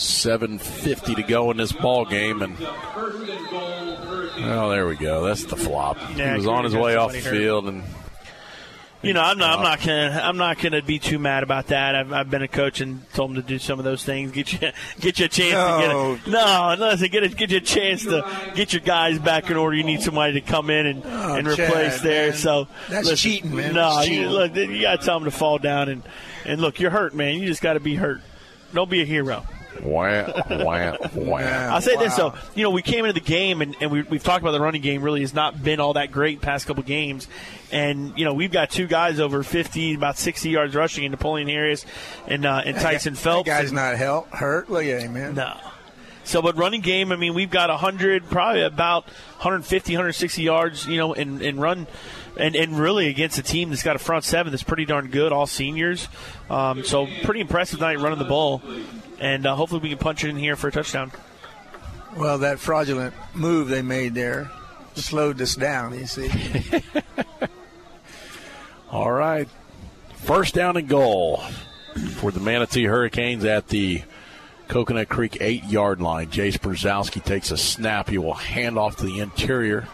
7.50 0.00 1.16
to 1.16 1.22
go 1.22 1.50
in 1.50 1.56
this 1.56 1.72
ball 1.72 2.04
game. 2.04 2.42
And 2.42 2.56
First 2.56 3.18
and 3.30 3.48
goal 3.50 3.96
Hurricanes. 3.96 4.46
Oh, 4.46 4.70
there 4.70 4.86
we 4.86 4.96
go. 4.96 5.24
That's 5.24 5.44
the 5.44 5.56
flop. 5.56 5.98
Yeah, 6.16 6.30
he 6.32 6.36
was 6.38 6.46
on 6.46 6.64
his 6.64 6.74
way 6.74 6.96
off 6.96 7.12
the 7.12 7.20
hurt. 7.20 7.30
field, 7.30 7.68
and 7.68 7.82
You 9.02 9.12
know, 9.12 9.20
I'm 9.22 9.38
not. 9.38 9.58
I'm 9.58 9.62
not 9.64 9.78
gonna. 9.80 10.20
I'm 10.24 10.36
not 10.36 10.58
gonna 10.58 10.82
be 10.82 10.98
too 10.98 11.18
mad 11.18 11.42
about 11.42 11.68
that. 11.68 11.94
I've, 11.94 12.12
I've 12.12 12.30
been 12.30 12.42
a 12.42 12.48
coach 12.48 12.80
and 12.80 13.02
told 13.12 13.30
them 13.30 13.36
to 13.36 13.42
do 13.42 13.58
some 13.58 13.78
of 13.78 13.84
those 13.84 14.04
things. 14.04 14.30
Get 14.32 14.52
you, 14.52 14.58
get 15.00 15.18
you 15.18 15.24
a 15.26 15.28
chance 15.28 15.52
No. 15.54 16.16
to 16.16 16.20
get. 16.24 16.28
A, 16.28 16.30
no, 16.30 16.86
listen. 16.86 17.08
Get 17.10 17.22
a, 17.24 17.28
get 17.28 17.50
you 17.50 17.56
a 17.58 17.60
chance 17.60 18.04
to 18.04 18.52
get 18.54 18.72
your 18.72 18.80
guys 18.82 19.18
back 19.18 19.50
in 19.50 19.56
order. 19.56 19.76
You 19.76 19.84
need 19.84 20.00
somebody 20.02 20.34
to 20.34 20.40
come 20.42 20.70
in 20.70 20.86
and, 20.86 21.02
Oh, 21.04 21.34
and 21.34 21.46
Chad, 21.48 21.58
replace 21.70 22.00
there. 22.02 22.28
man. 22.30 22.38
So 22.38 22.68
That's 22.88 23.06
listen, 23.08 23.30
cheating, 23.30 23.54
man. 23.56 23.74
No, 23.74 23.96
That's 23.96 24.08
you, 24.08 24.28
look, 24.28 24.54
you 24.56 24.82
got 24.82 25.00
to 25.00 25.06
tell 25.06 25.18
them 25.18 25.30
to 25.30 25.36
fall 25.36 25.58
down 25.58 25.88
and 25.90 26.02
and 26.46 26.60
look. 26.60 26.78
You're 26.80 26.90
hurt, 26.90 27.14
man. 27.14 27.36
You 27.38 27.46
just 27.46 27.62
got 27.62 27.74
to 27.74 27.80
be 27.80 27.94
hurt. 27.96 28.20
Don't 28.74 28.88
be 28.90 29.00
a 29.02 29.04
hero. 29.06 29.44
Wah, 29.82 30.42
wah, 30.50 30.96
wah. 31.14 31.38
I'll 31.38 31.80
say 31.80 31.96
this 31.96 32.16
though, 32.16 32.34
you 32.54 32.62
know, 32.62 32.70
we 32.70 32.82
came 32.82 33.04
into 33.04 33.14
the 33.18 33.24
game 33.26 33.62
and, 33.62 33.76
and 33.80 33.90
we, 33.90 34.02
we've 34.02 34.22
talked 34.22 34.42
about 34.42 34.52
the 34.52 34.60
running 34.60 34.82
game. 34.82 35.02
Really, 35.02 35.20
has 35.20 35.32
not 35.32 35.62
been 35.62 35.80
all 35.80 35.94
that 35.94 36.10
great 36.12 36.40
past 36.40 36.66
couple 36.66 36.82
games, 36.82 37.28
and 37.70 38.18
you 38.18 38.24
know 38.24 38.34
we've 38.34 38.52
got 38.52 38.70
two 38.70 38.86
guys 38.86 39.20
over 39.20 39.42
fifty, 39.42 39.94
about 39.94 40.18
sixty 40.18 40.50
yards 40.50 40.74
rushing 40.74 41.04
in 41.04 41.10
Napoleon 41.12 41.48
Harris 41.48 41.86
and 42.26 42.44
uh, 42.44 42.62
and 42.64 42.76
Tyson 42.76 43.14
Phelps. 43.14 43.48
That 43.48 43.60
guy's 43.60 43.70
And- 43.70 43.76
not 43.76 43.96
help, 43.96 44.30
hurt. 44.30 44.68
Look 44.70 44.84
at 44.84 45.02
him, 45.02 45.14
man. 45.14 45.34
No. 45.34 45.56
So, 46.22 46.42
but 46.42 46.56
running 46.56 46.80
game, 46.82 47.10
I 47.10 47.16
mean, 47.16 47.34
we've 47.34 47.50
got 47.50 47.70
100, 47.70 48.28
probably 48.30 48.62
about 48.62 49.04
150, 49.38 49.94
160 49.94 50.42
yards, 50.42 50.86
you 50.86 50.96
know, 50.98 51.12
and, 51.14 51.42
in 51.42 51.58
run. 51.58 51.86
And, 52.36 52.54
and 52.54 52.78
really 52.78 53.08
against 53.08 53.36
a 53.38 53.42
team 53.42 53.70
that's 53.70 53.82
got 53.82 53.96
a 53.96 53.98
front 53.98 54.22
seven 54.22 54.52
that's 54.52 54.62
pretty 54.62 54.84
darn 54.84 55.08
good, 55.08 55.32
all 55.32 55.48
seniors. 55.48 56.06
Um, 56.48 56.84
so, 56.84 57.08
pretty 57.24 57.40
impressive 57.40 57.80
night 57.80 57.98
running 57.98 58.18
the 58.20 58.26
ball. 58.26 58.62
And 59.20 59.46
uh, 59.46 59.54
hopefully 59.54 59.82
we 59.82 59.90
can 59.90 59.98
punch 59.98 60.24
it 60.24 60.30
in 60.30 60.36
here 60.36 60.56
for 60.56 60.68
a 60.68 60.72
touchdown. 60.72 61.12
Well, 62.16 62.38
that 62.38 62.58
fraudulent 62.58 63.14
move 63.34 63.68
they 63.68 63.82
made 63.82 64.14
there 64.14 64.50
slowed 64.94 65.40
us 65.40 65.54
down. 65.54 65.96
You 65.96 66.06
see. 66.06 66.30
All 68.90 69.12
right. 69.12 69.48
First 70.14 70.54
down 70.54 70.76
and 70.76 70.88
goal 70.88 71.42
for 72.16 72.30
the 72.30 72.40
Manatee 72.40 72.84
Hurricanes 72.84 73.44
at 73.44 73.68
the 73.68 74.02
Coconut 74.68 75.08
Creek 75.08 75.38
eight 75.40 75.64
yard 75.64 76.00
line. 76.00 76.28
Jace 76.28 76.58
Brzezowski 76.58 77.22
takes 77.22 77.50
a 77.50 77.56
snap. 77.56 78.08
He 78.08 78.18
will 78.18 78.34
hand 78.34 78.78
off 78.78 78.96
to 78.96 79.04
the 79.04 79.18
interior. 79.20 79.86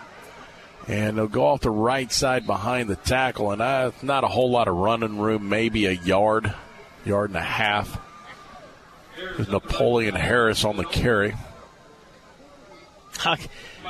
And 0.88 1.18
they'll 1.18 1.26
go 1.26 1.46
off 1.46 1.62
the 1.62 1.70
right 1.70 2.12
side 2.12 2.46
behind 2.46 2.88
the 2.88 2.96
tackle. 2.96 3.50
And 3.50 3.60
uh, 3.60 3.90
not 4.02 4.22
a 4.22 4.28
whole 4.28 4.50
lot 4.50 4.68
of 4.68 4.76
running 4.76 5.18
room, 5.18 5.48
maybe 5.48 5.86
a 5.86 5.92
yard, 5.92 6.54
yard 7.04 7.30
and 7.30 7.36
a 7.36 7.42
half. 7.42 7.98
There's 9.16 9.48
Napoleon 9.48 10.14
Harris 10.14 10.64
on 10.64 10.76
the 10.76 10.84
carry. 10.84 11.34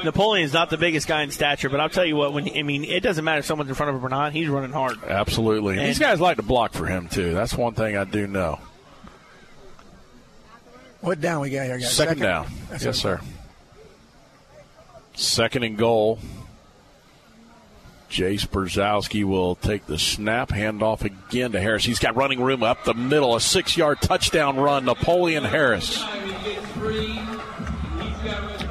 Napoleon 0.04 0.44
is 0.44 0.52
not 0.52 0.70
the 0.70 0.76
biggest 0.78 1.08
guy 1.08 1.22
in 1.22 1.30
stature, 1.30 1.68
but 1.68 1.80
I'll 1.80 1.88
tell 1.88 2.04
you 2.04 2.16
what, 2.16 2.32
when 2.32 2.48
I 2.56 2.62
mean, 2.62 2.84
it 2.84 3.00
doesn't 3.02 3.24
matter 3.24 3.40
if 3.40 3.44
someone's 3.46 3.68
in 3.68 3.74
front 3.74 3.90
of 3.90 3.96
him 3.96 4.04
or 4.04 4.08
not, 4.08 4.32
he's 4.32 4.48
running 4.48 4.72
hard. 4.72 5.02
Absolutely. 5.04 5.72
And 5.72 5.80
And- 5.80 5.88
these 5.88 5.98
guys 5.98 6.20
like 6.20 6.36
to 6.36 6.42
block 6.42 6.72
for 6.72 6.86
him, 6.86 7.08
too. 7.08 7.34
That's 7.34 7.54
one 7.54 7.74
thing 7.74 7.96
I 7.96 8.04
do 8.04 8.26
know. 8.26 8.60
What 11.00 11.20
down 11.20 11.40
we 11.40 11.50
got 11.50 11.66
here, 11.66 11.78
guys? 11.78 11.92
Second, 11.92 12.20
down. 12.20 12.46
That's 12.70 12.84
yes, 12.84 13.04
okay. 13.04 13.20
sir. 13.20 13.26
Second 15.14 15.62
and 15.62 15.76
goal. 15.78 16.18
Jace 18.10 18.46
Brzezowski 18.46 19.24
will 19.24 19.56
take 19.56 19.86
the 19.86 19.98
snap, 19.98 20.50
hand 20.50 20.82
off 20.82 21.04
again 21.04 21.52
to 21.52 21.60
Harris. 21.60 21.84
He's 21.84 21.98
got 21.98 22.16
running 22.16 22.40
room 22.40 22.62
up 22.62 22.84
the 22.84 22.94
middle, 22.94 23.34
a 23.34 23.40
six 23.40 23.76
yard 23.76 24.00
touchdown 24.00 24.56
run. 24.56 24.84
Napoleon 24.84 25.44
Harris. 25.44 26.02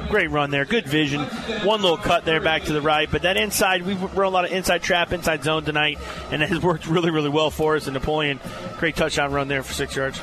Great 0.08 0.30
run 0.30 0.50
there. 0.50 0.64
Good 0.64 0.86
vision. 0.86 1.22
One 1.64 1.82
little 1.82 1.96
cut 1.96 2.24
there 2.24 2.40
back 2.40 2.64
to 2.64 2.72
the 2.72 2.80
right. 2.80 3.10
But 3.10 3.22
that 3.22 3.36
inside, 3.36 3.82
we 3.82 3.94
run 3.94 4.28
a 4.28 4.30
lot 4.30 4.44
of 4.44 4.52
inside 4.52 4.82
trap, 4.82 5.12
inside 5.12 5.42
zone 5.42 5.64
tonight, 5.64 5.98
and 6.30 6.42
it 6.42 6.48
has 6.48 6.60
worked 6.62 6.86
really, 6.86 7.10
really 7.10 7.28
well 7.28 7.50
for 7.50 7.76
us. 7.76 7.86
And 7.86 7.94
Napoleon, 7.94 8.40
great 8.78 8.96
touchdown 8.96 9.32
run 9.32 9.48
there 9.48 9.62
for 9.62 9.72
six 9.72 9.96
yards. 9.96 10.20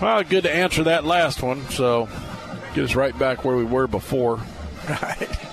Well, 0.00 0.22
good 0.24 0.44
to 0.44 0.54
answer 0.54 0.84
that 0.84 1.04
last 1.04 1.42
one. 1.42 1.68
So 1.70 2.08
get 2.74 2.84
us 2.84 2.94
right 2.94 3.16
back 3.18 3.44
where 3.44 3.56
we 3.56 3.64
were 3.64 3.86
before. 3.86 4.40
Right. 4.88 5.49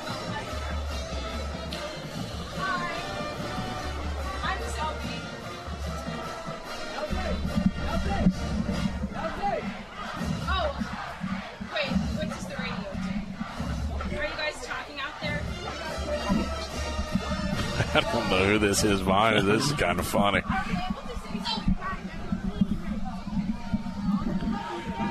I 17.94 18.02
don't 18.02 18.30
know 18.30 18.46
who 18.46 18.60
this 18.60 18.84
is 18.84 19.02
behind 19.02 19.38
it. 19.38 19.46
This 19.46 19.66
is 19.66 19.74
kind 19.74 20.00
of 20.00 20.06
funny. 20.06 20.42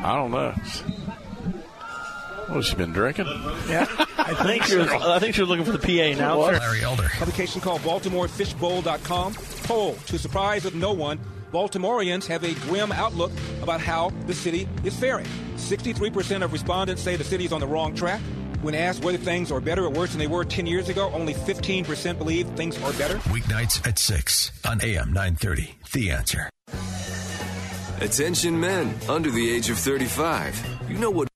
I 0.06 0.14
don't 0.14 0.30
know. 0.30 0.54
Oh, 2.48 2.54
what, 2.54 2.64
she 2.64 2.76
been 2.76 2.92
drinking? 2.92 3.26
Yeah, 3.68 3.86
I 4.18 4.34
think 4.44 4.62
she 4.64 4.76
was, 4.76 4.88
I 4.88 5.18
think 5.18 5.34
she 5.34 5.40
was 5.40 5.50
looking 5.50 5.64
for 5.64 5.72
the 5.72 5.78
PA 5.78 6.16
now. 6.16 6.38
Larry 6.38 6.82
Elder. 6.82 7.08
Publication 7.18 7.60
called 7.60 7.80
BaltimoreFishBowl.com. 7.80 9.34
Poll 9.64 9.94
to 9.94 10.18
surprise 10.18 10.64
of 10.64 10.76
no 10.76 10.92
one, 10.92 11.18
Baltimoreans 11.52 12.26
have 12.26 12.44
a 12.44 12.54
grim 12.68 12.92
outlook 12.92 13.32
about 13.62 13.80
how 13.80 14.10
the 14.26 14.34
city 14.34 14.68
is 14.84 14.94
faring. 14.94 15.26
63% 15.56 16.42
of 16.42 16.52
respondents 16.52 17.02
say 17.02 17.16
the 17.16 17.24
city 17.24 17.46
is 17.46 17.52
on 17.52 17.60
the 17.60 17.66
wrong 17.66 17.94
track. 17.94 18.20
When 18.62 18.74
asked 18.74 19.04
whether 19.04 19.18
things 19.18 19.52
are 19.52 19.60
better 19.60 19.84
or 19.84 19.90
worse 19.90 20.10
than 20.10 20.18
they 20.18 20.26
were 20.26 20.44
10 20.44 20.66
years 20.66 20.88
ago, 20.88 21.10
only 21.12 21.34
15% 21.34 22.18
believe 22.18 22.48
things 22.50 22.76
are 22.82 22.92
better. 22.94 23.18
Weeknights 23.30 23.86
at 23.86 23.98
6 23.98 24.52
on 24.64 24.80
AM 24.82 25.12
930. 25.12 25.74
The 25.92 26.10
answer. 26.10 26.48
Attention 28.00 28.60
men 28.60 28.94
under 29.08 29.30
the 29.30 29.50
age 29.50 29.70
of 29.70 29.78
35. 29.78 30.64
You 30.88 30.98
know 30.98 31.10
what 31.10 31.28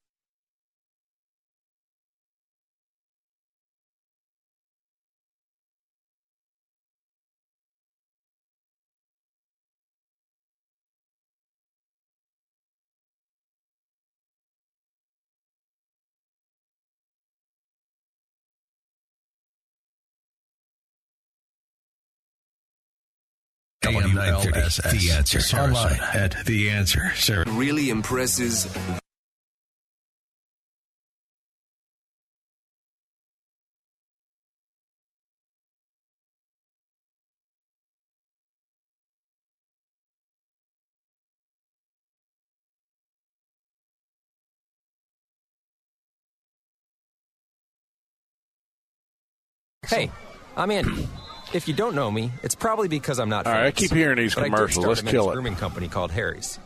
930. 24.20 24.98
The 24.98 25.12
answer. 25.12 25.56
Online 25.56 26.00
at 26.14 26.44
The 26.44 26.70
Answer. 26.70 27.12
Sarah. 27.16 27.44
really 27.48 27.90
impresses 27.90 28.68
Hey, 49.90 50.08
I'm 50.56 50.70
Andy. 50.70 51.08
If 51.52 51.66
you 51.66 51.74
don't 51.74 51.94
know 51.94 52.10
me, 52.10 52.30
it's 52.42 52.54
probably 52.54 52.88
because 52.88 53.18
I'm 53.18 53.28
not. 53.28 53.46
All 53.46 53.52
right, 53.52 53.66
I 53.66 53.70
keep 53.72 53.92
hearing 53.92 54.18
these 54.18 54.34
But 54.34 54.42
I 54.42 54.44
did 54.44 54.54
commercials. 54.54 54.84
start 54.84 54.88
Let's 54.88 55.00
a 55.02 55.04
kill 55.10 55.30
it. 55.30 55.34
Grooming 55.34 55.56
company 55.56 55.88
called 55.88 56.12
Harry's. 56.12 56.58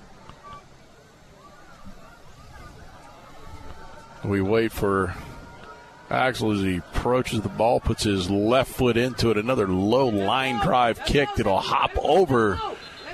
We 4.24 4.40
wait 4.40 4.72
for 4.72 5.14
Axel 6.10 6.52
as 6.52 6.60
he 6.60 6.76
approaches 6.78 7.40
the 7.42 7.48
ball, 7.48 7.80
puts 7.80 8.04
his 8.04 8.30
left 8.30 8.72
foot 8.72 8.96
into 8.96 9.30
it. 9.30 9.38
Another 9.38 9.68
low 9.68 10.08
line 10.08 10.60
drive 10.60 11.04
kick 11.04 11.28
that'll 11.36 11.58
hop 11.58 11.92
over 11.98 12.58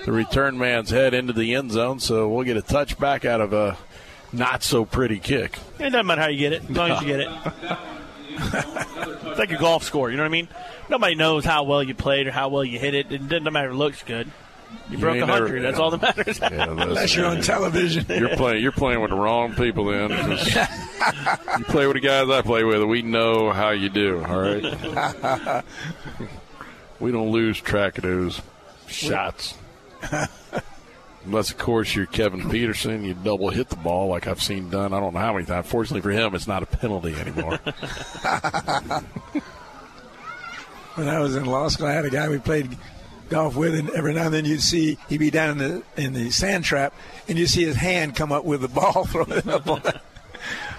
the 0.05 0.13
return 0.13 0.59
man's 0.59 0.91
head 0.91 1.15
into 1.15 1.33
the 1.33 1.55
end 1.55 1.73
zone. 1.73 2.01
So 2.01 2.29
we'll 2.29 2.45
get 2.45 2.57
a 2.57 2.63
touchback 2.63 3.25
out 3.25 3.41
of 3.41 3.53
a 3.53 3.77
not 4.33 4.63
so 4.63 4.85
pretty 4.85 5.19
kick. 5.19 5.59
It 5.79 5.91
doesn't 5.91 6.07
matter 6.07 6.21
how 6.23 6.29
you 6.29 6.39
get 6.39 6.53
it, 6.53 6.63
as 6.63 6.71
long 6.71 6.91
as 6.93 7.01
you 7.01 7.07
get 7.09 7.21
it. 7.21 7.29
it's 9.27 9.39
like 9.39 9.51
a 9.51 9.59
golf 9.59 9.83
score, 9.83 10.11
you 10.11 10.17
know 10.17 10.23
what 10.23 10.29
I 10.29 10.31
mean? 10.31 10.49
Nobody 10.91 11.15
knows 11.15 11.45
how 11.45 11.63
well 11.63 11.83
you 11.83 11.95
played 11.95 12.27
or 12.27 12.33
how 12.33 12.49
well 12.49 12.65
you 12.65 12.79
hit 12.79 12.95
it. 12.95 13.11
It 13.13 13.29
doesn't 13.29 13.51
matter 13.53 13.69
if 13.69 13.73
it 13.75 13.77
looks 13.77 14.03
good. 14.03 14.27
You, 14.89 14.97
You 14.97 14.99
broke 14.99 15.15
ain't 15.17 15.25
a 15.25 15.27
hundred. 15.33 15.49
never- 15.63 15.63
That's 15.63 15.79
all 15.79 15.91
that 15.93 16.03
matters. 16.03 16.39
Yeah, 16.41 16.49
that's- 16.51 16.79
Unless 16.81 17.17
you're 17.17 17.27
on 17.27 17.41
television. 17.43 18.07
You're 18.09 18.37
playing. 18.37 18.63
You're 18.63 18.73
playing 18.73 19.01
with 19.01 19.11
the 19.11 19.17
wrong 19.17 19.55
people. 19.55 19.87
Then 19.87 20.11
you 21.59 21.65
play 21.65 21.87
with 21.87 21.95
the 21.95 22.01
guys 22.01 22.29
I 22.29 22.43
play 22.43 22.65
with. 22.65 22.83
We 22.85 23.03
know 23.03 23.51
how 23.53 23.71
you 23.71 23.89
do. 23.89 24.25
All 24.25 24.41
right. 24.41 25.65
we 27.01 27.11
don't 27.13 27.31
lose 27.31 27.61
track 27.61 27.99
of 27.99 28.03
those 28.05 28.41
shots. 28.89 29.55
Unless, 31.25 31.51
of 31.51 31.59
course, 31.59 31.95
you're 31.95 32.07
Kevin 32.07 32.49
Peterson, 32.49 33.05
you 33.05 33.13
double 33.15 33.51
hit 33.51 33.69
the 33.69 33.77
ball 33.77 34.09
like 34.09 34.27
I've 34.27 34.43
seen 34.43 34.71
done. 34.71 34.95
I 34.95 35.01
don't 35.01 35.13
know 35.15 35.21
how 35.21 35.35
many 35.35 35.45
times. 35.47 35.67
Fortunately 35.67 36.01
for 36.01 36.11
him, 36.11 36.35
it's 36.35 36.47
not 36.47 36.63
a 36.63 36.67
penalty 36.67 37.15
anymore. 37.15 37.61
When 41.01 41.09
I 41.09 41.19
was 41.21 41.35
in 41.35 41.47
law 41.47 41.67
school, 41.69 41.87
I 41.87 41.93
had 41.93 42.05
a 42.05 42.11
guy 42.11 42.29
we 42.29 42.39
played 42.39 42.77
golf 43.31 43.57
with, 43.57 43.75
and 43.75 43.89
every 43.91 44.13
now 44.13 44.27
and 44.27 44.35
then 44.35 44.45
you'd 44.45 44.63
see 44.63 44.99
he'd 45.09 45.19
be 45.19 45.31
down 45.31 45.51
in 45.53 45.59
the 45.59 45.83
in 45.97 46.13
the 46.13 46.31
sand 46.31 46.65
trap, 46.65 46.95
and 47.27 47.39
you 47.39 47.47
see 47.47 47.65
his 47.65 47.77
hand 47.77 48.15
come 48.15 48.33
up 48.33 48.45
with 48.45 48.61
the 48.61 48.69
ball, 48.69 49.05
throw 49.09 49.25
it 49.25 49.47
up 49.49 49.67
on, 49.69 49.83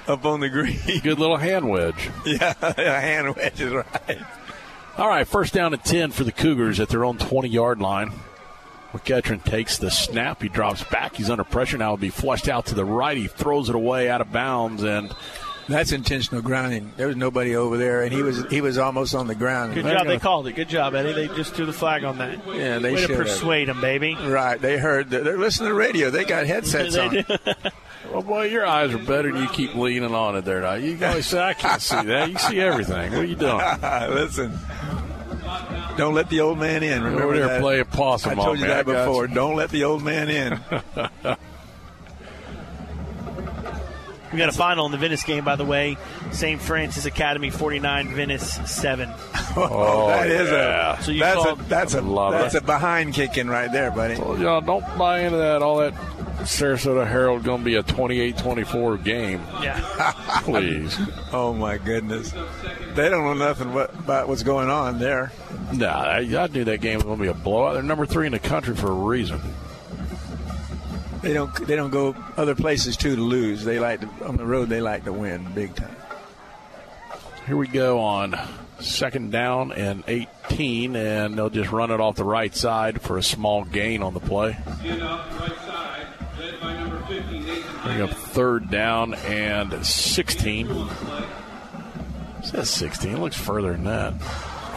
up 0.07 0.25
on 0.25 0.39
the 0.39 0.49
green. 0.49 0.79
Good 1.01 1.19
little 1.19 1.37
hand 1.37 1.69
wedge. 1.69 2.09
Yeah, 2.25 2.53
a 2.61 3.01
hand 3.01 3.35
wedge 3.35 3.59
is 3.59 3.73
right. 3.73 4.19
All 4.97 5.07
right, 5.07 5.27
first 5.27 5.53
down 5.53 5.73
at 5.73 5.83
10 5.83 6.11
for 6.11 6.23
the 6.23 6.31
Cougars 6.31 6.79
at 6.79 6.89
their 6.89 7.03
own 7.03 7.17
20 7.17 7.49
yard 7.49 7.81
line. 7.81 8.11
McEachern 8.91 9.43
takes 9.43 9.77
the 9.77 9.89
snap. 9.89 10.41
He 10.41 10.49
drops 10.49 10.83
back. 10.83 11.15
He's 11.15 11.29
under 11.29 11.45
pressure 11.45 11.77
now. 11.77 11.91
Will 11.91 11.97
be 11.97 12.09
flushed 12.09 12.49
out 12.49 12.67
to 12.67 12.75
the 12.75 12.85
right. 12.85 13.15
He 13.17 13.27
throws 13.27 13.69
it 13.69 13.75
away 13.75 14.09
out 14.09 14.21
of 14.21 14.31
bounds, 14.31 14.83
and 14.83 15.11
That's 15.71 15.91
intentional 15.91 16.41
grounding. 16.41 16.91
There 16.97 17.07
was 17.07 17.15
nobody 17.15 17.55
over 17.55 17.77
there, 17.77 18.03
and 18.03 18.11
he 18.13 18.21
was 18.21 18.45
he 18.49 18.61
was 18.61 18.77
almost 18.77 19.15
on 19.15 19.27
the 19.27 19.35
ground. 19.35 19.73
Good 19.73 19.85
job. 19.85 20.05
They 20.07 20.19
called 20.19 20.47
it. 20.47 20.53
Good 20.53 20.69
job, 20.69 20.93
Eddie. 20.95 21.13
They 21.13 21.27
just 21.35 21.53
threw 21.53 21.65
the 21.65 21.73
flag 21.73 22.03
on 22.03 22.17
that. 22.19 22.39
Yeah, 22.47 22.79
they 22.79 22.91
Way 22.93 22.95
to 22.95 23.01
should 23.01 23.09
have. 23.11 23.19
persuade 23.19 23.67
them, 23.69 23.79
baby. 23.81 24.15
Right, 24.15 24.59
they 24.61 24.77
heard. 24.77 25.09
that- 25.11 25.23
They're 25.23 25.37
listening 25.37 25.69
to 25.69 25.73
the 25.73 25.79
radio. 25.79 26.09
They 26.09 26.25
got 26.25 26.45
headsets 26.45 26.95
They 26.95 27.01
on. 27.01 27.25
well, 28.11 28.21
boy, 28.21 28.45
your 28.45 28.65
eyes 28.65 28.93
are 28.93 28.97
better, 28.97 29.29
and 29.29 29.39
you 29.39 29.47
keep 29.49 29.73
leaning 29.75 30.13
on 30.13 30.35
it 30.35 30.45
there. 30.45 30.61
Now 30.61 30.73
you 30.73 30.97
always 31.05 31.25
say, 31.27 31.41
"I 31.41 31.53
can't 31.53 31.81
see 31.81 32.01
that." 32.03 32.29
You 32.29 32.37
see 32.37 32.59
everything. 32.59 33.11
What 33.11 33.21
are 33.21 33.25
you 33.25 33.35
doing? 33.35 33.57
Listen, 34.13 34.57
don't 35.97 36.13
let 36.13 36.29
the 36.29 36.41
old 36.41 36.57
man 36.59 36.83
in. 36.83 37.03
Remember 37.03 37.23
Over 37.25 37.35
there 37.37 37.47
that? 37.47 37.61
playing 37.61 37.85
possum 37.85 38.31
I 38.31 38.35
told 38.35 38.47
on 38.49 38.55
you 38.57 38.61
me. 38.63 38.67
That 38.67 38.85
got 38.85 39.05
before. 39.07 39.27
you. 39.27 39.33
Don't 39.35 39.55
let 39.55 39.69
the 39.69 39.83
old 39.85 40.03
man 40.03 40.29
in. 40.29 40.59
We 44.31 44.37
got 44.37 44.49
a 44.49 44.53
final 44.53 44.85
in 44.85 44.91
the 44.91 44.97
Venice 44.97 45.23
game, 45.23 45.43
by 45.43 45.55
the 45.57 45.65
way. 45.65 45.97
St. 46.31 46.61
Frances 46.61 47.05
Academy 47.05 47.49
49, 47.49 48.13
Venice 48.15 48.53
7. 48.71 49.09
Oh, 49.53 50.07
that 50.07 50.29
is 50.29 50.49
yeah. 50.49 50.97
a 50.97 51.03
So 51.03 51.11
you 51.11 51.19
that's 51.19 51.43
called- 51.43 51.59
a 51.59 51.63
that's 51.63 51.93
a 51.93 51.99
Love 52.01 52.31
that's 52.31 52.55
it. 52.55 52.63
a 52.63 52.65
behind 52.65 53.13
kicking 53.13 53.47
right 53.49 53.69
there, 53.69 53.91
buddy. 53.91 54.15
Told 54.15 54.39
y'all 54.39 54.61
don't 54.61 54.97
buy 54.97 55.19
into 55.25 55.35
that. 55.39 55.61
All 55.61 55.79
that 55.79 55.93
Sarasota 56.43 57.05
Herald 57.05 57.43
going 57.43 57.59
to 57.59 57.65
be 57.65 57.75
a 57.75 57.83
28-24 57.83 59.03
game. 59.03 59.41
Yeah. 59.61 59.79
Please. 60.43 60.97
Oh 61.33 61.53
my 61.53 61.77
goodness, 61.77 62.31
they 62.93 63.07
don't 63.09 63.23
know 63.23 63.33
nothing 63.45 63.73
what, 63.73 63.93
about 63.93 64.27
what's 64.29 64.43
going 64.43 64.69
on 64.69 64.99
there. 64.99 65.31
Nah, 65.73 65.87
I, 65.87 66.17
I 66.19 66.47
knew 66.47 66.63
that 66.65 66.79
game 66.81 66.95
was 66.95 67.03
going 67.05 67.17
to 67.17 67.23
be 67.23 67.29
a 67.29 67.33
blowout. 67.33 67.73
They're 67.73 67.83
number 67.83 68.05
three 68.05 68.25
in 68.25 68.33
the 68.33 68.39
country 68.39 68.75
for 68.75 68.87
a 68.89 68.93
reason. 68.93 69.39
They 71.21 71.33
don't 71.33 71.53
they 71.67 71.75
don't 71.75 71.91
go 71.91 72.15
other 72.35 72.55
places 72.55 72.97
too 72.97 73.15
to 73.15 73.21
lose. 73.21 73.63
They 73.63 73.79
like 73.79 74.01
to, 74.01 74.25
on 74.25 74.37
the 74.37 74.45
road. 74.45 74.69
They 74.69 74.81
like 74.81 75.03
to 75.05 75.13
win 75.13 75.47
big 75.53 75.75
time. 75.75 75.95
Here 77.45 77.57
we 77.57 77.67
go 77.67 77.99
on 77.99 78.35
second 78.79 79.31
down 79.31 79.71
and 79.71 80.03
18, 80.07 80.95
and 80.95 81.37
they'll 81.37 81.49
just 81.49 81.71
run 81.71 81.91
it 81.91 81.99
off 81.99 82.15
the 82.15 82.23
right 82.23 82.55
side 82.55 83.01
for 83.01 83.17
a 83.17 83.23
small 83.23 83.63
gain 83.63 84.03
on 84.03 84.13
the 84.13 84.19
play. 84.19 84.57
Get 84.83 85.01
off 85.01 85.31
the 85.31 85.39
right 85.39 85.57
side, 85.59 86.07
led 86.39 86.59
by 86.59 86.73
number 86.73 86.99
50, 87.07 87.39
Nathan 87.39 87.81
Bring 87.83 88.01
up 88.01 88.09
third 88.11 88.69
down 88.69 89.13
and 89.13 89.85
16. 89.85 90.69
It 90.69 92.45
says 92.45 92.69
16. 92.69 93.13
It 93.13 93.19
looks 93.19 93.37
further 93.37 93.73
than 93.73 93.83
that. 93.85 94.19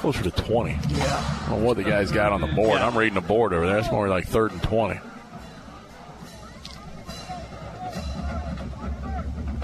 Closer 0.01 0.23
to 0.23 0.31
20. 0.31 0.71
Yeah. 0.71 0.79
I 0.81 1.51
don't 1.51 1.61
know 1.61 1.67
what 1.67 1.77
the 1.77 1.85
guy's 1.85 2.13
got 2.13 2.33
on 2.33 2.41
the 2.41 2.49
board. 2.49 2.81
I'm 2.81 2.97
reading 2.97 3.15
the 3.15 3.23
board 3.23 3.55
over 3.55 3.67
there. 3.67 3.79
It's 3.79 3.91
more 3.91 4.09
like 4.09 4.27
third 4.27 4.53
and 4.53 4.63
20. 4.63 5.01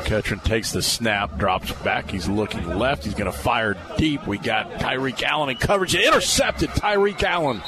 Ketron 0.01 0.43
takes 0.43 0.73
the 0.73 0.83
snap, 0.83 1.39
drops 1.39 1.73
back. 1.83 2.11
He's 2.11 2.29
looking 2.29 2.67
left. 2.79 3.05
He's 3.05 3.15
going 3.15 3.31
to 3.31 3.37
fire 3.37 3.77
deep. 3.97 4.27
We 4.27 4.39
got 4.39 4.71
Tyreek 4.73 5.23
Allen 5.23 5.51
in 5.51 5.57
coverage. 5.57 5.95
Intercepted 5.95 6.71
Tyreek 6.71 7.23
Allen. 7.23 7.63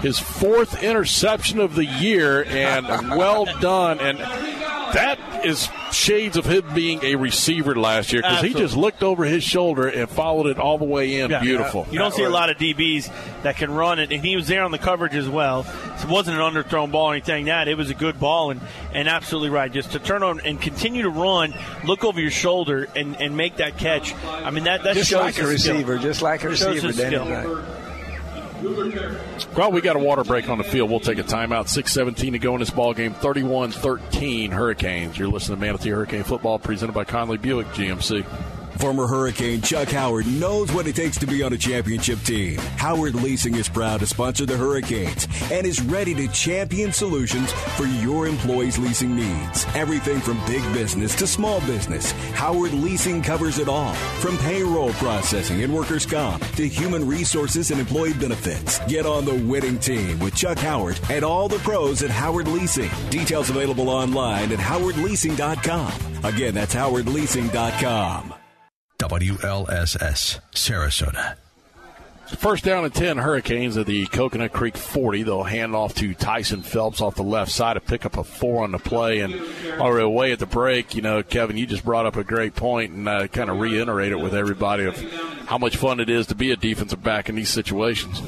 His 0.00 0.18
fourth 0.18 0.82
interception 0.82 1.60
of 1.60 1.74
the 1.74 1.84
year, 1.84 2.44
and 2.44 2.86
well 3.10 3.44
done. 3.60 4.00
And 4.00 4.18
that 4.18 5.44
is 5.44 5.68
shades 5.92 6.36
of 6.36 6.44
him 6.44 6.64
being 6.74 7.02
a 7.04 7.16
receiver 7.16 7.74
last 7.74 8.12
year 8.12 8.22
because 8.22 8.42
he 8.42 8.54
just 8.54 8.76
looked 8.76 9.02
over 9.02 9.24
his 9.24 9.44
shoulder 9.44 9.88
and 9.88 10.08
followed 10.08 10.46
it 10.46 10.58
all 10.58 10.78
the 10.78 10.84
way 10.84 11.20
in. 11.20 11.30
Yeah. 11.30 11.40
Beautiful. 11.40 11.86
You 11.90 11.98
don't 11.98 12.14
see 12.14 12.24
a 12.24 12.30
lot 12.30 12.50
of 12.50 12.56
DBs 12.56 13.10
that 13.42 13.56
can 13.56 13.72
run 13.72 13.98
it, 13.98 14.12
and 14.12 14.24
he 14.24 14.36
was 14.36 14.48
there 14.48 14.62
on 14.64 14.70
the 14.70 14.78
coverage 14.78 15.14
as 15.14 15.28
well. 15.28 15.64
So 15.64 16.08
it 16.08 16.10
wasn't 16.10 16.38
an 16.38 16.42
underthrown 16.42 16.90
ball 16.90 17.10
or 17.10 17.12
anything 17.12 17.46
like 17.46 17.52
that. 17.52 17.68
It 17.68 17.76
was 17.76 17.90
a 17.90 17.94
good 17.94 18.18
ball, 18.18 18.50
and, 18.50 18.60
and 18.92 19.08
absolutely 19.08 19.50
right. 19.50 19.70
Just 19.70 19.92
to 19.92 19.98
turn 19.98 20.22
on 20.22 20.40
and 20.40 20.60
continue 20.60 21.02
to 21.02 21.10
run, 21.10 21.54
look 21.84 22.04
over 22.04 22.20
your 22.20 22.30
shoulder, 22.30 22.88
and, 22.96 23.20
and 23.20 23.36
make 23.36 23.56
that 23.56 23.78
catch. 23.78 24.14
I 24.24 24.50
mean, 24.50 24.64
that, 24.64 24.84
that 24.84 24.94
just 24.94 25.10
shows 25.10 25.20
like 25.20 25.38
a 25.38 25.46
his 25.46 25.62
skill. 25.62 25.74
receiver, 25.74 25.98
just 25.98 26.22
like 26.22 26.44
a 26.44 26.48
receiver. 26.48 26.88
his 26.88 26.96
Danny, 26.96 27.16
skill. 27.16 27.28
right. 27.56 27.81
Well, 29.56 29.72
we 29.72 29.80
got 29.80 29.96
a 29.96 29.98
water 29.98 30.24
break 30.24 30.48
on 30.48 30.58
the 30.58 30.64
field. 30.64 30.90
We'll 30.90 31.00
take 31.00 31.18
a 31.18 31.24
timeout. 31.24 31.66
6.17 31.66 32.32
to 32.32 32.38
go 32.38 32.54
in 32.54 32.60
this 32.60 32.70
ball 32.70 32.94
game. 32.94 33.14
31-13 33.14 34.50
Hurricanes. 34.50 35.18
You're 35.18 35.28
listening 35.28 35.58
to 35.58 35.60
Manatee 35.60 35.90
Hurricane 35.90 36.24
Football 36.24 36.58
presented 36.58 36.92
by 36.92 37.04
Conley 37.04 37.38
Buick 37.38 37.66
GMC. 37.68 38.24
Former 38.82 39.06
Hurricane 39.06 39.62
Chuck 39.62 39.90
Howard 39.90 40.26
knows 40.26 40.72
what 40.72 40.88
it 40.88 40.96
takes 40.96 41.16
to 41.18 41.26
be 41.28 41.44
on 41.44 41.52
a 41.52 41.56
championship 41.56 42.18
team. 42.22 42.58
Howard 42.78 43.14
Leasing 43.14 43.54
is 43.54 43.68
proud 43.68 44.00
to 44.00 44.08
sponsor 44.08 44.44
the 44.44 44.56
Hurricanes 44.56 45.28
and 45.52 45.64
is 45.64 45.80
ready 45.80 46.16
to 46.16 46.26
champion 46.32 46.92
solutions 46.92 47.52
for 47.76 47.84
your 47.84 48.26
employees' 48.26 48.80
leasing 48.80 49.14
needs. 49.14 49.64
Everything 49.76 50.18
from 50.18 50.44
big 50.46 50.64
business 50.72 51.14
to 51.14 51.28
small 51.28 51.60
business, 51.60 52.10
Howard 52.32 52.72
Leasing 52.72 53.22
covers 53.22 53.60
it 53.60 53.68
all. 53.68 53.94
From 54.18 54.36
payroll 54.38 54.92
processing 54.94 55.62
and 55.62 55.72
workers' 55.72 56.04
comp 56.04 56.44
to 56.56 56.66
human 56.66 57.06
resources 57.06 57.70
and 57.70 57.78
employee 57.78 58.14
benefits. 58.14 58.80
Get 58.88 59.06
on 59.06 59.24
the 59.24 59.44
winning 59.44 59.78
team 59.78 60.18
with 60.18 60.34
Chuck 60.34 60.58
Howard 60.58 60.98
and 61.08 61.24
all 61.24 61.46
the 61.46 61.58
pros 61.58 62.02
at 62.02 62.10
Howard 62.10 62.48
Leasing. 62.48 62.90
Details 63.10 63.48
available 63.48 63.88
online 63.88 64.50
at 64.50 64.58
howardleasing.com. 64.58 66.24
Again, 66.24 66.54
that's 66.54 66.74
howardleasing.com. 66.74 68.34
WLSS, 69.02 70.38
Sarasota. 70.52 71.34
First 72.36 72.62
down 72.62 72.84
and 72.84 72.94
10 72.94 73.18
Hurricanes 73.18 73.76
at 73.76 73.86
the 73.86 74.06
Coconut 74.06 74.52
Creek 74.52 74.76
40. 74.76 75.24
They'll 75.24 75.42
hand 75.42 75.74
off 75.74 75.96
to 75.96 76.14
Tyson 76.14 76.62
Phelps 76.62 77.00
off 77.00 77.16
the 77.16 77.24
left 77.24 77.50
side 77.50 77.74
to 77.74 77.80
pick 77.80 78.06
up 78.06 78.16
a 78.16 78.22
four 78.22 78.62
on 78.62 78.70
the 78.70 78.78
play. 78.78 79.18
And 79.18 79.34
already 79.80 80.04
away 80.04 80.30
at 80.30 80.38
the 80.38 80.46
break, 80.46 80.94
you 80.94 81.02
know, 81.02 81.24
Kevin, 81.24 81.56
you 81.56 81.66
just 81.66 81.84
brought 81.84 82.06
up 82.06 82.14
a 82.14 82.22
great 82.22 82.54
point 82.54 82.92
and 82.92 83.08
uh, 83.08 83.26
kind 83.26 83.50
of 83.50 83.58
reiterate 83.58 84.12
it 84.12 84.20
with 84.20 84.36
everybody 84.36 84.84
of 84.84 84.96
how 85.46 85.58
much 85.58 85.76
fun 85.76 85.98
it 85.98 86.08
is 86.08 86.28
to 86.28 86.36
be 86.36 86.52
a 86.52 86.56
defensive 86.56 87.02
back 87.02 87.28
in 87.28 87.34
these 87.34 87.50
situations. 87.50 88.22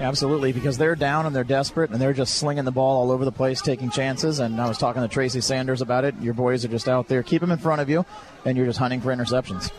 Absolutely, 0.00 0.52
because 0.52 0.76
they're 0.76 0.96
down 0.96 1.26
and 1.26 1.34
they're 1.34 1.44
desperate 1.44 1.90
and 1.90 2.00
they're 2.00 2.12
just 2.12 2.34
slinging 2.34 2.64
the 2.64 2.72
ball 2.72 3.02
all 3.02 3.10
over 3.12 3.24
the 3.24 3.32
place, 3.32 3.60
taking 3.62 3.90
chances. 3.90 4.40
And 4.40 4.60
I 4.60 4.68
was 4.68 4.78
talking 4.78 5.02
to 5.02 5.08
Tracy 5.08 5.40
Sanders 5.40 5.80
about 5.80 6.04
it. 6.04 6.14
Your 6.20 6.34
boys 6.34 6.64
are 6.64 6.68
just 6.68 6.88
out 6.88 7.08
there, 7.08 7.22
keep 7.22 7.40
them 7.40 7.52
in 7.52 7.58
front 7.58 7.80
of 7.80 7.88
you, 7.88 8.04
and 8.44 8.56
you're 8.56 8.66
just 8.66 8.78
hunting 8.78 9.00
for 9.00 9.14
interceptions. 9.14 9.70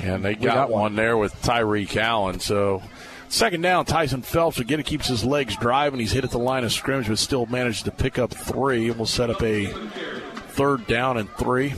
And 0.00 0.24
they 0.24 0.34
got, 0.34 0.54
got 0.54 0.70
one. 0.70 0.80
one. 0.80 0.96
there 0.96 1.16
with 1.16 1.34
Tyreek 1.42 1.96
Allen. 1.96 2.40
So 2.40 2.82
second 3.28 3.60
down, 3.60 3.84
Tyson 3.84 4.22
Phelps 4.22 4.58
again 4.58 4.82
keeps 4.82 5.06
his 5.06 5.24
legs 5.24 5.56
driving. 5.56 6.00
He's 6.00 6.12
hit 6.12 6.24
at 6.24 6.30
the 6.30 6.38
line 6.38 6.64
of 6.64 6.72
scrimmage, 6.72 7.08
but 7.08 7.18
still 7.18 7.46
managed 7.46 7.84
to 7.84 7.92
pick 7.92 8.18
up 8.18 8.34
three. 8.34 8.88
And 8.88 8.96
we'll 8.96 9.06
set 9.06 9.30
up 9.30 9.42
a 9.42 9.66
third 10.48 10.86
down 10.88 11.18
and 11.18 11.30
three. 11.30 11.74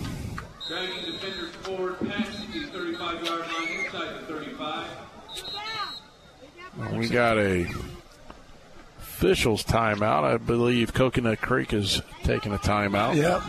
Dragging 0.66 1.12
defenders 1.12 1.54
forward 1.56 1.98
past 2.08 2.52
the 2.52 2.66
35 2.68 3.24
yard 3.26 3.40
line 3.40 3.84
inside 3.84 4.14
the 4.14 4.26
35. 4.26 4.86
We 6.92 7.08
got 7.08 7.38
a 7.38 7.66
officials 9.00 9.64
timeout. 9.64 10.24
I 10.24 10.36
believe 10.36 10.92
Coconut 10.92 11.40
Creek 11.40 11.72
is 11.72 12.02
taking 12.24 12.52
a 12.52 12.58
timeout. 12.58 13.16
Yep. 13.16 13.42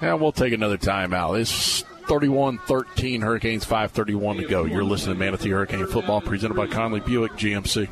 Yeah, 0.00 0.14
we'll 0.14 0.32
take 0.32 0.52
another 0.52 0.78
timeout. 0.78 1.38
It's 1.40 1.82
31-13 2.06 3.22
Hurricanes 3.22 3.64
5:31 3.64 4.38
to 4.38 4.46
go. 4.46 4.64
You're 4.64 4.84
listening 4.84 5.16
to 5.16 5.20
Manatee 5.20 5.50
Hurricane 5.50 5.86
Football 5.86 6.20
presented 6.20 6.54
by 6.54 6.66
Conley 6.66 7.00
Buick 7.00 7.32
GMC. 7.32 7.88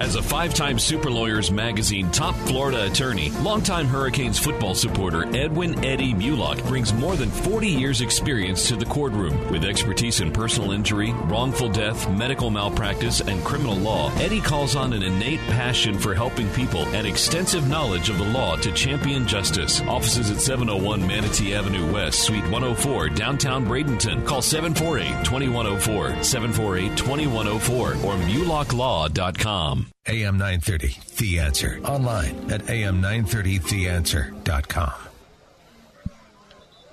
As 0.00 0.16
a 0.16 0.22
five 0.22 0.54
time 0.54 0.80
Super 0.80 1.08
Lawyers 1.08 1.52
Magazine 1.52 2.10
top 2.10 2.34
Florida 2.34 2.86
attorney, 2.86 3.30
longtime 3.42 3.86
Hurricanes 3.86 4.40
football 4.40 4.74
supporter 4.74 5.24
Edwin 5.36 5.84
Eddie 5.84 6.12
Mulock 6.12 6.66
brings 6.66 6.92
more 6.92 7.14
than 7.14 7.30
40 7.30 7.68
years' 7.68 8.00
experience 8.00 8.66
to 8.68 8.76
the 8.76 8.86
courtroom. 8.86 9.52
With 9.52 9.64
expertise 9.64 10.20
in 10.20 10.32
personal 10.32 10.72
injury, 10.72 11.12
wrongful 11.12 11.68
death, 11.68 12.10
medical 12.10 12.50
malpractice, 12.50 13.20
and 13.20 13.44
criminal 13.44 13.76
law, 13.76 14.12
Eddie 14.16 14.40
calls 14.40 14.74
on 14.74 14.92
an 14.92 15.04
innate 15.04 15.40
passion 15.40 15.96
for 15.96 16.12
helping 16.12 16.48
people 16.50 16.82
and 16.86 17.06
extensive 17.06 17.68
knowledge 17.68 18.08
of 18.08 18.18
the 18.18 18.24
law 18.24 18.56
to 18.56 18.72
champion 18.72 19.28
justice. 19.28 19.80
Offices 19.82 20.28
at 20.28 20.40
701 20.40 21.06
Manatee 21.06 21.54
Avenue 21.54 21.92
West, 21.92 22.24
Suite 22.24 22.42
104, 22.50 23.10
downtown 23.10 23.64
Bradenton. 23.64 24.26
Call 24.26 24.42
748 24.42 25.24
2104, 25.24 26.24
748 26.24 26.96
2104, 26.96 27.90
or 27.92 28.14
mulocklaw.com. 28.26 29.83
AM 30.06 30.38
930, 30.38 30.96
The 31.16 31.40
Answer. 31.40 31.80
Online 31.84 32.50
at 32.50 32.62
am930theanswer.com. 32.62 34.92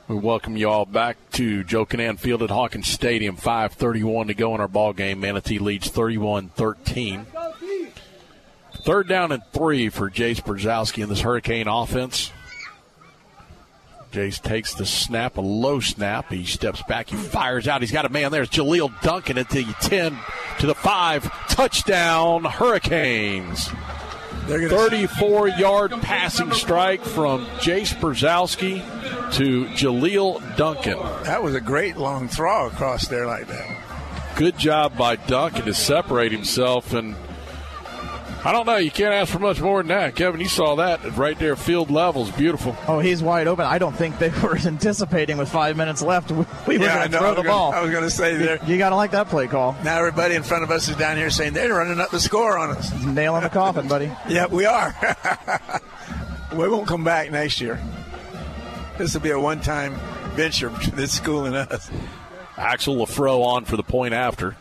We 0.07 0.15
welcome 0.17 0.57
you 0.57 0.69
all 0.69 0.85
back 0.85 1.17
to 1.33 1.63
Joe 1.63 1.85
Kinnan 1.85 2.19
Field 2.19 2.41
at 2.43 2.49
Hawkins 2.49 2.89
Stadium. 2.89 3.37
5.31 3.37 4.27
to 4.27 4.33
go 4.33 4.53
in 4.55 4.61
our 4.61 4.67
ball 4.67 4.91
game. 4.91 5.21
Manatee 5.21 5.59
leads 5.59 5.87
31 5.89 6.49
13. 6.49 7.25
Third 8.83 9.07
down 9.07 9.31
and 9.31 9.43
three 9.53 9.89
for 9.89 10.09
Jace 10.09 10.41
Brzezowski 10.41 11.03
in 11.03 11.09
this 11.09 11.21
Hurricane 11.21 11.67
offense. 11.67 12.31
Jace 14.11 14.41
takes 14.41 14.73
the 14.73 14.85
snap, 14.85 15.37
a 15.37 15.41
low 15.41 15.79
snap. 15.79 16.31
He 16.31 16.45
steps 16.45 16.83
back, 16.83 17.09
he 17.09 17.15
fires 17.15 17.67
out. 17.67 17.81
He's 17.81 17.91
got 17.91 18.05
a 18.05 18.09
man 18.09 18.31
there. 18.31 18.43
It's 18.43 18.55
Jaleel 18.55 18.99
Duncan 19.01 19.37
at 19.37 19.49
the 19.49 19.63
10 19.81 20.17
to 20.59 20.67
the 20.67 20.75
5. 20.75 21.47
Touchdown, 21.47 22.43
Hurricanes. 22.43 23.69
34 24.47 25.49
yard 25.49 25.91
passing 26.01 26.51
strike 26.51 27.01
from 27.03 27.45
Jace 27.59 27.93
Brzezowski 27.95 28.81
to 29.33 29.65
Jaleel 29.67 30.57
Duncan. 30.57 30.97
That 31.23 31.41
was 31.41 31.55
a 31.55 31.61
great 31.61 31.95
long 31.95 32.27
throw 32.27 32.67
across 32.67 33.07
there 33.07 33.27
like 33.27 33.47
that. 33.47 34.35
Good 34.35 34.57
job 34.57 34.97
by 34.97 35.15
Duncan 35.15 35.65
to 35.65 35.73
separate 35.73 36.31
himself 36.31 36.93
and 36.93 37.15
I 38.43 38.51
don't 38.51 38.65
know. 38.65 38.77
You 38.77 38.89
can't 38.89 39.13
ask 39.13 39.31
for 39.31 39.37
much 39.37 39.61
more 39.61 39.79
than 39.83 39.89
that, 39.89 40.15
Kevin. 40.15 40.41
You 40.41 40.47
saw 40.47 40.75
that 40.77 41.15
right 41.15 41.37
there, 41.37 41.55
field 41.55 41.91
levels, 41.91 42.31
beautiful. 42.31 42.75
Oh, 42.87 42.97
he's 42.99 43.21
wide 43.21 43.45
open. 43.47 43.65
I 43.67 43.77
don't 43.77 43.95
think 43.95 44.17
they 44.17 44.29
were 44.41 44.57
anticipating 44.57 45.37
with 45.37 45.47
five 45.47 45.77
minutes 45.77 46.01
left 46.01 46.31
we 46.31 46.37
were 46.79 46.85
Yeah, 46.85 46.95
I 46.95 47.07
going 47.07 47.11
to 47.11 47.17
throw 47.19 47.27
I 47.27 47.29
was 47.29 47.35
the 47.37 47.43
gonna- 47.43 47.49
ball. 47.49 47.73
I 47.73 47.81
was 47.81 47.91
going 47.91 48.03
to 48.03 48.09
say 48.09 48.37
there. 48.37 48.59
You 48.65 48.79
got 48.79 48.89
to 48.89 48.95
like 48.95 49.11
that 49.11 49.27
play 49.29 49.45
call. 49.47 49.75
Now 49.83 49.99
everybody 49.99 50.33
in 50.33 50.41
front 50.41 50.63
of 50.63 50.71
us 50.71 50.89
is 50.89 50.95
down 50.95 51.17
here 51.17 51.29
saying 51.29 51.53
they're 51.53 51.71
running 51.75 51.99
up 51.99 52.09
the 52.09 52.19
score 52.19 52.57
on 52.57 52.71
us. 52.71 52.91
Nail 53.05 53.35
in 53.35 53.43
the 53.43 53.49
coffin, 53.49 53.87
buddy. 53.87 54.11
Yeah, 54.27 54.47
we 54.47 54.65
are. 54.65 54.95
we 56.53 56.67
won't 56.67 56.87
come 56.87 57.03
back 57.03 57.29
next 57.31 57.61
year. 57.61 57.79
This 58.97 59.13
will 59.13 59.21
be 59.21 59.31
a 59.31 59.39
one-time 59.39 59.95
venture 60.35 60.69
between 60.69 60.95
this 60.95 61.13
school 61.13 61.45
and 61.45 61.55
us. 61.55 61.91
Axel 62.57 62.95
Lafro 62.95 63.43
on 63.43 63.65
for 63.65 63.77
the 63.77 63.83
point 63.83 64.13
after. 64.15 64.55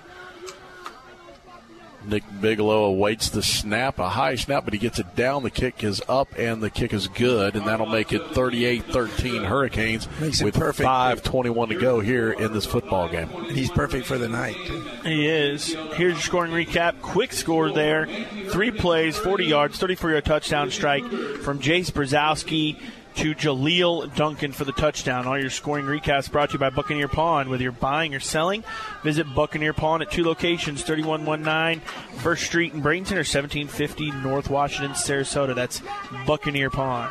Nick 2.05 2.25
Bigelow 2.41 2.85
awaits 2.85 3.29
the 3.29 3.43
snap, 3.43 3.99
a 3.99 4.09
high 4.09 4.35
snap, 4.35 4.65
but 4.65 4.73
he 4.73 4.79
gets 4.79 4.99
it 4.99 5.15
down. 5.15 5.43
The 5.43 5.51
kick 5.51 5.85
is 5.85 6.03
up, 6.09 6.29
and 6.39 6.63
the 6.63 6.71
kick 6.71 6.93
is 6.93 7.09
good, 7.09 7.57
and 7.57 7.67
that'll 7.67 7.87
make 7.87 8.13
it 8.13 8.23
38 8.33 8.85
13 8.87 9.45
Hurricanes 9.45 10.09
Makes 10.21 10.43
with 10.43 10.55
perfect. 10.55 10.89
5.21 10.89 11.69
to 11.69 11.75
go 11.77 12.01
here 12.01 12.33
in 12.33 12.53
this 12.53 12.67
football 12.67 13.09
game. 13.09 13.29
He's 13.51 13.71
perfect 13.71 14.07
for 14.07 14.19
the 14.19 14.29
night. 14.29 14.57
He 15.05 15.27
is. 15.27 15.75
Here's 15.95 16.15
your 16.15 16.17
scoring 16.17 16.53
recap. 16.53 17.01
Quick 17.03 17.33
score 17.33 17.71
there. 17.71 18.07
Three 18.49 18.71
plays, 18.71 19.17
40 19.19 19.45
yards, 19.45 19.79
34 19.79 20.11
yard 20.11 20.25
touchdown 20.25 20.71
strike 20.71 21.05
from 21.43 21.59
Jace 21.61 21.91
Brzezowski 21.91 22.79
to 23.17 23.35
Jaleel 23.35 24.15
Duncan 24.15 24.53
for 24.53 24.65
the 24.65 24.73
touchdown. 24.73 25.27
All 25.27 25.39
your 25.39 25.51
scoring 25.51 25.85
recaps 25.85 26.31
brought 26.31 26.51
to 26.51 26.53
you 26.55 26.59
by 26.59 26.71
Buccaneer 26.71 27.09
Pawn. 27.09 27.49
Whether 27.49 27.65
you're 27.65 27.73
buying 27.73 28.15
or 28.15 28.21
selling, 28.21 28.65
visit 29.03 29.27
Buccaneer 29.35 29.73
Pawn 29.73 30.03
at 30.03 30.11
two 30.11 30.25
locations 30.25 30.83
3119 30.83 31.81
First 32.21 32.45
Street 32.45 32.73
in 32.73 32.83
Bradenton 32.83 33.13
or 33.13 33.27
1750 33.27 34.11
North 34.13 34.51
Washington, 34.51 34.93
Sarasota. 34.93 35.55
That's 35.55 35.83
Buccaneer 36.27 36.71
Pawn. 36.71 37.09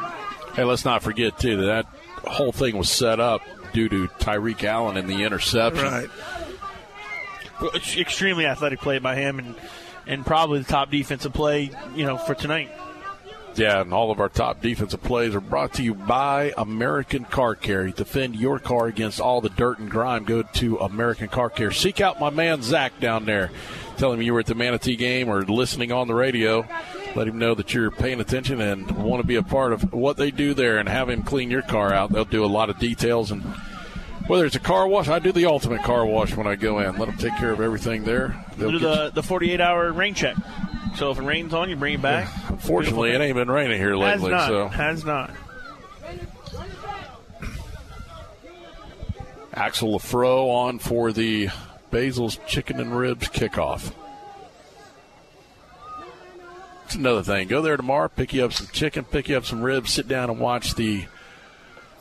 Hey, 0.54 0.64
let's 0.64 0.86
not 0.86 1.04
forget, 1.04 1.38
too, 1.38 1.58
that 1.58 1.86
that 2.24 2.32
whole 2.32 2.52
thing 2.52 2.78
was 2.78 2.90
set 2.90 3.20
up 3.20 3.42
due 3.74 3.90
to 3.90 4.08
Tyreek 4.20 4.64
Allen 4.64 4.98
and 4.98 5.10
the 5.10 5.24
interception. 5.24 5.86
Right. 5.86 6.10
Extremely 7.98 8.46
athletic 8.46 8.80
play 8.80 9.00
by 9.00 9.16
him 9.16 9.38
and, 9.40 9.56
and 10.08 10.26
probably 10.26 10.60
the 10.60 10.66
top 10.66 10.90
defensive 10.90 11.34
play, 11.34 11.72
you 11.96 12.06
know, 12.06 12.18
for 12.18 12.34
tonight. 12.34 12.72
Yeah, 13.60 13.82
and 13.82 13.94
all 13.94 14.10
of 14.10 14.22
our 14.22 14.30
top 14.30 14.62
defensive 14.62 15.04
plays 15.04 15.36
are 15.36 15.42
brought 15.42 15.74
to 15.74 15.84
you 15.84 15.94
by 15.94 16.54
American 16.58 17.26
Car 17.26 17.56
Care. 17.56 17.90
Defend 17.90 18.38
your 18.38 18.58
car 18.58 18.88
against 18.88 19.20
all 19.20 19.42
the 19.42 19.50
dirt 19.50 19.80
and 19.80 19.90
grime. 19.90 20.24
Go 20.24 20.44
to 20.44 20.78
American 20.78 21.28
Car 21.28 21.50
Care. 21.50 21.72
Seek 21.72 22.00
out 22.00 22.22
my 22.22 22.30
man 22.30 22.62
Zach 22.62 22.98
down 23.02 23.26
there. 23.26 23.52
Tell 23.98 24.14
him 24.14 24.22
you 24.22 24.34
were 24.34 24.40
at 24.40 24.46
the 24.46 24.56
Manatee 24.56 24.96
game 24.96 25.28
or 25.28 25.44
listening 25.44 25.92
on 25.92 26.08
the 26.08 26.16
radio. 26.16 26.66
Let 27.16 27.28
him 27.28 27.38
know 27.38 27.54
that 27.56 27.74
you're 27.74 27.92
paying 27.92 28.22
attention 28.22 28.62
and 28.62 28.90
want 28.92 29.22
to 29.22 29.28
be 29.28 29.36
a 29.36 29.44
part 29.44 29.74
of 29.74 29.92
what 29.92 30.16
they 30.16 30.32
do 30.32 30.54
there 30.54 30.78
and 30.78 30.88
have 30.88 31.10
him 31.10 31.24
clean 31.24 31.52
your 31.52 31.62
car 31.64 31.94
out. 31.94 32.14
They'll 32.14 32.24
do 32.24 32.46
a 32.46 32.48
lot 32.48 32.70
of 32.70 32.80
details 32.80 33.30
and 33.30 33.44
whether 34.28 34.46
it's 34.46 34.56
a 34.56 34.60
car 34.60 34.88
wash, 34.88 35.10
I 35.10 35.20
do 35.20 35.32
the 35.34 35.48
ultimate 35.48 35.82
car 35.84 36.06
wash 36.06 36.34
when 36.38 36.48
I 36.48 36.56
go 36.56 36.80
in. 36.80 36.98
Let 36.98 37.08
them 37.10 37.18
take 37.18 37.36
care 37.38 37.52
of 37.52 37.60
everything 37.60 38.06
there. 38.06 38.42
They'll 38.58 38.70
do 38.72 38.78
you- 38.78 38.80
the, 38.80 39.10
the 39.16 39.24
48 39.24 39.60
hour 39.60 39.92
rain 39.92 40.14
check. 40.14 40.36
So 40.96 41.12
if 41.12 41.20
it 41.20 41.24
rains 41.24 41.54
on 41.54 41.70
you, 41.70 41.76
bring 41.76 41.94
it 41.96 42.02
back. 42.02 42.30
Unfortunately, 42.50 43.12
it 43.12 43.22
ain't 43.22 43.36
been 43.36 43.50
raining 43.50 43.78
here 43.80 43.96
Has 43.98 44.22
lately. 44.22 44.32
not. 44.32 44.48
So 44.48 44.68
Has 44.68 45.06
not. 45.06 45.32
Axel 49.54 49.98
Lafro 50.00 50.50
on 50.50 50.80
for 50.80 51.12
the 51.12 51.50
Basil's 51.92 52.38
Chicken 52.48 52.80
and 52.80 52.98
Ribs 52.98 53.28
kickoff. 53.28 53.92
It's 56.86 56.96
another 56.96 57.22
thing. 57.24 57.48
Go 57.48 57.62
there 57.62 57.78
tomorrow, 57.78 58.08
pick 58.08 58.34
you 58.34 58.44
up 58.46 58.54
some 58.54 58.68
chicken, 58.68 59.06
pick 59.06 59.30
you 59.30 59.38
up 59.38 59.46
some 59.46 59.62
ribs, 59.62 59.94
sit 59.94 60.08
down 60.08 60.30
and 60.30 60.40
watch 60.40 60.74
the 60.74 61.06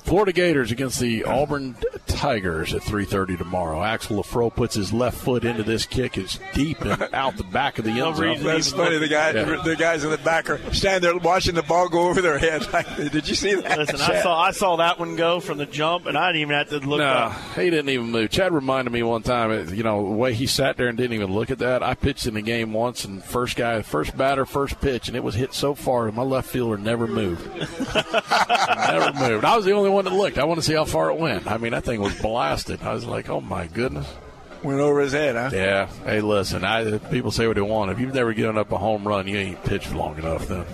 Florida 0.09 0.33
Gators 0.33 0.73
against 0.73 1.01
the 1.01 1.25
Auburn 1.25 1.77
Tigers 2.07 2.73
at 2.73 2.81
3:30 2.83 3.37
tomorrow. 3.37 3.83
Axel 3.85 4.17
Lafro 4.23 4.53
puts 4.53 4.75
his 4.75 4.91
left 4.91 5.19
foot 5.19 5.45
into 5.45 5.63
this 5.63 5.85
kick. 5.85 6.17
It's 6.17 6.39
deep 6.55 6.81
and 6.81 7.03
out 7.13 7.37
the 7.37 7.45
back 7.45 7.79
of 7.79 7.85
the 7.85 7.91
end 7.91 8.17
zone. 8.17 8.43
That's 8.43 8.73
funny. 8.73 8.97
The 8.97 9.09
guy, 9.09 9.33
Yeah. 9.33 9.61
the 9.63 9.77
guys 9.77 10.05
in 10.05 10.11
the 10.11 10.17
back 10.19 10.49
are 10.49 10.59
standing 10.73 11.03
there 11.11 11.19
watching 11.19 11.55
the 11.55 11.63
ball 11.63 11.91
go 11.91 12.09
over 12.09 12.23
their 12.23 12.39
head. 12.39 12.67
Like, 12.73 12.97
did 12.97 13.29
you 13.29 13.35
see 13.35 13.55
that? 13.55 13.79
Listen, 13.79 14.01
I 14.01 14.23
saw 14.23 14.41
I 14.41 14.51
saw 14.53 14.77
that 14.77 14.99
one 14.99 15.17
go 15.17 15.41
from 15.41 15.59
the 15.59 15.67
jump, 15.67 16.07
and 16.07 16.17
I 16.17 16.29
didn't 16.33 16.41
even 16.43 16.55
have 16.57 16.69
to 16.71 16.79
look 16.79 16.99
No, 17.01 17.07
up. 17.07 17.33
he 17.55 17.69
didn't 17.71 17.89
even 17.91 18.11
move. 18.11 18.31
Chad 18.31 18.53
reminded 18.55 18.91
me 18.93 19.03
one 19.03 19.23
time, 19.23 19.51
uh, 19.51 19.71
you 19.73 19.83
know, 19.83 20.03
the 20.09 20.15
way 20.15 20.33
he 20.33 20.47
sat 20.47 20.77
there 20.79 20.89
and 20.89 20.97
didn't 20.97 21.13
even 21.15 21.33
look 21.33 21.51
at 21.51 21.59
that. 21.59 21.83
I 21.83 21.95
pitched 21.95 22.27
in 22.27 22.33
the 22.35 22.43
game 22.43 22.73
once, 22.73 23.05
and 23.05 23.23
first 23.23 23.57
guy, 23.57 23.83
first 23.83 24.17
batter, 24.17 24.47
first 24.47 24.81
pitch, 24.81 25.09
and 25.09 25.17
it 25.17 25.23
was 25.23 25.35
hit 25.35 25.53
so 25.53 25.75
far 25.75 26.07
that 26.07 26.15
my 26.15 26.23
left 26.23 26.49
fielder 26.49 26.79
never 26.79 27.07
moved. 27.07 27.47
never 27.57 29.13
moved. 29.19 29.45
I 29.45 29.55
was 29.57 29.65
the 29.65 29.73
only 29.73 29.91
one 29.91 29.98
that 30.07 30.13
looked. 30.15 30.39
I 30.39 30.45
want 30.45 30.59
to 30.61 30.67
see 30.67 30.75
how 30.75 30.85
far 30.85 31.11
it 31.11 31.19
went. 31.19 31.47
I 31.47 31.57
mean, 31.59 31.73
that 31.73 31.85
thing 31.85 32.01
was 32.01 32.19
blasted. 32.21 32.83
I 32.83 32.93
was 32.93 33.05
like, 33.05 33.29
oh 33.29 33.41
my 33.41 33.67
goodness. 33.67 34.07
Went 34.63 34.81
over 34.81 35.01
his 35.01 35.13
head, 35.13 35.37
huh? 35.37 35.51
Yeah. 35.53 35.87
Hey, 36.05 36.21
listen. 36.21 36.65
I 36.65 36.99
people 36.99 37.31
say 37.31 37.47
what 37.47 37.55
they 37.55 37.63
want. 37.63 37.91
If 37.93 38.01
you've 38.01 38.15
never 38.15 38.33
given 38.33 38.59
up 38.59 38.73
a 38.73 38.79
home 38.79 39.07
run, 39.07 39.29
you 39.29 39.37
ain't 39.37 39.63
pitched 39.65 39.93
long 39.95 40.19
enough. 40.19 40.49
Then 40.49 40.65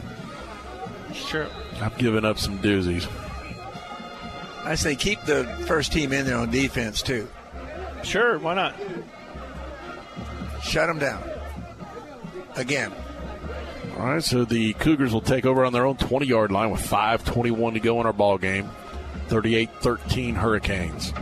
Sure. 1.12 1.46
I've 1.80 1.96
given 1.98 2.24
up 2.24 2.38
some 2.38 2.58
doozies. 2.60 3.06
I 4.64 4.74
say 4.74 4.96
keep 4.96 5.20
the 5.24 5.44
first 5.66 5.92
team 5.92 6.12
in 6.12 6.24
there 6.24 6.38
on 6.38 6.50
defense 6.50 7.02
too. 7.02 7.28
Sure, 8.02 8.38
why 8.38 8.54
not? 8.54 8.74
Shut 10.62 10.88
them 10.88 10.98
down. 10.98 11.22
Again. 12.56 12.92
All 13.98 14.06
right, 14.06 14.22
so 14.24 14.44
the 14.44 14.72
Cougars 14.74 15.12
will 15.12 15.20
take 15.20 15.44
over 15.44 15.64
on 15.64 15.72
their 15.72 15.84
own 15.86 15.96
20 15.96 16.26
yard 16.26 16.50
line 16.50 16.70
with 16.70 16.80
5.21 16.80 17.74
to 17.74 17.80
go 17.80 18.00
in 18.00 18.06
our 18.06 18.12
ball 18.12 18.38
game. 18.38 18.68
38 19.28 19.70
13 19.80 20.34
Hurricanes. 20.34 21.12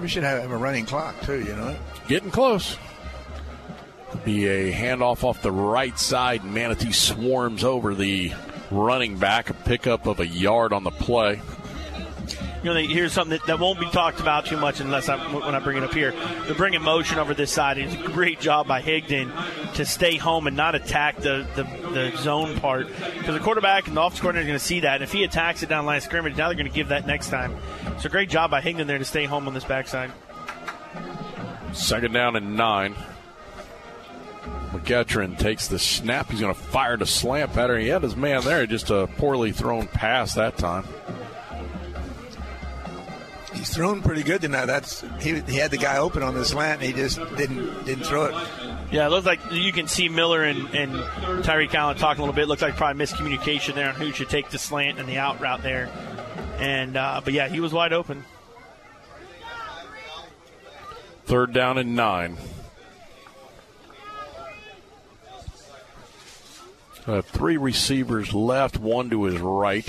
We 0.00 0.08
should 0.08 0.22
have 0.22 0.50
a 0.50 0.56
running 0.56 0.86
clock 0.86 1.20
too. 1.22 1.40
You 1.40 1.56
know. 1.56 1.76
Getting 2.08 2.30
close. 2.30 2.76
Be 4.24 4.46
a 4.46 4.72
handoff 4.72 5.24
off 5.24 5.42
the 5.42 5.52
right 5.52 5.98
side. 5.98 6.44
Manatee 6.44 6.92
swarms 6.92 7.64
over 7.64 7.94
the 7.94 8.32
running 8.70 9.18
back, 9.18 9.50
a 9.50 9.54
pickup 9.54 10.06
of 10.06 10.20
a 10.20 10.26
yard 10.26 10.72
on 10.72 10.84
the 10.84 10.90
play. 10.90 11.40
You 12.62 12.64
know, 12.64 12.74
they, 12.74 12.86
here's 12.86 13.12
something 13.12 13.38
that, 13.38 13.46
that 13.46 13.58
won't 13.60 13.78
be 13.78 13.88
talked 13.90 14.18
about 14.18 14.46
too 14.46 14.56
much 14.56 14.80
unless 14.80 15.08
I 15.08 15.16
when 15.32 15.54
I 15.54 15.58
bring 15.60 15.76
it 15.76 15.84
up 15.84 15.94
here. 15.94 16.12
They're 16.46 16.54
bringing 16.54 16.82
motion 16.82 17.18
over 17.18 17.34
this 17.34 17.52
side. 17.52 17.78
It's 17.78 17.94
a 17.94 18.08
great 18.08 18.40
job 18.40 18.66
by 18.66 18.82
Higdon 18.82 19.74
to 19.74 19.84
stay 19.84 20.16
home 20.16 20.46
and 20.46 20.56
not 20.56 20.74
attack 20.74 21.18
the, 21.18 21.46
the, 21.54 21.62
the 21.90 22.16
zone 22.16 22.58
part 22.58 22.88
because 22.88 23.34
the 23.34 23.40
quarterback 23.40 23.86
and 23.86 23.96
the 23.96 24.02
offensive 24.02 24.22
coordinator 24.22 24.46
are 24.46 24.48
going 24.48 24.58
to 24.58 24.64
see 24.64 24.80
that. 24.80 24.96
And 24.96 25.04
if 25.04 25.12
he 25.12 25.22
attacks 25.22 25.62
it 25.62 25.68
down 25.68 25.86
line 25.86 25.98
of 25.98 26.02
scrimmage, 26.02 26.36
now 26.36 26.48
they're 26.48 26.56
going 26.56 26.66
to 26.66 26.74
give 26.74 26.88
that 26.88 27.06
next 27.06 27.28
time. 27.28 27.56
So 28.00 28.08
great 28.08 28.30
job 28.30 28.50
by 28.50 28.60
Higdon 28.60 28.86
there 28.86 28.98
to 28.98 29.04
stay 29.04 29.26
home 29.26 29.46
on 29.46 29.54
this 29.54 29.64
backside. 29.64 30.10
Second 31.72 32.12
down 32.12 32.36
and 32.36 32.56
nine. 32.56 32.96
McEachern 34.72 35.38
takes 35.38 35.68
the 35.68 35.78
snap. 35.78 36.30
He's 36.30 36.40
going 36.40 36.54
to 36.54 36.60
fire 36.60 36.96
the 36.96 37.06
slant 37.06 37.52
pattern. 37.52 37.80
He 37.80 37.88
had 37.88 38.02
his 38.02 38.16
man 38.16 38.42
there, 38.42 38.66
just 38.66 38.90
a 38.90 39.06
poorly 39.18 39.52
thrown 39.52 39.86
pass 39.86 40.34
that 40.34 40.58
time. 40.58 40.84
He's 43.56 43.74
thrown 43.74 44.02
pretty 44.02 44.22
good 44.22 44.42
tonight. 44.42 44.66
That's 44.66 45.02
he, 45.20 45.40
he 45.40 45.56
had 45.56 45.70
the 45.70 45.78
guy 45.78 45.98
open 45.98 46.22
on 46.22 46.34
the 46.34 46.44
slant. 46.44 46.82
And 46.82 46.94
he 46.94 47.02
just 47.02 47.18
didn't 47.36 47.84
didn't 47.84 48.04
throw 48.04 48.26
it. 48.26 48.34
Yeah, 48.92 49.06
it 49.06 49.10
looks 49.10 49.26
like 49.26 49.40
you 49.50 49.72
can 49.72 49.88
see 49.88 50.08
Miller 50.08 50.44
and, 50.44 50.72
and 50.74 50.92
Tyreek 51.42 51.74
Allen 51.74 51.96
talking 51.96 52.20
a 52.20 52.24
little 52.24 52.34
bit. 52.34 52.48
Looks 52.48 52.62
like 52.62 52.76
probably 52.76 53.04
miscommunication 53.04 53.74
there 53.74 53.88
on 53.88 53.94
who 53.94 54.12
should 54.12 54.28
take 54.28 54.50
the 54.50 54.58
slant 54.58 54.98
and 54.98 55.08
the 55.08 55.18
out 55.18 55.40
route 55.40 55.62
there. 55.62 55.88
And 56.58 56.96
uh, 56.96 57.20
but 57.24 57.32
yeah, 57.32 57.48
he 57.48 57.60
was 57.60 57.72
wide 57.72 57.92
open. 57.92 58.24
Third 61.24 61.52
down 61.52 61.78
and 61.78 61.96
nine. 61.96 62.36
Uh, 67.06 67.22
three 67.22 67.56
receivers 67.56 68.34
left, 68.34 68.78
one 68.78 69.10
to 69.10 69.24
his 69.24 69.38
right. 69.40 69.88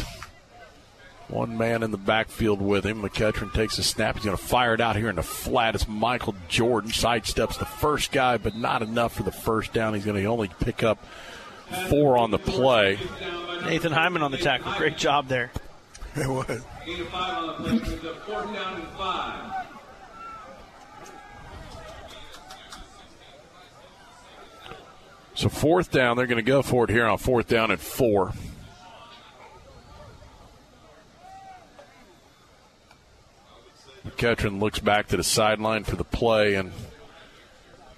One 1.30 1.58
man 1.58 1.84
in 1.84 1.92
the 1.92 1.98
backfield 1.98 2.62
with 2.62 2.86
him. 2.86 3.02
McCutcheon 3.02 3.54
takes 3.54 3.78
a 3.78 3.84
snap. 3.84 4.16
He's 4.16 4.24
going 4.24 4.38
to 4.38 4.42
fire 4.42 4.74
it 4.74 4.80
out 4.80 4.96
here 4.96 5.10
in 5.10 5.18
the 5.18 5.24
flat. 5.24 5.76
It's 5.76 5.88
Michael 5.88 6.36
Jordan. 6.48 6.90
Sidesteps 6.92 7.60
the 7.60 7.66
first 7.66 8.14
guy, 8.14 8.38
but 8.38 8.56
not 8.56 8.82
enough 8.82 9.14
for 9.14 9.24
the 9.24 9.32
first 9.32 9.74
down. 9.74 9.94
He's 9.94 10.06
going 10.06 10.22
to 10.22 10.26
only 10.26 10.50
pick 10.62 10.84
up 10.84 11.04
four 11.90 12.18
on 12.18 12.32
the 12.32 12.40
play. 12.40 12.98
Nathan 13.66 13.92
Hyman 13.92 14.22
on 14.22 14.32
the 14.32 14.38
tackle. 14.38 14.72
Great 14.78 14.98
job 14.98 15.28
there. 15.28 15.52
It 16.16 16.28
was. 16.28 16.48
Gain 16.86 17.06
five 17.08 17.38
on 17.38 17.48
the 17.48 17.54
play 17.54 17.78
brings 17.78 18.06
up 18.06 18.26
fourth 18.26 18.54
down 18.54 18.80
and 18.80 18.88
five. 18.90 19.68
So 25.36 25.50
fourth 25.50 25.92
down, 25.92 26.18
they're 26.18 26.26
going 26.26 26.38
to 26.38 26.42
go 26.42 26.62
for 26.64 26.86
it 26.86 26.90
here 26.90 27.06
on 27.06 27.18
fourth 27.18 27.48
down 27.48 27.70
at 27.70 27.80
four. 27.80 28.34
McCutcheon 34.11 34.60
looks 34.60 34.80
back 34.80 35.08
to 35.10 35.18
the 35.18 35.24
sideline 35.24 35.84
for 35.84 35.95
the 35.95 36.03
play 36.03 36.56
and 36.56 36.72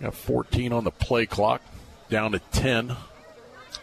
got 0.01 0.13
14 0.13 0.73
on 0.73 0.83
the 0.83 0.91
play 0.91 1.25
clock, 1.25 1.61
down 2.09 2.31
to 2.33 2.39
10. 2.51 2.95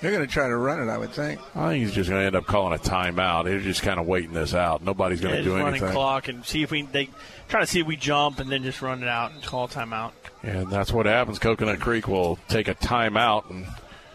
They're 0.00 0.10
going 0.12 0.26
to 0.26 0.30
try 0.32 0.46
to 0.48 0.56
run 0.56 0.86
it, 0.86 0.90
I 0.92 0.98
would 0.98 1.12
think. 1.12 1.40
I 1.54 1.68
think 1.70 1.84
he's 1.84 1.94
just 1.94 2.10
going 2.10 2.20
to 2.20 2.26
end 2.26 2.36
up 2.36 2.44
calling 2.44 2.74
a 2.74 2.82
timeout. 2.82 3.44
They're 3.44 3.60
just 3.60 3.82
kind 3.82 3.98
of 3.98 4.06
waiting 4.06 4.34
this 4.34 4.52
out. 4.52 4.82
Nobody's 4.82 5.20
going 5.22 5.34
Yeah, 5.34 5.38
to 5.38 5.44
just 5.44 5.54
do 5.56 5.62
running 5.62 5.74
anything. 5.80 5.92
clock 5.92 6.28
and 6.28 6.44
see 6.44 6.62
if 6.62 6.70
we 6.70 6.82
they 6.82 7.08
try 7.48 7.60
to 7.60 7.66
see 7.66 7.80
if 7.80 7.86
we 7.86 7.96
jump 7.96 8.38
and 8.38 8.50
then 8.50 8.62
just 8.62 8.82
run 8.82 9.02
it 9.02 9.08
out 9.08 9.32
and 9.32 9.42
call 9.42 9.64
a 9.64 9.68
timeout. 9.68 10.12
And 10.42 10.70
that's 10.70 10.92
what 10.92 11.06
happens. 11.06 11.38
Coconut 11.38 11.80
Creek 11.80 12.08
will 12.08 12.38
take 12.48 12.68
a 12.68 12.74
timeout, 12.74 13.48
and 13.50 13.66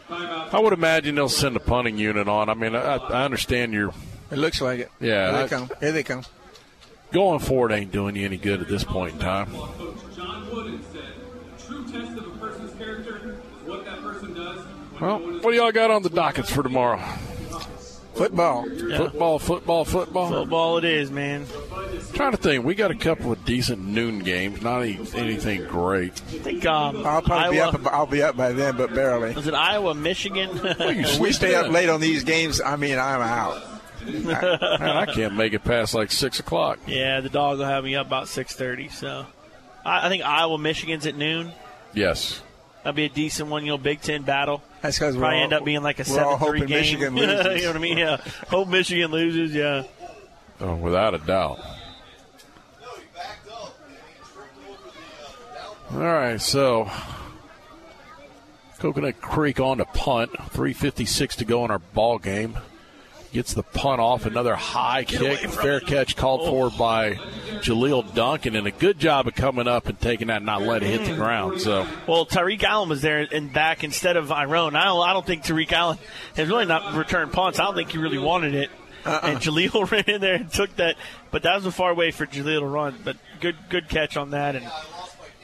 I 0.10 0.60
would 0.60 0.74
imagine 0.74 1.16
they'll 1.16 1.30
send 1.30 1.56
a 1.56 1.60
punting 1.60 1.98
unit 1.98 2.28
on. 2.28 2.50
I 2.50 2.54
mean, 2.54 2.76
I, 2.76 2.98
I 2.98 3.24
understand 3.26 3.74
you're. 3.74 3.92
It 4.30 4.38
looks 4.38 4.62
like 4.62 4.82
it. 4.82 4.92
Yeah, 5.00 5.30
Here 5.32 5.36
I- 5.40 5.42
they 5.44 5.50
come. 5.50 5.70
Here 5.80 5.92
they 5.92 6.04
come. 6.04 6.24
Going 7.12 7.40
forward 7.40 7.72
ain't 7.72 7.92
doing 7.92 8.16
you 8.16 8.26
any 8.26 8.38
good 8.38 8.62
at 8.62 8.68
this 8.68 8.84
point 8.84 9.14
in 9.14 9.20
time. 9.20 9.52
John 10.16 10.50
Wooden 10.50 10.82
said, 10.94 11.14
true 11.68 11.84
test 11.84 12.18
of 12.18 12.28
a 12.28 12.38
person's 12.38 12.78
character 12.78 13.36
what 13.66 13.86
that 13.86 14.02
person 14.02 14.34
does 14.34 14.66
Well, 15.00 15.20
no 15.20 15.26
one 15.26 15.36
is 15.36 15.44
what 15.44 15.52
do 15.52 15.58
y'all 15.58 15.72
got 15.72 15.92
on 15.92 16.04
the 16.04 16.10
dockets 16.10 16.50
for 16.50 16.64
tomorrow? 16.64 17.02
Football. 18.14 18.66
Football, 18.66 19.40
football, 19.40 19.86
football. 19.86 20.30
Football 20.30 20.78
it 20.78 20.84
is, 20.84 21.10
man. 21.10 21.46
Trying 22.14 22.32
to 22.32 22.38
think, 22.38 22.66
we 22.66 22.76
got 22.76 22.92
a 22.92 22.96
couple 22.96 23.32
of 23.32 23.44
decent 23.46 23.84
noon 23.84 24.20
games. 24.20 24.62
Not 24.62 24.82
any, 24.82 25.00
anything 25.16 25.66
great. 25.66 26.14
I 26.14 26.16
think 26.16 26.66
um, 26.66 27.06
I'll 27.06 27.22
probably 27.22 27.60
Iowa, 27.60 27.72
be 27.72 27.86
up. 27.86 27.94
I'll 27.94 28.06
be 28.06 28.22
up 28.22 28.36
by 28.36 28.52
then, 28.52 28.76
but 28.76 28.94
barely. 28.94 29.34
Was 29.34 29.48
it 29.48 29.54
Iowa, 29.54 29.96
Michigan? 29.96 30.50
If 30.54 31.20
we 31.20 31.32
stay 31.32 31.56
up 31.56 31.72
late 31.72 31.90
on 31.90 32.02
these 32.02 32.24
games, 32.24 32.60
I 32.62 32.76
mean, 32.76 33.00
I'm 33.00 33.22
out. 33.22 33.71
Man, 34.06 34.36
I 34.36 35.06
can't 35.06 35.36
make 35.36 35.54
it 35.54 35.64
past 35.64 35.94
like 35.94 36.12
six 36.12 36.40
o'clock. 36.40 36.80
yeah, 36.88 37.22
the 37.22 37.30
dog 37.30 37.60
will 37.60 37.66
have 37.66 37.84
me 37.84 37.96
up 37.96 38.08
about 38.08 38.28
six 38.28 38.54
thirty. 38.56 38.90
So, 38.90 39.26
I, 39.86 40.08
I 40.08 40.10
think 40.10 40.24
Iowa, 40.24 40.58
Michigan's 40.58 41.06
at 41.06 41.16
noon. 41.16 41.52
Yes. 41.94 42.42
That'll 42.84 42.96
be 42.96 43.06
a 43.06 43.10
decent 43.10 43.50
one. 43.50 43.64
You 43.64 43.74
know, 43.74 43.78
Big 43.78 44.02
Ten 44.02 44.24
battle. 44.24 44.64
That's 44.82 44.98
because 44.98 45.16
we're 45.16 45.22
probably 45.22 45.38
all- 45.38 45.44
end 45.44 45.54
up 45.54 45.64
being 45.66 45.84
like 45.84 46.00
a 46.00 46.04
seven 46.04 46.38
three 46.40 46.60
hoping 46.60 46.66
game. 46.66 46.80
Michigan 46.80 47.18
you 47.18 47.28
know 47.28 47.38
what 47.68 47.76
I 47.76 47.80
mean? 47.80 47.98
Yeah. 47.98 48.18
Hope 48.50 48.68
Michigan 48.68 49.12
loses. 49.12 49.54
Yeah. 49.54 49.84
Oh, 50.60 50.76
without 50.76 51.14
a 51.14 51.18
doubt. 51.20 51.60
All 55.92 55.98
right, 56.00 56.40
so 56.40 56.90
Coconut 58.80 59.20
Creek 59.20 59.60
on 59.60 59.80
to 59.80 59.86
punt. 59.86 60.32
3.56 60.32 61.36
to 61.36 61.46
go 61.46 61.66
in 61.66 61.72
our 61.72 61.80
ball 61.80 62.18
game. 62.18 62.58
Gets 63.32 63.54
the 63.54 63.64
punt 63.64 64.02
off. 64.02 64.26
Another 64.26 64.56
high 64.56 65.06
kick. 65.06 65.40
Fair 65.50 65.80
catch 65.80 66.18
called 66.18 66.50
for 66.50 66.70
by 66.70 67.14
Jaleel 67.62 68.14
Duncan. 68.14 68.56
And 68.58 68.68
a 68.68 68.72
good 68.72 69.00
job 69.00 69.28
of 69.28 69.36
coming 69.36 69.68
up 69.68 69.88
and 69.88 70.00
taking 70.00 70.28
that 70.28 70.38
and 70.38 70.46
not 70.46 70.62
letting 70.64 70.92
it 70.92 71.00
hit 71.00 71.10
the 71.10 71.16
ground. 71.16 71.62
So 71.62 71.88
Well, 72.08 72.26
Tyreek 72.26 72.64
Allen 72.64 72.90
was 72.90 73.02
there 73.02 73.26
and 73.32 73.54
back 73.54 73.86
instead 73.86 74.18
of 74.18 74.32
Iron. 74.32 74.76
I 74.76 74.86
don't, 74.86 75.08
I 75.08 75.14
don't 75.14 75.26
think 75.26 75.44
Tyreek 75.44 75.72
Allen 75.72 75.98
has 76.36 76.50
really 76.50 76.66
not 76.66 76.94
returned 76.96 77.32
punts. 77.32 77.58
I 77.60 77.64
don't 77.64 77.76
think 77.76 77.92
he 77.92 78.00
really 78.00 78.18
wanted 78.18 78.54
it. 78.54 78.70
And 79.06 79.40
Jaleel 79.40 79.90
ran 79.92 80.04
in 80.08 80.22
there 80.22 80.36
and 80.36 80.52
took 80.52 80.76
that, 80.76 80.96
but 81.32 81.44
that 81.44 81.56
was 81.56 81.66
a 81.66 81.72
far 81.72 81.94
way 81.94 82.12
for 82.12 82.26
Jaleel 82.26 82.60
to 82.60 82.66
run. 82.66 83.00
But 83.04 83.18
good, 83.40 83.56
good 83.70 83.90
catch 83.90 84.18
on 84.18 84.32
that. 84.32 84.56
And 84.56 84.70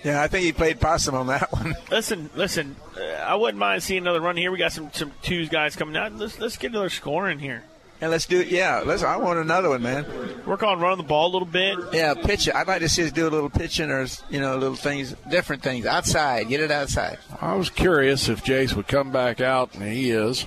Yeah, 0.03 0.21
I 0.21 0.27
think 0.27 0.45
he 0.45 0.51
played 0.51 0.79
possum 0.79 1.15
on 1.15 1.27
that 1.27 1.51
one. 1.51 1.73
listen, 1.91 2.29
listen, 2.35 2.75
uh, 2.99 3.01
I 3.01 3.35
wouldn't 3.35 3.57
mind 3.57 3.81
seeing 3.81 4.01
another 4.03 4.21
run 4.21 4.37
here. 4.37 4.51
We 4.51 4.57
got 4.57 4.73
some 4.73 4.91
some 4.93 5.11
twos 5.23 5.49
guys 5.49 5.75
coming 5.75 5.95
out. 5.97 6.13
Let's 6.13 6.37
let's 6.39 6.57
get 6.57 6.71
another 6.71 6.89
score 6.89 7.29
in 7.29 7.39
here. 7.39 7.63
And 7.99 8.11
let's 8.11 8.27
do 8.27 8.39
it. 8.41 8.47
Yeah, 8.49 8.83
let's. 8.85 9.01
I 9.01 9.17
want 9.17 9.39
another 9.39 9.69
one, 9.69 9.81
man. 9.81 10.05
Work 10.45 10.61
on 10.61 10.79
running 10.79 10.97
the 10.97 11.03
ball 11.03 11.31
a 11.31 11.33
little 11.33 11.47
bit. 11.47 11.77
Yeah, 11.93 12.13
pitch 12.13 12.47
it. 12.47 12.53
I'd 12.53 12.67
like 12.67 12.81
to 12.81 12.89
see 12.89 13.03
us 13.03 13.11
do 13.11 13.27
a 13.27 13.31
little 13.31 13.49
pitching 13.49 13.89
or 13.89 14.05
you 14.29 14.39
know 14.39 14.55
little 14.55 14.75
things, 14.75 15.15
different 15.29 15.63
things 15.63 15.85
outside. 15.87 16.47
Get 16.47 16.59
it 16.59 16.69
outside. 16.69 17.17
I 17.41 17.55
was 17.55 17.71
curious 17.71 18.29
if 18.29 18.43
Jace 18.43 18.75
would 18.75 18.87
come 18.87 19.11
back 19.11 19.41
out, 19.41 19.73
and 19.73 19.83
he 19.91 20.11
is. 20.11 20.43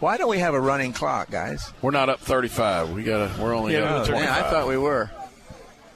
Why 0.00 0.16
don't 0.16 0.30
we 0.30 0.38
have 0.38 0.54
a 0.54 0.60
running 0.60 0.92
clock, 0.94 1.30
guys? 1.30 1.72
We're 1.82 1.90
not 1.90 2.08
up 2.08 2.20
35. 2.20 2.90
We 2.92 3.02
gotta. 3.02 3.38
We're 3.38 3.54
only 3.54 3.74
Yeah, 3.74 3.96
up 3.96 4.06
25. 4.06 4.12
man, 4.30 4.44
I 4.44 4.48
thought 4.50 4.66
we 4.66 4.78
were. 4.78 5.10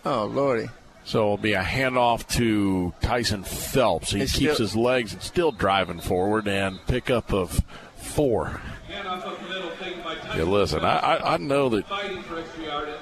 Oh 0.05 0.27
lordy. 0.27 0.69
So 1.05 1.21
it'll 1.21 1.37
be 1.39 1.55
a 1.55 1.63
handoff 1.63 2.27
to 2.37 2.93
Tyson 3.01 3.45
Phelps. 3.45 4.11
He 4.13 4.21
It's 4.21 4.33
keeps 4.33 4.55
still- 4.55 4.67
his 4.67 4.77
legs 4.77 5.17
still 5.21 5.53
driving 5.53 6.01
forward 6.01 6.47
and 6.47 6.85
pickup 6.87 7.33
of 7.33 7.63
four. 7.97 8.61
Handoff 10.35 10.39
up 10.39 10.39
the 10.39 10.39
middle 10.39 10.39
taken 10.39 10.39
by 10.39 10.39
Tyson 10.39 10.39
Yeah, 10.39 10.45
listen, 10.45 10.85
I, 10.85 10.99
I, 10.99 11.35
I 11.35 11.37
know 11.39 11.69
that 11.71 11.87
fighting 11.87 12.23
for 12.23 12.39
extra 12.39 12.65
yardage. 12.65 12.95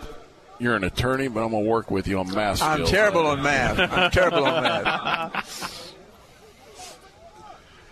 you're 0.59 0.77
an 0.77 0.85
attorney, 0.85 1.29
but 1.29 1.43
I'm 1.43 1.51
going 1.51 1.65
to 1.65 1.71
work 1.71 1.91
with 1.91 2.07
you 2.09 2.19
on 2.19 2.33
math 2.35 2.63
I'm 2.63 2.77
skills. 2.79 2.91
terrible 2.91 3.27
on 3.27 3.43
math. 3.43 3.79
I'm 3.79 4.11
terrible 4.11 4.45
on 4.45 4.63
math. 4.63 5.87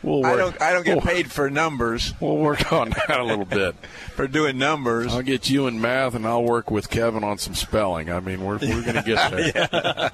We'll 0.00 0.24
I 0.24 0.30
work- 0.30 0.38
don't. 0.38 0.62
I 0.62 0.72
don't 0.72 0.84
get 0.84 0.96
we'll- 0.98 1.04
paid 1.12 1.30
for 1.30 1.50
numbers. 1.50 2.14
We'll 2.20 2.36
work 2.36 2.72
on 2.72 2.90
that 2.90 3.18
a 3.18 3.24
little 3.24 3.44
bit. 3.44 3.74
for 4.14 4.28
doing 4.28 4.56
numbers. 4.56 5.12
I'll 5.12 5.22
get 5.22 5.50
you 5.50 5.66
in 5.66 5.80
math, 5.80 6.14
and 6.14 6.24
I'll 6.24 6.44
work 6.44 6.70
with 6.70 6.88
Kevin 6.88 7.24
on 7.24 7.36
some 7.38 7.56
spelling. 7.56 8.08
I 8.08 8.20
mean, 8.20 8.40
we're, 8.44 8.58
we're 8.58 8.82
going 8.82 8.94
to 8.94 9.02
get 9.02 9.30
there. 9.72 10.10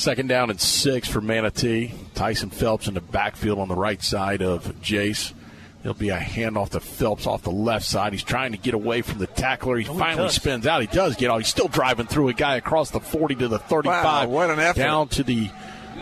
Second 0.00 0.28
down 0.28 0.48
and 0.48 0.58
six 0.58 1.08
for 1.08 1.20
Manatee. 1.20 1.92
Tyson 2.14 2.48
Phelps 2.48 2.88
in 2.88 2.94
the 2.94 3.02
backfield 3.02 3.58
on 3.58 3.68
the 3.68 3.74
right 3.74 4.02
side 4.02 4.40
of 4.40 4.64
Jace. 4.80 5.34
There'll 5.82 5.92
be 5.96 6.08
a 6.08 6.16
handoff 6.18 6.70
to 6.70 6.80
Phelps 6.80 7.26
off 7.26 7.42
the 7.42 7.50
left 7.50 7.84
side. 7.84 8.12
He's 8.14 8.22
trying 8.22 8.52
to 8.52 8.58
get 8.58 8.72
away 8.72 9.02
from 9.02 9.18
the 9.18 9.26
tackler. 9.26 9.76
He 9.76 9.86
Oh, 9.86 9.92
finally 9.98 10.28
does. 10.28 10.36
spins 10.36 10.66
out. 10.66 10.80
He 10.80 10.86
does 10.86 11.16
get 11.16 11.30
out. 11.30 11.36
He's 11.36 11.48
still 11.48 11.68
driving 11.68 12.06
through 12.06 12.28
a 12.28 12.32
guy 12.32 12.56
across 12.56 12.90
the 12.90 13.00
40 13.00 13.34
to 13.36 13.48
the 13.48 13.58
35. 13.58 14.04
Wow, 14.04 14.34
what 14.34 14.48
an 14.50 14.58
effort. 14.58 14.78
Down 14.80 15.08
to 15.08 15.22
the 15.22 15.50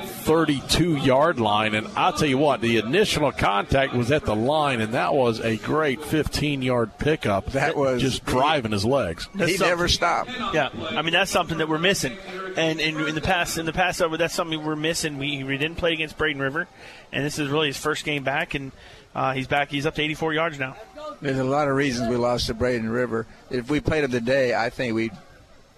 32 0.05 0.97
yard 0.97 1.41
line. 1.41 1.75
And 1.75 1.89
I'll 1.97 2.13
tell 2.13 2.29
you 2.29 2.39
what, 2.39 2.61
the 2.61 2.77
initial 2.77 3.33
contact 3.33 3.95
was 3.95 4.11
at 4.13 4.25
the 4.25 4.37
line, 4.37 4.81
and 4.81 4.95
that 4.95 5.15
was 5.15 5.41
a 5.41 5.57
great 5.57 6.05
15 6.05 6.63
yard 6.63 6.99
pickup. 6.99 7.47
That 7.53 7.77
was- 7.77 8.01
just 8.01 8.25
driving 8.25 8.73
his 8.73 8.85
legs. 8.85 9.29
He 9.37 9.57
never 9.59 9.89
stopped. 9.89 10.31
Yeah, 10.53 10.69
I 10.91 11.03
mean 11.03 11.13
that's 11.15 11.31
something 11.31 11.59
that 11.59 11.69
we're 11.69 11.79
missing, 11.79 12.17
and 12.59 12.81
in, 12.81 13.01
in 13.01 13.15
the 13.15 13.21
past, 13.21 13.57
in 13.57 13.67
the 13.67 13.73
past, 13.73 14.03
over 14.03 14.17
that's 14.17 14.35
something 14.35 14.65
we're 14.65 14.77
missing. 14.77 15.17
We, 15.17 15.45
we 15.45 15.57
didn't 15.57 15.77
play 15.77 15.93
against 15.93 16.19
Braden 16.19 16.43
River, 16.43 16.67
and 17.13 17.25
this 17.25 17.39
is 17.39 17.49
really 17.49 17.69
his 17.69 17.79
first 17.79 18.05
game 18.05 18.25
back, 18.25 18.55
and 18.55 18.73
uh, 19.15 19.33
he's 19.33 19.47
back. 19.47 19.71
He's 19.71 19.87
up 19.87 19.95
to 19.95 20.03
84 20.03 20.35
yards 20.35 20.59
now. 20.59 20.77
There's 21.21 21.39
a 21.39 21.45
lot 21.45 21.69
of 21.69 21.77
reasons 21.77 22.09
we 22.09 22.17
lost 22.17 22.47
to 22.47 22.55
Braden 22.55 22.89
River. 22.89 23.27
If 23.51 23.71
we 23.71 23.81
played 23.81 24.05
him 24.05 24.11
today, 24.11 24.55
I 24.55 24.71
think 24.71 24.95
we'd 24.95 25.13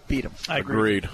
beat 0.09 0.25
him. 0.25 0.33
I 0.49 0.59
agree. 0.59 0.75
Agreed. 0.75 1.09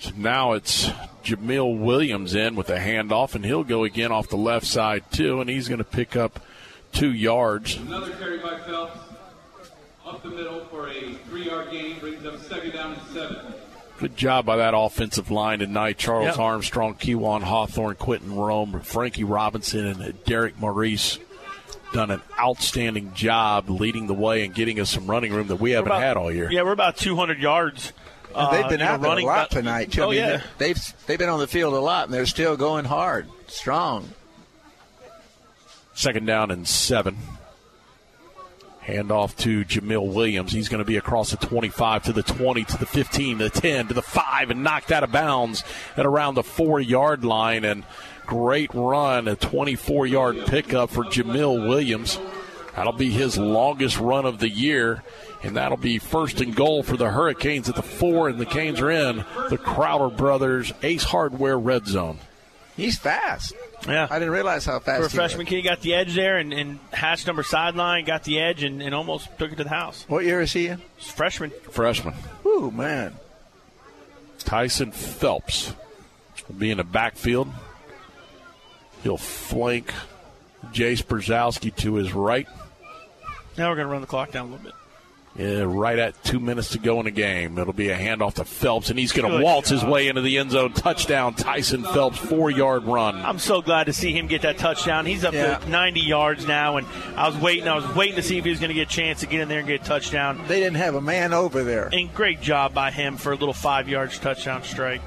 So 0.00 0.10
now 0.16 0.52
it's 0.52 0.88
Jamil 1.22 1.78
Williams 1.78 2.34
in 2.34 2.56
with 2.56 2.70
a 2.70 2.78
handoff, 2.78 3.34
and 3.34 3.44
he'll 3.44 3.64
go 3.64 3.84
again 3.84 4.10
off 4.10 4.28
the 4.28 4.36
left 4.36 4.66
side 4.66 5.04
too, 5.12 5.40
and 5.40 5.48
he's 5.48 5.68
going 5.68 5.78
to 5.78 5.84
pick 5.84 6.16
up 6.16 6.40
two 6.92 7.12
yards. 7.12 7.76
Another 7.76 8.10
carry 8.12 8.38
by 8.38 8.58
Phelps 8.60 8.98
up 10.04 10.22
the 10.22 10.30
middle 10.30 10.64
for 10.66 10.88
a 10.88 11.12
three-yard 11.28 11.70
gain 11.70 12.00
brings 12.00 12.24
up 12.26 12.40
second 12.42 12.72
down 12.72 12.94
and 12.94 13.02
seven. 13.12 13.54
Good 14.00 14.16
job 14.16 14.46
by 14.46 14.56
that 14.56 14.72
offensive 14.74 15.30
line 15.30 15.58
tonight. 15.58 15.98
Charles 15.98 16.28
Yep. 16.28 16.38
Armstrong, 16.38 16.94
Kewan 16.94 17.42
Hawthorne, 17.42 17.96
Quentin 17.96 18.34
Rome, 18.34 18.80
Frankie 18.82 19.24
Robinson, 19.24 19.86
and 19.86 20.24
Derek 20.24 20.58
Maurice 20.58 21.18
done 21.92 22.10
an 22.10 22.22
outstanding 22.38 23.12
job 23.12 23.68
leading 23.68 24.06
the 24.06 24.14
way 24.14 24.42
and 24.44 24.54
getting 24.54 24.80
us 24.80 24.88
some 24.88 25.06
running 25.06 25.32
room 25.34 25.48
that 25.48 25.56
we 25.56 25.72
haven't 25.72 25.88
about- 25.88 26.00
had 26.02 26.16
all 26.16 26.32
year. 26.32 26.50
Yeah, 26.50 26.62
we're 26.62 26.72
about 26.72 26.96
200 26.96 27.40
yards. 27.40 27.92
And 28.34 28.50
they've 28.56 28.64
uh, 28.64 28.68
been 28.68 28.80
you 28.80 28.86
know, 28.86 28.92
out 28.92 29.00
there 29.02 29.10
a 29.10 29.14
lot 29.24 29.38
about- 29.38 29.50
tonight 29.50 29.92
too. 29.92 30.02
I 30.02 30.04
Oh 30.06 30.08
mean, 30.10 30.18
yeah, 30.18 30.40
they've 30.56 30.94
they've 31.06 31.18
been 31.18 31.28
on 31.28 31.40
the 31.40 31.48
field 31.48 31.74
a 31.74 31.80
lot, 31.80 32.04
and 32.06 32.14
they're 32.14 32.24
still 32.26 32.56
going 32.56 32.84
hard, 32.86 33.26
strong. 33.48 34.08
Second 35.94 36.24
down 36.26 36.50
and 36.50 36.66
seven. 36.66 37.18
Hand 38.90 39.12
off 39.12 39.36
to 39.38 39.64
Jamil 39.64 40.12
Williams. 40.12 40.50
He's 40.50 40.68
going 40.68 40.80
to 40.80 40.84
be 40.84 40.96
across 40.96 41.30
the 41.30 41.36
25 41.36 42.02
to 42.04 42.12
the 42.12 42.24
20 42.24 42.64
to 42.64 42.76
the 42.76 42.86
15 42.86 43.38
to 43.38 43.44
the 43.44 43.50
10 43.50 43.86
to 43.88 43.94
the 43.94 44.02
5 44.02 44.50
and 44.50 44.64
knocked 44.64 44.90
out 44.90 45.04
of 45.04 45.12
bounds 45.12 45.62
at 45.96 46.06
around 46.06 46.34
the 46.34 46.42
four 46.42 46.80
yard 46.80 47.24
line. 47.24 47.64
And 47.64 47.84
great 48.26 48.74
run, 48.74 49.28
a 49.28 49.36
24 49.36 50.06
yard 50.08 50.38
pickup 50.46 50.90
for 50.90 51.04
Jamil 51.04 51.68
Williams. 51.68 52.18
That'll 52.74 52.92
be 52.92 53.10
his 53.10 53.38
longest 53.38 53.98
run 53.98 54.26
of 54.26 54.40
the 54.40 54.48
year, 54.48 55.04
and 55.44 55.56
that'll 55.56 55.76
be 55.76 55.98
first 55.98 56.40
and 56.40 56.54
goal 56.54 56.82
for 56.82 56.96
the 56.96 57.10
Hurricanes 57.10 57.68
at 57.68 57.76
the 57.76 57.82
four, 57.82 58.28
and 58.28 58.40
the 58.40 58.46
Canes 58.46 58.80
are 58.80 58.90
in 58.90 59.24
the 59.50 59.58
Crowder 59.58 60.08
Brothers 60.08 60.72
Ace 60.82 61.04
Hardware 61.04 61.58
Red 61.58 61.86
Zone. 61.86 62.18
He's 62.80 62.98
fast. 62.98 63.54
Yeah. 63.86 64.06
I 64.10 64.18
didn't 64.18 64.32
realize 64.32 64.64
how 64.64 64.78
fast 64.78 65.00
For 65.00 65.06
a 65.06 65.10
freshman 65.10 65.40
was. 65.40 65.48
kid, 65.48 65.56
he 65.56 65.62
got 65.62 65.82
the 65.82 65.94
edge 65.94 66.14
there, 66.14 66.38
and, 66.38 66.52
and 66.52 66.78
hatch 66.92 67.26
number 67.26 67.42
sideline 67.42 68.06
got 68.06 68.24
the 68.24 68.40
edge, 68.40 68.62
and, 68.62 68.82
and 68.82 68.94
almost 68.94 69.28
took 69.38 69.52
it 69.52 69.56
to 69.56 69.64
the 69.64 69.70
house. 69.70 70.06
What 70.08 70.24
year 70.24 70.40
is 70.40 70.52
he 70.52 70.68
in? 70.68 70.80
Freshman. 70.98 71.50
Freshman. 71.70 72.14
Ooh, 72.46 72.70
man. 72.70 73.14
Tyson 74.38 74.92
Phelps 74.92 75.74
will 76.48 76.54
be 76.54 76.70
in 76.70 76.78
the 76.78 76.84
backfield. 76.84 77.48
He'll 79.02 79.18
flank 79.18 79.92
Jace 80.72 81.04
Brzezowski 81.04 81.74
to 81.76 81.94
his 81.96 82.14
right. 82.14 82.48
Now 83.58 83.68
we're 83.68 83.76
going 83.76 83.88
to 83.88 83.92
run 83.92 84.00
the 84.00 84.06
clock 84.06 84.32
down 84.32 84.48
a 84.48 84.50
little 84.52 84.64
bit. 84.64 84.74
Yeah, 85.40 85.62
right 85.66 85.98
at 85.98 86.22
two 86.22 86.38
minutes 86.38 86.68
to 86.72 86.78
go 86.78 86.98
in 86.98 87.06
the 87.06 87.10
game. 87.10 87.56
It'll 87.56 87.72
be 87.72 87.88
a 87.88 87.96
handoff 87.96 88.34
to 88.34 88.44
Phelps, 88.44 88.90
and 88.90 88.98
he's 88.98 89.10
going 89.12 89.24
to 89.30 89.38
Good 89.38 89.42
waltz 89.44 89.70
his 89.70 89.82
way 89.82 90.08
into 90.08 90.20
the 90.20 90.36
end 90.36 90.50
zone. 90.50 90.74
Touchdown, 90.74 91.32
Tyson 91.32 91.82
Phelps, 91.82 92.18
four 92.18 92.50
yard 92.50 92.84
run. 92.84 93.16
I'm 93.16 93.38
so 93.38 93.62
glad 93.62 93.84
to 93.84 93.94
see 93.94 94.12
him 94.12 94.26
get 94.26 94.42
that 94.42 94.58
touchdown. 94.58 95.06
He's 95.06 95.24
up 95.24 95.32
Yeah. 95.32 95.56
to 95.56 95.68
90 95.70 96.00
yards 96.00 96.46
now, 96.46 96.76
and 96.76 96.86
I 97.16 97.26
was 97.26 97.38
waiting. 97.38 97.66
I 97.68 97.74
was 97.76 97.94
waiting 97.96 98.16
to 98.16 98.22
see 98.22 98.36
if 98.36 98.44
he 98.44 98.50
was 98.50 98.60
going 98.60 98.68
to 98.68 98.74
get 98.74 98.88
a 98.88 98.94
chance 98.94 99.20
to 99.20 99.26
get 99.26 99.40
in 99.40 99.48
there 99.48 99.60
and 99.60 99.66
get 99.68 99.80
a 99.80 99.84
touchdown. 99.84 100.44
They 100.46 100.60
didn't 100.60 100.76
have 100.76 100.94
a 100.94 101.00
man 101.00 101.32
over 101.32 101.64
there. 101.64 101.88
And 101.90 102.12
great 102.12 102.42
job 102.42 102.74
by 102.74 102.90
him 102.90 103.16
for 103.16 103.32
a 103.32 103.36
little 103.36 103.54
five 103.54 103.88
yards 103.88 104.18
touchdown 104.18 104.62
strike. 104.62 105.00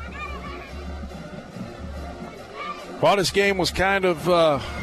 Well, 3.02 3.18
this 3.18 3.32
game 3.32 3.58
was 3.58 3.70
kind 3.70 4.06
of 4.06 4.28
uh, 4.30 4.60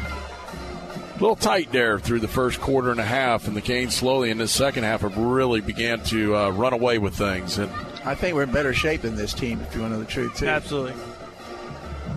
little 1.21 1.35
tight 1.35 1.71
there 1.71 1.99
through 1.99 2.19
the 2.19 2.27
first 2.27 2.59
quarter 2.59 2.91
and 2.91 2.99
a 2.99 3.05
half, 3.05 3.47
and 3.47 3.55
the 3.55 3.61
Canes 3.61 3.95
slowly 3.95 4.31
in 4.31 4.37
the 4.37 4.47
second 4.47 4.83
half 4.83 5.01
have 5.01 5.17
really 5.17 5.61
began 5.61 6.03
to 6.05 6.35
uh, 6.35 6.49
run 6.49 6.73
away 6.73 6.97
with 6.97 7.15
things. 7.15 7.57
And 7.57 7.71
I 8.03 8.15
think 8.15 8.35
we're 8.35 8.43
in 8.43 8.51
better 8.51 8.73
shape 8.73 9.01
than 9.01 9.15
this 9.15 9.33
team, 9.33 9.61
if 9.61 9.75
you 9.75 9.81
want 9.81 9.93
to 9.93 9.97
know 9.97 10.03
the 10.03 10.09
truth, 10.09 10.37
too. 10.37 10.47
Absolutely. 10.47 10.93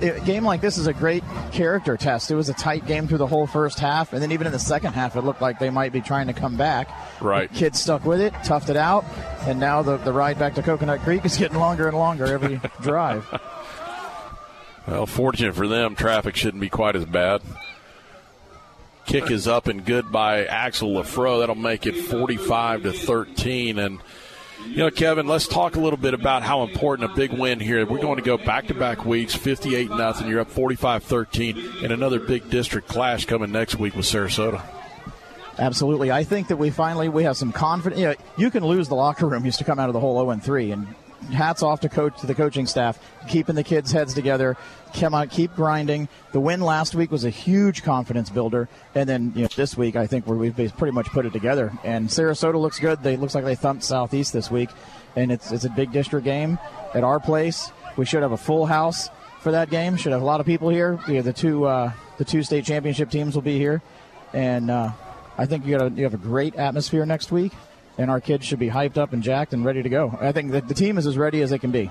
a 0.01 0.19
game 0.21 0.45
like 0.45 0.61
this 0.63 0.79
is 0.79 0.87
a 0.87 0.93
great 0.95 1.23
character 1.53 1.97
test. 1.99 2.31
It 2.31 2.35
was 2.35 2.49
a 2.49 2.55
tight 2.55 2.87
game 2.87 3.07
through 3.07 3.19
the 3.19 3.27
whole 3.27 3.47
first 3.47 3.79
half, 3.79 4.15
and 4.15 4.23
then 4.23 4.33
even 4.33 4.47
in 4.47 4.53
the 4.53 4.59
second 4.59 4.95
half, 4.95 5.17
it 5.17 5.21
looked 5.23 5.43
like 5.43 5.59
they 5.59 5.71
might 5.71 5.93
be 5.93 6.01
trying 6.01 6.27
to 6.29 6.33
come 6.33 6.57
back. 6.57 6.89
Right. 7.21 7.53
The 7.53 7.59
kids 7.59 7.81
stuck 7.81 8.05
with 8.07 8.21
it, 8.23 8.33
toughed 8.45 8.71
it 8.71 8.77
out, 8.77 9.05
and 9.43 9.61
now 9.61 9.83
the, 9.83 9.99
the 9.99 10.13
ride 10.13 10.39
back 10.39 10.55
to 10.55 10.63
Coconut 10.63 11.01
Creek 11.01 11.25
is 11.27 11.37
getting 11.37 11.59
longer 11.59 11.87
and 11.89 11.97
longer 11.97 12.25
every 12.25 12.59
drive. 12.81 13.27
Well, 14.87 15.07
fortunate 15.07 15.55
for 15.55 15.69
them, 15.69 15.95
traffic 15.95 16.37
shouldn't 16.37 16.61
be 16.61 16.69
quite 16.71 16.97
as 16.97 17.05
bad. 17.05 17.43
Kick 19.07 19.31
is 19.31 19.47
up 19.47 19.67
and 19.67 19.85
good 19.85 20.11
by 20.11 20.45
Axel 20.45 20.91
Lafro. 20.91 21.41
That'll 21.41 21.55
make 21.55 21.87
it 21.87 21.95
45 21.97 22.85
to 22.85 22.93
13. 22.93 23.79
And 23.79 24.01
you 24.67 24.77
know, 24.79 24.91
Kevin, 24.91 25.27
let's 25.27 25.47
talk 25.47 25.77
a 25.77 25.81
little 25.81 25.99
bit 25.99 26.15
about 26.15 26.43
how 26.43 26.63
important 26.63 27.11
a 27.11 27.15
big 27.15 27.33
win 27.33 27.61
here. 27.61 27.85
We're 27.87 28.01
going 28.01 28.17
to 28.17 28.23
go 28.23 28.39
back 28.39 28.69
to 28.69 28.75
back 28.75 29.05
weeks, 29.05 29.35
58 29.35 29.91
nothing. 29.91 30.29
You're 30.29 30.41
up 30.41 30.51
45 30.51 31.05
13, 31.05 31.59
and 31.83 31.93
another 31.93 32.19
big 32.19 32.49
district 32.51 32.89
clash 32.89 33.27
coming 33.27 33.53
next 33.53 33.77
week 33.77 33.95
with 33.95 34.07
Sarasota. 34.07 34.63
Absolutely. 35.59 36.11
I 36.11 36.25
think 36.25 36.49
that 36.49 36.57
we 36.57 36.71
finally 36.71 37.09
we 37.09 37.25
have 37.25 37.37
some 37.37 37.53
confidence. 37.53 38.01
You, 38.01 38.09
know, 38.09 38.15
you 38.37 38.51
can 38.51 38.65
lose 38.65 38.89
the 38.89 38.97
locker 38.97 39.27
room 39.29 39.45
used 39.45 39.59
to 39.59 39.65
come 39.65 39.79
out 39.79 39.89
of 39.89 39.93
the 39.93 40.01
whole 40.01 40.17
0 40.17 40.31
and 40.31 40.43
3 40.43 40.73
and 40.73 40.87
hats 41.25 41.63
off 41.63 41.81
to 41.81 41.89
coach 41.89 42.19
to 42.21 42.27
the 42.27 42.35
coaching 42.35 42.67
staff 42.67 42.99
keeping 43.29 43.55
the 43.55 43.65
kids 43.65 43.93
heads 43.93 44.15
together 44.15 44.57
come 44.95 45.15
out 45.15 45.31
keep 45.31 45.55
grinding. 45.55 46.09
The 46.33 46.41
win 46.41 46.61
last 46.61 46.95
week 46.95 47.11
was 47.11 47.25
a 47.25 47.31
huge 47.31 47.83
confidence 47.83 48.31
builder. 48.31 48.69
And 48.95 49.09
then 49.09 49.33
you 49.35 49.43
know 49.43 49.49
this 49.57 49.77
week 49.77 49.97
i 49.97 50.07
think 50.07 50.27
we've 50.27 50.55
pretty 50.77 50.93
much 50.93 51.07
put 51.09 51.27
it 51.27 51.33
together. 51.33 51.73
And 51.83 52.09
sarasota 52.09 52.61
looks 52.61 52.79
good. 52.79 53.03
They 53.03 53.17
looks 53.17 53.35
like 53.35 53.45
they 53.45 53.57
thumped 53.57 53.83
southeast 53.83 54.33
this 54.33 54.51
week. 54.51 54.71
And 55.17 55.31
it's 55.31 55.53
it's 55.53 55.65
a 55.65 55.71
big 55.71 55.93
district 55.93 56.25
game 56.25 56.59
at 56.95 57.05
our 57.05 57.21
place. 57.21 57.73
We 57.97 58.05
should 58.05 58.23
have 58.23 58.33
a 58.33 58.37
full 58.37 58.67
house 58.67 59.09
for 59.41 59.53
that 59.53 59.71
game. 59.71 59.97
Should 59.97 60.13
have 60.13 60.23
a 60.23 60.25
lot 60.25 60.41
of 60.41 60.47
people 60.47 60.69
here. 60.71 60.99
The 61.07 61.33
two 61.33 61.65
uh, 61.65 61.93
the 62.19 62.25
two 62.25 62.43
state 62.43 62.65
championship 62.65 63.11
teams 63.11 63.35
will 63.35 63.43
be 63.43 63.59
here. 63.59 63.83
And 64.33 64.71
uh, 64.71 64.91
I 65.39 65.47
think 65.47 65.67
you 65.67 65.79
got 65.79 65.97
you 65.97 66.05
have 66.05 66.15
a 66.15 66.19
great 66.19 66.57
atmosphere 66.57 67.07
next 67.07 67.31
week, 67.31 67.53
and 67.99 68.11
our 68.11 68.21
kids 68.21 68.45
should 68.45 68.59
be 68.59 68.69
hyped 68.69 68.99
up 68.99 69.13
and 69.13 69.23
jacked 69.23 69.53
and 69.53 69.65
ready 69.65 69.83
to 69.83 69.89
go. 69.89 70.17
I 70.21 70.33
think 70.33 70.53
that 70.53 70.69
the 70.69 70.75
team 70.75 70.99
is 70.99 71.07
as 71.07 71.17
ready 71.17 71.43
as 71.43 71.51
they 71.51 71.59
can 71.59 71.71
be. 71.71 71.91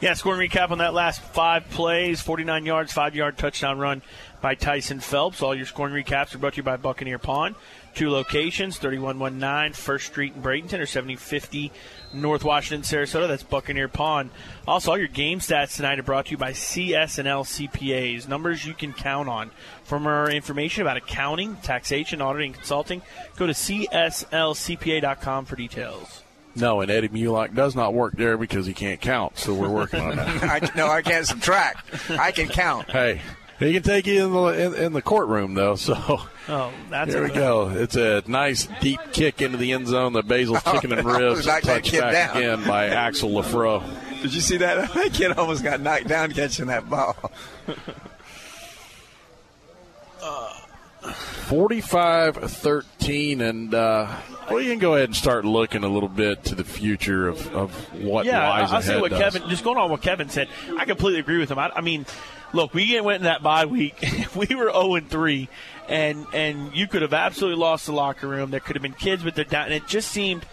Yeah, 0.00 0.14
scoring 0.14 0.48
recap 0.48 0.72
on 0.72 0.78
that 0.78 0.94
last 0.94 1.20
five 1.20 1.70
plays 1.70 2.20
49 2.20 2.66
yards, 2.66 2.92
five 2.92 3.14
yard 3.14 3.38
touchdown 3.38 3.78
run 3.78 4.02
by 4.40 4.56
Tyson 4.56 4.98
Phelps. 4.98 5.42
All 5.42 5.54
your 5.54 5.66
scoring 5.66 5.94
recaps 5.94 6.34
are 6.34 6.38
brought 6.38 6.54
to 6.54 6.56
you 6.56 6.62
by 6.64 6.76
Buccaneer 6.76 7.20
Pawn. 7.20 7.54
Two 7.94 8.10
locations 8.10 8.78
3119 8.78 9.74
First 9.74 10.06
Street 10.06 10.34
in 10.34 10.42
Bradenton 10.42 10.80
or 10.80 10.86
7050 10.86 11.70
North 12.14 12.44
Washington, 12.44 12.82
Sarasota. 12.82 13.28
That's 13.28 13.42
Buccaneer 13.42 13.88
Pawn. 13.88 14.30
Also, 14.66 14.90
all 14.92 14.98
your 14.98 15.08
game 15.08 15.40
stats 15.40 15.76
tonight 15.76 15.98
are 15.98 16.02
brought 16.02 16.26
to 16.26 16.32
you 16.32 16.36
by 16.36 16.52
CSNL 16.52 17.44
CPAs. 17.44 18.28
Numbers 18.28 18.64
you 18.64 18.74
can 18.74 18.92
count 18.92 19.28
on. 19.28 19.50
For 19.84 19.98
more 20.00 20.30
information 20.30 20.82
about 20.82 20.96
accounting, 20.96 21.56
taxation, 21.56 22.22
auditing, 22.22 22.52
consulting, 22.54 23.02
go 23.36 23.46
to 23.46 23.52
CSLCPA.com 23.52 25.44
for 25.44 25.56
details. 25.56 26.22
No, 26.54 26.82
and 26.82 26.90
Eddie 26.90 27.08
Mulock 27.08 27.54
does 27.54 27.74
not 27.74 27.94
work 27.94 28.14
there 28.14 28.36
because 28.36 28.66
he 28.66 28.74
can't 28.74 29.00
count, 29.00 29.38
so 29.38 29.54
we're 29.54 29.70
working 29.70 30.00
on 30.00 30.16
that. 30.16 30.42
I, 30.42 30.70
no, 30.76 30.86
I 30.86 31.00
can't 31.00 31.26
subtract. 31.26 32.10
I 32.10 32.30
can 32.30 32.48
count. 32.48 32.90
hey, 32.90 33.22
he 33.66 33.72
can 33.74 33.82
take 33.82 34.06
you 34.06 34.24
in 34.24 34.32
the 34.32 34.42
in, 34.66 34.74
in 34.86 34.92
the 34.92 35.02
courtroom 35.02 35.54
though. 35.54 35.76
So 35.76 35.94
Oh, 36.48 36.72
that's 36.90 37.12
there 37.12 37.22
we 37.22 37.30
okay. 37.30 37.38
go. 37.38 37.68
It's 37.70 37.94
a 37.96 38.22
nice 38.26 38.66
deep 38.80 39.00
kick 39.12 39.40
into 39.42 39.56
the 39.58 39.72
end 39.72 39.86
zone. 39.86 40.12
The 40.12 40.22
Basil's 40.22 40.62
chicken 40.72 40.92
and 40.92 41.06
I 41.06 41.18
ribs 41.18 41.36
was 41.36 41.46
touched 41.46 41.92
back 41.92 42.12
down. 42.12 42.36
again 42.36 42.64
by 42.66 42.86
Axel 42.86 43.30
Lafro. 43.30 43.82
Did 44.22 44.34
you 44.34 44.40
see 44.40 44.56
that? 44.58 44.90
That 44.94 45.12
kid 45.12 45.32
almost 45.32 45.62
got 45.64 45.80
knocked 45.80 46.08
down 46.08 46.32
catching 46.32 46.66
that 46.66 46.88
ball. 46.90 47.16
45-13, 52.12 53.40
and 53.40 53.74
uh, 53.74 54.06
well, 54.50 54.60
you 54.60 54.70
can 54.70 54.78
go 54.78 54.94
ahead 54.94 55.08
and 55.08 55.16
start 55.16 55.44
looking 55.44 55.84
a 55.84 55.88
little 55.88 56.08
bit 56.08 56.44
to 56.44 56.54
the 56.54 56.64
future 56.64 57.28
of, 57.28 57.54
of 57.54 57.72
what 58.02 58.26
yeah, 58.26 58.48
lies 58.48 58.72
I- 58.72 58.78
ahead. 58.78 58.84
say 58.84 59.00
what 59.00 59.10
does. 59.10 59.20
Kevin. 59.20 59.48
Just 59.48 59.64
going 59.64 59.78
on 59.78 59.90
what 59.90 60.02
Kevin 60.02 60.28
said, 60.28 60.48
I 60.78 60.84
completely 60.84 61.20
agree 61.20 61.38
with 61.38 61.50
him. 61.50 61.58
I, 61.58 61.70
I 61.74 61.80
mean, 61.80 62.06
look, 62.52 62.74
we 62.74 63.00
went 63.00 63.18
in 63.18 63.24
that 63.24 63.42
bye 63.42 63.66
week. 63.66 63.94
we 64.34 64.54
were 64.54 64.70
zero 64.70 64.94
and 64.94 65.08
three, 65.08 65.48
and 65.88 66.26
and 66.32 66.74
you 66.74 66.86
could 66.86 67.02
have 67.02 67.14
absolutely 67.14 67.60
lost 67.60 67.86
the 67.86 67.92
locker 67.92 68.28
room. 68.28 68.50
There 68.50 68.60
could 68.60 68.76
have 68.76 68.82
been 68.82 68.92
kids 68.92 69.24
with 69.24 69.34
their 69.34 69.44
down, 69.44 69.66
and 69.66 69.74
it 69.74 69.86
just 69.86 70.10
seemed. 70.10 70.46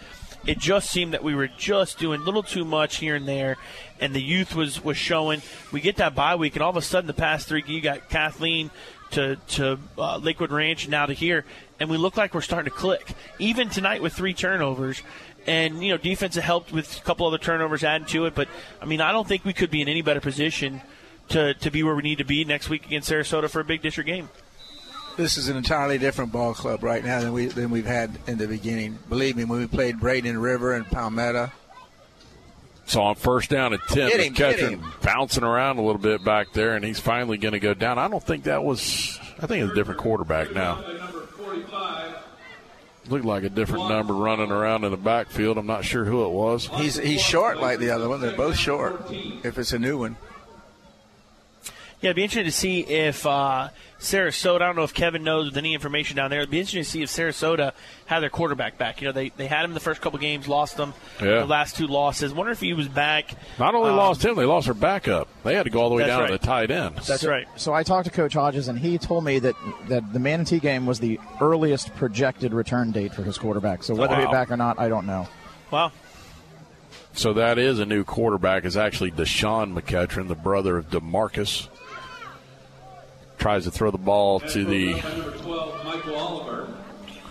It 0.46 0.58
just 0.58 0.88
seemed 0.88 1.12
that 1.12 1.22
we 1.22 1.34
were 1.34 1.48
just 1.48 1.98
doing 1.98 2.22
a 2.22 2.24
little 2.24 2.42
too 2.42 2.64
much 2.64 2.96
here 2.96 3.14
and 3.14 3.28
there, 3.28 3.58
and 4.00 4.14
the 4.14 4.22
youth 4.22 4.54
was, 4.54 4.82
was 4.82 4.96
showing. 4.96 5.42
We 5.70 5.82
get 5.82 5.96
that 5.96 6.14
bye 6.14 6.34
week, 6.36 6.54
and 6.56 6.62
all 6.62 6.70
of 6.70 6.78
a 6.78 6.82
sudden, 6.82 7.06
the 7.06 7.12
past 7.12 7.46
three, 7.46 7.62
you 7.66 7.82
got 7.82 8.08
Kathleen 8.08 8.70
to 9.10 9.36
to 9.36 9.78
uh, 9.98 10.16
Lakewood 10.16 10.50
Ranch, 10.50 10.84
and 10.84 10.92
now 10.92 11.04
to 11.04 11.12
here, 11.12 11.44
and 11.80 11.90
we 11.90 11.96
look 11.96 12.16
like 12.16 12.34
we're 12.34 12.42
starting 12.42 12.70
to 12.70 12.76
click. 12.76 13.14
Even 13.38 13.70
tonight 13.70 14.02
with 14.02 14.12
three 14.12 14.34
turnovers, 14.34 15.02
and 15.46 15.82
you 15.82 15.90
know 15.90 15.96
defense 15.96 16.36
helped 16.36 16.70
with 16.72 16.98
a 16.98 17.02
couple 17.02 17.26
other 17.26 17.38
turnovers 17.38 17.82
adding 17.82 18.06
to 18.08 18.26
it. 18.26 18.34
But 18.34 18.48
I 18.80 18.84
mean, 18.84 19.00
I 19.00 19.10
don't 19.12 19.26
think 19.26 19.44
we 19.44 19.52
could 19.52 19.70
be 19.70 19.80
in 19.80 19.88
any 19.88 20.02
better 20.02 20.20
position 20.20 20.82
to 21.30 21.54
to 21.54 21.70
be 21.70 21.82
where 21.82 21.94
we 21.94 22.02
need 22.02 22.18
to 22.18 22.24
be 22.24 22.44
next 22.44 22.68
week 22.68 22.86
against 22.86 23.10
Sarasota 23.10 23.48
for 23.48 23.60
a 23.60 23.64
big 23.64 23.82
district 23.82 24.06
game. 24.06 24.28
This 25.16 25.36
is 25.36 25.48
an 25.48 25.56
entirely 25.56 25.98
different 25.98 26.32
ball 26.32 26.54
club 26.54 26.82
right 26.82 27.04
now 27.04 27.20
than 27.20 27.32
we 27.32 27.46
than 27.46 27.70
we've 27.70 27.86
had 27.86 28.16
in 28.26 28.38
the 28.38 28.46
beginning. 28.46 28.98
Believe 29.08 29.36
me, 29.36 29.44
when 29.44 29.58
we 29.58 29.66
played 29.66 29.98
Braden 29.98 30.38
River 30.38 30.74
and 30.74 30.86
Palmetto, 30.86 31.50
So 32.86 33.02
on 33.02 33.16
first 33.16 33.50
down 33.50 33.74
at 33.74 33.80
10, 33.88 34.08
Get 34.08 34.20
him, 34.20 34.32
get 34.32 34.58
McCutcheon 34.58 35.02
bouncing 35.02 35.44
around 35.44 35.78
a 35.78 35.82
little 35.82 36.00
bit 36.00 36.24
back 36.24 36.52
there, 36.52 36.74
and 36.74 36.84
he's 36.84 37.00
finally 37.00 37.38
going 37.38 37.52
to 37.52 37.60
go 37.60 37.74
down. 37.74 37.98
I 37.98 38.08
don't 38.08 38.22
think 38.22 38.44
that 38.44 38.62
was, 38.64 39.18
I 39.40 39.46
think 39.46 39.64
it's 39.64 39.72
a 39.72 39.74
different 39.74 40.00
quarterback 40.00 40.52
now. 40.52 40.82
Looked 43.08 43.24
like 43.24 43.42
a 43.44 43.48
different 43.48 43.88
number 43.88 44.12
running 44.12 44.50
around 44.50 44.84
in 44.84 44.90
the 44.90 44.96
backfield. 44.96 45.58
I'm 45.58 45.66
not 45.66 45.84
sure 45.84 46.04
who 46.04 46.24
it 46.24 46.30
was. 46.30 46.68
he's 46.74 46.96
he's 46.96 47.22
short 47.22 47.58
like 47.58 47.78
the 47.78 47.90
other 47.90 48.08
one. 48.08 48.20
They're 48.20 48.36
both 48.36 48.56
short. 48.56 49.10
If 49.10 49.58
it's 49.58 49.72
a 49.72 49.78
new 49.78 49.98
one, 49.98 50.16
Yeah, 52.00 52.08
it'd 52.08 52.16
be 52.16 52.22
interesting 52.22 52.46
to 52.46 52.50
see 52.50 52.80
if 52.80 53.26
uh, 53.26 53.68
Sarasota. 54.00 54.56
I 54.62 54.66
don't 54.66 54.76
know 54.76 54.84
if 54.84 54.94
Kevin 54.94 55.22
knows 55.22 55.46
with 55.50 55.58
any 55.58 55.74
information 55.74 56.16
down 56.16 56.30
there. 56.30 56.40
It'd 56.40 56.50
be 56.50 56.58
interesting 56.58 56.82
to 56.82 56.88
see 56.88 57.02
if 57.02 57.10
Sarasota 57.10 57.72
had 58.06 58.20
their 58.20 58.30
quarterback 58.30 58.78
back. 58.78 59.02
You 59.02 59.08
know, 59.08 59.12
they 59.12 59.28
they 59.36 59.46
had 59.46 59.66
him 59.66 59.74
the 59.74 59.80
first 59.80 60.00
couple 60.00 60.18
games, 60.18 60.48
lost 60.48 60.78
them. 60.78 60.94
Yeah. 61.20 61.40
The 61.40 61.44
last 61.46 61.76
two 61.76 61.86
losses. 61.86 62.32
Wonder 62.32 62.52
if 62.52 62.60
he 62.60 62.72
was 62.72 62.88
back. 62.88 63.34
Not 63.58 63.74
only 63.74 63.90
Um, 63.90 63.96
lost 63.98 64.24
him, 64.24 64.34
they 64.36 64.46
lost 64.46 64.64
their 64.64 64.72
backup. 64.74 65.28
They 65.44 65.54
had 65.54 65.64
to 65.64 65.70
go 65.70 65.82
all 65.82 65.90
the 65.90 65.96
way 65.96 66.06
down 66.06 66.20
right. 66.22 66.26
to 66.28 66.32
the 66.32 66.38
tight 66.46 66.70
end. 66.70 66.96
That's 67.06 67.24
right. 67.24 67.46
So 67.56 67.74
I 67.74 67.82
talked 67.82 68.06
to 68.06 68.10
Coach 68.10 68.32
Hodges, 68.32 68.68
and 68.68 68.78
he 68.78 68.96
told 68.96 69.22
me 69.24 69.38
that, 69.40 69.54
that 69.88 70.10
the 70.14 70.18
Manatee 70.18 70.58
game 70.60 70.86
was 70.86 71.00
the 71.00 71.20
earliest 71.42 71.94
projected 71.96 72.54
return 72.54 72.92
date 72.92 73.12
for 73.12 73.22
his 73.24 73.36
quarterback. 73.36 73.82
So 73.82 73.94
whether 73.94 74.14
Wow. 74.14 74.20
he's 74.22 74.30
back 74.30 74.50
or 74.50 74.56
not, 74.56 74.78
I 74.80 74.88
don't 74.88 75.04
know. 75.06 75.28
Wow. 75.70 75.92
So 77.12 77.34
that 77.34 77.58
is 77.58 77.78
a 77.78 77.84
new 77.84 78.04
quarterback. 78.04 78.64
Is 78.64 78.76
actually 78.78 79.10
Deshaun 79.10 79.78
McCutcheon, 79.78 80.28
the 80.28 80.34
brother 80.34 80.78
of 80.78 80.88
Demarcus. 80.90 81.68
Tries 83.40 83.64
to 83.64 83.70
throw 83.70 83.90
the 83.90 83.98
ball 83.98 84.38
to 84.38 84.64
the 84.64 85.00
12, 85.00 86.76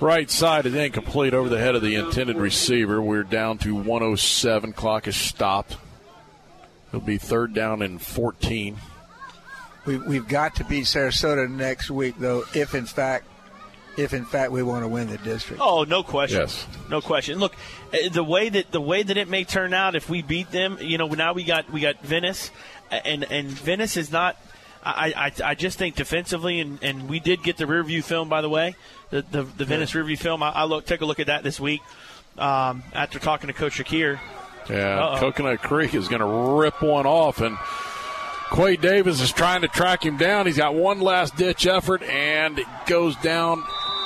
right 0.01 0.29
side 0.29 0.65
is 0.65 0.73
incomplete 0.73 1.33
over 1.33 1.47
the 1.47 1.59
head 1.59 1.75
of 1.75 1.81
the 1.81 1.95
intended 1.95 2.35
receiver. 2.35 3.01
We're 3.01 3.23
down 3.23 3.59
to 3.59 3.75
107. 3.75 4.73
Clock 4.73 5.07
is 5.07 5.15
stopped. 5.15 5.77
It'll 6.89 6.99
be 6.99 7.19
third 7.19 7.53
down 7.53 7.81
and 7.83 8.01
14. 8.01 8.77
We, 9.85 9.97
we've 9.97 10.27
got 10.27 10.55
to 10.55 10.63
beat 10.63 10.85
Sarasota 10.85 11.49
next 11.49 11.91
week, 11.91 12.15
though, 12.17 12.43
if 12.53 12.73
in 12.73 12.85
fact, 12.85 13.25
if 13.97 14.13
in 14.13 14.25
fact 14.25 14.51
we 14.51 14.63
want 14.63 14.83
to 14.83 14.87
win 14.87 15.07
the 15.09 15.17
district. 15.19 15.61
Oh, 15.63 15.83
no 15.83 16.03
question. 16.03 16.39
Yes. 16.41 16.65
No 16.89 17.01
question. 17.01 17.37
Look, 17.37 17.55
uh, 17.93 18.09
the 18.11 18.23
way 18.23 18.49
that 18.49 18.71
the 18.71 18.81
way 18.81 19.03
that 19.03 19.17
it 19.17 19.27
may 19.27 19.43
turn 19.43 19.73
out 19.73 19.95
if 19.95 20.09
we 20.09 20.21
beat 20.21 20.51
them, 20.51 20.77
you 20.81 20.97
know, 20.97 21.07
now 21.07 21.33
we 21.33 21.43
got 21.43 21.71
we 21.71 21.81
got 21.81 22.01
Venice, 22.01 22.51
and 22.91 23.23
and 23.31 23.47
Venice 23.47 23.95
is 23.95 24.11
not. 24.11 24.37
I, 24.83 25.13
I, 25.15 25.51
I 25.51 25.55
just 25.55 25.77
think 25.77 25.95
defensively, 25.95 26.59
and, 26.59 26.81
and 26.81 27.09
we 27.09 27.19
did 27.19 27.43
get 27.43 27.57
the 27.57 27.67
Riverview 27.67 28.01
film, 28.01 28.29
by 28.29 28.41
the 28.41 28.49
way, 28.49 28.75
the 29.09 29.21
the, 29.23 29.43
the 29.43 29.65
Venice 29.65 29.93
Riverview 29.93 30.15
film. 30.17 30.41
I, 30.41 30.49
I 30.49 30.63
look 30.63 30.85
take 30.85 31.01
a 31.01 31.05
look 31.05 31.19
at 31.19 31.27
that 31.27 31.43
this 31.43 31.59
week 31.59 31.81
um, 32.37 32.83
after 32.93 33.19
talking 33.19 33.47
to 33.47 33.53
Coach 33.53 33.73
Shakir. 33.73 34.19
Yeah, 34.69 35.03
Uh-oh. 35.03 35.19
Coconut 35.19 35.61
Creek 35.61 35.93
is 35.95 36.07
going 36.07 36.21
to 36.21 36.59
rip 36.59 36.81
one 36.81 37.05
off, 37.05 37.41
and 37.41 37.57
Quay 38.53 38.77
Davis 38.77 39.19
is 39.19 39.31
trying 39.31 39.61
to 39.61 39.67
track 39.67 40.05
him 40.05 40.17
down. 40.17 40.45
He's 40.45 40.57
got 40.57 40.75
one 40.75 41.01
last 41.01 41.35
ditch 41.35 41.67
effort, 41.67 42.03
and 42.03 42.59
it 42.59 42.67
goes 42.85 43.15
down 43.17 43.63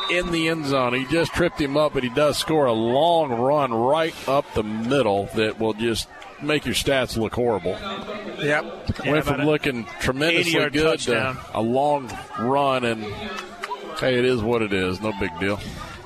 in 0.09 0.31
the 0.31 0.47
end 0.47 0.65
zone. 0.65 0.93
He 0.93 1.05
just 1.05 1.33
tripped 1.33 1.59
him 1.59 1.77
up, 1.77 1.93
but 1.93 2.03
he 2.03 2.09
does 2.09 2.37
score 2.37 2.65
a 2.65 2.73
long 2.73 3.31
run 3.31 3.73
right 3.73 4.15
up 4.27 4.45
the 4.53 4.63
middle 4.63 5.29
that 5.35 5.59
will 5.59 5.73
just 5.73 6.07
make 6.45 6.65
your 6.65 6.75
stats 6.75 7.17
look 7.17 7.33
horrible. 7.33 7.77
Yep. 8.39 9.05
Went 9.05 9.25
from 9.25 9.41
looking 9.45 9.85
tremendously 9.99 10.69
good 10.69 10.83
touchdown. 10.83 11.35
to 11.35 11.57
a 11.57 11.61
long 11.61 12.11
run, 12.39 12.83
and 12.83 13.03
hey, 13.99 14.17
it 14.17 14.25
is 14.25 14.41
what 14.41 14.61
it 14.61 14.73
is. 14.73 15.01
No 15.01 15.13
big 15.19 15.37
deal. 15.39 15.59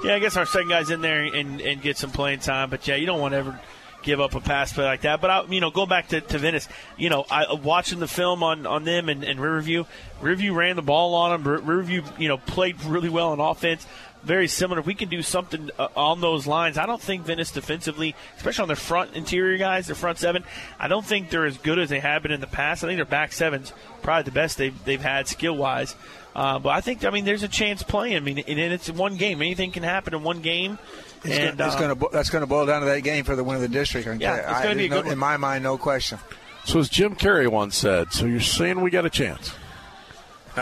Yeah, 0.03 0.15
I 0.15 0.19
guess 0.19 0.37
our 0.37 0.45
second 0.45 0.69
guy's 0.69 0.89
in 0.89 1.01
there 1.01 1.23
and, 1.23 1.59
and 1.59 1.81
get 1.81 1.97
some 1.97 2.11
playing 2.11 2.39
time. 2.39 2.69
But 2.69 2.87
yeah, 2.87 2.95
you 2.95 3.05
don't 3.05 3.19
want 3.19 3.33
to 3.33 3.37
ever 3.37 3.59
give 4.03 4.21
up 4.21 4.35
a 4.35 4.39
pass 4.39 4.71
play 4.71 4.85
like 4.85 5.01
that. 5.01 5.21
But 5.21 5.29
I, 5.29 5.43
you 5.45 5.59
know, 5.59 5.71
go 5.71 5.85
back 5.85 6.09
to, 6.09 6.21
to 6.21 6.37
Venice. 6.37 6.67
You 6.97 7.09
know, 7.09 7.25
I 7.29 7.53
watching 7.53 7.99
the 7.99 8.07
film 8.07 8.43
on, 8.43 8.65
on 8.65 8.83
them 8.83 9.09
and, 9.09 9.23
and 9.23 9.39
Riverview. 9.39 9.85
Riverview 10.21 10.53
ran 10.53 10.75
the 10.75 10.81
ball 10.81 11.15
on 11.15 11.31
them. 11.31 11.51
Ri- 11.51 11.61
Riverview, 11.61 12.03
you 12.17 12.27
know, 12.27 12.37
played 12.37 12.81
really 12.83 13.09
well 13.09 13.29
on 13.29 13.39
offense. 13.39 13.85
Very 14.27 14.47
similar. 14.49 14.81
If 14.81 14.85
we 14.85 14.93
can 14.93 15.07
do 15.07 15.21
something 15.21 15.69
uh, 15.79 15.87
on 15.95 16.19
those 16.19 16.45
lines, 16.45 16.77
I 16.77 16.85
don't 16.85 17.01
think 17.01 17.23
Venice 17.25 17.49
defensively, 17.51 18.13
especially 18.35 18.63
on 18.63 18.67
their 18.67 18.75
front 18.75 19.15
interior 19.15 19.57
guys, 19.57 19.87
their 19.87 19.95
front 19.95 20.17
seven, 20.19 20.43
I 20.77 20.89
don't 20.89 21.05
think 21.05 21.29
they're 21.29 21.45
as 21.45 21.57
good 21.57 21.79
as 21.79 21.89
they 21.89 21.99
have 22.01 22.23
been 22.23 22.33
in 22.33 22.41
the 22.41 22.45
past. 22.47 22.83
I 22.83 22.87
think 22.87 22.97
their 22.97 23.05
back 23.05 23.31
seven's 23.31 23.71
probably 24.01 24.23
the 24.23 24.31
best 24.31 24.57
they've, 24.57 24.83
they've 24.85 25.01
had 25.01 25.27
skill 25.29 25.55
wise. 25.55 25.95
Uh, 26.35 26.59
but 26.59 26.69
I 26.69 26.81
think, 26.81 27.05
I 27.05 27.09
mean, 27.09 27.23
there's 27.25 27.41
a 27.43 27.47
chance 27.47 27.81
playing. 27.83 28.17
I 28.17 28.19
mean, 28.19 28.37
and 28.39 28.59
it's 28.59 28.91
one 28.91 29.15
game. 29.15 29.41
Anything 29.41 29.71
can 29.71 29.83
happen 29.83 30.13
in 30.13 30.21
one 30.23 30.41
game. 30.41 30.77
It's 31.23 31.35
and, 31.35 31.57
gonna, 31.57 31.67
it's 31.69 31.75
uh, 31.77 31.79
gonna 31.79 31.95
bo- 31.95 32.09
that's 32.11 32.29
going 32.29 32.41
to 32.43 32.47
boil 32.47 32.65
down 32.65 32.81
to 32.81 32.85
that 32.87 33.01
game 33.01 33.23
for 33.23 33.35
the 33.35 33.43
win 33.43 33.55
of 33.55 33.61
the 33.61 33.67
district. 33.69 34.07
I 34.07 34.13
Yeah, 34.15 34.41
tell 34.41 34.51
it's 34.51 34.61
gonna 34.61 34.75
be 34.75 34.85
a 34.85 34.89
good 34.89 34.95
no- 34.95 35.01
one. 35.03 35.11
in 35.13 35.17
my 35.17 35.37
mind, 35.37 35.63
no 35.63 35.77
question. 35.77 36.19
So 36.65 36.79
as 36.79 36.89
Jim 36.89 37.15
Carrey 37.15 37.47
once 37.47 37.77
said, 37.77 38.11
so 38.11 38.25
you're 38.25 38.39
saying 38.41 38.81
we 38.81 38.91
got 38.91 39.05
a 39.05 39.09
chance. 39.09 39.53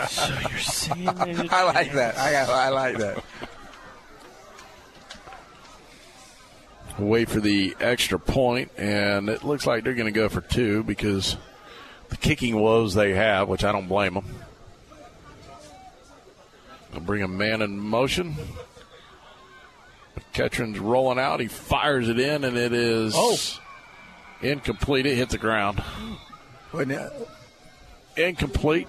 So 0.08 0.34
you're 0.50 0.58
saying 0.58 1.04
there's 1.24 1.40
a 1.40 1.54
I 1.54 1.62
like 1.64 1.86
chance. 1.86 1.94
that. 1.96 2.18
I, 2.18 2.66
I 2.66 2.68
like 2.68 2.98
that. 2.98 3.24
Wait 6.98 7.28
for 7.28 7.40
the 7.40 7.76
extra 7.80 8.18
point, 8.18 8.70
and 8.76 9.28
it 9.28 9.44
looks 9.44 9.66
like 9.66 9.84
they're 9.84 9.94
going 9.94 10.12
to 10.12 10.18
go 10.18 10.28
for 10.28 10.40
two 10.40 10.82
because 10.84 11.36
the 12.08 12.16
kicking 12.16 12.58
woes 12.60 12.94
they 12.94 13.12
have, 13.14 13.48
which 13.48 13.64
I 13.64 13.72
don't 13.72 13.88
blame 13.88 14.14
them. 14.14 14.24
They'll 16.92 17.00
bring 17.00 17.22
a 17.22 17.28
man 17.28 17.62
in 17.62 17.78
motion. 17.78 18.36
Ketron's 20.32 20.78
rolling 20.78 21.18
out. 21.18 21.40
He 21.40 21.48
fires 21.48 22.08
it 22.08 22.18
in, 22.18 22.44
and 22.44 22.56
it 22.56 22.72
is 22.72 23.14
Oh. 23.16 23.36
incomplete. 24.42 25.06
It 25.06 25.16
hit 25.16 25.30
the 25.30 25.38
ground. 25.38 25.82
Incomplete. 28.16 28.88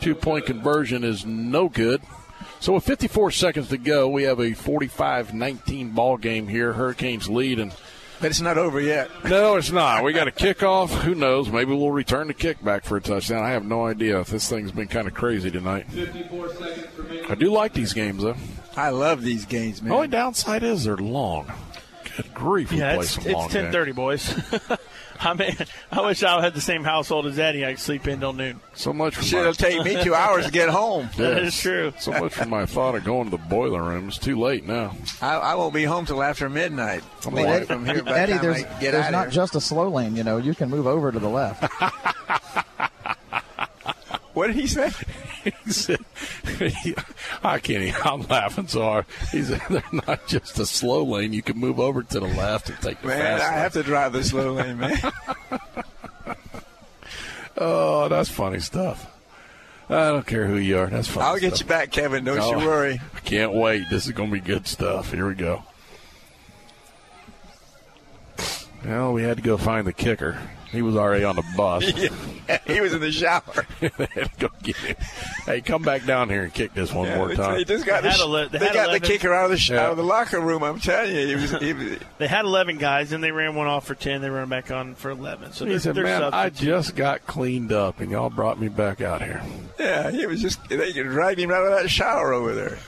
Two 0.00 0.14
point 0.14 0.46
conversion 0.46 1.04
is 1.04 1.24
no 1.24 1.68
good. 1.68 2.02
So 2.60 2.74
with 2.74 2.84
54 2.84 3.30
seconds 3.30 3.68
to 3.68 3.78
go, 3.78 4.08
we 4.08 4.24
have 4.24 4.38
a 4.38 4.50
45-19 4.50 5.94
ball 5.94 6.16
game 6.18 6.46
here. 6.46 6.72
Hurricanes 6.74 7.28
lead, 7.28 7.58
and 7.58 7.72
But 8.20 8.30
it's 8.30 8.40
not 8.42 8.58
over 8.58 8.80
yet. 8.80 9.08
no, 9.24 9.56
it's 9.56 9.70
not. 9.70 10.04
We 10.04 10.12
got 10.12 10.28
a 10.28 10.30
kickoff. 10.30 10.90
Who 11.02 11.14
knows? 11.14 11.48
Maybe 11.48 11.72
we'll 11.74 11.90
return 11.90 12.26
the 12.26 12.34
kickback 12.34 12.84
for 12.84 12.98
a 12.98 13.00
touchdown. 13.00 13.42
I 13.42 13.50
have 13.50 13.64
no 13.64 13.86
idea. 13.86 14.22
This 14.24 14.48
thing's 14.48 14.72
been 14.72 14.88
kind 14.88 15.08
of 15.08 15.14
crazy 15.14 15.50
tonight. 15.50 15.86
54 15.90 16.48
seconds 16.54 16.98
remaining. 16.98 17.30
I 17.30 17.34
do 17.34 17.50
like 17.50 17.72
these 17.72 17.94
games, 17.94 18.22
though. 18.22 18.36
I 18.76 18.90
love 18.90 19.22
these 19.22 19.46
games, 19.46 19.80
man. 19.80 19.88
The 19.88 19.94
only 19.96 20.08
downside 20.08 20.62
is 20.62 20.84
they're 20.84 20.96
long. 20.98 21.50
Good 22.16 22.34
grief, 22.34 22.70
we 22.72 22.78
Yeah, 22.78 22.96
play 22.96 23.04
it's, 23.04 23.14
some 23.14 23.24
it's 23.24 23.32
long 23.32 23.48
ten 23.48 23.72
games. 23.72 23.96
boys. 23.96 24.34
I 25.22 25.34
mean, 25.34 25.54
I 25.92 26.00
wish 26.06 26.22
I 26.22 26.40
had 26.40 26.54
the 26.54 26.60
same 26.62 26.82
household 26.82 27.26
as 27.26 27.38
Eddie. 27.38 27.64
I 27.66 27.72
could 27.72 27.80
sleep 27.80 28.08
in 28.08 28.20
till 28.20 28.32
noon. 28.32 28.58
So 28.74 28.92
much 28.92 29.16
for 29.16 29.22
Shit, 29.22 29.34
my, 29.34 29.40
it'll 29.40 29.52
take 29.54 29.84
me 29.84 30.02
two 30.02 30.14
hours 30.22 30.46
to 30.46 30.50
get 30.52 30.68
home. 30.70 31.10
That 31.18 31.42
Yes. 31.42 31.54
is 31.54 31.60
true. 31.60 31.92
So 31.98 32.12
much 32.12 32.32
for 32.32 32.46
my 32.46 32.64
thought 32.66 32.94
of 32.94 33.04
going 33.04 33.26
to 33.26 33.30
the 33.30 33.42
boiler 33.42 33.82
room. 33.82 34.08
It's 34.08 34.18
too 34.18 34.38
late 34.40 34.66
now. 34.66 34.96
I, 35.20 35.34
I 35.36 35.54
won't 35.56 35.74
be 35.74 35.84
home 35.84 36.06
till 36.06 36.22
after 36.22 36.48
midnight. 36.48 37.02
I'm 37.26 37.34
Leaving 37.34 37.50
like- 37.52 37.66
from 37.66 37.84
here 37.84 38.02
by 38.02 38.12
the 38.12 38.18
Eddie, 38.18 38.32
time 38.32 38.42
there's, 38.42 38.64
I 38.64 38.80
get 38.80 38.92
there's 38.92 39.04
out 39.06 39.12
not 39.12 39.22
here. 39.26 39.30
just 39.32 39.54
a 39.54 39.60
slow 39.60 39.88
lane. 39.90 40.16
You 40.16 40.24
know, 40.24 40.38
you 40.38 40.54
can 40.54 40.70
move 40.70 40.86
over 40.86 41.12
to 41.12 41.18
the 41.18 41.28
left. 41.28 41.70
What 44.32 44.46
did 44.46 44.56
he 44.56 44.68
say? 44.68 44.90
He 45.44 45.52
said, 45.72 46.00
I 47.42 47.58
can't 47.60 47.82
even, 47.84 48.00
I'm 48.04 48.22
laughing 48.22 48.68
so 48.68 48.82
hard. 48.82 49.06
He 49.32 49.42
said, 49.42 49.60
they're 49.70 49.82
not 50.06 50.26
just 50.26 50.58
a 50.58 50.66
slow 50.66 51.02
lane. 51.04 51.32
You 51.32 51.42
can 51.42 51.56
move 51.58 51.80
over 51.80 52.02
to 52.02 52.20
the 52.20 52.26
left 52.26 52.68
and 52.68 52.78
take 52.80 53.00
the 53.00 53.08
Man, 53.08 53.18
fast 53.18 53.42
I 53.44 53.48
lane. 53.50 53.58
have 53.58 53.72
to 53.74 53.82
drive 53.82 54.12
the 54.12 54.24
slow 54.24 54.52
lane, 54.54 54.78
man. 54.78 54.98
Oh, 57.62 58.08
that's 58.08 58.30
funny 58.30 58.58
stuff. 58.60 59.06
I 59.90 60.08
don't 60.10 60.26
care 60.26 60.46
who 60.46 60.56
you 60.56 60.78
are. 60.78 60.86
That's 60.86 61.08
funny 61.08 61.26
I'll 61.26 61.38
get 61.38 61.56
stuff. 61.56 61.60
you 61.60 61.66
back, 61.66 61.90
Kevin. 61.90 62.24
Don't 62.24 62.38
Oh, 62.38 62.58
you 62.58 62.66
worry. 62.66 63.00
I 63.14 63.20
can't 63.20 63.52
wait. 63.52 63.84
This 63.90 64.06
is 64.06 64.12
going 64.12 64.30
to 64.30 64.34
be 64.34 64.40
good 64.40 64.66
stuff. 64.66 65.12
Here 65.12 65.26
we 65.28 65.34
go. 65.34 65.64
Well, 68.84 69.12
we 69.12 69.22
had 69.24 69.36
to 69.36 69.42
go 69.42 69.58
find 69.58 69.86
the 69.86 69.92
kicker. 69.92 70.40
He 70.72 70.82
was 70.82 70.94
already 70.96 71.24
on 71.24 71.34
the 71.36 71.44
bus. 71.56 71.84
he 72.66 72.80
was 72.80 72.94
in 72.94 73.00
the 73.00 73.10
shower. 73.10 73.42
They 73.80 74.06
had 74.14 74.32
to 74.32 74.38
go 74.38 74.48
get. 74.62 74.76
Hey, 75.46 75.60
come 75.62 75.82
back 75.82 76.04
down 76.06 76.28
here 76.28 76.44
and 76.44 76.54
kick 76.54 76.74
this 76.74 76.92
one 76.92 77.08
Yeah, 77.08 77.16
more 77.16 77.28
they- 77.28 77.34
time. 77.36 77.54
They 77.56 77.64
just 77.64 77.84
got, 77.84 78.02
They 78.02 78.08
the, 78.08 78.12
had 78.12 78.20
ele- 78.20 78.48
they 78.48 78.58
they 78.58 78.66
had 78.66 78.74
got 78.74 78.92
the 78.92 79.00
kicker 79.00 79.32
out 79.34 79.46
of 79.46 79.50
the 79.50 79.56
sh- 79.58 79.70
Yeah. 79.70 79.84
out 79.86 79.90
of 79.92 79.96
the 79.96 80.04
locker 80.04 80.40
room. 80.40 80.62
I'm 80.62 80.78
telling 80.78 81.14
you, 81.14 81.26
he 81.26 81.34
was. 81.34 81.50
He 81.58 81.72
was 81.72 81.98
They 82.18 82.28
had 82.28 82.44
eleven 82.44 82.78
guys, 82.78 83.12
and 83.12 83.22
they 83.24 83.32
ran 83.32 83.54
one 83.56 83.66
off 83.66 83.86
for 83.86 83.94
ten. 83.96 84.20
They 84.20 84.30
ran 84.30 84.48
back 84.48 84.70
on 84.70 84.94
for 84.94 85.10
eleven. 85.10 85.52
So 85.52 85.64
he 85.64 85.72
they're, 85.72 85.80
said, 85.80 85.94
they're 85.96 86.04
"Man, 86.04 86.22
I 86.22 86.50
just 86.50 86.94
got 86.94 87.26
cleaned 87.26 87.72
up, 87.72 88.00
and 88.00 88.10
y'all 88.10 88.30
brought 88.30 88.60
me 88.60 88.68
back 88.68 89.00
out 89.00 89.22
here." 89.22 89.42
yeah, 89.78 90.10
he 90.10 90.24
was 90.26 90.40
just. 90.40 90.60
They 90.68 90.92
dragged 90.92 91.40
him 91.40 91.50
out 91.50 91.64
of 91.66 91.70
that 91.82 91.88
shower 91.90 92.32
over 92.32 92.54
there. 92.54 92.78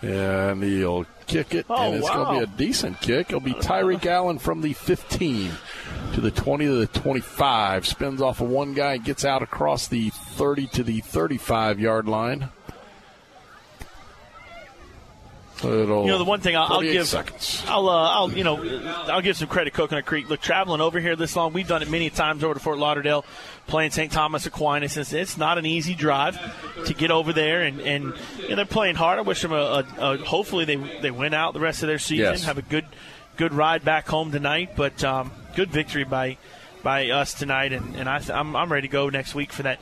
And 0.00 0.62
he'll 0.62 1.06
kick 1.26 1.54
it, 1.54 1.66
Oh, 1.68 1.74
and 1.74 1.96
it's 1.96 2.08
going 2.08 2.40
to 2.40 2.46
be 2.46 2.52
a 2.52 2.56
decent 2.56 3.00
kick. 3.00 3.26
It'll 3.30 3.40
be 3.40 3.52
Tyreek 3.54 4.06
Allen 4.06 4.38
from 4.38 4.60
the 4.60 4.72
15 4.72 5.50
to 6.18 6.30
the 6.30 6.30
20 6.32 6.66
to 6.66 6.74
the 6.74 6.86
25. 6.88 7.86
Spins 7.86 8.20
off 8.20 8.40
of 8.40 8.48
one 8.48 8.74
guy, 8.74 8.96
gets 8.96 9.24
out 9.24 9.42
across 9.42 9.86
the 9.86 10.10
30 10.10 10.66
to 10.66 10.82
the 10.82 11.00
35 11.00 11.78
yard 11.78 12.08
line. 12.08 12.48
You 15.62 15.86
know, 15.86 16.18
the 16.18 16.24
one 16.24 16.40
thing 16.40 16.56
I'll, 16.56 16.74
I'll 16.74 16.82
give, 16.82 17.06
seconds. 17.08 17.64
I'll, 17.66 17.88
uh, 17.88 18.10
I'll, 18.10 18.30
you 18.30 18.44
know, 18.44 18.64
I'll 19.08 19.20
give 19.20 19.36
some 19.36 19.48
credit 19.48 19.74
Coconut 19.74 20.06
Creek. 20.06 20.28
Look, 20.28 20.40
traveling 20.40 20.80
over 20.80 21.00
here 21.00 21.16
this 21.16 21.34
long, 21.34 21.52
we've 21.52 21.66
done 21.66 21.82
it 21.82 21.90
many 21.90 22.10
times 22.10 22.44
over 22.44 22.54
to 22.54 22.60
Fort 22.60 22.78
Lauderdale, 22.78 23.24
playing 23.66 23.90
St. 23.90 24.12
Thomas 24.12 24.46
Aquinas. 24.46 24.96
It's, 24.96 25.12
it's 25.12 25.36
not 25.36 25.58
an 25.58 25.66
easy 25.66 25.96
drive 25.96 26.38
to 26.86 26.94
get 26.94 27.10
over 27.10 27.32
there, 27.32 27.62
and 27.62 27.80
and 27.80 28.14
you 28.40 28.50
know, 28.50 28.56
they're 28.56 28.66
playing 28.66 28.94
hard. 28.94 29.18
I 29.18 29.22
wish 29.22 29.42
them 29.42 29.52
a, 29.52 29.56
a, 29.98 30.12
a 30.14 30.18
hopefully 30.18 30.64
they 30.64 30.76
they 30.76 31.10
win 31.10 31.34
out 31.34 31.54
the 31.54 31.60
rest 31.60 31.82
of 31.82 31.88
their 31.88 31.98
season, 31.98 32.26
Yes. 32.34 32.44
have 32.44 32.58
a 32.58 32.62
good 32.62 32.86
good 33.36 33.52
ride 33.52 33.84
back 33.84 34.06
home 34.06 34.30
tonight. 34.30 34.70
But 34.76 35.02
um, 35.02 35.32
good 35.58 35.70
victory 35.70 36.04
by 36.04 36.36
by 36.84 37.10
us 37.10 37.34
tonight, 37.34 37.72
and 37.72 37.96
and 37.96 38.08
I 38.08 38.18
th- 38.18 38.30
I'm 38.30 38.54
I'm 38.54 38.70
ready 38.70 38.86
to 38.86 38.92
go 38.92 39.08
next 39.10 39.34
week 39.34 39.52
for 39.52 39.64
that. 39.64 39.80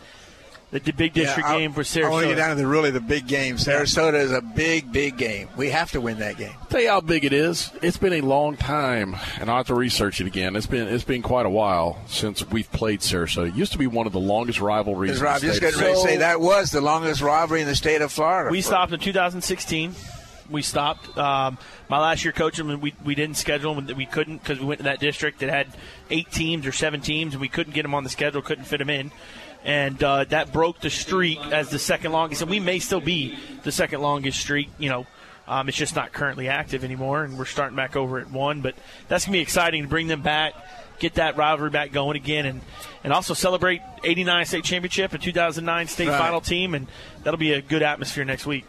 The, 0.72 0.80
the 0.80 0.90
big 0.90 1.12
district 1.12 1.48
Yeah, 1.48 1.58
game 1.58 1.72
for 1.72 1.82
I 2.04 2.08
want 2.10 2.24
to 2.24 2.28
get 2.28 2.34
Sarasota. 2.34 2.36
down 2.38 2.48
to 2.50 2.54
the 2.56 2.66
really 2.66 2.90
the 2.90 3.00
big 3.00 3.28
game. 3.28 3.54
Sarasota 3.56 4.14
is 4.20 4.32
a 4.32 4.40
big, 4.40 4.90
big 4.90 5.16
game. 5.16 5.48
We 5.56 5.70
have 5.70 5.92
to 5.92 6.00
win 6.00 6.18
that 6.18 6.38
game. 6.38 6.54
tell 6.70 6.80
you 6.80 6.88
how 6.88 7.00
big 7.00 7.24
it 7.24 7.32
is. 7.32 7.70
It's 7.82 7.96
been 7.98 8.14
a 8.14 8.20
long 8.20 8.56
time, 8.56 9.14
and 9.38 9.48
I'll 9.48 9.58
have 9.58 9.68
to 9.68 9.74
research 9.76 10.20
it 10.20 10.26
again. 10.26 10.56
It's 10.56 10.66
been 10.66 10.88
it's 10.88 11.04
been 11.04 11.22
quite 11.22 11.46
a 11.46 11.50
while 11.50 12.00
since 12.08 12.44
we've 12.50 12.70
played 12.72 12.98
Sarasota. 12.98 13.46
It 13.50 13.54
used 13.54 13.72
to 13.72 13.78
be 13.78 13.86
one 13.86 14.08
of 14.08 14.12
the 14.12 14.18
longest 14.18 14.60
rivalries. 14.60 15.12
As 15.12 15.20
Rob 15.20 15.40
just 15.40 15.60
getting 15.60 15.78
ready 15.80 15.94
to 15.94 16.00
say, 16.00 16.16
that 16.16 16.40
was 16.40 16.72
the 16.72 16.80
longest 16.80 17.20
rivalry 17.20 17.60
in 17.60 17.68
the 17.68 17.76
state 17.76 18.02
of 18.02 18.10
Florida. 18.10 18.50
We 18.50 18.60
stopped 18.60 18.92
in 18.92 18.98
2016. 18.98 19.94
We 20.50 20.62
stopped. 20.62 21.16
Um, 21.16 21.58
my 21.88 21.98
last 21.98 22.24
year 22.24 22.32
coaching, 22.32 22.80
we 22.80 22.94
we 23.04 23.14
didn't 23.14 23.36
schedule 23.36 23.74
them. 23.74 23.96
We 23.96 24.06
couldn't 24.06 24.38
because 24.38 24.58
we 24.60 24.66
went 24.66 24.78
to 24.78 24.84
that 24.84 25.00
district 25.00 25.40
that 25.40 25.48
had 25.50 25.68
eight 26.10 26.30
teams 26.30 26.66
or 26.66 26.72
seven 26.72 27.00
teams, 27.00 27.34
and 27.34 27.40
we 27.40 27.48
couldn't 27.48 27.72
get 27.74 27.82
them 27.82 27.94
on 27.94 28.04
the 28.04 28.10
schedule. 28.10 28.42
Couldn't 28.42 28.64
fit 28.64 28.78
them 28.78 28.90
in. 28.90 29.10
And 29.64 30.00
uh, 30.02 30.24
that 30.24 30.52
broke 30.52 30.80
the 30.80 30.90
streak 30.90 31.38
as 31.46 31.70
the 31.70 31.78
second 31.78 32.12
longest, 32.12 32.40
and 32.40 32.50
we 32.50 32.60
may 32.60 32.78
still 32.78 33.00
be 33.00 33.36
the 33.64 33.72
second 33.72 34.00
longest 34.00 34.38
streak. 34.38 34.68
You 34.78 34.88
know, 34.90 35.06
um, 35.48 35.68
it's 35.68 35.76
just 35.76 35.96
not 35.96 36.12
currently 36.12 36.48
active 36.48 36.84
anymore, 36.84 37.24
and 37.24 37.36
we're 37.36 37.46
starting 37.46 37.74
back 37.76 37.96
over 37.96 38.18
at 38.20 38.30
one. 38.30 38.60
But 38.60 38.76
that's 39.08 39.24
gonna 39.24 39.32
be 39.32 39.40
exciting 39.40 39.82
to 39.82 39.88
bring 39.88 40.06
them 40.06 40.22
back, 40.22 40.54
get 41.00 41.14
that 41.14 41.36
rivalry 41.36 41.70
back 41.70 41.90
going 41.90 42.16
again, 42.16 42.46
and 42.46 42.60
and 43.02 43.12
also 43.12 43.34
celebrate 43.34 43.80
'89 44.04 44.46
state 44.46 44.62
championship 44.64 45.12
and 45.12 45.22
2009 45.22 45.88
state 45.88 46.08
Right. 46.08 46.18
final 46.18 46.40
team, 46.40 46.74
and 46.74 46.86
that'll 47.24 47.38
be 47.38 47.52
a 47.52 47.60
good 47.60 47.82
atmosphere 47.82 48.24
next 48.24 48.46
week. 48.46 48.64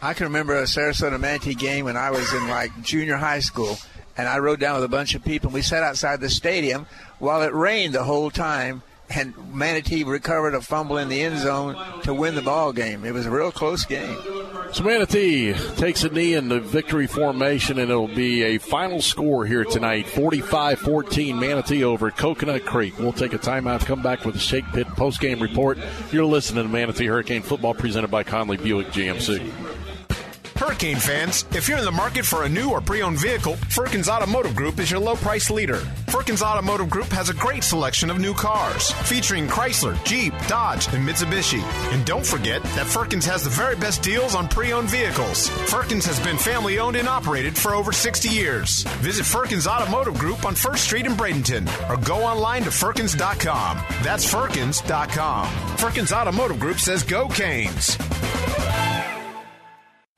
I 0.00 0.14
can 0.14 0.24
remember 0.24 0.56
a 0.56 0.62
Sarasota 0.62 1.18
Manatee 1.18 1.54
game 1.54 1.84
when 1.84 1.96
I 1.96 2.10
was 2.10 2.32
in 2.32 2.48
like 2.48 2.70
junior 2.82 3.16
high 3.16 3.40
school, 3.40 3.78
and 4.16 4.28
I 4.28 4.38
rode 4.38 4.60
down 4.60 4.76
with 4.76 4.84
a 4.84 4.88
bunch 4.88 5.14
of 5.14 5.24
people. 5.24 5.48
and 5.48 5.54
We 5.54 5.62
sat 5.62 5.82
outside 5.82 6.20
the 6.20 6.30
stadium 6.30 6.86
while 7.18 7.42
it 7.42 7.52
rained 7.52 7.94
the 7.94 8.04
whole 8.04 8.30
time, 8.30 8.82
and 9.10 9.34
Manatee 9.52 10.04
recovered 10.04 10.54
a 10.54 10.60
fumble 10.60 10.98
in 10.98 11.08
the 11.08 11.20
end 11.22 11.38
zone 11.38 11.76
to 12.02 12.14
win 12.14 12.36
the 12.36 12.42
ball 12.42 12.72
game. 12.72 13.04
It 13.04 13.12
was 13.12 13.26
a 13.26 13.30
real 13.30 13.50
close 13.50 13.84
game. 13.84 14.16
So 14.70 14.84
Manatee 14.84 15.54
takes 15.76 16.04
a 16.04 16.10
knee 16.10 16.34
in 16.34 16.48
the 16.48 16.60
victory 16.60 17.06
formation, 17.06 17.78
and 17.78 17.90
it'll 17.90 18.06
be 18.06 18.42
a 18.42 18.58
final 18.58 19.00
score 19.00 19.46
here 19.46 19.64
tonight 19.64 20.06
45 20.06 20.78
14 20.78 21.40
Manatee 21.40 21.82
over 21.82 22.10
Coconut 22.12 22.66
Creek. 22.66 22.98
We'll 22.98 23.12
take 23.12 23.32
a 23.32 23.38
timeout, 23.38 23.86
come 23.86 24.02
back 24.02 24.24
with 24.24 24.34
the 24.34 24.40
Shake 24.40 24.66
Pit 24.72 24.86
post 24.88 25.20
game 25.20 25.40
report. 25.40 25.78
You're 26.12 26.26
listening 26.26 26.64
to 26.64 26.68
Manatee 26.68 27.06
Hurricane 27.06 27.42
Football 27.42 27.74
presented 27.74 28.10
by 28.10 28.22
Conley 28.22 28.58
Buick 28.58 28.88
GMC. 28.88 29.50
Hurricane 30.58 30.96
fans, 30.96 31.44
if 31.52 31.68
you're 31.68 31.78
in 31.78 31.84
the 31.84 31.92
market 31.92 32.26
for 32.26 32.42
a 32.42 32.48
new 32.48 32.70
or 32.70 32.80
pre-owned 32.80 33.20
vehicle, 33.20 33.54
Firkins 33.70 34.08
Automotive 34.08 34.56
Group 34.56 34.80
is 34.80 34.90
your 34.90 34.98
low 34.98 35.14
price 35.14 35.50
leader. 35.50 35.76
Firkins 36.08 36.42
Automotive 36.42 36.90
Group 36.90 37.06
has 37.10 37.28
a 37.28 37.34
great 37.34 37.62
selection 37.62 38.10
of 38.10 38.18
new 38.18 38.34
cars, 38.34 38.90
featuring 39.06 39.46
Chrysler, 39.46 40.02
Jeep, 40.04 40.34
Dodge, 40.48 40.92
and 40.92 41.08
Mitsubishi. 41.08 41.62
And 41.92 42.04
don't 42.04 42.26
forget 42.26 42.60
that 42.74 42.88
Firkins 42.88 43.24
has 43.24 43.44
the 43.44 43.50
very 43.50 43.76
best 43.76 44.02
deals 44.02 44.34
on 44.34 44.48
pre-owned 44.48 44.90
vehicles. 44.90 45.48
Firkins 45.70 46.04
has 46.06 46.18
been 46.18 46.36
family 46.36 46.80
owned 46.80 46.96
and 46.96 47.06
operated 47.08 47.56
for 47.56 47.72
over 47.72 47.92
60 47.92 48.28
years. 48.28 48.82
Visit 48.98 49.26
Firkins 49.26 49.68
Automotive 49.68 50.18
Group 50.18 50.44
on 50.44 50.56
1st 50.56 50.78
Street 50.78 51.06
in 51.06 51.12
Bradenton 51.12 51.68
or 51.88 52.02
go 52.04 52.24
online 52.24 52.64
to 52.64 52.72
Firkins.com. 52.72 53.78
That's 54.02 54.28
Firkins.com. 54.28 55.46
Firkins 55.76 56.12
Automotive 56.12 56.58
Group 56.58 56.80
says 56.80 57.04
go 57.04 57.28
Canes. 57.28 57.96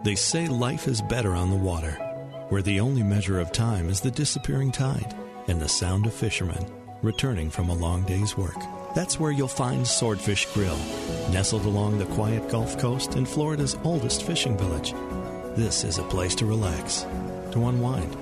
They 0.02 0.14
say 0.14 0.48
life 0.48 0.88
is 0.88 1.02
better 1.02 1.34
on 1.34 1.50
the 1.50 1.56
water, 1.56 1.92
where 2.48 2.62
the 2.62 2.80
only 2.80 3.02
measure 3.02 3.38
of 3.38 3.52
time 3.52 3.90
is 3.90 4.00
the 4.00 4.10
disappearing 4.10 4.72
tide 4.72 5.14
and 5.46 5.60
the 5.60 5.68
sound 5.68 6.06
of 6.06 6.14
fishermen 6.14 6.64
returning 7.02 7.50
from 7.50 7.68
a 7.68 7.74
long 7.74 8.02
day's 8.04 8.36
work. 8.36 8.56
That's 8.94 9.20
where 9.20 9.30
you'll 9.30 9.48
find 9.48 9.86
Swordfish 9.86 10.46
Grill, 10.52 10.76
nestled 11.30 11.64
along 11.64 11.98
the 11.98 12.06
quiet 12.06 12.48
Gulf 12.50 12.78
Coast 12.78 13.14
in 13.14 13.24
Florida's 13.26 13.76
oldest 13.84 14.22
fishing 14.22 14.56
village. 14.56 14.92
This 15.56 15.84
is 15.84 15.98
a 15.98 16.04
place 16.04 16.34
to 16.36 16.46
relax, 16.46 17.06
to 17.52 17.66
unwind, 17.66 18.14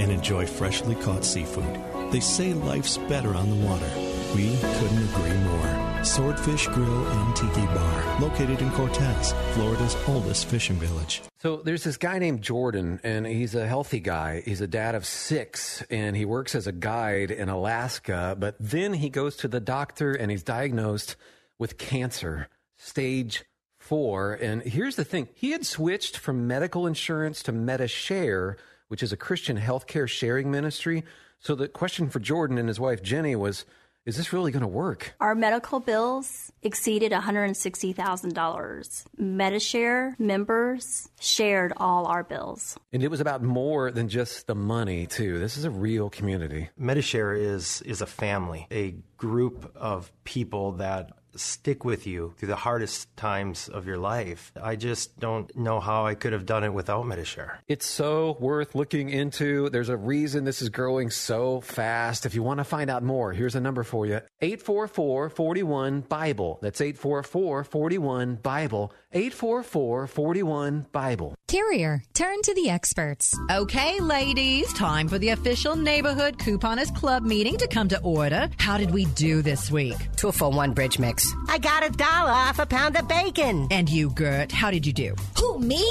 and 0.00 0.10
enjoy 0.10 0.46
freshly 0.46 0.94
caught 0.96 1.24
seafood. 1.24 2.12
They 2.12 2.20
say 2.20 2.52
life's 2.54 2.96
better 2.96 3.34
on 3.34 3.50
the 3.50 3.66
water. 3.66 4.13
We 4.34 4.56
couldn't 4.56 5.08
agree 5.10 5.38
more. 5.44 6.04
Swordfish 6.04 6.66
Grill 6.66 7.06
and 7.06 7.36
Tiki 7.36 7.66
Bar, 7.66 8.20
located 8.20 8.60
in 8.60 8.70
Cortez, 8.72 9.32
Florida's 9.52 9.96
oldest 10.08 10.48
fishing 10.48 10.76
village. 10.76 11.22
So 11.38 11.58
there's 11.58 11.84
this 11.84 11.96
guy 11.96 12.18
named 12.18 12.42
Jordan, 12.42 13.00
and 13.04 13.26
he's 13.26 13.54
a 13.54 13.66
healthy 13.66 14.00
guy. 14.00 14.42
He's 14.44 14.60
a 14.60 14.66
dad 14.66 14.96
of 14.96 15.06
six, 15.06 15.82
and 15.88 16.16
he 16.16 16.24
works 16.24 16.56
as 16.56 16.66
a 16.66 16.72
guide 16.72 17.30
in 17.30 17.48
Alaska. 17.48 18.36
But 18.38 18.56
then 18.58 18.94
he 18.94 19.08
goes 19.08 19.36
to 19.36 19.48
the 19.48 19.60
doctor, 19.60 20.12
and 20.12 20.32
he's 20.32 20.42
diagnosed 20.42 21.14
with 21.58 21.78
cancer, 21.78 22.48
stage 22.76 23.44
four. 23.78 24.34
And 24.34 24.62
here's 24.62 24.96
the 24.96 25.04
thing: 25.04 25.28
he 25.34 25.52
had 25.52 25.64
switched 25.64 26.18
from 26.18 26.48
medical 26.48 26.88
insurance 26.88 27.42
to 27.44 27.52
Medi-Share, 27.52 28.56
which 28.88 29.02
is 29.02 29.12
a 29.12 29.16
Christian 29.16 29.58
healthcare 29.58 30.08
sharing 30.08 30.50
ministry. 30.50 31.04
So 31.38 31.54
the 31.54 31.68
question 31.68 32.10
for 32.10 32.18
Jordan 32.18 32.58
and 32.58 32.68
his 32.68 32.80
wife 32.80 33.00
Jenny 33.00 33.36
was. 33.36 33.64
Is 34.06 34.18
this 34.18 34.34
really 34.34 34.52
going 34.52 34.60
to 34.60 34.68
work? 34.68 35.14
Our 35.18 35.34
medical 35.34 35.80
bills 35.80 36.52
exceeded 36.62 37.10
$160,000. 37.10 39.04
Medi-Share 39.16 40.16
members 40.18 41.08
shared 41.18 41.72
all 41.78 42.04
our 42.06 42.22
bills. 42.22 42.76
And 42.92 43.02
it 43.02 43.10
was 43.10 43.20
about 43.20 43.42
more 43.42 43.90
than 43.90 44.10
just 44.10 44.46
the 44.46 44.54
money, 44.54 45.06
too. 45.06 45.38
This 45.38 45.56
is 45.56 45.64
a 45.64 45.70
real 45.70 46.10
community. 46.10 46.68
Medi-Share 46.76 47.32
is 47.32 47.80
is 47.82 48.02
a 48.02 48.06
family, 48.06 48.66
a 48.70 48.94
group 49.16 49.72
of 49.74 50.12
people 50.24 50.72
that 50.72 51.12
stick 51.36 51.84
with 51.84 52.06
you 52.06 52.34
through 52.38 52.48
the 52.48 52.56
hardest 52.56 53.14
times 53.16 53.68
of 53.68 53.86
your 53.86 53.98
life. 53.98 54.52
I 54.60 54.76
just 54.76 55.18
don't 55.18 55.54
know 55.56 55.80
how 55.80 56.06
I 56.06 56.14
could 56.14 56.32
have 56.32 56.46
done 56.46 56.64
it 56.64 56.72
without 56.72 57.06
Medi-Share. 57.06 57.60
It's 57.68 57.86
so 57.86 58.36
worth 58.40 58.74
looking 58.74 59.10
into. 59.10 59.70
There's 59.70 59.88
a 59.88 59.96
reason 59.96 60.44
this 60.44 60.62
is 60.62 60.68
growing 60.68 61.10
so 61.10 61.60
fast. 61.60 62.26
If 62.26 62.34
you 62.34 62.42
want 62.42 62.58
to 62.58 62.64
find 62.64 62.90
out 62.90 63.02
more, 63.02 63.32
here's 63.32 63.54
a 63.54 63.60
number 63.60 63.82
for 63.82 64.06
you 64.06 64.20
844 64.40 65.30
41 65.30 66.00
Bible. 66.02 66.58
That's 66.62 66.80
844 66.80 67.64
41 67.64 68.36
Bible. 68.36 68.92
844 69.12 70.06
41 70.08 70.86
Bible. 70.92 71.34
Carrier, 71.46 72.02
turn 72.14 72.42
to 72.42 72.54
the 72.54 72.68
experts. 72.68 73.38
Okay, 73.50 74.00
ladies, 74.00 74.72
time 74.72 75.08
for 75.08 75.18
the 75.18 75.28
official 75.28 75.76
neighborhood 75.76 76.38
couponers 76.38 76.94
club 76.96 77.22
meeting 77.22 77.56
to 77.58 77.68
come 77.68 77.88
to 77.88 78.00
order. 78.02 78.48
How 78.58 78.76
did 78.76 78.90
we 78.90 79.04
do 79.04 79.40
this 79.40 79.70
week? 79.70 79.96
Two 80.16 80.32
for 80.32 80.50
one 80.50 80.72
bridge 80.72 80.98
mix. 80.98 81.23
I 81.48 81.58
got 81.58 81.86
a 81.86 81.90
dollar 81.90 82.30
off 82.30 82.58
a 82.58 82.66
pound 82.66 82.96
of 82.96 83.06
bacon. 83.06 83.68
And 83.70 83.88
you, 83.88 84.10
Gert, 84.10 84.50
how 84.50 84.70
did 84.70 84.86
you 84.86 84.92
do? 84.92 85.14
Who, 85.38 85.58
me? 85.58 85.84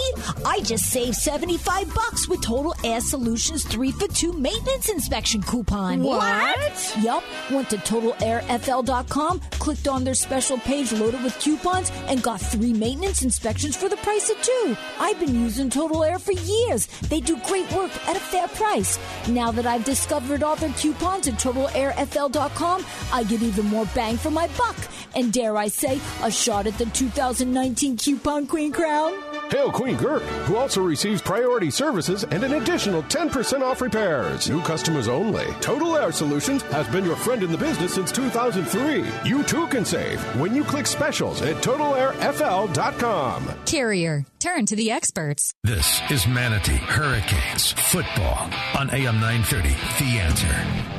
I 0.45 0.60
just 0.64 0.86
saved 0.88 1.16
75 1.16 1.94
bucks 1.94 2.28
with 2.28 2.42
Total 2.42 2.76
Air 2.84 3.00
Solutions 3.00 3.64
3 3.66 3.92
for 3.92 4.08
2 4.08 4.34
maintenance 4.34 4.90
inspection 4.90 5.42
coupon. 5.42 6.03
What? 6.03 6.95
Yup. 7.02 7.24
Went 7.52 7.70
to 7.70 7.78
TotalAirFL.com, 7.78 9.40
clicked 9.52 9.88
on 9.88 10.03
their 10.03 10.16
special 10.16 10.58
page 10.58 10.92
loaded 10.92 11.24
with 11.24 11.40
coupons, 11.40 11.92
and 12.08 12.22
got 12.22 12.42
3 12.42 12.74
maintenance 12.74 13.22
inspections 13.22 13.76
for 13.76 13.90
the 13.90 13.98
price 13.98 14.30
of 14.30 14.42
2. 14.42 14.78
I've 15.00 15.20
been 15.20 15.36
using 15.36 15.70
Total 15.70 16.03
Air 16.03 16.20
for 16.20 16.34
years. 16.34 16.88
They 17.10 17.20
do 17.20 17.38
great 17.45 17.72
work 17.72 17.92
at 18.08 18.18
a 18.18 18.20
fair 18.20 18.48
price. 18.50 19.00
Now 19.30 19.52
that 19.52 19.66
I've 19.66 19.86
discovered 19.86 20.44
all 20.44 20.56
their 20.56 20.74
coupons 20.74 21.28
at 21.28 21.36
TotalAirFL.com, 21.36 22.86
I 23.14 23.24
get 23.24 23.42
even 23.42 23.66
more 23.68 23.86
bang 23.94 24.18
for 24.18 24.32
my 24.32 24.48
buck. 24.58 24.76
And 25.16 25.23
dare 25.32 25.58
I 25.58 25.68
say, 25.68 26.00
a 26.22 26.32
shot 26.32 26.68
at 26.68 26.77
the 26.77 26.85
2019 26.85 27.98
Coupon 27.98 28.48
Queen 28.48 28.72
crown? 28.72 29.14
Hail 29.50 29.72
Queen 29.72 29.95
Gert, 29.98 30.22
who 30.48 30.56
also 30.56 30.82
receives 30.82 31.22
priority 31.22 31.69
services 31.69 32.24
and 32.24 32.43
an 32.43 32.53
additional 32.53 33.03
10% 33.03 33.61
off 33.61 33.82
repairs. 33.82 34.50
New 34.50 34.61
customers 34.61 35.08
only. 35.08 35.45
Total 35.61 35.95
Air 35.95 36.11
Solutions 36.11 36.64
has 36.64 36.88
been 36.88 37.06
your 37.06 37.16
friend 37.16 37.43
in 37.43 37.52
the 37.52 37.58
business 37.58 37.93
since 37.93 38.11
2003. 38.11 39.06
You 39.30 39.43
too 39.43 39.68
can 39.68 39.85
save 39.85 40.19
when 40.40 40.56
you 40.56 40.64
click 40.64 40.88
specials 40.88 41.42
at 41.42 41.58
TotalAirFL.com. 41.58 43.48
Carrier, 43.66 44.26
turn 44.40 44.66
to 44.66 44.76
the 44.76 44.90
experts. 44.92 45.53
This 45.64 46.02
is 46.10 46.26
Manatee 46.27 46.77
Hurricanes 46.77 47.74
football 47.74 48.50
on 48.77 48.90
AM 48.90 49.19
930. 49.19 49.69
The 50.03 50.19
answer. 50.19 50.93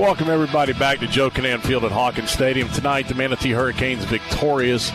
Welcome, 0.00 0.30
everybody, 0.30 0.72
back 0.72 1.00
to 1.00 1.06
Joe 1.06 1.28
Kinnan 1.28 1.60
Field 1.60 1.84
at 1.84 1.92
Hawkins 1.92 2.30
Stadium. 2.30 2.70
Tonight, 2.70 3.06
the 3.08 3.14
Manatee 3.14 3.50
Hurricanes 3.50 4.02
victorious. 4.06 4.90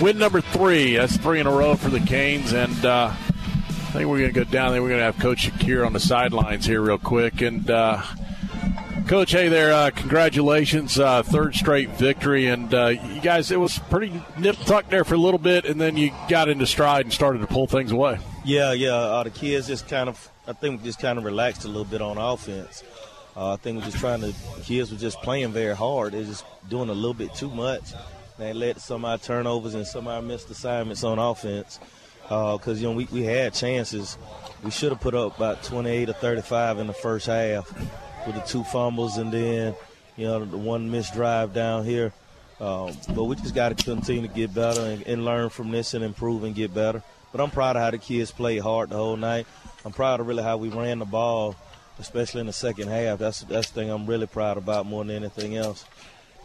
Win 0.00 0.16
number 0.16 0.40
three. 0.40 0.96
That's 0.96 1.18
three 1.18 1.40
in 1.40 1.46
a 1.46 1.50
row 1.50 1.76
for 1.76 1.90
the 1.90 2.00
Canes. 2.00 2.54
And 2.54 2.86
uh, 2.86 3.12
I 3.12 3.90
think 3.92 4.08
we're 4.08 4.20
going 4.20 4.32
to 4.32 4.44
go 4.44 4.44
down 4.44 4.72
there. 4.72 4.80
We're 4.80 4.88
going 4.88 5.00
to 5.00 5.04
have 5.04 5.18
Coach 5.18 5.50
Shakir 5.50 5.84
on 5.84 5.92
the 5.92 6.00
sidelines 6.00 6.64
here, 6.64 6.80
real 6.80 6.96
quick. 6.96 7.42
And, 7.42 7.70
uh, 7.70 8.00
Coach, 9.08 9.32
hey 9.32 9.48
there. 9.48 9.74
Uh, 9.74 9.90
congratulations. 9.90 10.98
Uh, 10.98 11.22
third 11.22 11.54
straight 11.54 11.90
victory. 11.90 12.46
And 12.46 12.72
uh, 12.72 12.86
you 12.86 13.20
guys, 13.20 13.50
it 13.50 13.60
was 13.60 13.78
pretty 13.78 14.22
nip 14.38 14.56
tuck 14.64 14.88
there 14.88 15.04
for 15.04 15.16
a 15.16 15.18
little 15.18 15.38
bit, 15.38 15.66
and 15.66 15.78
then 15.78 15.98
you 15.98 16.12
got 16.30 16.48
into 16.48 16.66
stride 16.66 17.04
and 17.04 17.12
started 17.12 17.40
to 17.40 17.46
pull 17.46 17.66
things 17.66 17.92
away. 17.92 18.18
Yeah, 18.42 18.72
yeah. 18.72 18.94
Uh, 18.94 19.24
the 19.24 19.30
kids 19.30 19.66
just 19.66 19.86
kind 19.86 20.08
of, 20.08 20.30
I 20.48 20.54
think, 20.54 20.82
just 20.82 20.98
kind 20.98 21.18
of 21.18 21.24
relaxed 21.26 21.66
a 21.66 21.68
little 21.68 21.84
bit 21.84 22.00
on 22.00 22.16
offense. 22.16 22.82
Uh, 23.36 23.54
I 23.54 23.56
think 23.56 23.78
we're 23.78 23.84
just 23.84 23.98
trying 23.98 24.20
to, 24.20 24.32
kids 24.62 24.92
were 24.92 24.98
just 24.98 25.20
playing 25.22 25.52
very 25.52 25.74
hard. 25.74 26.12
They're 26.12 26.24
just 26.24 26.44
doing 26.68 26.88
a 26.88 26.94
little 26.94 27.14
bit 27.14 27.34
too 27.34 27.50
much. 27.50 27.92
They 28.38 28.52
led 28.52 28.80
some 28.80 29.04
of 29.04 29.10
our 29.10 29.18
turnovers 29.18 29.74
and 29.74 29.86
some 29.86 30.06
of 30.06 30.14
our 30.14 30.22
missed 30.22 30.50
assignments 30.50 31.02
on 31.04 31.18
offense. 31.18 31.80
Because, 32.22 32.80
you 32.80 32.88
know, 32.88 32.94
we, 32.94 33.06
we 33.12 33.22
had 33.22 33.52
chances. 33.52 34.16
We 34.62 34.70
should 34.70 34.92
have 34.92 35.00
put 35.00 35.14
up 35.14 35.36
about 35.36 35.62
28 35.62 36.08
or 36.08 36.12
35 36.14 36.78
in 36.78 36.86
the 36.86 36.92
first 36.92 37.26
half 37.26 37.70
with 38.26 38.36
the 38.36 38.40
two 38.42 38.64
fumbles 38.64 39.18
and 39.18 39.32
then, 39.32 39.74
you 40.16 40.26
know, 40.26 40.44
the 40.44 40.56
one 40.56 40.90
missed 40.90 41.12
drive 41.12 41.52
down 41.52 41.84
here. 41.84 42.12
Um, 42.60 42.96
but 43.14 43.24
we 43.24 43.36
just 43.36 43.54
got 43.54 43.76
to 43.76 43.84
continue 43.84 44.22
to 44.22 44.32
get 44.32 44.54
better 44.54 44.80
and, 44.80 45.02
and 45.06 45.24
learn 45.24 45.50
from 45.50 45.70
this 45.70 45.92
and 45.94 46.04
improve 46.04 46.44
and 46.44 46.54
get 46.54 46.72
better. 46.72 47.02
But 47.32 47.40
I'm 47.40 47.50
proud 47.50 47.76
of 47.76 47.82
how 47.82 47.90
the 47.90 47.98
kids 47.98 48.30
played 48.30 48.60
hard 48.62 48.90
the 48.90 48.96
whole 48.96 49.16
night. 49.16 49.46
I'm 49.84 49.92
proud 49.92 50.20
of 50.20 50.26
really 50.26 50.42
how 50.42 50.56
we 50.56 50.68
ran 50.68 51.00
the 51.00 51.04
ball, 51.04 51.56
especially 51.98 52.40
in 52.40 52.46
the 52.46 52.52
second 52.52 52.88
half. 52.88 53.18
That's 53.18 53.40
that's 53.42 53.70
the 53.70 53.80
thing 53.80 53.90
I'm 53.90 54.06
really 54.06 54.26
proud 54.26 54.56
about 54.56 54.86
more 54.86 55.04
than 55.04 55.16
anything 55.16 55.56
else. 55.56 55.84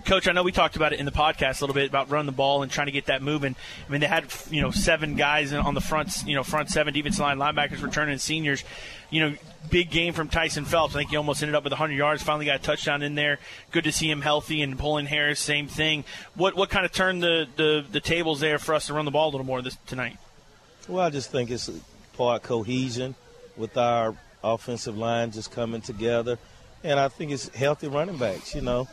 Coach, 0.06 0.28
I 0.28 0.32
know 0.32 0.44
we 0.44 0.54
talked 0.54 0.78
about 0.78 0.94
it 0.94 1.00
in 1.00 1.06
the 1.06 1.12
podcast 1.12 1.60
a 1.60 1.64
little 1.66 1.74
bit 1.74 1.90
about 1.90 2.10
running 2.10 2.26
the 2.26 2.32
ball 2.32 2.64
and 2.64 2.72
trying 2.72 2.88
to 2.88 2.92
get 2.92 3.08
that 3.08 3.22
moving. 3.22 3.56
I 3.86 3.92
mean, 3.92 4.02
they 4.02 4.08
had 4.08 4.34
you 4.50 4.62
know 4.62 4.72
seven 4.72 5.16
guys 5.16 5.52
on 5.52 5.74
the 5.74 5.82
front, 5.82 6.24
you 6.26 6.36
know, 6.36 6.44
front 6.44 6.70
seven 6.70 6.94
defense 6.94 7.20
line, 7.20 7.38
linebackers 7.38 7.82
returning, 7.82 8.18
seniors. 8.18 8.64
You 9.10 9.22
know, 9.22 9.36
big 9.70 9.90
game 9.90 10.14
from 10.14 10.30
Tyson 10.30 10.66
Phelps. 10.66 10.96
I 10.96 11.00
think 11.00 11.10
he 11.10 11.18
almost 11.18 11.42
ended 11.42 11.56
up 11.56 11.64
with 11.64 11.72
100 11.72 11.94
yards. 11.96 12.22
Finally 12.22 12.46
got 12.46 12.58
a 12.58 12.64
touchdown 12.64 13.02
in 13.02 13.16
there. 13.16 13.40
Good 13.72 13.86
to 13.86 13.92
see 13.92 14.10
him 14.10 14.22
healthy. 14.22 14.62
And 14.62 14.78
Pulling 14.78 15.08
Harris, 15.08 15.40
same 15.40 15.68
thing. 15.68 16.06
What 16.36 16.56
what 16.56 16.70
kind 16.70 16.86
of 16.86 16.92
turned 16.92 17.22
the, 17.22 17.48
the, 17.56 17.86
the 17.92 18.00
tables 18.00 18.40
there 18.40 18.60
for 18.60 18.76
us 18.76 18.88
to 18.88 18.94
run 18.94 19.06
the 19.06 19.12
ball 19.12 19.30
a 19.30 19.32
little 19.32 19.46
more 19.46 19.62
this 19.62 19.78
tonight? 19.86 20.18
Well, 20.88 21.06
I 21.06 21.10
just 21.10 21.32
think 21.32 21.52
it's 21.52 21.70
part 22.14 22.44
cohesion 22.44 23.16
with 23.58 23.78
our 23.78 24.16
offensive 24.44 24.98
line 24.98 25.32
just 25.32 25.52
coming 25.52 25.82
together, 25.82 26.38
and 26.84 27.00
I 27.00 27.08
think 27.08 27.32
it's 27.32 27.50
healthy 27.50 27.88
running 27.88 28.18
backs. 28.18 28.56
You 28.56 28.62
know 28.62 28.88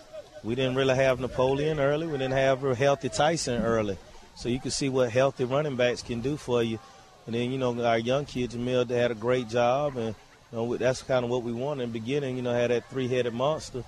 we 0.46 0.54
didn't 0.54 0.76
really 0.76 0.94
have 0.94 1.18
Napoleon 1.18 1.80
early. 1.80 2.06
We 2.06 2.12
didn't 2.12 2.32
have 2.32 2.62
a 2.62 2.74
healthy 2.74 3.08
Tyson 3.08 3.62
early. 3.62 3.98
So 4.36 4.48
you 4.48 4.60
can 4.60 4.70
see 4.70 4.88
what 4.88 5.10
healthy 5.10 5.44
running 5.44 5.74
backs 5.74 6.02
can 6.02 6.20
do 6.20 6.36
for 6.36 6.62
you. 6.62 6.78
And 7.26 7.34
then, 7.34 7.50
you 7.50 7.58
know, 7.58 7.84
our 7.84 7.98
young 7.98 8.26
kids, 8.26 8.54
Jamil, 8.54 8.86
they 8.86 8.96
had 8.96 9.10
a 9.10 9.16
great 9.16 9.48
job. 9.48 9.96
And, 9.96 10.14
you 10.52 10.58
know, 10.58 10.76
that's 10.76 11.02
kind 11.02 11.24
of 11.24 11.30
what 11.30 11.42
we 11.42 11.52
wanted 11.52 11.84
in 11.84 11.92
the 11.92 11.98
beginning, 11.98 12.36
you 12.36 12.42
know, 12.42 12.52
had 12.52 12.70
that 12.70 12.88
three 12.88 13.08
headed 13.08 13.34
monster. 13.34 13.82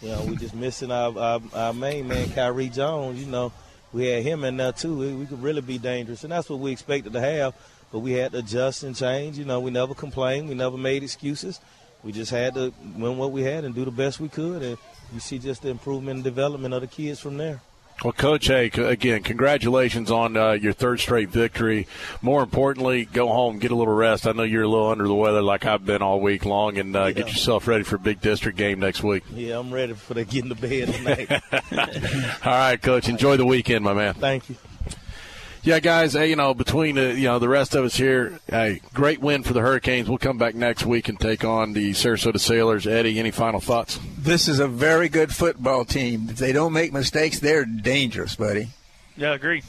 You 0.00 0.10
know, 0.10 0.24
we 0.24 0.36
just 0.36 0.54
missing 0.54 0.92
our, 0.92 1.18
our, 1.18 1.40
our 1.52 1.72
main 1.72 2.06
man, 2.06 2.30
Kyrie 2.30 2.68
Jones. 2.68 3.18
You 3.18 3.26
know, 3.26 3.52
we 3.92 4.06
had 4.06 4.22
him 4.22 4.44
in 4.44 4.56
there 4.56 4.70
too. 4.70 5.18
We 5.18 5.26
could 5.26 5.42
really 5.42 5.62
be 5.62 5.78
dangerous. 5.78 6.22
And 6.22 6.32
that's 6.32 6.48
what 6.48 6.60
we 6.60 6.70
expected 6.70 7.12
to 7.12 7.20
have. 7.20 7.54
But 7.94 8.00
we 8.00 8.10
had 8.10 8.32
to 8.32 8.38
adjust 8.38 8.82
and 8.82 8.96
change. 8.96 9.38
You 9.38 9.44
know, 9.44 9.60
we 9.60 9.70
never 9.70 9.94
complained. 9.94 10.48
We 10.48 10.56
never 10.56 10.76
made 10.76 11.04
excuses. 11.04 11.60
We 12.02 12.10
just 12.10 12.32
had 12.32 12.54
to 12.54 12.74
win 12.96 13.18
what 13.18 13.30
we 13.30 13.42
had 13.42 13.62
and 13.62 13.72
do 13.72 13.84
the 13.84 13.92
best 13.92 14.18
we 14.18 14.28
could. 14.28 14.64
And 14.64 14.78
you 15.12 15.20
see 15.20 15.38
just 15.38 15.62
the 15.62 15.68
improvement 15.68 16.16
and 16.16 16.24
development 16.24 16.74
of 16.74 16.80
the 16.80 16.88
kids 16.88 17.20
from 17.20 17.36
there. 17.36 17.60
Well, 18.02 18.12
Coach, 18.12 18.48
hey, 18.48 18.66
again, 18.74 19.22
congratulations 19.22 20.10
on 20.10 20.36
uh, 20.36 20.50
your 20.54 20.72
third 20.72 20.98
straight 20.98 21.28
victory. 21.28 21.86
More 22.20 22.42
importantly, 22.42 23.04
go 23.04 23.28
home, 23.28 23.60
get 23.60 23.70
a 23.70 23.76
little 23.76 23.94
rest. 23.94 24.26
I 24.26 24.32
know 24.32 24.42
you're 24.42 24.64
a 24.64 24.68
little 24.68 24.90
under 24.90 25.06
the 25.06 25.14
weather, 25.14 25.40
like 25.40 25.64
I've 25.64 25.86
been 25.86 26.02
all 26.02 26.18
week 26.18 26.44
long, 26.44 26.76
and 26.78 26.96
uh, 26.96 27.04
yeah. 27.04 27.12
get 27.12 27.28
yourself 27.28 27.68
ready 27.68 27.84
for 27.84 27.94
a 27.94 28.00
big 28.00 28.20
district 28.20 28.58
game 28.58 28.80
next 28.80 29.04
week. 29.04 29.22
Yeah, 29.32 29.60
I'm 29.60 29.72
ready 29.72 29.92
for 29.92 30.14
the 30.14 30.24
getting 30.24 30.48
to 30.48 30.56
bed 30.56 30.92
tonight. 30.92 31.30
all 32.44 32.52
right, 32.52 32.82
Coach, 32.82 33.08
enjoy 33.08 33.36
the 33.36 33.46
weekend, 33.46 33.84
my 33.84 33.94
man. 33.94 34.14
Thank 34.14 34.50
you. 34.50 34.56
Yeah, 35.64 35.80
guys, 35.80 36.12
hey, 36.12 36.28
you 36.28 36.36
know, 36.36 36.52
between 36.52 36.96
the, 36.96 37.14
you 37.14 37.24
know 37.24 37.38
the 37.38 37.48
rest 37.48 37.74
of 37.74 37.86
us 37.86 37.96
here, 37.96 38.38
hey, 38.50 38.82
great 38.92 39.20
win 39.20 39.42
for 39.42 39.54
the 39.54 39.62
Hurricanes. 39.62 40.10
We'll 40.10 40.18
come 40.18 40.36
back 40.36 40.54
next 40.54 40.84
week 40.84 41.08
and 41.08 41.18
take 41.18 41.42
on 41.42 41.72
the 41.72 41.92
Sarasota 41.92 42.38
Sailors. 42.38 42.86
Eddie, 42.86 43.18
any 43.18 43.30
final 43.30 43.60
thoughts? 43.60 43.98
This 44.18 44.46
is 44.46 44.58
a 44.58 44.68
very 44.68 45.08
good 45.08 45.34
football 45.34 45.86
team. 45.86 46.28
If 46.28 46.36
they 46.36 46.52
don't 46.52 46.74
make 46.74 46.92
mistakes, 46.92 47.38
they're 47.38 47.64
dangerous, 47.64 48.36
buddy. 48.36 48.68
Yeah, 49.16 49.32
agree. 49.32 49.62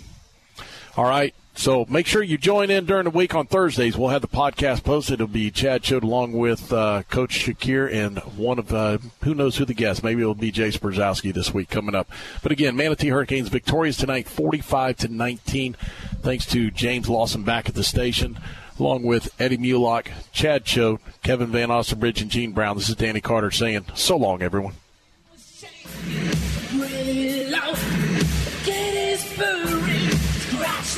All 0.97 1.05
right. 1.05 1.33
So 1.57 1.85
make 1.89 2.05
sure 2.05 2.21
you 2.21 2.37
join 2.37 2.69
in 2.69 2.85
during 2.85 3.05
the 3.05 3.09
week 3.09 3.33
on 3.33 3.47
Thursdays. 3.47 3.97
We'll 3.97 4.09
have 4.09 4.21
the 4.21 4.27
podcast 4.27 4.83
posted. 4.83 5.15
It'll 5.15 5.27
be 5.27 5.49
Chad 5.51 5.83
Choate 5.83 6.03
along 6.03 6.33
with 6.33 6.71
uh, 6.71 7.03
Coach 7.09 7.39
Shakir 7.39 7.91
and 7.91 8.19
one 8.37 8.59
of 8.59 8.73
uh, 8.73 8.97
who 9.23 9.33
knows 9.33 9.55
who 9.57 9.65
the 9.65 9.73
guest. 9.73 10.03
Maybe 10.03 10.21
it'll 10.21 10.35
be 10.35 10.51
Jace 10.51 10.77
Brzezowski 10.77 11.33
this 11.33 11.53
week 11.53 11.69
coming 11.69 11.95
up. 11.95 12.11
But 12.43 12.51
again, 12.51 12.75
Manatee 12.75 13.07
Hurricanes 13.07 13.47
victorious 13.47 13.97
tonight, 13.97 14.27
forty-five 14.27 14.97
to 14.97 15.07
nineteen, 15.07 15.75
thanks 16.21 16.45
to 16.47 16.69
James 16.71 17.09
Lawson 17.09 17.43
back 17.43 17.69
at 17.69 17.75
the 17.75 17.83
station, 17.83 18.37
along 18.77 19.03
with 19.03 19.33
Eddie 19.39 19.57
Mulock, 19.57 20.07
Chad 20.33 20.65
Choate, 20.65 20.99
Kevin 21.23 21.47
Van 21.47 21.69
Ostenbridge, 21.69 22.21
and 22.21 22.29
Gene 22.29 22.51
Brown. 22.51 22.75
This 22.75 22.89
is 22.89 22.95
Danny 22.95 23.21
Carter 23.21 23.49
saying 23.49 23.85
so 23.95 24.17
long, 24.17 24.41
everyone. 24.43 24.73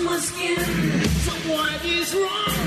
My 0.07 0.19
skin. 0.19 0.57
Wrong? 2.13 2.66